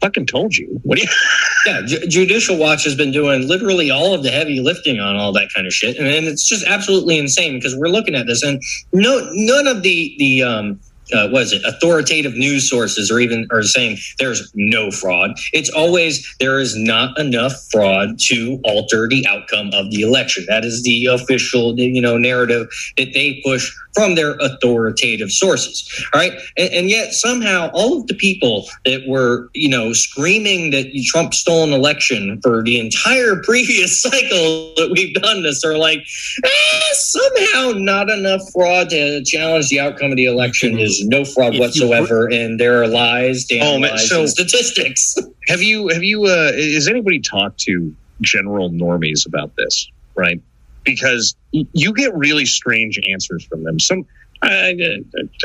fucking 0.00 0.26
told 0.26 0.56
you. 0.56 0.80
What 0.82 0.96
do 0.98 1.02
you? 1.02 1.08
Yeah, 1.66 1.82
Ju- 1.84 2.06
Judicial 2.06 2.56
Watch 2.56 2.84
has 2.84 2.94
been 2.94 3.10
doing 3.10 3.46
literally 3.46 3.90
all 3.90 4.14
of 4.14 4.22
the 4.22 4.30
heavy 4.30 4.60
lifting 4.60 5.00
on 5.00 5.16
all 5.16 5.32
that 5.32 5.52
kind 5.52 5.66
of 5.66 5.74
shit, 5.74 5.98
and, 5.98 6.06
and 6.06 6.26
it's 6.26 6.48
just 6.48 6.64
absolutely 6.64 7.18
insane 7.18 7.58
because 7.58 7.76
we're 7.76 7.88
looking 7.88 8.14
at 8.14 8.26
this, 8.26 8.42
and 8.42 8.62
no, 8.92 9.28
none 9.32 9.66
of 9.66 9.82
the 9.82 10.14
the 10.18 10.42
um, 10.42 10.80
uh, 11.12 11.28
what 11.28 11.42
is 11.42 11.52
it 11.52 11.62
authoritative 11.64 12.34
news 12.34 12.68
sources 12.68 13.10
are 13.10 13.20
even 13.20 13.46
are 13.50 13.62
saying 13.62 13.98
there's 14.18 14.50
no 14.54 14.90
fraud. 14.90 15.32
It's 15.52 15.70
always 15.70 16.34
there 16.40 16.58
is 16.58 16.76
not 16.76 17.18
enough 17.18 17.54
fraud 17.70 18.18
to 18.26 18.60
alter 18.64 19.08
the 19.08 19.26
outcome 19.26 19.70
of 19.72 19.90
the 19.90 20.02
election. 20.02 20.44
That 20.48 20.64
is 20.64 20.82
the 20.82 21.06
official 21.06 21.78
you 21.78 22.02
know 22.02 22.18
narrative 22.18 22.68
that 22.96 23.12
they 23.14 23.40
push 23.44 23.70
from 23.98 24.14
their 24.14 24.36
authoritative 24.36 25.32
sources. 25.32 26.06
All 26.14 26.20
right. 26.20 26.32
And, 26.56 26.72
and 26.72 26.88
yet 26.88 27.14
somehow 27.14 27.70
all 27.72 28.00
of 28.00 28.06
the 28.06 28.14
people 28.14 28.68
that 28.84 29.02
were, 29.08 29.50
you 29.54 29.68
know, 29.68 29.92
screaming 29.92 30.70
that 30.70 30.92
Trump 31.06 31.34
stole 31.34 31.64
an 31.64 31.72
election 31.72 32.40
for 32.40 32.62
the 32.62 32.78
entire 32.78 33.42
previous 33.42 34.00
cycle 34.00 34.72
that 34.76 34.90
we've 34.92 35.14
done 35.14 35.42
this 35.42 35.64
are 35.64 35.76
like, 35.76 35.98
eh, 36.44 36.80
somehow 36.92 37.72
not 37.76 38.08
enough 38.08 38.42
fraud 38.52 38.90
to 38.90 39.24
challenge 39.24 39.68
the 39.68 39.80
outcome 39.80 40.12
of 40.12 40.16
the 40.16 40.26
election. 40.26 40.78
No 41.04 41.24
fraud 41.24 41.48
If 41.48 41.54
you 41.54 41.60
whatsoever. 41.60 42.28
and 42.32 42.58
there 42.58 42.82
are 42.82 42.86
lies, 42.88 43.44
damn 43.46 43.62
Oh, 43.62 43.78
man, 43.78 43.90
lies, 43.92 44.08
so- 44.08 44.20
and 44.20 44.28
statistics. 44.30 45.14
Have 45.48 45.62
you, 45.62 45.88
have 45.88 46.02
you, 46.04 46.24
uh, 46.26 46.52
has 46.52 46.88
anybody 46.88 47.20
talked 47.20 47.58
to 47.60 47.94
general 48.20 48.68
normies 48.70 49.26
about 49.26 49.56
this? 49.56 49.90
Right. 50.14 50.42
Because 50.84 51.34
you 51.52 51.94
get 51.94 52.14
really 52.14 52.44
strange 52.44 52.98
answers 53.08 53.44
from 53.46 53.62
them. 53.64 53.80
Some, 53.80 54.04
I, 54.42 54.48
I 54.50 54.74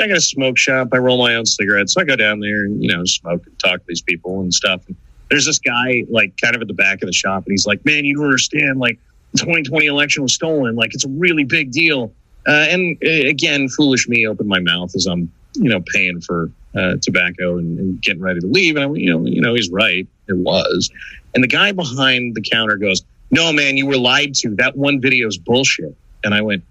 I 0.04 0.08
got 0.10 0.18
a 0.18 0.22
smoke 0.22 0.58
shop. 0.58 0.90
I 0.92 0.98
roll 0.98 1.18
my 1.20 1.36
own 1.36 1.46
cigarettes. 1.46 1.94
So 1.94 2.02
I 2.02 2.04
go 2.04 2.18
down 2.18 2.42
there 2.42 2.66
and, 2.66 2.84
you 2.84 2.94
know, 2.94 3.06
smoke 3.06 3.46
and 3.46 3.58
talk 3.60 3.80
to 3.80 3.86
these 3.88 4.02
people 4.02 4.42
and 4.42 4.54
stuff. 4.54 4.86
And 4.88 4.98
there's 5.30 5.46
this 5.46 5.60
guy, 5.60 6.04
like, 6.10 6.36
kind 6.36 6.54
of 6.54 6.62
at 6.62 6.68
the 6.68 6.74
back 6.74 7.02
of 7.02 7.08
the 7.08 7.14
shop, 7.14 7.44
and 7.46 7.52
he's 7.54 7.66
like, 7.66 7.84
man, 7.86 8.04
you 8.04 8.16
don't 8.18 8.26
understand. 8.26 8.80
Like, 8.80 9.00
the 9.32 9.40
2020 9.40 9.86
election 9.86 10.22
was 10.24 10.34
stolen. 10.34 10.76
Like, 10.76 10.94
it's 10.94 11.06
a 11.06 11.10
really 11.10 11.46
big 11.46 11.72
deal. 11.72 12.12
Uh, 12.46 12.52
and 12.70 12.98
uh, 13.06 13.10
again, 13.30 13.70
foolish 13.70 14.08
me 14.10 14.28
opened 14.28 14.50
my 14.50 14.60
mouth 14.60 14.94
as 14.96 15.06
I'm, 15.06 15.32
you 15.56 15.70
know, 15.70 15.82
paying 15.94 16.22
for 16.22 16.52
uh, 16.76 16.96
tobacco 17.02 17.58
and, 17.58 17.80
and 17.80 18.02
getting 18.02 18.22
ready 18.22 18.40
to 18.40 18.48
leave. 18.48 18.76
And 18.76 18.86
I, 18.86 18.94
you 18.98 19.12
know, 19.12 19.26
you 19.26 19.42
know, 19.42 19.54
he's 19.54 19.70
right. 19.70 20.08
It 20.28 20.38
was. 20.38 20.90
And 21.36 21.44
the 21.44 21.48
guy 21.48 21.72
behind 21.72 22.36
the 22.36 22.42
counter 22.42 22.78
goes, 22.78 23.04
"No, 23.32 23.52
man, 23.52 23.78
you 23.78 23.86
were 23.86 23.98
lied 23.98 24.34
to. 24.36 24.56
That 24.56 24.76
one 24.76 25.02
video 25.02 25.28
is 25.28 25.38
bullshit." 25.38 25.96
And 26.24 26.34
I 26.34 26.42
went, 26.42 26.64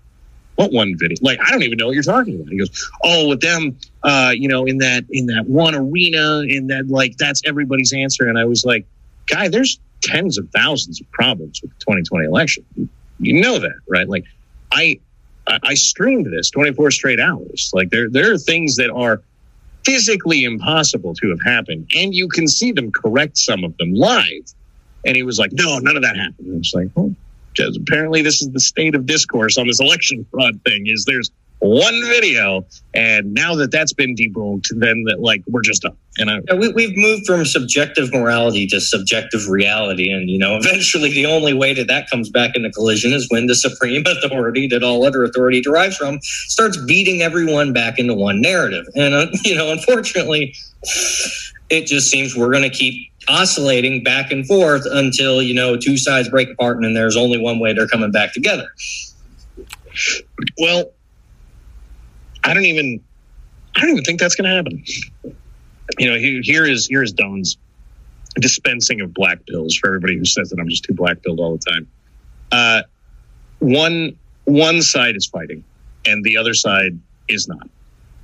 "What 0.56 0.72
one 0.72 0.96
video? 0.98 1.18
Like, 1.20 1.38
I 1.40 1.50
don't 1.50 1.62
even 1.62 1.78
know 1.78 1.86
what 1.86 1.94
you're 1.94 2.02
talking 2.02 2.36
about." 2.36 2.48
He 2.48 2.58
goes, 2.58 2.90
"Oh, 3.04 3.28
with 3.28 3.40
them, 3.40 3.76
uh, 4.02 4.32
you 4.36 4.48
know, 4.48 4.64
in 4.64 4.78
that 4.78 5.04
in 5.10 5.26
that 5.26 5.46
one 5.46 5.74
arena, 5.74 6.40
in 6.40 6.68
that 6.68 6.88
like 6.88 7.16
that's 7.16 7.42
everybody's 7.44 7.92
answer." 7.92 8.26
And 8.28 8.38
I 8.38 8.44
was 8.44 8.64
like, 8.64 8.86
"Guy, 9.26 9.48
there's 9.48 9.78
tens 10.00 10.38
of 10.38 10.48
thousands 10.50 11.00
of 11.00 11.10
problems 11.12 11.60
with 11.62 11.70
the 11.70 11.78
2020 11.80 12.26
election. 12.26 12.64
You 13.20 13.40
know 13.40 13.58
that, 13.58 13.78
right? 13.88 14.08
Like, 14.08 14.24
I." 14.72 15.00
I 15.46 15.58
I 15.62 15.74
streamed 15.74 16.26
this 16.26 16.50
24 16.50 16.90
straight 16.90 17.20
hours. 17.20 17.70
Like 17.72 17.90
there, 17.90 18.08
there 18.10 18.32
are 18.32 18.38
things 18.38 18.76
that 18.76 18.90
are 18.90 19.22
physically 19.84 20.44
impossible 20.44 21.14
to 21.14 21.30
have 21.30 21.40
happened, 21.44 21.90
and 21.96 22.14
you 22.14 22.28
can 22.28 22.46
see 22.46 22.72
them 22.72 22.92
correct 22.92 23.36
some 23.36 23.64
of 23.64 23.76
them 23.78 23.94
live. 23.94 24.54
And 25.04 25.16
he 25.16 25.22
was 25.24 25.38
like, 25.38 25.52
"No, 25.52 25.78
none 25.78 25.96
of 25.96 26.02
that 26.02 26.16
happened." 26.16 26.46
And 26.46 26.58
it's 26.58 26.74
like, 26.74 26.88
well, 26.94 27.14
just 27.54 27.76
apparently 27.76 28.22
this 28.22 28.40
is 28.40 28.50
the 28.50 28.60
state 28.60 28.94
of 28.94 29.06
discourse 29.06 29.58
on 29.58 29.66
this 29.66 29.80
election 29.80 30.24
fraud 30.30 30.60
thing. 30.64 30.86
Is 30.86 31.04
there's 31.04 31.30
one 31.62 31.94
video, 32.08 32.66
and 32.92 33.32
now 33.32 33.54
that 33.54 33.70
that's 33.70 33.92
been 33.92 34.16
debunked, 34.16 34.66
then 34.78 35.04
that 35.04 35.20
like 35.20 35.44
we're 35.46 35.62
just 35.62 35.82
done. 35.82 35.96
And 36.18 36.28
I, 36.28 36.40
Yeah, 36.48 36.54
we, 36.54 36.72
we've 36.72 36.96
moved 36.96 37.24
from 37.24 37.44
subjective 37.44 38.12
morality 38.12 38.66
to 38.66 38.80
subjective 38.80 39.48
reality. 39.48 40.10
And, 40.10 40.28
you 40.28 40.38
know, 40.38 40.56
eventually 40.60 41.10
the 41.10 41.26
only 41.26 41.54
way 41.54 41.72
that 41.74 41.86
that 41.86 42.10
comes 42.10 42.30
back 42.30 42.56
into 42.56 42.70
collision 42.72 43.12
is 43.12 43.28
when 43.30 43.46
the 43.46 43.54
supreme 43.54 44.02
authority 44.24 44.66
that 44.68 44.82
all 44.82 45.06
other 45.06 45.22
authority 45.22 45.60
derives 45.60 45.96
from 45.96 46.18
starts 46.22 46.76
beating 46.78 47.22
everyone 47.22 47.72
back 47.72 47.96
into 47.96 48.14
one 48.14 48.40
narrative. 48.40 48.84
And, 48.96 49.14
uh, 49.14 49.26
you 49.44 49.54
know, 49.54 49.70
unfortunately, 49.70 50.56
it 51.70 51.86
just 51.86 52.10
seems 52.10 52.34
we're 52.34 52.50
going 52.50 52.68
to 52.68 52.76
keep 52.76 53.08
oscillating 53.28 54.02
back 54.02 54.32
and 54.32 54.44
forth 54.48 54.82
until, 54.90 55.40
you 55.40 55.54
know, 55.54 55.76
two 55.76 55.96
sides 55.96 56.28
break 56.28 56.50
apart 56.50 56.78
and 56.78 56.84
then 56.84 56.92
there's 56.92 57.16
only 57.16 57.38
one 57.38 57.60
way 57.60 57.72
they're 57.72 57.86
coming 57.86 58.10
back 58.10 58.32
together. 58.32 58.66
well, 60.58 60.90
I 62.44 62.54
don't 62.54 62.64
even, 62.64 63.02
I 63.76 63.80
don't 63.80 63.90
even 63.90 64.04
think 64.04 64.20
that's 64.20 64.34
going 64.34 64.48
to 64.48 64.56
happen. 64.56 64.84
You 65.98 66.10
know, 66.10 66.18
here 66.18 66.64
is 66.64 66.86
here 66.86 67.02
is 67.02 67.12
Don's 67.12 67.58
dispensing 68.36 69.00
of 69.00 69.12
black 69.12 69.44
pills 69.46 69.76
for 69.76 69.88
everybody 69.88 70.16
who 70.16 70.24
says 70.24 70.50
that 70.50 70.58
I'm 70.58 70.68
just 70.68 70.84
too 70.84 70.94
black 70.94 71.22
pilled 71.22 71.40
all 71.40 71.56
the 71.56 71.70
time. 71.70 71.88
Uh, 72.50 72.82
one 73.58 74.16
one 74.44 74.82
side 74.82 75.16
is 75.16 75.26
fighting, 75.26 75.64
and 76.06 76.24
the 76.24 76.36
other 76.36 76.54
side 76.54 76.98
is 77.28 77.48
not, 77.48 77.68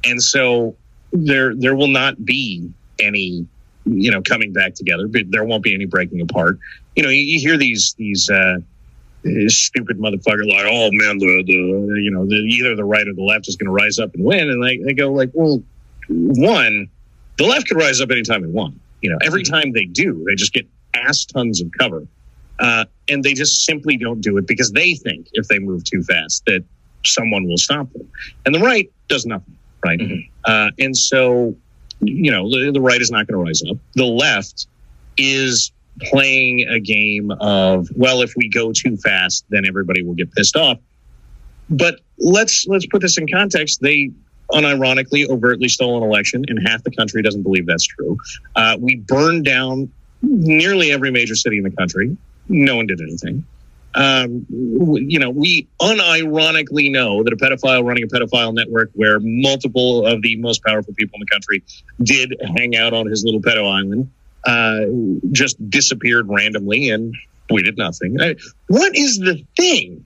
and 0.05 0.23
so 0.23 0.77
there 1.13 1.55
there 1.55 1.77
will 1.77 1.89
not 1.89 2.25
be 2.25 2.71
any 2.99 3.47
you 3.85 4.11
know 4.11 4.23
coming 4.23 4.53
back 4.53 4.75
together. 4.75 5.09
But 5.09 5.31
there 5.31 5.45
won't 5.45 5.63
be 5.63 5.75
any 5.75 5.87
breaking 5.87 6.21
apart. 6.21 6.59
You 6.97 7.03
know, 7.03 7.11
you, 7.11 7.21
you 7.21 7.41
hear 7.41 7.57
these 7.57 7.95
these 7.99 8.29
uh, 8.31 8.59
stupid 9.49 9.99
motherfucker 9.99 10.47
like, 10.47 10.67
oh 10.67 10.91
man, 10.93 11.19
the, 11.19 11.43
the 11.47 12.01
you 12.03 12.11
know, 12.11 12.27
the, 12.27 12.37
either 12.37 12.77
the 12.77 12.85
right 12.85 13.07
or 13.07 13.15
the 13.15 13.23
left 13.23 13.49
is 13.49 13.57
going 13.57 13.67
to 13.67 13.73
rise 13.73 13.99
up 13.99 14.15
and 14.15 14.25
win. 14.25 14.49
And 14.49 14.61
like, 14.61 14.81
they 14.85 14.95
go 14.95 15.13
like, 15.13 15.31
well, 15.35 15.63
one, 16.09 16.89
the 17.37 17.45
left 17.45 17.69
could 17.69 17.77
rise 17.77 18.01
up 18.01 18.11
anytime 18.11 18.43
they 18.43 18.49
want. 18.49 18.81
You 19.01 19.11
know, 19.11 19.19
every 19.23 19.43
time 19.43 19.73
they 19.73 19.85
do, 19.85 20.25
they 20.27 20.35
just 20.35 20.53
get 20.53 20.67
ass 20.95 21.25
tons 21.25 21.61
of 21.61 21.71
cover. 21.79 22.07
Uh, 22.59 22.85
and 23.09 23.23
they 23.23 23.35
just 23.35 23.65
simply 23.65 23.97
don't 23.97 24.21
do 24.21 24.37
it 24.37 24.47
because 24.47 24.73
they 24.73 24.95
think 24.95 25.29
if 25.33 25.47
they 25.47 25.59
move 25.61 25.85
too 25.85 26.03
fast 26.03 26.45
that 26.47 26.65
someone 27.05 27.47
will 27.47 27.59
stop 27.59 27.93
them. 27.93 28.11
And 28.45 28.55
the 28.55 28.59
right 28.61 28.91
does 29.09 29.25
nothing, 29.27 29.57
right? 29.85 30.01
Uh, 30.45 30.71
and 30.79 30.97
so, 30.97 31.55
you 32.01 32.33
know, 32.33 32.49
the, 32.51 32.73
the 32.73 32.81
right 32.81 33.01
is 33.01 33.11
not 33.13 33.29
going 33.29 33.39
to 33.39 33.45
rise 33.45 33.63
up. 33.71 33.77
The 33.95 34.05
left 34.05 34.67
is 35.17 35.71
playing 36.01 36.68
a 36.68 36.81
game 36.81 37.31
of, 37.31 37.89
well, 37.94 38.23
if 38.23 38.33
we 38.36 38.49
go 38.49 38.73
too 38.73 38.97
fast, 38.97 39.44
then 39.49 39.67
everybody 39.67 40.02
will 40.02 40.15
get 40.15 40.33
pissed 40.33 40.57
off. 40.57 40.78
But 41.70 42.01
let's 42.18 42.67
let's 42.67 42.86
put 42.86 43.02
this 43.02 43.18
in 43.18 43.28
context. 43.28 43.81
They 43.81 44.10
unironically, 44.51 45.28
overtly 45.28 45.68
stole 45.68 45.99
an 45.99 46.02
election, 46.02 46.44
and 46.49 46.67
half 46.67 46.83
the 46.83 46.91
country 46.91 47.23
doesn't 47.23 47.43
believe 47.43 47.67
that's 47.67 47.85
true. 47.86 48.17
Uh, 48.57 48.77
we 48.81 48.97
burned 48.97 49.44
down 49.44 49.93
nearly 50.23 50.91
every 50.91 51.10
major 51.10 51.35
city 51.35 51.59
in 51.59 51.65
the 51.65 51.70
country. 51.70 52.17
No 52.49 52.77
one 52.77 52.86
did 52.86 53.01
anything. 53.01 53.44
Um, 53.94 54.47
you 54.49 55.18
know, 55.18 55.31
we 55.31 55.67
unironically 55.81 56.91
know 56.91 57.25
that 57.25 57.33
a 57.33 57.36
pedophile 57.36 57.85
running 57.85 58.05
a 58.05 58.07
pedophile 58.07 58.55
network 58.55 58.91
where 58.94 59.18
multiple 59.20 60.07
of 60.07 60.23
the 60.23 60.36
most 60.36 60.62
powerful 60.62 60.94
people 60.94 61.17
in 61.17 61.20
the 61.20 61.27
country 61.27 61.65
did 62.02 62.36
hang 62.57 62.77
out 62.77 62.93
on 62.93 63.07
his 63.07 63.25
little 63.25 63.41
pedo 63.41 63.70
island 63.70 64.10
uh, 64.49 64.81
just 65.33 65.57
disappeared 65.70 66.27
randomly 66.28 66.89
and 66.89 67.15
we 67.51 67.62
did 67.62 67.77
nothing. 67.77 68.20
Uh, 68.20 68.35
What 68.68 68.97
is 68.97 69.18
the 69.18 69.44
thing 69.57 70.05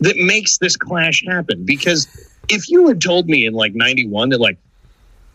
that 0.00 0.16
makes 0.16 0.58
this 0.58 0.76
clash 0.76 1.22
happen? 1.26 1.64
Because 1.64 2.06
if 2.48 2.68
you 2.70 2.88
had 2.88 3.00
told 3.00 3.26
me 3.26 3.46
in 3.46 3.52
like 3.54 3.74
91 3.74 4.30
that 4.30 4.40
like, 4.40 4.58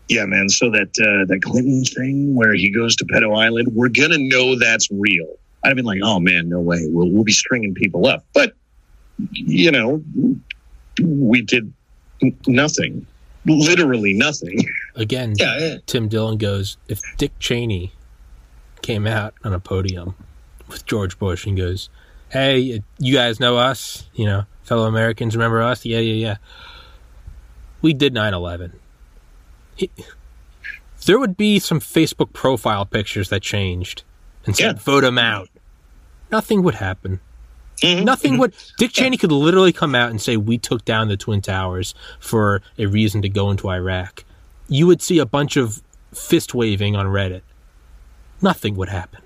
yeah, 0.08 0.24
man, 0.24 0.48
so 0.48 0.70
that, 0.70 0.88
uh, 1.00 1.26
that 1.26 1.40
Clinton 1.42 1.84
thing 1.84 2.34
where 2.34 2.54
he 2.54 2.70
goes 2.70 2.96
to 2.96 3.04
Pedo 3.04 3.38
Island, 3.38 3.68
we're 3.74 3.90
going 3.90 4.10
to 4.10 4.18
know 4.18 4.58
that's 4.58 4.88
real. 4.90 5.36
I'd 5.62 5.68
have 5.68 5.76
been 5.76 5.84
like, 5.84 6.00
oh 6.02 6.18
man, 6.18 6.48
no 6.48 6.60
way. 6.60 6.86
We'll, 6.88 7.10
we'll 7.10 7.24
be 7.24 7.32
stringing 7.32 7.74
people 7.74 8.06
up. 8.06 8.24
But, 8.32 8.54
you 9.32 9.70
know, 9.70 10.02
we 11.02 11.42
did 11.42 11.72
nothing, 12.46 13.06
literally 13.44 14.14
nothing. 14.14 14.64
Again, 14.94 15.34
Yeah, 15.38 15.58
yeah. 15.58 15.76
Tim 15.86 16.08
Dillon 16.08 16.38
goes, 16.38 16.76
if 16.88 17.00
Dick 17.18 17.32
Cheney 17.38 17.92
came 18.88 19.06
out 19.06 19.34
on 19.44 19.52
a 19.52 19.60
podium 19.60 20.14
with 20.66 20.86
George 20.86 21.18
Bush 21.18 21.44
and 21.46 21.58
goes, 21.58 21.90
hey, 22.30 22.82
you 22.98 23.12
guys 23.14 23.38
know 23.38 23.58
us, 23.58 24.08
you 24.14 24.24
know, 24.24 24.44
fellow 24.62 24.86
Americans, 24.86 25.36
remember 25.36 25.60
us? 25.60 25.84
Yeah, 25.84 25.98
yeah, 25.98 26.14
yeah. 26.14 26.36
We 27.82 27.92
did 27.92 28.14
9 28.14 28.32
11. 28.32 28.72
There 31.04 31.18
would 31.18 31.36
be 31.36 31.58
some 31.58 31.80
Facebook 31.80 32.32
profile 32.32 32.86
pictures 32.86 33.28
that 33.28 33.42
changed 33.42 34.04
and 34.46 34.56
said, 34.56 34.76
Yeah. 34.76 34.82
vote 34.82 35.04
him 35.04 35.18
out. 35.18 35.50
Nothing 36.32 36.62
would 36.62 36.76
happen. 36.76 37.20
Mhm. 37.82 38.04
Nothing 38.04 38.38
would. 38.38 38.54
Dick 38.78 38.92
Cheney 38.92 39.18
could 39.18 39.30
literally 39.32 39.72
come 39.72 39.94
out 39.94 40.08
and 40.10 40.20
say, 40.20 40.38
We 40.38 40.56
took 40.56 40.84
down 40.86 41.08
the 41.08 41.16
Twin 41.18 41.42
Towers 41.42 41.94
for 42.20 42.62
a 42.78 42.86
reason 42.86 43.20
to 43.20 43.28
go 43.28 43.50
into 43.50 43.68
Iraq. 43.68 44.24
You 44.66 44.86
would 44.86 45.02
see 45.02 45.18
a 45.18 45.26
bunch 45.26 45.56
of 45.58 45.82
fist 46.14 46.54
waving 46.54 46.96
on 46.96 47.06
Reddit. 47.06 47.42
Nothing 48.40 48.76
would 48.76 48.88
happen. 48.88 49.20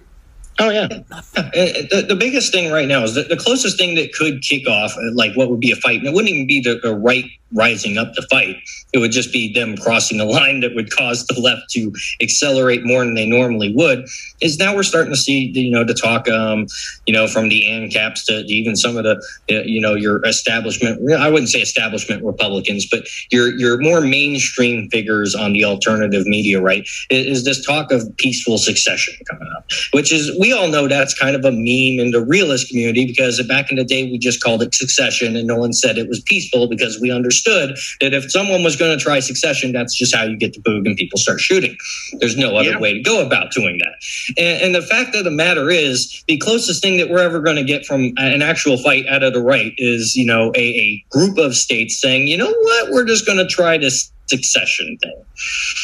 Oh 0.59 0.71
yeah. 0.71 0.87
The, 0.87 2.05
the 2.09 2.17
biggest 2.17 2.53
thing 2.53 2.71
right 2.73 2.87
now 2.87 3.03
is 3.03 3.15
that 3.15 3.29
the 3.29 3.37
closest 3.37 3.79
thing 3.79 3.95
that 3.95 4.13
could 4.13 4.43
kick 4.43 4.69
off, 4.69 4.93
uh, 4.97 5.13
like 5.15 5.35
what 5.35 5.49
would 5.51 5.61
be 5.61 5.73
a 5.73 5.77
fight, 5.77 5.99
and 5.99 6.07
it 6.07 6.13
wouldn't 6.13 6.33
even 6.33 6.47
be 6.47 6.61
the, 6.61 6.79
the 6.83 6.95
right 6.95 7.25
rising 7.55 7.99
up 7.99 8.15
to 8.15 8.23
fight. 8.31 8.57
It 8.93 8.99
would 8.99 9.13
just 9.13 9.33
be 9.33 9.53
them 9.53 9.77
crossing 9.77 10.21
a 10.21 10.25
line 10.33 10.61
that 10.61 10.75
would 10.75 10.91
cause 10.91 11.27
the 11.27 11.41
left 11.41 11.71
to 11.71 11.93
accelerate 12.21 12.85
more 12.85 13.05
than 13.05 13.15
they 13.15 13.27
normally 13.27 13.75
would. 13.75 14.07
Is 14.41 14.59
now 14.59 14.75
we're 14.75 14.83
starting 14.83 15.13
to 15.13 15.19
see, 15.19 15.53
you 15.55 15.71
know, 15.71 15.85
to 15.85 15.95
talk, 15.95 16.29
um, 16.29 16.67
you 17.07 17.13
know, 17.13 17.27
from 17.27 17.49
the 17.49 17.63
ANCAPs 17.63 18.25
to, 18.27 18.43
to 18.43 18.53
even 18.53 18.77
some 18.77 18.97
of 18.97 19.05
the, 19.05 19.17
uh, 19.51 19.63
you 19.65 19.81
know, 19.81 19.95
your 19.95 20.25
establishment. 20.27 21.01
I 21.13 21.29
wouldn't 21.29 21.51
say 21.51 21.61
establishment 21.61 22.25
Republicans, 22.25 22.87
but 22.91 23.07
your 23.31 23.57
your 23.59 23.79
more 23.79 24.01
mainstream 24.01 24.89
figures 24.91 25.35
on 25.35 25.53
the 25.53 25.65
alternative 25.65 26.27
media, 26.27 26.61
right? 26.61 26.87
Is 27.11 27.45
this 27.45 27.65
talk 27.65 27.93
of 27.93 28.17
peaceful 28.17 28.59
succession 28.59 29.15
coming 29.31 29.49
up? 29.57 29.63
which 29.93 30.13
is 30.13 30.37
we 30.39 30.53
all 30.53 30.69
know 30.69 30.89
that's 30.89 31.15
kind 31.19 31.37
of 31.37 31.45
a 31.45 31.51
meme 31.51 32.01
in 32.01 32.11
the 32.11 32.25
realist 32.27 32.69
community 32.69 33.07
because 33.07 33.43
back 33.47 33.71
in 33.71 33.77
the 33.77 33.85
day 33.85 34.11
we 34.11 34.19
just 34.19 34.43
called 34.43 34.63
it 34.63 34.75
succession 34.75 35.37
and 35.37 35.47
no 35.47 35.57
one 35.57 35.73
said 35.73 35.99
it 35.99 36.09
was 36.09 36.21
peaceful 36.21 36.69
because 36.69 37.01
we 37.01 37.11
understood 37.11 37.42
that 37.45 37.79
if 38.01 38.31
someone 38.31 38.63
was 38.63 38.77
going 38.77 38.97
to 38.97 39.03
try 39.03 39.21
succession 39.21 39.73
that's 39.73 39.95
just 39.97 40.15
how 40.15 40.25
you 40.25 40.37
get 40.37 40.53
the 40.55 40.61
boog 40.61 40.87
and 40.87 40.97
people 40.97 41.19
start 41.19 41.41
shooting 41.41 41.77
there's 42.21 42.37
no 42.37 42.57
other 42.57 42.71
Yeah. 42.71 42.79
way 42.79 42.93
to 42.95 43.01
go 43.01 43.25
about 43.25 43.53
doing 43.53 43.79
that 43.79 43.95
and, 44.39 44.63
and 44.63 44.75
the 44.75 44.83
fact 44.83 45.15
of 45.15 45.25
the 45.25 45.31
matter 45.31 45.71
is 45.71 46.23
the 46.29 46.37
closest 46.39 46.83
thing 46.83 46.97
that 46.99 47.09
we're 47.11 47.19
ever 47.23 47.41
going 47.41 47.57
to 47.57 47.65
get 47.65 47.85
from 47.87 48.13
an 48.17 48.43
actual 48.43 48.77
fight 48.79 49.07
out 49.09 49.23
of 49.23 49.33
the 49.33 49.43
right 49.43 49.73
is 49.79 50.15
you 50.17 50.25
know 50.27 50.53
a, 50.55 50.59
a 50.61 51.05
group 51.11 51.39
of 51.39 51.55
states 51.55 52.01
saying 52.01 52.27
you 52.29 52.37
know 52.37 52.51
what 52.51 52.91
we're 52.91 53.05
just 53.05 53.27
going 53.27 53.39
to 53.39 53.47
try 53.47 53.79
this 53.79 54.11
succession 54.27 54.97
thing 55.03 55.25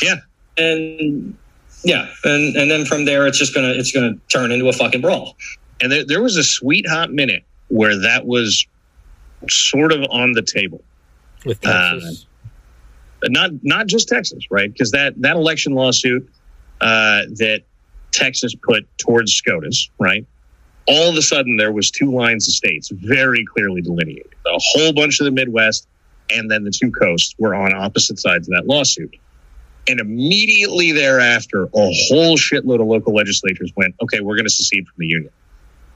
Yeah. 0.03 0.17
and 0.57 1.35
yeah, 1.85 2.09
and 2.25 2.57
and 2.57 2.69
then 2.69 2.85
from 2.85 3.05
there, 3.05 3.25
it's 3.29 3.39
just 3.39 3.55
gonna 3.55 3.69
it's 3.71 3.93
gonna 3.93 4.15
turn 4.29 4.51
into 4.51 4.69
a 4.69 4.73
fucking 4.73 5.01
brawl. 5.01 5.37
And 5.81 5.93
there, 5.93 6.05
there 6.05 6.21
was 6.21 6.37
a 6.37 6.43
sweet 6.43 6.85
hot 6.89 7.13
minute 7.13 7.45
where 7.69 7.97
that 7.97 8.27
was 8.27 8.67
sort 9.49 9.93
of 9.93 10.03
on 10.11 10.33
the 10.33 10.43
table. 10.43 10.83
With 11.45 11.65
Uh, 11.67 12.01
But 13.21 13.33
not 13.33 13.51
not 13.63 13.87
just 13.87 14.09
Texas, 14.09 14.45
right? 14.51 14.73
Because 14.73 14.91
that 14.93 15.21
that 15.23 15.37
election 15.37 15.75
lawsuit 15.75 16.29
uh, 16.81 17.23
that 17.37 17.63
Texas 18.13 18.55
put 18.55 18.87
towards 18.99 19.35
SCOTUS, 19.35 19.91
right? 19.99 20.25
All 20.87 21.11
of 21.11 21.17
a 21.17 21.23
sudden, 21.23 21.57
there 21.57 21.73
was 21.73 21.91
two 21.91 22.13
lines 22.13 22.49
of 22.49 22.55
states 22.55 22.91
very 22.91 23.45
clearly 23.45 23.83
delineated. 23.83 24.35
A 24.47 24.59
whole 24.59 24.93
bunch 24.93 25.21
of 25.21 25.25
the 25.25 25.33
Midwest, 25.33 25.87
and 26.31 26.51
then 26.51 26.65
the 26.65 26.71
two 26.71 26.91
coasts 26.91 27.35
were 27.39 27.55
on 27.55 27.75
opposite 27.75 28.19
sides 28.19 28.49
of 28.49 28.55
that 28.55 28.67
lawsuit. 28.67 29.15
And 29.89 30.01
immediately 30.01 30.93
thereafter, 30.93 31.65
a 31.65 31.69
whole 32.09 32.37
shitload 32.37 32.81
of 32.81 32.87
local 32.87 33.15
legislatures 33.15 33.73
went, 33.77 33.95
"Okay, 34.01 34.21
we're 34.21 34.37
going 34.37 34.47
to 34.47 34.51
secede 34.51 34.87
from 34.87 34.95
the 34.99 35.07
union," 35.07 35.33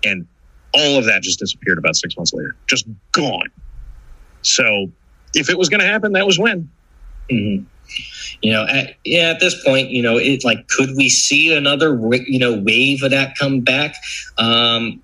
and 0.04 0.26
all 0.74 0.98
of 0.98 1.04
that 1.04 1.22
just 1.22 1.38
disappeared 1.38 1.78
about 1.78 1.96
six 1.96 2.16
months 2.16 2.32
later, 2.32 2.56
just 2.66 2.86
gone. 3.12 3.48
So, 4.42 4.90
if 5.35 5.49
it 5.49 5.59
was 5.59 5.69
going 5.69 5.81
to 5.81 5.86
happen, 5.86 6.12
that 6.12 6.27
was 6.27 6.39
when. 6.39 6.69
Mhm. 7.31 7.65
You 8.41 8.52
know, 8.52 8.67
at, 8.67 8.94
yeah, 9.05 9.31
at 9.31 9.41
this 9.41 9.62
point, 9.62 9.91
you 9.91 10.02
know, 10.02 10.17
it 10.17 10.44
like 10.44 10.67
could 10.69 10.91
we 10.97 11.09
see 11.09 11.55
another 11.55 11.94
you 12.27 12.39
know 12.39 12.59
wave 12.59 13.02
of 13.02 13.11
that 13.11 13.36
come 13.39 13.61
back? 13.61 13.94
Um, 14.39 15.01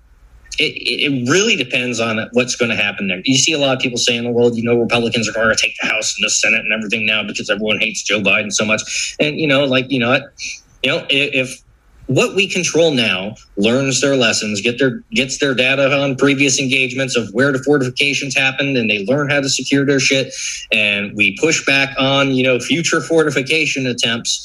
it, 0.57 0.73
it 0.75 1.29
really 1.29 1.55
depends 1.55 1.99
on 1.99 2.19
what's 2.33 2.55
going 2.55 2.69
to 2.69 2.75
happen 2.75 3.07
there. 3.07 3.21
You 3.23 3.37
see 3.37 3.53
a 3.53 3.57
lot 3.57 3.75
of 3.75 3.81
people 3.81 3.97
saying, 3.97 4.33
"Well, 4.33 4.53
you 4.53 4.63
know, 4.63 4.77
Republicans 4.77 5.29
are 5.29 5.31
going 5.31 5.49
to 5.49 5.55
take 5.55 5.75
the 5.81 5.87
House 5.87 6.15
and 6.17 6.25
the 6.25 6.29
Senate 6.29 6.61
and 6.61 6.73
everything 6.73 7.05
now 7.05 7.23
because 7.23 7.49
everyone 7.49 7.79
hates 7.79 8.03
Joe 8.03 8.19
Biden 8.19 8.51
so 8.51 8.65
much." 8.65 9.15
And 9.19 9.39
you 9.39 9.47
know, 9.47 9.63
like 9.63 9.89
you 9.89 9.99
know, 9.99 10.19
you 10.83 10.91
know, 10.91 11.05
if 11.09 11.61
what 12.09 12.35
we 12.35 12.49
control 12.49 12.91
now 12.91 13.35
learns 13.55 14.01
their 14.01 14.15
lessons, 14.15 14.61
get 14.61 14.79
their 14.79 15.03
gets 15.11 15.37
their 15.37 15.53
data 15.53 15.95
on 15.95 16.15
previous 16.15 16.59
engagements 16.59 17.15
of 17.15 17.29
where 17.33 17.51
the 17.51 17.59
fortifications 17.59 18.35
happened, 18.35 18.75
and 18.77 18.89
they 18.89 19.05
learn 19.05 19.29
how 19.29 19.39
to 19.39 19.47
secure 19.47 19.85
their 19.85 19.99
shit, 19.99 20.33
and 20.71 21.15
we 21.15 21.37
push 21.39 21.63
back 21.65 21.95
on 21.99 22.31
you 22.31 22.43
know 22.43 22.59
future 22.59 22.99
fortification 22.99 23.85
attempts. 23.85 24.43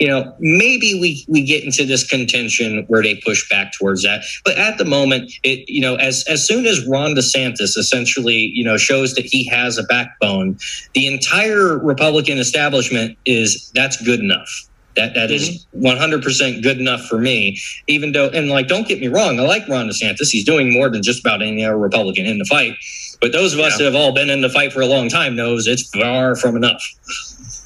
You 0.00 0.08
know, 0.08 0.34
maybe 0.40 0.98
we 1.00 1.24
we 1.28 1.44
get 1.44 1.62
into 1.62 1.86
this 1.86 2.04
contention 2.04 2.84
where 2.88 3.00
they 3.00 3.14
push 3.24 3.48
back 3.48 3.72
towards 3.72 4.02
that. 4.02 4.24
But 4.44 4.58
at 4.58 4.76
the 4.76 4.84
moment, 4.84 5.32
it 5.44 5.68
you 5.68 5.80
know, 5.80 5.94
as 5.94 6.24
as 6.28 6.44
soon 6.44 6.66
as 6.66 6.84
Ron 6.84 7.14
DeSantis 7.14 7.78
essentially 7.78 8.50
you 8.54 8.64
know 8.64 8.76
shows 8.76 9.14
that 9.14 9.24
he 9.24 9.46
has 9.50 9.78
a 9.78 9.84
backbone, 9.84 10.58
the 10.94 11.06
entire 11.06 11.78
Republican 11.78 12.38
establishment 12.38 13.16
is 13.24 13.70
that's 13.72 14.02
good 14.02 14.18
enough. 14.18 14.68
That 14.96 15.14
that 15.14 15.30
is 15.30 15.66
mm-hmm. 15.74 15.86
100% 15.86 16.62
good 16.62 16.78
enough 16.78 17.06
for 17.06 17.18
me. 17.18 17.58
Even 17.88 18.12
though, 18.12 18.28
and 18.28 18.48
like, 18.48 18.68
don't 18.68 18.86
get 18.86 19.00
me 19.00 19.08
wrong, 19.08 19.40
I 19.40 19.42
like 19.42 19.68
Ron 19.68 19.88
DeSantis. 19.88 20.30
He's 20.30 20.44
doing 20.44 20.72
more 20.72 20.88
than 20.88 21.02
just 21.02 21.20
about 21.20 21.42
any 21.42 21.64
other 21.64 21.78
Republican 21.78 22.26
in 22.26 22.38
the 22.38 22.44
fight. 22.44 22.76
But 23.20 23.32
those 23.32 23.54
of 23.54 23.60
us 23.60 23.72
Yeah. 23.72 23.78
that 23.78 23.84
have 23.84 23.94
all 23.94 24.12
been 24.12 24.30
in 24.30 24.40
the 24.40 24.50
fight 24.50 24.72
for 24.72 24.80
a 24.80 24.86
long 24.86 25.08
time 25.08 25.34
knows 25.34 25.66
it's 25.66 25.88
far 25.90 26.36
from 26.36 26.56
enough. 26.56 26.82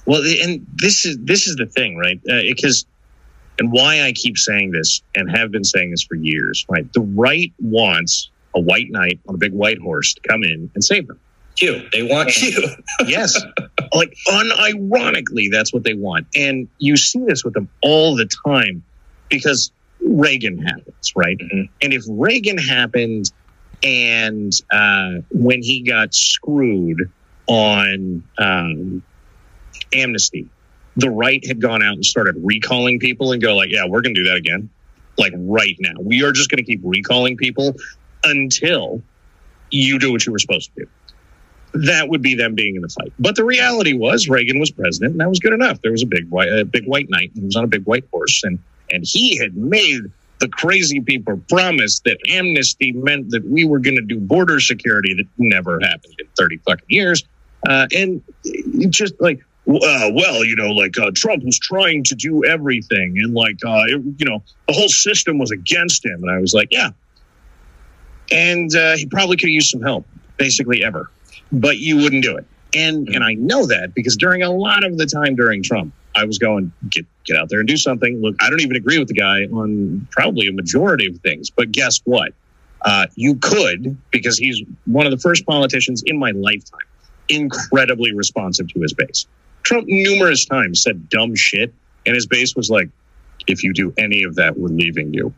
Well, 0.06 0.22
and 0.42 0.66
this 0.76 1.04
is 1.04 1.18
this 1.20 1.46
is 1.46 1.56
the 1.56 1.66
thing, 1.66 1.96
right? 1.96 2.18
Uh, 2.30 2.42
because 2.42 2.86
and 3.58 3.72
why 3.72 4.02
I 4.02 4.12
keep 4.12 4.38
saying 4.38 4.70
this 4.70 5.02
and 5.14 5.30
have 5.30 5.50
been 5.50 5.64
saying 5.64 5.90
this 5.90 6.02
for 6.02 6.14
years, 6.14 6.64
right? 6.68 6.90
The 6.92 7.00
right 7.00 7.52
wants 7.58 8.30
a 8.54 8.60
white 8.60 8.90
knight 8.90 9.20
on 9.28 9.34
a 9.34 9.38
big 9.38 9.52
white 9.52 9.78
horse 9.78 10.14
to 10.14 10.20
come 10.28 10.44
in 10.44 10.70
and 10.74 10.82
save 10.82 11.08
them. 11.08 11.18
Q, 11.58 11.88
they 11.92 12.02
want 12.04 12.40
you. 12.42 12.68
Yes, 13.06 13.40
like 13.94 14.14
unironically, 14.28 15.50
that's 15.50 15.72
what 15.72 15.84
they 15.84 15.94
want, 15.94 16.26
and 16.36 16.68
you 16.78 16.96
see 16.96 17.20
this 17.26 17.44
with 17.44 17.54
them 17.54 17.70
all 17.82 18.16
the 18.16 18.28
time 18.46 18.84
because 19.30 19.72
Reagan 20.00 20.58
happens, 20.58 21.12
right? 21.16 21.38
Mhm. 21.38 21.70
And 21.82 21.92
if 21.94 22.04
Reagan 22.08 22.58
happened 22.58 23.26
And 23.84 24.52
uh, 24.72 25.22
when 25.30 25.62
he 25.62 25.82
got 25.82 26.14
screwed 26.14 27.12
on 27.48 28.24
um, 28.38 29.04
amnesty, 29.94 30.50
the 30.96 31.10
right 31.10 31.46
had 31.46 31.60
gone 31.60 31.82
out 31.82 31.94
and 31.94 32.04
started 32.04 32.36
recalling 32.42 32.98
people 32.98 33.32
and 33.32 33.42
go 33.42 33.56
like, 33.56 33.70
yeah, 33.70 33.86
we're 33.86 34.02
going 34.02 34.14
to 34.14 34.22
do 34.22 34.28
that 34.28 34.36
again. 34.36 34.70
Like 35.18 35.32
right 35.36 35.76
now, 35.80 35.94
we 36.02 36.22
are 36.24 36.32
just 36.32 36.50
going 36.50 36.58
to 36.58 36.64
keep 36.64 36.80
recalling 36.84 37.36
people 37.36 37.74
until 38.24 39.02
you 39.70 39.98
do 39.98 40.12
what 40.12 40.26
you 40.26 40.32
were 40.32 40.38
supposed 40.40 40.70
to 40.76 40.84
do. 40.84 40.90
That 41.74 42.08
would 42.08 42.22
be 42.22 42.34
them 42.34 42.54
being 42.54 42.76
in 42.76 42.82
the 42.82 42.88
fight. 42.88 43.12
But 43.18 43.36
the 43.36 43.44
reality 43.44 43.92
was 43.92 44.28
Reagan 44.28 44.58
was 44.58 44.70
president, 44.70 45.12
and 45.12 45.20
that 45.20 45.28
was 45.28 45.38
good 45.38 45.52
enough. 45.52 45.82
There 45.82 45.92
was 45.92 46.02
a 46.02 46.06
big 46.06 46.28
white, 46.30 46.48
a 46.48 46.64
big 46.64 46.86
white 46.86 47.10
knight, 47.10 47.30
and 47.34 47.42
he 47.42 47.44
was 47.44 47.56
on 47.56 47.64
a 47.64 47.68
big 47.68 47.84
white 47.84 48.04
horse, 48.10 48.42
and 48.42 48.58
and 48.90 49.04
he 49.06 49.36
had 49.36 49.56
made 49.56 50.10
the 50.38 50.48
crazy 50.48 51.00
people 51.00 51.40
promise 51.48 52.00
that 52.00 52.18
amnesty 52.28 52.92
meant 52.92 53.30
that 53.30 53.44
we 53.44 53.64
were 53.64 53.78
going 53.78 53.96
to 53.96 54.02
do 54.02 54.18
border 54.18 54.60
security 54.60 55.14
that 55.14 55.26
never 55.36 55.80
happened 55.80 56.14
in 56.18 56.26
30 56.36 56.58
fucking 56.58 56.86
years. 56.88 57.24
Uh, 57.68 57.88
and 57.94 58.22
just 58.88 59.20
like, 59.20 59.40
uh, 59.68 60.10
well, 60.12 60.44
you 60.44 60.56
know, 60.56 60.70
like 60.70 60.98
uh, 60.98 61.10
Trump 61.14 61.44
was 61.44 61.58
trying 61.58 62.04
to 62.04 62.14
do 62.14 62.44
everything, 62.44 63.18
and 63.18 63.34
like, 63.34 63.58
uh, 63.66 63.82
it, 63.86 64.02
you 64.18 64.26
know, 64.26 64.42
the 64.66 64.74
whole 64.74 64.88
system 64.88 65.38
was 65.38 65.50
against 65.50 66.04
him. 66.04 66.22
And 66.22 66.30
I 66.30 66.38
was 66.38 66.54
like, 66.54 66.68
yeah. 66.70 66.90
And 68.30 68.74
uh, 68.74 68.96
he 68.96 69.06
probably 69.06 69.36
could 69.36 69.48
have 69.48 69.54
used 69.54 69.70
some 69.70 69.82
help, 69.82 70.06
basically 70.36 70.84
ever, 70.84 71.10
but 71.52 71.78
you 71.78 71.96
wouldn't 71.96 72.22
do 72.22 72.36
it. 72.36 72.46
And 72.74 73.08
and 73.08 73.24
I 73.24 73.34
know 73.34 73.66
that 73.66 73.94
because 73.94 74.16
during 74.16 74.42
a 74.42 74.50
lot 74.50 74.84
of 74.84 74.98
the 74.98 75.06
time 75.06 75.36
during 75.36 75.62
Trump, 75.62 75.94
I 76.14 76.24
was 76.24 76.38
going 76.38 76.72
get 76.90 77.06
get 77.24 77.36
out 77.36 77.48
there 77.48 77.60
and 77.60 77.68
do 77.68 77.76
something. 77.76 78.20
Look, 78.20 78.36
I 78.40 78.50
don't 78.50 78.60
even 78.60 78.76
agree 78.76 78.98
with 78.98 79.08
the 79.08 79.14
guy 79.14 79.44
on 79.44 80.06
probably 80.10 80.48
a 80.48 80.52
majority 80.52 81.06
of 81.06 81.18
things, 81.18 81.50
but 81.50 81.72
guess 81.72 82.00
what? 82.04 82.34
Uh, 82.82 83.06
you 83.14 83.36
could 83.36 83.96
because 84.10 84.38
he's 84.38 84.62
one 84.84 85.06
of 85.06 85.12
the 85.12 85.18
first 85.18 85.46
politicians 85.46 86.02
in 86.06 86.18
my 86.18 86.30
lifetime 86.32 86.80
incredibly 87.28 88.12
responsive 88.14 88.68
to 88.72 88.80
his 88.80 88.92
base. 88.92 89.26
Trump 89.62 89.86
numerous 89.86 90.44
times 90.44 90.82
said 90.82 91.08
dumb 91.08 91.34
shit, 91.34 91.72
and 92.06 92.14
his 92.14 92.26
base 92.26 92.54
was 92.54 92.70
like, 92.70 92.88
"If 93.46 93.64
you 93.64 93.72
do 93.72 93.92
any 93.98 94.22
of 94.22 94.36
that, 94.36 94.58
we're 94.58 94.68
leaving 94.68 95.12
you." 95.12 95.34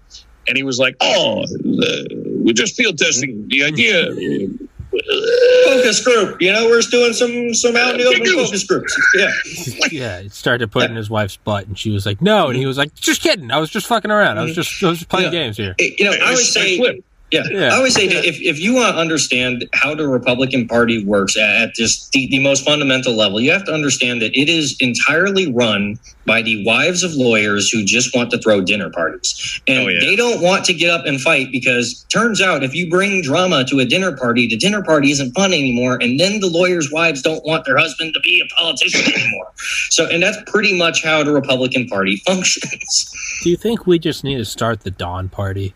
And 0.46 0.56
he 0.56 0.62
was 0.62 0.78
like, 0.78 0.96
"Oh, 1.00 1.42
uh, 1.42 2.02
we're 2.26 2.54
just 2.54 2.76
field 2.76 2.98
testing 2.98 3.48
the 3.48 3.64
idea." 3.64 4.10
Focus 5.64 6.04
group. 6.04 6.40
You 6.40 6.52
know, 6.52 6.66
we're 6.66 6.80
just 6.80 6.90
doing 6.90 7.12
some 7.12 7.54
some 7.54 7.76
out 7.76 7.94
in 7.94 8.00
the 8.00 8.06
open 8.06 8.26
focus 8.26 8.64
groups. 8.64 8.96
Yeah. 9.14 9.32
Yeah, 9.90 10.20
he 10.20 10.28
started 10.28 10.70
putting 10.70 10.94
his 10.94 11.10
wife's 11.10 11.36
butt, 11.36 11.66
and 11.66 11.76
she 11.78 11.90
was 11.90 12.06
like, 12.06 12.22
"No," 12.22 12.48
and 12.48 12.56
he 12.56 12.64
was 12.66 12.78
like, 12.78 12.94
"Just 12.94 13.22
kidding. 13.22 13.50
I 13.50 13.58
was 13.58 13.70
just 13.70 13.86
fucking 13.86 14.10
around. 14.10 14.38
I 14.38 14.42
was 14.42 14.52
mm-hmm. 14.52 14.60
just, 14.60 14.82
I 14.82 14.88
was 14.88 14.98
just 14.98 15.10
playing 15.10 15.32
Yeah. 15.32 15.40
games 15.40 15.56
here." 15.56 15.74
You 15.78 16.04
know, 16.04 16.12
I 16.12 16.30
always 16.30 16.52
say, 16.52 16.78
yeah, 17.32 17.42
Yeah. 17.50 17.68
I 17.68 17.76
always 17.76 17.94
say 17.94 18.06
if, 18.06 18.40
if 18.40 18.58
you 18.58 18.74
want 18.74 18.94
to 18.94 19.00
understand 19.00 19.68
how 19.74 19.94
the 19.94 20.06
Republican 20.08 20.66
Party 20.68 21.04
works 21.04 21.36
at, 21.36 21.62
at 21.62 21.74
just 21.74 22.10
the, 22.12 22.26
the 22.28 22.40
most 22.42 22.64
fundamental 22.64 23.14
level, 23.14 23.40
you 23.40 23.50
have 23.52 23.64
to 23.66 23.72
understand 23.72 24.20
that 24.22 24.34
it 24.38 24.48
is 24.48 24.76
entirely 24.80 25.52
run 25.52 25.98
by 26.26 26.42
the 26.42 26.64
wives 26.64 27.02
of 27.02 27.12
lawyers 27.14 27.70
who 27.70 27.84
just 27.84 28.14
want 28.14 28.30
to 28.30 28.38
throw 28.38 28.60
dinner 28.60 28.90
parties. 28.90 29.60
And 29.66 29.80
Oh, 29.80 29.88
yeah. 29.88 30.00
they 30.00 30.16
don't 30.16 30.42
want 30.42 30.64
to 30.66 30.74
get 30.74 30.90
up 30.90 31.06
and 31.06 31.20
fight 31.20 31.50
because 31.50 32.04
turns 32.08 32.40
out 32.40 32.62
if 32.62 32.74
you 32.74 32.88
bring 32.90 33.22
drama 33.22 33.64
to 33.64 33.78
a 33.80 33.84
dinner 33.84 34.16
party, 34.16 34.46
the 34.46 34.56
dinner 34.56 34.82
party 34.82 35.10
isn't 35.10 35.32
fun 35.32 35.52
anymore. 35.52 35.98
And 36.00 36.20
then 36.20 36.40
the 36.40 36.46
lawyers' 36.48 36.90
wives 36.92 37.22
don't 37.22 37.44
want 37.44 37.64
their 37.64 37.76
husband 37.78 38.14
to 38.14 38.20
be 38.20 38.40
a 38.44 38.54
politician 38.54 39.12
anymore. 39.20 39.50
So, 39.90 40.06
and 40.06 40.22
that's 40.22 40.38
pretty 40.50 40.76
much 40.76 41.02
how 41.02 41.24
the 41.24 41.32
Republican 41.32 41.86
Party 41.88 42.16
functions. 42.26 43.10
Do 43.42 43.50
you 43.50 43.56
think 43.56 43.86
we 43.86 43.98
just 43.98 44.22
need 44.24 44.36
to 44.36 44.44
start 44.44 44.80
the 44.80 44.90
Don 44.90 45.28
Party 45.28 45.74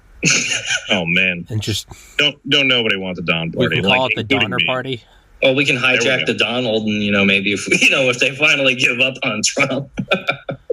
Oh 0.91 1.05
man, 1.07 1.47
and 1.51 1.61
just 1.63 1.89
don't 2.19 2.37
don't 2.49 2.69
nobody 2.69 2.97
want 2.97 3.17
the 3.17 3.23
Don 3.23 3.51
we 3.51 3.67
party. 3.67 3.77
can 3.77 3.85
call 3.85 4.03
like, 4.03 4.13
it 4.13 4.15
the 4.17 4.21
including 4.23 4.41
Donner 4.51 4.57
me. 4.57 4.65
Party? 4.65 5.05
Well, 5.43 5.55
we 5.55 5.65
can 5.67 5.77
hijack 5.77 6.21
go. 6.27 6.33
the 6.33 6.35
Donald, 6.39 6.85
and 6.87 7.03
you 7.03 7.13
know, 7.13 7.25
maybe 7.25 7.53
if 7.53 7.67
you 7.83 7.91
know, 7.91 8.09
if 8.09 8.19
they 8.19 8.35
finally 8.35 8.75
give 8.75 9.01
up 9.01 9.15
on 9.23 9.43
Trump. 9.45 9.91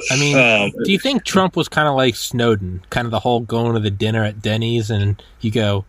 I 0.10 0.18
mean, 0.18 0.38
Um, 0.38 0.72
do 0.84 0.92
you 0.92 1.00
think 1.00 1.26
Trump 1.26 1.56
was 1.56 1.68
kind 1.68 1.88
of 1.88 1.96
like 1.96 2.16
Snowden, 2.16 2.82
kind 2.90 3.06
of 3.06 3.12
the 3.12 3.20
whole 3.20 3.42
going 3.42 3.74
to 3.74 3.80
the 3.80 3.92
dinner 3.92 4.24
at 4.24 4.42
Denny's, 4.42 4.90
and 4.90 5.22
you 5.42 5.52
go, 5.52 5.86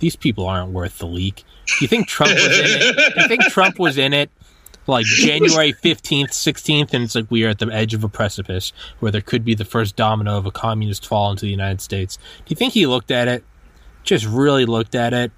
"These 0.00 0.16
people 0.16 0.46
aren't 0.46 0.72
worth 0.72 0.98
the 0.98 1.06
leak." 1.06 1.44
Do 1.66 1.74
you 1.84 1.88
think 1.88 2.08
Trump 2.08 2.32
was 2.34 2.44
in 2.58 2.66
it? 2.80 3.14
Do 3.14 3.22
you 3.22 3.28
think 3.28 3.44
Trump 3.44 3.78
was 3.78 3.96
in 3.98 4.12
it 4.12 4.30
like 4.86 5.06
January 5.06 5.72
fifteenth, 5.72 6.32
sixteenth, 6.32 6.92
and 6.94 7.04
it's 7.04 7.14
like 7.14 7.30
we 7.30 7.44
are 7.44 7.48
at 7.50 7.58
the 7.58 7.66
edge 7.72 7.94
of 7.94 8.04
a 8.04 8.08
precipice 8.08 8.72
where 9.00 9.10
there 9.12 9.20
could 9.20 9.44
be 9.44 9.54
the 9.54 9.64
first 9.64 9.96
domino 9.96 10.36
of 10.36 10.46
a 10.46 10.50
communist 10.50 11.06
fall 11.06 11.30
into 11.30 11.42
the 11.46 11.50
United 11.50 11.80
States? 11.80 12.16
Do 12.16 12.44
you 12.48 12.56
think 12.56 12.72
he 12.74 12.86
looked 12.86 13.10
at 13.10 13.26
it, 13.28 13.44
just 14.02 14.26
really 14.26 14.66
looked 14.66 14.94
at 14.94 15.12
it, 15.14 15.32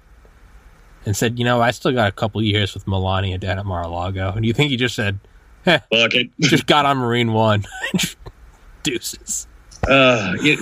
and 1.05 1.15
said, 1.15 1.39
"You 1.39 1.45
know, 1.45 1.61
I 1.61 1.71
still 1.71 1.91
got 1.93 2.07
a 2.09 2.11
couple 2.11 2.41
years 2.41 2.73
with 2.73 2.87
Melania 2.87 3.37
down 3.37 3.59
at 3.59 3.65
Mar-a-Lago," 3.65 4.31
and 4.31 4.41
do 4.41 4.47
you 4.47 4.53
think 4.53 4.69
he 4.71 4.77
just 4.77 4.95
said, 4.95 5.19
Fuck 5.65 5.81
it. 5.91 6.29
"Just 6.39 6.65
got 6.65 6.85
on 6.85 6.97
Marine 6.97 7.33
One, 7.33 7.65
deuces"? 8.83 9.47
Uh, 9.87 10.33
it- 10.39 10.59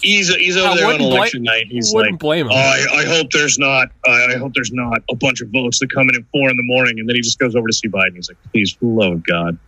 he's 0.00 0.34
he's 0.34 0.56
over 0.56 0.68
I 0.68 0.76
there 0.76 0.86
on 0.86 0.92
wouldn't 0.92 1.12
election 1.12 1.42
night. 1.42 1.66
He's 1.68 1.92
like, 1.92 2.18
blame 2.18 2.46
him. 2.46 2.52
oh, 2.52 2.56
I, 2.56 2.86
I 3.00 3.04
hope 3.04 3.30
there's 3.32 3.58
not. 3.58 3.88
I, 4.06 4.34
I 4.34 4.36
hope 4.36 4.52
there's 4.54 4.72
not 4.72 5.02
a 5.10 5.14
bunch 5.14 5.40
of 5.40 5.48
votes 5.50 5.78
that 5.80 5.92
come 5.92 6.08
in 6.08 6.16
at 6.16 6.22
four 6.32 6.50
in 6.50 6.56
the 6.56 6.62
morning, 6.62 6.98
and 6.98 7.08
then 7.08 7.16
he 7.16 7.22
just 7.22 7.38
goes 7.38 7.54
over 7.54 7.66
to 7.66 7.72
see 7.72 7.88
Biden. 7.88 8.14
He's 8.16 8.28
like, 8.28 8.38
please, 8.52 8.72
for 8.72 8.84
the 8.84 8.90
love 8.90 9.12
of 9.12 9.26
God, 9.26 9.58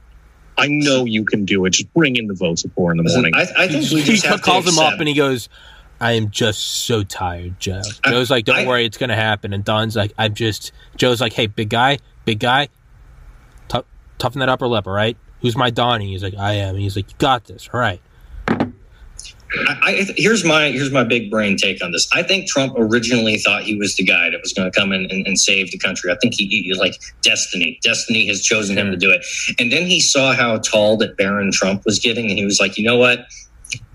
I 0.58 0.68
know 0.68 1.04
you 1.04 1.24
can 1.24 1.44
do 1.44 1.64
it. 1.64 1.70
Just 1.70 1.92
bring 1.94 2.16
in 2.16 2.26
the 2.26 2.34
votes 2.34 2.64
at 2.64 2.72
four 2.74 2.90
in 2.92 2.96
the 2.98 3.04
morning. 3.12 3.34
I, 3.34 3.46
I 3.56 3.68
think 3.68 3.90
we 3.90 4.02
he 4.02 4.18
have 4.26 4.42
calls 4.42 4.64
to 4.64 4.70
him 4.70 4.78
up 4.78 4.98
and 4.98 5.08
he 5.08 5.14
goes, 5.14 5.48
I 6.00 6.12
am 6.12 6.30
just 6.30 6.60
so 6.60 7.02
tired, 7.02 7.58
Joe. 7.60 7.82
Joe's 8.06 8.30
like, 8.30 8.44
don't 8.44 8.56
I- 8.58 8.66
worry, 8.66 8.84
it's 8.84 8.98
going 8.98 9.10
to 9.10 9.16
happen. 9.16 9.52
And 9.52 9.64
Don's 9.64 9.96
like, 9.96 10.12
I'm 10.18 10.34
just, 10.34 10.72
Joe's 10.96 11.20
like, 11.20 11.32
hey, 11.32 11.46
big 11.46 11.70
guy, 11.70 11.98
big 12.24 12.40
guy, 12.40 12.68
tou- 13.68 13.84
toughen 14.18 14.40
that 14.40 14.48
upper 14.48 14.66
lip, 14.68 14.86
all 14.86 14.92
right? 14.92 15.16
Who's 15.40 15.56
my 15.56 15.70
Donnie? 15.70 16.08
He's 16.12 16.22
like, 16.22 16.34
I 16.36 16.54
am. 16.54 16.74
And 16.74 16.82
he's 16.82 16.96
like, 16.96 17.10
you 17.10 17.16
got 17.18 17.44
this, 17.44 17.68
all 17.72 17.80
right. 17.80 18.00
I, 19.66 19.78
I, 19.82 20.06
here's 20.16 20.44
my 20.44 20.70
here's 20.70 20.90
my 20.90 21.04
big 21.04 21.30
brain 21.30 21.56
take 21.56 21.82
on 21.82 21.92
this. 21.92 22.08
I 22.12 22.22
think 22.22 22.48
Trump 22.48 22.74
originally 22.76 23.38
thought 23.38 23.62
he 23.62 23.76
was 23.76 23.96
the 23.96 24.04
guy 24.04 24.30
that 24.30 24.40
was 24.40 24.52
going 24.52 24.70
to 24.70 24.78
come 24.78 24.92
in 24.92 25.06
and, 25.10 25.26
and 25.26 25.38
save 25.38 25.70
the 25.70 25.78
country. 25.78 26.10
I 26.10 26.16
think 26.20 26.34
he, 26.34 26.46
he 26.46 26.74
like 26.74 26.94
destiny. 27.22 27.78
Destiny 27.82 28.26
has 28.26 28.42
chosen 28.42 28.76
him 28.76 28.86
to 28.86 28.92
hmm. 28.94 28.98
do 28.98 29.10
it. 29.10 29.24
And 29.58 29.72
then 29.72 29.86
he 29.86 30.00
saw 30.00 30.34
how 30.34 30.58
tall 30.58 30.96
that 30.98 31.16
Barron 31.16 31.50
Trump 31.52 31.84
was 31.84 31.98
getting, 31.98 32.30
and 32.30 32.38
he 32.38 32.44
was 32.44 32.60
like, 32.60 32.76
you 32.76 32.84
know 32.84 32.96
what? 32.96 33.26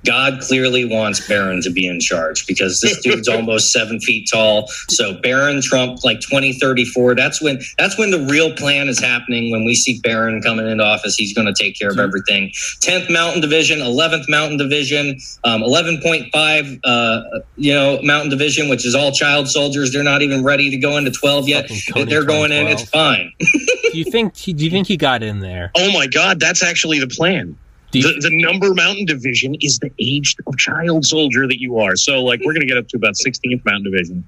God 0.06 0.42
clearly 0.42 0.86
wants 0.86 1.28
Barron 1.28 1.62
to 1.62 1.70
be 1.70 1.86
in 1.86 2.00
charge 2.00 2.48
because 2.48 2.80
this 2.82 3.02
dude's 3.02 3.28
almost 3.28 3.72
seven 3.72 4.00
feet 4.00 4.30
tall. 4.32 4.68
So 4.90 5.20
Barron 5.22 5.62
Trump, 5.62 6.04
like 6.04 6.20
2034, 6.22 7.16
that's 7.16 7.42
when 7.42 7.60
that's 7.78 7.98
when 7.98 8.12
the 8.12 8.20
real 8.22 8.56
plan 8.56 8.88
is 8.88 9.00
happening. 9.00 9.52
When 9.52 9.66
we 9.66 9.76
see 9.76 10.00
Barron 10.00 10.42
coming 10.42 10.68
into 10.68 10.84
office, 10.84 11.16
he's 11.16 11.34
going 11.34 11.48
to 11.48 11.54
take 11.54 11.78
care 11.78 11.90
of 11.90 12.00
everything. 12.00 12.52
10th 12.82 13.12
Mountain 13.12 13.42
Division, 13.42 13.80
11th 13.80 14.30
Mountain 14.30 14.58
Division, 14.58 15.20
um, 15.44 15.62
11.5, 15.62 16.80
uh, 16.84 17.22
you 17.58 17.74
know, 17.74 18.00
Mountain 18.02 18.30
Division, 18.30 18.70
which 18.70 18.86
is 18.86 18.96
all 18.96 19.12
child 19.12 19.50
soldiers. 19.50 19.92
They're 19.92 20.04
not 20.04 20.22
even 20.22 20.44
ready 20.44 20.70
to 20.70 20.78
go 20.78 20.98
into 20.98 21.12
12 21.12 21.48
yet. 21.48 21.70
They're 21.94 22.24
going 22.24 22.52
in. 22.52 22.68
It's 22.68 22.90
fine. 22.90 23.34
do 23.40 23.98
you 23.98 24.06
think, 24.06 24.36
he, 24.36 24.54
do 24.54 24.64
you 24.64 24.72
think 24.72 24.88
he 24.88 24.98
got 24.98 25.24
in 25.24 25.40
there? 25.40 25.72
oh 25.76 25.92
my 25.92 26.08
God, 26.08 26.40
that's 26.40 26.64
actually 26.64 27.00
the 27.00 27.08
plan. 27.08 27.58
You, 27.92 28.04
The, 28.04 28.30
the 28.30 28.42
number 28.42 28.74
mountain 28.74 29.06
division 29.06 29.56
is 29.62 29.80
the 29.80 29.92
age 30.00 30.36
of 30.46 30.58
child 30.58 31.06
soldier 31.06 31.48
that 31.48 31.60
you 31.60 31.80
are. 31.80 31.96
So, 31.96 32.24
like, 32.24 32.40
we're 32.42 32.54
going 32.54 32.62
to 32.62 32.68
get 32.68 32.78
up 32.78 32.88
to 32.90 32.98
about 32.98 33.16
16th 33.16 33.64
mountain 33.66 33.92
division, 33.92 34.24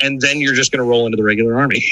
and 0.00 0.20
then 0.20 0.40
you're 0.40 0.54
just 0.54 0.72
going 0.72 0.78
to 0.84 0.88
roll 0.88 1.04
into 1.06 1.16
the 1.16 1.22
regular 1.24 1.56
army. 1.58 1.84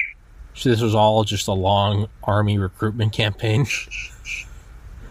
so 0.54 0.68
this 0.68 0.80
was 0.80 0.94
all 0.94 1.22
just 1.24 1.46
a 1.48 1.52
long 1.52 2.08
army 2.24 2.58
recruitment 2.58 3.12
campaign? 3.12 3.66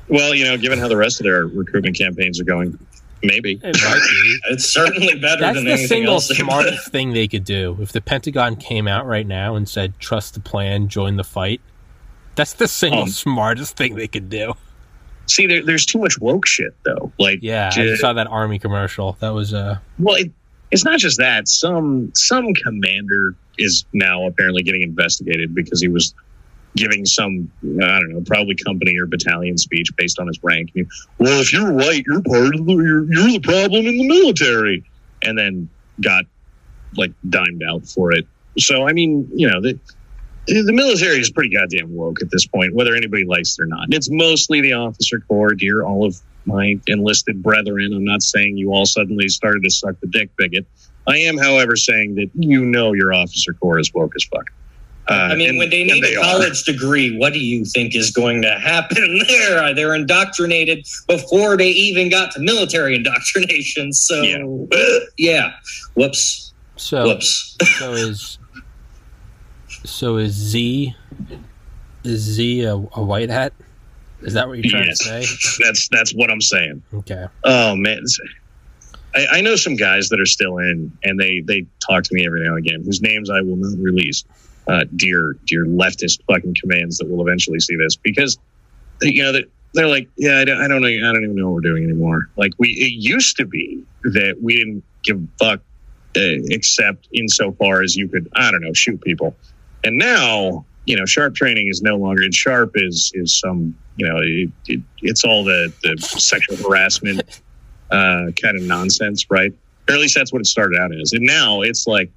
Well, 0.08 0.35
you 0.35 0.45
know, 0.45 0.58
given 0.58 0.77
how 0.80 0.88
the 0.88 0.98
rest 0.98 1.19
of 1.19 1.24
their 1.24 1.48
recruitment 1.48 1.98
campaigns 1.98 2.40
are 2.40 2.43
going, 2.43 2.77
maybe. 3.24 3.53
It 3.64 3.77
might 3.84 4.01
be. 4.11 4.40
It's 4.51 4.72
certainly 4.72 5.16
better 5.19 5.42
That's 5.42 5.56
than 5.58 5.66
the 5.66 5.72
anything 5.72 5.88
single 5.88 6.14
else. 6.16 6.27
they've 6.27 6.38
done. 6.38 6.48
smartest 6.48 6.88
thing 6.92 7.14
they 7.14 7.27
could 7.27 7.43
do. 7.45 7.77
If 7.82 7.92
the 7.92 8.01
Pentagon 8.01 8.56
came 8.58 8.88
out 8.88 9.08
right 9.08 9.25
now 9.25 9.56
and 9.56 9.67
said, 9.67 10.00
trust 10.00 10.35
the 10.35 10.40
plan, 10.40 10.88
join 10.90 11.16
the 11.16 11.24
fight, 11.24 11.61
that's 12.35 12.53
the 12.53 12.67
single 12.67 13.03
Um, 13.03 13.09
smartest 13.09 13.77
thing 13.77 13.95
they 13.95 14.08
could 14.08 14.30
do. 14.30 14.53
See, 15.27 15.47
there, 15.47 15.63
there's 15.63 15.85
too 15.85 15.99
much 15.99 16.19
woke 16.19 16.45
shit, 16.45 16.75
though. 16.83 17.11
Like, 17.17 17.39
Yeah, 17.41 17.71
I 17.73 17.75
just 17.75 18.01
saw 18.01 18.13
that 18.13 18.27
army 18.27 18.59
commercial. 18.59 19.17
That 19.19 19.33
was 19.33 19.53
uh 19.53 19.79
well, 19.99 20.15
it, 20.15 20.31
it's 20.71 20.85
not 20.85 20.99
just 20.99 21.17
that. 21.17 21.47
Some 21.47 22.11
some 22.15 22.53
commander 22.53 23.35
is 23.57 23.85
now 23.93 24.27
apparently 24.27 24.63
getting 24.63 24.81
investigated 24.81 25.55
because 25.55 25.81
he 25.81 25.87
was 25.87 26.13
giving 26.75 27.05
some 27.05 27.51
I 27.63 27.99
don't 27.99 28.13
know, 28.13 28.21
probably 28.25 28.55
company 28.55 28.97
or 28.97 29.05
battalion 29.05 29.57
speech 29.57 29.89
based 29.95 30.19
on 30.19 30.27
his 30.27 30.39
rank. 30.43 30.71
He, 30.73 30.85
well, 31.17 31.39
if 31.41 31.53
you're 31.53 31.71
white, 31.71 32.03
you're 32.05 32.21
part 32.21 32.55
of 32.55 32.65
the 32.65 32.73
you're, 32.73 33.11
you're 33.13 33.31
the 33.31 33.39
problem 33.39 33.85
in 33.85 33.97
the 33.97 34.07
military, 34.07 34.83
and 35.21 35.37
then 35.37 35.69
got 36.01 36.25
like 36.97 37.11
dimed 37.29 37.63
out 37.63 37.85
for 37.87 38.11
it. 38.11 38.27
So 38.57 38.87
I 38.87 38.93
mean, 38.93 39.29
you 39.33 39.49
know, 39.49 39.61
the 39.61 39.79
the 40.48 40.72
military 40.74 41.19
is 41.19 41.30
pretty 41.32 41.49
goddamn 41.56 41.93
woke 41.95 42.22
at 42.22 42.30
this 42.32 42.45
point, 42.45 42.74
whether 42.75 42.95
anybody 42.95 43.25
likes 43.25 43.57
it 43.57 43.64
or 43.64 43.65
not. 43.65 43.88
It's 43.91 44.09
mostly 44.09 44.61
the 44.61 44.74
officer 44.74 45.19
corps, 45.27 45.53
dear 45.53 45.83
all 45.83 46.06
of 46.06 46.15
my 46.45 46.80
enlisted 46.88 47.41
brethren. 47.41 47.91
I'm 47.93 48.03
not 48.06 48.22
saying 48.22 48.57
you 48.57 48.72
all 48.72 48.85
suddenly 48.85 49.27
started 49.30 49.64
to 49.64 49.69
suck 49.72 49.99
the 50.01 50.07
dick 50.07 50.30
bigot, 50.38 50.65
I 51.07 51.17
am, 51.19 51.38
however, 51.38 51.75
saying 51.75 52.15
that 52.15 52.30
you 52.33 52.65
know 52.65 52.93
your 52.93 53.14
officer 53.14 53.53
corps 53.53 53.80
is 53.80 53.93
woke 53.93 54.14
as 54.15 54.24
fuck. 54.24 54.45
Uh, 55.07 55.14
I 55.14 55.35
mean, 55.35 55.49
and- 55.49 55.57
when 55.59 55.69
they 55.69 55.82
and 55.83 55.91
need 55.91 56.03
a 56.03 56.17
are. 56.19 56.24
college 56.24 56.64
degree, 56.64 57.15
what 57.17 57.32
do 57.33 57.40
you 57.40 57.64
think 57.64 57.95
is 57.95 58.09
going 58.09 58.41
to 58.41 58.51
happen 58.59 59.19
there? 59.27 59.74
They're 59.75 59.93
indoctrinated 59.93 60.88
before 61.07 61.57
they 61.57 61.69
even 61.69 62.09
got 62.09 62.32
to 62.32 62.40
military 62.40 62.95
indoctrination. 62.99 63.93
So, 63.93 64.22
Yeah. 64.24 64.99
yeah. 65.17 65.51
Whoops. 65.95 66.53
So 66.75 67.06
Whoops. 67.06 67.56
so 67.77 67.93
is 67.93 68.40
so 69.85 70.17
is 70.17 70.33
Z 70.33 70.95
is 72.03 72.22
Z 72.22 72.64
a, 72.64 72.73
a 72.73 73.03
white 73.03 73.30
hat? 73.30 73.53
Is 74.22 74.33
that 74.33 74.47
what 74.47 74.57
you're 74.57 74.69
trying 74.72 74.88
Yes. 74.88 74.99
to 74.99 75.23
say? 75.23 75.64
That's 75.64 75.88
that's 75.89 76.14
what 76.14 76.30
I'm 76.31 76.41
saying. 76.41 76.83
Okay. 76.93 77.25
Oh 77.43 77.75
man, 77.75 78.03
I, 79.15 79.27
I 79.33 79.41
know 79.41 79.55
some 79.55 79.75
guys 79.75 80.09
that 80.09 80.19
are 80.19 80.25
still 80.25 80.57
in, 80.57 80.91
and 81.03 81.19
they 81.19 81.41
they 81.41 81.65
talk 81.88 82.03
to 82.03 82.14
me 82.14 82.25
every 82.25 82.43
now 82.43 82.55
and 82.55 82.65
again, 82.65 82.83
whose 82.83 83.01
names 83.01 83.30
I 83.30 83.41
will 83.41 83.55
not 83.57 83.77
release. 83.80 84.23
Uh, 84.67 84.83
dear, 84.95 85.35
dear 85.45 85.64
leftist 85.65 86.22
fucking 86.27 86.55
commands 86.59 86.97
that 86.97 87.07
will 87.07 87.22
eventually 87.22 87.59
see 87.59 87.75
this 87.75 87.95
because 87.95 88.39
you 89.03 89.22
know 89.22 89.31
that 89.33 89.45
they're 89.75 89.88
like, 89.88 90.09
yeah, 90.17 90.39
I 90.39 90.45
don't, 90.45 90.59
I 90.59 90.67
don't 90.67 90.81
know, 90.81 90.88
I 90.88 91.14
don't 91.14 91.23
even 91.23 91.35
know 91.35 91.45
what 91.49 91.53
we're 91.55 91.61
doing 91.69 91.83
anymore. 91.83 92.30
Like 92.35 92.53
we, 92.57 92.69
it 92.69 92.93
used 92.97 93.38
to 93.38 93.45
be 93.45 93.83
that 94.05 94.38
we 94.41 94.55
didn't 94.57 94.83
give 95.03 95.17
a 95.17 95.27
fuck, 95.38 95.59
uh, 96.17 96.41
except 96.49 97.07
insofar 97.14 97.83
as 97.83 97.95
you 97.95 98.07
could, 98.07 98.27
I 98.33 98.49
don't 98.49 98.61
know, 98.61 98.73
shoot 98.73 98.99
people, 99.01 99.35
and 99.85 99.97
now 99.97 100.65
you 100.85 100.95
know, 100.95 101.05
sharp 101.05 101.35
training 101.35 101.67
is 101.67 101.81
no 101.81 101.95
longer. 101.95 102.23
And 102.23 102.33
sharp 102.33 102.72
is 102.75 103.11
is 103.14 103.39
some, 103.39 103.75
you 103.97 104.07
know, 104.07 104.17
it, 104.22 104.49
it, 104.67 104.81
it's 105.01 105.23
all 105.23 105.43
the 105.43 105.73
the 105.83 105.97
sexual 105.97 106.57
harassment 106.57 107.41
uh, 107.91 108.31
kind 108.41 108.55
of 108.55 108.64
nonsense, 108.64 109.30
right? 109.30 109.53
Or 109.88 109.95
at 109.95 109.99
least 109.99 110.15
that's 110.15 110.31
what 110.31 110.41
it 110.41 110.47
started 110.47 110.80
out 110.80 110.91
as. 110.95 111.14
And 111.14 111.25
now 111.25 111.61
it's 111.61 111.85
like, 111.85 112.11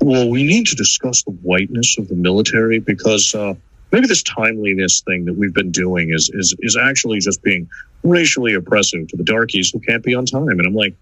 well, 0.00 0.28
we 0.28 0.44
need 0.44 0.66
to 0.66 0.76
discuss 0.76 1.22
the 1.22 1.32
whiteness 1.32 1.98
of 1.98 2.08
the 2.08 2.14
military 2.14 2.78
because 2.78 3.34
uh, 3.34 3.54
maybe 3.92 4.06
this 4.06 4.22
timeliness 4.22 5.02
thing 5.02 5.24
that 5.26 5.34
we've 5.34 5.54
been 5.54 5.72
doing 5.72 6.12
is, 6.12 6.30
is 6.34 6.54
is 6.60 6.76
actually 6.76 7.18
just 7.18 7.42
being 7.42 7.68
racially 8.02 8.54
oppressive 8.54 9.08
to 9.08 9.16
the 9.16 9.24
darkies 9.24 9.70
who 9.70 9.80
can't 9.80 10.04
be 10.04 10.14
on 10.14 10.26
time. 10.26 10.48
And 10.48 10.66
I'm 10.66 10.74
like, 10.74 10.94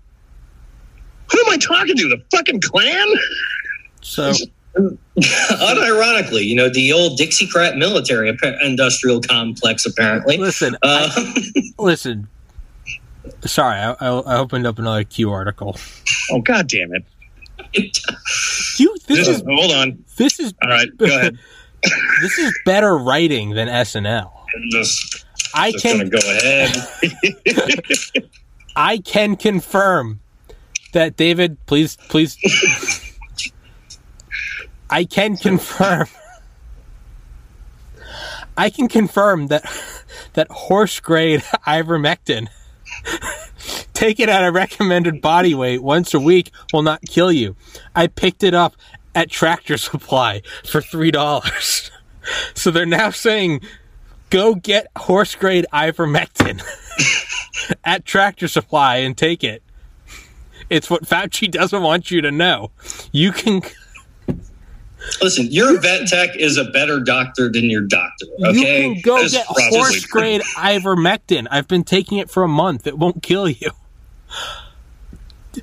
who 1.30 1.40
am 1.40 1.52
I 1.52 1.56
talking 1.56 1.96
to? 1.96 2.08
The 2.08 2.22
fucking 2.30 2.60
Klan? 2.60 3.08
So 4.00 4.32
Unironically, 4.76 6.44
you 6.44 6.54
know, 6.54 6.68
the 6.68 6.92
old 6.92 7.18
Dixiecrat 7.18 7.76
military 7.76 8.36
industrial 8.62 9.20
complex, 9.20 9.86
apparently. 9.86 10.36
listen, 10.36 10.76
Uh, 10.82 11.10
listen. 11.78 12.28
Sorry, 13.46 13.78
I, 13.78 13.92
I 14.00 14.08
I 14.08 14.38
opened 14.38 14.66
up 14.66 14.78
another 14.78 15.04
Q 15.04 15.30
article. 15.30 15.78
Oh 16.30 16.40
god 16.40 16.68
damn 16.68 16.92
it! 16.94 17.04
Q, 18.76 18.94
this 19.06 19.18
This 19.18 19.28
is 19.28 19.36
is, 19.38 19.42
hold 19.48 19.72
on. 19.72 20.04
this 20.16 20.38
is 20.40 20.52
All 20.62 20.68
right, 20.70 20.88
go 20.98 21.06
ahead. 21.06 21.38
this 22.22 22.38
is 22.38 22.52
better 22.66 22.96
writing 22.98 23.50
than 23.50 23.68
SNL. 23.68 24.30
just, 24.70 25.24
I 25.54 25.72
just 25.72 25.84
can 25.84 26.08
go 26.10 26.18
ahead. 26.18 26.76
I 28.76 28.98
can 28.98 29.36
confirm 29.36 30.20
that 30.92 31.16
David, 31.16 31.56
please, 31.66 31.96
please. 32.08 32.36
I 34.90 35.04
can 35.04 35.36
confirm. 35.48 36.06
I 38.56 38.70
can 38.70 38.88
confirm 38.88 39.48
that 39.48 39.64
that 40.34 40.48
horse 40.50 41.00
grade 41.00 41.40
ivermectin 41.66 42.48
taken 43.94 44.28
at 44.28 44.44
a 44.44 44.52
recommended 44.52 45.20
body 45.20 45.54
weight 45.54 45.82
once 45.82 46.14
a 46.14 46.20
week 46.20 46.50
will 46.72 46.82
not 46.82 47.02
kill 47.02 47.32
you. 47.32 47.56
I 47.94 48.06
picked 48.06 48.42
it 48.42 48.54
up 48.54 48.76
at 49.14 49.30
Tractor 49.30 49.76
Supply 49.76 50.42
for 50.64 50.80
three 50.80 51.10
dollars. 51.10 51.90
So 52.54 52.70
they're 52.70 52.86
now 52.86 53.10
saying, 53.10 53.60
go 54.30 54.54
get 54.54 54.86
horse 54.96 55.34
grade 55.34 55.66
ivermectin 55.72 56.62
at 57.84 58.04
Tractor 58.04 58.48
Supply 58.48 58.96
and 58.96 59.16
take 59.16 59.44
it. 59.44 59.62
It's 60.70 60.88
what 60.88 61.04
Fauci 61.04 61.50
doesn't 61.50 61.82
want 61.82 62.10
you 62.10 62.22
to 62.22 62.30
know. 62.30 62.70
You 63.12 63.32
can 63.32 63.62
Listen, 65.20 65.46
your 65.50 65.80
vet 65.80 66.08
tech 66.08 66.36
is 66.36 66.56
a 66.56 66.64
better 66.64 67.00
doctor 67.00 67.50
than 67.50 67.64
your 67.64 67.82
doctor. 67.82 68.26
Okay, 68.44 68.88
you 68.88 68.94
can 68.94 69.02
go 69.02 69.20
That's 69.20 69.32
get 69.32 69.46
horse 69.46 70.04
grade 70.06 70.42
ivermectin. 70.56 71.46
I've 71.50 71.68
been 71.68 71.84
taking 71.84 72.18
it 72.18 72.30
for 72.30 72.42
a 72.42 72.48
month. 72.48 72.86
It 72.86 72.98
won't 72.98 73.22
kill 73.22 73.48
you. 73.48 73.70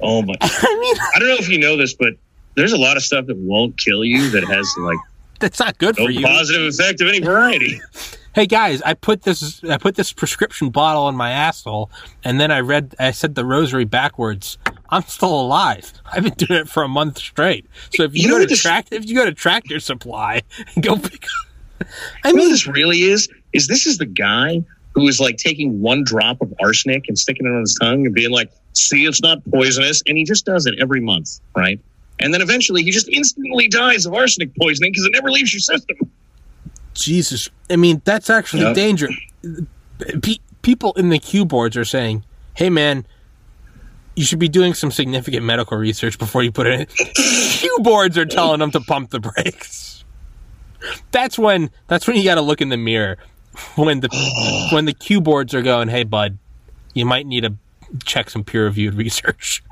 Oh 0.02 0.22
my! 0.22 0.36
I 0.42 0.78
mean, 0.80 0.96
I 1.16 1.20
don't 1.20 1.28
know 1.28 1.36
if 1.36 1.50
you 1.50 1.60
know 1.60 1.76
this, 1.76 1.94
but 1.94 2.14
there's 2.56 2.74
a 2.74 2.78
lot 2.78 2.98
of 2.98 3.04
stuff 3.04 3.26
that 3.28 3.38
won't 3.38 3.78
kill 3.78 4.04
you 4.06 4.30
that 4.32 4.44
has 4.44 4.74
like 4.80 5.00
that's 5.40 5.60
not 5.60 5.78
good 5.78 5.98
no 5.98 6.06
for 6.06 6.12
you. 6.12 6.26
positive 6.26 6.62
effect 6.68 7.02
of 7.02 7.08
any 7.08 7.20
variety. 7.20 7.82
Hey 8.34 8.46
guys, 8.46 8.82
I 8.84 8.94
put 8.94 9.24
this 9.24 9.62
I 9.66 9.78
put 9.78 9.96
this 9.96 10.14
prescription 10.14 10.70
bottle 10.70 11.10
in 11.10 11.18
my 11.18 11.32
asshole, 11.32 11.92
and 12.24 12.40
then 12.40 12.50
I 12.50 12.62
read 12.62 12.96
I 12.98 13.12
said 13.12 13.36
the 13.36 13.44
rosary 13.44 13.84
backwards. 13.84 14.58
I'm 14.92 15.04
still 15.04 15.40
alive. 15.40 15.94
I've 16.12 16.24
been 16.24 16.34
doing 16.34 16.60
it 16.62 16.70
for 16.70 16.84
a 16.84 16.88
month 16.88 17.18
straight. 17.18 17.66
So 17.96 18.04
if 18.04 18.14
you, 18.14 18.24
You 18.24 18.28
know 18.28 18.36
go 18.36 18.42
to 18.42 18.48
this- 18.48 18.62
tract 18.62 18.90
if 18.92 19.06
you 19.06 19.16
go 19.16 19.26
to 19.26 19.34
Tractor 19.34 19.80
Supply, 19.80 20.42
and 20.76 20.84
go 20.84 20.98
pick 20.98 21.24
up. 21.24 21.88
I 22.24 22.30
You 22.30 22.34
know 22.36 22.40
what 22.40 22.44
mean, 22.46 22.50
this 22.52 22.68
really 22.68 23.04
is? 23.04 23.28
Is 23.54 23.68
this 23.68 23.86
is 23.88 23.98
the 23.98 24.06
guy 24.06 24.64
who 24.94 25.08
is 25.08 25.20
like 25.20 25.38
taking 25.38 25.80
one 25.82 26.04
drop 26.04 26.42
of 26.42 26.54
arsenic 26.62 27.06
and 27.08 27.18
sticking 27.18 27.46
it 27.46 27.50
on 27.50 27.62
his 27.62 27.76
tongue 27.82 28.06
and 28.06 28.14
being 28.14 28.32
like, 28.32 28.52
"See, 28.74 29.06
it's 29.06 29.22
not 29.22 29.40
poisonous," 29.50 30.04
and 30.08 30.18
he 30.18 30.24
just 30.26 30.46
does 30.46 30.66
it 30.66 30.76
every 30.80 31.00
month, 31.00 31.40
right? 31.56 31.80
And 32.20 32.34
then 32.34 32.42
eventually 32.42 32.84
he 32.84 32.92
just 32.92 33.08
instantly 33.10 33.68
dies 33.68 34.06
of 34.06 34.14
arsenic 34.14 34.56
poisoning 34.58 34.92
because 34.92 35.06
it 35.06 35.12
never 35.14 35.32
leaves 35.32 35.54
your 35.54 35.62
system. 35.62 35.98
Jesus. 36.94 37.50
I 37.70 37.78
mean, 37.78 38.02
that's 38.06 38.30
actually 38.30 38.64
Yep. 38.64 38.76
danger. 38.76 39.10
Pe- 40.22 40.38
people 40.62 40.94
in 40.94 41.10
the 41.10 41.20
Q 41.20 41.46
boards 41.46 41.76
are 41.78 41.86
saying, 41.86 42.24
"Hey, 42.56 42.70
man, 42.70 43.06
you 44.16 44.26
should 44.26 44.40
be 44.40 44.50
doing 44.50 44.74
some 44.74 44.92
significant 44.92 45.46
medical 45.46 45.78
research 45.78 46.18
before 46.20 46.44
you 46.44 46.52
put 46.52 46.68
it 46.68 46.80
in." 46.80 47.08
Q 47.16 47.78
boards 47.80 48.18
are 48.18 48.26
telling 48.26 48.60
them 48.60 48.72
to 48.72 48.80
pump 48.82 49.12
the 49.12 49.20
brakes. 49.20 50.04
That's 51.12 51.38
when. 51.38 51.70
That's 51.88 52.08
when 52.08 52.18
you 52.18 52.24
got 52.24 52.36
to 52.36 52.42
look 52.42 52.62
in 52.62 52.70
the 52.70 52.78
mirror. 52.78 53.18
When 53.76 54.00
the 54.00 54.10
when 54.72 54.86
the 54.86 54.94
Q 54.94 55.22
boards 55.22 55.54
are 55.54 55.62
going, 55.62 55.90
"Hey, 55.90 56.04
bud, 56.04 56.38
you 56.94 57.06
might 57.06 57.26
need 57.26 57.42
to 57.42 57.54
check 58.06 58.30
some 58.30 58.44
peer 58.44 58.66
reviewed 58.66 58.96
research." 58.96 59.64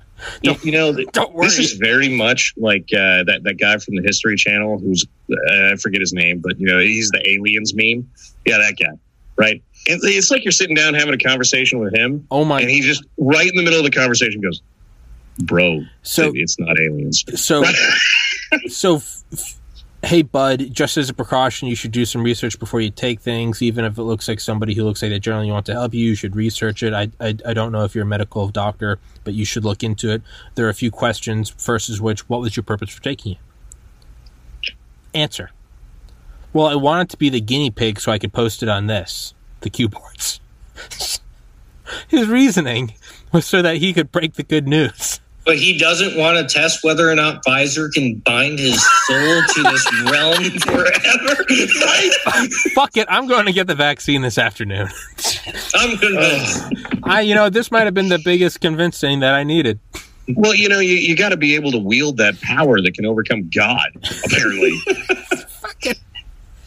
You, 0.41 0.55
you 0.63 0.71
know, 0.73 0.93
Don't 1.13 1.33
worry. 1.33 1.47
this 1.47 1.59
is 1.59 1.73
very 1.73 2.09
much 2.09 2.53
like 2.57 2.89
uh, 2.93 3.23
that 3.23 3.39
that 3.43 3.57
guy 3.57 3.77
from 3.77 3.95
the 3.95 4.01
History 4.03 4.35
Channel 4.35 4.77
who's 4.77 5.05
uh, 5.31 5.71
I 5.71 5.75
forget 5.77 6.01
his 6.01 6.11
name, 6.11 6.39
but 6.39 6.59
you 6.59 6.67
know 6.67 6.79
he's 6.79 7.09
the 7.09 7.21
aliens 7.27 7.73
meme. 7.73 8.09
Yeah, 8.45 8.57
that 8.57 8.75
guy, 8.77 8.97
right? 9.37 9.63
It, 9.85 9.99
it's 10.03 10.29
like 10.29 10.43
you're 10.43 10.51
sitting 10.51 10.75
down 10.75 10.93
having 10.93 11.13
a 11.13 11.17
conversation 11.17 11.79
with 11.79 11.93
him, 11.93 12.27
oh 12.31 12.45
my! 12.45 12.61
and 12.61 12.69
he 12.69 12.81
just 12.81 13.03
right 13.17 13.47
in 13.47 13.55
the 13.55 13.63
middle 13.63 13.79
of 13.79 13.85
the 13.85 13.91
conversation 13.91 14.41
goes, 14.41 14.61
"Bro, 15.39 15.83
So 16.03 16.31
it's 16.35 16.59
not 16.59 16.79
aliens." 16.79 17.23
so 17.41 17.63
so 18.67 18.95
f- 18.97 19.23
f- 19.31 19.55
hey 20.01 20.21
bud 20.21 20.69
just 20.71 20.95
as 20.95 21.09
a 21.09 21.13
precaution 21.13 21.67
you 21.67 21.75
should 21.75 21.91
do 21.91 22.05
some 22.05 22.23
research 22.23 22.59
before 22.59 22.81
you 22.81 22.89
take 22.89 23.19
things. 23.21 23.61
Even 23.61 23.85
if 23.85 23.97
it 23.97 24.03
looks 24.03 24.27
like 24.27 24.39
somebody 24.39 24.73
who 24.73 24.83
looks 24.83 25.01
like 25.01 25.11
they 25.11 25.19
generally 25.19 25.51
want 25.51 25.65
to 25.65 25.73
help 25.73 25.93
you 25.93 26.07
you 26.09 26.15
should 26.15 26.35
research 26.35 26.83
it. 26.83 26.93
I, 26.93 27.09
I 27.19 27.35
i 27.45 27.53
don't 27.53 27.71
know 27.71 27.83
if 27.83 27.95
you're 27.95 28.03
a 28.03 28.07
medical 28.07 28.47
doctor 28.49 28.99
but 29.23 29.33
you 29.33 29.45
should 29.45 29.63
look 29.65 29.83
into 29.83 30.11
it. 30.11 30.21
There 30.55 30.65
are 30.65 30.69
a 30.69 30.73
few 30.73 30.91
questions 30.91 31.49
first 31.49 31.89
is 31.89 32.01
which 32.01 32.27
what 32.29 32.41
was 32.41 32.55
your 32.55 32.63
purpose 32.63 32.89
for 32.89 33.01
taking 33.01 33.33
it? 33.33 34.73
Answer. 35.13 35.51
Well 36.53 36.67
i 36.67 36.75
wanted 36.75 37.09
to 37.09 37.17
be 37.17 37.29
the 37.29 37.41
guinea 37.41 37.71
pig 37.71 37.99
so 37.99 38.11
i 38.11 38.17
could 38.19 38.33
post 38.33 38.61
it 38.63 38.69
on 38.69 38.87
this 38.87 39.33
the 39.61 39.69
q 39.69 39.87
boards 39.87 40.39
his 42.07 42.27
reasoning 42.27 42.93
was 43.31 43.45
so 43.45 43.61
that 43.61 43.77
he 43.77 43.93
could 43.93 44.11
break 44.11 44.33
the 44.35 44.43
good 44.43 44.67
news 44.67 45.19
But 45.45 45.57
he 45.57 45.77
doesn't 45.77 46.17
want 46.17 46.37
to 46.37 46.53
test 46.53 46.83
whether 46.83 47.09
or 47.09 47.15
not 47.15 47.43
Pfizer 47.43 47.91
can 47.91 48.15
bind 48.19 48.59
his 48.59 48.79
soul 49.07 49.41
to 49.55 49.63
this 49.63 50.11
realm 50.11 50.43
forever. 50.59 51.43
Right? 51.49 52.11
fuck 52.75 52.95
it 52.97 53.07
i'm 53.09 53.27
going 53.27 53.45
to 53.45 53.53
get 53.53 53.67
the 53.67 53.75
vaccine 53.75 54.21
this 54.21 54.37
afternoon 54.37 54.87
I'm 55.75 55.97
convinced. 55.97 56.63
I, 57.03 57.21
you 57.21 57.35
know, 57.35 57.49
this 57.49 57.71
might 57.71 57.85
have 57.85 57.93
been 57.93 58.09
the 58.09 58.19
biggest 58.19 58.61
convincing 58.61 59.19
that 59.21 59.33
I 59.33 59.43
needed. 59.43 59.79
Well, 60.35 60.53
you 60.53 60.69
know, 60.69 60.79
you, 60.79 60.93
you 60.93 61.15
got 61.15 61.29
to 61.29 61.37
be 61.37 61.55
able 61.55 61.71
to 61.71 61.79
wield 61.79 62.17
that 62.17 62.39
power 62.41 62.81
that 62.81 62.93
can 62.93 63.05
overcome 63.05 63.49
God. 63.53 63.89
Apparently, 64.25 64.77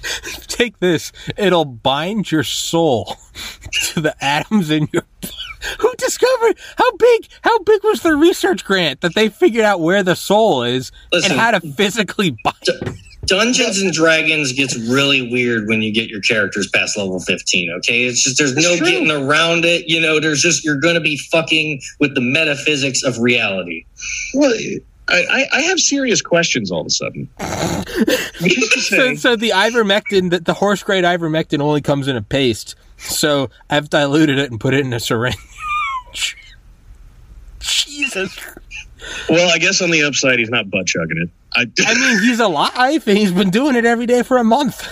Take 0.47 0.79
this; 0.81 1.13
it'll 1.37 1.65
bind 1.65 2.31
your 2.31 2.45
soul 2.45 3.17
to 3.73 4.01
the 4.01 4.15
atoms 4.23 4.71
in 4.71 4.89
your. 4.93 5.03
Who 5.79 5.93
discovered 5.97 6.59
how 6.77 6.91
big? 6.97 7.29
How 7.43 7.57
big 7.61 7.85
was 7.85 8.03
the 8.03 8.17
research 8.17 8.65
grant 8.65 9.01
that 9.03 9.15
they 9.15 9.29
figured 9.29 9.65
out 9.65 9.81
where 9.81 10.03
the 10.03 10.17
soul 10.17 10.65
is 10.65 10.91
Listen. 11.13 11.33
and 11.33 11.41
how 11.41 11.53
to 11.53 11.61
physically 11.61 12.37
bind? 12.43 12.99
Dungeons 13.27 13.81
and 13.81 13.93
Dragons 13.93 14.53
gets 14.53 14.77
really 14.77 15.31
weird 15.31 15.69
when 15.69 15.81
you 15.81 15.93
get 15.93 16.09
your 16.09 16.21
characters 16.21 16.69
past 16.69 16.99
level 16.99 17.21
15, 17.21 17.71
okay? 17.79 18.03
It's 18.05 18.23
just 18.25 18.37
there's 18.37 18.57
no 18.57 18.77
true. 18.77 18.87
getting 18.87 19.11
around 19.13 19.65
it. 19.65 19.89
You 19.89 20.01
know, 20.01 20.19
there's 20.19 20.43
just 20.43 20.65
you're 20.65 20.81
going 20.81 20.97
to 20.97 21.01
be 21.01 21.17
fucking 21.17 21.81
with 22.01 22.17
the 22.17 22.21
metaphysics 22.21 23.05
of 23.05 23.19
reality. 23.19 23.85
well, 24.35 24.53
I, 25.09 25.25
I, 25.31 25.47
I 25.59 25.61
have 25.63 25.81
serious 25.81 26.23
questions 26.23 26.71
all 26.71 26.81
of 26.81 26.87
a 26.87 26.91
sudden. 26.91 27.29
Which 28.41 28.59
is 28.59 28.71
to 28.71 28.81
So, 28.81 29.15
so 29.15 29.37
the 29.37 29.51
ivermectin, 29.51 30.31
the, 30.31 30.41
the 30.41 30.55
horse 30.55 30.83
grade 30.83 31.05
ivermectin 31.05 31.61
only 31.61 31.81
comes 31.81 32.09
in 32.09 32.17
a 32.17 32.23
paste. 32.23 32.75
So 32.99 33.51
I've 33.69 33.91
diluted 33.91 34.39
it 34.39 34.51
and 34.51 34.61
put 34.61 34.75
it 34.75 34.81
in 34.81 34.93
a 34.93 35.01
syringe. 35.01 35.37
Jesus. 37.61 38.39
well, 39.29 39.51
I 39.53 39.59
guess 39.59 39.83
on 39.83 39.91
the 39.91 40.03
upside, 40.03 40.39
he's 40.39 40.51
not 40.51 40.71
butt 40.71 40.87
chugging 40.87 41.19
it. 41.19 41.31
I, 41.55 41.67
I 41.87 41.95
mean, 41.95 42.23
he's 42.23 42.41
alive 42.41 43.07
and 43.07 43.19
he's 43.19 43.33
been 43.33 43.51
doing 43.51 43.77
it 43.77 43.85
every 43.85 44.07
day 44.07 44.23
for 44.23 44.39
a 44.39 44.45
month. 44.45 44.89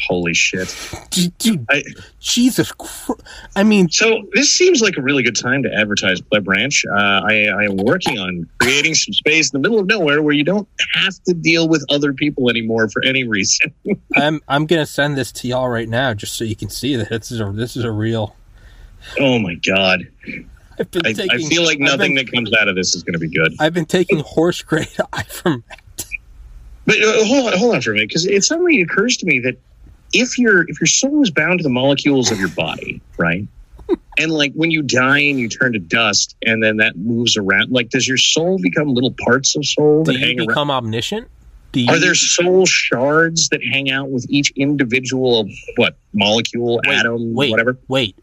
Holy 0.00 0.34
shit. 0.34 0.74
Dude, 1.38 1.66
I, 1.70 1.82
Jesus. 2.20 2.72
Christ. 2.72 3.22
I 3.56 3.62
mean, 3.62 3.88
so 3.88 4.22
this 4.32 4.52
seems 4.52 4.80
like 4.80 4.96
a 4.96 5.02
really 5.02 5.22
good 5.22 5.36
time 5.36 5.62
to 5.62 5.72
advertise 5.72 6.20
Pleb 6.20 6.46
Ranch. 6.48 6.84
Uh, 6.86 6.94
I, 6.96 7.46
I 7.46 7.64
am 7.64 7.76
working 7.76 8.18
on 8.18 8.48
creating 8.60 8.94
some 8.94 9.12
space 9.12 9.52
in 9.52 9.60
the 9.60 9.68
middle 9.68 9.80
of 9.80 9.86
nowhere 9.86 10.22
where 10.22 10.34
you 10.34 10.44
don't 10.44 10.68
have 10.94 11.14
to 11.24 11.34
deal 11.34 11.68
with 11.68 11.84
other 11.90 12.12
people 12.12 12.50
anymore 12.50 12.88
for 12.88 13.02
any 13.04 13.24
reason. 13.24 13.72
I'm 14.16 14.40
I'm 14.48 14.66
gonna 14.66 14.86
send 14.86 15.16
this 15.16 15.32
to 15.32 15.48
y'all 15.48 15.68
right 15.68 15.88
now 15.88 16.14
just 16.14 16.34
so 16.34 16.44
you 16.44 16.56
can 16.56 16.70
see 16.70 16.96
that 16.96 17.08
this 17.08 17.30
is 17.30 17.40
a 17.40 17.50
this 17.52 17.76
is 17.76 17.84
a 17.84 17.92
real. 17.92 18.36
oh 19.20 19.38
my 19.38 19.54
god. 19.54 20.08
I've 20.78 20.90
been 20.90 21.06
I, 21.06 21.12
taking, 21.12 21.46
I 21.46 21.48
feel 21.48 21.64
like 21.64 21.78
nothing 21.78 22.16
been- 22.16 22.26
that 22.26 22.32
comes 22.32 22.52
out 22.52 22.68
of 22.68 22.74
this 22.74 22.94
is 22.96 23.04
going 23.04 23.12
to 23.12 23.18
be 23.20 23.28
good. 23.28 23.54
I've 23.60 23.74
been 23.74 23.86
taking 23.86 24.18
horse 24.18 24.60
grade 24.62 24.88
ivermectin. 25.12 25.62
But 26.86 26.96
uh, 26.96 27.24
hold 27.24 27.52
on, 27.52 27.58
hold 27.58 27.74
on 27.76 27.80
for 27.80 27.92
a 27.92 27.94
minute, 27.94 28.08
because 28.08 28.26
it 28.26 28.44
suddenly 28.44 28.80
occurs 28.82 29.16
to 29.18 29.26
me 29.26 29.38
that 29.40 29.56
if 30.14 30.38
your 30.38 30.62
if 30.68 30.80
your 30.80 30.86
soul 30.86 31.22
is 31.22 31.30
bound 31.30 31.58
to 31.58 31.62
the 31.62 31.68
molecules 31.70 32.30
of 32.30 32.38
your 32.38 32.48
body, 32.48 33.00
right, 33.18 33.46
and 34.18 34.32
like 34.32 34.52
when 34.54 34.70
you 34.70 34.82
die 34.82 35.18
and 35.18 35.38
you 35.38 35.48
turn 35.48 35.72
to 35.72 35.78
dust, 35.78 36.36
and 36.42 36.62
then 36.62 36.78
that 36.78 36.96
moves 36.96 37.36
around, 37.36 37.70
like 37.70 37.90
does 37.90 38.06
your 38.06 38.16
soul 38.16 38.58
become 38.58 38.94
little 38.94 39.14
parts 39.24 39.56
of 39.56 39.64
soul 39.66 40.04
Do 40.04 40.12
that 40.12 40.20
hang 40.20 40.30
you 40.30 40.38
around? 40.38 40.48
become 40.48 40.70
omniscient? 40.70 41.28
Do 41.72 41.80
you, 41.80 41.92
Are 41.92 41.98
there 41.98 42.14
soul 42.14 42.66
shards 42.66 43.48
that 43.48 43.60
hang 43.64 43.90
out 43.90 44.08
with 44.08 44.26
each 44.28 44.52
individual 44.54 45.48
what 45.76 45.96
molecule, 46.12 46.80
Wait, 46.86 46.96
atom, 46.96 47.34
wait, 47.34 47.50
whatever? 47.50 47.76
Wait. 47.88 48.16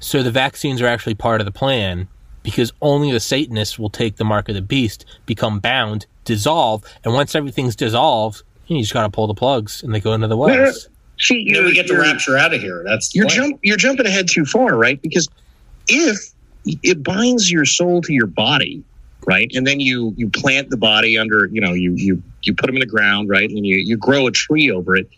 So 0.00 0.22
the 0.22 0.32
vaccines 0.32 0.82
are 0.82 0.86
actually 0.86 1.14
part 1.14 1.40
of 1.40 1.44
the 1.44 1.52
plan 1.52 2.08
because 2.42 2.72
only 2.82 3.12
the 3.12 3.20
Satanists 3.20 3.78
will 3.78 3.88
take 3.88 4.16
the 4.16 4.24
mark 4.24 4.48
of 4.48 4.56
the 4.56 4.60
beast, 4.60 5.06
become 5.26 5.60
bound, 5.60 6.06
dissolve, 6.24 6.84
and 7.04 7.14
once 7.14 7.34
everything's 7.34 7.76
dissolved, 7.76 8.42
you 8.66 8.80
just 8.80 8.92
gotta 8.92 9.10
pull 9.10 9.26
the 9.26 9.34
plugs 9.34 9.82
and 9.82 9.94
they 9.94 10.00
go 10.00 10.12
into 10.12 10.28
the 10.28 10.36
wells. 10.36 10.88
See, 11.20 11.38
You 11.46 11.52
know, 11.54 11.64
we 11.64 11.74
get 11.74 11.86
the 11.86 11.96
rapture 11.96 12.36
out 12.36 12.52
of 12.52 12.60
here. 12.60 12.82
That's 12.84 13.14
you're 13.14 13.26
jump 13.26 13.60
you're 13.62 13.76
jumping 13.76 14.06
ahead 14.06 14.26
too 14.28 14.44
far, 14.44 14.76
right? 14.76 15.00
Because 15.00 15.28
if 15.88 16.18
it 16.66 17.02
binds 17.04 17.50
your 17.50 17.64
soul 17.64 18.02
to 18.02 18.12
your 18.12 18.26
body, 18.26 18.82
right, 19.26 19.48
and 19.54 19.64
then 19.66 19.78
you 19.78 20.12
you 20.16 20.28
plant 20.28 20.70
the 20.70 20.76
body 20.76 21.16
under, 21.16 21.46
you 21.52 21.60
know, 21.60 21.72
you 21.72 21.92
you 21.94 22.20
you 22.42 22.52
put 22.54 22.66
them 22.66 22.74
in 22.76 22.80
the 22.80 22.86
ground, 22.86 23.28
right, 23.28 23.48
and 23.48 23.64
you 23.64 23.76
you 23.76 23.96
grow 23.96 24.26
a 24.26 24.32
tree 24.32 24.70
over 24.72 24.96
it. 24.96 25.08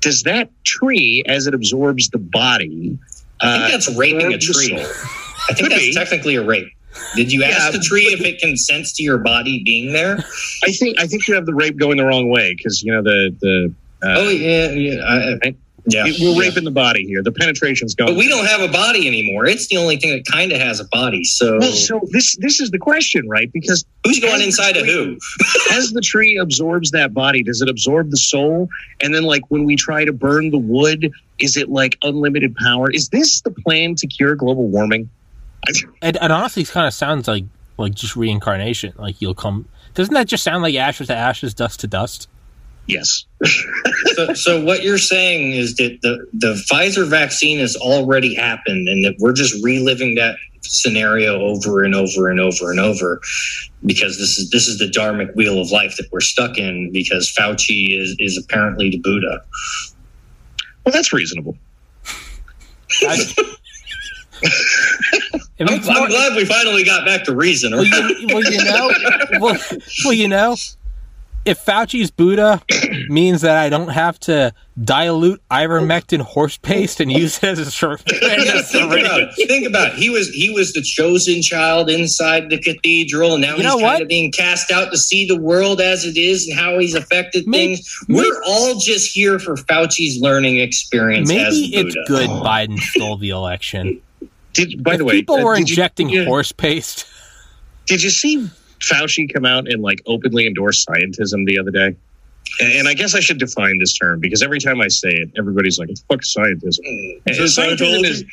Does 0.00 0.22
that 0.22 0.48
tree, 0.64 1.22
as 1.26 1.46
it 1.46 1.54
absorbs 1.54 2.08
the 2.08 2.18
body, 2.18 2.98
I 3.40 3.52
think 3.52 3.64
uh, 3.64 3.68
that's 3.68 3.94
raping 3.96 4.32
a 4.32 4.38
tree. 4.38 4.74
I 4.74 5.54
think 5.54 5.58
Could 5.58 5.72
that's 5.72 5.82
be. 5.84 5.92
technically 5.94 6.36
a 6.36 6.42
rape. 6.42 6.68
Did 7.16 7.32
you 7.32 7.40
Yeah, 7.40 7.48
ask 7.48 7.72
the 7.72 7.78
tree 7.80 8.04
if 8.06 8.20
it 8.20 8.38
consents 8.40 8.92
to 8.94 9.02
your 9.02 9.18
body 9.18 9.62
being 9.64 9.92
there? 9.92 10.18
I 10.64 10.72
think 10.72 11.00
I 11.00 11.06
think 11.06 11.26
you 11.28 11.34
have 11.34 11.46
the 11.46 11.54
rape 11.54 11.76
going 11.76 11.96
the 11.96 12.04
wrong 12.04 12.28
way 12.30 12.54
because 12.56 12.82
you 12.82 12.92
know 12.92 13.02
the 13.02 13.34
the 13.40 13.74
uh, 14.06 14.14
Oh 14.18 14.28
yeah, 14.28 14.70
yeah, 14.70 15.00
I, 15.02 15.16
I- 15.46 15.54
yeah. 15.86 16.04
it- 16.06 16.16
we're 16.20 16.30
yeah. 16.34 16.48
raping 16.48 16.64
the 16.64 16.70
body 16.70 17.04
here. 17.06 17.22
The 17.22 17.32
penetration's 17.32 17.94
going. 17.94 18.12
But 18.12 18.18
we 18.18 18.28
don't 18.28 18.46
have 18.46 18.60
a 18.60 18.68
body 18.72 19.06
anymore. 19.08 19.46
It's 19.46 19.66
the 19.68 19.76
only 19.78 19.96
thing 19.96 20.10
that 20.10 20.24
kind 20.30 20.52
of 20.52 20.60
has 20.60 20.78
a 20.80 20.84
body. 20.84 21.24
So 21.24 21.58
Well, 21.58 21.72
so 21.72 22.00
this 22.10 22.36
this 22.36 22.60
is 22.60 22.70
the 22.70 22.78
question, 22.78 23.28
right? 23.28 23.50
Because 23.52 23.84
who's 24.04 24.20
going 24.20 24.42
inside 24.42 24.74
the 24.76 24.80
of 24.80 24.86
who? 24.86 25.16
as 25.72 25.90
the 25.92 26.00
tree 26.00 26.36
absorbs 26.36 26.90
that 26.92 27.12
body, 27.14 27.42
does 27.42 27.62
it 27.62 27.68
absorb 27.68 28.10
the 28.10 28.16
soul? 28.16 28.68
And 29.00 29.14
then, 29.14 29.22
like 29.24 29.42
when 29.48 29.64
we 29.64 29.76
try 29.76 30.04
to 30.04 30.12
burn 30.12 30.50
the 30.50 30.58
wood, 30.58 31.10
is 31.38 31.56
it 31.56 31.68
like 31.68 31.96
unlimited 32.02 32.54
power? 32.56 32.90
Is 32.90 33.08
this 33.08 33.40
the 33.40 33.50
plan 33.50 33.94
to 33.96 34.06
cure 34.06 34.34
global 34.36 34.68
warming? 34.68 35.08
And, 36.00 36.16
and 36.16 36.32
honestly, 36.32 36.62
it 36.62 36.70
kind 36.70 36.86
of 36.86 36.94
sounds 36.94 37.28
like 37.28 37.44
like 37.78 37.94
just 37.94 38.16
reincarnation. 38.16 38.92
Like 38.96 39.20
you'll 39.20 39.34
come. 39.34 39.68
Doesn't 39.94 40.14
that 40.14 40.26
just 40.26 40.42
sound 40.42 40.62
like 40.62 40.74
ashes 40.74 41.08
to 41.08 41.16
ashes, 41.16 41.54
dust 41.54 41.80
to 41.80 41.86
dust? 41.86 42.28
Yes. 42.86 43.24
so, 44.14 44.34
so 44.34 44.64
what 44.64 44.82
you're 44.82 44.98
saying 44.98 45.52
is 45.52 45.76
that 45.76 45.98
the 46.02 46.26
the 46.32 46.54
Pfizer 46.70 47.08
vaccine 47.08 47.58
has 47.58 47.76
already 47.76 48.34
happened, 48.34 48.88
and 48.88 49.04
that 49.04 49.14
we're 49.18 49.32
just 49.32 49.62
reliving 49.62 50.16
that 50.16 50.36
scenario 50.62 51.40
over 51.40 51.82
and 51.82 51.94
over 51.94 52.28
and 52.28 52.40
over 52.40 52.70
and 52.70 52.80
over 52.80 53.20
because 53.84 54.18
this 54.18 54.38
is 54.38 54.50
this 54.50 54.68
is 54.68 54.78
the 54.78 54.86
dharmic 54.86 55.34
wheel 55.34 55.60
of 55.60 55.70
life 55.70 55.96
that 55.96 56.06
we're 56.12 56.20
stuck 56.20 56.58
in 56.58 56.90
because 56.92 57.32
Fauci 57.32 57.98
is 57.98 58.16
is 58.18 58.36
apparently 58.36 58.90
the 58.90 58.98
Buddha. 58.98 59.42
Well, 60.84 60.92
that's 60.92 61.12
reasonable. 61.12 61.56
I- 63.02 63.16
it 63.18 63.58
I'm, 65.68 65.80
I'm 65.88 66.08
glad 66.08 66.36
we 66.36 66.44
finally 66.44 66.84
got 66.84 67.04
back 67.06 67.24
to 67.24 67.34
reason. 67.34 67.72
well, 67.72 67.84
you, 67.84 68.26
well, 68.28 68.42
you 68.44 68.64
know, 68.64 68.90
well, 69.40 69.58
well, 70.04 70.12
you 70.12 70.28
know, 70.28 70.56
if 71.44 71.58
Fauci's 71.64 72.12
Buddha 72.12 72.62
means 73.08 73.40
that 73.40 73.56
I 73.56 73.68
don't 73.68 73.88
have 73.88 74.20
to 74.20 74.54
dilute 74.84 75.42
ivermectin 75.50 76.20
horse 76.20 76.56
paste 76.56 77.00
and 77.00 77.10
use 77.10 77.38
it 77.38 77.44
as 77.44 77.58
a 77.58 77.68
syr- 77.68 77.98
Yeah, 78.22 78.62
think 78.62 78.92
about 78.92 79.34
Think 79.34 79.66
about 79.66 79.88
it. 79.88 79.94
He 79.94 80.08
was 80.08 80.28
he 80.28 80.50
was 80.50 80.72
the 80.72 80.82
chosen 80.82 81.42
child 81.42 81.90
inside 81.90 82.48
the 82.48 82.58
cathedral, 82.58 83.32
and 83.32 83.42
now 83.42 83.56
You 83.56 83.62
he's 83.64 83.72
kind 83.72 83.82
what? 83.82 84.02
of 84.02 84.08
being 84.08 84.30
cast 84.30 84.70
out 84.70 84.92
to 84.92 84.96
see 84.98 85.26
the 85.26 85.36
world 85.36 85.80
as 85.80 86.04
it 86.04 86.16
is 86.16 86.46
and 86.46 86.56
how 86.56 86.78
he's 86.78 86.94
affected 86.94 87.48
Maybe- 87.48 87.74
things. 87.76 87.98
We're 88.08 88.40
all 88.46 88.78
just 88.78 89.12
here 89.12 89.40
for 89.40 89.56
Fauci's 89.56 90.20
learning 90.20 90.58
experience 90.60 91.28
as 91.28 91.36
Maybe 91.36 91.74
it's 91.74 91.96
good 92.06 92.30
Biden 92.30 92.78
stole 92.78 93.16
the 93.16 93.30
election. 93.30 94.00
Did 94.54 94.82
by 94.84 94.92
if 94.92 94.98
the 94.98 95.04
way, 95.04 95.12
people 95.14 95.36
uh, 95.36 95.44
were 95.44 95.56
did 95.56 95.68
you- 95.68 95.72
injecting 95.74 96.08
yeah. 96.10 96.24
horse 96.24 96.52
paste. 96.52 97.06
Did 97.86 98.02
you 98.02 98.10
see 98.10 98.48
Fauci 98.80 99.32
come 99.32 99.44
out 99.44 99.68
and 99.68 99.82
like 99.82 100.00
openly 100.06 100.46
endorse 100.46 100.84
scientism 100.84 101.46
the 101.46 101.58
other 101.58 101.70
day? 101.70 101.96
And, 102.60 102.72
and 102.72 102.88
I 102.88 102.94
guess 102.94 103.14
I 103.14 103.20
should 103.20 103.38
define 103.38 103.78
this 103.78 103.92
term 103.96 104.20
because 104.20 104.42
every 104.42 104.60
time 104.60 104.80
I 104.80 104.88
say 104.88 105.10
it, 105.10 105.30
everybody's 105.38 105.78
like, 105.78 105.88
fuck 106.08 106.20
scientism." 106.20 106.80
And 107.26 107.36
So 107.36 107.44
scientism 107.44 108.04
is, 108.04 108.24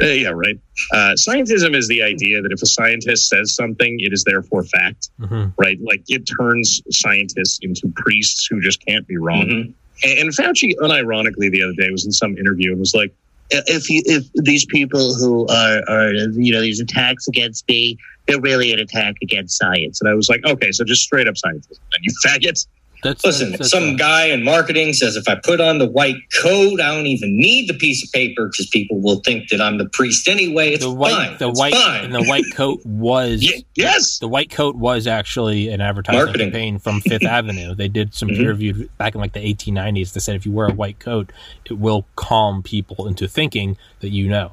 uh, 0.00 0.06
yeah, 0.06 0.28
right. 0.28 0.58
Uh, 0.92 1.14
scientism 1.16 1.74
is 1.74 1.88
the 1.88 2.02
idea 2.02 2.40
that 2.42 2.52
if 2.52 2.62
a 2.62 2.66
scientist 2.66 3.28
says 3.28 3.54
something, 3.54 3.98
it 4.00 4.12
is 4.12 4.22
therefore 4.24 4.64
fact, 4.64 5.10
Mhm. 5.20 5.52
right? 5.56 5.78
Like 5.80 6.02
it 6.08 6.24
turns 6.38 6.82
scientists 6.90 7.58
into 7.62 7.92
priests 7.96 8.46
who 8.48 8.60
just 8.60 8.84
can't 8.86 9.06
be 9.08 9.16
wrong. 9.16 9.46
Mhm. 9.46 9.72
And, 10.04 10.18
and 10.20 10.30
Fauci, 10.30 10.74
unironically, 10.80 11.50
the 11.50 11.62
other 11.62 11.72
day 11.72 11.90
was 11.90 12.04
in 12.06 12.12
some 12.12 12.36
interview 12.38 12.70
and 12.70 12.78
was 12.80 12.94
like, 12.94 13.12
"If 13.50 13.88
you, 13.90 14.02
if 14.04 14.24
these 14.34 14.64
people 14.66 15.14
who 15.14 15.46
are, 15.48 15.82
are 15.88 16.12
you 16.12 16.52
know 16.52 16.60
these 16.60 16.80
attacks 16.80 17.28
against 17.28 17.66
me, 17.68 17.98
they're 18.26 18.40
really 18.40 18.72
an 18.72 18.80
attack 18.80 19.16
against 19.22 19.58
science." 19.58 20.00
And 20.00 20.10
I 20.10 20.14
was 20.14 20.28
like, 20.28 20.44
"Okay, 20.44 20.72
so 20.72 20.84
just 20.84 21.02
straight 21.02 21.28
up 21.28 21.34
scientism, 21.34 21.78
and 21.92 22.02
you 22.02 22.12
faggots." 22.24 22.66
That's 23.02 23.24
Listen, 23.24 23.52
that's- 23.52 23.70
some 23.70 23.96
that's- 23.96 23.98
guy 24.00 24.26
in 24.26 24.42
marketing 24.42 24.92
says 24.92 25.14
if 25.14 25.28
I 25.28 25.36
put 25.36 25.60
on 25.60 25.78
the 25.78 25.86
white 25.88 26.16
coat, 26.42 26.80
I 26.80 26.94
don't 26.94 27.06
even 27.06 27.38
need 27.38 27.68
the 27.68 27.74
piece 27.74 28.02
of 28.04 28.10
paper 28.12 28.48
because 28.50 28.66
people 28.68 29.00
will 29.00 29.20
think 29.20 29.48
that 29.50 29.60
I'm 29.60 29.78
the 29.78 29.88
priest 29.88 30.26
anyway. 30.26 30.70
It's 30.72 30.84
the 30.84 30.90
white, 30.90 31.12
fine. 31.12 31.36
the 31.38 31.48
It's 31.50 31.58
white, 31.60 31.74
fine. 31.74 32.04
and 32.06 32.14
the 32.14 32.24
white 32.24 32.44
coat 32.54 32.80
was 32.84 33.48
yes, 33.76 34.18
the 34.18 34.26
white 34.28 34.50
coat 34.50 34.74
was 34.76 35.06
actually 35.06 35.68
an 35.68 35.80
advertising 35.80 36.18
Marketing. 36.18 36.46
campaign 36.50 36.78
from 36.80 37.00
Fifth 37.08 37.24
Avenue. 37.24 37.74
They 37.74 37.88
did 37.88 38.14
some 38.14 38.30
Mhm. 38.30 38.36
peer 38.36 38.48
reviewed 38.48 38.88
back 38.98 39.14
in 39.14 39.20
like 39.20 39.32
the 39.32 39.46
1890s. 39.46 40.12
They 40.12 40.20
said 40.20 40.34
if 40.34 40.44
you 40.44 40.50
wear 40.52 40.66
a 40.66 40.74
white 40.74 40.98
coat, 40.98 41.30
it 41.70 41.74
will 41.78 42.04
calm 42.16 42.62
people 42.64 43.06
into 43.06 43.28
thinking 43.28 43.76
that 44.00 44.10
you 44.10 44.26
know. 44.28 44.52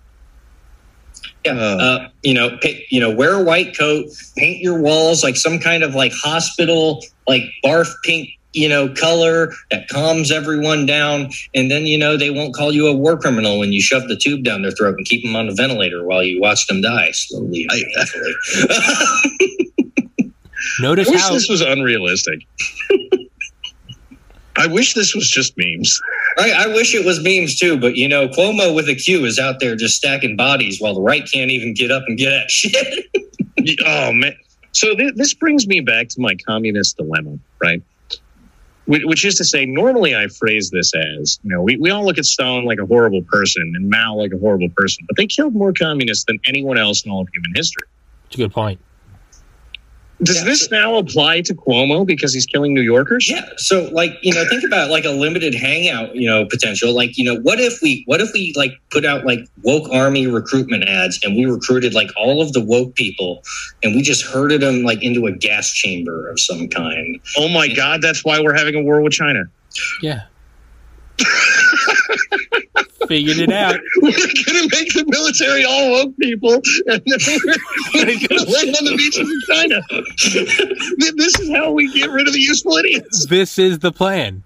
Yeah, 1.43 1.53
uh, 1.53 2.07
you 2.23 2.33
know, 2.33 2.57
pa- 2.61 2.69
you 2.89 2.99
know, 2.99 3.09
wear 3.11 3.33
a 3.33 3.43
white 3.43 3.77
coat, 3.77 4.05
paint 4.35 4.59
your 4.61 4.79
walls 4.81 5.23
like 5.23 5.35
some 5.35 5.59
kind 5.59 5.83
of 5.83 5.95
like 5.95 6.11
hospital, 6.13 7.03
like 7.27 7.43
barf 7.63 7.91
pink, 8.03 8.29
you 8.55 8.69
know, 8.69 8.87
color 8.93 9.51
that 9.69 9.87
calms 9.89 10.31
everyone 10.31 10.85
down, 10.85 11.29
and 11.53 11.69
then 11.69 11.85
you 11.85 11.97
know 11.97 12.17
they 12.17 12.29
won't 12.29 12.55
call 12.55 12.71
you 12.71 12.87
a 12.87 12.95
war 12.95 13.17
criminal 13.17 13.59
when 13.59 13.73
you 13.73 13.81
shove 13.81 14.07
the 14.07 14.15
tube 14.15 14.43
down 14.43 14.61
their 14.61 14.71
throat 14.71 14.95
and 14.97 15.05
keep 15.05 15.23
them 15.23 15.35
on 15.35 15.47
the 15.47 15.53
ventilator 15.53 16.03
while 16.05 16.23
you 16.23 16.39
watch 16.39 16.65
them 16.67 16.81
die 16.81 17.11
slowly 17.11 17.67
I- 17.69 17.83
painfully. 17.95 18.33
Notice 20.79 21.07
I 21.07 21.11
wish 21.11 21.21
how 21.21 21.33
this 21.33 21.47
was 21.49 21.61
unrealistic. 21.61 22.39
I 24.57 24.67
wish 24.67 24.93
this 24.93 25.13
was 25.13 25.29
just 25.29 25.53
memes. 25.57 25.99
I, 26.37 26.51
I 26.51 26.67
wish 26.67 26.95
it 26.95 27.05
was 27.05 27.21
memes 27.21 27.59
too, 27.59 27.77
but 27.77 27.95
you 27.95 28.07
know, 28.07 28.29
Cuomo 28.29 28.73
with 28.73 28.87
a 28.87 28.95
Q 28.95 29.25
is 29.25 29.37
out 29.37 29.59
there 29.59 29.75
just 29.75 29.95
stacking 29.95 30.37
bodies 30.37 30.79
while 30.79 30.93
the 30.93 31.01
right 31.01 31.29
can't 31.31 31.51
even 31.51 31.73
get 31.73 31.91
up 31.91 32.03
and 32.07 32.17
get 32.17 32.33
at 32.33 32.49
shit. 32.49 33.05
oh 33.85 34.13
man! 34.13 34.33
So 34.71 34.95
th- 34.95 35.15
this 35.15 35.33
brings 35.33 35.67
me 35.67 35.81
back 35.81 36.07
to 36.09 36.21
my 36.21 36.35
communist 36.47 36.97
dilemma, 36.97 37.37
right? 37.61 37.83
Which, 38.87 39.25
is 39.25 39.35
to 39.35 39.45
say, 39.45 39.65
normally 39.65 40.15
I 40.15 40.27
phrase 40.27 40.69
this 40.69 40.93
as, 40.93 41.39
you 41.43 41.49
know, 41.49 41.61
we, 41.63 41.75
we 41.77 41.89
all 41.89 42.05
look 42.05 42.19
at 42.19 42.25
Stalin 42.25 42.65
like 42.65 42.77
a 42.77 42.85
horrible 42.85 43.23
person 43.23 43.73
and 43.75 43.89
Mao 43.89 44.15
like 44.15 44.31
a 44.31 44.37
horrible 44.37 44.69
person, 44.69 45.05
but 45.07 45.17
they 45.17 45.25
killed 45.25 45.55
more 45.55 45.73
communists 45.73 46.25
than 46.25 46.39
anyone 46.45 46.77
else 46.77 47.03
in 47.03 47.11
all 47.11 47.21
of 47.21 47.27
human 47.33 47.51
history. 47.55 47.87
it's 48.27 48.35
a 48.35 48.37
good 48.37 48.53
point. 48.53 48.79
Does 50.23 50.37
Yeah. 50.37 50.43
this 50.45 50.71
now 50.71 50.95
apply 50.95 51.41
to 51.41 51.53
Cuomo 51.53 52.05
because 52.05 52.33
he's 52.33 52.45
killing 52.45 52.73
New 52.73 52.81
Yorkers? 52.81 53.29
Yeah. 53.29 53.45
So 53.57 53.89
like, 53.91 54.17
you 54.21 54.33
know, 54.33 54.45
think 54.47 54.63
about 54.63 54.89
like 54.89 55.03
a 55.03 55.09
limited 55.09 55.53
hangout, 55.53 56.15
you 56.15 56.27
know, 56.29 56.45
potential. 56.45 56.93
Like, 56.95 57.17
you 57.17 57.25
know, 57.25 57.35
what 57.41 57.59
if 57.59 57.81
we 57.81 58.03
what 58.05 58.21
if 58.21 58.31
we 58.33 58.53
like 58.55 58.71
put 58.91 59.03
out 59.05 59.25
like 59.25 59.39
woke 59.63 59.89
army 59.91 60.27
recruitment 60.27 60.85
ads 60.85 61.19
and 61.23 61.35
we 61.35 61.45
recruited 61.45 61.93
like 61.93 62.09
all 62.17 62.41
of 62.41 62.53
the 62.53 62.61
woke 62.63 62.95
people 62.95 63.43
and 63.83 63.93
we 63.95 64.01
just 64.01 64.25
herded 64.25 64.61
them 64.61 64.83
like 64.83 65.03
into 65.03 65.25
a 65.25 65.31
gas 65.33 65.73
chamber 65.73 66.29
of 66.29 66.39
some 66.39 66.69
kind. 66.69 67.19
Oh 67.37 67.49
my 67.49 67.67
God, 67.67 68.01
that's 68.01 68.23
why 68.23 68.39
we're 68.39 68.55
having 68.55 68.75
a 68.75 68.81
war 68.81 69.01
with 69.01 69.13
China. 69.13 69.43
Yeah. 70.01 70.21
Figured 73.07 73.37
it 73.37 73.51
out. 73.51 73.75
We're 74.01 74.11
gonna 74.11 74.67
make 74.71 74.93
the 74.93 75.05
military 75.07 75.65
all 75.65 75.91
woke 75.91 76.17
people, 76.17 76.53
and 76.53 77.01
then 77.05 77.19
we're, 77.27 78.05
we're 78.05 78.27
gonna 78.27 78.49
land 78.49 78.75
on 78.75 78.85
the 78.85 78.95
beaches 78.97 79.29
of 79.29 79.55
China. 79.55 79.81
This 81.17 81.39
is 81.39 81.49
how 81.55 81.71
we 81.71 81.91
get 81.93 82.09
rid 82.09 82.27
of 82.27 82.33
the 82.33 82.39
useful 82.39 82.73
idiots. 82.77 83.25
This 83.27 83.57
is 83.57 83.79
the 83.79 83.91
plan. 83.91 84.43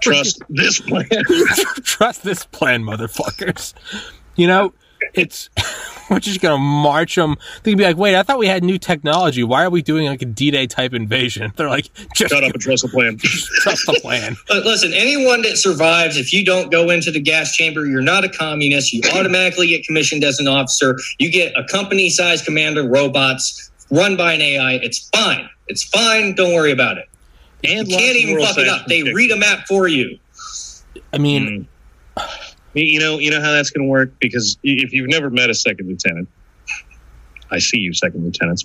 Trust 0.00 0.42
this 0.48 0.80
plan. 0.80 1.06
Trust 1.82 2.22
this 2.22 2.44
plan, 2.46 2.84
motherfuckers. 2.84 3.74
You 4.36 4.46
know, 4.46 4.72
it's 5.14 5.50
we're 6.10 6.20
just 6.20 6.40
gonna 6.40 6.58
march 6.58 7.14
them. 7.16 7.36
They'd 7.62 7.76
be 7.76 7.84
like, 7.84 7.96
"Wait, 7.96 8.14
I 8.14 8.22
thought 8.22 8.38
we 8.38 8.46
had 8.46 8.64
new 8.64 8.78
technology. 8.78 9.42
Why 9.42 9.64
are 9.64 9.70
we 9.70 9.82
doing 9.82 10.06
like 10.06 10.22
a 10.22 10.26
D-Day 10.26 10.66
type 10.66 10.92
invasion?" 10.92 11.52
They're 11.56 11.68
like, 11.68 11.92
"Just 12.14 12.32
Shut 12.32 12.44
up 12.44 12.52
and 12.52 12.60
trust 12.60 12.82
the 12.82 12.88
plan. 12.88 13.16
trust 13.18 13.86
the 13.86 13.98
plan." 14.00 14.36
But 14.48 14.64
listen, 14.64 14.92
anyone 14.92 15.42
that 15.42 15.56
survives, 15.56 16.16
if 16.16 16.32
you 16.32 16.44
don't 16.44 16.70
go 16.70 16.90
into 16.90 17.10
the 17.10 17.20
gas 17.20 17.54
chamber, 17.54 17.86
you're 17.86 18.02
not 18.02 18.24
a 18.24 18.28
communist. 18.28 18.92
You 18.92 19.02
automatically 19.14 19.68
get 19.68 19.84
commissioned 19.84 20.24
as 20.24 20.38
an 20.40 20.48
officer. 20.48 20.98
You 21.18 21.30
get 21.30 21.52
a 21.56 21.64
company 21.64 22.10
sized 22.10 22.44
commander 22.44 22.86
robots 22.86 23.70
run 23.90 24.16
by 24.16 24.34
an 24.34 24.40
AI. 24.40 24.74
It's 24.74 25.08
fine. 25.10 25.48
It's 25.68 25.84
fine. 25.84 26.34
Don't 26.34 26.54
worry 26.54 26.72
about 26.72 26.98
it. 26.98 27.08
And 27.62 27.88
You 27.88 27.96
can't 27.96 28.16
even 28.16 28.40
fuck 28.40 28.58
it 28.58 28.68
up. 28.68 28.86
They 28.86 29.02
read 29.02 29.30
a 29.30 29.36
map 29.36 29.66
for 29.68 29.86
you. 29.86 30.18
I 31.12 31.18
mean, 31.18 31.68
You- 32.16 32.24
You 32.74 33.00
know, 33.00 33.18
you 33.18 33.30
know 33.30 33.40
how 33.40 33.52
that's 33.52 33.70
going 33.70 33.86
to 33.86 33.90
work 33.90 34.12
because 34.20 34.56
if 34.62 34.92
you've 34.92 35.08
never 35.08 35.28
met 35.28 35.50
a 35.50 35.54
second 35.54 35.88
lieutenant, 35.88 36.28
I 37.50 37.58
see 37.58 37.78
you, 37.78 37.92
second 37.92 38.24
lieutenants. 38.24 38.64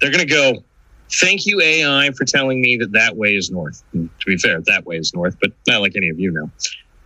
They're 0.00 0.10
going 0.10 0.26
to 0.26 0.32
go. 0.32 0.62
Thank 1.12 1.44
you, 1.44 1.60
AI, 1.60 2.10
for 2.16 2.24
telling 2.24 2.60
me 2.60 2.76
that 2.76 2.92
that 2.92 3.16
way 3.16 3.34
is 3.34 3.50
north. 3.50 3.82
And 3.92 4.08
to 4.20 4.26
be 4.26 4.36
fair, 4.36 4.60
that 4.60 4.86
way 4.86 4.96
is 4.96 5.12
north, 5.12 5.36
but 5.40 5.50
not 5.66 5.80
like 5.80 5.96
any 5.96 6.08
of 6.08 6.20
you 6.20 6.30
know. 6.30 6.50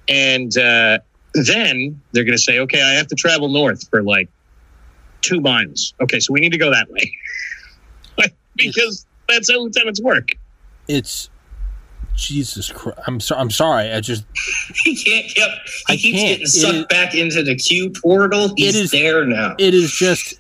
And 0.09 0.57
uh, 0.59 0.99
then 1.33 2.03
they're 2.13 2.25
going 2.25 2.37
to 2.37 2.43
say, 2.43 2.59
okay, 2.61 2.83
I 2.83 2.93
have 2.95 3.07
to 3.07 3.15
travel 3.15 3.49
north 3.49 3.89
for 3.89 4.03
like 4.03 4.29
two 5.23 5.41
miles. 5.41 5.95
Okay, 6.03 6.21
so 6.21 6.33
we 6.35 6.41
need 6.41 6.53
to 6.53 6.59
go 6.59 6.71
that 6.71 6.91
way 6.91 7.17
because 8.57 9.07
that's 9.29 9.51
how 9.51 9.61
lieutenants 9.61 10.03
work. 10.03 10.33
it's 10.87 11.31
Jesus 12.17 12.70
Christ. 12.70 12.99
I'm 13.07 13.20
sorry. 13.20 13.41
I'm 13.41 13.51
sorry. 13.51 13.93
I 13.93 14.01
just 14.01 14.25
He 14.84 14.97
can't. 14.97 15.36
Yep. 15.36 15.49
He 15.89 15.93
I 15.93 15.97
keeps 15.97 16.02
can't. 16.18 16.28
getting 16.28 16.43
It 16.43 16.49
sucked 16.49 16.75
is- 16.76 16.84
back 16.86 17.15
into 17.15 17.43
the 17.43 17.57
Q 17.57 17.91
portal. 18.02 18.52
He's 18.57 18.76
is- 18.76 18.91
there 18.91 19.25
now. 19.26 19.55
it 19.59 19.75
is 19.75 19.91
just 19.93 20.34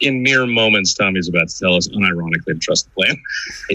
In 0.00 0.22
mere 0.22 0.46
moments, 0.46 0.92
Tommy's 0.94 1.28
about 1.28 1.48
to 1.48 1.58
tell 1.58 1.74
us 1.74 1.88
unironically 1.88 2.44
to 2.46 2.54
trust 2.54 2.86
the 2.86 2.90
plan. 3.02 3.16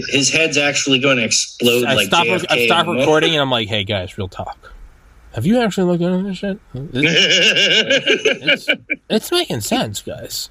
His 0.08 0.30
head's 0.30 0.56
actually 0.56 0.98
going 1.00 1.16
to 1.16 1.24
explode 1.24 1.84
I 1.84 1.94
like 1.94 2.06
stop. 2.08 2.26
JFK. 2.26 2.46
I 2.50 2.66
stop 2.66 2.86
in 2.88 2.94
recording 2.96 3.32
and 3.34 3.40
I'm 3.40 3.50
like, 3.50 3.68
"Hey 3.68 3.84
guys, 3.84 4.16
real 4.18 4.28
talk. 4.28 4.72
Have 5.34 5.46
you 5.46 5.60
actually 5.62 5.84
looked 5.90 6.02
into 6.02 6.28
this 6.28 6.36
shit? 6.38 6.58
It's, 6.74 8.66
it's, 8.68 8.80
it's 9.08 9.32
making 9.32 9.62
sense, 9.62 10.02
guys. 10.02 10.50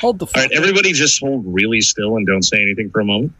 Hold 0.00 0.18
the 0.18 0.26
All 0.26 0.32
fuck. 0.32 0.42
right, 0.42 0.52
everybody 0.52 0.92
just 0.92 1.20
hold 1.20 1.44
really 1.46 1.80
still 1.80 2.16
and 2.16 2.26
don't 2.26 2.42
say 2.42 2.60
anything 2.60 2.90
for 2.90 3.00
a 3.00 3.04
moment. 3.04 3.32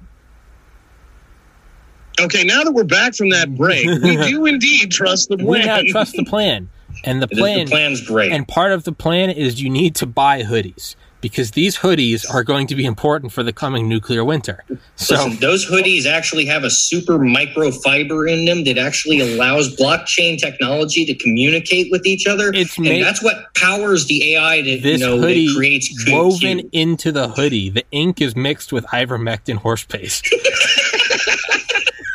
Okay, 2.21 2.45
now 2.45 2.63
that 2.63 2.73
we're 2.73 2.85
back 2.85 3.15
from 3.15 3.31
that 3.31 3.55
break, 3.57 3.87
we 3.87 4.17
do 4.29 4.47
indeed 4.47 4.91
trust 4.91 5.29
the 5.29 5.37
plan. 5.37 5.49
we 5.49 5.65
now 5.65 5.83
trust 5.89 6.15
the 6.15 6.25
plan, 6.25 6.69
and 7.05 7.23
the 7.23 7.29
plan 7.29 7.67
the 7.67 7.71
plan's 7.71 8.07
great. 8.07 8.33
And 8.33 8.47
part 8.47 8.73
of 8.73 8.85
the 8.85 8.93
plan 8.93 9.31
is 9.31 9.63
you 9.63 9.71
need 9.71 9.95
to 9.97 10.07
buy 10.07 10.43
hoodies 10.43 10.95
because 11.23 11.53
these 11.53 11.79
hoodies 11.79 12.29
are 12.29 12.43
going 12.43 12.67
to 12.67 12.75
be 12.75 12.85
important 12.85 13.33
for 13.33 13.43
the 13.43 13.53
coming 13.53 13.89
nuclear 13.89 14.25
winter. 14.25 14.65
So 14.97 15.15
Listen, 15.15 15.41
those 15.41 15.65
hoodies 15.65 16.05
actually 16.05 16.45
have 16.47 16.65
a 16.65 16.71
super 16.71 17.19
microfiber 17.19 18.31
in 18.31 18.45
them 18.45 18.65
that 18.65 18.77
actually 18.77 19.21
allows 19.21 19.75
blockchain 19.77 20.37
technology 20.37 21.07
to 21.07 21.15
communicate 21.15 21.91
with 21.91 22.05
each 22.05 22.27
other. 22.27 22.51
It's 22.53 22.77
and 22.77 22.89
made- 22.89 23.03
that's 23.05 23.23
what 23.23 23.55
powers 23.55 24.07
the 24.07 24.35
AI 24.35 24.63
that 24.63 24.69
you 24.69 24.81
this 24.81 25.01
know 25.01 25.19
hoodie 25.19 25.47
that 25.47 25.55
creates 25.55 26.05
woven 26.09 26.69
into 26.73 27.13
the 27.13 27.29
hoodie, 27.29 27.71
the 27.71 27.85
ink 27.93 28.21
is 28.21 28.37
mixed 28.37 28.73
with 28.73 28.85
ivermectin 28.87 29.57
horse 29.57 29.85
paste. 29.85 30.29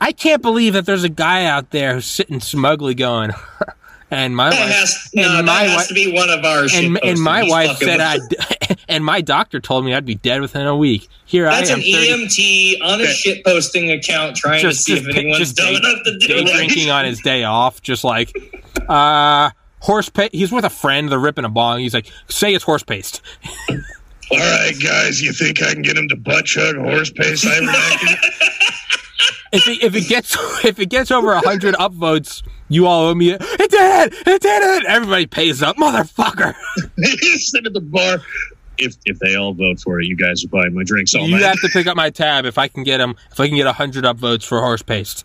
I 0.00 0.12
can't 0.12 0.42
believe 0.42 0.74
that 0.74 0.86
there's 0.86 1.04
a 1.04 1.08
guy 1.08 1.44
out 1.46 1.70
there 1.70 1.94
who's 1.94 2.06
sitting 2.06 2.40
smugly 2.40 2.94
going, 2.94 3.32
and 4.10 4.34
my 4.36 4.50
That 4.50 4.60
wife, 4.60 4.72
has, 4.74 5.10
and 5.16 5.22
no, 5.26 5.42
my 5.42 5.62
has 5.62 5.70
wi- 5.70 5.86
to 5.86 5.94
be 5.94 6.12
one 6.16 6.30
of 6.30 6.44
ours. 6.44 6.72
and, 6.74 6.98
and 7.04 7.20
my 7.20 7.42
wife 7.48 7.76
said 7.78 8.00
I, 8.00 8.18
and 8.88 9.04
my 9.04 9.20
doctor 9.20 9.58
told 9.60 9.84
me 9.84 9.94
I'd 9.94 10.04
be 10.06 10.14
dead 10.14 10.40
within 10.40 10.66
a 10.66 10.76
week. 10.76 11.08
Here 11.26 11.44
That's 11.44 11.70
I 11.70 11.74
am, 11.74 11.80
an 11.80 11.84
30 11.84 12.26
EMT 12.26 12.82
on 12.82 13.00
a 13.00 13.02
Okay. 13.02 13.12
shit 13.12 13.44
posting 13.44 13.90
account 13.90 14.36
trying 14.36 14.60
just, 14.62 14.78
to 14.86 14.92
see 14.92 14.96
just, 14.98 15.08
if 15.10 15.16
anyone's 15.16 15.38
just 15.38 15.56
dumb 15.56 15.66
day, 15.74 15.76
enough 15.76 15.98
to 16.04 16.18
do 16.18 16.26
day 16.28 16.34
it. 16.42 16.56
drinking 16.56 16.90
on 16.90 17.04
his 17.04 17.20
day 17.20 17.44
off, 17.44 17.82
just 17.82 18.04
like 18.04 18.32
uh 18.88 19.50
horse 19.80 20.08
paste. 20.08 20.32
He's 20.34 20.52
with 20.52 20.64
a 20.64 20.70
friend. 20.70 21.08
They're 21.10 21.18
ripping 21.18 21.44
a 21.44 21.48
bong. 21.50 21.80
He's 21.80 21.92
like, 21.92 22.10
"Say 22.28 22.54
it's 22.54 22.64
horse 22.64 22.82
paste." 22.84 23.20
All 24.30 24.38
right, 24.38 24.74
guys, 24.82 25.20
you 25.22 25.32
think 25.32 25.62
I 25.62 25.72
can 25.72 25.82
get 25.82 25.96
him 25.96 26.08
to 26.08 26.16
butt 26.16 26.44
chug 26.44 26.76
horse 26.76 27.10
paste 27.10 27.44
ivermectin? 27.44 28.16
If 29.50 29.66
it, 29.66 29.82
if 29.82 29.94
it 29.96 30.06
gets 30.08 30.36
if 30.64 30.78
it 30.78 30.90
gets 30.90 31.10
over 31.10 31.34
hundred 31.36 31.74
upvotes, 31.76 32.42
you 32.68 32.86
all 32.86 33.06
owe 33.06 33.14
me. 33.14 33.30
A, 33.30 33.36
it 33.40 33.70
did. 33.70 34.12
It 34.26 34.42
did 34.42 34.62
it. 34.82 34.84
Everybody 34.86 35.24
pays 35.26 35.62
up, 35.62 35.78
motherfucker. 35.78 36.54
Sitting 37.38 37.64
at 37.66 37.72
the 37.72 37.80
bar. 37.80 38.18
If 38.76 38.96
if 39.06 39.18
they 39.20 39.36
all 39.36 39.54
vote 39.54 39.80
for 39.80 40.02
it, 40.02 40.06
you 40.06 40.16
guys 40.16 40.44
are 40.44 40.48
buying 40.48 40.74
my 40.74 40.84
drinks 40.84 41.14
all 41.14 41.22
You 41.26 41.32
night. 41.36 41.42
have 41.44 41.60
to 41.62 41.68
pick 41.70 41.86
up 41.86 41.96
my 41.96 42.10
tab 42.10 42.44
if 42.44 42.58
I 42.58 42.68
can 42.68 42.84
get 42.84 43.00
him. 43.00 43.16
If 43.32 43.40
I 43.40 43.48
can 43.48 43.56
get 43.56 43.66
hundred 43.68 44.04
upvotes 44.04 44.44
for 44.44 44.60
horse 44.60 44.82
paste. 44.82 45.24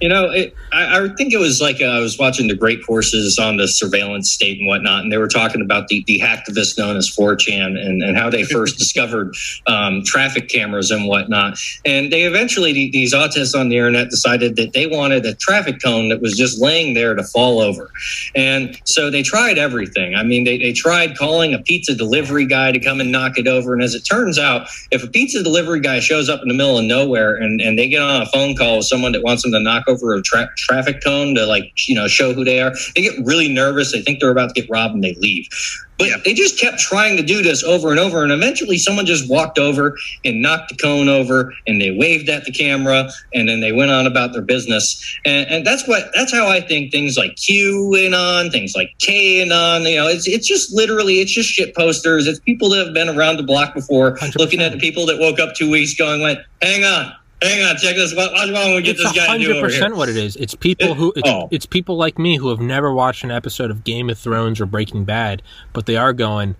You 0.00 0.08
know, 0.08 0.30
it, 0.30 0.54
I, 0.72 1.04
I 1.04 1.08
think 1.14 1.32
it 1.32 1.38
was 1.38 1.60
like 1.60 1.80
uh, 1.80 1.86
I 1.86 2.00
was 2.00 2.18
watching 2.18 2.48
the 2.48 2.54
great 2.54 2.84
courses 2.86 3.38
on 3.38 3.56
the 3.56 3.68
surveillance 3.68 4.30
state 4.30 4.58
and 4.58 4.66
whatnot, 4.66 5.02
and 5.02 5.12
they 5.12 5.18
were 5.18 5.28
talking 5.28 5.60
about 5.60 5.88
the, 5.88 6.04
the 6.06 6.18
hacktivist 6.18 6.78
known 6.78 6.96
as 6.96 7.10
4chan 7.10 7.78
and, 7.78 8.02
and 8.02 8.16
how 8.16 8.30
they 8.30 8.44
first 8.54 8.78
discovered 8.78 9.34
um, 9.66 10.02
traffic 10.04 10.48
cameras 10.48 10.90
and 10.90 11.06
whatnot. 11.06 11.58
And 11.84 12.12
they 12.12 12.22
eventually, 12.24 12.72
the- 12.72 12.90
these 12.90 13.14
autists 13.14 13.58
on 13.58 13.68
the 13.68 13.76
internet 13.76 14.10
decided 14.10 14.56
that 14.56 14.72
they 14.72 14.86
wanted 14.86 15.24
a 15.26 15.34
traffic 15.34 15.82
cone 15.82 16.08
that 16.08 16.20
was 16.20 16.36
just 16.36 16.60
laying 16.60 16.94
there 16.94 17.14
to 17.14 17.22
fall 17.22 17.60
over. 17.60 17.90
And 18.34 18.80
so 18.84 19.10
they 19.10 19.22
tried 19.22 19.58
everything. 19.58 20.14
I 20.14 20.22
mean, 20.22 20.44
they, 20.44 20.58
they 20.58 20.72
tried 20.72 21.16
calling 21.16 21.54
a 21.54 21.58
pizza 21.58 21.94
delivery 21.94 22.46
guy 22.46 22.72
to 22.72 22.78
come 22.78 23.00
and 23.00 23.10
knock 23.10 23.38
it 23.38 23.48
over. 23.48 23.74
And 23.74 23.82
as 23.82 23.94
it 23.94 24.02
turns 24.02 24.38
out, 24.38 24.68
if 24.90 25.02
a 25.02 25.06
pizza 25.08 25.42
delivery 25.42 25.80
guy 25.80 26.00
shows 26.00 26.28
up 26.28 26.42
in 26.42 26.48
the 26.48 26.54
middle 26.54 26.78
of 26.78 26.84
nowhere 26.84 27.34
and, 27.34 27.60
and 27.60 27.78
they 27.78 27.88
get 27.88 28.02
on 28.02 28.22
a 28.22 28.26
phone 28.26 28.56
call 28.56 28.78
with 28.78 28.86
someone 28.86 29.12
that 29.12 29.22
wants 29.22 29.42
them 29.42 29.52
to 29.52 29.60
knock 29.64 29.84
over 29.88 30.14
a 30.14 30.22
tra- 30.22 30.50
traffic 30.56 31.02
cone 31.02 31.34
to 31.34 31.46
like 31.46 31.72
you 31.88 31.94
know 31.94 32.06
show 32.08 32.32
who 32.32 32.44
they 32.44 32.60
are. 32.60 32.72
They 32.94 33.02
get 33.02 33.14
really 33.24 33.48
nervous. 33.48 33.92
They 33.92 34.02
think 34.02 34.20
they're 34.20 34.30
about 34.30 34.54
to 34.54 34.60
get 34.60 34.70
robbed 34.70 34.94
and 34.94 35.02
they 35.02 35.14
leave. 35.14 35.48
But 35.96 36.08
Yeah. 36.08 36.16
they 36.24 36.34
just 36.34 36.58
kept 36.60 36.80
trying 36.80 37.16
to 37.18 37.22
do 37.22 37.40
this 37.40 37.62
over 37.62 37.92
and 37.92 38.00
over. 38.00 38.24
And 38.24 38.32
eventually 38.32 38.78
someone 38.78 39.06
just 39.06 39.30
walked 39.30 39.60
over 39.60 39.96
and 40.24 40.42
knocked 40.42 40.70
the 40.70 40.76
cone 40.76 41.08
over 41.08 41.54
and 41.68 41.80
they 41.80 41.92
waved 41.92 42.28
at 42.28 42.44
the 42.44 42.50
camera 42.50 43.08
and 43.32 43.48
then 43.48 43.60
they 43.60 43.70
went 43.70 43.92
on 43.92 44.04
about 44.04 44.32
their 44.32 44.42
business. 44.42 45.00
And, 45.24 45.48
and 45.48 45.64
that's 45.66 45.86
what 45.86 46.10
that's 46.14 46.32
how 46.32 46.48
i 46.48 46.60
think 46.60 46.90
things 46.90 47.16
like 47.16 47.36
qanon 47.36 48.50
things 48.50 48.74
like 48.74 48.90
qanon 48.98 49.88
you 49.88 49.96
know 49.96 50.08
it's, 50.08 50.26
it's 50.26 50.46
just 50.48 50.72
literally 50.74 51.20
it's 51.20 51.32
just 51.32 51.48
shit 51.48 51.74
posters. 51.76 52.26
It's 52.26 52.40
people 52.40 52.68
that 52.70 52.84
have 52.84 52.94
been 52.94 53.08
around 53.08 53.36
the 53.36 53.42
block 53.44 53.72
before 53.74 54.16
100%. 54.16 54.36
looking 54.36 54.60
at 54.60 54.72
the 54.72 54.78
people 54.78 55.06
that 55.06 55.18
woke 55.20 55.38
up 55.38 55.54
two 55.54 55.70
weeks 55.70 55.92
ago 55.94 56.12
and 56.12 56.20
went 56.22 56.40
hang 56.60 56.82
on 56.84 57.12
hang 57.42 57.62
on 57.64 57.76
check 57.76 57.96
this 57.96 58.14
what, 58.14 58.32
what's 58.32 58.50
wrong 58.50 58.74
we 58.74 58.82
get 58.82 58.92
It's 58.96 59.02
this 59.02 59.12
guy 59.12 59.36
to 59.36 59.44
do 59.44 59.50
over 59.50 59.54
here 59.54 59.62
percent 59.62 59.96
what 59.96 60.08
it 60.08 60.16
is. 60.16 60.36
It's 60.36 60.54
people 60.54 60.94
who 60.94 61.12
it's, 61.16 61.28
Oh. 61.28 61.48
it's 61.50 61.66
people 61.66 61.96
like 61.96 62.18
me 62.18 62.36
who 62.36 62.48
have 62.50 62.60
never 62.60 62.92
watched 62.92 63.24
an 63.24 63.30
episode 63.30 63.70
of 63.70 63.84
Game 63.84 64.08
of 64.10 64.18
Thrones 64.18 64.60
or 64.60 64.66
Breaking 64.66 65.04
Bad, 65.04 65.42
but 65.72 65.86
they 65.86 65.96
are 65.96 66.12
going, 66.12 66.56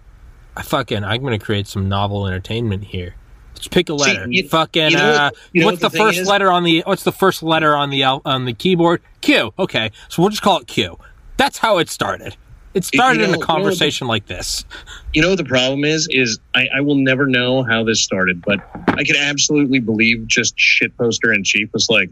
I 0.57 0.63
fucking 0.63 1.03
I'm 1.05 1.21
going 1.23 1.39
to 1.39 1.45
create 1.45 1.67
some 1.67 1.89
novel 1.89 2.27
entertainment 2.27 2.85
here. 2.85 3.15
Just 3.55 3.71
pick 3.71 3.89
a 3.89 3.95
letter. 3.95 4.27
you- 4.29 4.49
fucking 4.49 4.91
you 4.91 4.97
know 4.97 5.11
what- 5.13 5.21
uh, 5.21 5.31
you 5.53 5.61
know 5.61 5.67
what's 5.69 5.83
what 5.83 5.93
the, 5.93 5.97
the 5.99 6.05
first 6.05 6.19
is? 6.19 6.29
letter 6.29 6.51
on 6.51 6.65
the 6.65 6.83
what's 6.87 7.05
the 7.05 7.13
first 7.13 7.43
letter 7.43 7.75
on 7.77 7.91
the 7.91 8.03
on 8.05 8.45
the 8.45 8.53
keyboard? 8.53 9.01
Q. 9.21 9.53
Okay, 9.59 9.91
so 10.09 10.23
we'll 10.23 10.31
just 10.31 10.43
call 10.43 10.59
it 10.59 10.67
Q. 10.67 10.99
That's 11.37 11.59
how 11.59 11.79
it 11.79 11.89
started. 11.89 12.37
It 12.75 12.85
started 12.85 13.21
you 13.21 13.25
in 13.27 13.31
know- 13.31 13.35
a 13.35 13.39
you 13.39 13.41
know, 13.41 13.47
conversation 13.47 14.07
like 14.09 14.27
this. 14.27 14.65
You 15.13 15.23
know 15.23 15.29
what 15.31 15.39
the 15.39 15.45
problem 15.45 15.85
is? 15.85 16.09
Is 16.11 16.39
I, 16.55 16.67
I 16.77 16.81
will 16.81 16.97
never 16.97 17.27
know 17.27 17.63
how 17.63 17.85
this 17.85 18.01
started, 18.03 18.43
but 18.43 18.61
I 18.89 19.05
could 19.05 19.17
absolutely 19.17 19.79
believe 19.79 20.27
just 20.27 20.55
shit 20.59 20.97
poster 20.97 21.33
in 21.33 21.45
chief 21.45 21.73
was 21.73 21.89
like, 21.89 22.11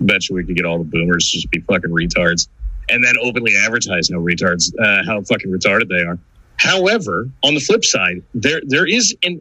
bet 0.00 0.28
you 0.28 0.36
we 0.36 0.44
could 0.44 0.56
get 0.56 0.66
all 0.66 0.78
the 0.78 0.84
boomers 0.84 1.30
to 1.30 1.38
just 1.38 1.50
be 1.50 1.60
fucking 1.60 1.90
retards, 1.90 2.48
and 2.90 3.02
then 3.02 3.14
openly 3.22 3.54
advertise 3.56 4.10
no 4.10 4.18
retards, 4.20 4.70
uh, 4.82 5.02
how 5.06 5.22
fucking 5.22 5.50
retarded 5.50 5.88
they 5.88 6.02
are. 6.02 6.18
However, 6.56 7.28
on 7.42 7.54
the 7.54 7.60
flip 7.60 7.84
side, 7.84 8.22
there 8.34 8.60
there 8.66 8.86
is 8.86 9.16
an 9.22 9.40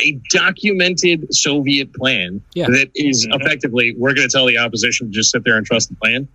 a 0.00 0.12
documented 0.30 1.34
Soviet 1.34 1.92
plan 1.92 2.40
Yeah. 2.54 2.68
that 2.68 2.88
is 2.94 3.26
Mhm. 3.26 3.42
effectively 3.42 3.94
we're 3.98 4.14
going 4.14 4.26
to 4.26 4.32
tell 4.32 4.46
the 4.46 4.56
opposition 4.56 5.08
to 5.08 5.12
just 5.12 5.30
sit 5.30 5.44
there 5.44 5.58
and 5.58 5.66
trust 5.66 5.90
the 5.90 5.96
plan. 5.96 6.26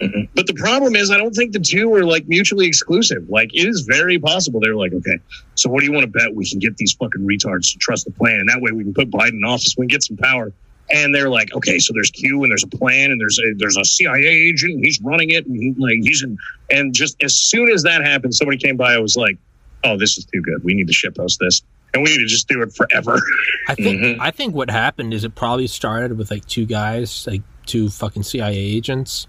Mhm. 0.00 0.28
But 0.34 0.46
the 0.46 0.54
problem 0.54 0.96
is, 0.96 1.10
I 1.10 1.18
don't 1.18 1.34
think 1.34 1.52
the 1.52 1.58
two 1.60 1.92
are 1.94 2.04
like 2.04 2.26
mutually 2.26 2.66
exclusive. 2.66 3.28
Like, 3.28 3.50
it 3.54 3.68
is 3.68 3.82
very 3.82 4.18
possible 4.18 4.60
they're 4.60 4.74
like, 4.76 4.92
okay, 4.94 5.18
so 5.56 5.68
what 5.68 5.80
do 5.80 5.86
you 5.86 5.92
want 5.92 6.04
to 6.04 6.10
bet 6.10 6.34
we 6.34 6.48
can 6.48 6.58
get 6.58 6.76
these 6.78 6.92
fucking 6.92 7.20
retards 7.26 7.72
to 7.72 7.78
trust 7.78 8.06
the 8.06 8.10
plan, 8.12 8.40
and 8.40 8.48
that 8.48 8.60
way 8.62 8.72
we 8.72 8.82
can 8.84 8.94
put 8.94 9.10
Biden 9.10 9.34
in 9.34 9.44
office, 9.44 9.74
we 9.76 9.82
can 9.84 9.88
get 9.88 10.02
some 10.02 10.16
power. 10.16 10.52
And 10.92 11.14
they're 11.14 11.28
like, 11.30 11.54
okay, 11.54 11.78
so 11.78 11.92
there's 11.92 12.10
Q 12.10 12.42
and 12.42 12.50
there's 12.50 12.64
a 12.64 12.66
plan 12.66 13.12
and 13.12 13.20
there's 13.20 13.38
a 13.38 13.54
there's 13.56 13.76
a 13.76 13.84
CIA 13.84 14.26
agent 14.26 14.72
and 14.72 14.84
he's 14.84 15.00
running 15.00 15.30
it 15.30 15.46
and 15.46 15.56
he, 15.56 15.72
like 15.78 15.98
he's 16.02 16.22
in, 16.24 16.36
and 16.70 16.92
just 16.92 17.22
as 17.22 17.34
soon 17.38 17.70
as 17.70 17.84
that 17.84 18.02
happened, 18.02 18.34
somebody 18.34 18.58
came 18.58 18.76
by. 18.76 18.94
I 18.94 18.98
was 18.98 19.16
like, 19.16 19.36
oh, 19.84 19.96
this 19.96 20.18
is 20.18 20.24
too 20.24 20.42
good. 20.42 20.64
We 20.64 20.74
need 20.74 20.88
to 20.88 20.92
ship 20.92 21.14
shitpost 21.14 21.38
this 21.38 21.62
and 21.94 22.02
we 22.02 22.10
need 22.10 22.18
to 22.18 22.26
just 22.26 22.48
do 22.48 22.60
it 22.62 22.72
forever. 22.74 23.20
I 23.68 23.74
think 23.76 24.00
Mhm. 24.00 24.16
I 24.20 24.30
think 24.32 24.54
what 24.54 24.68
happened 24.70 25.14
is 25.14 25.22
it 25.24 25.34
probably 25.36 25.66
started 25.68 26.16
with 26.18 26.30
like 26.30 26.44
two 26.46 26.64
guys, 26.66 27.24
like 27.26 27.42
two 27.66 27.88
fucking 27.88 28.24
CIA 28.24 28.56
agents, 28.58 29.28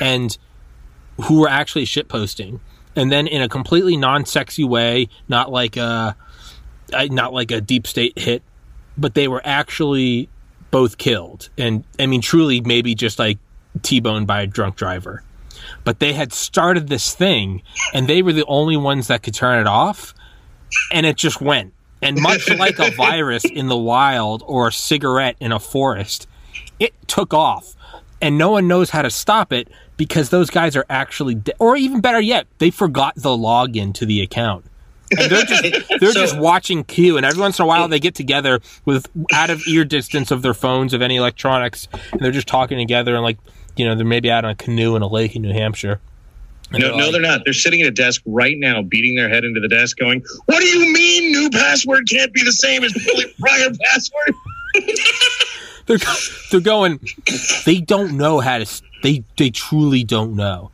and 0.00 0.36
who 1.22 1.40
were 1.40 1.48
actually 1.48 1.84
shit 1.84 2.08
posting, 2.08 2.60
and 2.96 3.10
then 3.10 3.26
in 3.26 3.42
a 3.42 3.48
completely 3.48 3.96
non-sexy 3.96 4.64
way, 4.64 5.08
not 5.28 5.50
like 5.50 5.76
a, 5.76 6.16
not 6.92 7.32
like 7.32 7.50
a 7.50 7.60
deep 7.60 7.86
state 7.86 8.18
hit, 8.18 8.42
but 8.96 9.14
they 9.14 9.28
were 9.28 9.42
actually 9.44 10.28
both 10.70 10.98
killed, 10.98 11.48
and 11.58 11.84
I 11.98 12.06
mean 12.06 12.20
truly 12.20 12.60
maybe 12.60 12.94
just 12.94 13.18
like 13.18 13.38
t-boned 13.82 14.26
by 14.26 14.42
a 14.42 14.46
drunk 14.46 14.76
driver, 14.76 15.22
but 15.84 15.98
they 15.98 16.12
had 16.12 16.32
started 16.32 16.88
this 16.88 17.14
thing, 17.14 17.62
and 17.92 18.08
they 18.08 18.22
were 18.22 18.32
the 18.32 18.46
only 18.46 18.76
ones 18.76 19.08
that 19.08 19.22
could 19.22 19.34
turn 19.34 19.60
it 19.60 19.66
off, 19.66 20.14
and 20.92 21.06
it 21.06 21.16
just 21.16 21.40
went. 21.40 21.72
And 22.02 22.20
much 22.20 22.48
like 22.58 22.78
a 22.78 22.90
virus 22.92 23.44
in 23.44 23.68
the 23.68 23.76
wild 23.76 24.42
or 24.46 24.68
a 24.68 24.72
cigarette 24.72 25.36
in 25.40 25.52
a 25.52 25.60
forest, 25.60 26.26
it 26.78 26.94
took 27.06 27.34
off. 27.34 27.74
And 28.22 28.36
no 28.36 28.50
one 28.50 28.68
knows 28.68 28.90
how 28.90 29.02
to 29.02 29.10
stop 29.10 29.52
it 29.52 29.68
because 29.96 30.28
those 30.30 30.50
guys 30.50 30.76
are 30.76 30.84
actually, 30.90 31.34
de- 31.36 31.54
or 31.58 31.76
even 31.76 32.00
better 32.00 32.20
yet, 32.20 32.46
they 32.58 32.70
forgot 32.70 33.14
the 33.16 33.30
login 33.30 33.94
to 33.94 34.04
the 34.06 34.20
account. 34.20 34.64
And 35.18 35.30
they're 35.30 35.44
just 35.44 35.62
they're 36.00 36.12
So- 36.12 36.20
just 36.20 36.38
watching 36.38 36.84
Q, 36.84 37.16
and 37.16 37.24
every 37.26 37.40
once 37.40 37.58
in 37.58 37.64
a 37.64 37.66
while 37.66 37.88
they 37.88 37.98
get 37.98 38.14
together 38.14 38.60
with 38.84 39.08
out 39.32 39.50
of 39.50 39.60
ear 39.66 39.84
distance 39.84 40.30
of 40.30 40.42
their 40.42 40.54
phones 40.54 40.92
of 40.94 41.02
any 41.02 41.16
electronics, 41.16 41.88
and 42.12 42.20
they're 42.20 42.30
just 42.30 42.46
talking 42.46 42.78
together 42.78 43.14
and 43.14 43.22
like 43.24 43.38
you 43.76 43.84
know 43.86 43.94
they're 43.94 44.04
maybe 44.06 44.30
out 44.30 44.44
on 44.44 44.50
a 44.50 44.54
canoe 44.54 44.94
in 44.96 45.02
a 45.02 45.08
lake 45.08 45.34
in 45.34 45.42
New 45.42 45.52
Hampshire. 45.52 46.00
And 46.72 46.80
No, 46.82 46.88
they're 46.88 46.96
no, 46.96 47.02
like- 47.04 47.12
they're 47.12 47.20
not. 47.22 47.40
They're 47.44 47.52
sitting 47.54 47.80
at 47.80 47.88
a 47.88 47.90
desk 47.92 48.22
right 48.26 48.56
now, 48.58 48.82
beating 48.82 49.16
their 49.16 49.28
head 49.28 49.44
into 49.44 49.58
the 49.60 49.66
desk, 49.68 49.96
going, 49.98 50.22
"What 50.46 50.60
do 50.60 50.66
you 50.66 50.92
mean, 50.92 51.32
new 51.32 51.50
password 51.50 52.04
can't 52.08 52.32
be 52.32 52.44
the 52.44 52.52
same 52.52 52.84
as 52.84 52.92
the 52.92 53.32
prior 53.40 53.70
password?" 53.90 54.34
they're 55.90 55.98
they're 56.50 56.60
going 56.60 57.00
they 57.66 57.80
don't 57.80 58.16
know 58.16 58.40
how 58.40 58.58
to 58.58 58.82
they 59.02 59.24
they 59.36 59.50
truly 59.50 60.04
don't 60.04 60.36
know. 60.36 60.70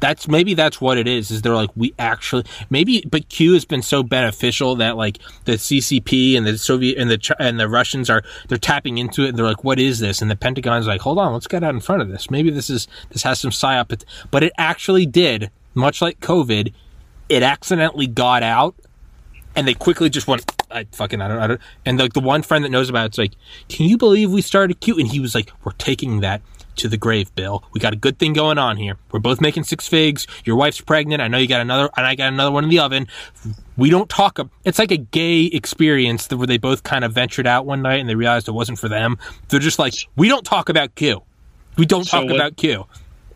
That's 0.00 0.28
maybe 0.28 0.54
that's 0.54 0.80
what 0.80 0.98
it 0.98 1.08
is 1.08 1.30
is 1.30 1.40
they're 1.42 1.54
like 1.54 1.70
we 1.74 1.94
actually 1.98 2.44
maybe 2.68 3.02
but 3.10 3.28
q 3.28 3.54
has 3.54 3.64
been 3.64 3.80
so 3.80 4.02
beneficial 4.02 4.76
that 4.76 4.96
like 4.96 5.18
the 5.46 5.52
ccp 5.52 6.36
and 6.36 6.46
the 6.46 6.58
soviet 6.58 6.98
and 6.98 7.10
the 7.10 7.36
and 7.38 7.58
the 7.58 7.66
russians 7.66 8.10
are 8.10 8.22
they're 8.48 8.58
tapping 8.58 8.98
into 8.98 9.24
it 9.24 9.30
and 9.30 9.38
they're 9.38 9.46
like 9.46 9.64
what 9.64 9.78
is 9.78 9.98
this? 10.00 10.20
And 10.20 10.30
the 10.30 10.36
pentagon's 10.36 10.86
like 10.86 11.00
hold 11.00 11.18
on 11.18 11.32
let's 11.32 11.46
get 11.46 11.64
out 11.64 11.74
in 11.74 11.80
front 11.80 12.02
of 12.02 12.08
this. 12.08 12.30
Maybe 12.30 12.50
this 12.50 12.68
is 12.68 12.88
this 13.10 13.22
has 13.22 13.40
some 13.40 13.52
psyop 13.52 14.02
but 14.30 14.42
it 14.42 14.52
actually 14.58 15.06
did 15.06 15.50
much 15.74 16.02
like 16.02 16.20
covid 16.20 16.72
it 17.28 17.42
accidentally 17.42 18.06
got 18.06 18.42
out 18.42 18.74
and 19.54 19.66
they 19.66 19.74
quickly 19.74 20.10
just 20.10 20.28
went 20.28 20.44
I 20.70 20.84
fucking 20.92 21.20
I 21.20 21.28
don't, 21.28 21.38
I 21.38 21.46
don't 21.46 21.60
and 21.84 21.98
like 21.98 22.12
the 22.12 22.20
one 22.20 22.42
friend 22.42 22.64
that 22.64 22.70
knows 22.70 22.88
about 22.90 23.06
it's 23.06 23.18
like 23.18 23.32
can 23.68 23.86
you 23.86 23.96
believe 23.96 24.30
we 24.30 24.42
started 24.42 24.80
Q 24.80 24.98
and 24.98 25.06
he 25.08 25.20
was 25.20 25.34
like 25.34 25.50
we're 25.64 25.72
taking 25.72 26.20
that 26.20 26.42
to 26.76 26.88
the 26.88 26.98
grave 26.98 27.34
Bill. 27.34 27.64
We 27.72 27.80
got 27.80 27.94
a 27.94 27.96
good 27.96 28.18
thing 28.18 28.34
going 28.34 28.58
on 28.58 28.76
here. 28.76 28.98
We're 29.10 29.18
both 29.18 29.40
making 29.40 29.64
six 29.64 29.88
figs. 29.88 30.26
Your 30.44 30.56
wife's 30.56 30.78
pregnant. 30.82 31.22
I 31.22 31.28
know 31.28 31.38
you 31.38 31.48
got 31.48 31.62
another 31.62 31.88
and 31.96 32.04
I 32.04 32.14
got 32.16 32.30
another 32.30 32.50
one 32.50 32.64
in 32.64 32.70
the 32.70 32.80
oven. 32.80 33.06
We 33.78 33.88
don't 33.88 34.10
talk 34.10 34.38
it's 34.64 34.78
like 34.78 34.90
a 34.90 34.98
gay 34.98 35.44
experience 35.44 36.28
where 36.30 36.46
they 36.46 36.58
both 36.58 36.82
kind 36.82 37.02
of 37.04 37.12
ventured 37.14 37.46
out 37.46 37.64
one 37.64 37.80
night 37.80 38.00
and 38.00 38.08
they 38.08 38.14
realized 38.14 38.46
it 38.48 38.52
wasn't 38.52 38.78
for 38.78 38.88
them. 38.90 39.16
They're 39.48 39.58
just 39.60 39.78
like 39.78 39.94
we 40.16 40.28
don't 40.28 40.44
talk 40.44 40.68
about 40.68 40.94
Q. 40.96 41.22
We 41.78 41.86
don't 41.86 42.04
So 42.04 42.18
talk 42.18 42.26
what- 42.26 42.34
about 42.34 42.56
Q. 42.56 42.86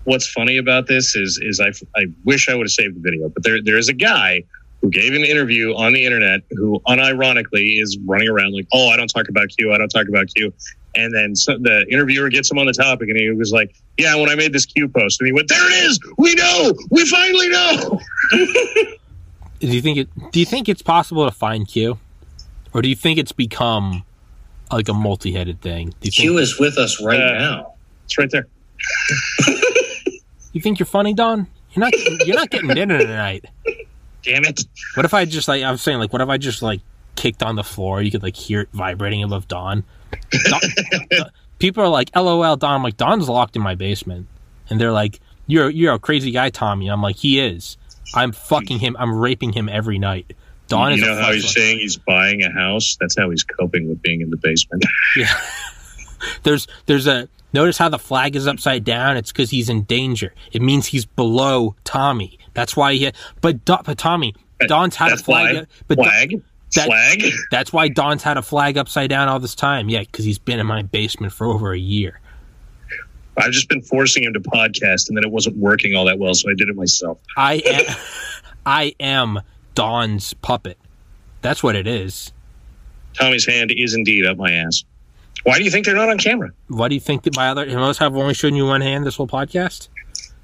What's 0.04 0.26
funny 0.26 0.56
about 0.56 0.86
this 0.86 1.14
is, 1.14 1.38
is 1.42 1.60
I, 1.60 1.68
I 1.94 2.06
wish 2.24 2.48
I 2.48 2.54
would 2.54 2.64
have 2.64 2.72
saved 2.72 2.96
the 2.96 3.00
video, 3.00 3.28
but 3.28 3.42
there, 3.42 3.62
there 3.62 3.76
is 3.76 3.90
a 3.90 3.92
guy 3.92 4.42
who 4.80 4.90
gave 4.90 5.12
an 5.14 5.24
interview 5.24 5.74
on 5.74 5.92
the 5.92 6.04
internet 6.04 6.40
who, 6.50 6.80
unironically, 6.88 7.80
is 7.82 7.98
running 8.06 8.28
around 8.28 8.54
like, 8.54 8.66
"Oh, 8.72 8.88
I 8.88 8.96
don't 8.96 9.08
talk 9.08 9.28
about 9.28 9.48
Q. 9.56 9.72
I 9.72 9.78
don't 9.78 9.88
talk 9.88 10.08
about 10.08 10.28
Q." 10.34 10.52
And 10.94 11.14
then 11.14 11.36
so 11.36 11.56
the 11.58 11.86
interviewer 11.90 12.28
gets 12.30 12.50
him 12.50 12.58
on 12.58 12.66
the 12.66 12.72
topic, 12.72 13.08
and 13.08 13.18
he 13.18 13.30
was 13.30 13.52
like, 13.52 13.74
"Yeah, 13.98 14.14
when 14.16 14.28
I 14.30 14.34
made 14.34 14.52
this 14.52 14.66
Q 14.66 14.88
post," 14.88 15.20
and 15.20 15.26
he 15.26 15.32
went, 15.32 15.48
"There 15.48 15.66
it 15.70 15.84
is. 15.84 16.00
We 16.18 16.34
know. 16.34 16.72
We 16.90 17.04
finally 17.06 17.48
know." 17.48 18.00
do 19.60 19.66
you 19.66 19.82
think 19.82 19.98
it 19.98 20.08
do 20.32 20.40
you 20.40 20.46
think 20.46 20.68
it's 20.68 20.82
possible 20.82 21.26
to 21.26 21.30
find 21.30 21.68
Q 21.68 21.98
or 22.72 22.80
do 22.80 22.88
you 22.88 22.96
think 22.96 23.18
it's 23.18 23.32
become 23.32 24.04
like 24.72 24.88
a 24.88 24.94
multi-headed 24.94 25.60
thing 25.60 25.88
do 25.88 25.94
you 26.02 26.10
think, 26.12 26.14
Q 26.14 26.38
is 26.38 26.58
with 26.58 26.78
us 26.78 27.02
right 27.02 27.20
Uh, 27.20 27.38
now. 27.38 27.74
It's 28.06 28.16
right 28.16 28.30
there. 28.30 28.46
you 30.52 30.60
think 30.62 30.78
you're 30.78 30.86
funny 30.86 31.12
don 31.12 31.46
you're 31.72 31.84
not 31.84 31.92
you're 32.26 32.36
not 32.36 32.48
getting 32.50 32.68
dinner 32.68 32.98
tonight 32.98 33.44
Damn 34.22 34.44
it. 34.44 34.60
what 34.94 35.04
if 35.04 35.14
i 35.14 35.24
just 35.24 35.48
like 35.48 35.62
I'm 35.62 35.76
saying 35.76 35.98
like 35.98 36.12
what 36.12 36.22
if 36.22 36.28
i 36.28 36.36
just 36.36 36.62
like 36.62 36.80
kicked 37.16 37.42
on 37.42 37.56
the 37.56 37.64
floor 37.64 38.00
you 38.02 38.10
could 38.10 38.22
like 38.22 38.36
hear 38.36 38.60
it 38.62 38.68
vibrating 38.72 39.22
above 39.22 39.46
don, 39.48 39.84
Don- 40.48 40.60
people 41.58 41.82
are 41.82 41.88
like 41.88 42.10
lol 42.14 42.56
don 42.56 42.74
i'm 42.74 42.82
like 42.82 42.96
don's 42.96 43.28
locked 43.28 43.56
in 43.56 43.62
my 43.62 43.74
basement 43.74 44.26
and 44.68 44.80
they're 44.80 44.92
like 44.92 45.20
you're 45.46 45.68
you're 45.68 45.94
a 45.94 45.98
crazy 45.98 46.30
guy 46.30 46.48
tommy 46.50 46.88
i'm 46.88 47.02
like 47.02 47.16
he 47.16 47.40
is 47.40 47.76
i'm 48.14 48.32
fucking 48.32 48.78
him 48.78 48.96
i'm 48.98 49.14
raping 49.14 49.52
him 49.52 49.68
every 49.68 49.98
night 49.98 50.34
don 50.68 50.90
you 50.92 50.96
is 50.98 51.02
know 51.02 51.18
a 51.18 51.22
how 51.22 51.32
he's 51.32 51.52
saying 51.52 51.78
he's 51.78 51.96
buying 51.96 52.42
a 52.42 52.50
house? 52.52 52.96
That's 53.00 53.16
how 53.18 53.28
he's 53.30 53.42
coping 53.44 53.88
with 53.88 54.00
being 54.02 54.20
in 54.20 54.30
the 54.30 54.36
basement. 54.36 54.84
Yeah. 55.16 55.34
there's 56.44 56.68
there's 56.86 57.06
a 57.08 57.28
notice 57.52 57.78
how 57.78 57.88
the 57.88 57.98
flag 57.98 58.36
is 58.36 58.46
upside 58.46 58.84
down. 58.84 59.16
It's 59.16 59.32
because 59.32 59.50
he's 59.50 59.68
in 59.68 59.82
danger. 59.82 60.34
It 60.52 60.62
means 60.62 60.86
he's 60.86 61.04
below 61.04 61.74
Tommy. 61.84 62.38
That's 62.54 62.76
why 62.76 62.94
he. 62.94 63.12
But, 63.40 63.64
but 63.64 63.98
Tommy, 63.98 64.34
Don's 64.66 64.96
had 64.96 65.10
That's 65.12 65.20
a 65.22 65.24
flag. 65.24 65.56
why. 65.56 65.66
But 65.88 65.96
Don- 65.98 66.04
Flag. 66.06 66.42
that- 66.74 66.86
Flag. 66.86 67.22
that's 67.50 67.72
why 67.72 67.88
Don's 67.88 68.22
had 68.22 68.36
a 68.36 68.42
flag 68.42 68.78
upside 68.78 69.10
down 69.10 69.28
all 69.28 69.40
this 69.40 69.54
time. 69.54 69.88
Yeah, 69.88 70.00
because 70.00 70.24
he's 70.24 70.38
been 70.38 70.58
in 70.60 70.66
my 70.66 70.82
basement 70.82 71.32
for 71.32 71.46
over 71.46 71.72
a 71.72 71.78
year. 71.78 72.20
I've 73.36 73.52
just 73.52 73.68
been 73.68 73.80
forcing 73.80 74.24
him 74.24 74.34
to 74.34 74.40
podcast, 74.40 75.08
and 75.08 75.16
then 75.16 75.24
it 75.24 75.30
wasn't 75.30 75.56
working 75.56 75.94
all 75.94 76.04
that 76.06 76.18
well, 76.18 76.34
so 76.34 76.50
I 76.50 76.54
did 76.54 76.68
it 76.68 76.76
myself. 76.76 77.18
I 77.36 77.54
am, 77.64 77.96
I 78.66 78.94
am 79.00 79.40
Don's 79.74 80.34
puppet. 80.34 80.76
That's 81.40 81.62
what 81.62 81.74
it 81.74 81.86
is. 81.86 82.32
Tommy's 83.14 83.46
hand 83.46 83.72
is 83.74 83.94
indeed 83.94 84.26
up 84.26 84.36
my 84.36 84.52
ass. 84.52 84.84
Why 85.44 85.58
do 85.58 85.64
you 85.64 85.70
think 85.70 85.86
they're 85.86 85.94
not 85.94 86.10
on 86.10 86.18
camera? 86.18 86.50
Why 86.68 86.88
do 86.88 86.94
you 86.94 87.00
think 87.00 87.22
that 87.22 87.34
my 87.36 87.48
other? 87.50 87.62
I 87.62 87.74
must 87.74 87.98
have 87.98 88.14
only 88.16 88.34
shown 88.34 88.54
you 88.54 88.66
one 88.66 88.80
hand 88.80 89.06
this 89.06 89.16
whole 89.16 89.28
podcast. 89.28 89.88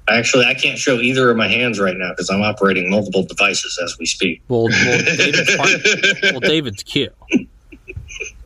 Actually, 0.09 0.45
I 0.45 0.53
can't 0.53 0.77
show 0.79 0.99
either 0.99 1.29
of 1.29 1.35
my 1.37 1.47
hands 1.49 1.79
right 1.79 1.95
now 1.97 2.11
because 2.11 2.29
I'm 2.29 2.41
operating 2.41 2.89
multiple 2.89 3.23
devices 3.23 3.77
as 3.83 3.97
we 3.99 4.05
speak. 4.05 4.41
Well, 4.47 4.63
well, 4.69 5.03
David's, 5.17 5.55
part- 5.57 5.69
well, 6.31 6.39
David's 6.39 6.83
cute. 6.83 7.13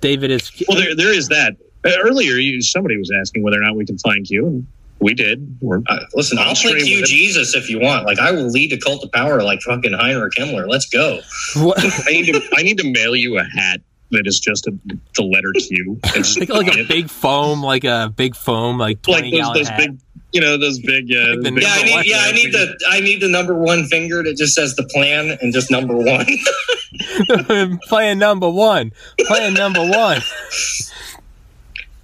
David 0.02 0.32
is. 0.32 0.50
Q. 0.50 0.66
Well, 0.70 0.80
there, 0.80 0.96
there 0.96 1.14
is 1.14 1.28
that. 1.30 1.56
Uh, 1.86 1.92
earlier, 2.04 2.34
you, 2.36 2.62
somebody 2.62 2.98
was 2.98 3.12
asking 3.12 3.44
whether 3.44 3.58
or 3.58 3.64
not 3.64 3.76
we 3.76 3.86
can 3.86 3.98
find 4.00 4.26
Q, 4.26 4.48
and 4.48 4.68
we 5.00 5.14
did. 5.14 5.58
We're, 5.62 5.82
Uh, 5.88 6.00
listen, 6.14 6.38
I'll 6.40 6.56
play 6.56 6.80
Stream 6.80 6.86
Q. 6.86 7.06
Jesus 7.06 7.56
if 7.56 7.70
you 7.70 7.80
want. 7.80 8.06
Like 8.06 8.20
I 8.20 8.32
will 8.32 8.50
lead 8.50 8.74
a 8.74 8.78
cult 8.78 9.04
of 9.04 9.12
power 9.12 9.42
like 9.44 9.62
fucking 9.62 9.94
Heinrich 9.94 10.34
Himmler. 10.34 10.68
Let's 10.68 10.88
go. 10.88 11.22
What? 11.56 11.78
I 12.08 12.12
need 12.12 12.26
to. 12.34 12.42
I 12.56 12.64
need 12.64 12.78
to 12.80 12.92
mail 12.92 13.16
you 13.16 13.38
a 13.38 13.44
hat 13.44 13.82
that 14.12 14.24
is 14.26 14.40
just 14.40 14.68
a, 14.68 14.72
the 15.16 15.24
letter 15.24 15.52
Q. 15.54 16.00
It's 16.16 16.38
like, 16.38 16.50
like 16.50 16.78
a 16.78 16.84
big 16.84 17.10
foam, 17.10 17.64
like 17.64 17.84
a 17.84 18.14
big 18.16 18.36
foam, 18.36 18.78
like 18.78 19.08
like 19.08 19.32
those, 19.32 19.54
those 19.54 19.70
big, 19.72 20.00
you 20.32 20.42
know, 20.42 20.58
those 20.58 20.80
big. 20.80 21.12
Uh, 21.12 21.36
Like 21.42 21.56
big 21.56 21.64
Yeah, 21.64 21.74
I 21.74 21.84
need. 21.84 22.06
Yeah, 22.06 22.22
I 22.22 22.32
need 22.32 22.54
the. 22.54 22.80
I 22.90 23.00
need 23.00 23.22
the 23.22 23.30
number 23.30 23.56
one 23.56 23.86
finger 23.86 24.24
that 24.24 24.38
just 24.38 24.54
says 24.54 24.76
the 24.76 24.84
plan 24.84 25.38
and 25.42 25.54
just 25.54 25.72
number 25.72 25.96
one. 25.96 26.26
Playing 27.88 28.20
number 28.20 28.50
one. 28.50 28.92
Playing 29.20 29.54
number 29.54 29.82
one. 29.82 30.22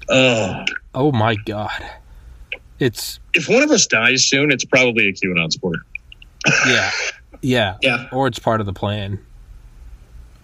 Oh, 0.10 0.64
Oh 0.96 1.12
my 1.12 1.36
god. 1.36 1.86
It's 2.80 3.20
if 3.34 3.50
one 3.50 3.64
of 3.64 3.72
us 3.72 3.86
dies 3.88 4.24
soon, 4.28 4.52
it's 4.52 4.66
probably 4.66 5.08
a 5.08 5.14
QAnon 5.14 5.52
supporter. 5.52 5.82
yeah, 6.68 6.92
yeah, 7.42 7.78
yeah, 7.82 8.08
or 8.12 8.28
it's 8.28 8.40
part 8.40 8.60
of 8.62 8.66
the 8.66 8.74
plan. 8.74 9.20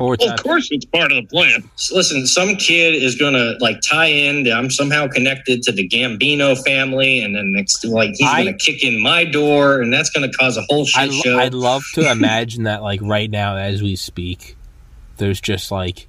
Or 0.04 0.18
Well, 0.20 0.34
of 0.34 0.44
course, 0.44 0.68
it's 0.70 0.84
part 0.84 1.14
of 1.14 1.24
the 1.24 1.28
plan. 1.30 1.64
So 1.78 1.96
listen, 1.96 2.28
some 2.28 2.56
kid 2.58 3.02
is 3.02 3.16
gonna 3.16 3.54
like 3.62 3.80
tie 3.82 4.08
in. 4.08 4.44
that 4.44 4.54
I'm 4.54 4.70
somehow 4.70 5.08
connected 5.08 5.64
to 5.64 5.72
the 5.72 5.88
Gambino 5.88 6.62
family, 6.66 7.22
and 7.22 7.34
then 7.34 7.54
next, 7.54 7.86
like 7.86 8.12
he's 8.18 8.30
gonna 8.30 8.54
kick 8.54 8.84
in 8.84 9.00
my 9.00 9.24
door, 9.24 9.82
and 9.82 9.94
that's 9.94 10.10
gonna 10.10 10.32
cause 10.34 10.58
a 10.58 10.64
whole 10.64 10.86
shit 10.86 11.10
I, 11.10 11.14
show. 11.14 11.40
I'd 11.40 11.54
love 11.54 11.84
to 11.94 12.12
imagine 12.12 12.64
that, 12.64 12.84
like 12.84 13.00
right 13.02 13.32
now, 13.32 13.56
as 13.56 13.82
we 13.82 13.96
speak, 13.96 14.58
there's 15.18 15.40
just 15.40 15.72
like 15.72 16.08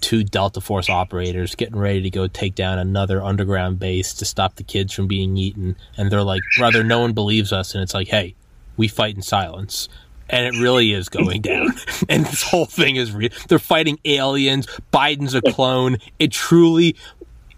two 0.00 0.22
Delta 0.22 0.60
Force 0.60 0.88
operators 0.88 1.56
getting 1.56 1.76
ready 1.76 2.02
to 2.02 2.10
go 2.10 2.28
take 2.28 2.54
down 2.54 2.78
another 2.78 3.20
underground 3.20 3.80
base 3.80 4.14
to 4.14 4.24
stop 4.24 4.54
the 4.54 4.62
kids 4.62 4.92
from 4.92 5.08
being 5.08 5.36
eaten, 5.36 5.74
and 5.96 6.08
they're 6.08 6.22
like, 6.22 6.42
"Brother, 6.56 6.84
no 6.84 7.00
one 7.00 7.14
believes 7.14 7.52
us," 7.52 7.74
and 7.74 7.82
it's 7.82 7.94
like, 7.94 8.08
"Hey, 8.08 8.36
we 8.76 8.86
fight 8.86 9.16
in 9.16 9.22
silence." 9.22 9.88
And 10.30 10.54
it 10.54 10.60
really 10.60 10.92
is 10.92 11.08
going 11.08 11.40
down. 11.42 11.68
and 12.08 12.26
this 12.26 12.42
whole 12.42 12.66
thing 12.66 12.96
is 12.96 13.12
real. 13.12 13.30
They're 13.48 13.58
fighting 13.58 13.98
aliens. 14.04 14.66
Biden's 14.92 15.34
a 15.34 15.42
clone. 15.42 15.98
It 16.18 16.32
truly, 16.32 16.96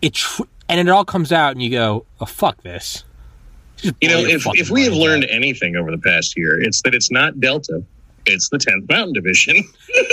it, 0.01 0.15
tr- 0.15 0.45
and 0.69 0.81
it 0.81 0.89
all 0.89 1.05
comes 1.05 1.33
out, 1.33 1.53
and 1.53 1.63
you 1.63 1.71
go, 1.71 2.07
"Oh 2.21 2.27
fuck 2.27 2.63
this." 2.63 3.05
Just 3.77 3.95
You 4.01 4.09
know, 4.09 4.19
if, 4.21 4.47
if 4.55 4.71
we 4.71 4.85
have 4.85 4.93
brains 4.93 5.03
out. 5.03 5.09
learned 5.09 5.27
anything 5.31 5.77
over 5.77 5.91
the 5.91 5.99
past 5.99 6.37
year, 6.37 6.61
it's 6.61 6.83
that 6.83 6.95
it's 6.95 7.11
not 7.11 7.41
Delta, 7.41 7.83
it's 8.27 8.49
the 8.51 8.59
10th 8.59 8.89
Mountain 8.89 9.15
Division. 9.15 9.65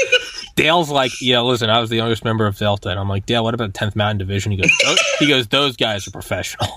Dale's 0.55 0.89
like, 0.89 1.11
yeah, 1.21 1.41
listen, 1.41 1.69
I 1.69 1.79
was 1.79 1.89
the 1.89 1.97
youngest 1.97 2.23
member 2.23 2.47
of 2.47 2.57
Delta, 2.57 2.89
and 2.89 2.99
I'm 2.99 3.09
like, 3.09 3.25
Dale, 3.25 3.43
what 3.43 3.53
about 3.53 3.73
10th 3.73 3.95
Mountain 3.95 4.17
Division? 4.17 4.51
He 4.51 4.57
goes, 4.57 4.71
he 5.19 5.27
goes, 5.27 5.47
those 5.47 5.77
guys 5.77 6.07
are 6.07 6.11
professional. 6.11 6.67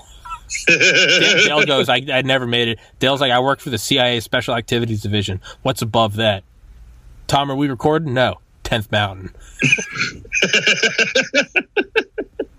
Dale 0.67 0.77
Dale 1.45 1.65
goes, 1.65 1.89
I, 1.89 2.01
I 2.11 2.21
never 2.21 2.45
made 2.47 2.67
it. 2.67 2.79
Dale's 2.99 3.21
like, 3.21 3.31
I 3.31 3.39
work 3.39 3.59
for 3.59 3.69
the 3.69 3.77
CIA 3.77 4.19
Special 4.19 4.55
Activities 4.55 5.01
Division. 5.01 5.39
What's 5.61 5.81
above 5.81 6.15
that? 6.17 6.43
Tom, 7.27 7.49
are 7.51 7.55
we 7.55 7.67
recording? 7.69 8.13
No, 8.13 8.35
10th 8.63 8.91
Mountain. 8.91 9.33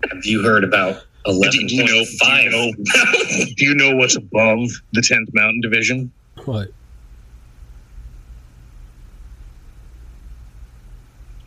Have 0.09 0.25
you 0.25 0.43
heard 0.43 0.63
about 0.63 1.03
eleven 1.25 1.67
Do 1.67 1.75
you 1.75 1.83
know- 1.85 1.93
point 1.93 2.07
five? 2.19 2.51
do 2.51 2.57
you 2.57 3.55
Do 3.55 3.65
you 3.65 3.75
know 3.75 3.95
what's 3.95 4.15
above 4.15 4.69
the 4.91 5.01
10th 5.01 5.33
Mountain 5.33 5.61
Division? 5.61 6.11
What? 6.45 6.69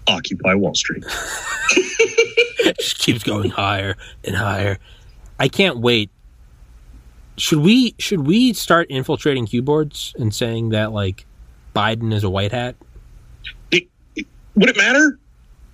Occupy 0.07 0.55
Wall 0.55 0.75
Street. 0.75 1.05
Just 2.78 2.99
keeps 2.99 3.23
going 3.23 3.50
higher 3.50 3.97
and 4.25 4.36
higher. 4.36 4.78
I 5.39 5.49
can't 5.49 5.78
wait. 5.78 6.10
Should 7.39 7.59
we 7.59 7.95
should 7.99 8.27
we 8.27 8.53
start 8.53 8.89
infiltrating 8.91 9.47
keyboards 9.47 10.15
and 10.19 10.35
saying 10.35 10.71
that 10.71 10.93
like 10.93 11.27
Biden 11.75 12.13
is 12.13 12.25
a 12.25 12.31
white 12.31 12.53
hat? 12.53 12.77
Would 13.73 14.71
it 14.71 14.77
matter? 14.77 15.19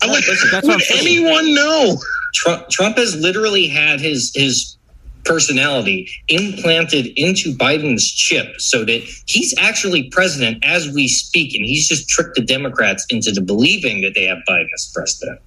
I 0.03 0.11
would, 0.11 0.25
That's 0.51 0.67
would 0.67 0.83
anyone 0.99 1.55
know? 1.55 1.97
Trump, 2.35 2.69
Trump 2.69 2.97
has 2.97 3.15
literally 3.17 3.69
had 3.69 4.01
his 4.01 4.33
his 4.35 4.77
personality 5.25 6.11
implanted 6.29 7.07
into 7.17 7.55
Biden's 7.55 8.11
chip 8.11 8.61
so 8.61 8.85
that 8.85 9.03
he's 9.27 9.55
actually 9.59 10.11
president 10.11 10.65
as 10.65 10.93
we 10.93 11.07
speak, 11.07 11.55
and 11.55 11.65
he's 11.65 11.87
just 11.87 12.09
tricked 12.09 12.35
the 12.35 12.43
Democrats 12.43 13.07
into 13.11 13.31
the 13.31 13.41
believing 13.41 14.01
that 14.03 14.15
they 14.15 14.25
have 14.25 14.39
Biden 14.49 14.67
as 14.75 14.91
president. 14.93 15.41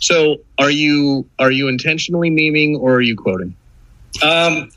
So, 0.00 0.38
are 0.58 0.70
you 0.70 1.28
are 1.38 1.52
you 1.52 1.68
intentionally 1.68 2.30
memeing 2.30 2.78
or 2.78 2.94
are 2.94 3.00
you 3.00 3.16
quoting? 3.16 3.54
Um, 4.22 4.70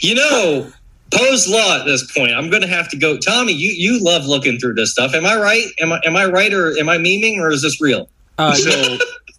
you 0.00 0.14
know, 0.14 0.70
Poe's 1.14 1.46
law 1.48 1.78
at 1.78 1.84
this 1.84 2.10
point. 2.12 2.32
I'm 2.32 2.48
going 2.50 2.62
to 2.62 2.68
have 2.68 2.88
to 2.90 2.96
go. 2.96 3.16
Tommy, 3.18 3.52
you 3.52 3.70
you 3.70 4.02
love 4.02 4.24
looking 4.24 4.58
through 4.58 4.74
this 4.74 4.92
stuff. 4.92 5.14
Am 5.14 5.26
I 5.26 5.36
right? 5.36 5.66
Am 5.80 5.92
I 5.92 6.00
am 6.04 6.16
I 6.16 6.26
right 6.26 6.52
or 6.52 6.76
am 6.78 6.88
I 6.88 6.96
memeing 6.98 7.38
or 7.38 7.50
is 7.50 7.62
this 7.62 7.80
real? 7.80 8.08
Uh, 8.38 8.54
So, 8.56 8.70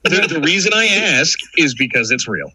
the, 0.03 0.27
the 0.27 0.41
reason 0.41 0.71
I 0.75 0.85
ask 0.85 1.39
is 1.57 1.73
because 1.75 2.11
it's 2.11 2.27
real. 2.27 2.51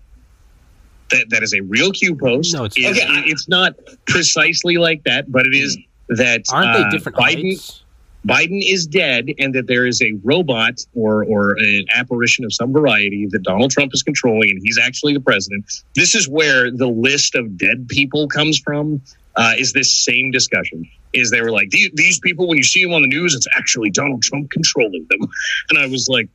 That 1.11 1.27
that 1.31 1.43
is 1.43 1.53
a 1.55 1.61
real 1.63 1.91
Q 1.91 2.15
post. 2.15 2.55
No, 2.55 2.65
it's- 2.67 2.77
It's- 2.77 2.97
Okay, 2.97 3.07
I- 3.07 3.25
it's 3.27 3.49
not 3.49 3.75
precisely 4.07 4.77
like 4.77 5.03
that, 5.05 5.31
but 5.33 5.47
it 5.47 5.55
is 5.55 5.77
that 6.11 6.43
aren't 6.53 6.73
they 6.75 6.83
uh, 6.85 6.91
different 6.91 7.17
Biden 7.19 7.51
heights? 7.51 7.83
Biden 8.27 8.61
is 8.63 8.87
dead 8.87 9.29
and 9.39 9.55
that 9.55 9.67
there 9.67 9.87
is 9.87 10.03
a 10.03 10.13
robot 10.25 10.81
or 10.95 11.25
or 11.25 11.53
an 11.53 11.85
apparition 11.95 12.45
of 12.45 12.53
some 12.53 12.73
variety 12.73 13.27
that 13.31 13.43
Donald 13.43 13.71
Trump 13.71 13.95
is 13.95 14.03
controlling 14.03 14.51
and 14.51 14.61
he's 14.63 14.79
actually 14.79 15.15
the 15.15 15.21
president. 15.21 15.65
This 15.95 16.15
is 16.15 16.29
where 16.29 16.71
the 16.71 16.89
list 16.89 17.35
of 17.35 17.57
dead 17.57 17.89
people 17.89 18.29
comes 18.29 18.59
from. 18.59 19.01
Uh, 19.37 19.55
is 19.57 19.73
this 19.73 20.05
same 20.05 20.33
discussion? 20.33 20.89
Is 21.13 21.31
they 21.31 21.41
were 21.41 21.53
like 21.53 21.71
these, 21.71 21.91
these 21.95 22.19
people 22.19 22.49
when 22.49 22.59
you 22.59 22.65
see 22.65 22.85
them 22.85 22.93
on 22.93 23.03
the 23.03 23.09
news, 23.09 23.35
it's 23.35 23.47
actually 23.55 23.91
Donald 23.91 24.23
Trump 24.23 24.51
controlling 24.51 25.07
them, 25.09 25.21
and 25.71 25.79
I 25.79 25.87
was 25.87 26.09
like, 26.09 26.29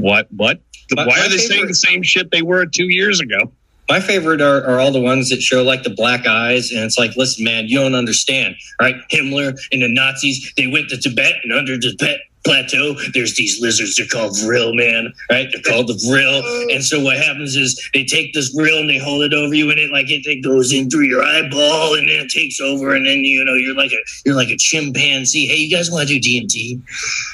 what? 0.00 0.28
What? 0.30 0.60
Why 0.92 1.20
are 1.20 1.28
they 1.28 1.38
saying 1.38 1.66
the 1.66 1.74
same 1.74 2.02
shit 2.02 2.30
they 2.30 2.42
were 2.42 2.64
two 2.66 2.88
years 2.88 3.20
ago? 3.20 3.50
My 3.88 4.00
favorite 4.00 4.40
are, 4.40 4.64
are 4.64 4.80
all 4.80 4.92
the 4.92 5.00
ones 5.00 5.28
that 5.28 5.42
show 5.42 5.62
like 5.62 5.82
the 5.82 5.90
black 5.90 6.26
eyes, 6.26 6.70
and 6.70 6.82
it's 6.84 6.98
like, 6.98 7.16
listen, 7.16 7.44
man, 7.44 7.66
you 7.66 7.78
don't 7.78 7.94
understand, 7.94 8.56
right? 8.80 8.96
Himmler 9.12 9.58
and 9.72 9.82
the 9.82 9.88
Nazis, 9.88 10.52
they 10.56 10.66
went 10.66 10.88
to 10.88 10.96
Tibet, 10.96 11.34
and 11.42 11.52
under 11.52 11.78
Tibet 11.78 12.20
plateau, 12.44 12.94
there's 13.12 13.34
these 13.36 13.60
lizards. 13.60 13.96
They're 13.96 14.06
called 14.06 14.38
vril, 14.40 14.74
man, 14.74 15.12
right? 15.30 15.48
They're 15.52 15.62
called 15.62 15.88
the 15.88 15.98
vril. 16.06 16.42
And 16.70 16.84
so 16.84 17.00
what 17.02 17.16
happens 17.16 17.56
is 17.56 17.80
they 17.94 18.04
take 18.04 18.32
this 18.34 18.48
vril 18.50 18.78
and 18.78 18.88
they 18.88 18.98
hold 18.98 19.22
it 19.22 19.32
over 19.34 19.54
you, 19.54 19.70
and 19.70 19.78
it 19.78 19.90
like 19.90 20.10
it, 20.10 20.26
it 20.26 20.42
goes 20.42 20.72
in 20.72 20.90
through 20.90 21.04
your 21.04 21.22
eyeball, 21.22 21.94
and 21.94 22.08
then 22.08 22.20
it 22.20 22.30
takes 22.30 22.60
over, 22.60 22.94
and 22.94 23.06
then 23.06 23.20
you 23.20 23.44
know 23.44 23.54
you're 23.54 23.74
like 23.74 23.92
a 23.92 23.98
you're 24.24 24.34
like 24.34 24.48
a 24.48 24.56
chimpanzee. 24.56 25.46
Hey, 25.46 25.56
you 25.56 25.74
guys 25.74 25.90
want 25.90 26.08
to 26.08 26.18
do 26.18 26.20
DMT? 26.20 26.80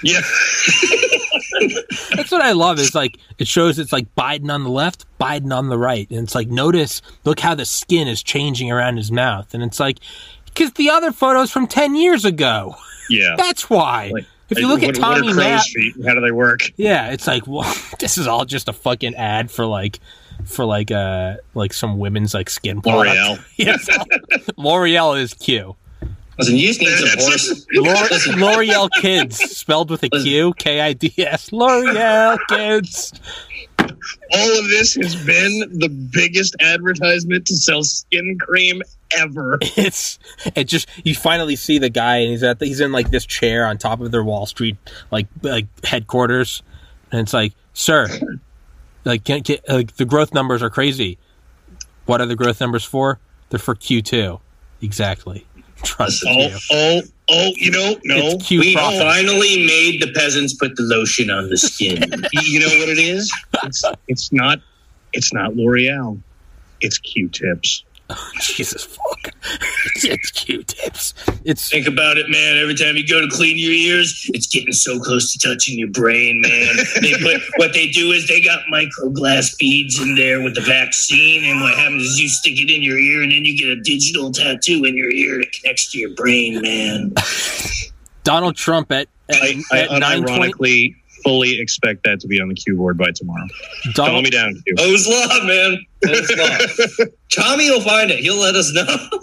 Yeah, 0.03 0.21
That's 2.15 2.31
what 2.31 2.41
I 2.43 2.53
love. 2.53 2.79
Is 2.79 2.95
like 2.95 3.19
it 3.39 3.47
shows 3.49 3.79
it's 3.79 3.93
like 3.93 4.13
Biden 4.15 4.53
on 4.53 4.65
the 4.65 4.71
left, 4.71 5.05
Biden 5.21 5.55
on 5.55 5.69
the 5.69 5.79
right, 5.79 6.09
and 6.11 6.21
it's 6.21 6.35
like 6.35 6.49
notice 6.49 7.03
look 7.25 7.41
how 7.41 7.55
the 7.55 7.65
skin 7.65 8.09
is 8.09 8.23
changing 8.23 8.71
around 8.71 8.97
his 8.97 9.11
mouth, 9.11 9.53
and 9.55 9.63
it's 9.63 9.81
like 9.81 9.99
because 10.47 10.73
the 10.73 10.91
other 10.91 11.13
photos 11.13 11.51
from 11.51 11.67
ten 11.67 11.95
years 11.95 12.25
ago. 12.25 12.77
yeah. 13.09 13.35
That's 13.37 13.69
why. 13.69 14.11
Like, 14.15 14.27
if 14.51 14.59
you 14.59 14.69
look 14.69 14.83
what, 14.83 14.97
at 14.97 15.03
what 15.03 15.15
Tommy 15.17 15.33
crow's 15.33 15.37
Matt, 15.37 15.63
feet? 15.65 15.95
How 16.07 16.15
do 16.15 16.21
they 16.21 16.33
work? 16.33 16.61
yeah, 16.77 17.11
it's 17.11 17.27
like 17.27 17.47
well, 17.47 17.73
this 17.99 18.19
is 18.19 18.27
all 18.27 18.45
just 18.45 18.69
a 18.69 18.73
fucking 18.73 19.15
ad 19.15 19.51
for 19.51 19.67
like 19.67 20.01
for 20.45 20.65
like 20.65 20.91
uh 20.91 21.37
like 21.55 21.73
some 21.73 21.99
women's 21.99 22.35
like 22.35 22.51
skin 22.51 22.81
product. 22.83 23.15
L'Oreal. 23.17 23.45
yes, 23.57 23.89
L'Oreal 24.57 25.21
is 25.21 25.35
Q. 25.35 25.77
Listen, 26.39 26.57
you 26.57 26.69
just 26.69 26.81
need 26.81 26.89
some 26.97 27.09
That's- 27.09 27.27
horse. 27.49 27.67
L'Ore- 27.75 28.37
L'Oreal 28.39 28.89
Kids 29.01 29.37
spelled 29.37 29.91
with 29.91 30.03
a 30.03 30.09
Q, 30.09 30.55
K 30.55 30.81
I 30.81 30.95
D 30.95 31.13
S. 31.19 31.53
L'Oreal 31.53 32.39
Kids. 32.49 33.13
all 33.79 34.59
of 34.59 34.69
this 34.69 34.95
has 34.95 35.15
been 35.27 35.79
the 35.79 35.89
biggest 35.89 36.57
advertisement 36.61 37.47
to 37.47 37.55
sell 37.57 37.83
skin 37.83 38.39
cream 38.41 38.81
ever. 39.19 39.59
it's 39.63 40.19
it 40.55 40.65
just 40.65 40.89
you 41.05 41.15
finally 41.15 41.57
see 41.57 41.79
the 41.79 41.91
guy 41.91 42.19
and 42.19 42.31
he's 42.31 42.43
at 42.43 42.59
the, 42.59 42.67
he's 42.67 42.81
in 42.81 42.93
like 42.93 43.11
this 43.11 43.27
chair 43.27 43.67
on 43.67 43.79
top 43.79 44.01
of 44.01 44.11
their 44.11 44.25
Wall 44.25 44.47
Street 44.47 44.77
like 45.11 45.27
like 45.43 45.67
headquarters, 45.85 46.63
and 47.13 47.21
it's 47.21 47.33
like, 47.33 47.53
sir, 47.73 48.09
like 49.05 49.25
can, 49.25 49.43
can, 49.43 49.59
like 49.69 49.97
the 49.97 50.05
growth 50.05 50.33
numbers 50.35 50.63
are 50.63 50.71
crazy. 50.71 51.19
What 52.07 52.21
are 52.21 52.27
the 52.27 52.37
growth 52.37 52.61
numbers 52.61 52.85
for? 52.85 53.19
They're 53.51 53.59
for 53.59 53.75
Q 53.75 54.03
two, 54.03 54.41
exactly. 54.83 55.47
Trust 55.83 56.25
Oh, 56.29 56.31
you. 56.39 56.59
oh, 56.73 57.01
oh, 57.31 57.51
you 57.57 57.71
know, 57.71 57.97
no. 58.05 58.37
We 58.51 58.75
profit. 58.75 59.01
finally 59.01 59.65
made 59.67 60.03
the 60.03 60.13
peasants 60.15 60.53
put 60.53 60.77
the 60.77 60.83
lotion 60.83 61.31
on 61.31 61.49
the 61.49 61.57
skin. 61.57 62.03
You 62.43 62.61
know 62.61 62.67
what 62.67 62.89
it 62.91 62.99
is? 62.99 63.33
It's, 63.65 63.83
it's 64.09 64.33
not 64.33 64.61
it's 65.15 65.33
not 65.33 65.57
L'Oreal. 65.57 66.21
It's 66.83 66.99
Q-tips. 66.99 67.85
Jesus 68.41 68.85
fuck. 68.85 69.35
It's, 69.95 70.05
it's 70.05 70.31
Q-tips. 70.31 71.15
It's 71.45 71.69
Think 71.71 71.87
about 71.87 72.19
it, 72.19 72.29
man. 72.29 72.57
Every 72.57 72.75
time 72.75 72.97
you 72.97 73.07
go 73.07 73.21
to 73.21 73.29
clean 73.29 73.59
your 73.59 73.73
ears, 73.73 74.29
it's 74.35 74.47
getting 74.47 74.73
so 74.73 74.99
close 75.01 75.33
to 75.33 75.39
touching 75.39 75.79
your 75.79 75.91
brain, 75.91 76.41
man. 76.41 76.77
they 77.01 77.13
put 77.15 77.41
what 77.57 77.73
they 77.73 77.89
do 77.89 78.13
is 78.13 78.27
they 78.29 78.41
got 78.41 78.61
microglass 78.73 79.57
beads 79.59 80.01
in 80.01 80.15
there 80.15 80.43
with 80.43 80.55
the 80.55 80.61
vaccine, 80.63 81.45
and 81.45 81.61
what 81.61 81.75
happens 81.75 82.03
is 82.03 82.19
you 82.19 82.29
stick 82.29 82.59
it 82.59 82.71
in 82.71 82.83
your 82.83 82.99
ear, 82.99 83.23
and 83.23 83.33
then 83.33 83.45
you 83.45 83.57
get 83.57 83.69
a 83.69 83.81
digital 83.83 84.31
tattoo 84.33 84.85
in 84.85 84.97
your 84.97 85.11
ear 85.11 85.39
that 85.39 85.53
connects 85.53 85.91
to 85.93 85.99
your 85.99 86.15
brain, 86.15 86.61
man. 86.61 87.15
Donald 88.23 88.57
Trump 88.57 88.93
at 88.93 89.09
at, 89.31 89.37
I, 89.37 89.63
I 89.73 89.79
at 89.81 89.91
unironically 89.91 90.97
fully 91.23 91.61
expect 91.61 92.05
that 92.05 92.21
to 92.21 92.29
be 92.29 92.41
on 92.41 92.49
the 92.49 92.55
Q 92.55 92.77
board 92.77 92.99
by 92.99 93.11
tomorrow. 93.13 93.47
Calm 93.85 93.93
Donald, 93.95 94.25
me 94.25 94.31
down, 94.31 94.55
Q. 94.67 94.75
Poe's 94.77 95.09
law, 95.09 95.45
man. 95.45 95.87
Poe's 96.05 96.31
law. 96.37 97.07
Tommy 97.31 97.71
will 97.71 97.81
find 97.81 98.11
it. 98.11 98.21
He'll 98.21 98.41
let 98.41 98.55
us 98.55 98.73
know. 98.73 99.21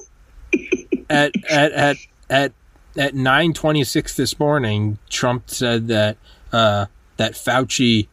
at 1.09 1.32
at 1.50 1.72
at 1.72 1.98
at 2.30 2.51
at 2.98 3.16
nine 3.16 3.53
twenty 3.53 3.84
six 3.84 4.16
this 4.16 4.40
morning, 4.40 4.98
Trump 5.09 5.50
said 5.50 5.88
that 5.88 6.17
uh, 6.51 6.88
that 7.17 7.34
Fauci. 7.34 8.08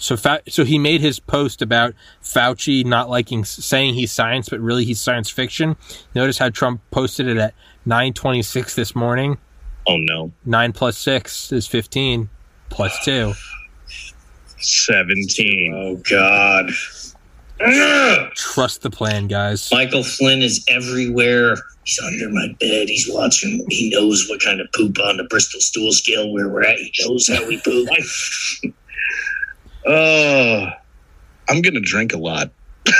So 0.00 0.16
Fa- 0.16 0.42
so 0.48 0.64
he 0.64 0.78
made 0.78 1.00
his 1.00 1.18
post 1.18 1.60
about 1.60 1.94
Fauci 2.22 2.84
not 2.84 3.10
liking 3.10 3.44
saying 3.44 3.94
he's 3.94 4.12
science, 4.12 4.48
but 4.48 4.60
really 4.60 4.84
he's 4.84 5.00
science 5.00 5.28
fiction. 5.28 5.76
Notice 6.14 6.38
how 6.38 6.50
Trump 6.50 6.80
posted 6.90 7.26
it 7.26 7.36
at 7.36 7.54
nine 7.84 8.12
twenty 8.12 8.42
six 8.42 8.74
this 8.74 8.94
morning. 8.94 9.38
Oh 9.88 9.96
no. 9.96 10.32
Nine 10.44 10.72
plus 10.72 10.96
six 10.96 11.50
is 11.50 11.66
fifteen. 11.66 12.28
Plus 12.70 12.96
two. 13.04 13.32
17. 14.60 15.72
Oh 15.74 15.96
God. 16.08 16.70
Trust 18.34 18.82
the 18.82 18.90
plan, 18.90 19.26
guys. 19.26 19.68
Michael 19.72 20.04
Flynn 20.04 20.42
is 20.42 20.64
everywhere. 20.68 21.56
He's 21.84 21.98
under 22.04 22.28
my 22.30 22.48
bed. 22.60 22.88
He's 22.88 23.08
watching. 23.12 23.64
He 23.70 23.90
knows 23.90 24.28
what 24.28 24.40
kind 24.40 24.60
of 24.60 24.68
poop 24.72 24.98
on 25.00 25.16
the 25.16 25.24
Bristol 25.24 25.60
stool 25.60 25.90
scale 25.92 26.30
where 26.32 26.48
we're 26.48 26.62
at. 26.62 26.78
He 26.78 26.92
knows 27.04 27.28
how 27.28 27.46
we 27.46 27.60
poop. 27.60 27.88
Oh, 29.86 30.66
I'm 31.48 31.62
going 31.62 31.72
to 31.74 31.80
drink 31.80 32.12
a 32.12 32.18
lot. 32.18 32.50
So, 32.86 32.92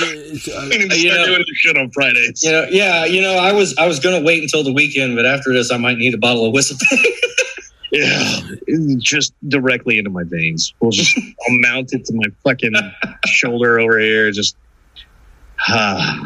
uh, 0.00 0.04
I'm 0.58 0.68
going 0.68 0.88
to 0.88 0.98
You 0.98 1.10
start 1.10 1.20
know- 1.20 1.26
doing 1.26 1.38
this 1.38 1.46
shit 1.56 1.76
on 1.78 1.90
Fridays. 1.92 2.42
you 2.42 2.50
know, 2.50 2.66
yeah, 2.70 3.04
you 3.04 3.20
know, 3.22 3.34
I 3.34 3.52
was 3.52 3.76
I 3.78 3.86
was 3.86 4.00
gonna 4.00 4.22
wait 4.24 4.42
until 4.42 4.64
the 4.64 4.72
weekend, 4.72 5.14
but 5.14 5.26
after 5.26 5.52
this, 5.52 5.70
I 5.70 5.76
might 5.76 5.96
need 5.98 6.14
a 6.14 6.18
bottle 6.18 6.44
of 6.46 6.52
whistle. 6.52 6.76
Yeah, 7.90 8.40
just 8.98 9.32
directly 9.48 9.98
into 9.98 10.10
my 10.10 10.24
veins. 10.24 10.74
We'll 10.80 10.90
just, 10.90 11.16
I'll 11.48 11.58
mount 11.60 11.92
it 11.92 12.04
to 12.06 12.14
my 12.14 12.26
fucking 12.44 12.74
shoulder 13.26 13.80
over 13.80 13.98
here. 13.98 14.30
Just, 14.30 14.56
ah. 15.68 16.20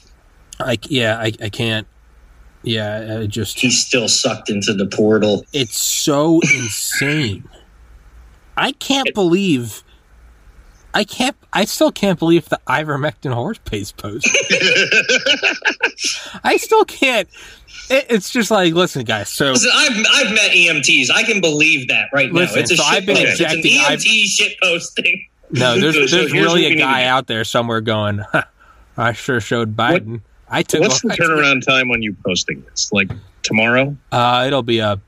I, 0.60 0.78
yeah, 0.88 1.18
I, 1.18 1.32
I 1.42 1.48
can't. 1.48 1.86
Yeah, 2.62 3.18
I 3.22 3.26
just 3.26 3.58
He's 3.58 3.84
still 3.84 4.06
sucked 4.08 4.48
into 4.48 4.72
the 4.72 4.86
portal. 4.86 5.44
it's 5.52 5.76
so 5.76 6.40
insane. 6.54 7.48
I 8.56 8.72
can't 8.72 9.12
believe. 9.14 9.82
I 10.94 11.04
can't. 11.04 11.36
I 11.52 11.64
still 11.64 11.92
can't 11.92 12.18
believe 12.18 12.48
the 12.48 12.60
ivermectin 12.68 13.32
horse 13.32 13.58
pace 13.64 13.92
post. 13.92 14.26
I 16.44 16.56
still 16.58 16.84
can't. 16.84 17.28
It, 17.90 18.06
it's 18.10 18.30
just 18.30 18.50
like, 18.50 18.74
listen, 18.74 19.04
guys. 19.04 19.28
So 19.28 19.52
Listen, 19.52 19.70
I've 19.74 19.92
I've 20.12 20.32
met 20.34 20.50
EMTs. 20.52 21.06
I 21.12 21.22
can 21.22 21.40
believe 21.40 21.88
that 21.88 22.08
right 22.12 22.32
Listen, 22.32 22.56
now. 22.56 22.60
It's 22.62 22.72
a 22.72 22.76
so 22.76 22.82
shit 22.84 22.92
I've 22.94 23.06
been 23.06 23.16
post. 23.16 23.40
It's 23.40 23.52
an 23.52 23.60
EMT 23.62 23.90
I've- 23.90 24.26
shit 24.26 24.56
posting. 24.62 25.26
no, 25.50 25.74
there's 25.80 25.94
So- 25.94 26.06
so 26.06 26.16
there's 26.18 26.32
here's 26.32 26.44
really 26.46 26.66
a 26.66 26.76
guy 26.76 27.04
out 27.04 27.26
there 27.26 27.44
somewhere 27.44 27.80
going. 27.80 28.18
"Huh, 28.32 28.44
I 28.96 29.12
sure 29.12 29.40
showed 29.40 29.76
Biden. 29.76 30.20
I 30.48 30.62
took. 30.62 30.80
What's 30.82 31.00
the 31.00 31.12
I 31.12 31.16
turnaround 31.16 31.66
time 31.66 31.90
on 31.90 32.02
you 32.02 32.14
posting 32.24 32.62
this? 32.68 32.92
Like 32.92 33.10
tomorrow? 33.42 33.96
Uh, 34.10 34.44
it'll 34.46 34.62
be 34.62 34.80
up. 34.80 35.00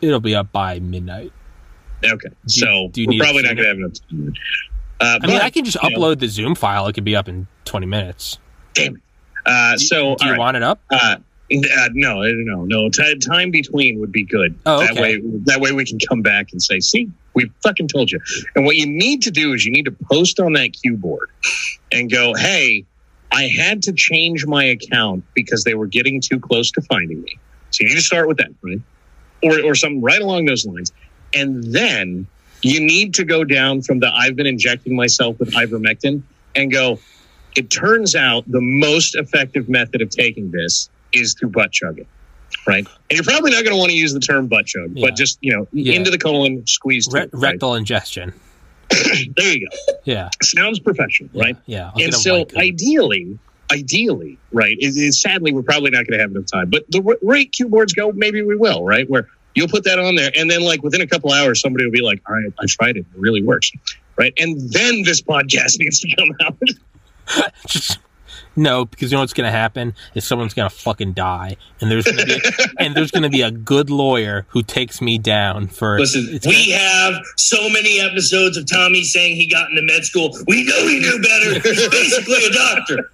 It'll 0.00 0.20
be 0.20 0.34
up 0.34 0.52
by 0.52 0.78
midnight. 0.80 1.32
Okay, 2.04 2.28
Do- 2.28 2.34
so 2.48 2.88
do 2.92 3.02
you 3.02 3.08
we're 3.08 3.20
probably 3.24 3.42
not 3.42 3.56
going 3.56 3.64
to 3.64 3.68
have 3.68 3.78
enough 3.78 3.92
time. 4.10 4.34
Uh, 5.00 5.18
I 5.22 5.26
mean, 5.26 5.40
I 5.40 5.50
can 5.50 5.64
just 5.64 5.76
you 5.82 5.90
know, 5.90 5.98
upload 5.98 6.20
the 6.20 6.28
Zoom 6.28 6.54
file. 6.54 6.86
It 6.86 6.94
could 6.94 7.04
be 7.04 7.16
up 7.16 7.28
in 7.28 7.46
20 7.64 7.86
minutes. 7.86 8.38
Damn 8.74 8.96
it. 8.96 9.02
Uh, 9.44 9.76
so, 9.76 10.16
Do 10.16 10.24
you 10.24 10.32
right. 10.32 10.38
want 10.38 10.56
it 10.56 10.62
up? 10.62 10.80
Uh, 10.90 11.16
uh, 11.52 11.88
no, 11.92 12.22
no, 12.22 12.64
no. 12.64 12.88
T- 12.88 13.18
time 13.18 13.50
between 13.52 14.00
would 14.00 14.10
be 14.10 14.24
good. 14.24 14.58
Oh, 14.66 14.80
That 14.80 14.92
okay. 14.92 15.00
way, 15.00 15.20
that 15.44 15.60
way 15.60 15.72
we 15.72 15.84
can 15.84 15.98
come 16.08 16.20
back 16.20 16.50
and 16.50 16.60
say, 16.60 16.80
"See, 16.80 17.08
we 17.34 17.48
fucking 17.62 17.86
told 17.86 18.10
you." 18.10 18.18
And 18.56 18.64
what 18.64 18.74
you 18.76 18.86
need 18.86 19.22
to 19.22 19.30
do 19.30 19.52
is 19.52 19.64
you 19.64 19.70
need 19.70 19.84
to 19.84 19.92
post 20.10 20.40
on 20.40 20.54
that 20.54 20.72
Q 20.72 20.96
board 20.96 21.30
and 21.92 22.10
go, 22.10 22.34
"Hey, 22.34 22.84
I 23.30 23.44
had 23.44 23.82
to 23.84 23.92
change 23.92 24.44
my 24.46 24.64
account 24.64 25.22
because 25.34 25.62
they 25.62 25.74
were 25.74 25.86
getting 25.86 26.20
too 26.20 26.40
close 26.40 26.72
to 26.72 26.80
finding 26.82 27.22
me." 27.22 27.38
So 27.70 27.82
you 27.84 27.90
need 27.90 27.96
to 27.96 28.00
start 28.02 28.26
with 28.26 28.38
that, 28.38 28.50
right? 28.62 28.80
Or 29.44 29.60
or 29.64 29.76
something 29.76 30.02
right 30.02 30.20
along 30.20 30.46
those 30.46 30.66
lines, 30.66 30.90
and 31.32 31.62
then 31.72 32.26
you 32.62 32.80
need 32.80 33.14
to 33.14 33.24
go 33.24 33.44
down 33.44 33.82
from 33.82 34.00
the 34.00 34.08
"I've 34.14 34.36
been 34.36 34.46
injecting 34.46 34.94
myself 34.96 35.38
with 35.38 35.52
ivermectin" 35.52 36.22
and 36.54 36.70
go. 36.72 36.98
It 37.56 37.70
turns 37.70 38.14
out 38.14 38.44
the 38.50 38.60
most 38.60 39.14
effective 39.14 39.68
method 39.68 40.02
of 40.02 40.10
taking 40.10 40.50
this 40.50 40.90
is 41.14 41.32
through 41.34 41.48
butt 41.50 41.72
chugging, 41.72 42.06
right? 42.66 42.86
And 43.08 43.16
you're 43.16 43.24
probably 43.24 43.50
not 43.50 43.64
going 43.64 43.72
to 43.74 43.78
want 43.78 43.90
to 43.90 43.96
use 43.96 44.12
the 44.12 44.20
term 44.20 44.46
butt 44.46 44.66
chug, 44.66 44.90
Yeah. 44.94 45.06
but 45.06 45.16
just 45.16 45.38
you 45.40 45.56
know 45.56 45.66
Yeah. 45.72 45.94
into 45.94 46.10
the 46.10 46.18
colon, 46.18 46.66
squeeze. 46.66 47.08
Re- 47.10 47.26
through, 47.26 47.40
right? 47.40 47.52
rectal 47.52 47.74
ingestion. 47.74 48.32
There 49.36 49.52
you 49.56 49.68
go. 49.68 49.76
Yeah. 50.04 50.28
Sounds 50.42 50.78
professional, 50.80 51.30
yeah, 51.32 51.42
right? 51.42 51.56
Yeah. 51.66 51.90
I'll 51.96 52.02
and 52.04 52.14
so 52.14 52.46
ideally, 52.56 53.38
ideally, 53.72 54.38
right? 54.52 54.76
It- 54.78 55.12
sadly, 55.14 55.52
we're 55.52 55.62
probably 55.62 55.90
not 55.90 56.06
going 56.06 56.18
to 56.18 56.20
have 56.20 56.30
enough 56.30 56.46
time. 56.46 56.70
But 56.70 56.84
the 56.90 57.02
r- 57.06 57.16
rate 57.22 57.52
Q 57.52 57.68
boards 57.68 57.92
go, 57.94 58.12
maybe 58.12 58.42
we 58.42 58.54
will, 58.56 58.84
right? 58.84 59.08
Where 59.08 59.28
you'll 59.56 59.68
put 59.68 59.82
that 59.84 59.98
on 59.98 60.14
there, 60.14 60.30
and 60.36 60.48
then 60.48 60.62
like 60.62 60.82
within 60.82 61.00
a 61.00 61.06
couple 61.06 61.32
hours, 61.32 61.60
somebody 61.60 61.84
will 61.84 61.92
be 61.92 62.02
like, 62.02 62.22
"All 62.28 62.36
right, 62.36 62.52
I 62.60 62.66
tried 62.66 62.96
it. 62.96 63.00
It 63.00 63.18
really 63.18 63.42
works." 63.42 63.72
Right, 64.16 64.32
and 64.38 64.60
then 64.70 65.02
this 65.02 65.20
podcast 65.20 65.78
needs 65.78 65.98
to 66.00 66.14
come 66.14 66.28
out. 66.44 67.52
Just 67.66 67.98
no, 68.58 68.86
because 68.86 69.10
you 69.10 69.16
know 69.16 69.20
what's 69.20 69.34
going 69.34 69.46
to 69.46 69.56
happen 69.56 69.94
is 70.14 70.24
someone's 70.24 70.54
going 70.54 70.68
to 70.68 70.74
fucking 70.74 71.12
die, 71.12 71.56
and 71.80 71.90
there's 71.90 72.04
gonna 72.04 72.24
be 72.24 72.40
and 72.78 72.94
there's 72.94 73.10
going 73.10 73.22
to 73.22 73.28
be 73.28 73.42
a 73.42 73.50
good 73.50 73.90
lawyer 73.90 74.46
who 74.50 74.62
takes 74.62 75.02
me 75.02 75.18
down 75.18 75.66
for. 75.66 75.98
Listen, 75.98 76.38
we 76.46 76.70
have 76.70 77.14
so 77.36 77.68
many 77.68 78.00
episodes 78.00 78.56
of 78.56 78.70
Tommy 78.70 79.04
saying 79.04 79.36
he 79.36 79.48
got 79.48 79.70
into 79.70 79.82
med 79.82 80.04
school. 80.04 80.36
We 80.46 80.64
know 80.64 80.88
he 80.88 81.00
knew 81.00 81.20
better. 81.22 81.60
He's 81.60 81.88
basically 81.88 82.46
a 82.46 82.50
doctor. 82.50 83.10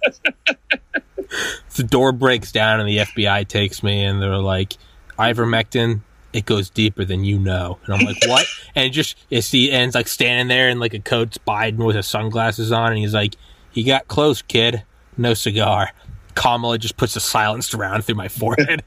the 1.75 1.83
door 1.83 2.11
breaks 2.11 2.51
down 2.51 2.79
and 2.79 2.87
the 2.87 2.97
FBI 2.99 3.47
takes 3.47 3.83
me 3.83 4.05
and 4.05 4.21
they're 4.21 4.37
like, 4.37 4.77
ivermectin, 5.17 6.01
it 6.33 6.45
goes 6.45 6.69
deeper 6.69 7.05
than 7.05 7.23
you 7.23 7.39
know. 7.39 7.77
And 7.85 7.95
I'm 7.95 8.05
like, 8.05 8.17
what? 8.27 8.45
and 8.75 8.85
it 8.85 8.89
just, 8.89 9.17
it's 9.29 9.49
the, 9.51 9.71
and 9.71 9.83
it's 9.85 9.95
like 9.95 10.07
standing 10.07 10.47
there 10.47 10.67
in 10.69 10.79
like 10.79 10.93
a 10.93 10.99
coat, 10.99 11.37
Biden 11.47 11.85
with 11.85 11.95
his 11.95 12.07
sunglasses 12.07 12.71
on, 12.71 12.89
and 12.91 12.97
he's 12.97 13.13
like, 13.13 13.35
he 13.71 13.83
got 13.83 14.07
close, 14.07 14.41
kid. 14.41 14.83
No 15.17 15.33
cigar. 15.33 15.91
Kamala 16.35 16.77
just 16.79 16.97
puts 16.97 17.15
a 17.15 17.19
silenced 17.19 17.73
round 17.75 18.03
through 18.05 18.15
my 18.15 18.27
forehead. 18.27 18.83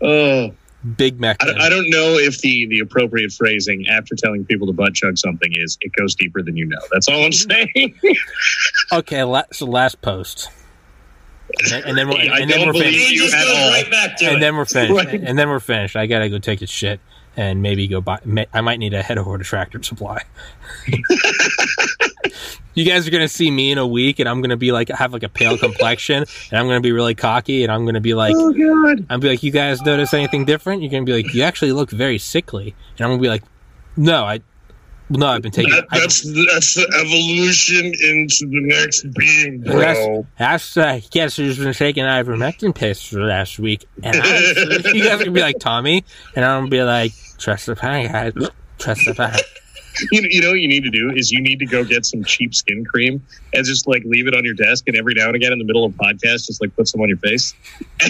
Oh, 0.00 0.52
Big 0.96 1.20
Mac. 1.20 1.36
I, 1.42 1.46
don't- 1.46 1.60
I 1.60 1.68
don't 1.68 1.90
know 1.90 2.16
if 2.18 2.40
the 2.40 2.66
the 2.66 2.80
appropriate 2.80 3.30
phrasing 3.32 3.86
after 3.88 4.16
telling 4.16 4.44
people 4.44 4.66
to 4.66 4.72
butt 4.72 4.94
chug 4.94 5.16
something 5.16 5.50
is 5.54 5.78
"it 5.80 5.92
goes 5.92 6.14
deeper 6.16 6.42
than 6.42 6.56
you 6.56 6.66
know." 6.66 6.78
That's 6.90 7.08
all 7.08 7.24
I'm 7.24 7.30
saying. 7.32 7.94
Okay, 8.92 9.22
la- 9.22 9.44
so 9.52 9.66
last 9.66 10.00
post. 10.02 10.48
And 11.60 11.70
then, 11.70 11.82
and 11.84 11.98
then 11.98 12.08
we're, 12.08 12.16
I 12.16 12.38
and 12.40 12.50
then 12.50 12.58
don't 12.58 12.66
we're 12.68 12.72
finished. 12.74 12.98
He 13.08 13.14
you 13.16 13.26
at 13.26 13.48
all. 13.48 13.70
right 13.70 13.90
back 13.90 14.16
to 14.18 14.26
and 14.26 14.36
it. 14.36 14.40
then 14.40 14.56
we're 14.56 14.64
finished. 14.64 15.06
Right. 15.06 15.20
And 15.22 15.38
then 15.38 15.48
we're 15.48 15.60
finished. 15.60 15.96
I 15.96 16.06
gotta 16.06 16.28
go 16.28 16.38
take 16.38 16.62
a 16.62 16.66
shit 16.66 17.00
and 17.36 17.62
maybe 17.62 17.86
go 17.88 18.00
buy. 18.00 18.18
ma- 18.24 18.44
I 18.52 18.60
might 18.60 18.78
need 18.78 18.90
to 18.90 19.02
head 19.02 19.18
over 19.18 19.36
to 19.38 19.44
Tractor 19.44 19.82
Supply. 19.82 20.22
you 22.74 22.84
guys 22.84 23.06
are 23.06 23.10
gonna 23.10 23.28
see 23.28 23.50
me 23.50 23.70
in 23.70 23.78
a 23.78 23.86
week, 23.86 24.18
and 24.18 24.28
I'm 24.28 24.40
gonna 24.40 24.56
be 24.56 24.72
like 24.72 24.90
I 24.90 24.96
have 24.96 25.12
like 25.12 25.22
a 25.22 25.28
pale 25.28 25.58
complexion, 25.58 26.24
and 26.50 26.58
I'm 26.58 26.66
gonna 26.66 26.80
be 26.80 26.92
really 26.92 27.14
cocky, 27.14 27.62
and 27.64 27.72
I'm 27.72 27.84
gonna 27.84 28.00
be 28.00 28.14
like, 28.14 28.34
oh 28.36 28.52
God! 28.52 29.06
I'm 29.10 29.20
be 29.20 29.28
like, 29.28 29.42
you 29.42 29.50
guys 29.50 29.80
notice 29.82 30.14
anything 30.14 30.44
different? 30.44 30.82
You're 30.82 30.90
gonna 30.90 31.04
be 31.04 31.12
like, 31.22 31.34
you 31.34 31.42
actually 31.42 31.72
look 31.72 31.90
very 31.90 32.18
sickly, 32.18 32.74
and 32.98 33.04
I'm 33.04 33.10
gonna 33.12 33.22
be 33.22 33.28
like, 33.28 33.42
no, 33.96 34.24
I, 34.24 34.40
no, 35.18 35.26
I've 35.26 35.42
been 35.42 35.52
taking. 35.52 35.72
That, 35.72 35.86
that's 35.90 36.22
that's 36.22 36.74
the 36.74 36.86
evolution 37.00 37.86
into 37.86 38.46
the 38.46 38.60
next 38.62 39.02
being, 39.14 39.60
bro. 39.60 40.26
That's 40.38 40.76
uh, 40.76 41.00
guess 41.10 41.36
who's 41.36 41.58
been 41.58 41.74
taking 41.74 42.04
ivermectin 42.04 42.74
pills 42.74 43.02
for 43.02 43.16
the 43.16 43.22
last 43.22 43.58
week, 43.58 43.86
and 44.02 44.16
I, 44.16 44.38
you 44.92 45.04
guys 45.04 45.14
are 45.14 45.18
gonna 45.18 45.30
be 45.30 45.40
like 45.40 45.58
Tommy, 45.58 46.04
and 46.34 46.44
I'm 46.44 46.62
gonna 46.62 46.70
be 46.70 46.82
like, 46.82 47.12
trust 47.38 47.66
the 47.66 47.76
pan, 47.76 48.10
guys, 48.10 48.32
trust 48.78 49.04
the 49.04 49.14
pan. 49.14 49.38
You 50.10 50.22
know, 50.22 50.28
you 50.30 50.40
know 50.40 50.50
what 50.50 50.60
you 50.60 50.68
need 50.68 50.84
to 50.84 50.90
do 50.90 51.12
is 51.14 51.30
you 51.30 51.42
need 51.42 51.58
to 51.58 51.66
go 51.66 51.84
get 51.84 52.06
some 52.06 52.24
cheap 52.24 52.54
skin 52.54 52.82
cream 52.82 53.22
and 53.52 53.66
just 53.66 53.86
like 53.86 54.02
leave 54.06 54.26
it 54.26 54.34
on 54.34 54.44
your 54.44 54.54
desk, 54.54 54.88
and 54.88 54.96
every 54.96 55.14
now 55.14 55.26
and 55.26 55.36
again 55.36 55.52
in 55.52 55.58
the 55.58 55.64
middle 55.66 55.84
of 55.84 55.94
a 55.94 55.98
podcast, 55.98 56.46
just 56.46 56.62
like 56.62 56.74
put 56.74 56.88
some 56.88 57.02
on 57.02 57.08
your 57.08 57.18
face, 57.18 57.54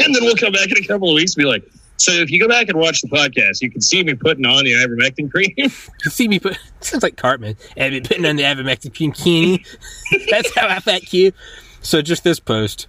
and 0.00 0.14
then 0.14 0.24
we'll 0.24 0.36
come 0.36 0.52
back 0.52 0.68
in 0.70 0.76
a 0.82 0.86
couple 0.86 1.08
of 1.08 1.14
weeks 1.14 1.34
and 1.36 1.42
be 1.42 1.48
like. 1.48 1.64
So 1.98 2.12
if 2.12 2.30
you 2.30 2.40
go 2.40 2.48
back 2.48 2.68
and 2.68 2.78
watch 2.78 3.00
the 3.02 3.08
podcast, 3.08 3.60
you 3.60 3.70
can 3.70 3.80
see 3.80 4.02
me 4.04 4.14
putting 4.14 4.46
on 4.46 4.64
the 4.64 4.72
ivermectin 4.72 5.30
cream. 5.30 5.54
You 6.04 6.10
see 6.10 6.28
me 6.28 6.38
put 6.38 6.56
sounds 6.80 7.02
like 7.02 7.16
Cartman, 7.16 7.56
and 7.76 7.92
been 7.92 8.04
putting 8.04 8.24
on 8.24 8.36
the 8.36 8.44
ivermectin 8.44 8.94
cream. 8.94 9.58
That's 10.30 10.54
how 10.54 10.68
I 10.68 10.78
fat 10.78 11.12
you. 11.12 11.32
So 11.82 12.02
just 12.02 12.22
this 12.22 12.38
post, 12.38 12.86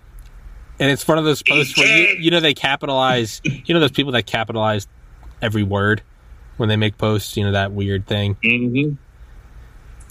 and 0.80 0.92
it's 0.92 1.08
one 1.08 1.18
of 1.18 1.24
those 1.24 1.42
posts 1.42 1.78
where 1.78 1.88
you, 1.88 2.18
you 2.20 2.32
know 2.32 2.40
they 2.40 2.54
capitalize. 2.54 3.42
You 3.44 3.74
know 3.74 3.80
those 3.80 3.92
people 3.92 4.12
that 4.14 4.28
capitalize 4.28 4.88
every 5.42 5.64
word 5.64 6.04
when 6.58 6.70
they 6.70 6.76
make 6.76 6.98
posts. 6.98 7.36
You 7.36 7.46
know 7.46 7.52
that 7.52 7.72
weird 7.72 8.06
thing. 8.06 8.36
mm-hmm. 8.36 8.96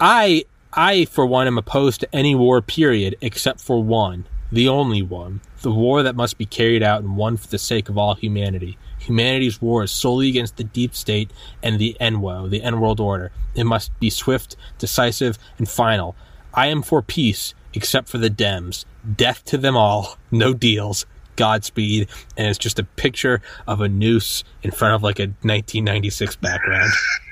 I 0.01 0.45
I 0.73 1.05
for 1.07 1.25
one 1.25 1.47
am 1.47 1.59
opposed 1.59 2.01
to 2.01 2.15
any 2.15 2.35
war 2.35 2.61
period 2.61 3.17
except 3.21 3.61
for 3.61 3.83
one, 3.83 4.27
the 4.51 4.69
only 4.69 5.03
one, 5.03 5.41
the 5.63 5.71
war 5.71 6.03
that 6.03 6.17
must 6.17 6.37
be 6.37 6.47
carried 6.47 6.83
out 6.83 7.03
and 7.03 7.17
won 7.17 7.37
for 7.37 7.49
the 7.49 7.59
sake 7.59 7.89
of 7.89 7.97
all 7.97 8.15
humanity. 8.15 8.77
Humanity's 9.09 9.63
war 9.63 9.85
is 9.85 9.91
solely 9.91 10.29
against 10.29 10.59
the 10.59 10.65
deep 10.65 10.95
state 10.95 11.31
and 11.63 11.79
the 11.79 11.97
NWO, 11.99 12.49
the 12.49 12.63
N 12.63 12.79
World 12.79 13.01
Order. 13.01 13.33
It 13.55 13.65
must 13.65 13.99
be 13.99 14.11
swift, 14.11 14.55
decisive, 14.77 15.39
and 15.57 15.67
final. 15.67 16.15
I 16.53 16.67
am 16.67 16.83
for 16.83 17.01
peace, 17.01 17.55
except 17.73 18.09
for 18.09 18.19
the 18.19 18.29
Dems. 18.29 18.85
Death 19.17 19.45
to 19.47 19.57
them 19.57 19.79
all. 19.79 20.19
No 20.31 20.53
deals. 20.53 21.07
Godspeed. 21.37 22.09
And 22.37 22.49
it's 22.49 22.59
just 22.59 22.79
a 22.79 22.85
picture 22.85 23.41
of 23.67 23.81
a 23.81 23.89
noose 23.89 24.45
in 24.63 24.73
front 24.73 24.95
of 24.95 25.03
like 25.03 25.19
a 25.19 25.29
1996 25.43 26.37
background. 26.37 26.91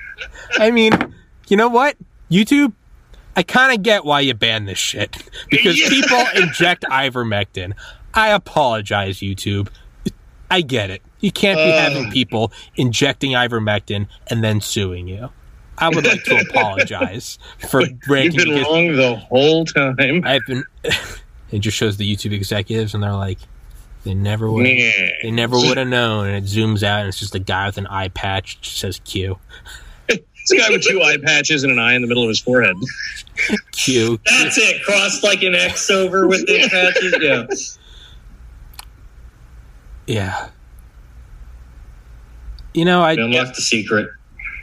I 0.57 0.71
mean, 0.71 0.93
you 1.47 1.57
know 1.57 1.69
what? 1.69 1.95
YouTube, 2.31 2.73
I 3.35 3.43
kind 3.43 3.71
of 3.71 3.83
get 3.83 4.03
why 4.03 4.21
you 4.21 4.33
banned 4.33 4.67
this 4.67 4.79
shit 4.79 5.15
because 5.51 5.75
people 5.89 6.23
inject 6.35 6.85
ivermectin. 6.85 7.73
I 8.15 8.29
apologize, 8.29 9.19
YouTube. 9.19 9.67
I 10.49 10.61
get 10.61 10.89
it. 10.89 11.01
You 11.19 11.31
can't 11.31 11.57
be 11.57 11.63
Uh. 11.63 11.77
having 11.81 12.11
people 12.11 12.51
injecting 12.75 13.31
ivermectin 13.31 14.07
and 14.27 14.43
then 14.43 14.61
suing 14.61 15.07
you. 15.07 15.29
I 15.79 15.89
would 15.89 16.05
like 16.05 16.23
to 16.23 16.37
apologize 16.49 17.37
for 17.69 17.81
You've 17.81 17.99
been 18.35 18.63
wrong 18.63 18.95
the 18.95 19.15
whole 19.29 19.65
time. 19.65 20.23
I've 20.25 20.41
been. 20.47 20.63
it 21.51 21.59
just 21.59 21.77
shows 21.77 21.97
the 21.97 22.15
YouTube 22.15 22.31
executives, 22.33 22.93
and 22.93 23.03
they're 23.03 23.13
like, 23.13 23.37
they 24.03 24.13
never 24.13 24.49
would. 24.51 24.67
Yeah. 24.67 25.09
They 25.21 25.31
never 25.31 25.55
would 25.57 25.77
have 25.77 25.87
known, 25.87 26.27
and 26.27 26.35
it 26.37 26.43
zooms 26.49 26.81
out, 26.81 27.01
and 27.01 27.09
it's 27.09 27.19
just 27.19 27.35
a 27.35 27.39
guy 27.39 27.67
with 27.67 27.77
an 27.77 27.87
eye 27.87 28.07
patch 28.09 28.57
says 28.79 28.99
Q. 29.05 29.37
It's 30.49 30.53
a 30.53 30.57
guy 30.65 30.69
with 30.69 30.81
two 30.81 31.01
eye 31.01 31.17
patches 31.21 31.63
and 31.65 31.73
an 31.73 31.77
eye 31.79 31.93
in 31.93 32.01
the 32.01 32.07
middle 32.07 32.23
of 32.23 32.29
his 32.29 32.39
forehead. 32.39 32.73
Q. 33.73 34.17
That's 34.25 34.57
it. 34.57 34.81
Crossed 34.81 35.21
like 35.21 35.43
an 35.43 35.53
X 35.53 35.89
over 35.89 36.25
with 36.25 36.45
the 36.47 36.69
patches. 36.69 37.15
Yeah. 37.21 37.45
Yeah. 40.07 40.49
You 42.73 42.85
know, 42.85 43.01
I. 43.01 43.13
Unlock 43.13 43.55
the 43.55 43.61
secret. 43.61 44.09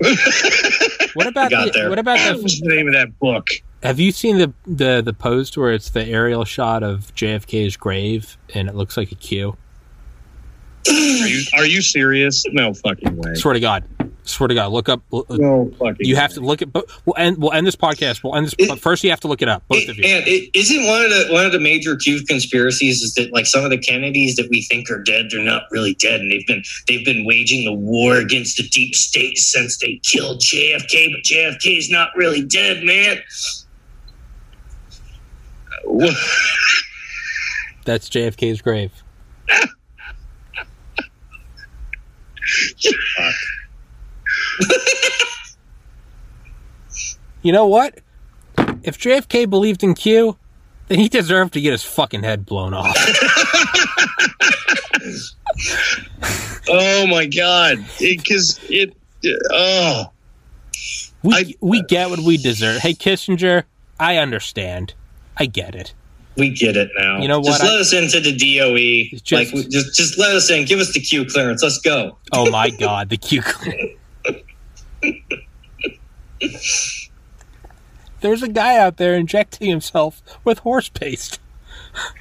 What 1.14 1.28
about 1.28 1.50
got 1.50 1.66
the, 1.66 1.70
there. 1.70 1.90
what 1.90 1.98
about 1.98 2.18
the 2.18 2.42
What's 2.42 2.60
the 2.60 2.68
name 2.68 2.88
of 2.88 2.94
that 2.94 3.18
book? 3.18 3.48
Have 3.82 4.00
you 4.00 4.12
seen 4.12 4.38
the, 4.38 4.52
the 4.66 5.00
the 5.00 5.12
post 5.12 5.56
where 5.56 5.72
it's 5.72 5.90
the 5.90 6.04
aerial 6.04 6.44
shot 6.44 6.82
of 6.82 7.14
JFK's 7.14 7.76
grave 7.76 8.36
and 8.52 8.68
it 8.68 8.74
looks 8.74 8.96
like 8.96 9.12
a 9.12 9.14
Q? 9.14 9.56
Are 10.88 10.92
you, 11.28 11.42
are 11.54 11.66
you 11.66 11.80
serious? 11.82 12.44
No 12.52 12.74
fucking 12.74 13.16
way. 13.16 13.34
Swear 13.34 13.54
to 13.54 13.60
God, 13.60 13.84
swear 14.24 14.48
to 14.48 14.54
God, 14.54 14.70
look 14.72 14.88
up. 14.88 15.00
look- 15.10 15.30
No 15.30 15.70
fucking. 15.78 16.06
You 16.06 16.16
have 16.16 16.30
way. 16.32 16.34
to 16.34 16.40
look 16.40 16.62
at. 16.62 16.72
But 16.72 16.86
we'll 17.06 17.16
end. 17.16 17.38
We'll 17.38 17.52
end 17.52 17.66
this 17.66 17.76
podcast. 17.76 18.22
We'll 18.22 18.36
end 18.36 18.46
this. 18.46 18.54
It- 18.58 18.78
first, 18.80 19.02
you 19.04 19.10
have 19.10 19.20
to 19.20 19.28
look 19.28 19.40
it 19.42 19.48
up, 19.48 19.62
both 19.68 19.88
of 19.88 19.96
you. 19.96 20.04
And 20.04 20.26
it, 20.28 20.50
isn't 20.54 20.86
one 20.86 21.04
of 21.04 21.10
the 21.10 21.28
one 21.32 21.46
of 21.46 21.52
the 21.52 21.58
major 21.60 21.96
Q 21.96 22.24
conspiracies 22.26 23.00
is 23.02 23.14
that 23.14 23.32
like 23.32 23.46
some 23.46 23.64
of 23.64 23.70
the 23.70 23.78
Kennedys 23.78 24.36
that 24.36 24.48
we 24.50 24.62
think 24.62 24.90
are 24.90 25.02
dead, 25.02 25.26
they're 25.30 25.40
not 25.42 25.62
really 25.70 25.94
dead, 25.94 26.20
and 26.20 26.30
they've 26.30 26.46
been 26.46 26.62
they've 26.86 27.04
been 27.04 27.24
waging 27.24 27.66
a 27.66 27.72
war 27.72 28.16
against 28.16 28.56
the 28.58 28.68
deep 28.68 28.94
state 28.94 29.38
since 29.38 29.78
they 29.78 30.00
killed 30.02 30.40
JFK, 30.40 31.12
but 31.12 31.22
JFK 31.24 31.78
is 31.78 31.90
not 31.90 32.10
really 32.16 32.42
dead, 32.44 32.82
man. 32.84 33.18
That's 37.84 38.08
JFK's 38.08 38.62
grave. 38.62 38.92
You 47.42 47.52
know 47.52 47.66
what? 47.66 47.98
If 48.82 48.98
JFK 48.98 49.48
believed 49.48 49.82
in 49.82 49.94
Q, 49.94 50.36
then 50.88 50.98
he 50.98 51.08
deserved 51.08 51.52
to 51.54 51.60
get 51.60 51.72
his 51.72 51.82
fucking 51.84 52.22
head 52.22 52.46
blown 52.46 52.72
off. 52.74 52.96
Oh 56.68 57.06
my 57.06 57.26
god! 57.26 57.84
Because 57.98 58.58
it, 58.70 58.90
uh, 59.24 59.30
Oh, 59.52 60.12
We 61.22 61.34
I- 61.34 61.54
we 61.60 61.80
uh, 61.80 61.84
get 61.86 62.10
what 62.10 62.20
we 62.20 62.36
deserve. 62.38 62.80
Hey 62.80 62.94
Kissinger, 62.94 63.64
I 64.00 64.16
understand. 64.16 64.94
I 65.36 65.46
get 65.46 65.74
it. 65.74 65.92
We 66.36 66.50
get 66.50 66.76
it 66.76 66.90
now. 66.98 67.20
You 67.20 67.28
know 67.28 67.42
Just 67.42 67.62
let 67.62 67.72
I- 67.72 67.80
us 67.80 67.92
into 67.92 68.18
the 68.20 68.32
DOE. 68.32 69.16
It's 69.16 69.30
like, 69.30 69.48
just- 69.48 69.70
just 69.70 69.96
just 69.96 70.18
let 70.18 70.34
us 70.34 70.50
in. 70.50 70.64
Give 70.64 70.80
us 70.80 70.92
the 70.92 71.00
Q 71.00 71.24
clearance. 71.26 71.62
Let's 71.62 71.78
go. 71.78 72.18
Oh 72.32 72.50
my 72.50 72.70
god, 72.70 73.08
the 73.10 73.16
Q. 73.16 73.42
Clearance. 73.42 73.98
There's 78.20 78.42
a 78.42 78.48
guy 78.48 78.78
out 78.78 78.96
there 78.96 79.14
injecting 79.14 79.68
himself 79.68 80.22
with 80.44 80.60
horse 80.60 80.88
paste. 80.88 81.40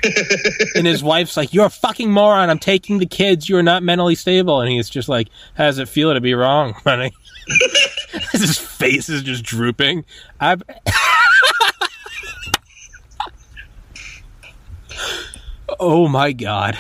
and 0.76 0.86
his 0.86 1.02
wife's 1.02 1.36
like, 1.38 1.54
You're 1.54 1.66
a 1.66 1.70
fucking 1.70 2.12
moron. 2.12 2.50
I'm 2.50 2.60
taking 2.60 3.00
the 3.00 3.06
kids. 3.06 3.50
You're 3.50 3.64
not 3.64 3.82
mentally 3.84 4.16
stable. 4.16 4.62
And 4.62 4.70
he's 4.70 4.90
just 4.90 5.10
like, 5.10 5.30
How 5.56 5.66
does 5.66 5.80
it 5.80 5.88
feel 5.90 6.14
to 6.14 6.22
be 6.22 6.34
wrong, 6.34 6.74
honey? 6.84 7.12
his 8.32 8.58
face 8.60 9.10
is 9.10 9.24
just 9.24 9.44
drooping. 9.44 10.06
I 10.40 10.58
Oh 15.80 16.08
my 16.08 16.32
god. 16.32 16.78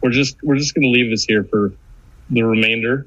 we're 0.00 0.10
just 0.10 0.36
we're 0.42 0.56
just 0.56 0.74
gonna 0.74 0.88
leave 0.88 1.10
this 1.10 1.24
here 1.24 1.44
for 1.44 1.72
the 2.30 2.42
remainder. 2.42 3.06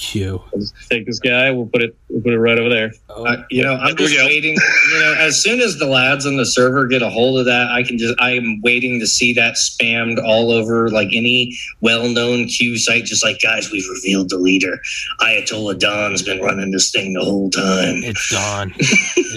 Q. 0.00 0.42
We'll 0.52 0.66
take 0.88 1.04
this 1.04 1.18
guy. 1.18 1.50
We'll 1.50 1.66
put 1.66 1.82
it. 1.82 1.94
We'll 2.08 2.22
put 2.22 2.32
it 2.32 2.38
right 2.38 2.58
over 2.58 2.70
there. 2.70 2.92
Uh, 3.10 3.42
you 3.50 3.62
know, 3.62 3.74
I'm 3.74 3.94
just 3.96 4.16
waiting. 4.16 4.56
You 4.92 5.00
know, 5.00 5.14
as 5.18 5.42
soon 5.42 5.60
as 5.60 5.78
the 5.78 5.86
lads 5.86 6.24
on 6.24 6.36
the 6.36 6.46
server 6.46 6.86
get 6.86 7.02
a 7.02 7.10
hold 7.10 7.38
of 7.38 7.44
that, 7.44 7.70
I 7.70 7.82
can 7.82 7.98
just. 7.98 8.14
I 8.18 8.30
am 8.30 8.62
waiting 8.62 8.98
to 9.00 9.06
see 9.06 9.34
that 9.34 9.56
spammed 9.56 10.22
all 10.24 10.50
over, 10.52 10.88
like 10.88 11.08
any 11.14 11.54
well-known 11.82 12.46
Q 12.46 12.78
site. 12.78 13.04
Just 13.04 13.22
like, 13.22 13.40
guys, 13.42 13.70
we've 13.70 13.88
revealed 13.90 14.30
the 14.30 14.38
leader. 14.38 14.78
Ayatollah 15.20 15.78
Don's 15.78 16.22
been 16.22 16.40
running 16.40 16.70
this 16.70 16.90
thing 16.90 17.12
the 17.12 17.24
whole 17.24 17.50
time. 17.50 18.02
It's 18.02 18.32
gone. 18.32 18.74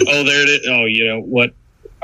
Oh, 0.07 0.23
there 0.23 0.41
it 0.41 0.49
is. 0.49 0.67
Oh, 0.67 0.85
you 0.85 1.05
know 1.05 1.19
what? 1.21 1.53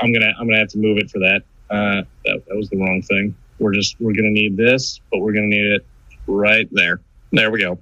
I'm 0.00 0.12
gonna 0.12 0.32
I'm 0.38 0.46
gonna 0.46 0.58
have 0.58 0.68
to 0.68 0.78
move 0.78 0.98
it 0.98 1.10
for 1.10 1.18
that. 1.18 1.42
Uh, 1.70 2.02
that 2.24 2.42
that 2.48 2.56
was 2.56 2.68
the 2.70 2.76
wrong 2.76 3.00
thing. 3.02 3.34
We're 3.58 3.74
just 3.74 3.96
we're 4.00 4.12
gonna 4.14 4.30
need 4.30 4.56
this, 4.56 5.00
but 5.10 5.18
we're 5.18 5.32
gonna 5.32 5.46
need 5.46 5.72
it 5.72 5.86
right 6.26 6.68
there. 6.72 7.00
There 7.32 7.50
we 7.50 7.60
go. 7.60 7.78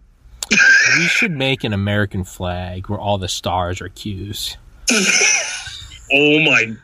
We 0.98 1.04
should 1.04 1.32
make 1.32 1.62
an 1.64 1.72
American 1.72 2.24
flag 2.24 2.88
where 2.88 2.98
all 2.98 3.18
the 3.18 3.28
stars 3.28 3.80
are 3.80 3.88
Q's. 3.88 4.56
Oh 6.10 6.40
my 6.40 6.74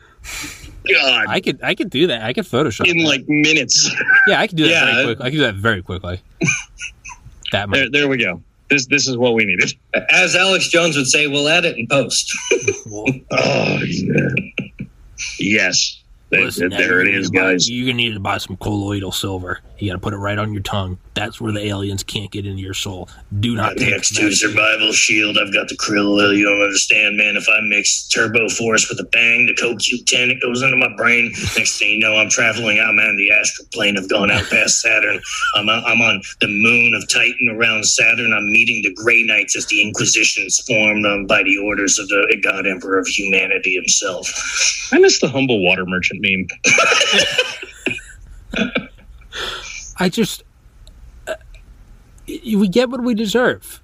god! 0.93 1.25
I 1.27 1.41
could 1.41 1.59
I 1.63 1.73
could 1.73 1.89
do 1.89 2.05
that. 2.07 2.21
I 2.21 2.31
could 2.33 2.45
Photoshop. 2.45 2.87
In 2.87 2.99
that. 2.99 3.05
like 3.05 3.27
minutes. 3.27 3.89
yeah, 4.27 4.39
I 4.39 4.45
could 4.45 4.55
do 4.57 4.65
that 4.65 4.69
Yeah. 4.69 4.85
very 4.93 5.05
quickly. 5.05 5.25
I 5.25 5.29
could 5.31 5.37
do 5.37 5.41
that 5.41 5.55
very 5.55 5.81
quickly. 5.81 6.21
that 7.51 7.67
much. 7.69 7.77
There 7.79 7.89
there 7.89 8.07
we 8.07 8.17
go. 8.17 8.43
This 8.69 8.85
this 8.85 9.07
is 9.07 9.17
what 9.17 9.33
we 9.33 9.45
needed. 9.45 9.73
As 10.11 10.35
Alex 10.35 10.67
Jones 10.69 10.95
would 10.95 11.07
say, 11.07 11.25
we'll 11.25 11.47
edit 11.47 11.75
and 11.75 11.89
post. 11.89 12.31
Oh 13.31 13.79
yeah. 13.83 14.29
yes. 15.39 16.03
Listen, 16.43 16.69
there 16.69 17.01
it 17.01 17.07
is, 17.07 17.27
to 17.29 17.33
buy- 17.33 17.51
guys. 17.53 17.69
You're 17.69 17.85
gonna 17.87 17.97
need 17.97 18.13
to 18.13 18.19
buy 18.19 18.37
some 18.37 18.57
colloidal 18.57 19.11
silver. 19.11 19.61
You 19.77 19.89
gotta 19.89 19.99
put 19.99 20.13
it 20.13 20.17
right 20.17 20.37
on 20.37 20.53
your 20.53 20.61
tongue. 20.61 20.97
That's 21.15 21.41
where 21.41 21.51
the 21.51 21.65
aliens 21.65 22.03
can't 22.03 22.31
get 22.31 22.45
into 22.45 22.61
your 22.61 22.73
soul. 22.73 23.09
Do 23.39 23.55
not 23.55 23.75
The 23.75 23.85
take 23.85 24.01
X2 24.01 24.33
survival 24.33 24.91
shield. 24.93 25.37
I've 25.37 25.53
got 25.53 25.67
the 25.67 25.75
krill 25.75 26.21
oil. 26.21 26.33
You 26.33 26.45
don't 26.45 26.61
understand, 26.61 27.17
man. 27.17 27.35
If 27.35 27.47
I 27.49 27.59
mix 27.61 28.07
turbo 28.07 28.47
force 28.49 28.89
with 28.89 28.99
a 28.99 29.03
bang, 29.05 29.45
the 29.45 29.53
CoQ10, 29.53 30.31
it 30.31 30.41
goes 30.41 30.61
into 30.61 30.77
my 30.77 30.93
brain. 30.95 31.31
Next 31.57 31.77
thing 31.77 31.91
you 31.91 31.99
know, 31.99 32.15
I'm 32.15 32.29
traveling. 32.29 32.79
I'm 32.79 32.97
on 32.99 33.15
the 33.17 33.31
astral 33.31 33.67
plane. 33.73 33.97
I've 33.97 34.09
gone 34.09 34.31
out 34.31 34.49
past 34.49 34.81
Saturn. 34.81 35.19
I'm, 35.55 35.69
I'm 35.69 36.01
on 36.01 36.21
the 36.39 36.47
moon 36.47 36.93
of 36.93 37.07
Titan 37.09 37.49
around 37.51 37.85
Saturn. 37.85 38.33
I'm 38.33 38.51
meeting 38.51 38.81
the 38.81 38.93
Grey 38.93 39.23
Knights 39.23 39.57
as 39.57 39.65
the 39.67 39.81
Inquisition's 39.81 40.59
formed 40.59 41.05
um, 41.05 41.25
by 41.25 41.43
the 41.43 41.57
orders 41.57 41.99
of 41.99 42.07
the 42.07 42.39
God 42.41 42.65
Emperor 42.65 42.97
of 42.97 43.07
humanity 43.07 43.73
himself. 43.73 44.29
I 44.91 44.99
miss 44.99 45.19
the 45.19 45.27
humble 45.27 45.61
water 45.63 45.85
merchant 45.85 46.21
meme. 46.21 46.47
I 49.99 50.09
just 50.09 50.43
uh, 51.27 51.35
we 52.27 52.67
get 52.67 52.89
what 52.89 53.03
we 53.03 53.13
deserve. 53.13 53.81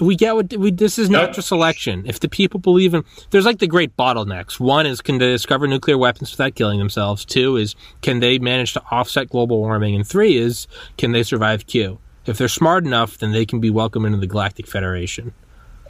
We 0.00 0.16
get 0.16 0.34
what 0.34 0.52
we. 0.54 0.70
This 0.72 0.98
is 0.98 1.08
not 1.10 1.26
Yep. 1.28 1.34
just 1.34 1.52
election. 1.52 2.04
If 2.06 2.18
the 2.18 2.28
people 2.28 2.58
believe 2.58 2.94
in, 2.94 3.04
there's 3.30 3.44
like 3.44 3.58
the 3.58 3.66
great 3.66 3.96
bottlenecks. 3.96 4.58
One 4.58 4.86
is 4.86 5.00
can 5.00 5.18
they 5.18 5.28
discover 5.30 5.68
nuclear 5.68 5.96
weapons 5.98 6.30
without 6.32 6.54
killing 6.54 6.78
themselves? 6.78 7.24
Two 7.24 7.56
is 7.56 7.76
can 8.00 8.20
they 8.20 8.38
manage 8.38 8.72
to 8.72 8.82
offset 8.90 9.28
global 9.28 9.58
warming? 9.60 9.94
And 9.94 10.06
three 10.06 10.36
is 10.36 10.66
can 10.98 11.12
they 11.12 11.22
survive 11.22 11.66
Q? 11.66 11.98
If 12.26 12.38
they're 12.38 12.48
smart 12.48 12.84
enough, 12.84 13.18
then 13.18 13.32
they 13.32 13.44
can 13.44 13.60
be 13.60 13.70
welcome 13.70 14.04
into 14.04 14.18
the 14.18 14.26
Galactic 14.26 14.66
Federation. 14.66 15.32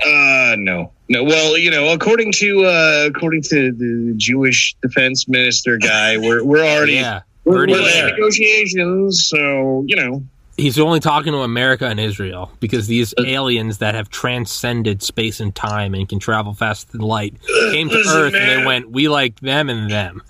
Uh 0.05 0.57
no. 0.59 0.91
No. 1.09 1.23
Well, 1.25 1.57
you 1.57 1.71
know, 1.71 1.93
according 1.93 2.33
to 2.33 2.65
uh 2.67 3.07
according 3.09 3.43
to 3.43 3.73
the 3.73 4.15
Jewish 4.17 4.75
defense 4.83 5.29
minister 5.29 5.79
guy, 5.79 6.19
we're 6.19 6.45
we're 6.45 6.65
already 6.65 6.95
Yeah, 6.95 7.21
we're, 7.45 7.67
we're 7.67 7.79
in 7.79 8.07
negotiations, 8.07 9.27
so 9.27 9.85
you 9.87 9.97
know. 9.97 10.23
he's 10.57 10.79
only 10.79 11.01
talking 11.01 11.33
to 11.33 11.39
America 11.39 11.87
and 11.87 11.99
Israel 11.99 12.53
because 12.61 12.87
these 12.87 13.13
uh, 13.19 13.23
aliens 13.25 13.79
that 13.79 13.95
have 13.95 14.09
transcended 14.11 15.03
space 15.03 15.41
and 15.41 15.55
time 15.55 15.95
and 15.95 16.09
can 16.09 16.19
travel 16.19 16.55
faster 16.55 16.93
than 16.93 17.01
light 17.01 17.35
uh, 17.35 17.73
came 17.73 17.89
to 17.89 17.97
Listen, 17.97 18.17
Earth 18.17 18.35
and 18.35 18.49
they 18.49 18.65
went, 18.67 18.91
"We 18.91 19.09
like 19.09 19.41
them 19.41 19.69
and 19.69 19.91
them." 19.91 20.23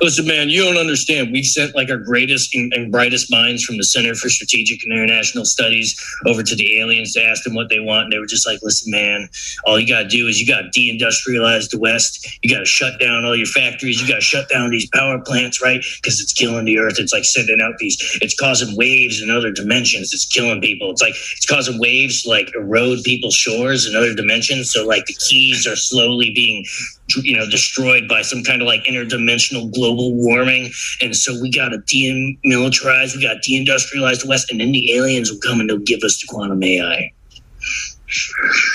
Listen, 0.00 0.26
man, 0.26 0.48
you 0.48 0.62
don't 0.62 0.76
understand. 0.76 1.32
We 1.32 1.42
sent 1.42 1.74
like 1.74 1.90
our 1.90 1.98
greatest 1.98 2.54
and, 2.54 2.92
brightest 2.92 3.30
minds 3.30 3.64
from 3.64 3.76
the 3.76 3.84
Center 3.84 4.14
for 4.14 4.28
Strategic 4.28 4.84
and 4.84 4.92
International 4.92 5.44
Studies 5.44 5.98
over 6.26 6.42
to 6.42 6.54
the 6.54 6.80
aliens 6.80 7.12
to 7.14 7.22
ask 7.22 7.44
them 7.44 7.54
what 7.54 7.68
they 7.68 7.80
want. 7.80 8.04
And 8.04 8.12
they 8.12 8.18
were 8.18 8.26
just 8.26 8.46
like, 8.46 8.60
listen, 8.62 8.90
man, 8.90 9.28
all 9.66 9.78
you 9.78 9.88
got 9.88 10.02
to 10.02 10.08
do 10.08 10.28
is 10.28 10.40
you 10.40 10.46
got 10.46 10.62
to 10.62 10.80
deindustrialize 10.80 11.70
the 11.70 11.78
West. 11.78 12.38
You 12.42 12.54
got 12.54 12.60
to 12.60 12.64
shut 12.64 13.00
down 13.00 13.24
all 13.24 13.36
your 13.36 13.46
factories. 13.46 14.00
You 14.00 14.08
got 14.08 14.16
to 14.16 14.20
shut 14.20 14.48
down 14.48 14.70
these 14.70 14.88
power 14.94 15.18
plants, 15.20 15.60
right? 15.60 15.84
Because 16.00 16.20
it's 16.20 16.32
killing 16.32 16.64
the 16.64 16.78
earth. 16.78 16.98
It's 16.98 17.12
like 17.12 17.24
sending 17.24 17.60
out 17.60 17.78
these, 17.78 17.96
it's 18.22 18.34
causing 18.34 18.76
waves 18.76 19.20
in 19.20 19.30
other 19.30 19.50
dimensions. 19.50 20.12
It's 20.14 20.26
killing 20.26 20.60
people. 20.60 20.90
It's 20.92 21.02
like, 21.02 21.14
it's 21.14 21.46
causing 21.46 21.78
waves 21.78 22.22
to 22.22 22.30
like 22.30 22.52
erode 22.54 23.02
people's 23.04 23.34
shores 23.34 23.86
in 23.86 23.96
other 23.96 24.14
dimensions. 24.14 24.70
So 24.70 24.86
like 24.86 25.06
the 25.06 25.14
keys 25.14 25.66
are 25.66 25.76
slowly 25.76 26.30
being 26.34 26.64
you 27.16 27.36
know 27.36 27.48
destroyed 27.48 28.06
by 28.06 28.22
some 28.22 28.42
kind 28.42 28.60
of 28.60 28.66
like 28.66 28.84
interdimensional 28.84 29.72
global 29.72 29.87
global 29.88 30.14
warming, 30.14 30.70
and 31.00 31.16
so 31.16 31.40
we 31.40 31.50
got 31.50 31.70
to 31.70 31.78
demilitarize, 31.78 33.16
we 33.16 33.22
got 33.22 33.42
to 33.42 33.50
deindustrialize 33.50 34.22
the 34.22 34.26
West, 34.28 34.50
and 34.50 34.60
then 34.60 34.72
the 34.72 34.92
aliens 34.94 35.30
will 35.30 35.40
come 35.40 35.60
and 35.60 35.68
they'll 35.68 35.78
give 35.78 36.02
us 36.02 36.20
the 36.20 36.26
quantum 36.28 36.62
AI. 36.62 37.12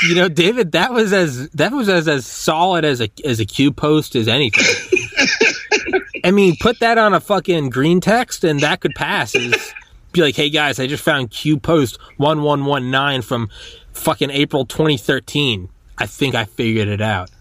You 0.07 0.15
know, 0.15 0.29
David, 0.29 0.73
that 0.73 0.93
was 0.93 1.11
as 1.11 1.49
that 1.51 1.71
was 1.71 1.89
as 1.89 2.07
as 2.07 2.25
solid 2.25 2.85
as 2.85 3.01
a 3.01 3.09
as 3.25 3.39
a 3.39 3.45
Q 3.45 3.71
post 3.71 4.15
as 4.15 4.27
anything. 4.27 4.99
I 6.23 6.31
mean, 6.31 6.55
put 6.61 6.79
that 6.79 6.97
on 6.97 7.13
a 7.13 7.19
fucking 7.19 7.69
green 7.69 7.99
text, 7.99 8.43
and 8.43 8.59
that 8.59 8.81
could 8.81 8.93
pass. 8.95 9.35
As, 9.35 9.73
be 10.11 10.21
like, 10.21 10.35
hey 10.35 10.51
guys, 10.51 10.79
I 10.79 10.85
just 10.85 11.03
found 11.03 11.31
Q 11.31 11.57
post 11.57 11.99
one 12.17 12.43
one 12.43 12.65
one 12.65 12.91
nine 12.91 13.23
from 13.23 13.49
fucking 13.93 14.29
April 14.29 14.65
2013. 14.65 15.69
I 15.97 16.05
think 16.05 16.35
I 16.35 16.45
figured 16.45 16.87
it 16.87 17.01
out. 17.01 17.31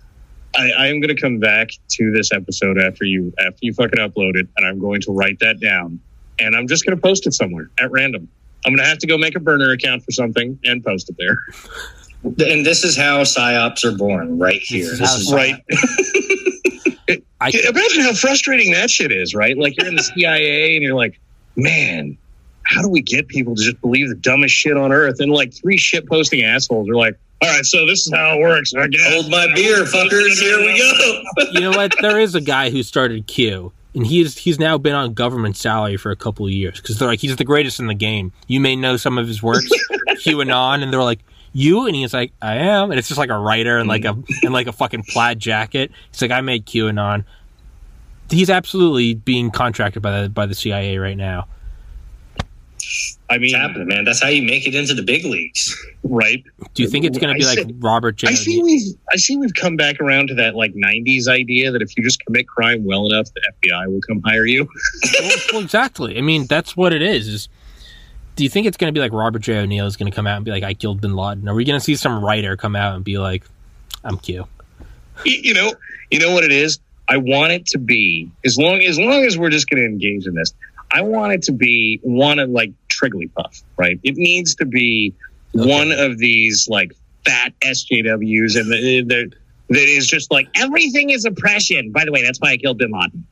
I, 0.57 0.71
I 0.71 0.87
am 0.89 1.01
going 1.01 1.15
to 1.15 1.21
come 1.21 1.39
back 1.39 1.71
to 1.93 2.11
this 2.13 2.33
episode 2.33 2.79
after 2.79 3.05
you 3.05 3.33
after 3.39 3.59
you 3.63 3.73
fucking 3.73 3.99
upload 3.99 4.37
it, 4.37 4.49
and 4.57 4.67
I'm 4.67 4.79
going 4.79 5.01
to 5.03 5.13
write 5.13 5.39
that 5.41 5.61
down, 5.61 6.01
and 6.39 6.55
I'm 6.55 6.69
just 6.69 6.85
going 6.85 6.97
to 6.97 7.01
post 7.03 7.27
it 7.27 7.33
somewhere 7.33 7.71
at 7.81 7.91
random. 7.91 8.29
I'm 8.65 8.73
going 8.73 8.85
to 8.85 8.89
have 8.89 8.99
to 8.99 9.07
go 9.07 9.19
make 9.19 9.35
a 9.35 9.41
burner 9.41 9.73
account 9.73 10.05
for 10.05 10.13
something 10.13 10.59
and 10.65 10.85
post 10.85 11.11
it 11.11 11.17
there. 11.19 11.37
And 12.25 12.65
this 12.65 12.85
is 12.85 12.97
how 12.97 13.23
psyops 13.23 13.85
are 13.85 13.97
born, 13.97 14.39
right 14.39 14.61
here. 14.63 14.85
This 14.85 14.93
is 14.93 14.99
This 15.01 15.11
how 15.11 15.17
is 15.17 15.29
psy- 15.29 15.35
Right. 15.35 17.23
I 17.41 17.49
Imagine 17.69 18.03
how 18.03 18.13
frustrating 18.15 18.73
that 18.73 18.91
shit 18.91 19.11
is, 19.11 19.35
right? 19.35 19.59
Like 19.59 19.77
you're 19.77 19.89
in 19.89 19.97
the 19.97 20.03
CIA 20.03 20.77
and 20.77 20.83
you're 20.83 20.95
like, 20.95 21.21
man, 21.57 22.17
how 22.65 22.83
do 22.83 22.89
we 22.89 23.03
get 23.03 23.27
people 23.29 23.57
to 23.57 23.63
just 23.63 23.81
believe 23.81 24.09
the 24.09 24.15
dumbest 24.15 24.55
shit 24.55 24.77
on 24.77 24.93
earth? 24.93 25.17
And 25.19 25.33
like 25.33 25.53
three 25.53 25.77
shit 25.77 26.09
posting 26.09 26.43
assholes 26.43 26.89
are 26.89 26.95
like, 26.95 27.19
all 27.43 27.49
right, 27.49 27.65
so 27.65 27.85
this 27.87 28.07
is 28.07 28.13
how 28.15 28.37
it 28.37 28.41
works. 28.41 28.73
I 28.73 28.87
guess. 28.87 29.13
hold 29.13 29.29
my 29.29 29.53
beer, 29.53 29.85
fuckers. 29.85 30.39
Here 30.39 30.59
we 30.61 30.79
go. 30.79 31.51
you 31.51 31.61
know 31.61 31.71
what? 31.71 31.93
There 32.01 32.21
is 32.21 32.37
a 32.37 32.41
guy 32.41 32.71
who 32.71 32.85
started 32.85 33.27
Q, 33.27 33.73
and 33.97 34.07
he's 34.07 34.39
he's 34.39 34.61
now 34.61 34.79
been 34.79 34.95
on 34.95 35.13
government 35.13 35.57
salary 35.57 35.97
for 35.97 36.13
a 36.13 36.17
couple 36.17 36.47
of 36.47 36.53
years 36.53 36.81
because 36.81 36.99
they're 36.99 37.09
like 37.09 37.19
he's 37.19 37.35
the 37.35 37.45
greatest 37.45 37.81
in 37.81 37.89
the 37.89 37.95
game. 37.95 38.33
You 38.47 38.61
may 38.61 38.77
know 38.77 38.97
some 38.97 39.19
of 39.19 39.27
his 39.27 39.43
works, 39.43 39.69
QAnon, 40.09 40.85
and 40.85 40.93
they're 40.93 41.03
like 41.03 41.19
you, 41.53 41.87
and 41.87 41.97
he's 41.97 42.15
like 42.15 42.33
I 42.41 42.59
am, 42.59 42.93
and 42.93 42.99
it's 42.99 43.09
just 43.09 43.19
like 43.19 43.31
a 43.31 43.39
writer 43.39 43.77
and 43.77 43.89
like 43.89 44.05
a 44.05 44.15
mm-hmm. 44.15 44.47
and 44.47 44.53
like 44.53 44.69
a 44.69 44.73
fucking 44.73 45.03
plaid 45.09 45.41
jacket. 45.41 45.91
He's 46.13 46.23
like 46.23 46.31
I 46.31 46.43
made 46.43 46.65
QAnon. 46.65 47.25
He's 48.31 48.51
absolutely 48.51 49.15
being 49.15 49.51
contracted 49.51 50.01
by 50.01 50.23
the 50.23 50.29
by 50.29 50.47
the 50.47 50.55
CIA 50.55 50.99
right 50.99 51.17
now. 51.17 51.49
I 53.31 53.39
mean, 53.39 53.45
It's 53.45 53.55
happening, 53.55 53.89
man. 53.89 54.05
That's 54.05 54.23
how 54.23 54.29
you 54.29 54.43
make 54.43 54.67
it 54.67 54.75
into 54.75 54.95
the 54.95 55.03
big 55.03 55.25
leagues. 55.25 55.75
right? 56.03 56.45
Do 56.75 56.83
you 56.83 56.89
think 56.89 57.05
it's 57.05 57.19
going 57.19 57.33
to 57.33 57.39
be 57.39 57.45
I 57.45 57.49
like 57.49 57.59
see- 57.59 57.75
Robert 57.79 58.17
J. 58.17 58.29
I 58.29 58.35
see 58.35 58.63
we've 58.63 58.95
I 59.11 59.17
see 59.17 59.37
we've 59.37 59.55
come 59.55 59.77
back 59.77 60.01
around 60.01 60.29
to 60.29 60.35
that 60.35 60.55
like 60.55 60.75
'90s 60.75 61.29
idea 61.29 61.71
that 61.71 61.83
if 61.83 61.97
you 61.97 62.05
just 62.05 62.25
commit 62.25 62.47
crime 62.49 62.85
well 62.85 63.07
enough, 63.07 63.29
the 63.33 63.41
FBI 63.63 63.87
will 63.87 64.01
come 64.07 64.21
hire 64.23 64.45
you. 64.45 64.69
well, 65.21 65.37
well, 65.53 65.63
exactly. 65.63 66.19
I 66.19 66.21
mean, 66.21 66.47
that's 66.47 66.77
what 66.77 66.93
it 66.93 67.03
is. 67.03 67.29
Is 67.29 67.49
do 68.37 68.45
you 68.45 68.51
think 68.51 68.67
it's 68.67 68.77
going 68.77 68.93
to 68.93 68.97
be 68.97 69.01
like 69.01 69.13
Robert 69.13 69.41
J. 69.41 69.59
O'Neill 69.59 69.87
is 69.87 69.97
going 69.97 70.11
to 70.11 70.15
come 70.15 70.27
out 70.27 70.37
and 70.37 70.45
be 70.45 70.51
like, 70.51 70.63
"I 70.63 70.75
killed 70.75 71.01
Bin 71.01 71.15
Laden"? 71.15 71.49
Are 71.49 71.55
we 71.55 71.65
going 71.65 71.79
to 71.79 71.85
see 71.85 71.97
some 71.97 72.25
writer 72.25 72.57
come 72.57 72.77
out 72.77 72.95
and 72.95 73.05
be 73.05 73.19
like, 73.19 73.45
"I'm 74.05 74.19
Q"? 74.19 74.47
You 75.25 75.55
know, 75.55 75.75
you 76.11 76.19
know 76.19 76.33
what 76.33 76.45
it 76.45 76.53
is. 76.53 76.81
I 77.09 77.19
want 77.19 77.53
it 77.53 77.67
to 77.67 77.79
be 77.79 78.31
as 78.45 78.57
long 78.57 78.81
as 78.81 78.99
long 78.99 79.25
as 79.25 79.37
we're 79.37 79.51
just 79.51 79.69
going 79.69 79.83
to 79.83 79.89
engage 79.89 80.27
in 80.27 80.35
this. 80.35 80.55
I 80.93 81.03
want 81.03 81.33
it 81.33 81.43
to 81.45 81.53
be 81.53 82.01
one 82.03 82.39
of 82.39 82.51
like 82.51 82.73
Trigglypuff, 82.89 83.63
right? 83.77 83.99
It 84.03 84.17
needs 84.17 84.55
to 84.57 84.65
be 84.65 85.15
Okay. 85.55 85.69
one 85.69 85.93
of 85.93 86.17
these 86.17 86.67
like 86.71 86.93
fat 87.27 87.53
SJWs, 87.61 88.59
and 88.59 88.73
the, 88.73 89.03
the, 89.07 89.33
that 89.69 89.89
is 89.89 90.07
just 90.07 90.31
like 90.31 90.49
everything 90.55 91.11
is 91.11 91.27
oppression. 91.27 91.93
By 91.93 92.07
the 92.07 92.11
way, 92.13 92.23
that's 92.23 92.41
why 92.41 92.53
I 92.53 92.57
killed 92.57 92.79
Bin 92.79 92.91
Laden. 92.91 93.27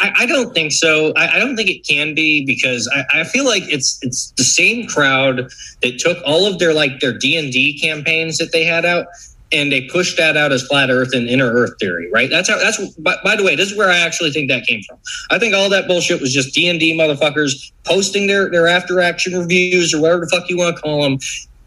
I, 0.00 0.12
I 0.20 0.26
don't 0.26 0.54
think 0.54 0.72
so. 0.72 1.12
I, 1.16 1.36
I 1.36 1.38
don't 1.38 1.56
think 1.56 1.68
it 1.68 1.86
can 1.86 2.14
be 2.14 2.44
because 2.46 2.90
I, 2.94 3.20
I 3.20 3.24
feel 3.24 3.44
like 3.44 3.64
it's 3.64 3.98
it's 4.02 4.32
the 4.38 4.44
same 4.44 4.86
crowd 4.86 5.50
that 5.82 5.98
took 5.98 6.16
all 6.24 6.46
of 6.46 6.58
their 6.58 6.72
like 6.72 7.00
their 7.00 7.12
D 7.16 7.36
and 7.36 7.52
D 7.52 7.78
campaigns 7.78 8.38
that 8.38 8.50
they 8.52 8.64
had 8.64 8.86
out 8.86 9.06
and 9.54 9.70
they 9.70 9.82
pushed 9.82 10.16
that 10.16 10.36
out 10.36 10.52
as 10.52 10.66
flat 10.66 10.90
Earth 10.90 11.14
and 11.14 11.28
inner 11.28 11.50
Earth 11.50 11.72
theory. 11.80 12.10
Right? 12.12 12.28
That's 12.28 12.48
how. 12.48 12.58
That's 12.58 12.94
by, 12.96 13.16
by 13.24 13.36
the 13.36 13.44
way, 13.44 13.56
this 13.56 13.70
is 13.70 13.78
where 13.78 13.90
I 13.90 13.98
actually 13.98 14.32
think 14.32 14.50
that 14.50 14.66
came 14.66 14.82
from. 14.82 14.98
I 15.30 15.38
think 15.38 15.54
all 15.54 15.70
that 15.70 15.86
bullshit 15.86 16.20
was 16.20 16.32
just 16.32 16.54
D 16.54 16.68
and 16.68 16.80
D 16.80 16.98
motherfuckers 16.98 17.72
posting 17.84 18.26
their 18.26 18.50
their 18.50 18.66
after 18.66 19.00
action 19.00 19.38
reviews 19.38 19.94
or 19.94 20.00
whatever 20.00 20.20
the 20.20 20.28
fuck 20.28 20.50
you 20.50 20.58
want 20.58 20.76
to 20.76 20.82
call 20.82 21.02
them. 21.02 21.18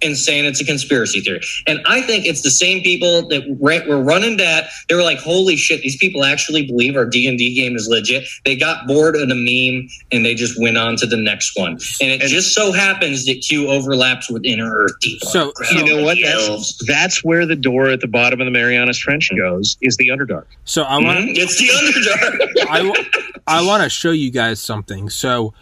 And 0.04 0.16
saying 0.16 0.46
it's 0.46 0.62
a 0.62 0.66
conspiracy 0.66 1.22
theory, 1.22 1.42
and 1.66 1.80
I 1.88 2.02
think 2.02 2.28
it's 2.28 2.44
the 2.44 2.52
same 2.52 2.84
people 2.84 3.28
that 3.30 3.42
ra- 3.60 3.80
were 3.88 4.00
running 4.04 4.38
that. 4.38 4.70
They 4.90 4.94
were 4.96 5.02
like, 5.02 5.18
"Holy 5.18 5.56
shit, 5.56 5.82
these 5.82 5.98
people 5.98 6.24
actually 6.24 6.68
believe 6.68 6.96
our 6.96 7.06
D 7.06 7.28
and 7.28 7.36
D 7.36 7.56
game 7.56 7.76
is 7.76 7.88
legit." 7.88 8.24
They 8.46 8.56
got 8.56 8.86
bored 8.86 9.16
of 9.16 9.28
the 9.28 9.34
meme 9.34 9.90
and 10.12 10.24
they 10.24 10.36
just 10.36 10.62
went 10.62 10.78
on 10.78 10.98
to 10.98 11.08
the 11.08 11.18
next 11.18 11.54
one. 11.58 11.80
And 12.00 12.12
it 12.12 12.22
just 12.28 12.54
so 12.54 12.72
happens 12.72 13.26
that 13.26 13.42
Q 13.42 13.70
overlaps 13.70 14.30
with 14.30 14.46
Inner 14.46 14.72
Earth 14.72 14.94
Deep. 15.02 15.20
So- 15.24 15.52
You 15.72 15.84
know 15.84 16.04
what? 16.04 16.20
That's, 16.22 16.78
that's 16.86 17.24
where 17.24 17.48
the 17.48 17.56
door 17.56 17.88
at 17.90 18.00
the 18.02 18.08
bottom 18.08 18.40
of 18.40 18.46
the 18.46 18.52
Marianas 18.52 19.00
Trench 19.00 19.32
goes. 19.36 19.78
Is 19.82 19.98
the 19.98 20.10
Underdark. 20.10 20.46
So 20.66 20.84
I 20.84 20.98
want 21.00 21.20
Mhm, 21.30 21.34
It's 21.38 21.58
the 21.58 21.70
Underdark. 21.70 22.68
I, 22.70 22.78
w- 22.84 23.04
I 23.48 23.66
want 23.66 23.82
to 23.82 23.90
show 23.90 24.12
you 24.12 24.30
guys 24.30 24.60
something. 24.60 25.10
So, 25.10 25.56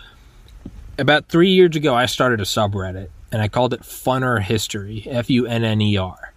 about 0.97 1.27
three 1.29 1.51
years 1.51 1.75
ago, 1.77 1.95
I 1.95 2.05
started 2.05 2.41
a 2.41 2.43
subreddit, 2.43 3.07
and 3.35 3.41
I 3.41 3.49
called 3.49 3.73
it 3.73 3.81
Funner 3.81 4.41
History, 4.41 5.05
F 5.09 5.29
U 5.29 5.45
N 5.45 5.65
N 5.65 5.81
E 5.81 5.97
R, 5.97 6.31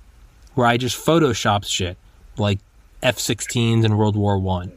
where 0.57 0.67
I 0.67 0.77
just 0.77 0.97
Photoshop 1.07 1.65
shit 1.65 1.97
like 2.37 2.59
F-16s 3.05 3.85
in 3.85 3.97
World 3.97 4.17
War 4.17 4.37
One, 4.37 4.73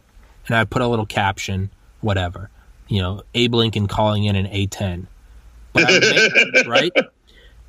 and 0.45 0.56
I 0.56 0.64
put 0.66 0.83
a 0.83 0.88
little 0.88 1.08
caption, 1.08 1.72
whatever, 2.01 2.51
you 2.88 3.01
know, 3.01 3.24
Abe 3.33 3.56
Lincoln 3.56 3.88
calling 3.88 4.25
in 4.25 4.35
an 4.35 4.45
A-10, 4.45 5.08
but 5.74 5.85
I 5.88 5.98
make- 5.98 6.67
right? 6.67 6.91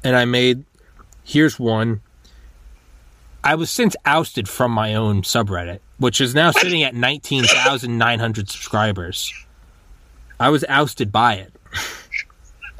And 0.04 0.14
I 0.14 0.26
made 0.26 0.64
here's 1.24 1.58
one. 1.58 2.02
I 3.42 3.54
was 3.54 3.70
since 3.70 3.96
ousted 4.04 4.50
from 4.50 4.70
my 4.70 4.94
own 4.94 5.22
subreddit, 5.22 5.78
which 5.96 6.20
is 6.20 6.34
now 6.34 6.50
sitting 6.50 6.82
at 6.82 6.94
19,900 6.94 8.50
subscribers. 8.50 9.32
I 10.38 10.50
was 10.50 10.62
ousted 10.68 11.10
by 11.10 11.36
it, 11.36 11.54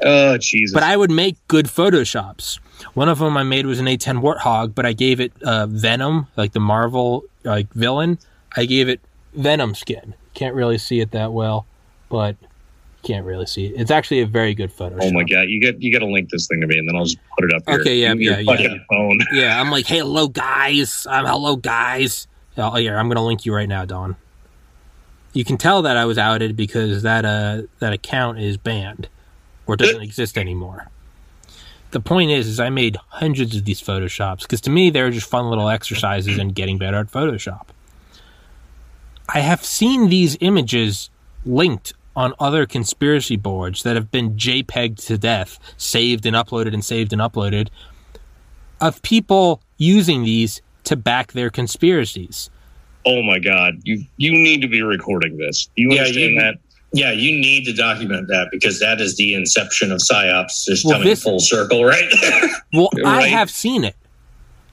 Oh 0.03 0.37
Jesus! 0.37 0.73
but 0.73 0.83
I 0.83 0.97
would 0.97 1.11
make 1.11 1.37
good 1.47 1.65
photoshops. 1.65 2.59
One 2.93 3.09
of 3.09 3.19
them 3.19 3.37
I 3.37 3.43
made 3.43 3.65
was 3.65 3.79
an 3.79 3.85
A10 3.85 4.21
Warthog, 4.21 4.75
but 4.75 4.85
I 4.85 4.93
gave 4.93 5.19
it 5.19 5.31
uh, 5.43 5.67
Venom, 5.67 6.27
like 6.35 6.51
the 6.53 6.59
Marvel 6.59 7.23
like 7.43 7.71
villain. 7.73 8.19
I 8.55 8.65
gave 8.65 8.89
it 8.89 8.99
Venom 9.33 9.75
skin. 9.75 10.13
Can't 10.33 10.55
really 10.55 10.77
see 10.77 10.99
it 10.99 11.11
that 11.11 11.31
well, 11.31 11.65
but 12.09 12.35
can't 13.03 13.25
really 13.25 13.45
see 13.45 13.65
it. 13.67 13.73
It's 13.79 13.91
actually 13.91 14.21
a 14.21 14.25
very 14.25 14.53
good 14.53 14.71
Photoshop. 14.71 14.99
oh 15.01 15.11
my 15.11 15.23
god! 15.23 15.43
You 15.49 15.59
get 15.59 15.81
you 15.81 15.91
got 15.91 15.99
to 15.99 16.11
link 16.11 16.29
this 16.29 16.47
thing 16.47 16.61
to 16.61 16.67
me, 16.67 16.77
and 16.77 16.87
then 16.87 16.95
I'll 16.95 17.05
just 17.05 17.19
put 17.37 17.49
it 17.49 17.55
up. 17.55 17.63
Here. 17.67 17.79
Okay, 17.79 17.97
yeah, 17.97 18.13
your 18.13 18.39
yeah, 18.39 18.53
yeah. 18.59 18.75
phone. 18.89 19.19
Yeah, 19.33 19.59
I'm 19.59 19.69
like, 19.69 19.85
hey, 19.85 19.99
hello, 19.99 20.27
guys. 20.27 21.05
I'm 21.09 21.25
hello, 21.25 21.55
guys. 21.55 22.27
Oh, 22.57 22.75
here, 22.75 22.97
I'm 22.97 23.07
gonna 23.07 23.25
link 23.25 23.45
you 23.45 23.53
right 23.53 23.69
now, 23.69 23.85
Don. 23.85 24.15
You 25.33 25.43
can 25.43 25.57
tell 25.57 25.81
that 25.81 25.97
I 25.97 26.05
was 26.05 26.17
outed 26.17 26.55
because 26.55 27.03
that 27.03 27.25
uh 27.25 27.63
that 27.79 27.93
account 27.93 28.39
is 28.39 28.57
banned 28.57 29.07
or 29.67 29.75
doesn't 29.75 30.01
exist 30.01 30.37
anymore. 30.37 30.87
The 31.91 31.99
point 31.99 32.31
is, 32.31 32.47
is 32.47 32.59
I 32.59 32.69
made 32.69 32.97
hundreds 33.09 33.55
of 33.55 33.65
these 33.65 33.81
photoshops 33.81 34.41
because 34.41 34.61
to 34.61 34.69
me 34.69 34.89
they're 34.89 35.11
just 35.11 35.29
fun 35.29 35.47
little 35.49 35.69
exercises 35.69 36.37
in 36.37 36.49
getting 36.49 36.77
better 36.77 36.97
at 36.97 37.11
Photoshop. 37.11 37.67
I 39.29 39.39
have 39.39 39.63
seen 39.63 40.09
these 40.09 40.37
images 40.41 41.09
linked 41.45 41.93
on 42.15 42.33
other 42.39 42.65
conspiracy 42.65 43.35
boards 43.35 43.83
that 43.83 43.95
have 43.95 44.11
been 44.11 44.35
JPEG 44.35 45.03
to 45.07 45.17
death, 45.17 45.59
saved 45.77 46.25
and 46.25 46.35
uploaded 46.35 46.73
and 46.73 46.83
saved 46.83 47.13
and 47.13 47.21
uploaded, 47.21 47.69
of 48.81 49.01
people 49.01 49.61
using 49.77 50.23
these 50.23 50.61
to 50.83 50.95
back 50.95 51.31
their 51.31 51.49
conspiracies. 51.49 52.49
Oh 53.05 53.21
my 53.23 53.39
god! 53.39 53.79
You 53.83 54.05
you 54.17 54.31
need 54.31 54.61
to 54.61 54.67
be 54.67 54.81
recording 54.81 55.37
this. 55.37 55.69
You 55.75 55.91
Yeah, 55.93 56.01
understand 56.01 56.31
you- 56.33 56.39
that? 56.41 56.55
Yeah, 56.93 57.11
you 57.11 57.31
need 57.39 57.65
to 57.65 57.73
document 57.73 58.27
that 58.29 58.49
because 58.51 58.79
that 58.79 59.01
is 59.01 59.15
the 59.17 59.33
inception 59.33 59.91
of 59.91 59.99
psyops 59.99 60.65
just 60.65 60.85
Well, 60.85 60.93
coming 60.95 61.07
this- 61.07 61.23
full 61.23 61.39
circle 61.39 61.83
right. 61.83 62.11
Well, 62.73 62.89
I 63.05 63.27
have 63.27 63.49
seen 63.51 63.83
it. 63.83 63.95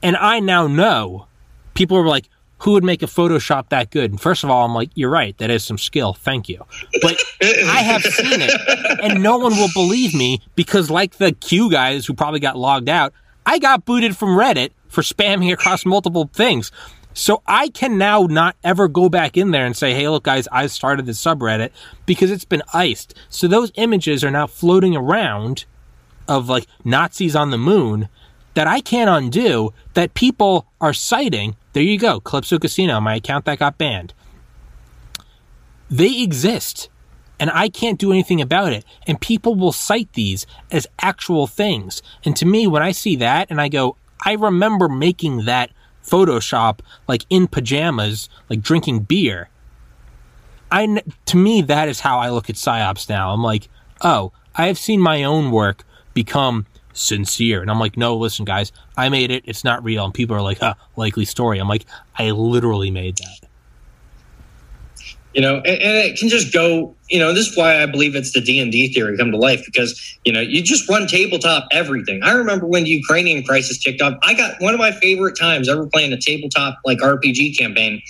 And 0.03 0.15
I 0.17 0.39
now 0.39 0.65
know 0.67 1.27
people 1.75 1.97
are 1.97 2.07
like, 2.07 2.27
who 2.59 2.71
would 2.73 2.83
make 2.83 3.01
a 3.03 3.07
Photoshop 3.07 3.69
that 3.69 3.89
good? 3.91 4.11
And 4.11 4.19
first 4.21 4.43
of 4.43 4.49
all, 4.51 4.63
I'm 4.65 4.73
like, 4.75 4.89
you're 4.95 5.09
right. 5.09 5.35
That 5.39 5.49
is 5.49 5.63
some 5.63 5.77
skill. 5.79 6.13
Thank 6.13 6.47
you. 6.49 6.63
But 7.01 7.19
I 7.41 7.81
have 7.81 8.03
seen 8.03 8.39
it. 8.41 8.51
And 9.03 9.21
no 9.23 9.37
one 9.39 9.55
will 9.55 9.69
believe 9.73 10.13
me 10.13 10.41
because, 10.55 10.89
like 10.91 11.17
the 11.17 11.31
Q 11.31 11.71
guys 11.71 12.05
who 12.05 12.13
probably 12.13 12.39
got 12.39 12.57
logged 12.57 12.87
out, 12.89 13.13
I 13.47 13.57
got 13.57 13.85
booted 13.85 14.15
from 14.15 14.29
Reddit 14.37 14.71
for 14.89 15.01
spamming 15.01 15.51
across 15.51 15.85
multiple 15.85 16.29
things. 16.33 16.71
So 17.13 17.41
I 17.45 17.69
can 17.69 17.97
now 17.97 18.23
not 18.23 18.55
ever 18.63 18.87
go 18.87 19.09
back 19.09 19.35
in 19.35 19.51
there 19.51 19.65
and 19.65 19.75
say, 19.75 19.93
hey, 19.93 20.07
look, 20.07 20.23
guys, 20.23 20.47
I 20.51 20.67
started 20.67 21.05
this 21.05 21.21
subreddit 21.21 21.71
because 22.05 22.31
it's 22.31 22.45
been 22.45 22.63
iced. 22.73 23.13
So 23.29 23.47
those 23.47 23.71
images 23.75 24.23
are 24.23 24.31
now 24.31 24.47
floating 24.47 24.95
around 24.95 25.65
of 26.27 26.47
like 26.47 26.67
Nazis 26.85 27.35
on 27.35 27.49
the 27.51 27.57
moon 27.57 28.07
that 28.53 28.67
I 28.67 28.79
can't 28.81 29.09
undo 29.09 29.73
that 29.93 30.13
people 30.13 30.67
are 30.79 30.93
citing. 30.93 31.55
There 31.73 31.83
you 31.83 31.97
go, 31.97 32.19
Calypso 32.21 32.59
Casino, 32.59 32.99
my 33.01 33.15
account 33.15 33.45
that 33.45 33.59
got 33.59 33.77
banned. 33.77 34.13
they 35.89 36.21
exist 36.21 36.89
and 37.37 37.49
I 37.49 37.69
can't 37.69 37.99
do 37.99 38.11
anything 38.11 38.39
about 38.39 38.71
it. 38.71 38.85
And 39.07 39.19
people 39.19 39.55
will 39.55 39.71
cite 39.73 40.13
these 40.13 40.45
as 40.71 40.87
actual 41.01 41.47
things. 41.47 42.01
And 42.23 42.35
to 42.37 42.45
me, 42.45 42.67
when 42.67 42.83
I 42.83 42.91
see 42.91 43.15
that 43.17 43.49
and 43.49 43.59
I 43.59 43.67
go, 43.67 43.97
I 44.23 44.33
remember 44.33 44.87
making 44.87 45.45
that 45.45 45.71
Photoshop 46.03 46.79
like 47.07 47.25
in 47.29 47.47
pajamas, 47.47 48.29
like 48.49 48.61
drinking 48.61 49.01
beer. 49.01 49.49
I, 50.71 51.01
to 51.25 51.37
me, 51.37 51.61
that 51.63 51.89
is 51.89 51.99
how 51.99 52.19
I 52.19 52.29
look 52.29 52.49
at 52.49 52.55
PSYOPs 52.55 53.09
now. 53.09 53.33
I'm 53.33 53.43
like, 53.43 53.67
oh, 54.01 54.31
I 54.55 54.67
have 54.67 54.77
seen 54.77 55.01
my 55.01 55.23
own 55.23 55.51
work 55.51 55.83
become 56.13 56.65
sincere. 56.93 57.61
And 57.61 57.69
I'm 57.69 57.79
like, 57.79 57.97
no, 57.97 58.15
listen, 58.15 58.45
guys, 58.45 58.71
I 58.95 59.09
made 59.09 59.31
it. 59.31 59.43
It's 59.45 59.63
not 59.63 59.83
real. 59.83 60.05
And 60.05 60.13
people 60.13 60.35
are 60.35 60.41
like, 60.41 60.59
huh, 60.59 60.75
likely 60.95 61.25
story. 61.25 61.59
I'm 61.59 61.67
like, 61.67 61.85
I 62.17 62.31
literally 62.31 62.89
made 62.91 63.17
that. 63.17 63.49
you 65.33 65.41
know 65.41 65.57
and, 65.57 65.81
and 65.81 65.97
it 65.97 66.17
can 66.17 66.29
just 66.29 66.53
go 66.53 66.95
you 67.11 67.19
know 67.19 67.33
this 67.33 67.47
is 67.47 67.57
why 67.57 67.81
i 67.81 67.85
believe 67.85 68.15
it's 68.15 68.31
the 68.31 68.41
d&d 68.41 68.93
theory 68.93 69.17
come 69.17 69.31
to 69.31 69.37
life 69.37 69.61
because 69.65 70.17
you 70.25 70.31
know 70.33 70.39
you 70.39 70.61
just 70.63 70.87
run 70.89 71.05
tabletop 71.07 71.67
everything 71.71 72.21
i 72.23 72.31
remember 72.31 72.65
when 72.65 72.83
the 72.83 72.89
ukrainian 72.89 73.43
crisis 73.43 73.77
kicked 73.77 74.01
off 74.01 74.13
i 74.23 74.33
got 74.33 74.55
one 74.61 74.73
of 74.73 74.79
my 74.79 74.91
favorite 74.93 75.37
times 75.37 75.67
ever 75.69 75.85
playing 75.87 76.13
a 76.13 76.17
tabletop 76.17 76.77
like 76.85 76.99
rpg 76.99 77.57
campaign 77.57 78.01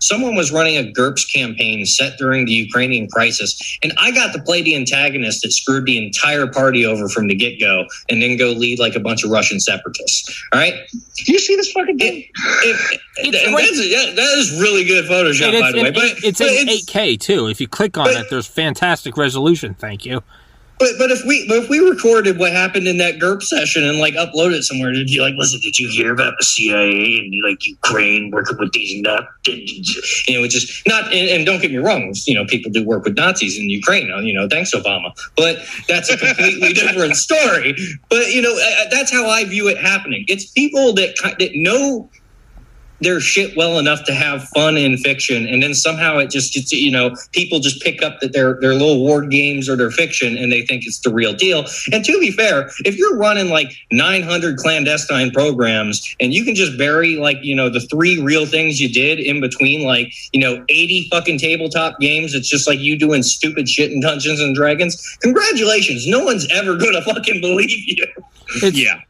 someone 0.00 0.34
was 0.34 0.52
running 0.52 0.76
a 0.76 0.92
GURPS 0.92 1.32
campaign 1.32 1.84
set 1.86 2.18
during 2.18 2.44
the 2.44 2.52
ukrainian 2.52 3.08
crisis 3.08 3.78
and 3.82 3.92
i 3.98 4.10
got 4.10 4.32
to 4.34 4.42
play 4.42 4.62
the 4.62 4.76
antagonist 4.76 5.42
that 5.42 5.52
screwed 5.52 5.86
the 5.86 5.96
entire 6.04 6.46
party 6.46 6.84
over 6.84 7.08
from 7.08 7.26
the 7.28 7.34
get-go 7.34 7.86
and 8.10 8.20
then 8.22 8.36
go 8.36 8.50
lead 8.50 8.78
like 8.78 8.94
a 8.94 9.00
bunch 9.00 9.24
of 9.24 9.30
russian 9.30 9.58
separatists 9.58 10.44
all 10.52 10.60
right 10.60 10.74
Do 11.24 11.32
you 11.32 11.38
see 11.38 11.56
this 11.56 11.70
fucking 11.72 11.98
thing? 11.98 12.24
It- 12.62 13.00
It's 13.22 13.44
and 13.44 13.54
great. 13.54 13.66
that's, 13.66 14.16
that 14.16 14.38
is 14.38 14.58
really 14.60 14.84
good 14.84 15.04
photoshop 15.04 15.52
by 15.60 15.72
the 15.72 15.78
way 15.82 15.86
and 15.88 15.94
but 15.94 16.04
it- 16.04 16.24
it's 16.24 16.38
but 16.38 16.48
in 16.48 16.68
8K 16.68 17.20
too. 17.20 17.48
If 17.48 17.60
you 17.60 17.68
click 17.68 17.98
on 17.98 18.04
but- 18.06 18.16
it, 18.16 18.30
there's 18.30 18.46
fantastic 18.50 19.16
resolution. 19.16 19.74
Thank 19.74 20.04
you. 20.04 20.22
But 20.80 20.92
but 20.98 21.10
if 21.10 21.22
we 21.26 21.46
but 21.46 21.58
if 21.58 21.68
we 21.68 21.78
recorded 21.78 22.38
what 22.38 22.52
happened 22.52 22.88
in 22.88 22.96
that 22.96 23.18
GURP 23.18 23.42
session 23.42 23.84
and 23.84 23.98
like 23.98 24.14
upload 24.14 24.54
it 24.54 24.62
somewhere, 24.62 24.92
did 24.92 25.10
you 25.10 25.20
like 25.20 25.34
listen? 25.36 25.60
Did 25.60 25.78
you 25.78 25.90
hear 25.90 26.10
about 26.10 26.32
the 26.38 26.44
CIA 26.44 27.18
and 27.18 27.34
like 27.46 27.66
Ukraine 27.66 28.30
working 28.30 28.56
with 28.58 28.72
these 28.72 29.02
nut? 29.02 29.28
You 29.46 30.38
know, 30.38 30.44
it's 30.44 30.54
just 30.54 30.88
not. 30.88 31.04
And, 31.12 31.28
and 31.28 31.44
don't 31.44 31.60
get 31.60 31.70
me 31.70 31.76
wrong, 31.76 32.14
you 32.26 32.34
know, 32.34 32.46
people 32.46 32.70
do 32.70 32.82
work 32.82 33.04
with 33.04 33.14
Nazis 33.14 33.58
in 33.58 33.68
Ukraine. 33.68 34.06
You 34.24 34.32
know, 34.32 34.48
thanks 34.48 34.74
Obama. 34.74 35.12
But 35.36 35.58
that's 35.86 36.10
a 36.10 36.16
completely 36.16 36.72
different 36.82 37.14
story. 37.16 37.76
But 38.08 38.32
you 38.32 38.40
know, 38.40 38.54
uh, 38.54 38.88
that's 38.90 39.12
how 39.12 39.28
I 39.28 39.44
view 39.44 39.68
it 39.68 39.76
happening. 39.76 40.24
It's 40.28 40.46
people 40.46 40.94
that 40.94 41.14
that 41.38 41.50
know 41.54 42.08
their 43.00 43.20
shit 43.20 43.56
well 43.56 43.78
enough 43.78 44.04
to 44.04 44.14
have 44.14 44.44
fun 44.54 44.76
in 44.76 44.96
fiction, 44.98 45.46
and 45.46 45.62
then 45.62 45.74
somehow 45.74 46.18
it 46.18 46.30
just 46.30 46.52
gets 46.54 46.72
you 46.72 46.90
know 46.90 47.14
people 47.32 47.60
just 47.60 47.80
pick 47.82 48.02
up 48.02 48.20
that 48.20 48.32
their 48.32 48.58
their 48.60 48.72
little 48.74 49.00
ward 49.00 49.30
games 49.30 49.68
or 49.68 49.76
their 49.76 49.90
fiction, 49.90 50.36
and 50.36 50.50
they 50.52 50.62
think 50.66 50.86
it's 50.86 51.00
the 51.00 51.12
real 51.12 51.32
deal. 51.32 51.64
And 51.92 52.04
to 52.04 52.18
be 52.20 52.30
fair, 52.30 52.70
if 52.84 52.96
you're 52.96 53.16
running 53.16 53.48
like 53.50 53.72
900 53.90 54.58
clandestine 54.58 55.30
programs, 55.30 56.02
and 56.20 56.32
you 56.34 56.44
can 56.44 56.54
just 56.54 56.76
bury 56.78 57.16
like 57.16 57.38
you 57.42 57.54
know 57.54 57.68
the 57.68 57.80
three 57.80 58.20
real 58.22 58.46
things 58.46 58.80
you 58.80 58.88
did 58.92 59.18
in 59.20 59.40
between 59.40 59.84
like 59.86 60.12
you 60.32 60.40
know 60.40 60.64
80 60.68 61.08
fucking 61.10 61.38
tabletop 61.38 61.98
games, 62.00 62.34
it's 62.34 62.48
just 62.48 62.66
like 62.68 62.78
you 62.78 62.98
doing 62.98 63.22
stupid 63.22 63.68
shit 63.68 63.92
in 63.92 64.00
Dungeons 64.00 64.40
and 64.40 64.54
Dragons. 64.54 65.16
Congratulations, 65.20 66.06
no 66.06 66.24
one's 66.24 66.46
ever 66.50 66.76
gonna 66.76 67.02
fucking 67.02 67.40
believe 67.40 67.70
you. 67.70 68.04
It's, 68.62 68.76
Yeah. 68.76 69.00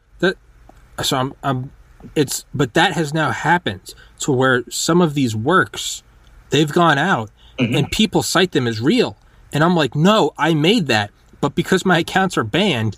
so 1.03 1.17
I'm, 1.17 1.33
I'm 1.43 1.71
it's 2.15 2.45
but 2.55 2.75
that 2.75 2.93
has 2.93 3.13
now 3.13 3.31
happened 3.31 3.95
to 4.21 4.33
where 4.33 4.65
some 4.71 5.01
of 5.01 5.15
these 5.15 5.35
works 5.35 6.03
they've 6.51 6.73
gone 6.73 6.99
out 6.99 7.31
mm-hmm. 7.59 7.75
and 7.75 7.91
people 7.91 8.23
cite 8.23 8.53
them 8.53 8.67
as 8.67 8.81
real. 8.81 9.17
And 9.53 9.63
i'm 9.65 9.75
like 9.77 9.95
no 9.95 10.33
i 10.39 10.55
made 10.55 10.87
that. 10.87 11.11
But 11.41 11.55
because 11.55 11.87
my 11.87 11.99
accounts 11.99 12.37
are 12.37 12.45
banned 12.45 12.97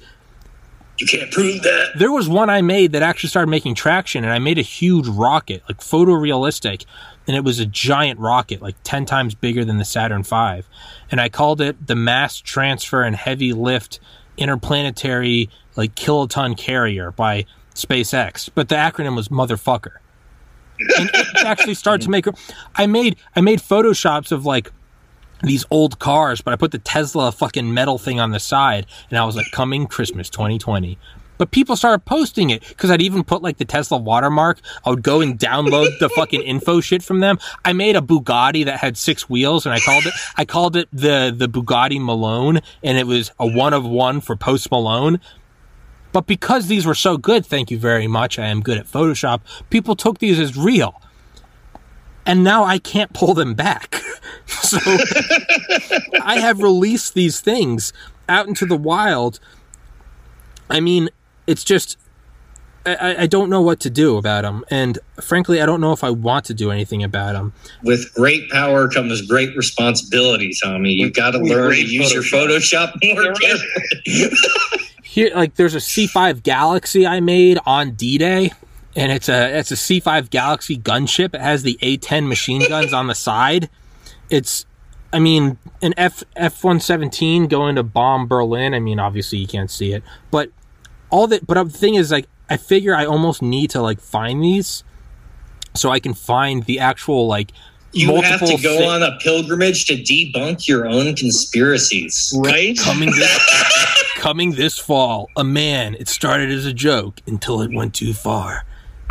You 0.98 1.06
can't 1.06 1.30
prove 1.30 1.62
that. 1.62 1.90
there 1.98 2.12
was 2.12 2.28
one 2.28 2.50
i 2.50 2.60
made 2.60 2.92
that 2.92 3.02
actually 3.02 3.30
started 3.30 3.50
making 3.50 3.74
traction 3.74 4.24
and 4.24 4.32
i 4.32 4.38
made 4.38 4.58
a 4.58 4.62
huge 4.62 5.06
rocket 5.08 5.62
like 5.68 5.78
photorealistic 5.78 6.84
and 7.26 7.36
it 7.36 7.44
was 7.44 7.58
a 7.60 7.66
giant 7.66 8.18
rocket 8.20 8.60
like 8.60 8.76
10 8.84 9.06
times 9.06 9.34
bigger 9.34 9.64
than 9.64 9.78
the 9.78 9.84
saturn 9.84 10.22
v. 10.22 10.62
And 11.10 11.20
i 11.20 11.28
called 11.28 11.60
it 11.60 11.86
the 11.86 11.96
mass 11.96 12.36
transfer 12.36 13.02
and 13.02 13.16
heavy 13.16 13.52
lift 13.52 14.00
interplanetary 14.36 15.48
like 15.76 15.94
kiloton 15.94 16.56
carrier 16.56 17.10
by 17.12 17.46
SpaceX, 17.74 18.48
but 18.54 18.68
the 18.68 18.74
acronym 18.74 19.16
was 19.16 19.28
motherfucker. 19.28 19.96
And 20.98 21.10
it 21.12 21.44
actually 21.44 21.74
started 21.74 22.02
to 22.04 22.10
make. 22.10 22.26
I 22.76 22.86
made 22.86 23.16
I 23.36 23.40
made 23.40 23.60
photoshops 23.60 24.32
of 24.32 24.44
like 24.44 24.72
these 25.42 25.64
old 25.70 25.98
cars, 25.98 26.40
but 26.40 26.52
I 26.52 26.56
put 26.56 26.70
the 26.72 26.78
Tesla 26.78 27.30
fucking 27.32 27.72
metal 27.72 27.98
thing 27.98 28.20
on 28.20 28.30
the 28.30 28.40
side, 28.40 28.86
and 29.10 29.18
I 29.18 29.24
was 29.24 29.36
like, 29.36 29.50
"Coming 29.52 29.86
Christmas 29.86 30.28
2020." 30.30 30.98
But 31.38 31.50
people 31.50 31.74
started 31.74 32.04
posting 32.04 32.50
it 32.50 32.62
because 32.68 32.90
I'd 32.90 33.02
even 33.02 33.24
put 33.24 33.42
like 33.42 33.56
the 33.56 33.64
Tesla 33.64 33.98
watermark. 33.98 34.60
I 34.84 34.90
would 34.90 35.02
go 35.02 35.20
and 35.20 35.38
download 35.38 35.98
the 35.98 36.08
fucking 36.10 36.42
info 36.42 36.80
shit 36.80 37.02
from 37.02 37.18
them. 37.18 37.38
I 37.64 37.72
made 37.72 37.96
a 37.96 38.00
Bugatti 38.00 38.64
that 38.64 38.78
had 38.78 38.96
six 38.96 39.28
wheels, 39.28 39.66
and 39.66 39.74
I 39.74 39.80
called 39.80 40.06
it 40.06 40.14
I 40.36 40.44
called 40.44 40.76
it 40.76 40.88
the 40.92 41.34
the 41.36 41.48
Bugatti 41.48 42.00
Malone, 42.00 42.60
and 42.84 42.98
it 42.98 43.06
was 43.06 43.32
a 43.40 43.46
one 43.46 43.74
of 43.74 43.84
one 43.84 44.20
for 44.20 44.36
Post 44.36 44.70
Malone. 44.70 45.20
But 46.12 46.26
because 46.26 46.66
these 46.66 46.84
were 46.86 46.94
so 46.94 47.16
good, 47.16 47.44
thank 47.46 47.70
you 47.70 47.78
very 47.78 48.06
much. 48.06 48.38
I 48.38 48.46
am 48.46 48.60
good 48.60 48.78
at 48.78 48.86
Photoshop. 48.86 49.40
People 49.70 49.96
took 49.96 50.18
these 50.18 50.38
as 50.38 50.56
real. 50.56 51.00
And 52.24 52.44
now 52.44 52.64
I 52.64 52.78
can't 52.78 53.12
pull 53.12 53.34
them 53.34 53.54
back. 53.54 53.96
so 54.46 54.78
I 56.22 56.38
have 56.38 56.60
released 56.62 57.14
these 57.14 57.40
things 57.40 57.92
out 58.28 58.46
into 58.46 58.64
the 58.66 58.76
wild. 58.76 59.40
I 60.70 60.78
mean, 60.80 61.08
it's 61.46 61.64
just, 61.64 61.96
I- 62.86 62.94
I, 62.94 63.22
I 63.22 63.26
don't 63.26 63.50
know 63.50 63.60
what 63.60 63.80
to 63.80 63.90
do 63.90 64.16
about 64.18 64.42
them. 64.42 64.64
And 64.70 64.98
frankly, 65.20 65.60
I 65.60 65.66
don't 65.66 65.80
know 65.80 65.92
if 65.92 66.04
I 66.04 66.10
want 66.10 66.44
to 66.46 66.54
do 66.54 66.70
anything 66.70 67.02
about 67.02 67.32
them. 67.32 67.52
With 67.82 68.12
great 68.14 68.48
power 68.50 68.88
comes 68.88 69.20
great 69.26 69.56
responsibility, 69.56 70.52
Tommy. 70.62 70.92
You've 70.92 71.14
got 71.14 71.32
to 71.32 71.38
learn 71.38 71.62
to 71.70 71.76
great 71.76 71.88
use 71.88 72.12
your 72.12 72.22
Photoshop 72.22 72.92
more 73.02 73.32
carefully. 73.34 74.30
here 75.12 75.30
like 75.34 75.56
there's 75.56 75.74
a 75.74 75.78
C5 75.78 76.42
Galaxy 76.42 77.06
I 77.06 77.20
made 77.20 77.58
on 77.66 77.90
D-Day 77.90 78.50
and 78.96 79.12
it's 79.12 79.28
a 79.28 79.58
it's 79.58 79.70
a 79.70 79.74
C5 79.74 80.30
Galaxy 80.30 80.78
gunship. 80.78 81.34
It 81.34 81.42
has 81.42 81.64
the 81.64 81.78
A10 81.82 82.26
machine 82.28 82.66
guns 82.66 82.94
on 82.94 83.08
the 83.08 83.14
side. 83.14 83.68
It's 84.30 84.64
I 85.12 85.18
mean 85.18 85.58
an 85.82 85.92
F 85.98 86.24
F117 86.34 87.50
going 87.50 87.76
to 87.76 87.82
bomb 87.82 88.26
Berlin. 88.26 88.72
I 88.72 88.80
mean 88.80 88.98
obviously 88.98 89.36
you 89.36 89.46
can't 89.46 89.70
see 89.70 89.92
it, 89.92 90.02
but 90.30 90.48
all 91.10 91.26
that 91.26 91.46
but 91.46 91.58
uh, 91.58 91.64
the 91.64 91.70
thing 91.70 91.94
is 91.94 92.10
like 92.10 92.26
I 92.48 92.56
figure 92.56 92.94
I 92.94 93.04
almost 93.04 93.42
need 93.42 93.68
to 93.70 93.82
like 93.82 94.00
find 94.00 94.42
these 94.42 94.82
so 95.74 95.90
I 95.90 96.00
can 96.00 96.14
find 96.14 96.64
the 96.64 96.80
actual 96.80 97.26
like 97.26 97.52
You 97.92 98.16
have 98.22 98.40
to 98.40 98.56
go 98.62 98.78
thi- 98.78 98.86
on 98.86 99.02
a 99.02 99.18
pilgrimage 99.20 99.84
to 99.88 99.94
debunk 99.94 100.66
your 100.66 100.86
own 100.86 101.14
conspiracies. 101.16 102.34
Right? 102.42 102.78
coming 102.78 103.10
this 103.14 104.01
coming 104.22 104.52
this 104.52 104.78
fall 104.78 105.28
a 105.36 105.42
man 105.42 105.96
it 105.96 106.06
started 106.06 106.48
as 106.48 106.64
a 106.64 106.72
joke 106.72 107.18
until 107.26 107.60
it 107.60 107.74
went 107.74 107.92
too 107.92 108.14
far 108.14 108.64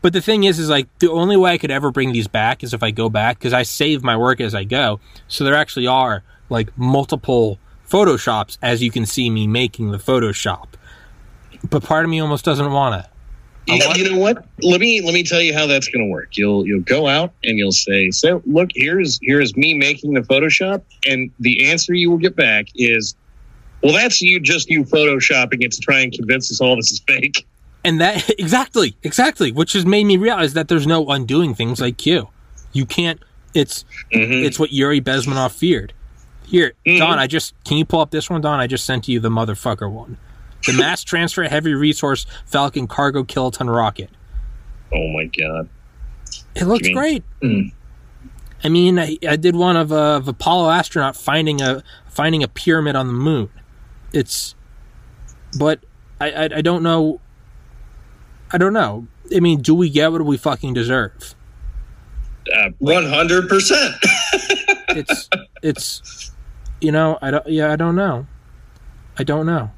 but 0.00 0.14
the 0.14 0.22
thing 0.22 0.44
is 0.44 0.58
is 0.58 0.70
like 0.70 0.88
the 1.00 1.10
only 1.10 1.36
way 1.36 1.52
i 1.52 1.58
could 1.58 1.70
ever 1.70 1.90
bring 1.90 2.12
these 2.12 2.28
back 2.28 2.64
is 2.64 2.72
if 2.72 2.82
i 2.82 2.90
go 2.90 3.10
back 3.10 3.38
because 3.38 3.52
i 3.52 3.62
save 3.62 4.02
my 4.02 4.16
work 4.16 4.40
as 4.40 4.54
i 4.54 4.64
go 4.64 4.98
so 5.28 5.44
there 5.44 5.54
actually 5.54 5.86
are 5.86 6.22
like 6.48 6.70
multiple 6.78 7.58
photoshops 7.86 8.56
as 8.62 8.82
you 8.82 8.90
can 8.90 9.04
see 9.04 9.28
me 9.28 9.46
making 9.46 9.90
the 9.90 9.98
photoshop 9.98 10.68
but 11.68 11.84
part 11.84 12.02
of 12.02 12.10
me 12.10 12.18
almost 12.18 12.42
doesn't 12.42 12.72
want 12.72 13.04
to 13.04 13.10
You, 13.66 13.80
you 13.94 14.10
know 14.10 14.18
what? 14.18 14.44
Let 14.62 14.80
me 14.80 15.02
let 15.02 15.12
me 15.14 15.22
tell 15.22 15.40
you 15.40 15.54
how 15.54 15.66
that's 15.66 15.86
going 15.86 16.04
to 16.04 16.10
work. 16.10 16.36
You'll 16.36 16.66
you'll 16.66 16.80
go 16.80 17.06
out 17.06 17.32
and 17.44 17.56
you'll 17.58 17.70
say, 17.70 18.10
"So 18.10 18.42
look, 18.44 18.70
here's 18.74 19.20
here's 19.22 19.56
me 19.56 19.74
making 19.74 20.14
the 20.14 20.22
Photoshop," 20.22 20.82
and 21.06 21.30
the 21.38 21.70
answer 21.70 21.94
you 21.94 22.10
will 22.10 22.18
get 22.18 22.34
back 22.34 22.66
is, 22.74 23.14
"Well, 23.82 23.92
that's 23.92 24.20
you 24.22 24.40
just 24.40 24.68
you 24.70 24.84
photoshopping 24.84 25.62
it 25.62 25.72
to 25.72 25.80
try 25.80 26.00
and 26.00 26.12
convince 26.12 26.50
us 26.50 26.60
all 26.60 26.76
this 26.76 26.90
is 26.92 27.00
fake." 27.06 27.46
and 27.84 28.00
that 28.00 28.30
exactly 28.38 28.94
exactly 29.02 29.50
which 29.50 29.72
has 29.72 29.84
made 29.84 30.04
me 30.04 30.16
realize 30.16 30.52
that 30.54 30.68
there's 30.68 30.86
no 30.86 31.04
undoing 31.08 31.52
things 31.52 31.80
like 31.80 31.96
q 31.96 32.28
you 32.72 32.86
can't 32.86 33.18
it's 33.54 33.84
Mhm. 34.14 34.44
It's 34.44 34.56
what 34.58 34.72
Yuri 34.72 35.00
Bezmenov 35.00 35.50
feared. 35.50 35.92
Here, 36.46 36.72
Mhm. 36.86 36.98
Don, 36.98 37.18
I 37.18 37.26
just 37.26 37.54
can 37.64 37.76
you 37.78 37.84
pull 37.84 38.00
up 38.00 38.10
this 38.12 38.30
one, 38.30 38.40
Don? 38.40 38.60
I 38.60 38.66
just 38.66 38.84
sent 38.84 39.08
you 39.08 39.18
the 39.20 39.28
motherfucker 39.30 39.90
one. 39.90 40.16
The 40.66 40.72
mass 40.74 41.02
transfer 41.12 41.42
heavy 41.42 41.74
resource 41.74 42.24
Falcon 42.46 42.86
cargo 42.86 43.24
kiloton 43.24 43.68
rocket. 43.74 44.10
Oh 44.92 45.08
my 45.08 45.24
god! 45.24 45.68
It 46.54 46.64
looks 46.66 46.84
mean- 46.86 46.94
great. 46.94 47.24
Mm. 47.42 47.72
I 48.64 48.68
mean, 48.68 48.98
I, 48.98 49.18
I 49.28 49.34
did 49.36 49.56
one 49.56 49.76
of, 49.76 49.90
uh, 49.90 50.16
of 50.16 50.28
Apollo 50.28 50.70
astronaut 50.70 51.16
finding 51.16 51.60
a 51.60 51.82
finding 52.08 52.42
a 52.44 52.48
pyramid 52.48 52.94
on 52.94 53.08
the 53.08 53.12
moon. 53.12 53.48
It's, 54.12 54.54
but 55.58 55.80
I, 56.20 56.30
I 56.30 56.44
I 56.56 56.60
don't 56.62 56.82
know. 56.82 57.20
I 58.52 58.58
don't 58.58 58.72
know. 58.72 59.06
I 59.34 59.40
mean, 59.40 59.62
do 59.62 59.74
we 59.74 59.88
get 59.88 60.12
what 60.12 60.24
we 60.24 60.36
fucking 60.36 60.74
deserve? 60.74 61.34
Uh, 62.54 62.70
One 62.78 63.06
hundred 63.06 63.48
percent. 63.48 63.94
it's 64.90 65.28
it's 65.62 66.32
you 66.80 66.92
know 66.92 67.18
I 67.22 67.30
don't 67.30 67.46
yeah 67.46 67.72
I 67.72 67.76
don't 67.76 67.96
know. 67.96 68.26
I 69.18 69.24
don't 69.24 69.46
know. 69.46 69.70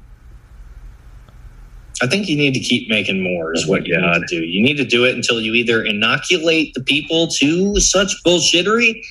I 2.01 2.07
think 2.07 2.27
you 2.27 2.35
need 2.35 2.53
to 2.53 2.59
keep 2.59 2.89
making 2.89 3.23
more 3.23 3.53
is 3.53 3.67
what 3.67 3.87
you 3.87 3.95
need 3.97 4.19
to 4.19 4.25
do. 4.27 4.43
You 4.43 4.61
need 4.61 4.75
to 4.77 4.85
do 4.85 5.05
it 5.05 5.15
until 5.15 5.39
you 5.39 5.53
either 5.53 5.83
inoculate 5.83 6.73
the 6.73 6.83
people 6.83 7.27
to 7.27 7.79
such 7.79 8.11
bullshittery 8.25 9.01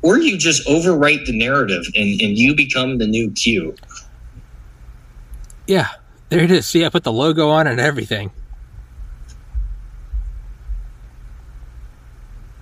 or 0.00 0.18
you 0.18 0.38
just 0.38 0.66
overwrite 0.66 1.26
the 1.26 1.36
narrative 1.36 1.84
and, 1.94 2.20
and 2.22 2.38
you 2.38 2.54
become 2.54 2.98
the 2.98 3.06
new 3.06 3.30
Q. 3.32 3.74
Yeah, 5.66 5.88
there 6.28 6.40
it 6.40 6.50
is. 6.50 6.66
See, 6.66 6.84
I 6.84 6.88
put 6.88 7.04
the 7.04 7.12
logo 7.12 7.48
on 7.50 7.66
and 7.66 7.80
everything. 7.80 8.30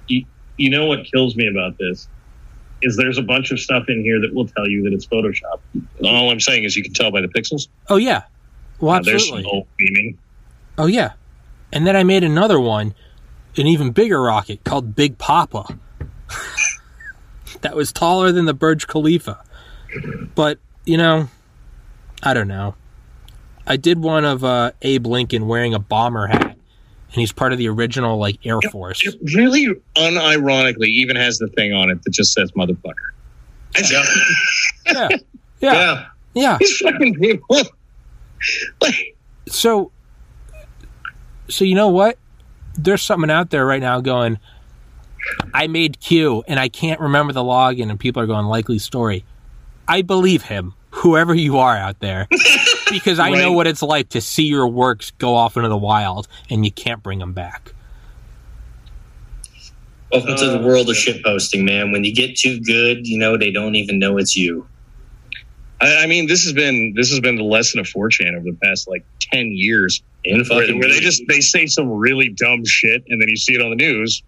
You 0.09 0.25
you 0.57 0.71
know 0.71 0.87
what 0.87 1.05
kills 1.05 1.37
me 1.37 1.49
about 1.49 1.79
this 1.79 2.09
is 2.83 2.97
there's 2.97 3.19
a 3.19 3.23
bunch 3.23 3.51
of 3.51 3.61
stuff 3.61 3.85
in 3.89 4.03
here 4.03 4.21
that 4.21 4.35
will 4.35 4.47
tell 4.47 4.69
you 4.69 4.83
that 4.85 4.93
it's 4.93 5.07
Photoshop. 5.07 5.61
All 6.03 6.31
I'm 6.31 6.41
saying 6.41 6.65
is 6.65 6.77
you 6.77 6.83
can 6.83 6.93
tell 6.93 7.11
by 7.11 7.21
the 7.21 7.29
pixels. 7.29 7.69
Oh 7.89 7.97
yeah, 7.97 8.23
well 8.81 8.97
Now, 8.97 9.03
there's 9.03 9.29
some 9.29 9.39
absolutely. 9.39 10.19
Oh 10.79 10.87
yeah, 10.87 11.13
and 11.73 11.87
then 11.87 11.97
I 11.97 12.05
made 12.05 12.25
another 12.25 12.59
one, 12.59 12.95
an 13.57 13.67
even 13.67 13.91
bigger 13.93 14.21
rocket 14.21 14.65
called 14.65 14.95
Big 14.95 15.19
Papa. 15.19 15.79
that 17.61 17.77
was 17.77 17.93
taller 17.93 18.33
than 18.33 18.47
the 18.47 18.55
Burj 18.55 18.87
Khalifa. 18.87 19.43
But 20.35 20.59
you 20.85 20.97
know, 20.97 21.29
I 22.23 22.35
don't 22.35 22.49
know. 22.49 22.75
I 23.71 23.77
did 23.77 24.01
one 24.01 24.25
of 24.25 24.43
uh, 24.43 24.73
Abe 24.83 25.07
Lincoln 25.07 25.47
wearing 25.47 25.75
a 25.75 25.79
bomber 25.79 26.27
hat, 26.27 26.43
and 26.43 26.57
he's 27.15 27.31
part 27.31 27.53
of 27.53 27.59
the 27.59 27.69
original 27.69 28.19
like 28.19 28.45
Air 28.45 28.61
Force. 28.73 29.01
It 29.07 29.15
really 29.35 29.69
unironically 29.97 30.89
even 30.89 31.15
has 31.15 31.39
the 31.39 31.47
thing 31.47 31.73
on 31.73 31.89
it 31.89 32.03
that 32.03 32.11
just 32.11 32.33
says 32.33 32.51
motherfucker. 32.53 32.95
Yeah. 33.89 34.03
Yeah, 34.93 35.09
yeah, 35.61 35.73
Yeah. 35.73 36.07
yeah. 36.35 36.57
These 36.59 36.79
fucking 36.79 37.15
people. 37.15 37.59
like, 38.81 39.17
so 39.47 39.93
so 41.49 41.65
you 41.65 41.75
know 41.77 41.89
what 41.91 42.19
there's 42.75 43.03
something 43.03 43.31
out 43.31 43.51
there 43.51 43.65
right 43.67 43.81
now 43.81 44.01
going 44.01 44.39
i 45.53 45.67
made 45.67 46.01
q 46.01 46.43
and 46.49 46.59
i 46.59 46.69
can't 46.69 46.99
remember 47.01 47.33
the 47.33 47.43
login 47.43 47.91
and 47.91 48.01
people 48.01 48.23
are 48.23 48.27
going 48.27 48.47
likely 48.47 48.79
story 48.79 49.25
i 49.89 50.01
believe 50.03 50.43
him 50.43 50.73
whoever 50.91 51.35
you 51.35 51.59
are 51.59 51.77
out 51.77 51.99
there 52.01 52.27
because 52.91 53.19
i 53.19 53.31
know 53.31 53.53
what 53.53 53.67
it's 53.67 53.83
like 53.83 54.09
to 54.11 54.21
see 54.21 54.45
your 54.45 54.67
works 54.69 55.11
go 55.13 55.35
off 55.35 55.57
into 55.57 55.69
the 55.69 55.77
wild 55.77 56.29
and 56.51 56.65
you 56.65 56.71
can't 56.73 57.03
bring 57.03 57.19
them 57.19 57.33
back 57.33 57.73
Welcome 60.13 60.37
to 60.39 60.47
the 60.47 60.59
uh, 60.59 60.67
world 60.67 60.91
of 60.91 60.97
shit 60.97 61.23
posting, 61.25 61.65
man. 61.65 61.93
When 61.93 62.03
you 62.03 62.13
get 62.13 62.37
too 62.37 62.59
good, 62.61 63.07
you 63.07 63.17
know, 63.17 63.37
they 63.37 63.53
don't 63.53 63.77
even 63.77 64.01
know 64.01 64.19
it's 64.19 64.37
you. 64.37 64.67
I, 65.81 65.99
I 66.03 66.07
mean, 66.07 66.27
this 66.27 66.43
has 66.43 66.53
been 66.53 66.95
this 66.97 67.11
has 67.11 67.21
been 67.21 67.37
the 67.37 67.45
lesson 67.45 67.79
of 67.79 67.87
4chan 67.87 68.35
over 68.35 68.45
the 68.51 68.57
past 68.61 68.89
like 68.89 69.05
ten 69.21 69.53
years, 69.53 70.03
In 70.25 70.39
where, 70.39 70.45
fucking 70.45 70.81
where 70.81 70.89
they 70.89 70.99
just 70.99 71.23
they 71.29 71.41
say 71.41 71.67
some 71.67 71.89
really 71.93 72.29
dumb 72.29 72.65
shit, 72.65 73.05
and 73.09 73.21
then 73.23 73.29
you 73.29 73.37
see 73.37 73.55
it 73.55 73.63
on 73.63 73.71
the 73.71 73.77
news. 73.77 74.21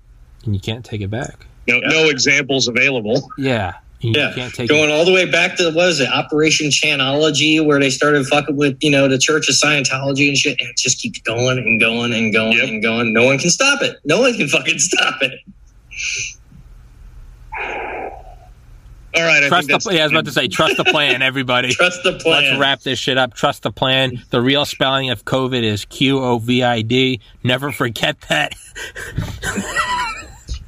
and 0.45 0.55
you 0.55 0.61
can't 0.61 0.85
take 0.85 1.01
it 1.01 1.11
back 1.11 1.47
No, 1.67 1.81
Yeah. 1.83 1.89
no 1.89 2.09
examples 2.11 2.69
available. 2.69 3.29
yeah 3.37 3.73
and 3.75 3.82
you 4.03 4.13
Yeah, 4.15 4.33
can't 4.35 4.53
take 4.55 4.69
going 4.69 4.91
it 4.91 4.93
all 4.93 5.05
the 5.05 5.13
way 5.13 5.25
back 5.31 5.57
to 5.57 5.71
what 5.71 5.89
is 5.89 6.01
it, 6.01 6.09
Operation 6.09 6.69
Chanology, 6.69 7.65
where 7.65 7.79
they 7.81 7.91
started 7.91 8.27
fucking 8.27 8.57
with 8.57 8.77
you 8.83 8.91
know 8.91 9.09
the 9.09 9.19
Church 9.19 9.49
of 9.49 9.55
Scientology 9.55 10.29
and 10.29 10.37
shit. 10.37 10.61
And 10.61 10.69
it 10.71 10.77
just 10.77 10.99
keeps 11.01 11.21
going 11.21 11.59
and 11.59 11.81
going 11.81 12.13
and 12.13 12.33
going 12.33 12.59
Yep. 12.59 12.69
and 12.69 12.83
going. 12.83 13.13
No 13.13 13.25
one 13.25 13.39
can 13.39 13.51
stop 13.51 13.81
it. 13.83 13.97
No 14.05 14.21
one 14.21 14.35
can 14.35 14.49
fucking 14.49 14.79
stop 14.79 15.23
it. 15.23 15.33
All 19.15 19.23
right, 19.23 19.43
I 19.45 19.49
trust 19.49 19.69
think 19.69 19.83
the 19.83 19.89
that's 19.91 19.95
yeah 19.95 20.01
i 20.01 20.05
was 20.05 20.13
about 20.13 20.25
to 20.25 20.33
say 20.33 20.49
trust 20.49 20.79
the 20.79 20.85
plan 20.85 21.21
everybody 21.21 21.69
Trust 21.75 22.03
the 22.03 22.15
plan. 22.15 22.45
Let's 22.45 22.59
wrap 22.59 22.81
this 22.81 22.99
shit 22.99 23.19
up. 23.19 23.35
Trust 23.35 23.63
the 23.63 23.71
plan. 23.71 24.23
The 24.31 24.41
real 24.41 24.65
spelling 24.65 25.11
of 25.11 25.27
COVID 25.27 25.63
is 25.63 25.85
Q 25.85 26.19
O 26.21 26.39
V 26.39 26.63
I 26.63 26.81
D. 26.81 27.21
Never 27.45 27.73
forget 27.73 28.19
that. 28.31 28.55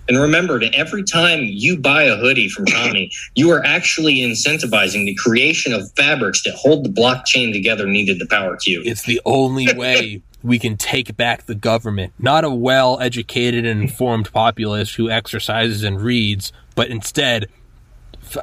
And 0.09 0.19
remember, 0.21 0.61
that 0.61 0.75
every 0.75 1.03
time 1.03 1.41
you 1.45 1.79
buy 1.79 2.05
a 2.05 2.17
hoodie 2.17 2.49
from 2.49 2.67
Tommy, 2.67 3.11
you 3.35 3.51
are 3.51 3.65
actually 3.65 4.17
incentivizing 4.17 5.07
the 5.07 5.15
creation 5.15 5.73
of 5.73 5.91
fabrics 5.93 6.43
that 6.45 6.55
hold 6.55 6.85
the 6.85 6.91
blockchain 6.91 7.53
together 7.53 7.87
needed 7.87 8.19
to 8.19 8.27
power 8.27 8.57
Q. 8.57 8.83
It's 8.85 9.05
the 9.05 9.21
only 9.25 9.67
way 9.77 10.23
we 10.43 10.59
can 10.59 10.77
take 10.77 11.17
back 11.17 11.47
the 11.47 11.55
government. 11.55 12.13
Not 12.19 12.45
a 12.45 12.51
well 12.51 13.01
educated 13.01 13.65
and 13.65 13.81
informed 13.81 14.31
populace 14.33 14.95
who 14.95 15.09
exercises 15.09 15.83
and 15.83 16.01
reads, 16.01 16.53
but 16.75 16.89
instead, 16.89 17.47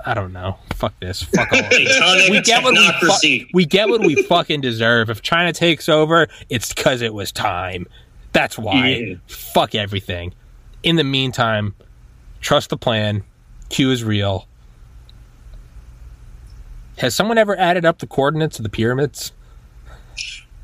I 0.06 0.16
don't 0.16 0.34
know. 0.34 0.58
Fuck 0.74 1.00
this. 1.00 1.22
Fuck 1.22 1.52
all. 1.54 1.60
of 1.60 1.66
it. 1.72 2.00
Tonic 2.00 2.32
We 2.32 2.42
get 2.42 2.64
what 2.64 2.74
we, 2.74 2.92
fu- 3.00 3.46
we 3.54 3.66
get 3.66 3.88
what 3.88 4.02
we 4.02 4.24
fucking 4.24 4.62
deserve. 4.62 5.12
If 5.12 5.22
China 5.22 5.54
takes 5.54 5.88
over, 5.88 6.28
it's 6.50 6.74
because 6.74 7.02
it 7.02 7.14
was 7.14 7.32
time. 7.32 7.86
That's 8.34 8.58
why. 8.58 8.88
Yeah. 8.88 9.16
Fuck 9.28 9.76
everything. 9.76 10.34
In 10.84 10.96
the 10.96 11.04
meantime, 11.04 11.76
trust 12.40 12.70
the 12.70 12.78
plan. 12.78 13.24
Q 13.70 13.92
is 13.92 14.04
real. 14.04 14.48
Has 16.98 17.16
someone 17.16 17.38
ever 17.38 17.58
added 17.58 17.86
up 17.86 18.00
the 18.00 18.08
coordinates 18.08 18.60
of 18.60 18.64
the 18.64 18.70
pyramids? 18.70 19.32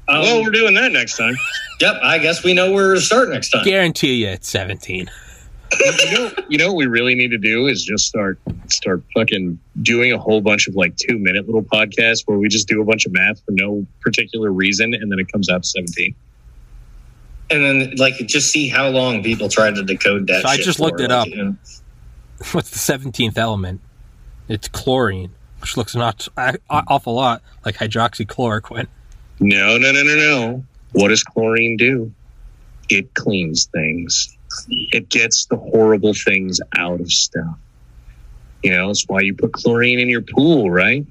Um, 0.07 0.21
well, 0.21 0.43
we're 0.43 0.51
doing 0.51 0.73
that 0.75 0.91
next 0.91 1.17
time. 1.17 1.35
yep, 1.81 1.95
I 2.01 2.17
guess 2.17 2.43
we 2.43 2.53
know 2.53 2.71
where 2.71 2.93
to 2.93 3.01
start 3.01 3.29
next 3.29 3.49
time. 3.49 3.63
Guarantee 3.65 4.23
you 4.23 4.29
it's 4.29 4.49
17. 4.49 5.09
you 5.79 6.11
know, 6.11 6.31
you 6.47 6.57
know 6.57 6.67
what 6.67 6.77
we 6.77 6.85
really 6.85 7.13
need 7.13 7.29
to 7.29 7.37
do 7.37 7.67
is 7.67 7.83
just 7.83 8.07
start 8.07 8.39
start 8.69 9.03
fucking 9.13 9.59
doing 9.81 10.13
a 10.13 10.17
whole 10.17 10.39
bunch 10.39 10.67
of 10.67 10.75
like 10.75 10.95
two 10.95 11.17
minute 11.17 11.45
little 11.45 11.63
podcasts 11.63 12.23
where 12.25 12.37
we 12.37 12.47
just 12.47 12.67
do 12.69 12.81
a 12.81 12.85
bunch 12.85 13.05
of 13.05 13.11
math 13.11 13.43
for 13.43 13.51
no 13.51 13.85
particular 13.99 14.51
reason, 14.51 14.93
and 14.93 15.11
then 15.11 15.19
it 15.19 15.29
comes 15.31 15.49
out 15.49 15.65
seventeen. 15.65 16.15
And 17.50 17.64
then, 17.64 17.95
like, 17.98 18.16
just 18.27 18.51
see 18.51 18.67
how 18.67 18.90
long 18.90 19.24
people 19.24 19.48
try 19.48 19.72
to 19.72 19.84
decode 19.84 20.27
that. 20.27 20.42
So 20.42 20.50
I 20.50 20.56
shit 20.58 20.66
just 20.66 20.80
for, 20.80 20.85
looked 20.85 21.00
it 21.00 21.09
like, 21.09 21.11
up. 21.11 21.27
you 21.27 21.35
know. 21.38 21.56
What's 22.51 22.69
the 22.69 22.93
17th 22.98 23.38
element? 23.38 23.82
It's 24.50 24.67
chlorine, 24.67 25.32
which 25.61 25.76
looks 25.77 25.95
not 25.95 26.27
an 26.38 26.58
awful 26.69 27.14
lot 27.16 27.42
like 27.66 27.76
hydroxychloroquine. 27.77 28.88
No, 29.40 29.77
no, 29.77 29.92
no, 29.92 30.03
no, 30.03 30.16
no. 30.16 30.64
What 30.93 31.09
does 31.09 31.24
chlorine 31.24 31.77
do? 31.77 32.11
It 32.90 33.14
cleans 33.14 33.66
things. 33.66 34.38
It 34.69 35.09
gets 35.09 35.45
the 35.45 35.58
horrible 35.58 36.14
things 36.14 36.61
out 36.77 37.01
of 37.01 37.11
stuff. 37.11 37.58
You 38.64 38.72
know, 38.72 38.88
that's 38.88 39.03
why 39.08 39.22
you 39.22 39.34
put 39.35 39.51
chlorine 39.53 40.00
in 40.00 40.09
your 40.09 40.22
pool, 40.22 40.72
right? 40.72 41.06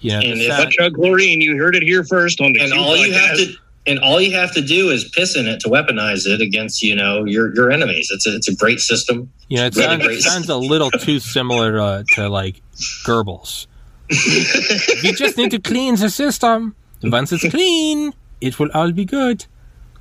You 0.00 0.10
know, 0.10 0.18
And 0.18 0.40
if 0.40 0.48
sound- 0.48 0.64
Touch 0.64 0.76
out 0.80 0.92
chlorine. 0.94 1.40
You 1.40 1.56
heard 1.56 1.76
it 1.76 1.82
here 1.82 2.04
first 2.04 2.40
on 2.40 2.52
the 2.52 2.60
and 2.60 2.72
Q 2.72 2.80
all 2.80 2.96
you 2.96 3.12
have 3.12 3.36
to 3.36 3.56
and 3.86 3.98
all 3.98 4.20
you 4.20 4.32
have 4.34 4.52
to 4.54 4.62
do 4.62 4.90
is 4.90 5.08
piss 5.10 5.36
in 5.36 5.46
it 5.46 5.60
to 5.60 5.68
weaponize 5.68 6.26
it 6.26 6.40
against 6.40 6.82
you 6.82 6.94
know 6.94 7.24
your 7.24 7.54
your 7.54 7.70
enemies. 7.70 8.10
It's 8.12 8.26
a, 8.26 8.34
it's 8.34 8.48
a 8.48 8.54
great 8.54 8.80
system. 8.80 9.32
you 9.48 9.58
know, 9.58 9.66
it 9.66 9.76
really 9.76 9.98
sounds, 9.98 10.06
it 10.06 10.22
sounds 10.22 10.48
a 10.48 10.56
little 10.56 10.90
too 10.90 11.18
similar 11.18 11.72
to, 11.72 12.04
to 12.14 12.28
like 12.28 12.60
Goebbels. 13.04 13.66
we 15.02 15.12
just 15.12 15.36
need 15.36 15.50
to 15.50 15.58
clean 15.58 15.96
the 15.96 16.10
system. 16.10 16.76
Once 17.02 17.32
it's 17.32 17.48
clean, 17.48 18.12
it 18.40 18.58
will 18.58 18.70
all 18.74 18.92
be 18.92 19.04
good. 19.04 19.46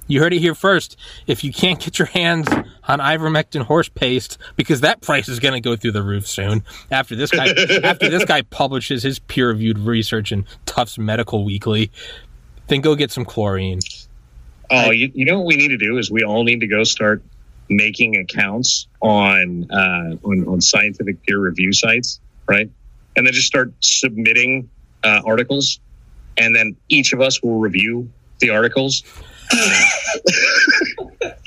You 0.07 0.19
heard 0.19 0.33
it 0.33 0.39
here 0.39 0.55
first. 0.55 0.97
If 1.27 1.43
you 1.43 1.53
can't 1.53 1.79
get 1.79 1.97
your 1.97 2.07
hands 2.07 2.47
on 2.87 2.99
ivermectin 2.99 3.63
horse 3.63 3.87
paste, 3.87 4.37
because 4.57 4.81
that 4.81 5.01
price 5.01 5.29
is 5.29 5.39
going 5.39 5.53
to 5.53 5.61
go 5.61 5.77
through 5.77 5.93
the 5.93 6.03
roof 6.03 6.27
soon. 6.27 6.63
After 6.91 7.15
this 7.15 7.31
guy, 7.31 7.47
after 7.83 8.09
this 8.09 8.25
guy 8.25 8.41
publishes 8.41 9.03
his 9.03 9.19
peer-reviewed 9.19 9.79
research 9.79 10.31
in 10.33 10.45
Tufts 10.65 10.97
Medical 10.97 11.45
Weekly, 11.45 11.89
then 12.67 12.81
go 12.81 12.95
get 12.95 13.11
some 13.11 13.25
chlorine. 13.25 13.79
Oh, 14.69 14.91
you, 14.91 15.11
you 15.13 15.25
know 15.25 15.39
what 15.39 15.47
we 15.47 15.55
need 15.55 15.69
to 15.69 15.77
do 15.77 15.97
is 15.97 16.09
we 16.09 16.23
all 16.23 16.43
need 16.43 16.61
to 16.61 16.67
go 16.67 16.83
start 16.83 17.21
making 17.69 18.15
accounts 18.17 18.87
on 19.01 19.69
uh, 19.71 20.15
on, 20.23 20.47
on 20.47 20.61
scientific 20.61 21.21
peer 21.23 21.39
review 21.39 21.73
sites, 21.73 22.19
right? 22.47 22.69
And 23.15 23.25
then 23.25 23.33
just 23.33 23.47
start 23.47 23.73
submitting 23.81 24.69
uh, 25.03 25.21
articles, 25.25 25.79
and 26.37 26.55
then 26.55 26.75
each 26.89 27.13
of 27.13 27.21
us 27.21 27.41
will 27.43 27.59
review 27.59 28.09
the 28.39 28.49
articles. 28.49 29.03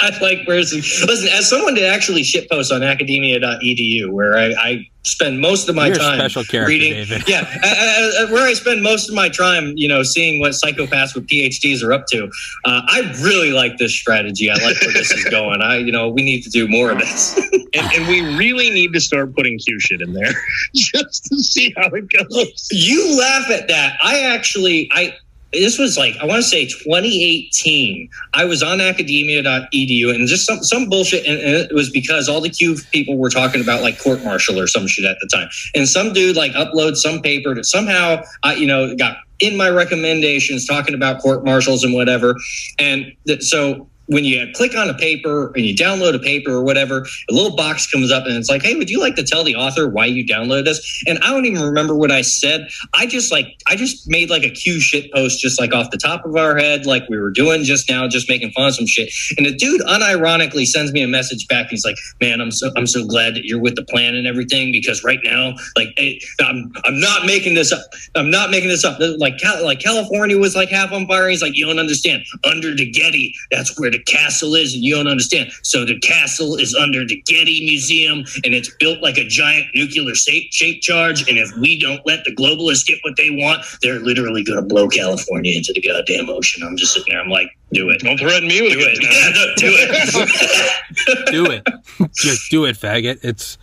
I 0.01 0.19
like 0.21 0.41
where's 0.47 0.73
listen 0.73 1.29
as 1.33 1.49
someone 1.49 1.75
that 1.75 1.85
actually 1.89 2.23
shitposts 2.23 2.75
on 2.75 2.83
academia.edu 2.83 4.11
where 4.11 4.37
I, 4.37 4.47
I 4.59 4.89
spend 5.05 5.41
most 5.41 5.69
of 5.69 5.77
my 5.77 5.87
You're 5.87 5.97
a 5.97 5.99
time 5.99 6.19
special 6.19 6.45
character, 6.45 6.69
reading 6.69 6.93
David. 6.93 7.29
yeah 7.29 7.43
uh, 7.63 7.67
uh, 7.67 8.25
uh, 8.25 8.33
where 8.33 8.47
I 8.47 8.55
spend 8.55 8.83
most 8.83 9.09
of 9.09 9.15
my 9.15 9.29
time 9.29 9.73
you 9.77 9.89
know 9.89 10.03
seeing 10.03 10.41
what 10.41 10.53
psychopaths 10.53 11.15
with 11.15 11.27
PhDs 11.29 11.83
are 11.83 11.93
up 11.93 12.07
to. 12.09 12.25
Uh, 12.65 12.83
I 12.87 13.13
really 13.23 13.53
like 13.53 13.79
this 13.79 13.95
strategy. 13.95 14.51
I 14.51 14.55
like 14.55 14.81
where 14.81 14.93
this 14.93 15.11
is 15.13 15.25
going. 15.31 15.63
I 15.63 15.77
you 15.79 15.93
know 15.93 16.09
we 16.09 16.23
need 16.23 16.43
to 16.43 16.51
do 16.51 16.67
more 16.69 16.91
of 16.91 16.99
this. 16.99 17.39
And, 17.77 17.93
and 17.93 18.09
we 18.09 18.23
really 18.39 18.71
need 18.71 18.95
to 18.95 19.01
start 19.01 19.37
putting 19.37 19.59
Q 19.59 19.79
shit 19.81 20.01
in 20.01 20.15
there 20.15 20.33
just 20.75 21.27
to 21.27 21.37
see 21.41 21.75
how 21.77 21.89
it 21.89 22.09
goes. 22.09 22.69
you 22.73 23.19
laugh 23.19 23.51
at 23.51 23.69
that. 23.69 23.99
I 24.03 24.21
actually 24.21 24.89
I 24.93 25.15
this 25.61 25.79
was 25.79 25.97
like 25.97 26.17
I 26.21 26.25
want 26.25 26.43
to 26.43 26.49
say 26.49 26.67
2018. 26.67 28.09
I 28.35 28.45
was 28.45 28.63
on 28.63 28.81
academia.edu 28.81 30.15
and 30.15 30.29
just 30.29 30.47
some 30.47 30.63
some 30.63 30.89
bullshit, 30.89 31.27
and, 31.27 31.39
and 31.39 31.55
it 31.55 31.75
was 31.75 31.91
because 31.91 32.29
all 32.29 32.41
the 32.41 32.51
Q 32.51 32.77
people 32.93 33.17
were 33.17 33.31
talking 33.31 33.61
about 33.61 33.83
like 33.83 33.99
court 33.99 34.23
martial 34.25 34.59
or 34.59 34.67
some 34.67 34.87
shit 34.87 35.05
at 35.05 35.17
the 35.21 35.29
time, 35.33 35.49
and 35.75 35.89
some 35.89 36.13
dude 36.13 36.37
like 36.37 36.53
uploads 36.53 36.97
some 36.97 37.21
paper 37.21 37.55
that 37.55 37.67
somehow 37.67 38.23
I 38.43 38.55
you 38.55 38.67
know 38.67 38.95
got 38.97 39.17
in 39.39 39.57
my 39.57 39.69
recommendations 39.69 40.67
talking 40.67 40.95
about 40.95 41.21
court 41.21 41.45
martials 41.45 41.85
and 41.85 41.95
whatever, 41.95 42.37
and 42.79 43.13
th- 43.27 43.43
so 43.43 43.89
when 44.07 44.25
you 44.25 44.47
click 44.55 44.77
on 44.77 44.89
a 44.89 44.95
paper 44.95 45.53
and 45.55 45.65
you 45.65 45.75
download 45.75 46.15
a 46.15 46.19
paper 46.19 46.53
or 46.53 46.63
whatever, 46.63 47.07
a 47.29 47.33
little 47.33 47.57
box 47.57 47.91
comes 47.91 48.13
up 48.13 48.25
and 48.27 48.37
it's 48.37 48.49
like, 48.49 48.63
hey, 48.63 48.75
would 48.75 48.91
you 48.91 49.01
like 49.01 49.17
to 49.17 49.25
tell 49.25 49.45
the 49.45 49.57
author 49.57 49.89
why 49.89 50.07
you 50.07 50.25
downloaded 50.25 50.65
this? 50.65 51.05
And 51.07 51.19
I 51.21 51.31
don't 51.31 51.45
even 51.47 51.63
remember 51.63 51.95
what 51.95 52.11
I 52.11 52.23
said. 52.23 52.69
I 52.95 53.07
just 53.07 53.33
like 53.33 53.57
I 53.67 53.77
just 53.77 54.09
made 54.09 54.31
like 54.31 54.43
a 54.43 54.51
Q 54.51 54.81
shit 54.81 55.13
post 55.13 55.41
just 55.41 55.61
like 55.61 55.75
off 55.75 55.91
the 55.91 55.99
top 55.99 56.25
of 56.25 56.37
our 56.37 56.57
head, 56.57 56.87
like 56.87 57.09
we 57.09 57.19
were 57.19 57.31
doing 57.31 57.65
just 57.65 57.89
now, 57.89 58.07
just 58.09 58.29
making 58.29 58.53
fun 58.53 58.69
of 58.69 58.75
some 58.75 58.87
shit. 58.87 59.13
And 59.37 59.47
the 59.47 59.55
dude 59.55 59.81
unironically 59.83 60.67
sends 60.67 60.93
me 60.93 61.03
a 61.03 61.09
message 61.09 61.49
back. 61.49 61.69
He's 61.71 61.85
like, 61.85 61.97
man, 62.21 62.41
I'm 62.41 62.51
so 62.51 62.71
I'm 62.77 62.87
so 62.87 63.05
glad 63.05 63.35
that 63.35 63.45
you're 63.45 63.61
with 63.61 63.77
the 63.77 63.85
plan 63.85 64.15
and 64.15 64.27
everything 64.27 64.73
because 64.73 65.03
right 65.03 65.21
now, 65.25 65.55
like 65.77 65.99
I'm 66.41 66.73
I'm 66.85 67.01
not 67.01 67.27
making 67.27 67.55
this 67.55 67.73
up. 67.73 67.83
I'm 68.15 68.31
not 68.31 68.51
making 68.51 68.69
this 68.69 68.85
up. 68.85 68.99
Like 69.19 69.35
like 69.63 69.81
California 69.81 70.39
was 70.39 70.55
like 70.55 70.69
half 70.69 70.93
on 70.93 71.07
fire. 71.07 71.29
He's 71.29 71.43
like, 71.43 71.57
you 71.57 71.67
don't 71.67 71.79
understand. 71.79 72.25
Under 72.45 72.75
the 72.75 72.91
Getty, 72.91 73.35
that's 73.51 73.79
where 73.79 73.91
the 73.97 74.03
castle 74.05 74.55
is, 74.55 74.75
and 74.75 74.85
you 74.85 74.95
don't 74.95 75.09
understand. 75.09 75.51
So 75.63 75.85
the 75.85 75.99
castle 76.01 76.57
is 76.57 76.75
under 76.75 77.07
the 77.07 77.23
Getty 77.27 77.65
Museum, 77.65 78.25
and 78.45 78.55
it's 78.55 78.75
built 78.77 79.01
like 79.03 79.17
a 79.17 79.25
giant 79.27 79.67
nuclear 79.75 80.15
shape, 80.15 80.53
shape 80.53 80.83
charge. 80.83 81.29
And 81.29 81.39
if 81.39 81.55
we 81.57 81.81
don't 81.81 82.05
let 82.07 82.25
the 82.25 82.35
globalists 82.35 82.87
get 82.87 82.99
what 83.03 83.17
they 83.17 83.31
want, 83.31 83.65
they're 83.83 84.01
literally 84.01 84.45
going 84.45 84.61
to 84.61 84.67
blow 84.67 84.89
California 84.89 85.57
into 85.57 85.73
the 85.73 85.81
goddamn 85.81 86.29
ocean. 86.29 86.63
I'm 86.63 86.77
just 86.77 86.93
sitting 86.93 87.13
there. 87.13 87.23
I'm 87.23 87.31
like, 87.31 87.51
do 87.73 87.89
it. 87.91 88.01
Don't 88.01 88.19
threaten 88.19 88.49
me 88.49 88.63
with 88.63 88.73
Do 88.73 88.81
a 88.81 88.89
it. 88.89 89.03
Yeah, 89.03 89.31
no, 89.35 89.55
do 89.57 89.67
it. 89.73 91.67
do 91.97 92.07
it. 92.07 92.13
just 92.15 92.51
do 92.51 92.65
it, 92.65 92.77
faggot. 92.77 93.21
It's 93.23 93.59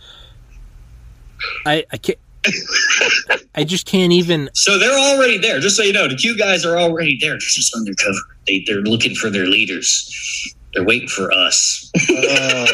I 1.64 1.84
I 1.92 1.96
can't 1.96 2.18
I 3.54 3.64
just 3.64 3.86
can't 3.86 4.12
even 4.12 4.50
So 4.54 4.78
they're 4.78 4.98
already 4.98 5.38
there. 5.38 5.60
Just 5.60 5.76
so 5.76 5.82
you 5.82 5.92
know, 5.92 6.08
the 6.08 6.16
Q 6.16 6.36
guys 6.36 6.64
are 6.64 6.76
already 6.76 7.16
there. 7.20 7.30
They're 7.30 7.38
just 7.38 7.74
undercover. 7.74 8.18
They, 8.46 8.64
they're 8.66 8.82
looking 8.82 9.14
for 9.14 9.30
their 9.30 9.46
leaders. 9.46 10.54
They're 10.72 10.84
waiting 10.84 11.08
for 11.08 11.32
us. 11.32 11.90
Uh, 12.10 12.66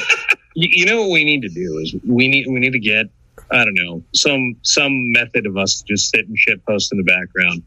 you, 0.55 0.69
you 0.73 0.87
know 0.87 1.03
what 1.03 1.11
we 1.11 1.25
need 1.25 1.43
to 1.43 1.49
do 1.49 1.79
is 1.79 1.95
we 2.07 2.29
need 2.29 2.47
we 2.49 2.59
need 2.59 2.73
to 2.73 2.79
get 2.79 3.07
I 3.51 3.65
don't 3.65 3.75
know 3.75 4.03
some 4.15 4.57
some 4.63 5.13
method 5.13 5.47
of 5.47 5.57
us 5.57 5.83
just 5.83 6.11
sit 6.11 6.27
and 6.27 6.39
shit 6.39 6.65
post 6.65 6.93
in 6.93 6.99
the 6.99 7.05
background, 7.05 7.63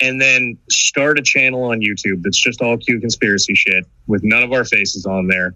and 0.00 0.20
then 0.20 0.56
start 0.70 1.18
a 1.18 1.22
channel 1.22 1.64
on 1.64 1.80
YouTube 1.80 2.22
that's 2.22 2.40
just 2.40 2.62
all 2.62 2.76
Q 2.76 3.00
conspiracy 3.00 3.54
shit 3.54 3.84
with 4.06 4.22
none 4.22 4.42
of 4.42 4.52
our 4.52 4.64
faces 4.64 5.04
on 5.06 5.26
there. 5.26 5.54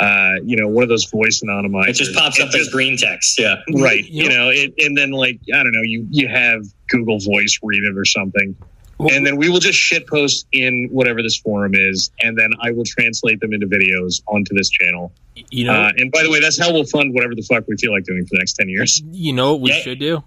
Uh, 0.00 0.36
you 0.44 0.56
know, 0.56 0.66
one 0.66 0.82
of 0.82 0.88
those 0.88 1.04
voice 1.10 1.42
anonymizers. 1.44 1.88
It 1.88 1.92
just 1.94 2.14
pops 2.14 2.38
And 2.40 2.48
up 2.48 2.54
as 2.54 2.68
green 2.70 2.96
text. 2.96 3.38
Yeah. 3.38 3.56
right. 3.74 4.04
You 4.04 4.24
You 4.24 4.28
know, 4.30 4.48
it, 4.48 4.72
and 4.78 4.96
then 4.96 5.10
like 5.10 5.38
I 5.54 5.62
don't 5.62 5.72
know, 5.72 5.82
you 5.82 6.06
you 6.10 6.26
have 6.28 6.64
Google 6.88 7.18
Voice 7.20 7.58
read 7.62 7.82
it 7.84 7.96
or 7.98 8.04
something, 8.06 8.56
and 8.98 9.26
then 9.26 9.36
we 9.36 9.48
will 9.50 9.60
just 9.60 9.78
shit 9.78 10.06
post 10.06 10.46
in 10.52 10.88
whatever 10.90 11.22
this 11.22 11.36
forum 11.36 11.74
is, 11.74 12.10
and 12.22 12.38
then 12.38 12.50
I 12.62 12.70
will 12.70 12.84
translate 12.84 13.40
them 13.40 13.52
into 13.52 13.66
videos 13.66 14.22
onto 14.26 14.54
this 14.54 14.70
channel. 14.70 15.12
you 15.50 15.64
know 15.64 15.72
Uh, 15.74 15.92
and 15.98 16.10
by 16.10 16.22
the 16.22 16.30
way, 16.30 16.40
that's 16.40 16.58
how 16.58 16.72
we'll 16.72 16.84
fund 16.86 17.12
whatever 17.14 17.34
the 17.34 17.42
fuck 17.42 17.64
we 17.68 17.76
feel 17.76 17.92
like 17.92 18.04
doing 18.04 18.24
for 18.24 18.30
the 18.32 18.38
next 18.38 18.54
ten 18.54 18.68
years. 18.70 19.02
you 19.12 19.32
know 19.34 19.52
what 19.52 19.60
we 19.60 19.70
Yeah. 19.70 19.80
should 19.82 19.98
do? 19.98 20.24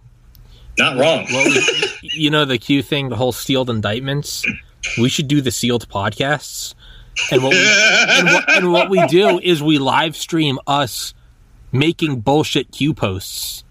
Not 0.78 0.98
wrong. 0.98 1.26
Well, 1.32 1.46
we, 1.46 2.10
you 2.14 2.30
know 2.30 2.46
the 2.46 2.58
Q 2.58 2.82
thing, 2.84 3.10
the 3.10 3.16
whole 3.16 3.32
sealed 3.32 3.70
indictments. 3.70 4.46
We 5.00 5.08
should 5.10 5.28
do 5.28 5.40
the 5.42 5.52
sealed 5.52 5.88
podcasts, 5.88 6.74
and 7.32 7.44
what 7.44 7.52
we, 7.52 7.58
and, 7.60 8.26
what, 8.26 8.52
and 8.52 8.72
what 8.72 8.90
we 8.90 9.06
do 9.08 9.40
is 9.40 9.62
we 9.62 9.78
live 9.78 10.16
stream 10.16 10.60
us 10.68 11.14
making 11.72 12.22
bullshit 12.22 12.72
Q 12.72 12.94
posts 12.94 13.64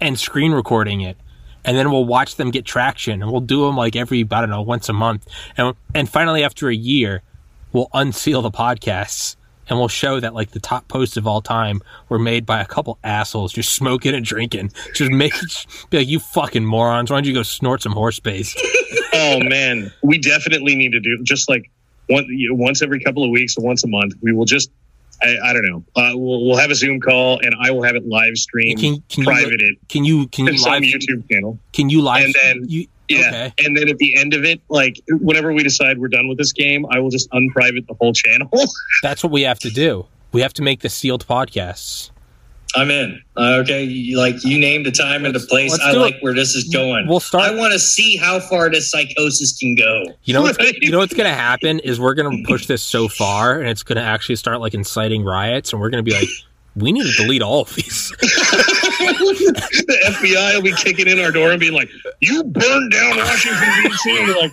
and 0.00 0.18
screen 0.18 0.52
recording 0.52 1.00
it, 1.00 1.16
and 1.64 1.76
then 1.76 1.90
we'll 1.90 2.04
watch 2.04 2.36
them 2.36 2.50
get 2.50 2.64
traction, 2.64 3.22
and 3.22 3.30
we'll 3.30 3.40
do 3.40 3.66
them 3.66 3.76
like 3.76 3.96
every 3.96 4.20
I 4.30 4.40
don't 4.40 4.50
know 4.50 4.62
once 4.62 4.88
a 4.88 4.92
month, 4.92 5.26
and 5.56 5.74
and 5.94 6.08
finally 6.08 6.44
after 6.44 6.68
a 6.68 6.74
year, 6.74 7.22
we'll 7.72 7.88
unseal 7.92 8.42
the 8.42 8.50
podcasts. 8.50 9.36
And 9.70 9.78
we'll 9.78 9.88
show 9.88 10.18
that 10.18 10.32
like 10.32 10.52
the 10.52 10.60
top 10.60 10.88
posts 10.88 11.18
of 11.18 11.26
all 11.26 11.42
time 11.42 11.82
were 12.08 12.18
made 12.18 12.46
by 12.46 12.62
a 12.62 12.64
couple 12.64 12.98
assholes 13.04 13.52
just 13.52 13.74
smoking 13.74 14.14
and 14.14 14.24
drinking. 14.24 14.72
Just 14.94 15.10
make 15.10 15.34
be 15.90 15.98
like 15.98 16.08
you 16.08 16.20
fucking 16.20 16.64
morons. 16.64 17.10
Why 17.10 17.18
don't 17.18 17.26
you 17.26 17.34
go 17.34 17.42
snort 17.42 17.82
some 17.82 17.92
horse 17.92 18.18
base? 18.18 18.56
oh 19.12 19.40
man, 19.40 19.92
we 20.02 20.16
definitely 20.16 20.74
need 20.74 20.92
to 20.92 21.00
do 21.00 21.22
just 21.22 21.50
like 21.50 21.70
one, 22.08 22.26
you 22.28 22.48
know, 22.50 22.54
once 22.56 22.82
every 22.82 23.00
couple 23.00 23.24
of 23.24 23.30
weeks 23.30 23.56
or 23.56 23.64
once 23.64 23.84
a 23.84 23.88
month. 23.88 24.14
We 24.20 24.32
will 24.32 24.44
just. 24.44 24.70
I, 25.20 25.36
I 25.46 25.52
don't 25.52 25.66
know. 25.66 25.84
Uh, 25.96 26.12
we'll, 26.14 26.46
we'll 26.46 26.56
have 26.58 26.70
a 26.70 26.76
Zoom 26.76 27.00
call, 27.00 27.40
and 27.40 27.52
I 27.60 27.72
will 27.72 27.82
have 27.82 27.96
it 27.96 28.06
live 28.06 28.36
stream, 28.36 28.78
Can, 28.78 29.02
can 29.08 29.24
private 29.24 29.60
you 29.60 29.76
it 29.80 29.88
can 29.88 30.04
you 30.04 30.28
can 30.28 30.46
you 30.46 30.52
live 30.64 30.82
YouTube 30.82 31.28
channel. 31.28 31.58
can 31.72 31.90
you 31.90 32.02
live 32.02 32.26
and 32.26 32.34
then- 32.40 32.64
you 32.68 32.86
Yeah, 33.08 33.18
okay 33.56 33.66
and 33.66 33.76
then 33.76 33.88
at 33.88 33.98
the 33.98 34.16
end 34.16 34.32
of 34.34 34.44
it, 34.44 34.60
like 34.68 35.00
whenever 35.08 35.52
we 35.52 35.64
decide 35.64 35.98
we're 35.98 36.06
done 36.06 36.28
with 36.28 36.38
this 36.38 36.52
game, 36.52 36.86
I 36.92 37.00
will 37.00 37.10
just 37.10 37.28
unprivate 37.32 37.88
the 37.88 37.94
whole 37.94 38.12
channel. 38.12 38.48
that's 39.02 39.24
what 39.24 39.32
we 39.32 39.42
have 39.42 39.58
to 39.60 39.70
do. 39.70 40.06
We 40.30 40.42
have 40.42 40.52
to 40.54 40.62
make 40.62 40.80
the 40.82 40.88
sealed 40.88 41.26
podcasts. 41.26 42.10
I'm 42.76 42.90
in. 42.90 43.20
Uh, 43.36 43.60
okay. 43.62 43.82
You, 43.84 44.18
like 44.18 44.44
you 44.44 44.58
named 44.58 44.86
a 44.86 44.90
time 44.90 45.24
and 45.24 45.34
a 45.34 45.38
Let's- 45.38 45.46
place. 45.46 45.70
let's 45.72 45.82
I 45.84 45.92
like 45.92 46.16
it. 46.16 46.22
where 46.22 46.34
this 46.34 46.54
is 46.54 46.64
going. 46.64 47.06
We'll 47.08 47.18
start- 47.20 47.44
I 47.50 47.54
want 47.54 47.72
to 47.72 47.78
see 47.78 48.16
how 48.16 48.40
far 48.40 48.68
this 48.70 48.90
psychosis 48.90 49.56
can 49.58 49.74
go. 49.74 50.04
You 50.24 50.34
know 50.34 50.42
what's 50.42 50.58
you 50.82 50.90
know 50.90 50.98
what's 50.98 51.14
gonna 51.14 51.32
happen 51.34 51.78
is 51.80 51.98
we're 51.98 52.14
gonna 52.14 52.42
push 52.44 52.66
this 52.66 52.82
so 52.82 53.08
far 53.08 53.58
and 53.60 53.68
it's 53.70 53.82
gonna 53.82 54.02
actually 54.02 54.36
start 54.36 54.60
like 54.60 54.74
inciting 54.74 55.24
riots 55.24 55.72
and 55.72 55.80
we're 55.80 55.90
gonna 55.90 56.02
be 56.02 56.12
like, 56.12 56.28
we 56.76 56.92
need 56.92 57.04
to 57.04 57.12
delete 57.22 57.42
all 57.42 57.62
of 57.62 57.74
these. 57.74 58.12
the 58.20 59.98
FBI 60.20 60.54
will 60.54 60.62
be 60.62 60.72
kicking 60.72 61.08
in 61.08 61.18
our 61.20 61.30
door 61.32 61.50
and 61.50 61.60
being 61.60 61.72
like, 61.72 61.88
"You 62.20 62.44
burned 62.44 62.92
down 62.92 63.16
Washington 63.16 63.82
D.C." 63.84 64.18
And 64.18 64.28
like, 64.36 64.52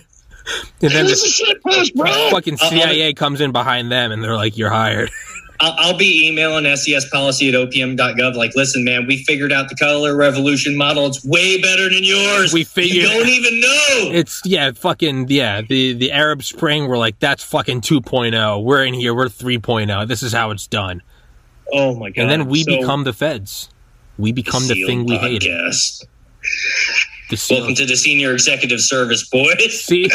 "It 0.80 0.92
then 0.92 1.04
was 1.04 1.20
a 1.20 1.24
the 1.24 1.28
shit 1.30 1.62
post, 1.62 1.94
bro." 1.94 2.30
fucking 2.30 2.56
CIA 2.56 3.12
comes 3.14 3.40
in 3.40 3.52
behind 3.52 3.92
them 3.92 4.12
and 4.12 4.22
they're 4.24 4.36
like, 4.36 4.56
You're 4.56 4.70
hired. 4.70 5.10
I'll, 5.60 5.74
I'll 5.78 5.96
be 5.98 6.26
emailing 6.28 6.64
SES 6.76 7.08
policy 7.10 7.48
at 7.48 7.54
opm.gov. 7.54 8.34
Like, 8.34 8.54
listen, 8.54 8.84
man, 8.84 9.06
we 9.06 9.24
figured 9.24 9.52
out 9.52 9.68
the 9.68 9.74
color 9.76 10.14
revolution 10.16 10.76
model. 10.76 11.06
It's 11.06 11.24
way 11.24 11.60
better 11.60 11.88
than 11.88 12.02
yours. 12.04 12.52
We 12.52 12.64
figured- 12.64 12.96
You 12.96 13.08
don't 13.08 13.28
even 13.28 13.60
know. 13.60 14.10
It's 14.12 14.42
yeah, 14.44 14.70
fucking 14.72 15.26
yeah. 15.28 15.62
The 15.62 15.92
the 15.94 16.12
Arab 16.12 16.42
Spring, 16.42 16.86
we're 16.88 16.98
like, 16.98 17.18
that's 17.18 17.42
fucking 17.42 17.80
2.0. 17.82 18.62
We're 18.64 18.84
in 18.84 18.94
here, 18.94 19.14
we're 19.14 19.26
3.0. 19.28 20.06
This 20.08 20.22
is 20.22 20.32
how 20.32 20.50
it's 20.50 20.66
done. 20.66 21.02
Oh 21.72 21.94
my 21.96 22.10
god! 22.10 22.22
And 22.22 22.30
then 22.30 22.46
we 22.48 22.62
So- 22.62 22.78
become 22.78 23.04
the 23.04 23.12
feds. 23.12 23.70
We 24.18 24.32
become 24.32 24.66
the 24.66 24.86
thing 24.86 25.04
we 25.04 25.16
hate. 25.16 25.42
podcast. 25.42 26.04
Sealed, 26.08 26.08
Welcome 27.50 27.74
to 27.74 27.84
the 27.86 27.96
senior 27.96 28.32
executive 28.34 28.80
service, 28.80 29.28
boys. 29.28 29.80
See, 29.84 30.08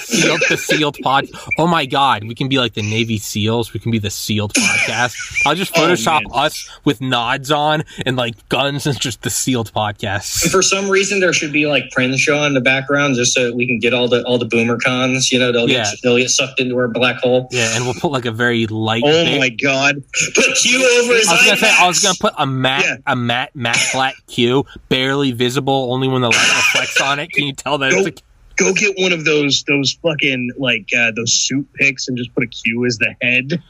sealed, 0.00 0.40
the 0.50 0.56
sealed 0.62 0.98
pod. 1.02 1.26
Oh 1.56 1.66
my 1.66 1.86
god, 1.86 2.24
we 2.24 2.34
can 2.34 2.46
be 2.50 2.58
like 2.58 2.74
the 2.74 2.82
Navy 2.82 3.16
SEALs. 3.16 3.72
We 3.72 3.80
can 3.80 3.90
be 3.90 3.98
the 3.98 4.10
sealed 4.10 4.52
podcast. 4.52 5.14
I'll 5.46 5.54
just 5.54 5.72
Oh, 5.78 5.80
Photoshop 5.80 6.20
man. 6.30 6.44
us 6.44 6.68
with 6.84 7.00
nods 7.00 7.50
on 7.50 7.84
and 8.04 8.16
like 8.18 8.34
guns 8.50 8.86
and 8.86 9.00
just 9.00 9.22
the 9.22 9.30
sealed 9.30 9.72
podcast. 9.72 10.50
For 10.50 10.60
some 10.60 10.90
reason, 10.90 11.20
there 11.20 11.32
should 11.32 11.54
be 11.54 11.66
like 11.66 11.84
Prince 11.90 12.20
show 12.20 12.42
in 12.44 12.52
the 12.52 12.60
background, 12.60 13.14
just 13.16 13.32
so 13.32 13.50
we 13.54 13.66
can 13.66 13.78
get 13.78 13.94
all 13.94 14.06
the 14.06 14.22
all 14.24 14.36
the 14.36 14.44
boomer 14.44 14.76
cons. 14.78 15.32
You 15.32 15.38
know, 15.38 15.52
they'll 15.52 15.70
Yeah. 15.70 15.84
get 15.84 15.94
they'll 16.02 16.18
get 16.18 16.28
sucked 16.28 16.60
into 16.60 16.76
our 16.76 16.88
black 16.88 17.16
hole. 17.16 17.48
Yeah, 17.50 17.74
and 17.76 17.86
we'll 17.86 17.94
put 17.94 18.12
like 18.12 18.26
a 18.26 18.30
very 18.32 18.66
light. 18.66 19.04
Oh 19.06 19.24
bit- 19.24 19.38
my 19.40 19.48
god! 19.48 20.02
Put 20.34 20.54
Q 20.56 20.84
over 21.02 21.14
his 21.14 21.28
I 21.28 21.32
was 21.32 21.44
gonna 21.46 21.56
say 21.56 21.70
I 21.78 21.86
was 21.88 22.00
gonna 22.00 22.14
put 22.20 22.34
a 22.36 22.44
matte 22.46 22.84
Yeah. 22.84 22.96
a 23.06 23.16
matte 23.16 23.56
matte 23.56 23.76
flat 23.76 24.12
Q, 24.26 24.66
barely 24.90 25.32
visible, 25.32 25.88
only 25.94 26.08
when 26.08 26.20
the 26.20 26.28
light 26.28 26.54
reflects 26.58 27.00
on 27.00 27.18
it. 27.18 27.30
Can 27.32 27.46
you 27.46 27.52
tell 27.52 27.78
that? 27.78 27.92
It's 27.92 28.20
a, 28.20 28.22
Go 28.56 28.72
get 28.72 28.96
one 28.98 29.12
of 29.12 29.24
those 29.24 29.62
those 29.68 29.92
fucking 30.02 30.50
like 30.58 30.88
uh, 30.96 31.12
those 31.14 31.32
suit 31.32 31.66
picks 31.74 32.08
and 32.08 32.18
just 32.18 32.34
put 32.34 32.42
a 32.42 32.48
Q 32.48 32.86
as 32.86 32.98
the 32.98 33.14
head. 33.22 33.62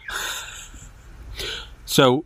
so, 1.84 2.25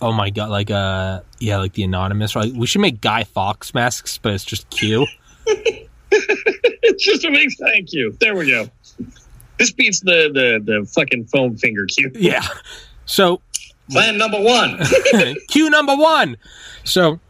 oh 0.00 0.12
my 0.12 0.28
god, 0.28 0.50
like 0.50 0.70
uh, 0.70 1.20
yeah, 1.38 1.56
like 1.56 1.72
the 1.72 1.84
anonymous. 1.84 2.36
Right? 2.36 2.52
We 2.52 2.66
should 2.66 2.82
make 2.82 3.00
Guy 3.00 3.24
Fawkes 3.24 3.72
masks, 3.72 4.18
but 4.18 4.34
it's 4.34 4.44
just 4.44 4.68
Q. 4.68 5.06
it's 5.46 7.02
just 7.04 7.24
a 7.24 7.30
big 7.30 7.48
thank 7.58 7.94
you. 7.94 8.14
There 8.20 8.36
we 8.36 8.50
go. 8.50 8.68
This 9.58 9.72
beats 9.72 10.00
the 10.00 10.30
the 10.34 10.60
the 10.62 10.86
fucking 10.86 11.26
foam 11.28 11.56
finger 11.56 11.86
Q. 11.86 12.10
Yeah. 12.14 12.46
So 13.06 13.40
Plan 13.90 14.18
number 14.18 14.40
one. 14.40 14.80
Q 15.48 15.70
number 15.70 15.94
one. 15.94 16.36
So, 16.84 17.20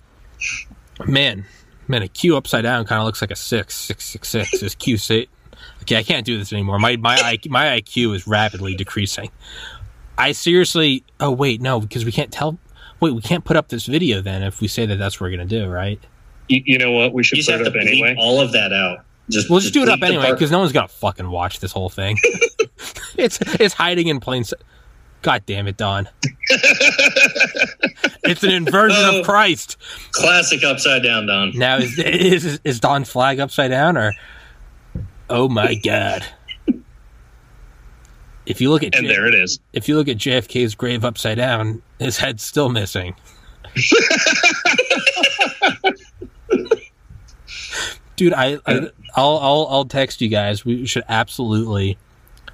man, 1.06 1.44
man, 1.88 2.02
a 2.02 2.08
Q 2.08 2.36
upside 2.36 2.62
down 2.64 2.84
kind 2.86 3.00
of 3.00 3.06
looks 3.06 3.20
like 3.20 3.30
a 3.30 3.36
six, 3.36 3.74
six, 3.76 4.04
six, 4.04 4.28
six. 4.28 4.62
Is 4.62 4.74
Q 4.74 4.96
say? 4.96 5.26
Okay, 5.82 5.96
I 5.96 6.02
can't 6.02 6.24
do 6.26 6.36
this 6.38 6.52
anymore. 6.52 6.78
My 6.78 6.96
my 6.96 7.16
IQ, 7.16 7.50
my 7.50 7.80
IQ 7.80 8.14
is 8.14 8.26
rapidly 8.26 8.74
decreasing. 8.74 9.30
I 10.18 10.32
seriously. 10.32 11.04
Oh 11.20 11.30
wait, 11.30 11.60
no, 11.60 11.80
because 11.80 12.04
we 12.04 12.12
can't 12.12 12.32
tell. 12.32 12.58
Wait, 13.00 13.12
we 13.14 13.20
can't 13.20 13.44
put 13.44 13.56
up 13.56 13.68
this 13.68 13.86
video 13.86 14.20
then 14.22 14.42
if 14.42 14.60
we 14.60 14.68
say 14.68 14.86
that 14.86 14.96
that's 14.96 15.20
what 15.20 15.26
we're 15.26 15.36
gonna 15.36 15.48
do, 15.48 15.66
right? 15.68 16.00
You, 16.48 16.62
you 16.64 16.78
know 16.78 16.92
what? 16.92 17.12
We 17.12 17.22
should 17.22 17.38
You 17.38 17.42
just 17.44 17.50
put 17.50 17.58
have 17.58 17.66
it 17.66 17.70
to 17.72 17.78
up 17.78 17.84
bleep 17.86 17.90
anyway. 17.90 18.16
all 18.18 18.40
of 18.40 18.52
that 18.52 18.72
out. 18.72 19.04
Just 19.28 19.50
We'll 19.50 19.60
just 19.60 19.74
do 19.74 19.82
it 19.82 19.88
up 19.88 20.02
anyway 20.02 20.30
because 20.30 20.50
no 20.50 20.60
one's 20.60 20.72
gonna 20.72 20.88
fucking 20.88 21.28
watch 21.28 21.60
this 21.60 21.72
whole 21.72 21.88
thing. 21.90 22.16
it's 23.16 23.38
it's 23.60 23.74
hiding 23.74 24.08
in 24.08 24.20
plain 24.20 24.44
sight. 24.44 24.60
God 25.26 25.42
damn 25.44 25.66
it, 25.66 25.76
Don! 25.76 26.08
it's 28.22 28.44
an 28.44 28.52
inversion 28.52 28.96
Oh. 29.04 29.18
of 29.18 29.26
Christ. 29.26 29.76
classic 30.12 30.62
upside 30.62 31.02
down, 31.02 31.26
Don. 31.26 31.50
Now 31.58 31.78
is 31.78 31.98
is 31.98 32.60
is 32.62 32.78
Don's 32.78 33.08
flag 33.10 33.40
upside 33.40 33.72
down 33.72 33.96
or? 33.96 34.12
Oh 35.28 35.48
my 35.48 35.74
God! 35.74 36.24
If 38.46 38.60
you 38.60 38.70
look 38.70 38.84
at 38.84 38.94
And 38.94 39.04
J- 39.08 39.12
there 39.12 39.26
it 39.26 39.34
is. 39.34 39.58
if 39.72 39.88
you 39.88 39.96
look 39.96 40.06
at 40.06 40.16
JFK's 40.18 40.76
grave 40.76 41.04
upside 41.04 41.38
down, 41.38 41.82
his 41.98 42.18
head's 42.18 42.44
still 42.44 42.68
missing. 42.68 43.16
Dude, 48.14 48.32
I, 48.32 48.58
I 48.64 48.90
I'll 49.16 49.38
I'll 49.38 49.66
I'll 49.70 49.84
text 49.86 50.20
you 50.20 50.28
guys. 50.28 50.64
We 50.64 50.86
should 50.86 51.02
absolutely 51.08 51.98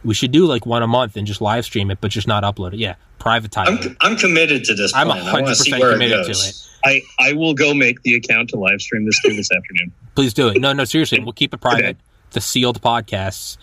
we 0.05 0.15
should 0.15 0.33
do 0.33 0.47
like 0.47 0.67
one 0.67 0.83
a 0.83 0.87
month 0.87 1.17
and 1.17 1.27
just 1.27 1.41
live 1.41 1.65
stream 1.65 1.91
it, 1.91 1.99
but 2.01 2.11
just 2.11 2.27
not 2.27 2.43
upload 2.43 2.75
it. 2.75 2.79
Yeah, 2.79 2.97
privatize 3.19 3.85
it. 3.85 3.97
I'm 4.01 4.13
I'm 4.13 4.17
committed 4.17 4.65
to 4.65 4.75
this. 4.75 4.93
I'm 4.95 5.09
plan. 5.09 5.27
I 5.27 5.33
want 5.33 5.47
to 5.47 5.55
see 5.55 5.73
100% 5.73 5.81
where 5.81 5.91
it 5.91 5.93
committed 5.95 6.27
to 6.27 6.31
it. 6.33 6.69
I, 6.85 7.01
I 7.19 7.33
will 7.33 7.55
go 7.55 7.75
make 7.75 8.03
the 8.03 8.17
account 8.17 8.51
to 8.51 8.59
live 8.59 8.81
stream 8.81 9.05
this 9.05 9.21
too 9.23 9.35
this 9.35 9.51
afternoon. 9.53 9.93
Please 10.15 10.35
do 10.35 10.49
it. 10.49 10.61
No, 10.61 10.73
no, 10.73 10.85
seriously, 10.85 11.21
we'll 11.21 11.33
keep 11.33 11.55
it 11.55 11.61
private. 11.61 11.85
Okay. 11.85 11.99
The 12.33 12.41
sealed 12.41 12.83
podcasts. 12.83 13.57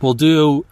We'll 0.00 0.14
do. 0.14 0.64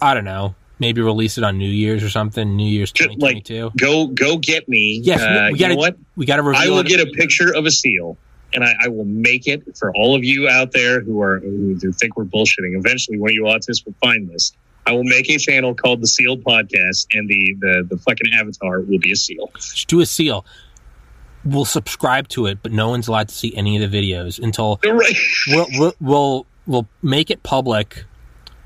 I 0.00 0.14
don't 0.14 0.24
know. 0.24 0.54
Maybe 0.78 1.02
release 1.02 1.36
it 1.36 1.44
on 1.44 1.58
New 1.58 1.68
Year's 1.68 2.02
or 2.02 2.08
something. 2.08 2.56
New 2.56 2.68
Year's 2.68 2.90
2022. 2.92 3.72
Go 3.76 4.06
go 4.06 4.38
get 4.38 4.66
me. 4.68 5.00
Yes, 5.02 5.20
uh, 5.20 5.48
we 5.52 5.58
you 5.58 5.60
gotta. 5.60 5.74
know 5.74 5.78
what? 5.78 5.96
We 6.16 6.24
got 6.26 6.36
to 6.36 6.42
reveal. 6.42 6.62
I 6.62 6.74
will 6.74 6.82
get 6.82 7.00
a 7.00 7.10
picture 7.12 7.54
of 7.54 7.66
a 7.66 7.70
seal, 7.70 8.16
and 8.54 8.64
I, 8.64 8.74
I 8.84 8.88
will 8.88 9.04
make 9.04 9.46
it 9.46 9.76
for 9.78 9.94
all 9.94 10.14
of 10.14 10.24
you 10.24 10.48
out 10.48 10.72
there 10.72 11.00
who 11.00 11.20
are 11.22 11.38
who 11.40 11.76
think 11.92 12.16
we're 12.16 12.24
bullshitting. 12.24 12.76
Eventually, 12.76 13.18
one 13.18 13.30
of 13.30 13.34
you 13.34 13.44
autists 13.44 13.84
will 13.84 13.94
find 14.00 14.28
this. 14.28 14.52
I 14.86 14.92
will 14.92 15.04
make 15.04 15.28
a 15.30 15.38
channel 15.38 15.74
called 15.74 16.00
the 16.00 16.06
Sealed 16.06 16.42
Podcast, 16.42 17.06
and 17.12 17.28
the 17.28 17.54
the 17.60 17.86
the 17.90 17.98
fucking 17.98 18.32
avatar 18.34 18.80
will 18.80 18.98
be 18.98 19.12
a 19.12 19.16
seal. 19.16 19.50
Just 19.54 19.88
do 19.88 20.00
a 20.00 20.06
seal. 20.06 20.44
We'll 21.44 21.64
subscribe 21.64 22.28
to 22.28 22.46
it, 22.46 22.58
but 22.62 22.72
no 22.72 22.88
one's 22.90 23.08
allowed 23.08 23.28
to 23.28 23.34
see 23.34 23.54
any 23.56 23.82
of 23.82 23.90
the 23.90 23.96
videos 23.98 24.42
until 24.42 24.78
Right. 24.84 25.14
we'll 25.48 25.66
we'll 25.78 25.94
we'll, 26.00 26.46
we'll 26.66 26.88
make 27.02 27.30
it 27.30 27.42
public 27.42 28.04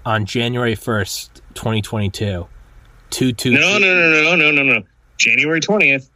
on 0.05 0.25
January 0.27 0.75
first, 0.75 1.43
twenty 1.55 1.83
twenty 1.83 2.11
two. 2.11 2.47
Two 3.11 3.33
two. 3.33 3.53
No, 3.53 3.79
no, 3.79 3.79
no, 3.79 4.23
no, 4.23 4.37
no, 4.37 4.51
no, 4.51 4.63
no. 4.63 4.83
January 5.19 5.61
twentieth, 5.61 6.11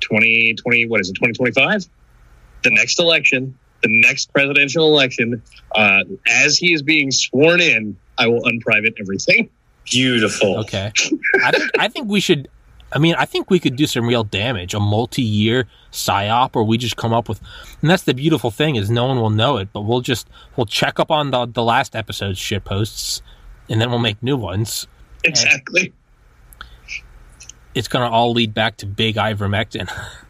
twenty 0.00 0.54
twenty. 0.54 0.86
What 0.86 1.00
is 1.00 1.10
it? 1.10 1.14
Twenty 1.14 1.32
twenty 1.32 1.52
five. 1.52 1.84
The 2.64 2.70
next 2.70 2.98
election, 2.98 3.56
the 3.82 3.88
next 3.88 4.32
presidential 4.32 4.86
election. 4.86 5.42
Uh, 5.74 6.04
as 6.28 6.56
he 6.56 6.72
is 6.72 6.82
being 6.82 7.10
sworn 7.10 7.60
in, 7.60 7.96
I 8.18 8.26
will 8.26 8.44
unprivate 8.44 8.94
everything. 8.98 9.50
Beautiful. 9.84 10.58
Okay. 10.60 10.92
I 11.44 11.50
think 11.52 11.70
I 11.78 11.88
think 11.88 12.08
we 12.08 12.20
should. 12.20 12.48
I 12.92 12.98
mean, 12.98 13.14
I 13.16 13.24
think 13.26 13.50
we 13.50 13.58
could 13.58 13.76
do 13.76 13.86
some 13.86 14.06
real 14.06 14.24
damage. 14.24 14.72
A 14.72 14.80
multi-year 14.80 15.66
psyop, 15.92 16.54
where 16.54 16.64
we 16.64 16.78
just 16.78 16.96
come 16.96 17.12
up 17.12 17.28
with, 17.28 17.40
and 17.80 17.90
that's 17.90 18.04
the 18.04 18.14
beautiful 18.14 18.50
thing 18.50 18.76
is 18.76 18.88
no 18.88 19.06
one 19.06 19.20
will 19.20 19.30
know 19.30 19.58
it, 19.58 19.68
but 19.72 19.82
we'll 19.82 20.00
just 20.00 20.28
we'll 20.56 20.66
check 20.66 20.98
up 20.98 21.10
on 21.10 21.30
the 21.30 21.46
the 21.46 21.62
last 21.62 21.94
episode's 21.94 22.38
shit 22.38 22.64
posts, 22.64 23.20
and 23.68 23.80
then 23.80 23.90
we'll 23.90 23.98
make 23.98 24.22
new 24.22 24.36
ones. 24.36 24.86
Exactly. 25.22 25.92
It's 27.74 27.88
gonna 27.88 28.08
all 28.08 28.32
lead 28.32 28.54
back 28.54 28.78
to 28.78 28.86
big 28.86 29.16
ivermectin. 29.16 29.90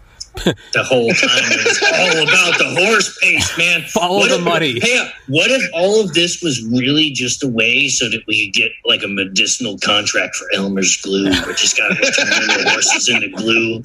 The 0.73 0.83
whole 0.83 1.09
time 1.11 1.45
it 1.53 1.65
was 1.65 1.81
all 1.83 2.23
about 2.29 2.59
the 2.59 2.85
horse 2.85 3.17
pace, 3.23 3.57
man. 3.57 3.83
Follow 3.83 4.19
What 4.19 4.29
the 4.31 4.37
if- 4.39 4.43
money. 4.43 4.81
Hey, 4.81 5.09
what 5.29 5.51
if 5.51 5.63
all 5.73 6.01
of 6.01 6.13
this 6.13 6.43
was 6.43 6.63
really 6.67 7.11
just 7.11 7.43
a 7.45 7.49
way 7.49 7.89
so 7.89 8.09
that 8.11 8.21
we 8.27 8.47
could 8.47 8.55
get 8.61 8.73
like 8.85 9.03
a 9.05 9.09
medicinal 9.09 9.79
contract 9.79 10.35
for 10.37 10.47
Elmer's 10.55 10.97
glue? 11.01 11.25
We 11.25 11.55
just 11.55 11.77
got 11.77 11.89
to 11.89 11.95
turn 11.95 12.27
the 12.65 12.71
horses 12.71 13.09
into 13.09 13.29
glue. 13.31 13.83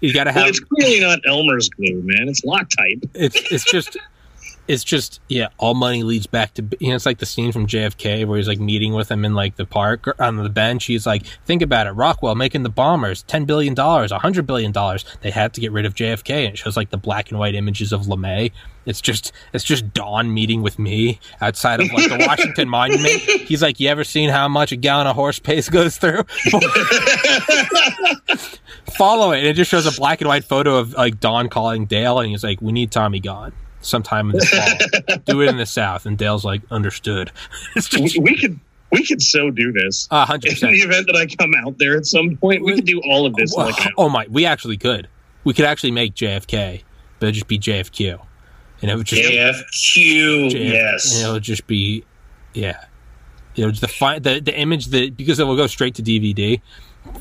You 0.00 0.12
gotta 0.14 0.30
Well, 0.30 0.44
have 0.44 0.48
it's 0.50 0.60
clearly 0.60 1.00
not 1.00 1.18
Elmer's 1.26 1.68
glue, 1.68 2.02
man. 2.04 2.28
It's 2.28 2.42
Loctite. 2.42 3.08
it's 3.14 3.36
it's 3.52 3.64
just 3.64 3.96
it's 4.70 4.84
just 4.84 5.20
yeah 5.28 5.48
all 5.58 5.74
money 5.74 6.04
leads 6.04 6.28
back 6.28 6.54
to 6.54 6.64
you 6.78 6.90
know 6.90 6.94
it's 6.94 7.04
like 7.04 7.18
the 7.18 7.26
scene 7.26 7.50
from 7.50 7.66
jfk 7.66 8.24
where 8.24 8.36
he's 8.36 8.46
like 8.46 8.60
meeting 8.60 8.92
with 8.94 9.10
him 9.10 9.24
in 9.24 9.34
like 9.34 9.56
the 9.56 9.66
park 9.66 10.06
or 10.06 10.14
on 10.22 10.36
the 10.36 10.48
bench. 10.48 10.84
He's 10.84 11.06
like 11.06 11.26
think 11.44 11.60
about 11.60 11.88
it. 11.88 11.90
Rockwell 11.90 12.36
making 12.36 12.62
the 12.62 12.68
bombers 12.68 13.24
10 13.24 13.46
billion 13.46 13.74
dollars 13.74 14.12
100 14.12 14.46
billion 14.46 14.70
dollars. 14.70 15.04
They 15.22 15.32
had 15.32 15.54
to 15.54 15.60
get 15.60 15.72
rid 15.72 15.86
of 15.86 15.94
jfk 15.94 16.30
and 16.30 16.54
it 16.54 16.58
shows 16.58 16.76
like 16.76 16.90
the 16.90 16.96
black 16.96 17.30
and 17.30 17.38
white 17.40 17.56
images 17.56 17.92
of 17.92 18.02
lemay. 18.02 18.52
It's 18.86 19.00
just 19.00 19.32
it's 19.52 19.64
just 19.64 19.92
Don 19.92 20.32
meeting 20.32 20.62
with 20.62 20.78
me 20.78 21.18
outside 21.40 21.80
of 21.80 21.92
like 21.92 22.08
the 22.08 22.24
washington 22.24 22.68
monument. 22.78 23.20
He's 23.22 23.62
like 23.62 23.80
you 23.80 23.88
ever 23.88 24.04
seen 24.04 24.30
how 24.30 24.46
much 24.46 24.70
a 24.70 24.76
gallon 24.76 25.08
of 25.08 25.16
horse 25.16 25.40
paste 25.40 25.72
goes 25.72 25.96
through? 25.96 26.22
Follow 28.96 29.32
it. 29.32 29.38
And 29.38 29.48
it 29.48 29.54
just 29.54 29.68
shows 29.70 29.86
a 29.86 29.92
black 29.98 30.20
and 30.20 30.28
white 30.28 30.44
photo 30.44 30.76
of 30.76 30.92
like 30.92 31.18
Don 31.18 31.48
calling 31.48 31.86
dale 31.86 32.20
and 32.20 32.30
he's 32.30 32.44
like 32.44 32.62
we 32.62 32.70
need 32.70 32.92
tommy 32.92 33.18
gone 33.18 33.52
sometime 33.80 34.30
in 34.30 34.38
the 34.38 34.46
fall. 35.06 35.16
Do 35.26 35.40
it 35.42 35.48
in 35.48 35.56
the 35.56 35.66
south. 35.66 36.06
And 36.06 36.16
dale's 36.16 36.44
like 36.44 36.62
understood. 36.70 37.32
We, 37.92 38.18
we 38.20 38.36
could 38.36 38.58
we 38.92 39.06
could 39.06 39.22
so 39.22 39.50
do 39.50 39.72
this. 39.72 40.08
a 40.10 40.24
hundred 40.24 40.62
In 40.62 40.70
the 40.70 40.80
event 40.80 41.06
that 41.06 41.16
I 41.16 41.26
come 41.26 41.54
out 41.54 41.78
there 41.78 41.96
at 41.96 42.06
some 42.06 42.36
point, 42.36 42.64
we 42.64 42.74
could 42.74 42.84
do 42.84 43.00
all 43.08 43.26
of 43.26 43.34
this. 43.34 43.54
like 43.56 43.74
oh 43.96 44.08
my 44.08 44.26
we 44.28 44.46
actually 44.46 44.76
could. 44.76 45.08
We 45.44 45.54
could 45.54 45.64
actually 45.64 45.92
make 45.92 46.14
jfk 46.14 46.82
but 47.18 47.26
it'd 47.26 47.34
just 47.34 47.48
be 47.48 47.58
jfq 47.58 48.20
and 48.82 48.90
it 48.90 48.96
would 48.96 49.06
just 49.06 49.22
AFQ, 49.22 50.50
JF 50.50 50.72
yes. 50.72 51.16
and 51.16 51.28
it 51.28 51.32
would 51.32 51.42
just 51.42 51.66
be 51.66 52.04
yeah. 52.54 52.84
You 53.54 53.66
know 53.66 53.72
the 53.72 53.88
fi- 53.88 54.18
the 54.18 54.40
the 54.40 54.58
image 54.58 54.86
that 54.86 55.16
because 55.16 55.38
it 55.38 55.44
will 55.44 55.56
go 55.56 55.66
straight 55.66 55.94
to 55.96 56.02
dvd 56.02 56.60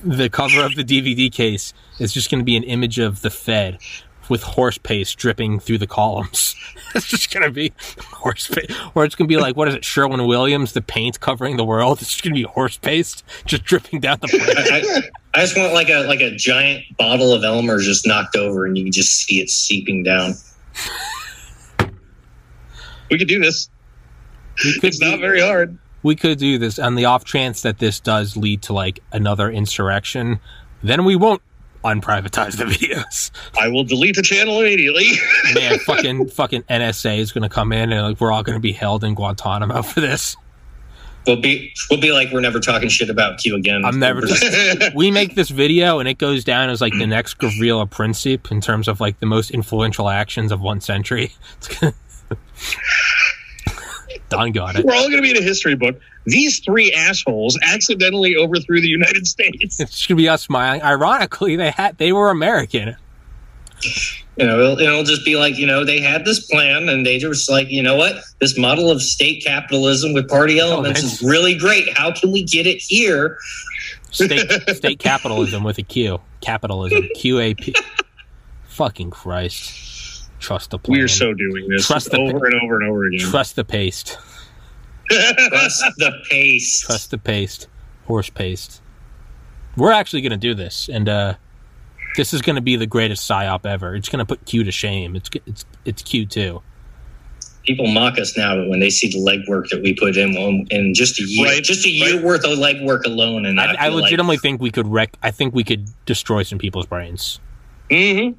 the 0.03 0.29
cover 0.29 0.61
of 0.61 0.75
the 0.75 0.83
dvd 0.83 1.31
case 1.31 1.73
is 1.99 2.13
just 2.13 2.29
going 2.29 2.39
to 2.39 2.45
be 2.45 2.55
an 2.55 2.63
image 2.63 2.99
of 2.99 3.21
the 3.21 3.29
fed 3.29 3.79
with 4.29 4.43
horse 4.43 4.77
paste 4.77 5.17
dripping 5.17 5.59
through 5.59 5.77
the 5.77 5.87
columns 5.87 6.55
it's 6.95 7.07
just 7.07 7.33
going 7.33 7.43
to 7.43 7.51
be 7.51 7.71
horse 8.11 8.47
paste 8.47 8.71
or 8.95 9.03
it's 9.05 9.15
going 9.15 9.27
to 9.27 9.33
be 9.33 9.39
like 9.39 9.55
what 9.55 9.67
is 9.67 9.75
it 9.75 9.83
sherwin 9.83 10.25
williams 10.27 10.73
the 10.73 10.81
paint 10.81 11.19
covering 11.19 11.57
the 11.57 11.65
world 11.65 12.01
it's 12.01 12.11
just 12.11 12.23
going 12.23 12.33
to 12.33 12.39
be 12.39 12.43
horse 12.43 12.77
paste 12.77 13.23
just 13.45 13.63
dripping 13.63 13.99
down 13.99 14.17
the 14.21 14.29
I, 15.33 15.39
I, 15.39 15.41
just 15.41 15.57
want 15.57 15.73
like 15.73 15.89
a 15.89 16.07
like 16.07 16.21
a 16.21 16.35
giant 16.35 16.85
bottle 16.97 17.33
of 17.33 17.43
Elmer's 17.43 17.85
just 17.85 18.05
knocked 18.07 18.35
over, 18.35 18.65
and 18.65 18.77
you 18.77 18.85
can 18.85 18.91
just 18.91 19.11
see 19.11 19.39
it 19.41 19.49
seeping 19.49 20.03
down. 20.03 20.33
We 23.09 23.17
could 23.17 23.27
do 23.27 23.39
this. 23.39 23.69
we 24.63 24.73
could 24.75 24.85
It's 24.85 25.01
not 25.01 25.19
very 25.19 25.41
hard. 25.41 25.77
we 26.03 26.15
could 26.15 26.37
do 26.37 26.57
this 26.57 26.79
on 26.79 26.95
the 26.95 27.05
off 27.05 27.25
chance 27.25 27.61
that 27.61 27.79
this 27.79 27.99
does 27.99 28.37
lead 28.37 28.61
to 28.63 28.73
like 28.73 28.99
another 29.11 29.49
insurrection 29.49 30.39
then 30.81 31.03
we 31.03 31.15
won't 31.15 31.41
unprivatize 31.83 32.57
the 32.57 32.63
videos 32.65 33.31
I 33.59 33.67
will 33.67 33.83
delete 33.83 34.15
the 34.15 34.21
channel 34.21 34.59
immediately. 34.59 35.11
man, 35.53 35.79
fucking 35.85 36.29
fucking 36.29 36.63
NSA 36.63 37.19
is 37.19 37.31
gonna 37.31 37.49
come 37.49 37.71
in 37.71 37.91
and 37.91 38.07
like 38.07 38.21
we're 38.21 38.31
all 38.31 38.43
gonna 38.43 38.59
be 38.59 38.71
held 38.71 39.03
in 39.03 39.15
Guantanamo 39.15 39.81
for 39.81 40.01
this. 40.01 40.35
We'll 41.27 41.41
be 41.41 41.73
we'll 41.89 41.99
be 41.99 42.11
like 42.11 42.31
we're 42.31 42.39
never 42.39 42.59
talking 42.59 42.89
shit 42.89 43.09
about 43.09 43.39
Q 43.39 43.55
again. 43.55 43.85
I'm 43.85 43.99
never. 43.99 44.21
we 44.95 45.11
make 45.11 45.35
this 45.35 45.49
video 45.49 45.99
and 45.99 46.07
it 46.07 46.17
goes 46.17 46.43
down 46.43 46.69
as 46.69 46.81
like 46.81 46.93
the 46.93 47.05
next 47.07 47.37
Gavrilo 47.37 47.89
Princip 47.89 48.51
in 48.51 48.61
terms 48.61 48.87
of 48.87 48.99
like 48.99 49.19
the 49.19 49.25
most 49.25 49.51
influential 49.51 50.09
actions 50.09 50.51
of 50.51 50.61
one 50.61 50.81
century. 50.81 51.33
Don 54.29 54.51
got 54.51 54.75
it. 54.75 54.85
We're 54.85 54.93
all 54.93 55.09
going 55.09 55.17
to 55.17 55.21
be 55.21 55.31
in 55.31 55.37
a 55.37 55.41
history 55.41 55.75
book. 55.75 55.99
These 56.25 56.59
three 56.59 56.93
assholes 56.93 57.57
accidentally 57.63 58.35
overthrew 58.35 58.79
the 58.79 58.87
United 58.87 59.27
States. 59.27 59.79
It's 59.79 60.05
gonna 60.05 60.17
be 60.17 60.29
us 60.29 60.43
smiling. 60.43 60.81
Ironically, 60.83 61.55
they 61.55 61.71
had 61.71 61.97
they 61.97 62.11
were 62.11 62.29
American. 62.29 62.95
You 64.37 64.45
know, 64.45 64.59
it'll, 64.59 64.79
it'll 64.79 65.03
just 65.03 65.25
be 65.25 65.35
like, 65.35 65.57
you 65.57 65.65
know, 65.65 65.83
they 65.83 65.99
had 65.99 66.25
this 66.25 66.45
plan 66.49 66.87
and 66.89 67.05
they 67.05 67.17
just 67.17 67.49
like, 67.49 67.69
you 67.69 67.81
know 67.81 67.95
what? 67.95 68.15
This 68.39 68.57
model 68.57 68.91
of 68.91 69.01
state 69.01 69.43
capitalism 69.43 70.13
with 70.13 70.29
party 70.29 70.61
oh, 70.61 70.71
elements 70.71 71.01
that's- 71.01 71.21
is 71.21 71.27
really 71.27 71.57
great. 71.57 71.97
How 71.97 72.11
can 72.11 72.31
we 72.31 72.43
get 72.43 72.67
it 72.67 72.77
here? 72.81 73.37
State 74.11 74.49
state 74.75 74.99
capitalism 74.99 75.63
with 75.63 75.77
a 75.77 75.83
Q. 75.83 76.19
Capitalism. 76.41 77.07
Q 77.15 77.39
A 77.39 77.53
P. 77.53 77.73
Fucking 78.67 79.11
Christ. 79.11 79.88
Trust 80.39 80.71
the 80.71 80.79
plan. 80.79 80.97
We 80.97 81.03
are 81.03 81.07
so 81.07 81.33
doing 81.33 81.67
this 81.69 81.85
Trust 81.87 82.11
the- 82.11 82.17
over 82.17 82.45
and 82.45 82.55
over 82.55 82.79
and 82.81 82.89
over 82.89 83.05
again. 83.05 83.19
Trust 83.19 83.55
the 83.55 83.63
paste. 83.65 84.17
Trust 85.09 85.83
the 85.97 86.13
pace. 86.29 86.81
Trust 86.81 87.11
the 87.11 87.17
paste. 87.17 87.67
Horse 88.05 88.29
paste. 88.29 88.81
We're 89.75 89.91
actually 89.91 90.21
going 90.21 90.31
to 90.31 90.37
do 90.37 90.53
this, 90.53 90.89
and 90.91 91.07
uh, 91.07 91.33
this 92.15 92.33
is 92.33 92.41
going 92.41 92.55
to 92.55 92.61
be 92.61 92.75
the 92.75 92.87
greatest 92.87 93.29
psyop 93.29 93.65
ever. 93.65 93.95
It's 93.95 94.09
going 94.09 94.19
to 94.19 94.25
put 94.25 94.45
Q 94.45 94.63
to 94.63 94.71
shame. 94.71 95.15
It's 95.15 95.29
it's 95.45 95.65
it's 95.85 96.01
Q 96.01 96.25
too. 96.25 96.61
People 97.65 97.87
mock 97.87 98.17
us 98.17 98.35
now, 98.37 98.55
but 98.55 98.67
when 98.69 98.79
they 98.79 98.89
see 98.89 99.09
the 99.09 99.19
legwork 99.19 99.69
that 99.69 99.81
we 99.83 99.93
put 99.93 100.17
in 100.17 100.35
um, 100.37 100.65
in 100.71 100.93
just 100.93 101.19
a 101.19 101.23
year, 101.23 101.45
Right, 101.45 101.63
just 101.63 101.85
a 101.85 101.89
year 101.89 102.15
right. 102.15 102.23
worth 102.23 102.43
of 102.45 102.57
legwork 102.57 103.03
alone, 103.05 103.45
and 103.45 103.59
I, 103.59 103.65
I, 103.65 103.71
I 103.71 103.85
feel 103.89 103.95
like- 103.95 104.03
legitimately 104.05 104.37
think 104.37 104.61
we 104.61 104.71
could 104.71 104.87
wreck. 104.87 105.15
I 105.21 105.31
think 105.31 105.53
we 105.53 105.63
could 105.63 105.87
destroy 106.05 106.43
some 106.43 106.57
people's 106.57 106.85
brains. 106.87 107.39
hmm 107.91 108.29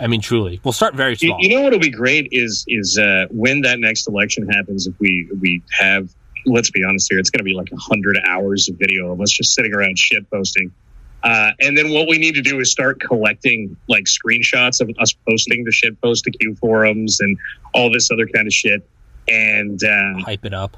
I 0.00 0.06
mean, 0.06 0.20
truly, 0.20 0.60
we'll 0.64 0.72
start 0.72 0.94
very 0.94 1.12
You, 1.12 1.28
small. 1.28 1.38
you 1.40 1.48
know 1.50 1.60
what'll 1.62 1.78
be 1.78 1.90
great 1.90 2.28
is 2.32 2.64
is 2.68 2.98
uh, 2.98 3.26
when 3.30 3.60
that 3.62 3.78
next 3.78 4.08
election 4.08 4.48
happens. 4.48 4.86
If 4.86 4.94
we 4.98 5.28
we 5.40 5.62
have, 5.78 6.08
let's 6.46 6.70
be 6.70 6.82
honest 6.84 7.08
here, 7.10 7.18
it's 7.18 7.30
going 7.30 7.40
to 7.40 7.44
be 7.44 7.54
like 7.54 7.70
a 7.72 7.76
hundred 7.76 8.18
hours 8.26 8.68
of 8.68 8.76
video 8.78 9.12
of 9.12 9.20
us 9.20 9.30
just 9.30 9.54
sitting 9.54 9.74
around 9.74 9.98
shit 9.98 10.28
posting. 10.30 10.72
Uh, 11.22 11.52
and 11.60 11.78
then 11.78 11.90
what 11.92 12.08
we 12.08 12.18
need 12.18 12.34
to 12.34 12.42
do 12.42 12.58
is 12.58 12.70
start 12.72 13.00
collecting 13.00 13.76
like 13.88 14.04
screenshots 14.04 14.80
of 14.80 14.90
us 14.98 15.14
posting 15.28 15.62
the 15.64 15.70
shit 15.70 16.00
post 16.00 16.24
to 16.24 16.30
Q 16.32 16.56
forums 16.56 17.20
and 17.20 17.38
all 17.74 17.92
this 17.92 18.10
other 18.10 18.26
kind 18.26 18.46
of 18.46 18.52
shit. 18.52 18.88
And 19.28 19.80
uh, 19.84 20.20
Hype 20.24 20.44
it 20.44 20.52
up. 20.54 20.76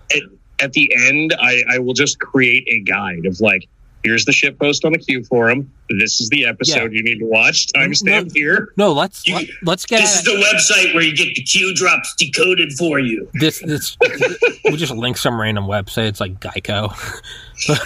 at 0.61 0.73
the 0.73 0.93
end, 1.09 1.35
I, 1.41 1.63
I 1.71 1.79
will 1.79 1.95
just 1.95 2.19
create 2.21 2.69
a 2.69 2.81
guide 2.81 3.25
of 3.25 3.41
like, 3.41 3.67
here's 4.05 4.27
the 4.27 4.33
shit 4.33 4.59
post 4.59 4.85
on 4.85 4.93
the 4.93 4.99
Q 4.99 5.25
forum. 5.25 5.73
This 5.91 6.21
is 6.21 6.29
the 6.31 6.47
episode 6.47 6.93
you 6.93 7.03
need 7.03 7.19
to 7.19 7.27
watch. 7.27 7.67
Timestamp 7.75 8.33
here. 8.35 8.69
No, 8.77 8.93
let's 8.93 9.27
You- 9.27 9.35
let, 9.35 9.47
let's 9.63 9.85
get 9.87 10.01
This 10.01 10.17
is 10.19 10.25
the 10.25 10.31
website 10.33 10.95
where 10.95 11.03
you 11.03 11.15
get 11.15 11.35
the 11.35 11.43
Q 11.43 11.75
drops 11.75 12.15
decoded 12.17 12.73
for 12.73 12.99
you. 12.99 13.29
this. 13.35 13.59
This 13.61 13.97
we'll 14.65 14.77
just 14.77 14.95
link 14.95 15.19
some 15.19 15.39
random 15.41 15.65
website. 15.67 16.09
It's 16.09 16.21
like 16.21 16.41
Geico. 16.41 16.95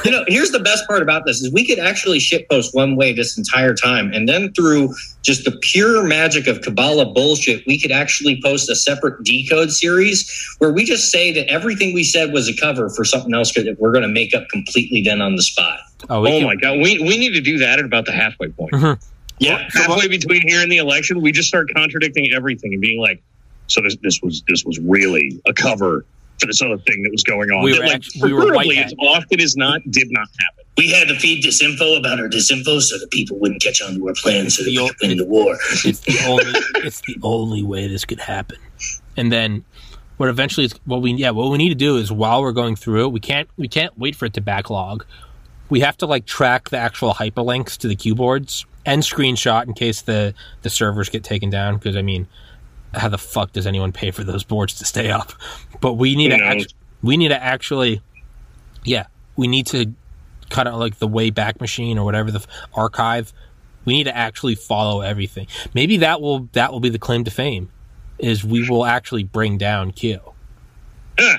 You 0.03 0.11
know, 0.11 0.25
here's 0.29 0.51
the 0.51 0.61
best 0.61 0.89
part 0.89 1.03
about 1.03 1.27
this 1.27 1.43
is 1.43 1.53
we 1.53 1.67
could 1.67 1.79
actually 1.79 2.21
shit 2.21 2.49
post 2.49 2.75
one 2.75 2.97
way 2.97 3.13
this 3.13 3.37
entire 3.37 3.75
time, 3.75 4.11
and 4.15 4.27
then 4.27 4.51
through 4.55 4.95
just 5.21 5.45
the 5.45 5.59
pure 5.61 6.03
magic 6.05 6.47
of 6.47 6.63
Kabbalah 6.63 7.13
bullshit, 7.13 7.67
we 7.67 7.79
could 7.79 7.93
actually 7.93 8.41
post 8.43 8.71
a 8.71 8.75
separate 8.75 9.23
decode 9.25 9.71
series 9.71 10.57
where 10.57 10.73
we 10.73 10.87
just 10.87 11.11
say 11.13 11.33
that 11.35 11.47
everything 11.51 11.93
we 11.93 12.03
said 12.03 12.33
was 12.33 12.49
a 12.49 12.57
cover 12.57 12.89
for 12.89 13.05
something 13.05 13.35
else 13.35 13.53
that 13.53 13.77
we're 13.79 13.93
going 13.93 14.03
to 14.03 14.09
make 14.09 14.35
up 14.35 14.49
completely 14.49 15.03
then 15.03 15.21
on 15.21 15.37
the 15.37 15.43
spot. 15.43 15.81
Oh, 16.09 16.27
Oh 16.27 16.31
can- 16.31 16.45
my 16.45 16.57
god, 16.57 16.79
we 16.79 16.99
we 17.01 17.19
need 17.19 17.35
to 17.35 17.41
do 17.43 17.59
that 17.59 17.79
at 17.79 17.85
about 17.85 17.98
the 18.07 18.13
halfway 18.13 18.49
point. 18.49 18.73
Mm-hmm. 18.73 19.01
Yeah, 19.41 19.69
halfway 19.73 20.09
between 20.09 20.47
here 20.49 20.61
and 20.63 20.71
the 20.73 20.79
election, 20.79 21.21
we 21.21 21.31
just 21.33 21.49
start 21.49 21.69
contradicting 21.75 22.33
everything 22.35 22.73
and 22.73 22.81
being 22.81 23.01
like, 23.01 23.23
"So 23.69 23.81
this 23.83 23.97
this 24.03 24.21
was 24.23 24.43
this 24.49 24.65
was 24.65 24.79
really 24.81 25.41
a 25.47 25.53
cover 25.53 26.05
for 26.41 26.47
this 26.47 26.61
other 26.63 26.79
thing 26.79 27.03
that 27.05 27.11
was 27.13 27.23
going 27.23 27.51
on." 27.51 27.63
We 27.63 27.73
That, 27.73 27.79
were 27.81 27.87
like, 27.87 27.95
actu- 27.97 28.21
we 28.23 28.33
were 28.33 28.41
preferably, 28.47 28.67
whitehead. 28.69 28.87
as 28.87 28.95
often 28.99 29.41
as 29.41 29.57
not, 29.57 29.81
did 29.91 30.09
not 30.11 30.27
happen. 30.41 30.65
we 30.77 30.91
had 30.91 31.07
to 31.09 31.15
feed 31.21 31.45
disinfo 31.45 31.99
about 31.99 32.19
our 32.19 32.29
disinfo 32.29 32.81
so 32.83 32.99
that 32.99 33.09
people 33.13 33.39
wouldn't 33.39 33.63
catch 33.63 33.81
on 33.81 33.95
to 33.95 34.09
our 34.09 34.15
plans 34.15 34.57
so 34.57 34.65
that 34.65 34.71
The 34.71 34.77
we 34.77 34.83
old- 34.83 34.97
could 34.99 35.09
win 35.09 35.19
the 35.19 35.27
war. 35.27 35.57
it's 35.85 36.01
the 36.01 36.19
only 36.27 36.45
it's 36.87 37.01
the 37.03 37.17
only 37.23 37.63
way 37.63 37.87
this 37.87 38.05
could 38.05 38.21
happen. 38.21 38.57
And 39.17 39.31
then 39.31 39.65
what 40.17 40.29
eventually 40.29 40.67
is 40.67 40.73
what 40.85 41.01
we 41.01 41.13
yeah 41.13 41.31
what 41.31 41.49
we 41.53 41.59
need 41.59 41.69
to 41.69 41.75
do 41.77 41.97
is 41.97 42.11
while 42.11 42.43
we're 42.43 42.51
going 42.51 42.75
through 42.75 43.05
it 43.07 43.13
we 43.13 43.21
can't 43.21 43.49
we 43.57 43.69
can't 43.69 43.97
wait 43.97 44.17
for 44.17 44.27
it 44.27 44.35
to 44.35 44.41
backlog. 44.41 45.05
We 45.71 45.81
have 45.81 45.97
to 45.99 46.07
like 46.07 46.25
track 46.27 46.71
the 46.71 46.79
actual 46.79 47.13
hyperlinks 47.15 47.77
to 47.79 47.89
the 47.89 47.97
Q 47.97 48.15
boards 48.15 48.65
and 48.87 49.03
screenshot 49.03 49.67
in 49.67 49.75
case 49.75 50.03
the 50.03 50.35
the 50.63 50.71
servers 50.71 51.09
get 51.09 51.25
taken 51.25 51.51
down 51.51 51.75
because 51.77 51.97
I 51.97 52.03
mean 52.03 52.27
how 52.95 53.09
the 53.09 53.19
fuck 53.19 53.53
does 53.53 53.67
anyone 53.67 53.93
pay 53.93 54.11
for 54.11 54.25
those 54.25 54.45
boards 54.45 54.75
to 54.79 54.85
stay 54.85 55.11
up? 55.11 55.33
But 55.81 55.95
we 55.95 56.17
need 56.17 56.31
to 56.31 56.37
act- 56.63 56.75
we 57.03 57.17
need 57.17 57.29
to 57.29 57.43
actually 57.43 58.01
yeah 58.85 59.07
we 59.37 59.47
need 59.47 59.67
to 59.69 59.93
cut 60.51 60.67
out 60.67 60.79
like 60.79 60.99
the 60.99 61.07
way 61.09 61.31
back 61.31 61.61
machine 61.61 61.99
or 61.99 62.05
whatever 62.05 62.31
the 62.31 62.39
f- 62.39 62.47
archive. 62.75 63.33
We 63.85 63.93
need 63.95 64.05
to 64.05 64.17
actually 64.17 64.55
follow 64.55 65.01
everything. 65.03 65.47
Maybe 65.75 65.99
that 65.99 66.21
will 66.21 66.49
that 66.53 66.73
will 66.73 66.81
be 66.81 66.89
the 66.89 66.99
claim 66.99 67.25
to 67.25 67.31
fame 67.31 67.71
is 68.19 68.45
we 68.45 68.69
will 68.69 68.85
actually 68.85 69.23
bring 69.25 69.59
down 69.59 69.93
q. 69.93 70.21
Ah, 71.21 71.39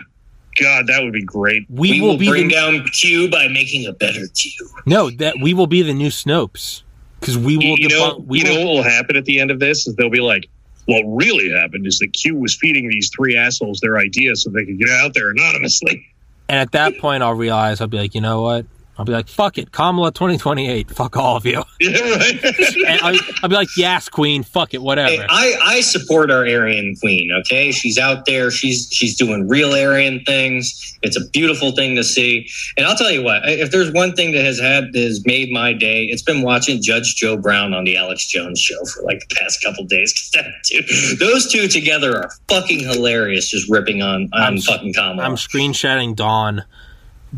God, 0.60 0.88
that 0.88 1.04
would 1.04 1.14
be 1.14 1.24
great. 1.24 1.66
we, 1.70 1.92
We 1.92 2.02
will, 2.02 2.10
will 2.10 2.18
be 2.18 2.28
bring 2.28 2.48
the, 2.50 2.54
down 2.56 2.86
Q 2.86 3.30
by 3.30 3.48
making 3.48 3.86
a 3.86 3.94
better 3.94 4.28
Q. 4.28 4.52
no 4.86 5.10
that 5.12 5.36
we 5.42 5.54
will 5.54 5.68
be 5.68 5.82
the 5.82 5.94
new 5.94 6.10
snopes 6.10 6.84
because 7.20 7.38
we 7.38 7.58
will 7.58 7.64
You, 7.64 7.76
you 7.80 7.90
know, 7.90 8.16
debunk 8.16 8.26
we 8.26 8.40
you 8.40 8.46
know 8.46 8.66
what 8.66 8.76
will 8.76 8.84
happen 8.84 9.16
at 9.16 9.26
the 9.26 9.40
end 9.40 9.52
of 9.52 9.60
this 9.60 9.88
is 9.88 9.96
they'll 9.96 10.10
be 10.10 10.22
like, 10.22 10.48
"What 10.86 11.04
really 11.06 11.50
happened 11.52 11.86
is 11.88 12.00
that 12.00 12.14
Q 12.14 12.36
was 12.36 12.56
feeding 12.56 12.88
these 12.90 13.10
three 13.16 13.36
assholes 13.36 13.80
their 13.80 13.98
ideas 13.98 14.44
so 14.44 14.50
they 14.50 14.66
could 14.66 14.80
get 14.80 14.90
out 14.90 15.14
there 15.14 15.30
anonymously." 15.32 16.06
and 16.50 16.58
at 16.60 16.72
that 16.72 16.98
point 16.98 17.22
i'll 17.22 17.36
realize 17.36 17.80
i'll 17.80 17.88
be 17.88 17.98
like 17.98 18.16
you 18.16 18.22
know 18.22 18.42
what 18.42 18.66
i'll 19.00 19.06
be 19.06 19.12
like 19.14 19.28
fuck 19.28 19.58
it 19.58 19.72
kamala 19.72 20.12
2028 20.12 20.92
fuck 20.92 21.18
all 21.18 21.36
of 21.38 21.46
you 21.46 21.64
Yeah, 21.80 21.98
right. 22.02 22.44
and 22.88 23.02
I'll, 23.02 23.16
I'll 23.42 23.50
be 23.50 23.56
like 23.56 23.70
yes 23.78 24.10
queen 24.10 24.44
fuck 24.44 24.74
it 24.74 24.82
whatever 24.82 25.10
Hey, 25.10 25.26
I, 25.30 25.58
I 25.64 25.82
support 25.82 26.30
our 26.30 26.46
Aryan 26.46 26.96
queen. 27.00 27.32
Okay, 27.40 27.72
she's 27.72 27.98
out 27.98 28.26
there. 28.26 28.52
She's 28.52 28.90
she's 28.92 29.18
doing 29.18 29.48
real 29.48 29.72
Aryan 29.74 30.20
things. 30.26 30.98
It's 31.02 31.16
a 31.16 31.26
beautiful 31.30 31.72
thing 31.72 31.96
to 31.96 32.04
see. 32.04 32.48
And 32.78 32.86
I'll 32.86 32.96
tell 32.98 33.10
you 33.12 33.24
what, 33.24 33.48
if 33.48 33.72
there's 33.72 33.92
one 33.94 34.14
thing 34.14 34.34
that 34.34 34.44
has 34.44 34.60
had 34.60 34.92
that 34.92 35.00
has 35.02 35.26
made 35.26 35.52
my 35.52 35.72
day, 35.74 36.04
it's 36.06 36.22
been 36.22 36.42
watching 36.42 36.82
Judge 36.82 37.16
Joe 37.16 37.38
Brown 37.38 37.74
on 37.74 37.86
the 37.86 37.96
Alex 37.96 38.28
Jones 38.28 38.60
show 38.60 38.84
for 38.94 39.04
like 39.04 39.20
the 39.30 39.36
past 39.36 39.64
couple 39.64 39.86
days. 39.86 40.14
those 41.20 41.50
two 41.52 41.68
together 41.70 42.18
are 42.18 42.30
fucking 42.50 42.80
hilarious. 42.80 43.50
Just 43.50 43.70
ripping 43.70 44.02
on 44.02 44.30
on 44.34 44.42
I'm- 44.42 44.58
fucking 44.58 44.94
Kamala. 44.94 45.24
I'm 45.24 45.36
screenshotting 45.36 46.16
Don. 46.16 46.64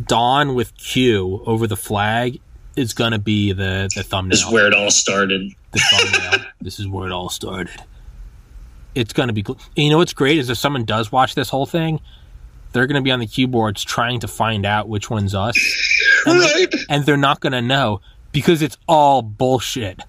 Don 0.06 0.56
with 0.56 0.76
Q 0.78 1.44
over 1.46 1.68
the 1.68 1.76
flag 1.78 2.40
is 2.76 2.94
gonna 2.94 3.20
be 3.20 3.52
the 3.52 3.90
the 3.96 4.04
thumbnail. 4.04 4.32
this 4.32 4.46
is 4.46 4.52
where 4.52 4.68
it 4.68 4.74
all 4.74 4.92
started. 4.92 5.52
the 5.72 5.80
thumbnail. 5.80 6.46
this 6.62 6.80
is 6.80 6.88
where 6.88 7.08
it 7.08 7.12
all 7.12 7.30
started. 7.30 7.84
It's 8.96 9.14
gonna 9.14 9.34
be. 9.34 9.44
Cool. 9.44 9.58
And 9.76 9.86
you 9.86 9.90
know 9.90 9.98
what's 9.98 10.14
great 10.14 10.38
is 10.38 10.50
if 10.50 10.58
someone 10.58 10.86
does 10.86 11.12
watch 11.12 11.36
this 11.36 11.50
whole 11.50 11.66
thing, 11.66 12.00
they're 12.72 12.88
gonna 12.88 13.02
be 13.02 13.12
on 13.12 13.20
the 13.20 13.28
Q 13.28 13.48
boards 13.48 13.84
trying 13.84 14.20
to 14.22 14.28
find 14.28 14.66
out 14.66 14.88
which 14.88 15.10
one's 15.10 15.36
us, 15.36 15.58
and, 16.26 16.40
right. 16.40 16.74
and 16.90 17.06
they're 17.06 17.18
not 17.18 17.40
gonna 17.40 17.62
know 17.62 18.02
because 18.32 18.62
it's 18.62 18.78
all 18.88 19.22
bullshit. 19.22 20.02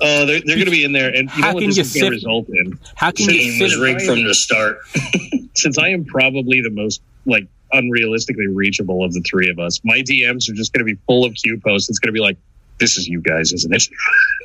Oh, 0.00 0.26
they're, 0.26 0.40
they're 0.44 0.56
going 0.56 0.66
to 0.66 0.70
be 0.70 0.84
in 0.84 0.92
there, 0.92 1.08
and 1.08 1.28
you 1.30 1.42
How 1.42 1.48
know 1.48 1.54
what 1.54 1.60
can 1.60 1.70
this 1.70 1.76
you 1.76 1.82
is 1.82 1.94
going 1.94 2.04
to 2.04 2.10
result 2.10 2.48
in? 2.48 2.78
How 2.94 3.10
can 3.10 3.26
The 3.26 3.34
you 3.34 3.52
game 3.52 3.62
was 3.62 3.76
rigged 3.76 4.02
from 4.02 4.22
the 4.22 4.34
start. 4.34 4.78
Since 5.56 5.76
I 5.76 5.88
am 5.88 6.04
probably 6.04 6.60
the 6.60 6.70
most 6.70 7.02
like 7.26 7.48
unrealistically 7.72 8.46
reachable 8.54 9.04
of 9.04 9.12
the 9.12 9.20
three 9.22 9.50
of 9.50 9.58
us, 9.58 9.80
my 9.84 9.98
DMs 10.00 10.48
are 10.50 10.54
just 10.54 10.72
going 10.72 10.86
to 10.86 10.92
be 10.92 10.98
full 11.06 11.24
of 11.24 11.34
Q 11.34 11.60
posts. 11.64 11.88
It's 11.90 11.98
going 11.98 12.08
to 12.08 12.12
be 12.12 12.20
like, 12.20 12.36
"This 12.78 12.96
is 12.96 13.08
you 13.08 13.20
guys, 13.20 13.52
isn't 13.52 13.74
it?" 13.74 13.88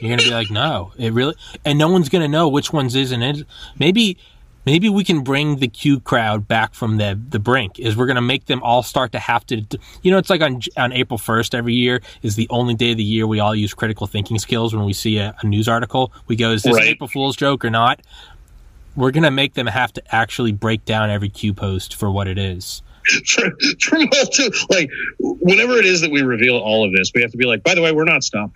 You're 0.01 0.09
gonna 0.17 0.27
be 0.27 0.33
like, 0.33 0.51
no, 0.51 0.91
it 0.97 1.13
really, 1.13 1.35
and 1.63 1.77
no 1.79 1.87
one's 1.89 2.09
gonna 2.09 2.27
know 2.27 2.49
which 2.49 2.73
one's 2.73 2.95
is 2.95 3.11
and 3.11 3.23
it. 3.23 3.45
Maybe, 3.79 4.17
maybe 4.65 4.89
we 4.89 5.03
can 5.05 5.21
bring 5.21 5.57
the 5.57 5.67
Q 5.69 5.99
crowd 6.01 6.45
back 6.47 6.73
from 6.73 6.97
the 6.97 7.17
the 7.29 7.39
brink. 7.39 7.79
Is 7.79 7.95
we're 7.95 8.07
gonna 8.07 8.21
make 8.21 8.45
them 8.47 8.61
all 8.63 8.83
start 8.83 9.13
to 9.13 9.19
have 9.19 9.45
to, 9.47 9.63
you 10.01 10.11
know, 10.11 10.17
it's 10.17 10.29
like 10.29 10.41
on 10.41 10.61
on 10.75 10.91
April 10.91 11.17
first 11.17 11.55
every 11.55 11.73
year 11.75 12.01
is 12.21 12.35
the 12.35 12.47
only 12.49 12.73
day 12.73 12.91
of 12.91 12.97
the 12.97 13.03
year 13.03 13.25
we 13.25 13.39
all 13.39 13.55
use 13.55 13.73
critical 13.73 14.07
thinking 14.07 14.39
skills 14.39 14.75
when 14.75 14.83
we 14.83 14.93
see 14.93 15.17
a, 15.19 15.33
a 15.41 15.45
news 15.47 15.69
article. 15.69 16.11
We 16.27 16.35
go, 16.35 16.51
is 16.51 16.63
this 16.63 16.73
Right. 16.73 16.83
an 16.83 16.89
April 16.89 17.07
Fool's 17.07 17.37
joke 17.37 17.63
or 17.63 17.69
not? 17.69 18.01
We're 18.95 19.11
gonna 19.11 19.31
make 19.31 19.53
them 19.53 19.67
have 19.67 19.93
to 19.93 20.03
actually 20.13 20.51
break 20.51 20.83
down 20.83 21.09
every 21.09 21.29
Q 21.29 21.53
post 21.53 21.95
for 21.95 22.11
what 22.11 22.27
it 22.27 22.37
is. 22.37 22.81
From, 23.25 23.51
from 23.79 24.01
all 24.13 24.49
like 24.69 24.89
whenever 25.19 25.73
it 25.77 25.85
is 25.85 26.01
that 26.01 26.11
we 26.11 26.21
reveal 26.21 26.57
all 26.57 26.85
of 26.85 26.91
this, 26.93 27.11
we 27.13 27.21
have 27.21 27.31
to 27.31 27.37
be 27.37 27.45
like, 27.45 27.63
by 27.63 27.75
the 27.75 27.81
way, 27.81 27.91
we're 27.91 28.03
not 28.05 28.23
stopping. 28.23 28.53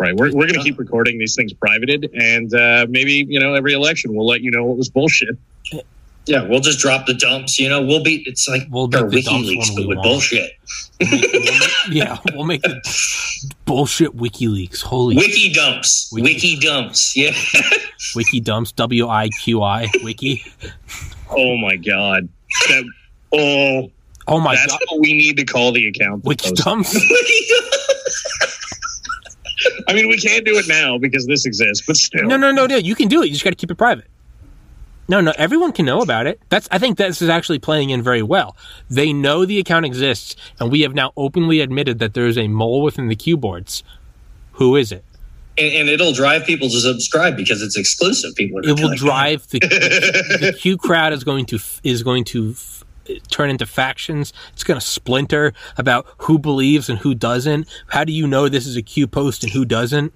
Right, 0.00 0.14
we're, 0.14 0.26
we're 0.26 0.46
going 0.46 0.54
to 0.54 0.62
keep 0.62 0.78
recording 0.78 1.18
these 1.18 1.34
things 1.34 1.52
privated, 1.52 2.08
and 2.14 2.54
uh, 2.54 2.86
maybe 2.88 3.26
you 3.28 3.40
know 3.40 3.54
every 3.54 3.72
election 3.72 4.14
we'll 4.14 4.28
let 4.28 4.42
you 4.42 4.50
know 4.52 4.64
what 4.64 4.76
was 4.76 4.88
bullshit. 4.88 5.36
Yeah, 6.24 6.42
we'll 6.46 6.60
just 6.60 6.78
drop 6.78 7.06
the 7.06 7.14
dumps. 7.14 7.58
You 7.58 7.68
know, 7.68 7.82
we'll 7.82 8.04
be. 8.04 8.22
It's 8.26 8.46
like 8.46 8.62
We'll 8.70 8.84
our 8.94 9.08
make 9.08 9.24
the 9.24 9.30
dumps 9.30 9.48
WikiLeaks, 9.48 9.74
but 9.74 9.80
we 9.80 9.86
with 9.86 9.96
want. 9.96 10.04
bullshit. 10.06 10.52
We'll 11.00 11.10
make- 11.10 11.32
we'll 11.32 11.42
make- 11.42 11.70
yeah, 11.90 12.18
we'll 12.34 12.44
make 12.44 12.62
the 12.62 12.80
bullshit 13.64 14.16
WikiLeaks. 14.16 14.82
Holy 14.82 15.16
Wiki 15.16 15.52
dumps. 15.52 16.10
Wiki. 16.12 16.22
Wiki 16.34 16.56
dumps. 16.60 17.16
Yeah. 17.16 17.32
Wiki 18.14 18.38
dumps 18.40 18.70
W 18.72 19.08
I 19.08 19.28
Q 19.42 19.62
I 19.64 19.88
Wiki. 20.04 20.44
Oh 21.30 21.56
my 21.56 21.74
god, 21.76 22.28
that 22.68 22.84
oh, 23.32 23.90
Oh 24.30 24.40
my 24.40 24.54
that's 24.56 24.72
god, 24.72 24.80
what 24.90 25.00
we 25.00 25.14
need 25.14 25.36
to 25.38 25.44
call 25.44 25.72
the 25.72 25.86
account. 25.88 26.22
that 26.22 26.28
Wiki 26.28 26.50
posts. 26.50 26.64
dumps. 26.64 26.96
I 29.88 29.92
mean, 29.94 30.08
we 30.08 30.18
can't 30.18 30.44
do 30.44 30.56
it 30.58 30.68
now 30.68 30.98
because 30.98 31.26
this 31.26 31.46
exists, 31.46 31.84
but 31.86 31.96
still, 31.96 32.24
No, 32.26 32.36
no, 32.36 32.52
no, 32.52 32.66
no. 32.66 32.76
You 32.76 32.94
can 32.94 33.08
do 33.08 33.22
it. 33.22 33.26
You 33.26 33.32
just 33.32 33.42
got 33.44 33.50
to 33.50 33.56
keep 33.56 33.70
it 33.70 33.76
private. 33.76 34.06
No, 35.08 35.20
no. 35.22 35.32
Everyone 35.38 35.72
can 35.72 35.86
know 35.86 36.00
about 36.02 36.26
it. 36.26 36.40
That's. 36.50 36.68
I 36.70 36.78
think 36.78 36.98
this 36.98 37.22
is 37.22 37.30
actually 37.30 37.58
playing 37.58 37.88
in 37.90 38.02
very 38.02 38.22
well. 38.22 38.54
They 38.90 39.12
know 39.14 39.46
the 39.46 39.58
account 39.58 39.86
exists, 39.86 40.36
and 40.60 40.70
we 40.70 40.82
have 40.82 40.94
now 40.94 41.12
openly 41.16 41.60
admitted 41.60 41.98
that 42.00 42.12
there 42.12 42.26
is 42.26 42.36
a 42.36 42.46
mole 42.48 42.82
within 42.82 43.08
the 43.08 43.16
Q 43.16 43.36
boards. 43.38 43.82
Who 44.52 44.76
is 44.76 44.92
it? 44.92 45.04
And, 45.56 45.74
and 45.74 45.88
it'll 45.88 46.12
drive 46.12 46.44
people 46.44 46.68
to 46.68 46.78
subscribe 46.80 47.36
because 47.38 47.62
it's 47.62 47.76
exclusive. 47.78 48.34
People 48.36 48.58
are 48.58 48.68
It 48.68 48.78
will 48.78 48.90
like, 48.90 49.02
oh. 49.02 49.06
drive 49.06 49.48
the 49.48 49.58
the 49.60 50.56
Q 50.60 50.76
crowd 50.76 51.14
is 51.14 51.24
going 51.24 51.46
to 51.46 51.58
is 51.82 52.02
going 52.02 52.24
to 52.24 52.50
f- 52.50 52.77
turn 53.30 53.50
into 53.50 53.66
factions. 53.66 54.32
It's 54.52 54.64
going 54.64 54.78
to 54.80 54.84
splinter 54.86 55.52
about 55.76 56.06
who 56.18 56.38
believes 56.38 56.88
and 56.88 56.98
who 56.98 57.14
doesn't. 57.14 57.66
How 57.88 58.04
do 58.04 58.12
you 58.12 58.26
know 58.26 58.48
this 58.48 58.66
is 58.66 58.76
a 58.76 58.82
Q 58.82 59.06
post 59.06 59.42
and 59.42 59.52
who 59.52 59.64
doesn't? 59.64 60.12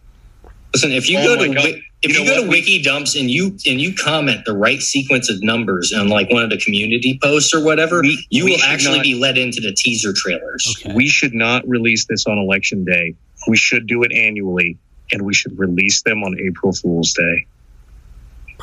Listen, 0.74 0.92
if 0.92 1.08
you 1.10 1.18
Oh 1.18 1.36
go 1.36 1.44
to 1.46 1.54
God. 1.54 1.80
If 2.04 2.10
You 2.16 2.24
you, 2.24 2.24
know 2.24 2.34
go 2.34 2.40
what? 2.40 2.44
to 2.46 2.50
Wiki 2.50 2.82
Dumps 2.82 3.14
and 3.14 3.30
you 3.30 3.48
and 3.66 3.80
you 3.80 3.94
comment 3.94 4.44
the 4.44 4.56
right 4.56 4.80
sequence 4.80 5.30
of 5.30 5.40
numbers 5.42 5.92
on 5.92 6.08
like 6.08 6.30
one 6.30 6.42
of 6.42 6.50
the 6.50 6.58
community 6.58 7.16
posts 7.22 7.54
or 7.54 7.62
whatever, 7.62 8.00
We- 8.00 8.26
you 8.30 8.44
we 8.46 8.52
will 8.52 8.62
actually 8.64 8.96
not- 8.96 9.04
be 9.04 9.14
led 9.14 9.38
into 9.38 9.60
the 9.60 9.72
teaser 9.72 10.12
trailers. 10.12 10.66
Okay. 10.80 10.92
we 10.94 11.06
should 11.08 11.32
not 11.34 11.68
release 11.68 12.06
this 12.06 12.26
on 12.26 12.38
election 12.38 12.84
day. 12.84 13.14
We 13.46 13.56
should 13.56 13.86
do 13.86 14.02
it 14.02 14.12
annually. 14.12 14.78
and 15.12 15.22
we 15.22 15.34
should 15.34 15.58
release 15.58 16.00
them 16.02 16.22
on 16.24 16.34
April 16.40 16.72
Fool's 16.72 17.12
Day. 17.12 17.46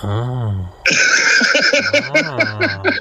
Oh. 0.03 0.67
Oh. 2.11 2.91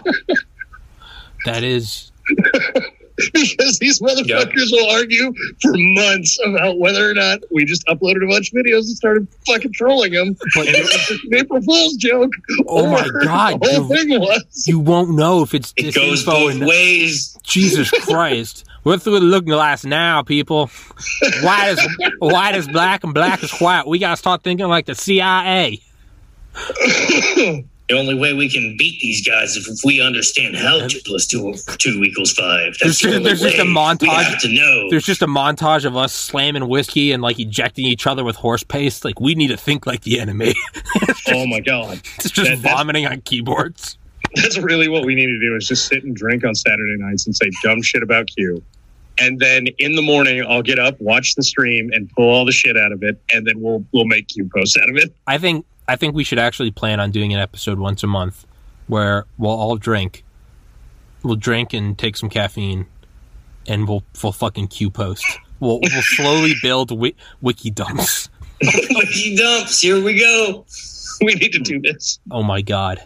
That 1.44 1.62
is 1.64 2.10
because 3.32 3.78
these 3.80 4.00
motherfuckers 4.00 4.70
will 4.70 4.90
argue 4.90 5.32
for 5.60 5.72
months 5.74 6.38
about 6.46 6.78
whether 6.78 7.10
or 7.10 7.14
not 7.14 7.40
we 7.50 7.64
just 7.64 7.84
uploaded 7.86 8.22
a 8.24 8.28
bunch 8.28 8.52
of 8.52 8.58
videos 8.64 8.86
and 8.86 8.96
started 8.96 9.26
fucking 9.46 9.72
trolling 9.72 10.12
them. 10.12 10.36
But- 10.54 10.68
it 10.68 10.80
was 10.82 11.10
an 11.10 11.34
April 11.34 11.60
Fool's 11.62 11.94
joke. 11.94 12.30
Oh 12.68 12.88
my 12.90 13.08
God, 13.24 13.60
The 13.62 13.74
whole 13.74 13.88
thing 13.88 14.10
was. 14.20 14.64
you 14.68 14.78
won't 14.78 15.10
know 15.10 15.42
if 15.42 15.52
it's 15.54 15.72
It 15.76 15.94
goes 15.94 16.22
disinfo 16.24 16.26
both 16.26 16.52
and 16.52 16.66
ways. 16.66 17.36
Jesus 17.42 17.90
Christ. 18.04 18.64
What's 18.84 19.04
the 19.04 19.10
looking 19.10 19.48
glass 19.50 19.84
now, 19.84 20.22
people? 20.22 20.70
White 21.42 21.70
is 21.72 21.88
white 22.20 22.54
is 22.54 22.68
black 22.68 23.02
and 23.04 23.12
black 23.12 23.42
is 23.42 23.50
white. 23.58 23.86
We 23.86 23.98
gotta 23.98 24.16
start 24.16 24.42
thinking 24.44 24.66
like 24.68 24.86
the 24.86 24.94
CIA. 24.94 25.80
The 27.88 27.96
only 27.96 28.14
way 28.14 28.34
we 28.34 28.50
can 28.50 28.76
beat 28.76 29.00
these 29.00 29.26
guys 29.26 29.56
is 29.56 29.66
if 29.66 29.78
we 29.84 30.00
understand 30.00 30.56
how 30.56 30.86
two 30.88 31.00
plus 31.06 31.26
two 31.26 31.54
two 31.78 32.02
equals 32.04 32.32
five. 32.32 32.74
There's 32.80 32.98
the 32.98 33.08
just- 33.12 33.24
there's 33.24 33.40
just 33.40 33.58
a 33.58 33.62
montage. 33.64 34.38
To 34.40 34.48
know. 34.48 34.90
There's 34.90 35.04
just 35.06 35.22
a 35.22 35.26
montage 35.26 35.84
of 35.86 35.96
us 35.96 36.12
slamming 36.12 36.68
whiskey 36.68 37.12
and 37.12 37.22
like 37.22 37.38
ejecting 37.38 37.86
each 37.86 38.06
other 38.06 38.24
with 38.24 38.36
horse 38.36 38.62
paste. 38.62 39.04
Like 39.04 39.20
we 39.20 39.34
need 39.34 39.48
to 39.48 39.56
think 39.56 39.86
like 39.86 40.02
the 40.02 40.20
enemy. 40.20 40.54
Oh 41.30 41.46
my 41.46 41.60
god. 41.60 42.00
it's 42.16 42.30
just 42.30 42.50
That- 42.62 42.76
vomiting 42.76 43.06
on 43.06 43.20
keyboards. 43.22 43.98
That's 44.34 44.58
really 44.58 44.88
what 44.88 45.04
we 45.06 45.14
need 45.14 45.26
to 45.26 45.38
do 45.40 45.56
is 45.56 45.68
just 45.68 45.86
sit 45.88 46.04
and 46.04 46.14
drink 46.16 46.44
on 46.44 46.54
Saturday 46.54 46.96
nights 46.98 47.26
and 47.26 47.34
say 47.36 47.50
dumb 47.62 47.82
shit 47.82 48.02
about 48.02 48.26
Q. 48.28 48.62
And 49.18 49.38
then 49.40 49.66
in 49.78 49.94
the 49.94 50.02
morning 50.02 50.44
I'll 50.46 50.62
get 50.62 50.78
up, 50.78 50.98
watch 51.00 51.34
the 51.34 51.42
stream, 51.42 51.90
and 51.92 52.10
pull 52.10 52.28
all 52.30 52.44
the 52.44 52.52
shit 52.52 52.76
out 52.76 52.92
of 52.92 53.02
it, 53.02 53.20
and 53.32 53.46
then 53.46 53.60
we'll 53.60 53.84
we'll 53.92 54.04
make 54.06 54.28
Q 54.28 54.48
posts 54.54 54.76
out 54.76 54.88
of 54.88 54.96
it. 54.96 55.14
I 55.26 55.38
think 55.38 55.64
I 55.88 55.96
think 55.96 56.14
we 56.14 56.22
should 56.22 56.38
actually 56.38 56.70
plan 56.70 57.00
on 57.00 57.10
doing 57.10 57.32
an 57.32 57.40
episode 57.40 57.78
once 57.78 58.02
a 58.02 58.06
month 58.06 58.46
where 58.86 59.24
we'll 59.38 59.50
all 59.50 59.76
drink. 59.76 60.22
We'll 61.22 61.36
drink 61.36 61.72
and 61.72 61.98
take 61.98 62.16
some 62.16 62.28
caffeine, 62.28 62.86
and 63.66 63.88
we'll 63.88 64.04
we'll 64.22 64.32
fucking 64.32 64.68
Q 64.68 64.90
post. 64.90 65.24
We'll 65.60 65.80
we'll 65.80 66.02
slowly 66.02 66.54
build 66.62 66.90
wi- 66.90 67.14
wiki 67.40 67.70
dumps. 67.70 68.28
Wiki 68.60 69.36
dumps. 69.36 69.80
Here 69.80 70.00
we 70.02 70.18
go. 70.18 70.64
We 71.20 71.34
need 71.34 71.50
to 71.50 71.58
do 71.58 71.80
this. 71.80 72.20
Oh 72.30 72.44
my 72.44 72.62
god. 72.62 73.02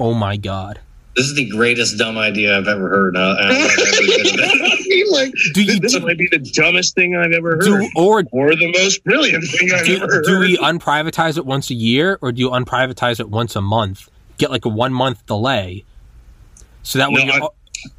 Oh 0.00 0.14
my 0.14 0.38
god. 0.38 0.80
This 1.16 1.26
is 1.26 1.34
the 1.34 1.48
greatest 1.48 1.96
dumb 1.96 2.18
idea 2.18 2.56
I've 2.58 2.66
ever 2.66 2.88
heard. 2.88 3.16
Uh, 3.16 3.36
I've 3.38 3.50
ever 3.50 3.72
I 3.78 4.76
mean, 4.88 5.04
like, 5.12 5.32
Do 5.54 5.62
you 5.62 5.78
this 5.78 5.92
do, 5.92 6.00
might 6.00 6.18
be 6.18 6.28
the 6.30 6.38
dumbest 6.38 6.94
thing 6.94 7.14
I've 7.16 7.32
ever 7.32 7.52
heard, 7.56 7.62
do 7.62 7.88
or 7.96 8.24
or 8.32 8.54
the 8.56 8.72
most 8.72 9.04
brilliant 9.04 9.44
thing 9.44 9.72
I've 9.72 9.86
do, 9.86 9.96
ever 9.96 10.06
heard. 10.06 10.24
do 10.24 10.38
we 10.40 10.56
unprivatize 10.58 11.36
it 11.36 11.46
once 11.46 11.70
a 11.70 11.74
year 11.74 12.18
or 12.20 12.32
do 12.32 12.40
you 12.40 12.50
unprivatize 12.50 13.20
it 13.20 13.28
once 13.30 13.54
a 13.56 13.60
month? 13.60 14.08
Get 14.38 14.50
like 14.50 14.64
a 14.64 14.68
one 14.68 14.92
month 14.92 15.24
delay. 15.26 15.84
So 16.82 16.98
that 16.98 17.10
way 17.12 17.24
No, 17.24 17.34
you're, 17.34 17.50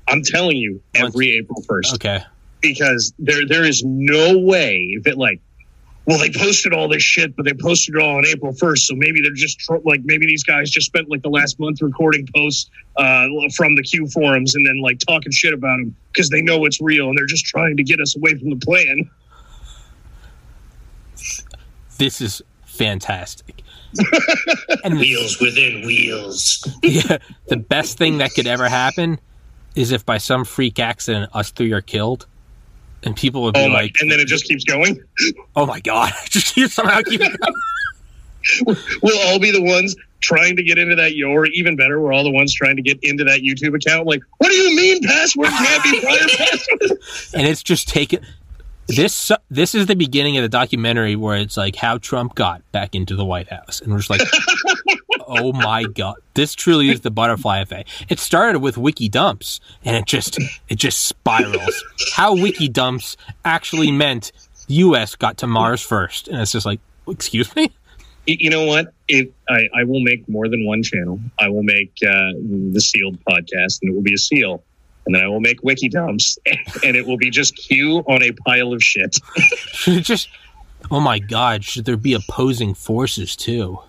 I'm 0.08 0.22
telling 0.22 0.58
you, 0.58 0.82
every 0.94 1.38
April 1.38 1.61
first, 1.61 1.95
okay. 1.95 2.24
because 2.61 3.14
there 3.19 3.48
there 3.48 3.64
is 3.64 3.84
no 3.85 4.38
way 4.38 5.00
that 5.03 5.18
like, 5.18 5.40
well, 6.06 6.19
they 6.19 6.30
posted 6.30 6.74
all 6.74 6.88
this 6.88 7.01
shit, 7.01 7.35
but 7.35 7.45
they 7.45 7.53
posted 7.53 7.95
it 7.95 8.01
all 8.01 8.17
on 8.17 8.25
April 8.27 8.53
first, 8.53 8.88
so 8.88 8.95
maybe 8.95 9.22
they're 9.22 9.34
just 9.34 9.59
tr- 9.59 9.77
like 9.84 10.01
maybe 10.03 10.25
these 10.27 10.43
guys 10.43 10.69
just 10.69 10.85
spent 10.85 11.09
like 11.09 11.24
the 11.24 11.30
last 11.30 11.59
month 11.59 11.82
recording 11.82 12.27
posts 12.35 12.69
uh, 12.98 13.27
from 13.56 13.75
the 13.75 13.82
Q 13.82 14.08
forums 14.08 14.56
and 14.56 14.66
then 14.66 14.82
like 14.82 15.00
talking 15.00 15.32
shit 15.32 15.53
about 15.53 15.77
them 15.77 15.95
because 16.11 16.30
they 16.30 16.42
know 16.42 16.66
it's 16.66 16.80
real 16.80 17.09
and 17.09 17.17
they're 17.17 17.25
just 17.25 17.45
trying 17.45 17.75
to 17.77 17.84
get 17.84 18.00
us 18.00 18.16
away 18.16 18.38
from 18.38 18.51
the 18.51 18.58
plan. 18.58 19.09
This 21.98 22.22
is 22.22 22.42
fantastic. 22.66 23.64
and 24.84 24.95
the, 24.95 25.00
wheels 25.00 25.40
within 25.40 25.85
wheels. 25.88 26.67
yeah, 26.84 27.17
the 27.48 27.58
best 27.58 27.98
thing 27.98 28.19
that 28.19 28.34
could 28.34 28.48
ever 28.48 28.67
happen 28.67 29.19
is 29.75 29.92
if 29.92 30.06
by 30.06 30.17
some 30.17 30.45
freak 30.45 30.77
accident 30.80 31.30
us 31.34 31.51
three 31.51 31.72
are 31.72 31.82
killed. 31.82 32.27
And 33.06 33.16
people 33.16 33.43
would 33.43 33.53
be 33.53 33.61
Oh 33.61 33.69
my! 33.69 33.82
like, 33.84 33.95
and 34.01 34.11
then 34.11 34.19
it 34.19 34.27
just 34.27 34.45
keeps 34.45 34.64
going. 34.64 35.00
"Oh 35.56 35.66
my 35.66 35.80
god!" 35.80 36.11
Just 36.30 36.56
keep 36.56 36.69
somehow 36.72 37.01
keep 37.01 37.22
we'll 39.01 39.19
all 39.27 39.40
be 39.40 39.51
the 39.51 39.61
ones 39.61 39.95
trying 40.22 40.56
to 40.56 40.64
get 40.64 40.77
into 40.77 40.95
that 40.95 41.14
or 41.27 41.45
even 41.48 41.75
better 41.75 42.00
we're 42.00 42.14
all 42.14 42.24
the 42.24 42.32
ones 42.32 42.53
trying 42.53 42.75
to 42.75 42.82
get 42.82 43.00
into 43.01 43.24
that 43.24 43.42
youtube 43.42 43.75
account 43.75 44.06
like 44.06 44.22
what 44.38 44.50
do 44.50 44.56
you 44.56 44.75
mean 44.75 45.01
password 45.01 45.48
can't 45.48 45.84
be 45.84 46.00
prior 46.00 46.17
password 46.38 47.00
and 47.34 47.48
it's 47.48 47.64
just 47.64 47.88
taken. 47.88 48.25
This 48.88 49.32
this 49.50 49.74
is 49.74 49.88
the 49.88 49.95
beginning 49.95 50.38
of 50.38 50.43
the 50.43 50.50
documentary 50.50 51.16
where 51.16 51.38
it's 51.38 51.58
like 51.58 51.75
how 51.75 51.98
Trump 51.98 52.35
got 52.35 52.61
back 52.72 52.93
into 52.93 53.16
the 53.16 53.25
White 53.25 53.50
House, 53.50 53.82
and 53.82 53.92
we're 53.92 53.98
just 53.98 54.11
like, 54.11 54.22
oh 55.27 55.53
my 55.53 55.83
god, 55.83 56.15
this 56.33 56.55
truly 56.55 56.89
is 56.89 57.01
the 57.01 57.11
butterfly 57.11 57.59
effect. 57.59 57.89
It 58.09 58.19
started 58.19 58.59
with 58.59 58.77
Wiki 58.77 59.09
Dumps, 59.09 59.59
and 59.83 59.95
it 59.95 60.05
just 60.05 60.39
it 60.69 60.75
just 60.75 61.03
spirals. 61.03 61.83
How 62.13 62.33
Wiki 62.33 62.67
Dumps 62.67 63.17
actually 63.43 63.91
meant 63.91 64.31
the 64.67 64.75
U.S. 64.75 65.15
got 65.15 65.37
to 65.37 65.47
Mars 65.47 65.81
first, 65.81 66.27
and 66.27 66.41
it's 66.41 66.51
just 66.51 66.65
like, 66.65 66.79
excuse 67.07 67.55
me. 67.55 67.71
You 68.27 68.49
know 68.49 68.65
what 68.65 68.91
if 69.07 69.29
I, 69.47 69.67
I 69.75 69.83
will 69.83 69.99
make 69.99 70.27
more 70.27 70.47
than 70.47 70.65
one 70.65 70.81
channel 70.81 71.19
i 71.39 71.47
will 71.47 71.63
make 71.63 71.91
uh, 72.03 72.33
the 72.71 72.79
sealed 72.79 73.19
podcast 73.23 73.79
and 73.81 73.91
it 73.91 73.93
will 73.93 74.01
be 74.01 74.15
a 74.15 74.17
seal 74.17 74.63
and 75.05 75.13
then 75.13 75.23
i 75.23 75.27
will 75.27 75.39
make 75.39 75.63
wiki 75.63 75.89
dumps 75.89 76.39
and 76.83 76.95
it 76.95 77.05
will 77.05 77.17
be 77.17 77.29
just 77.29 77.55
q 77.55 77.99
on 78.07 78.23
a 78.23 78.31
pile 78.31 78.73
of 78.73 78.81
shit 78.81 79.15
Should 79.73 79.97
it 79.97 80.01
just? 80.01 80.27
Oh 80.91 80.99
my 80.99 81.17
god! 81.19 81.63
Should 81.63 81.85
there 81.85 81.97
be 81.97 82.13
opposing 82.13 82.73
forces 82.75 83.35
too? 83.35 83.79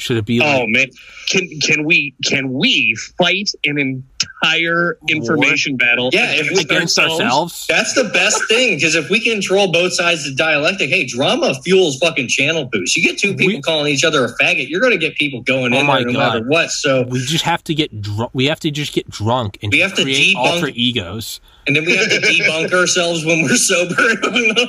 Should 0.00 0.16
it 0.16 0.24
be 0.24 0.40
oh, 0.40 0.44
like 0.44 0.62
oh 0.62 0.66
man. 0.66 0.86
Can 1.28 1.48
can 1.60 1.84
we 1.84 2.14
can 2.24 2.52
we 2.52 2.96
fight 3.18 3.50
an 3.64 4.02
entire 4.42 4.98
information 5.08 5.76
battle 5.76 6.10
Yeah, 6.12 6.32
if 6.32 6.50
we- 6.50 6.60
against 6.60 6.98
ourselves? 6.98 7.66
That's 7.68 7.94
the 7.94 8.04
best 8.04 8.42
thing 8.48 8.76
because 8.76 8.94
if 8.94 9.10
we 9.10 9.20
control 9.20 9.70
both 9.72 9.92
sides 9.92 10.26
of 10.26 10.36
the 10.36 10.42
dialectic, 10.42 10.90
hey, 10.90 11.04
drama 11.06 11.54
fuels 11.62 11.98
fucking 11.98 12.28
channel 12.28 12.68
boost. 12.70 12.96
You 12.96 13.02
get 13.02 13.18
two 13.18 13.34
people 13.34 13.56
We- 13.56 13.60
calling 13.62 13.92
each 13.92 14.04
other 14.04 14.24
a 14.24 14.28
faggot, 14.42 14.68
you're 14.68 14.80
going 14.80 14.92
to 14.92 14.98
get 14.98 15.16
people 15.16 15.42
going 15.42 15.74
Oh 15.74 15.78
in 15.80 15.86
there 15.86 16.04
no 16.06 16.12
God. 16.12 16.18
matter 16.34 16.48
what. 16.48 16.70
So, 16.70 17.02
we 17.08 17.20
just 17.24 17.44
have 17.44 17.62
to 17.64 17.74
get 17.74 18.00
drunk. 18.00 18.30
We 18.32 18.46
have 18.46 18.60
to 18.60 18.70
just 18.70 18.92
get 18.92 19.08
drunk 19.10 19.58
and 19.62 19.72
We 19.72 19.80
have 19.80 19.94
to 19.94 20.02
create 20.02 20.36
debunk- 20.36 20.46
alter 20.46 20.70
egos. 20.74 21.40
and 21.66 21.76
then 21.76 21.84
we 21.84 21.96
have 21.96 22.08
to 22.08 22.18
debunk 22.20 22.72
ourselves 22.72 23.24
when 23.24 23.42
we're 23.42 23.56
sober. 23.56 23.94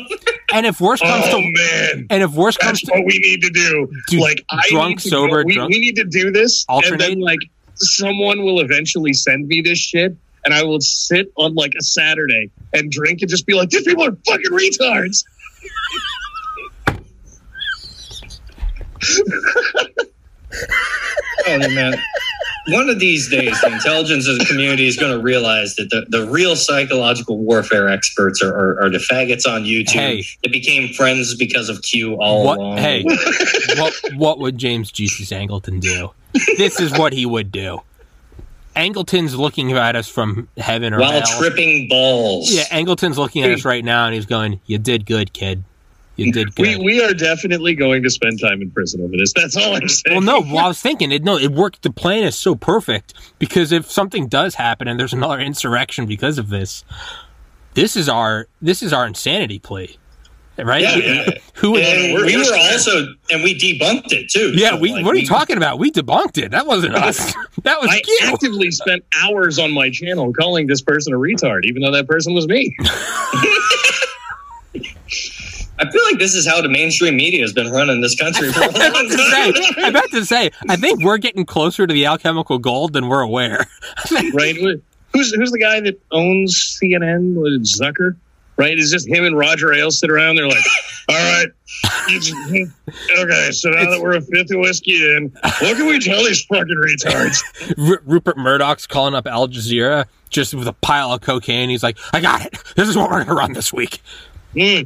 And 0.53 0.65
if 0.65 0.81
worse 0.81 0.99
comes 0.99 1.23
oh 1.27 1.39
to, 1.39 1.41
man 1.41 2.07
and 2.09 2.23
if 2.23 2.31
worse 2.31 2.57
comes 2.57 2.81
That's 2.81 2.91
to, 2.91 2.99
what 2.99 3.05
we 3.05 3.19
need 3.19 3.41
to 3.41 3.49
do. 3.51 3.89
Do 4.09 4.19
like 4.19 4.43
I 4.49 4.61
drunk, 4.69 4.89
need 4.97 5.09
sober, 5.09 5.43
go- 5.43 5.47
we, 5.47 5.53
drunk- 5.53 5.71
we 5.71 5.79
need 5.79 5.95
to 5.95 6.03
do 6.03 6.29
this, 6.29 6.65
and 6.67 6.75
Alternate? 6.75 6.99
then 6.99 7.19
like 7.21 7.39
someone 7.75 8.43
will 8.43 8.59
eventually 8.59 9.13
send 9.13 9.47
me 9.47 9.61
this 9.61 9.79
shit, 9.79 10.15
and 10.45 10.53
I 10.53 10.63
will 10.63 10.81
sit 10.81 11.31
on 11.37 11.55
like 11.55 11.73
a 11.79 11.83
Saturday 11.83 12.51
and 12.73 12.91
drink 12.91 13.21
and 13.21 13.29
just 13.29 13.45
be 13.45 13.53
like, 13.53 13.69
"These 13.69 13.83
people 13.83 14.05
are 14.05 14.17
fucking 14.27 14.51
retards." 14.51 15.23
oh 21.47 21.69
man. 21.69 21.93
One 22.67 22.89
of 22.89 22.99
these 22.99 23.29
days, 23.29 23.59
the 23.61 23.71
intelligence 23.73 24.27
of 24.27 24.37
the 24.37 24.45
community 24.45 24.87
is 24.87 24.95
going 24.95 25.11
to 25.11 25.19
realize 25.21 25.75
that 25.75 25.89
the, 25.89 26.05
the 26.09 26.29
real 26.29 26.55
psychological 26.55 27.37
warfare 27.39 27.89
experts 27.89 28.41
are, 28.43 28.53
are, 28.55 28.83
are 28.83 28.89
the 28.89 28.99
faggots 28.99 29.47
on 29.51 29.63
YouTube 29.63 29.89
Hey. 29.89 30.23
that 30.43 30.51
became 30.51 30.93
friends 30.93 31.35
because 31.35 31.69
of 31.69 31.81
Q 31.81 32.15
all 32.21 32.45
what? 32.45 32.57
along. 32.59 32.77
Hey, 32.77 33.03
what? 33.77 33.93
What 34.15 34.39
would 34.39 34.57
James 34.57 34.91
Jesus 34.91 35.31
Angleton 35.31 35.79
do? 35.81 36.11
This 36.57 36.79
is 36.79 36.91
what 36.97 37.13
he 37.13 37.25
would 37.25 37.51
do. 37.51 37.81
Angleton's 38.75 39.35
looking 39.35 39.73
at 39.73 39.95
us 39.95 40.07
from 40.07 40.47
heaven 40.57 40.93
or 40.93 40.99
while 40.99 41.11
hell. 41.11 41.39
tripping 41.39 41.89
balls. 41.89 42.51
Yeah, 42.53 42.63
Angleton's 42.71 43.17
looking 43.17 43.43
at 43.43 43.51
us 43.51 43.65
right 43.65 43.83
now, 43.83 44.05
and 44.05 44.15
he's 44.15 44.25
going, 44.25 44.61
"You 44.65 44.77
did 44.77 45.05
good, 45.05 45.33
kid. 45.33 45.63
You 46.17 46.31
did 46.31 46.57
We 46.59 46.73
good." 46.75 46.83
we 46.83 47.01
are 47.03 47.13
definitely 47.13 47.73
going 47.73 48.03
to 48.03 48.09
spend 48.09 48.39
time 48.39 48.61
in 48.61 48.69
prison 48.71 49.01
over 49.01 49.15
this. 49.17 49.33
That's 49.33 49.55
all 49.55 49.75
I'm 49.75 49.87
saying. 49.87 50.23
well, 50.25 50.41
no. 50.41 50.53
Well, 50.53 50.65
I 50.65 50.67
was 50.69 50.79
thinking 50.81 51.11
it. 51.11 51.23
No, 51.23 51.37
it 51.37 51.51
worked. 51.51 51.81
The 51.83 51.91
plan 51.91 52.23
is 52.23 52.35
so 52.35 52.53
perfect 52.55 53.13
because 53.39 53.71
if 53.71 53.89
something 53.89 54.27
does 54.27 54.55
happen 54.55 54.87
and 54.87 54.99
there's 54.99 55.13
another 55.13 55.39
insurrection 55.39 56.05
because 56.05 56.37
of 56.37 56.49
this, 56.49 56.83
this 57.73 57.95
is 57.95 58.09
our 58.09 58.47
this 58.61 58.83
is 58.83 58.91
our 58.93 59.07
insanity 59.07 59.57
plea, 59.57 59.97
right? 60.57 60.81
Yeah, 60.81 60.95
yeah. 60.97 61.29
Who? 61.55 61.77
And 61.77 62.13
we 62.15 62.35
we're- 62.35 62.37
were 62.37 62.57
also, 62.57 63.15
and 63.31 63.41
we 63.43 63.57
debunked 63.57 64.11
it 64.11 64.29
too. 64.29 64.51
Yeah, 64.53 64.71
So, 64.71 64.77
we. 64.79 64.91
like, 64.91 65.05
what 65.05 65.13
are 65.13 65.17
you 65.17 65.21
we- 65.23 65.27
talking 65.27 65.55
about? 65.57 65.79
We 65.79 65.91
debunked 65.91 66.37
it. 66.37 66.51
That 66.51 66.67
wasn't 66.67 66.95
us. 66.95 67.33
That 67.63 67.79
was 67.79 67.89
I 67.91 68.01
you. 68.05 68.19
actively 68.23 68.71
spent 68.71 69.03
hours 69.23 69.59
on 69.59 69.71
my 69.71 69.89
channel 69.91 70.33
calling 70.33 70.65
this 70.67 70.81
person 70.81 71.13
a 71.13 71.17
retard, 71.17 71.63
even 71.65 71.81
though 71.83 71.91
that 71.91 72.07
person 72.07 72.33
was 72.33 72.47
me. 72.47 72.75
I 75.79 75.89
feel 75.89 76.03
like 76.05 76.19
this 76.19 76.35
is 76.35 76.47
how 76.47 76.61
the 76.61 76.69
mainstream 76.69 77.15
media 77.15 77.41
has 77.41 77.53
been 77.53 77.71
running 77.71 78.01
this 78.01 78.15
country 78.15 78.51
for 78.51 78.61
a 78.61 78.67
long 78.71 79.09
time. 79.09 79.53
I'm 79.77 79.95
about 79.95 80.09
to 80.11 80.25
say. 80.25 80.51
I 80.69 80.75
think 80.75 81.03
we're 81.03 81.17
getting 81.17 81.45
closer 81.45 81.87
to 81.87 81.93
the 81.93 82.05
alchemical 82.05 82.59
gold 82.59 82.93
than 82.93 83.07
we're 83.07 83.21
aware. 83.21 83.65
right? 84.33 84.55
Who's 84.55 85.33
who's 85.33 85.51
the 85.51 85.59
guy 85.59 85.79
that 85.81 85.99
owns 86.11 86.79
CNN? 86.81 87.35
Was 87.35 87.79
Zucker? 87.79 88.15
right? 88.61 88.77
It's 88.77 88.91
just 88.91 89.07
him 89.07 89.25
and 89.25 89.35
Roger 89.35 89.73
Ailes 89.73 89.99
sit 89.99 90.11
around. 90.11 90.35
They're 90.35 90.47
like, 90.47 90.63
all 91.09 91.15
right, 91.15 91.47
okay, 92.13 93.51
so 93.51 93.69
now 93.69 93.89
that 93.89 93.99
we're 94.01 94.17
a 94.17 94.21
fifth 94.21 94.51
of 94.51 94.59
whiskey 94.59 95.03
in, 95.03 95.31
what 95.41 95.77
can 95.77 95.87
we 95.87 95.99
tell 95.99 96.23
these 96.23 96.43
fucking 96.45 96.77
retards? 96.77 97.41
R- 97.89 98.01
Rupert 98.05 98.37
Murdoch's 98.37 98.85
calling 98.85 99.15
up 99.15 99.25
Al 99.25 99.47
Jazeera 99.47 100.05
just 100.29 100.53
with 100.53 100.67
a 100.67 100.73
pile 100.73 101.11
of 101.11 101.21
cocaine. 101.21 101.69
He's 101.69 101.83
like, 101.83 101.97
I 102.13 102.21
got 102.21 102.45
it. 102.45 102.55
This 102.75 102.87
is 102.87 102.95
what 102.95 103.09
we're 103.09 103.17
going 103.17 103.27
to 103.27 103.33
run 103.33 103.53
this 103.53 103.73
week. 103.73 104.01
Hmm. 104.57 104.81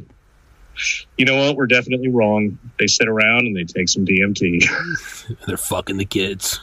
You 1.16 1.24
know 1.24 1.36
what? 1.36 1.56
We're 1.56 1.66
definitely 1.66 2.08
wrong. 2.08 2.58
They 2.78 2.86
sit 2.86 3.08
around 3.08 3.46
and 3.46 3.56
they 3.56 3.64
take 3.64 3.88
some 3.88 4.04
DMT. 4.04 5.36
They're 5.46 5.56
fucking 5.56 5.96
the 5.96 6.04
kids. 6.04 6.60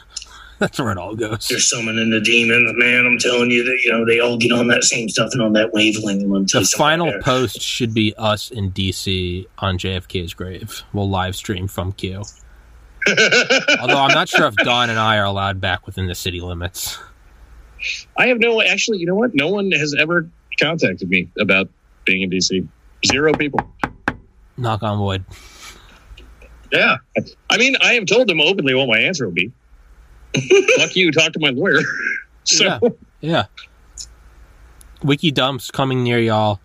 That's 0.60 0.78
where 0.78 0.92
it 0.92 0.98
all 0.98 1.16
goes. 1.16 1.48
They're 1.48 1.58
summoning 1.58 2.10
the 2.10 2.20
demons, 2.20 2.72
man. 2.76 3.06
I'm 3.06 3.18
telling 3.18 3.50
you 3.50 3.64
that 3.64 3.80
you 3.82 3.90
know 3.90 4.06
they 4.06 4.20
all 4.20 4.36
get 4.36 4.52
on 4.52 4.68
that 4.68 4.84
same 4.84 5.08
stuff 5.08 5.30
and 5.32 5.42
on 5.42 5.52
that 5.54 5.72
wavelength. 5.72 6.52
The 6.52 6.64
final 6.76 7.12
post 7.20 7.60
should 7.60 7.92
be 7.92 8.14
us 8.16 8.50
in 8.50 8.70
DC 8.70 9.46
on 9.58 9.78
JFK's 9.78 10.32
grave. 10.32 10.82
We'll 10.92 11.10
live 11.10 11.34
stream 11.34 11.66
from 11.66 11.92
Q. 11.92 12.22
Although 13.08 13.98
I'm 13.98 14.14
not 14.14 14.28
sure 14.28 14.46
if 14.46 14.54
Don 14.56 14.90
and 14.90 14.98
I 14.98 15.18
are 15.18 15.24
allowed 15.24 15.60
back 15.60 15.86
within 15.86 16.06
the 16.06 16.14
city 16.14 16.40
limits. 16.40 16.98
I 18.16 18.28
have 18.28 18.38
no, 18.38 18.62
actually, 18.62 18.98
you 18.98 19.06
know 19.06 19.14
what? 19.14 19.34
No 19.34 19.48
one 19.48 19.70
has 19.72 19.94
ever 19.98 20.28
contacted 20.58 21.08
me 21.10 21.28
about 21.38 21.68
being 22.04 22.22
in 22.22 22.30
DC. 22.30 22.66
Zero 23.06 23.34
people. 23.34 23.60
Knock 24.56 24.82
on 24.82 25.00
wood. 25.00 25.24
yeah, 26.72 26.96
I 27.50 27.58
mean, 27.58 27.76
I 27.80 27.94
have 27.94 28.06
told 28.06 28.28
them 28.28 28.40
openly 28.40 28.74
what 28.74 28.88
my 28.88 28.98
answer 28.98 29.26
will 29.26 29.32
be. 29.32 29.50
Fuck 30.78 30.96
you, 30.96 31.10
talk 31.12 31.32
to 31.32 31.40
my 31.40 31.50
lawyer. 31.50 31.80
So, 32.46 32.64
Yeah. 32.64 32.78
Yeah. 33.22 33.44
Wiki 35.02 35.30
dumps 35.30 35.70
coming 35.70 36.02
near 36.02 36.18
y'all. 36.18 36.60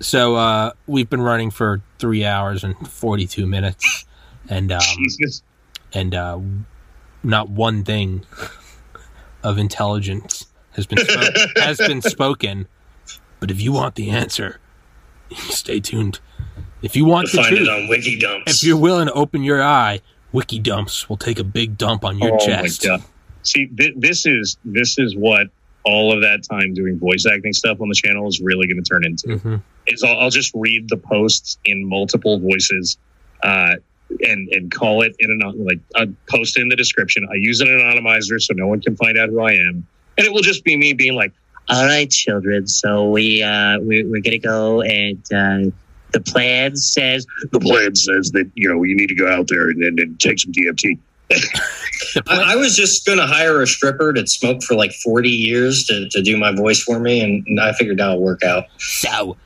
So 0.00 0.36
uh, 0.36 0.72
we've 0.86 1.10
been 1.10 1.20
running 1.20 1.50
for 1.50 1.82
three 1.98 2.24
hours 2.24 2.64
and 2.64 2.88
forty 2.88 3.26
two 3.26 3.46
minutes, 3.46 4.06
and 4.48 4.72
um, 4.72 4.80
Jesus. 4.96 5.42
and 5.92 6.14
uh, 6.14 6.40
not 7.22 7.50
one 7.50 7.84
thing 7.84 8.24
of 9.42 9.58
intelligence 9.58 10.46
has 10.76 10.86
been 10.86 10.96
spo- 10.96 11.50
has 11.62 11.76
been 11.76 12.00
spoken. 12.00 12.66
But 13.38 13.50
if 13.50 13.60
you 13.60 13.72
want 13.72 13.96
the 13.96 14.08
answer, 14.08 14.60
stay 15.34 15.78
tuned. 15.80 16.20
If 16.82 16.96
you 16.96 17.04
want 17.04 17.30
the 17.30 17.38
find 17.38 17.54
it 17.54 17.58
truth, 17.58 17.68
on 17.68 17.88
Wiki 17.88 18.18
Dumps. 18.18 18.52
if 18.62 18.64
you're 18.66 18.76
willing 18.76 19.06
to 19.06 19.12
open 19.12 19.42
your 19.42 19.62
eye, 19.62 20.00
Wiki 20.32 20.58
dumps 20.58 21.08
will 21.08 21.16
take 21.16 21.38
a 21.38 21.44
big 21.44 21.76
dump 21.78 22.04
on 22.04 22.18
your 22.18 22.34
oh 22.34 22.38
chest. 22.38 22.82
my 22.84 22.88
god! 22.96 23.02
See, 23.42 23.66
th- 23.66 23.94
this 23.96 24.26
is 24.26 24.56
this 24.64 24.98
is 24.98 25.14
what 25.16 25.48
all 25.84 26.12
of 26.12 26.20
that 26.22 26.42
time 26.48 26.74
doing 26.74 26.98
voice 26.98 27.26
acting 27.26 27.52
stuff 27.52 27.80
on 27.80 27.88
the 27.88 27.94
channel 27.94 28.28
is 28.28 28.40
really 28.40 28.66
going 28.66 28.82
to 28.82 28.88
turn 28.88 29.04
into. 29.04 29.28
Mhm. 29.28 29.62
Is 29.88 30.02
I'll, 30.02 30.18
I'll 30.20 30.30
just 30.30 30.52
read 30.54 30.88
the 30.88 30.96
posts 30.96 31.58
in 31.64 31.88
multiple 31.88 32.38
voices, 32.38 32.96
uh, 33.42 33.74
and 34.26 34.48
and 34.50 34.70
call 34.72 35.02
it 35.02 35.14
in 35.18 35.30
an 35.30 35.64
like 35.64 35.80
I 35.96 36.08
post 36.30 36.58
in 36.58 36.68
the 36.68 36.76
description. 36.76 37.26
I 37.30 37.34
use 37.34 37.60
an 37.60 37.68
anonymizer 37.68 38.40
so 38.40 38.54
no 38.54 38.66
one 38.68 38.80
can 38.80 38.96
find 38.96 39.18
out 39.18 39.28
who 39.28 39.40
I 39.40 39.52
am, 39.52 39.86
and 40.16 40.26
it 40.26 40.32
will 40.32 40.42
just 40.42 40.64
be 40.64 40.76
me 40.76 40.92
being 40.94 41.14
like, 41.14 41.32
All 41.68 41.84
right, 41.84 42.10
children. 42.10 42.66
So 42.66 43.10
we 43.10 43.42
uh, 43.42 43.78
we 43.80 44.02
we're 44.04 44.22
gonna 44.22 44.38
go 44.38 44.80
and 44.82 45.22
uh, 45.32 45.70
the 46.12 46.20
plan 46.20 46.76
says 46.76 47.26
"The 47.50 47.60
plan 47.60 47.94
says 47.94 48.30
that 48.32 48.50
you 48.54 48.68
know 48.68 48.82
you 48.82 48.96
need 48.96 49.08
to 49.08 49.14
go 49.14 49.28
out 49.28 49.48
there 49.48 49.68
and, 49.70 49.82
and, 49.82 49.98
and 49.98 50.20
take 50.20 50.38
some 50.40 50.52
DMT." 50.52 50.98
I, 52.28 52.52
I 52.52 52.56
was 52.56 52.76
just 52.76 53.06
going 53.06 53.18
to 53.18 53.26
hire 53.26 53.62
a 53.62 53.66
stripper 53.66 54.12
that 54.14 54.28
smoked 54.28 54.64
for 54.64 54.74
like 54.74 54.92
40 54.92 55.28
years 55.28 55.84
to, 55.84 56.08
to 56.10 56.22
do 56.22 56.36
my 56.36 56.54
voice 56.54 56.82
for 56.82 56.98
me, 56.98 57.20
and, 57.20 57.44
and 57.46 57.60
I 57.60 57.72
figured 57.72 57.98
that'll 57.98 58.20
work 58.20 58.42
out. 58.42 58.64
So, 58.78 59.36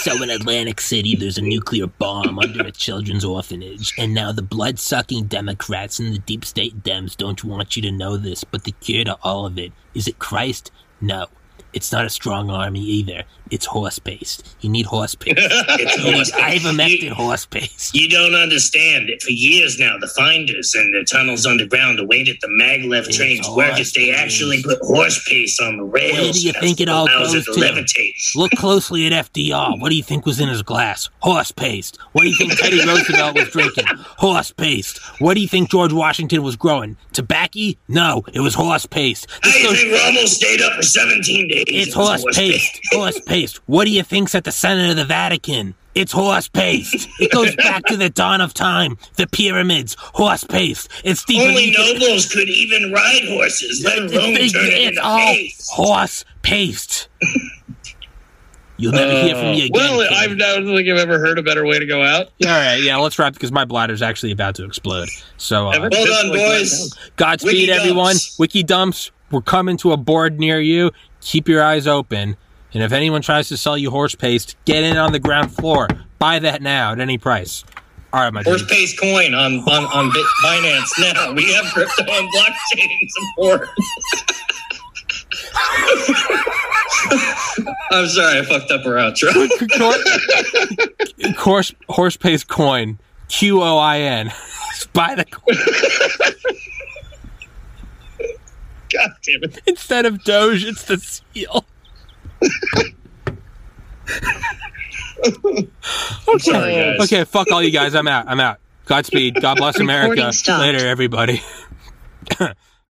so 0.00 0.22
in 0.22 0.30
Atlantic 0.30 0.80
City, 0.80 1.16
there's 1.16 1.38
a 1.38 1.42
nuclear 1.42 1.86
bomb 1.86 2.38
under 2.38 2.66
a 2.66 2.70
children's 2.70 3.24
orphanage, 3.24 3.94
and 3.98 4.12
now 4.14 4.32
the 4.32 4.42
blood-sucking 4.42 5.26
Democrats 5.26 5.98
and 5.98 6.14
the 6.14 6.18
deep 6.18 6.44
state 6.44 6.82
Dems 6.82 7.16
don't 7.16 7.42
want 7.42 7.76
you 7.76 7.82
to 7.82 7.92
know 7.92 8.16
this, 8.16 8.44
but 8.44 8.64
the 8.64 8.72
cure 8.72 9.04
to 9.04 9.16
all 9.22 9.46
of 9.46 9.58
it 9.58 9.72
is 9.94 10.08
it 10.08 10.18
Christ? 10.18 10.70
No, 11.00 11.26
it's 11.72 11.92
not 11.92 12.04
a 12.04 12.10
strong 12.10 12.50
army 12.50 12.80
either. 12.80 13.24
It's 13.52 13.66
horse 13.66 13.98
paste. 13.98 14.56
You 14.62 14.70
need 14.70 14.86
horse 14.86 15.14
paste. 15.14 15.36
It's 15.38 15.98
need 15.98 16.12
almost- 16.12 16.32
ivermectin 16.34 17.02
you, 17.02 17.14
horse 17.14 17.44
paste. 17.46 17.94
you 17.94 18.08
don't 18.08 18.34
understand 18.34 19.10
it. 19.10 19.22
For 19.22 19.30
years 19.30 19.78
now, 19.78 19.98
the 19.98 20.08
finders 20.08 20.74
and 20.74 20.92
the 20.94 21.04
tunnels 21.04 21.44
underground, 21.46 21.98
that 21.98 22.06
the 22.40 22.48
maglev 22.48 23.06
It's 23.06 23.16
trains 23.16 23.48
work 23.50 23.78
is 23.78 23.92
they 23.92 24.10
actually 24.10 24.62
put 24.62 24.78
horse 24.80 25.22
paste 25.28 25.60
on 25.60 25.76
the 25.76 25.84
rails. 25.84 26.18
Where 26.18 26.32
do 26.32 26.40
you 26.40 26.52
think 26.54 26.80
it 26.80 26.88
all 26.88 27.06
goes 27.06 27.34
it 27.34 27.44
to? 27.44 27.50
levitate. 27.52 28.34
Look 28.36 28.52
closely 28.52 29.06
at 29.06 29.12
FDR. 29.32 29.78
What 29.80 29.90
do 29.90 29.96
you 29.96 30.02
think 30.02 30.24
was 30.24 30.40
in 30.40 30.48
his 30.48 30.62
glass? 30.62 31.10
Horse 31.20 31.52
paste. 31.52 31.98
What 32.12 32.22
do 32.22 32.28
you 32.28 32.34
think 32.36 32.58
Teddy 32.58 32.84
Roosevelt 32.86 33.34
was 33.36 33.50
drinking? 33.50 33.84
Horse 34.16 34.50
paste. 34.52 34.98
What 35.18 35.34
do 35.34 35.40
you 35.40 35.48
think 35.48 35.70
George 35.70 35.92
Washington 35.92 36.42
was 36.42 36.56
growing? 36.56 36.96
Tobacco? 37.12 37.72
No, 37.88 38.24
it 38.32 38.40
was 38.40 38.54
horse 38.54 38.86
paste. 38.86 39.26
This 39.42 39.56
I 39.56 39.62
goes- 39.62 39.78
think 39.80 39.92
Rommel 39.92 40.26
stayed 40.26 40.62
up 40.62 40.72
for 40.74 40.82
17 40.82 41.48
days. 41.48 41.64
It's 41.68 41.94
It 41.94 41.98
was 41.98 42.22
horse 42.22 42.36
paste. 42.36 42.80
Horse 42.92 43.20
paste. 43.20 43.41
What 43.66 43.84
do 43.84 43.90
you 43.90 44.02
think's 44.02 44.34
at 44.34 44.44
the 44.44 44.52
center 44.52 44.90
of 44.90 44.96
the 44.96 45.04
Vatican? 45.04 45.74
It's 45.94 46.12
horse 46.12 46.48
paste. 46.48 47.06
It 47.20 47.30
goes 47.32 47.54
back 47.56 47.84
to 47.86 47.96
the 47.98 48.08
dawn 48.08 48.40
of 48.40 48.54
time. 48.54 48.96
The 49.16 49.26
pyramids. 49.26 49.94
Horse 49.98 50.42
paste. 50.44 50.88
It's 51.04 51.22
deeper 51.24 51.44
Only 51.48 51.70
nobles 51.76 52.32
could 52.32 52.48
even 52.48 52.90
ride 52.92 53.24
horses, 53.28 53.82
let 53.84 53.98
alone 53.98 54.10
It's, 54.36 54.52
turn 54.54 54.64
it 54.66 54.72
it's 54.72 54.88
into 54.96 55.02
all 55.02 55.18
paste. 55.18 55.70
horse 55.70 56.24
paste. 56.40 57.08
You'll 58.78 58.92
never 58.92 59.12
hear 59.12 59.34
from 59.36 59.52
me 59.52 59.66
again. 59.66 59.70
well. 59.74 60.00
I've 60.12 60.36
don't 60.38 60.64
think 60.66 60.88
I've 60.88 60.96
ever 60.98 61.18
heard 61.18 61.38
a 61.38 61.42
better 61.42 61.64
way 61.66 61.78
to 61.78 61.86
go 61.86 62.02
out. 62.02 62.30
Yeah, 62.38 62.54
all 62.54 62.58
right, 62.60 62.82
yeah, 62.82 62.96
let's 62.96 63.18
wrap 63.18 63.34
because 63.34 63.52
my 63.52 63.64
bladder's 63.64 64.02
actually 64.02 64.32
about 64.32 64.54
to 64.56 64.64
explode. 64.64 65.08
So, 65.36 65.68
uh, 65.68 65.88
Well 65.92 66.06
done, 66.06 66.30
boys. 66.30 66.92
Godspeed, 67.16 67.52
Wiki 67.68 67.70
everyone. 67.70 68.14
dumps. 68.14 68.38
Wiki 68.38 68.62
dumps. 68.64 69.10
We're 69.30 69.42
coming 69.42 69.76
to 69.78 69.92
a 69.92 69.96
board 69.96 70.40
near 70.40 70.58
you. 70.58 70.90
Keep 71.20 71.48
your 71.48 71.62
eyes 71.62 71.86
open. 71.86 72.36
And 72.74 72.82
if 72.82 72.92
anyone 72.92 73.20
tries 73.22 73.48
to 73.48 73.56
sell 73.56 73.76
you 73.76 73.90
horse 73.90 74.14
paste, 74.14 74.56
get 74.64 74.82
in 74.84 74.96
on 74.96 75.12
the 75.12 75.18
ground 75.18 75.52
floor. 75.54 75.88
Buy 76.18 76.38
that 76.38 76.62
now 76.62 76.92
at 76.92 77.00
any 77.00 77.18
price. 77.18 77.64
All 78.12 78.20
right, 78.20 78.32
my 78.32 78.42
Horse 78.42 78.64
paste 78.66 78.98
coin 79.00 79.32
on 79.34 79.60
on 79.60 79.84
on 79.86 80.12
Bit- 80.12 80.26
Binance 80.44 80.88
now. 81.00 81.32
We 81.36 81.50
have 81.54 81.64
crypto 81.72 82.04
and 82.06 82.28
blockchain 82.34 82.98
support. 83.08 83.68
I'm 87.92 88.06
sorry, 88.08 88.38
I 88.40 88.44
fucked 88.44 88.70
up 88.70 88.84
our 88.86 88.92
outro. 88.94 89.32
Horse, 91.36 91.74
horse 91.88 92.16
paste 92.16 92.48
coin. 92.48 92.98
Q 93.28 93.62
O 93.62 93.78
I 93.78 93.98
N. 94.00 94.32
Buy 94.92 95.14
the 95.14 95.24
coin 95.24 95.56
God 98.92 99.10
damn 99.24 99.42
it! 99.44 99.58
instead 99.66 100.04
of 100.06 100.22
Doge. 100.24 100.64
It's 100.64 100.84
the 100.84 100.98
seal. 100.98 101.64
Sorry, 106.38 106.74
guys. 106.74 107.00
Okay, 107.00 107.24
fuck 107.24 107.50
all 107.50 107.62
you 107.62 107.70
guys. 107.70 107.94
I'm 107.94 108.08
out. 108.08 108.26
I'm 108.28 108.40
out. 108.40 108.58
Godspeed. 108.86 109.40
God 109.40 109.58
bless 109.58 109.78
America. 109.78 110.32
Later, 110.48 110.86
everybody. 110.86 111.42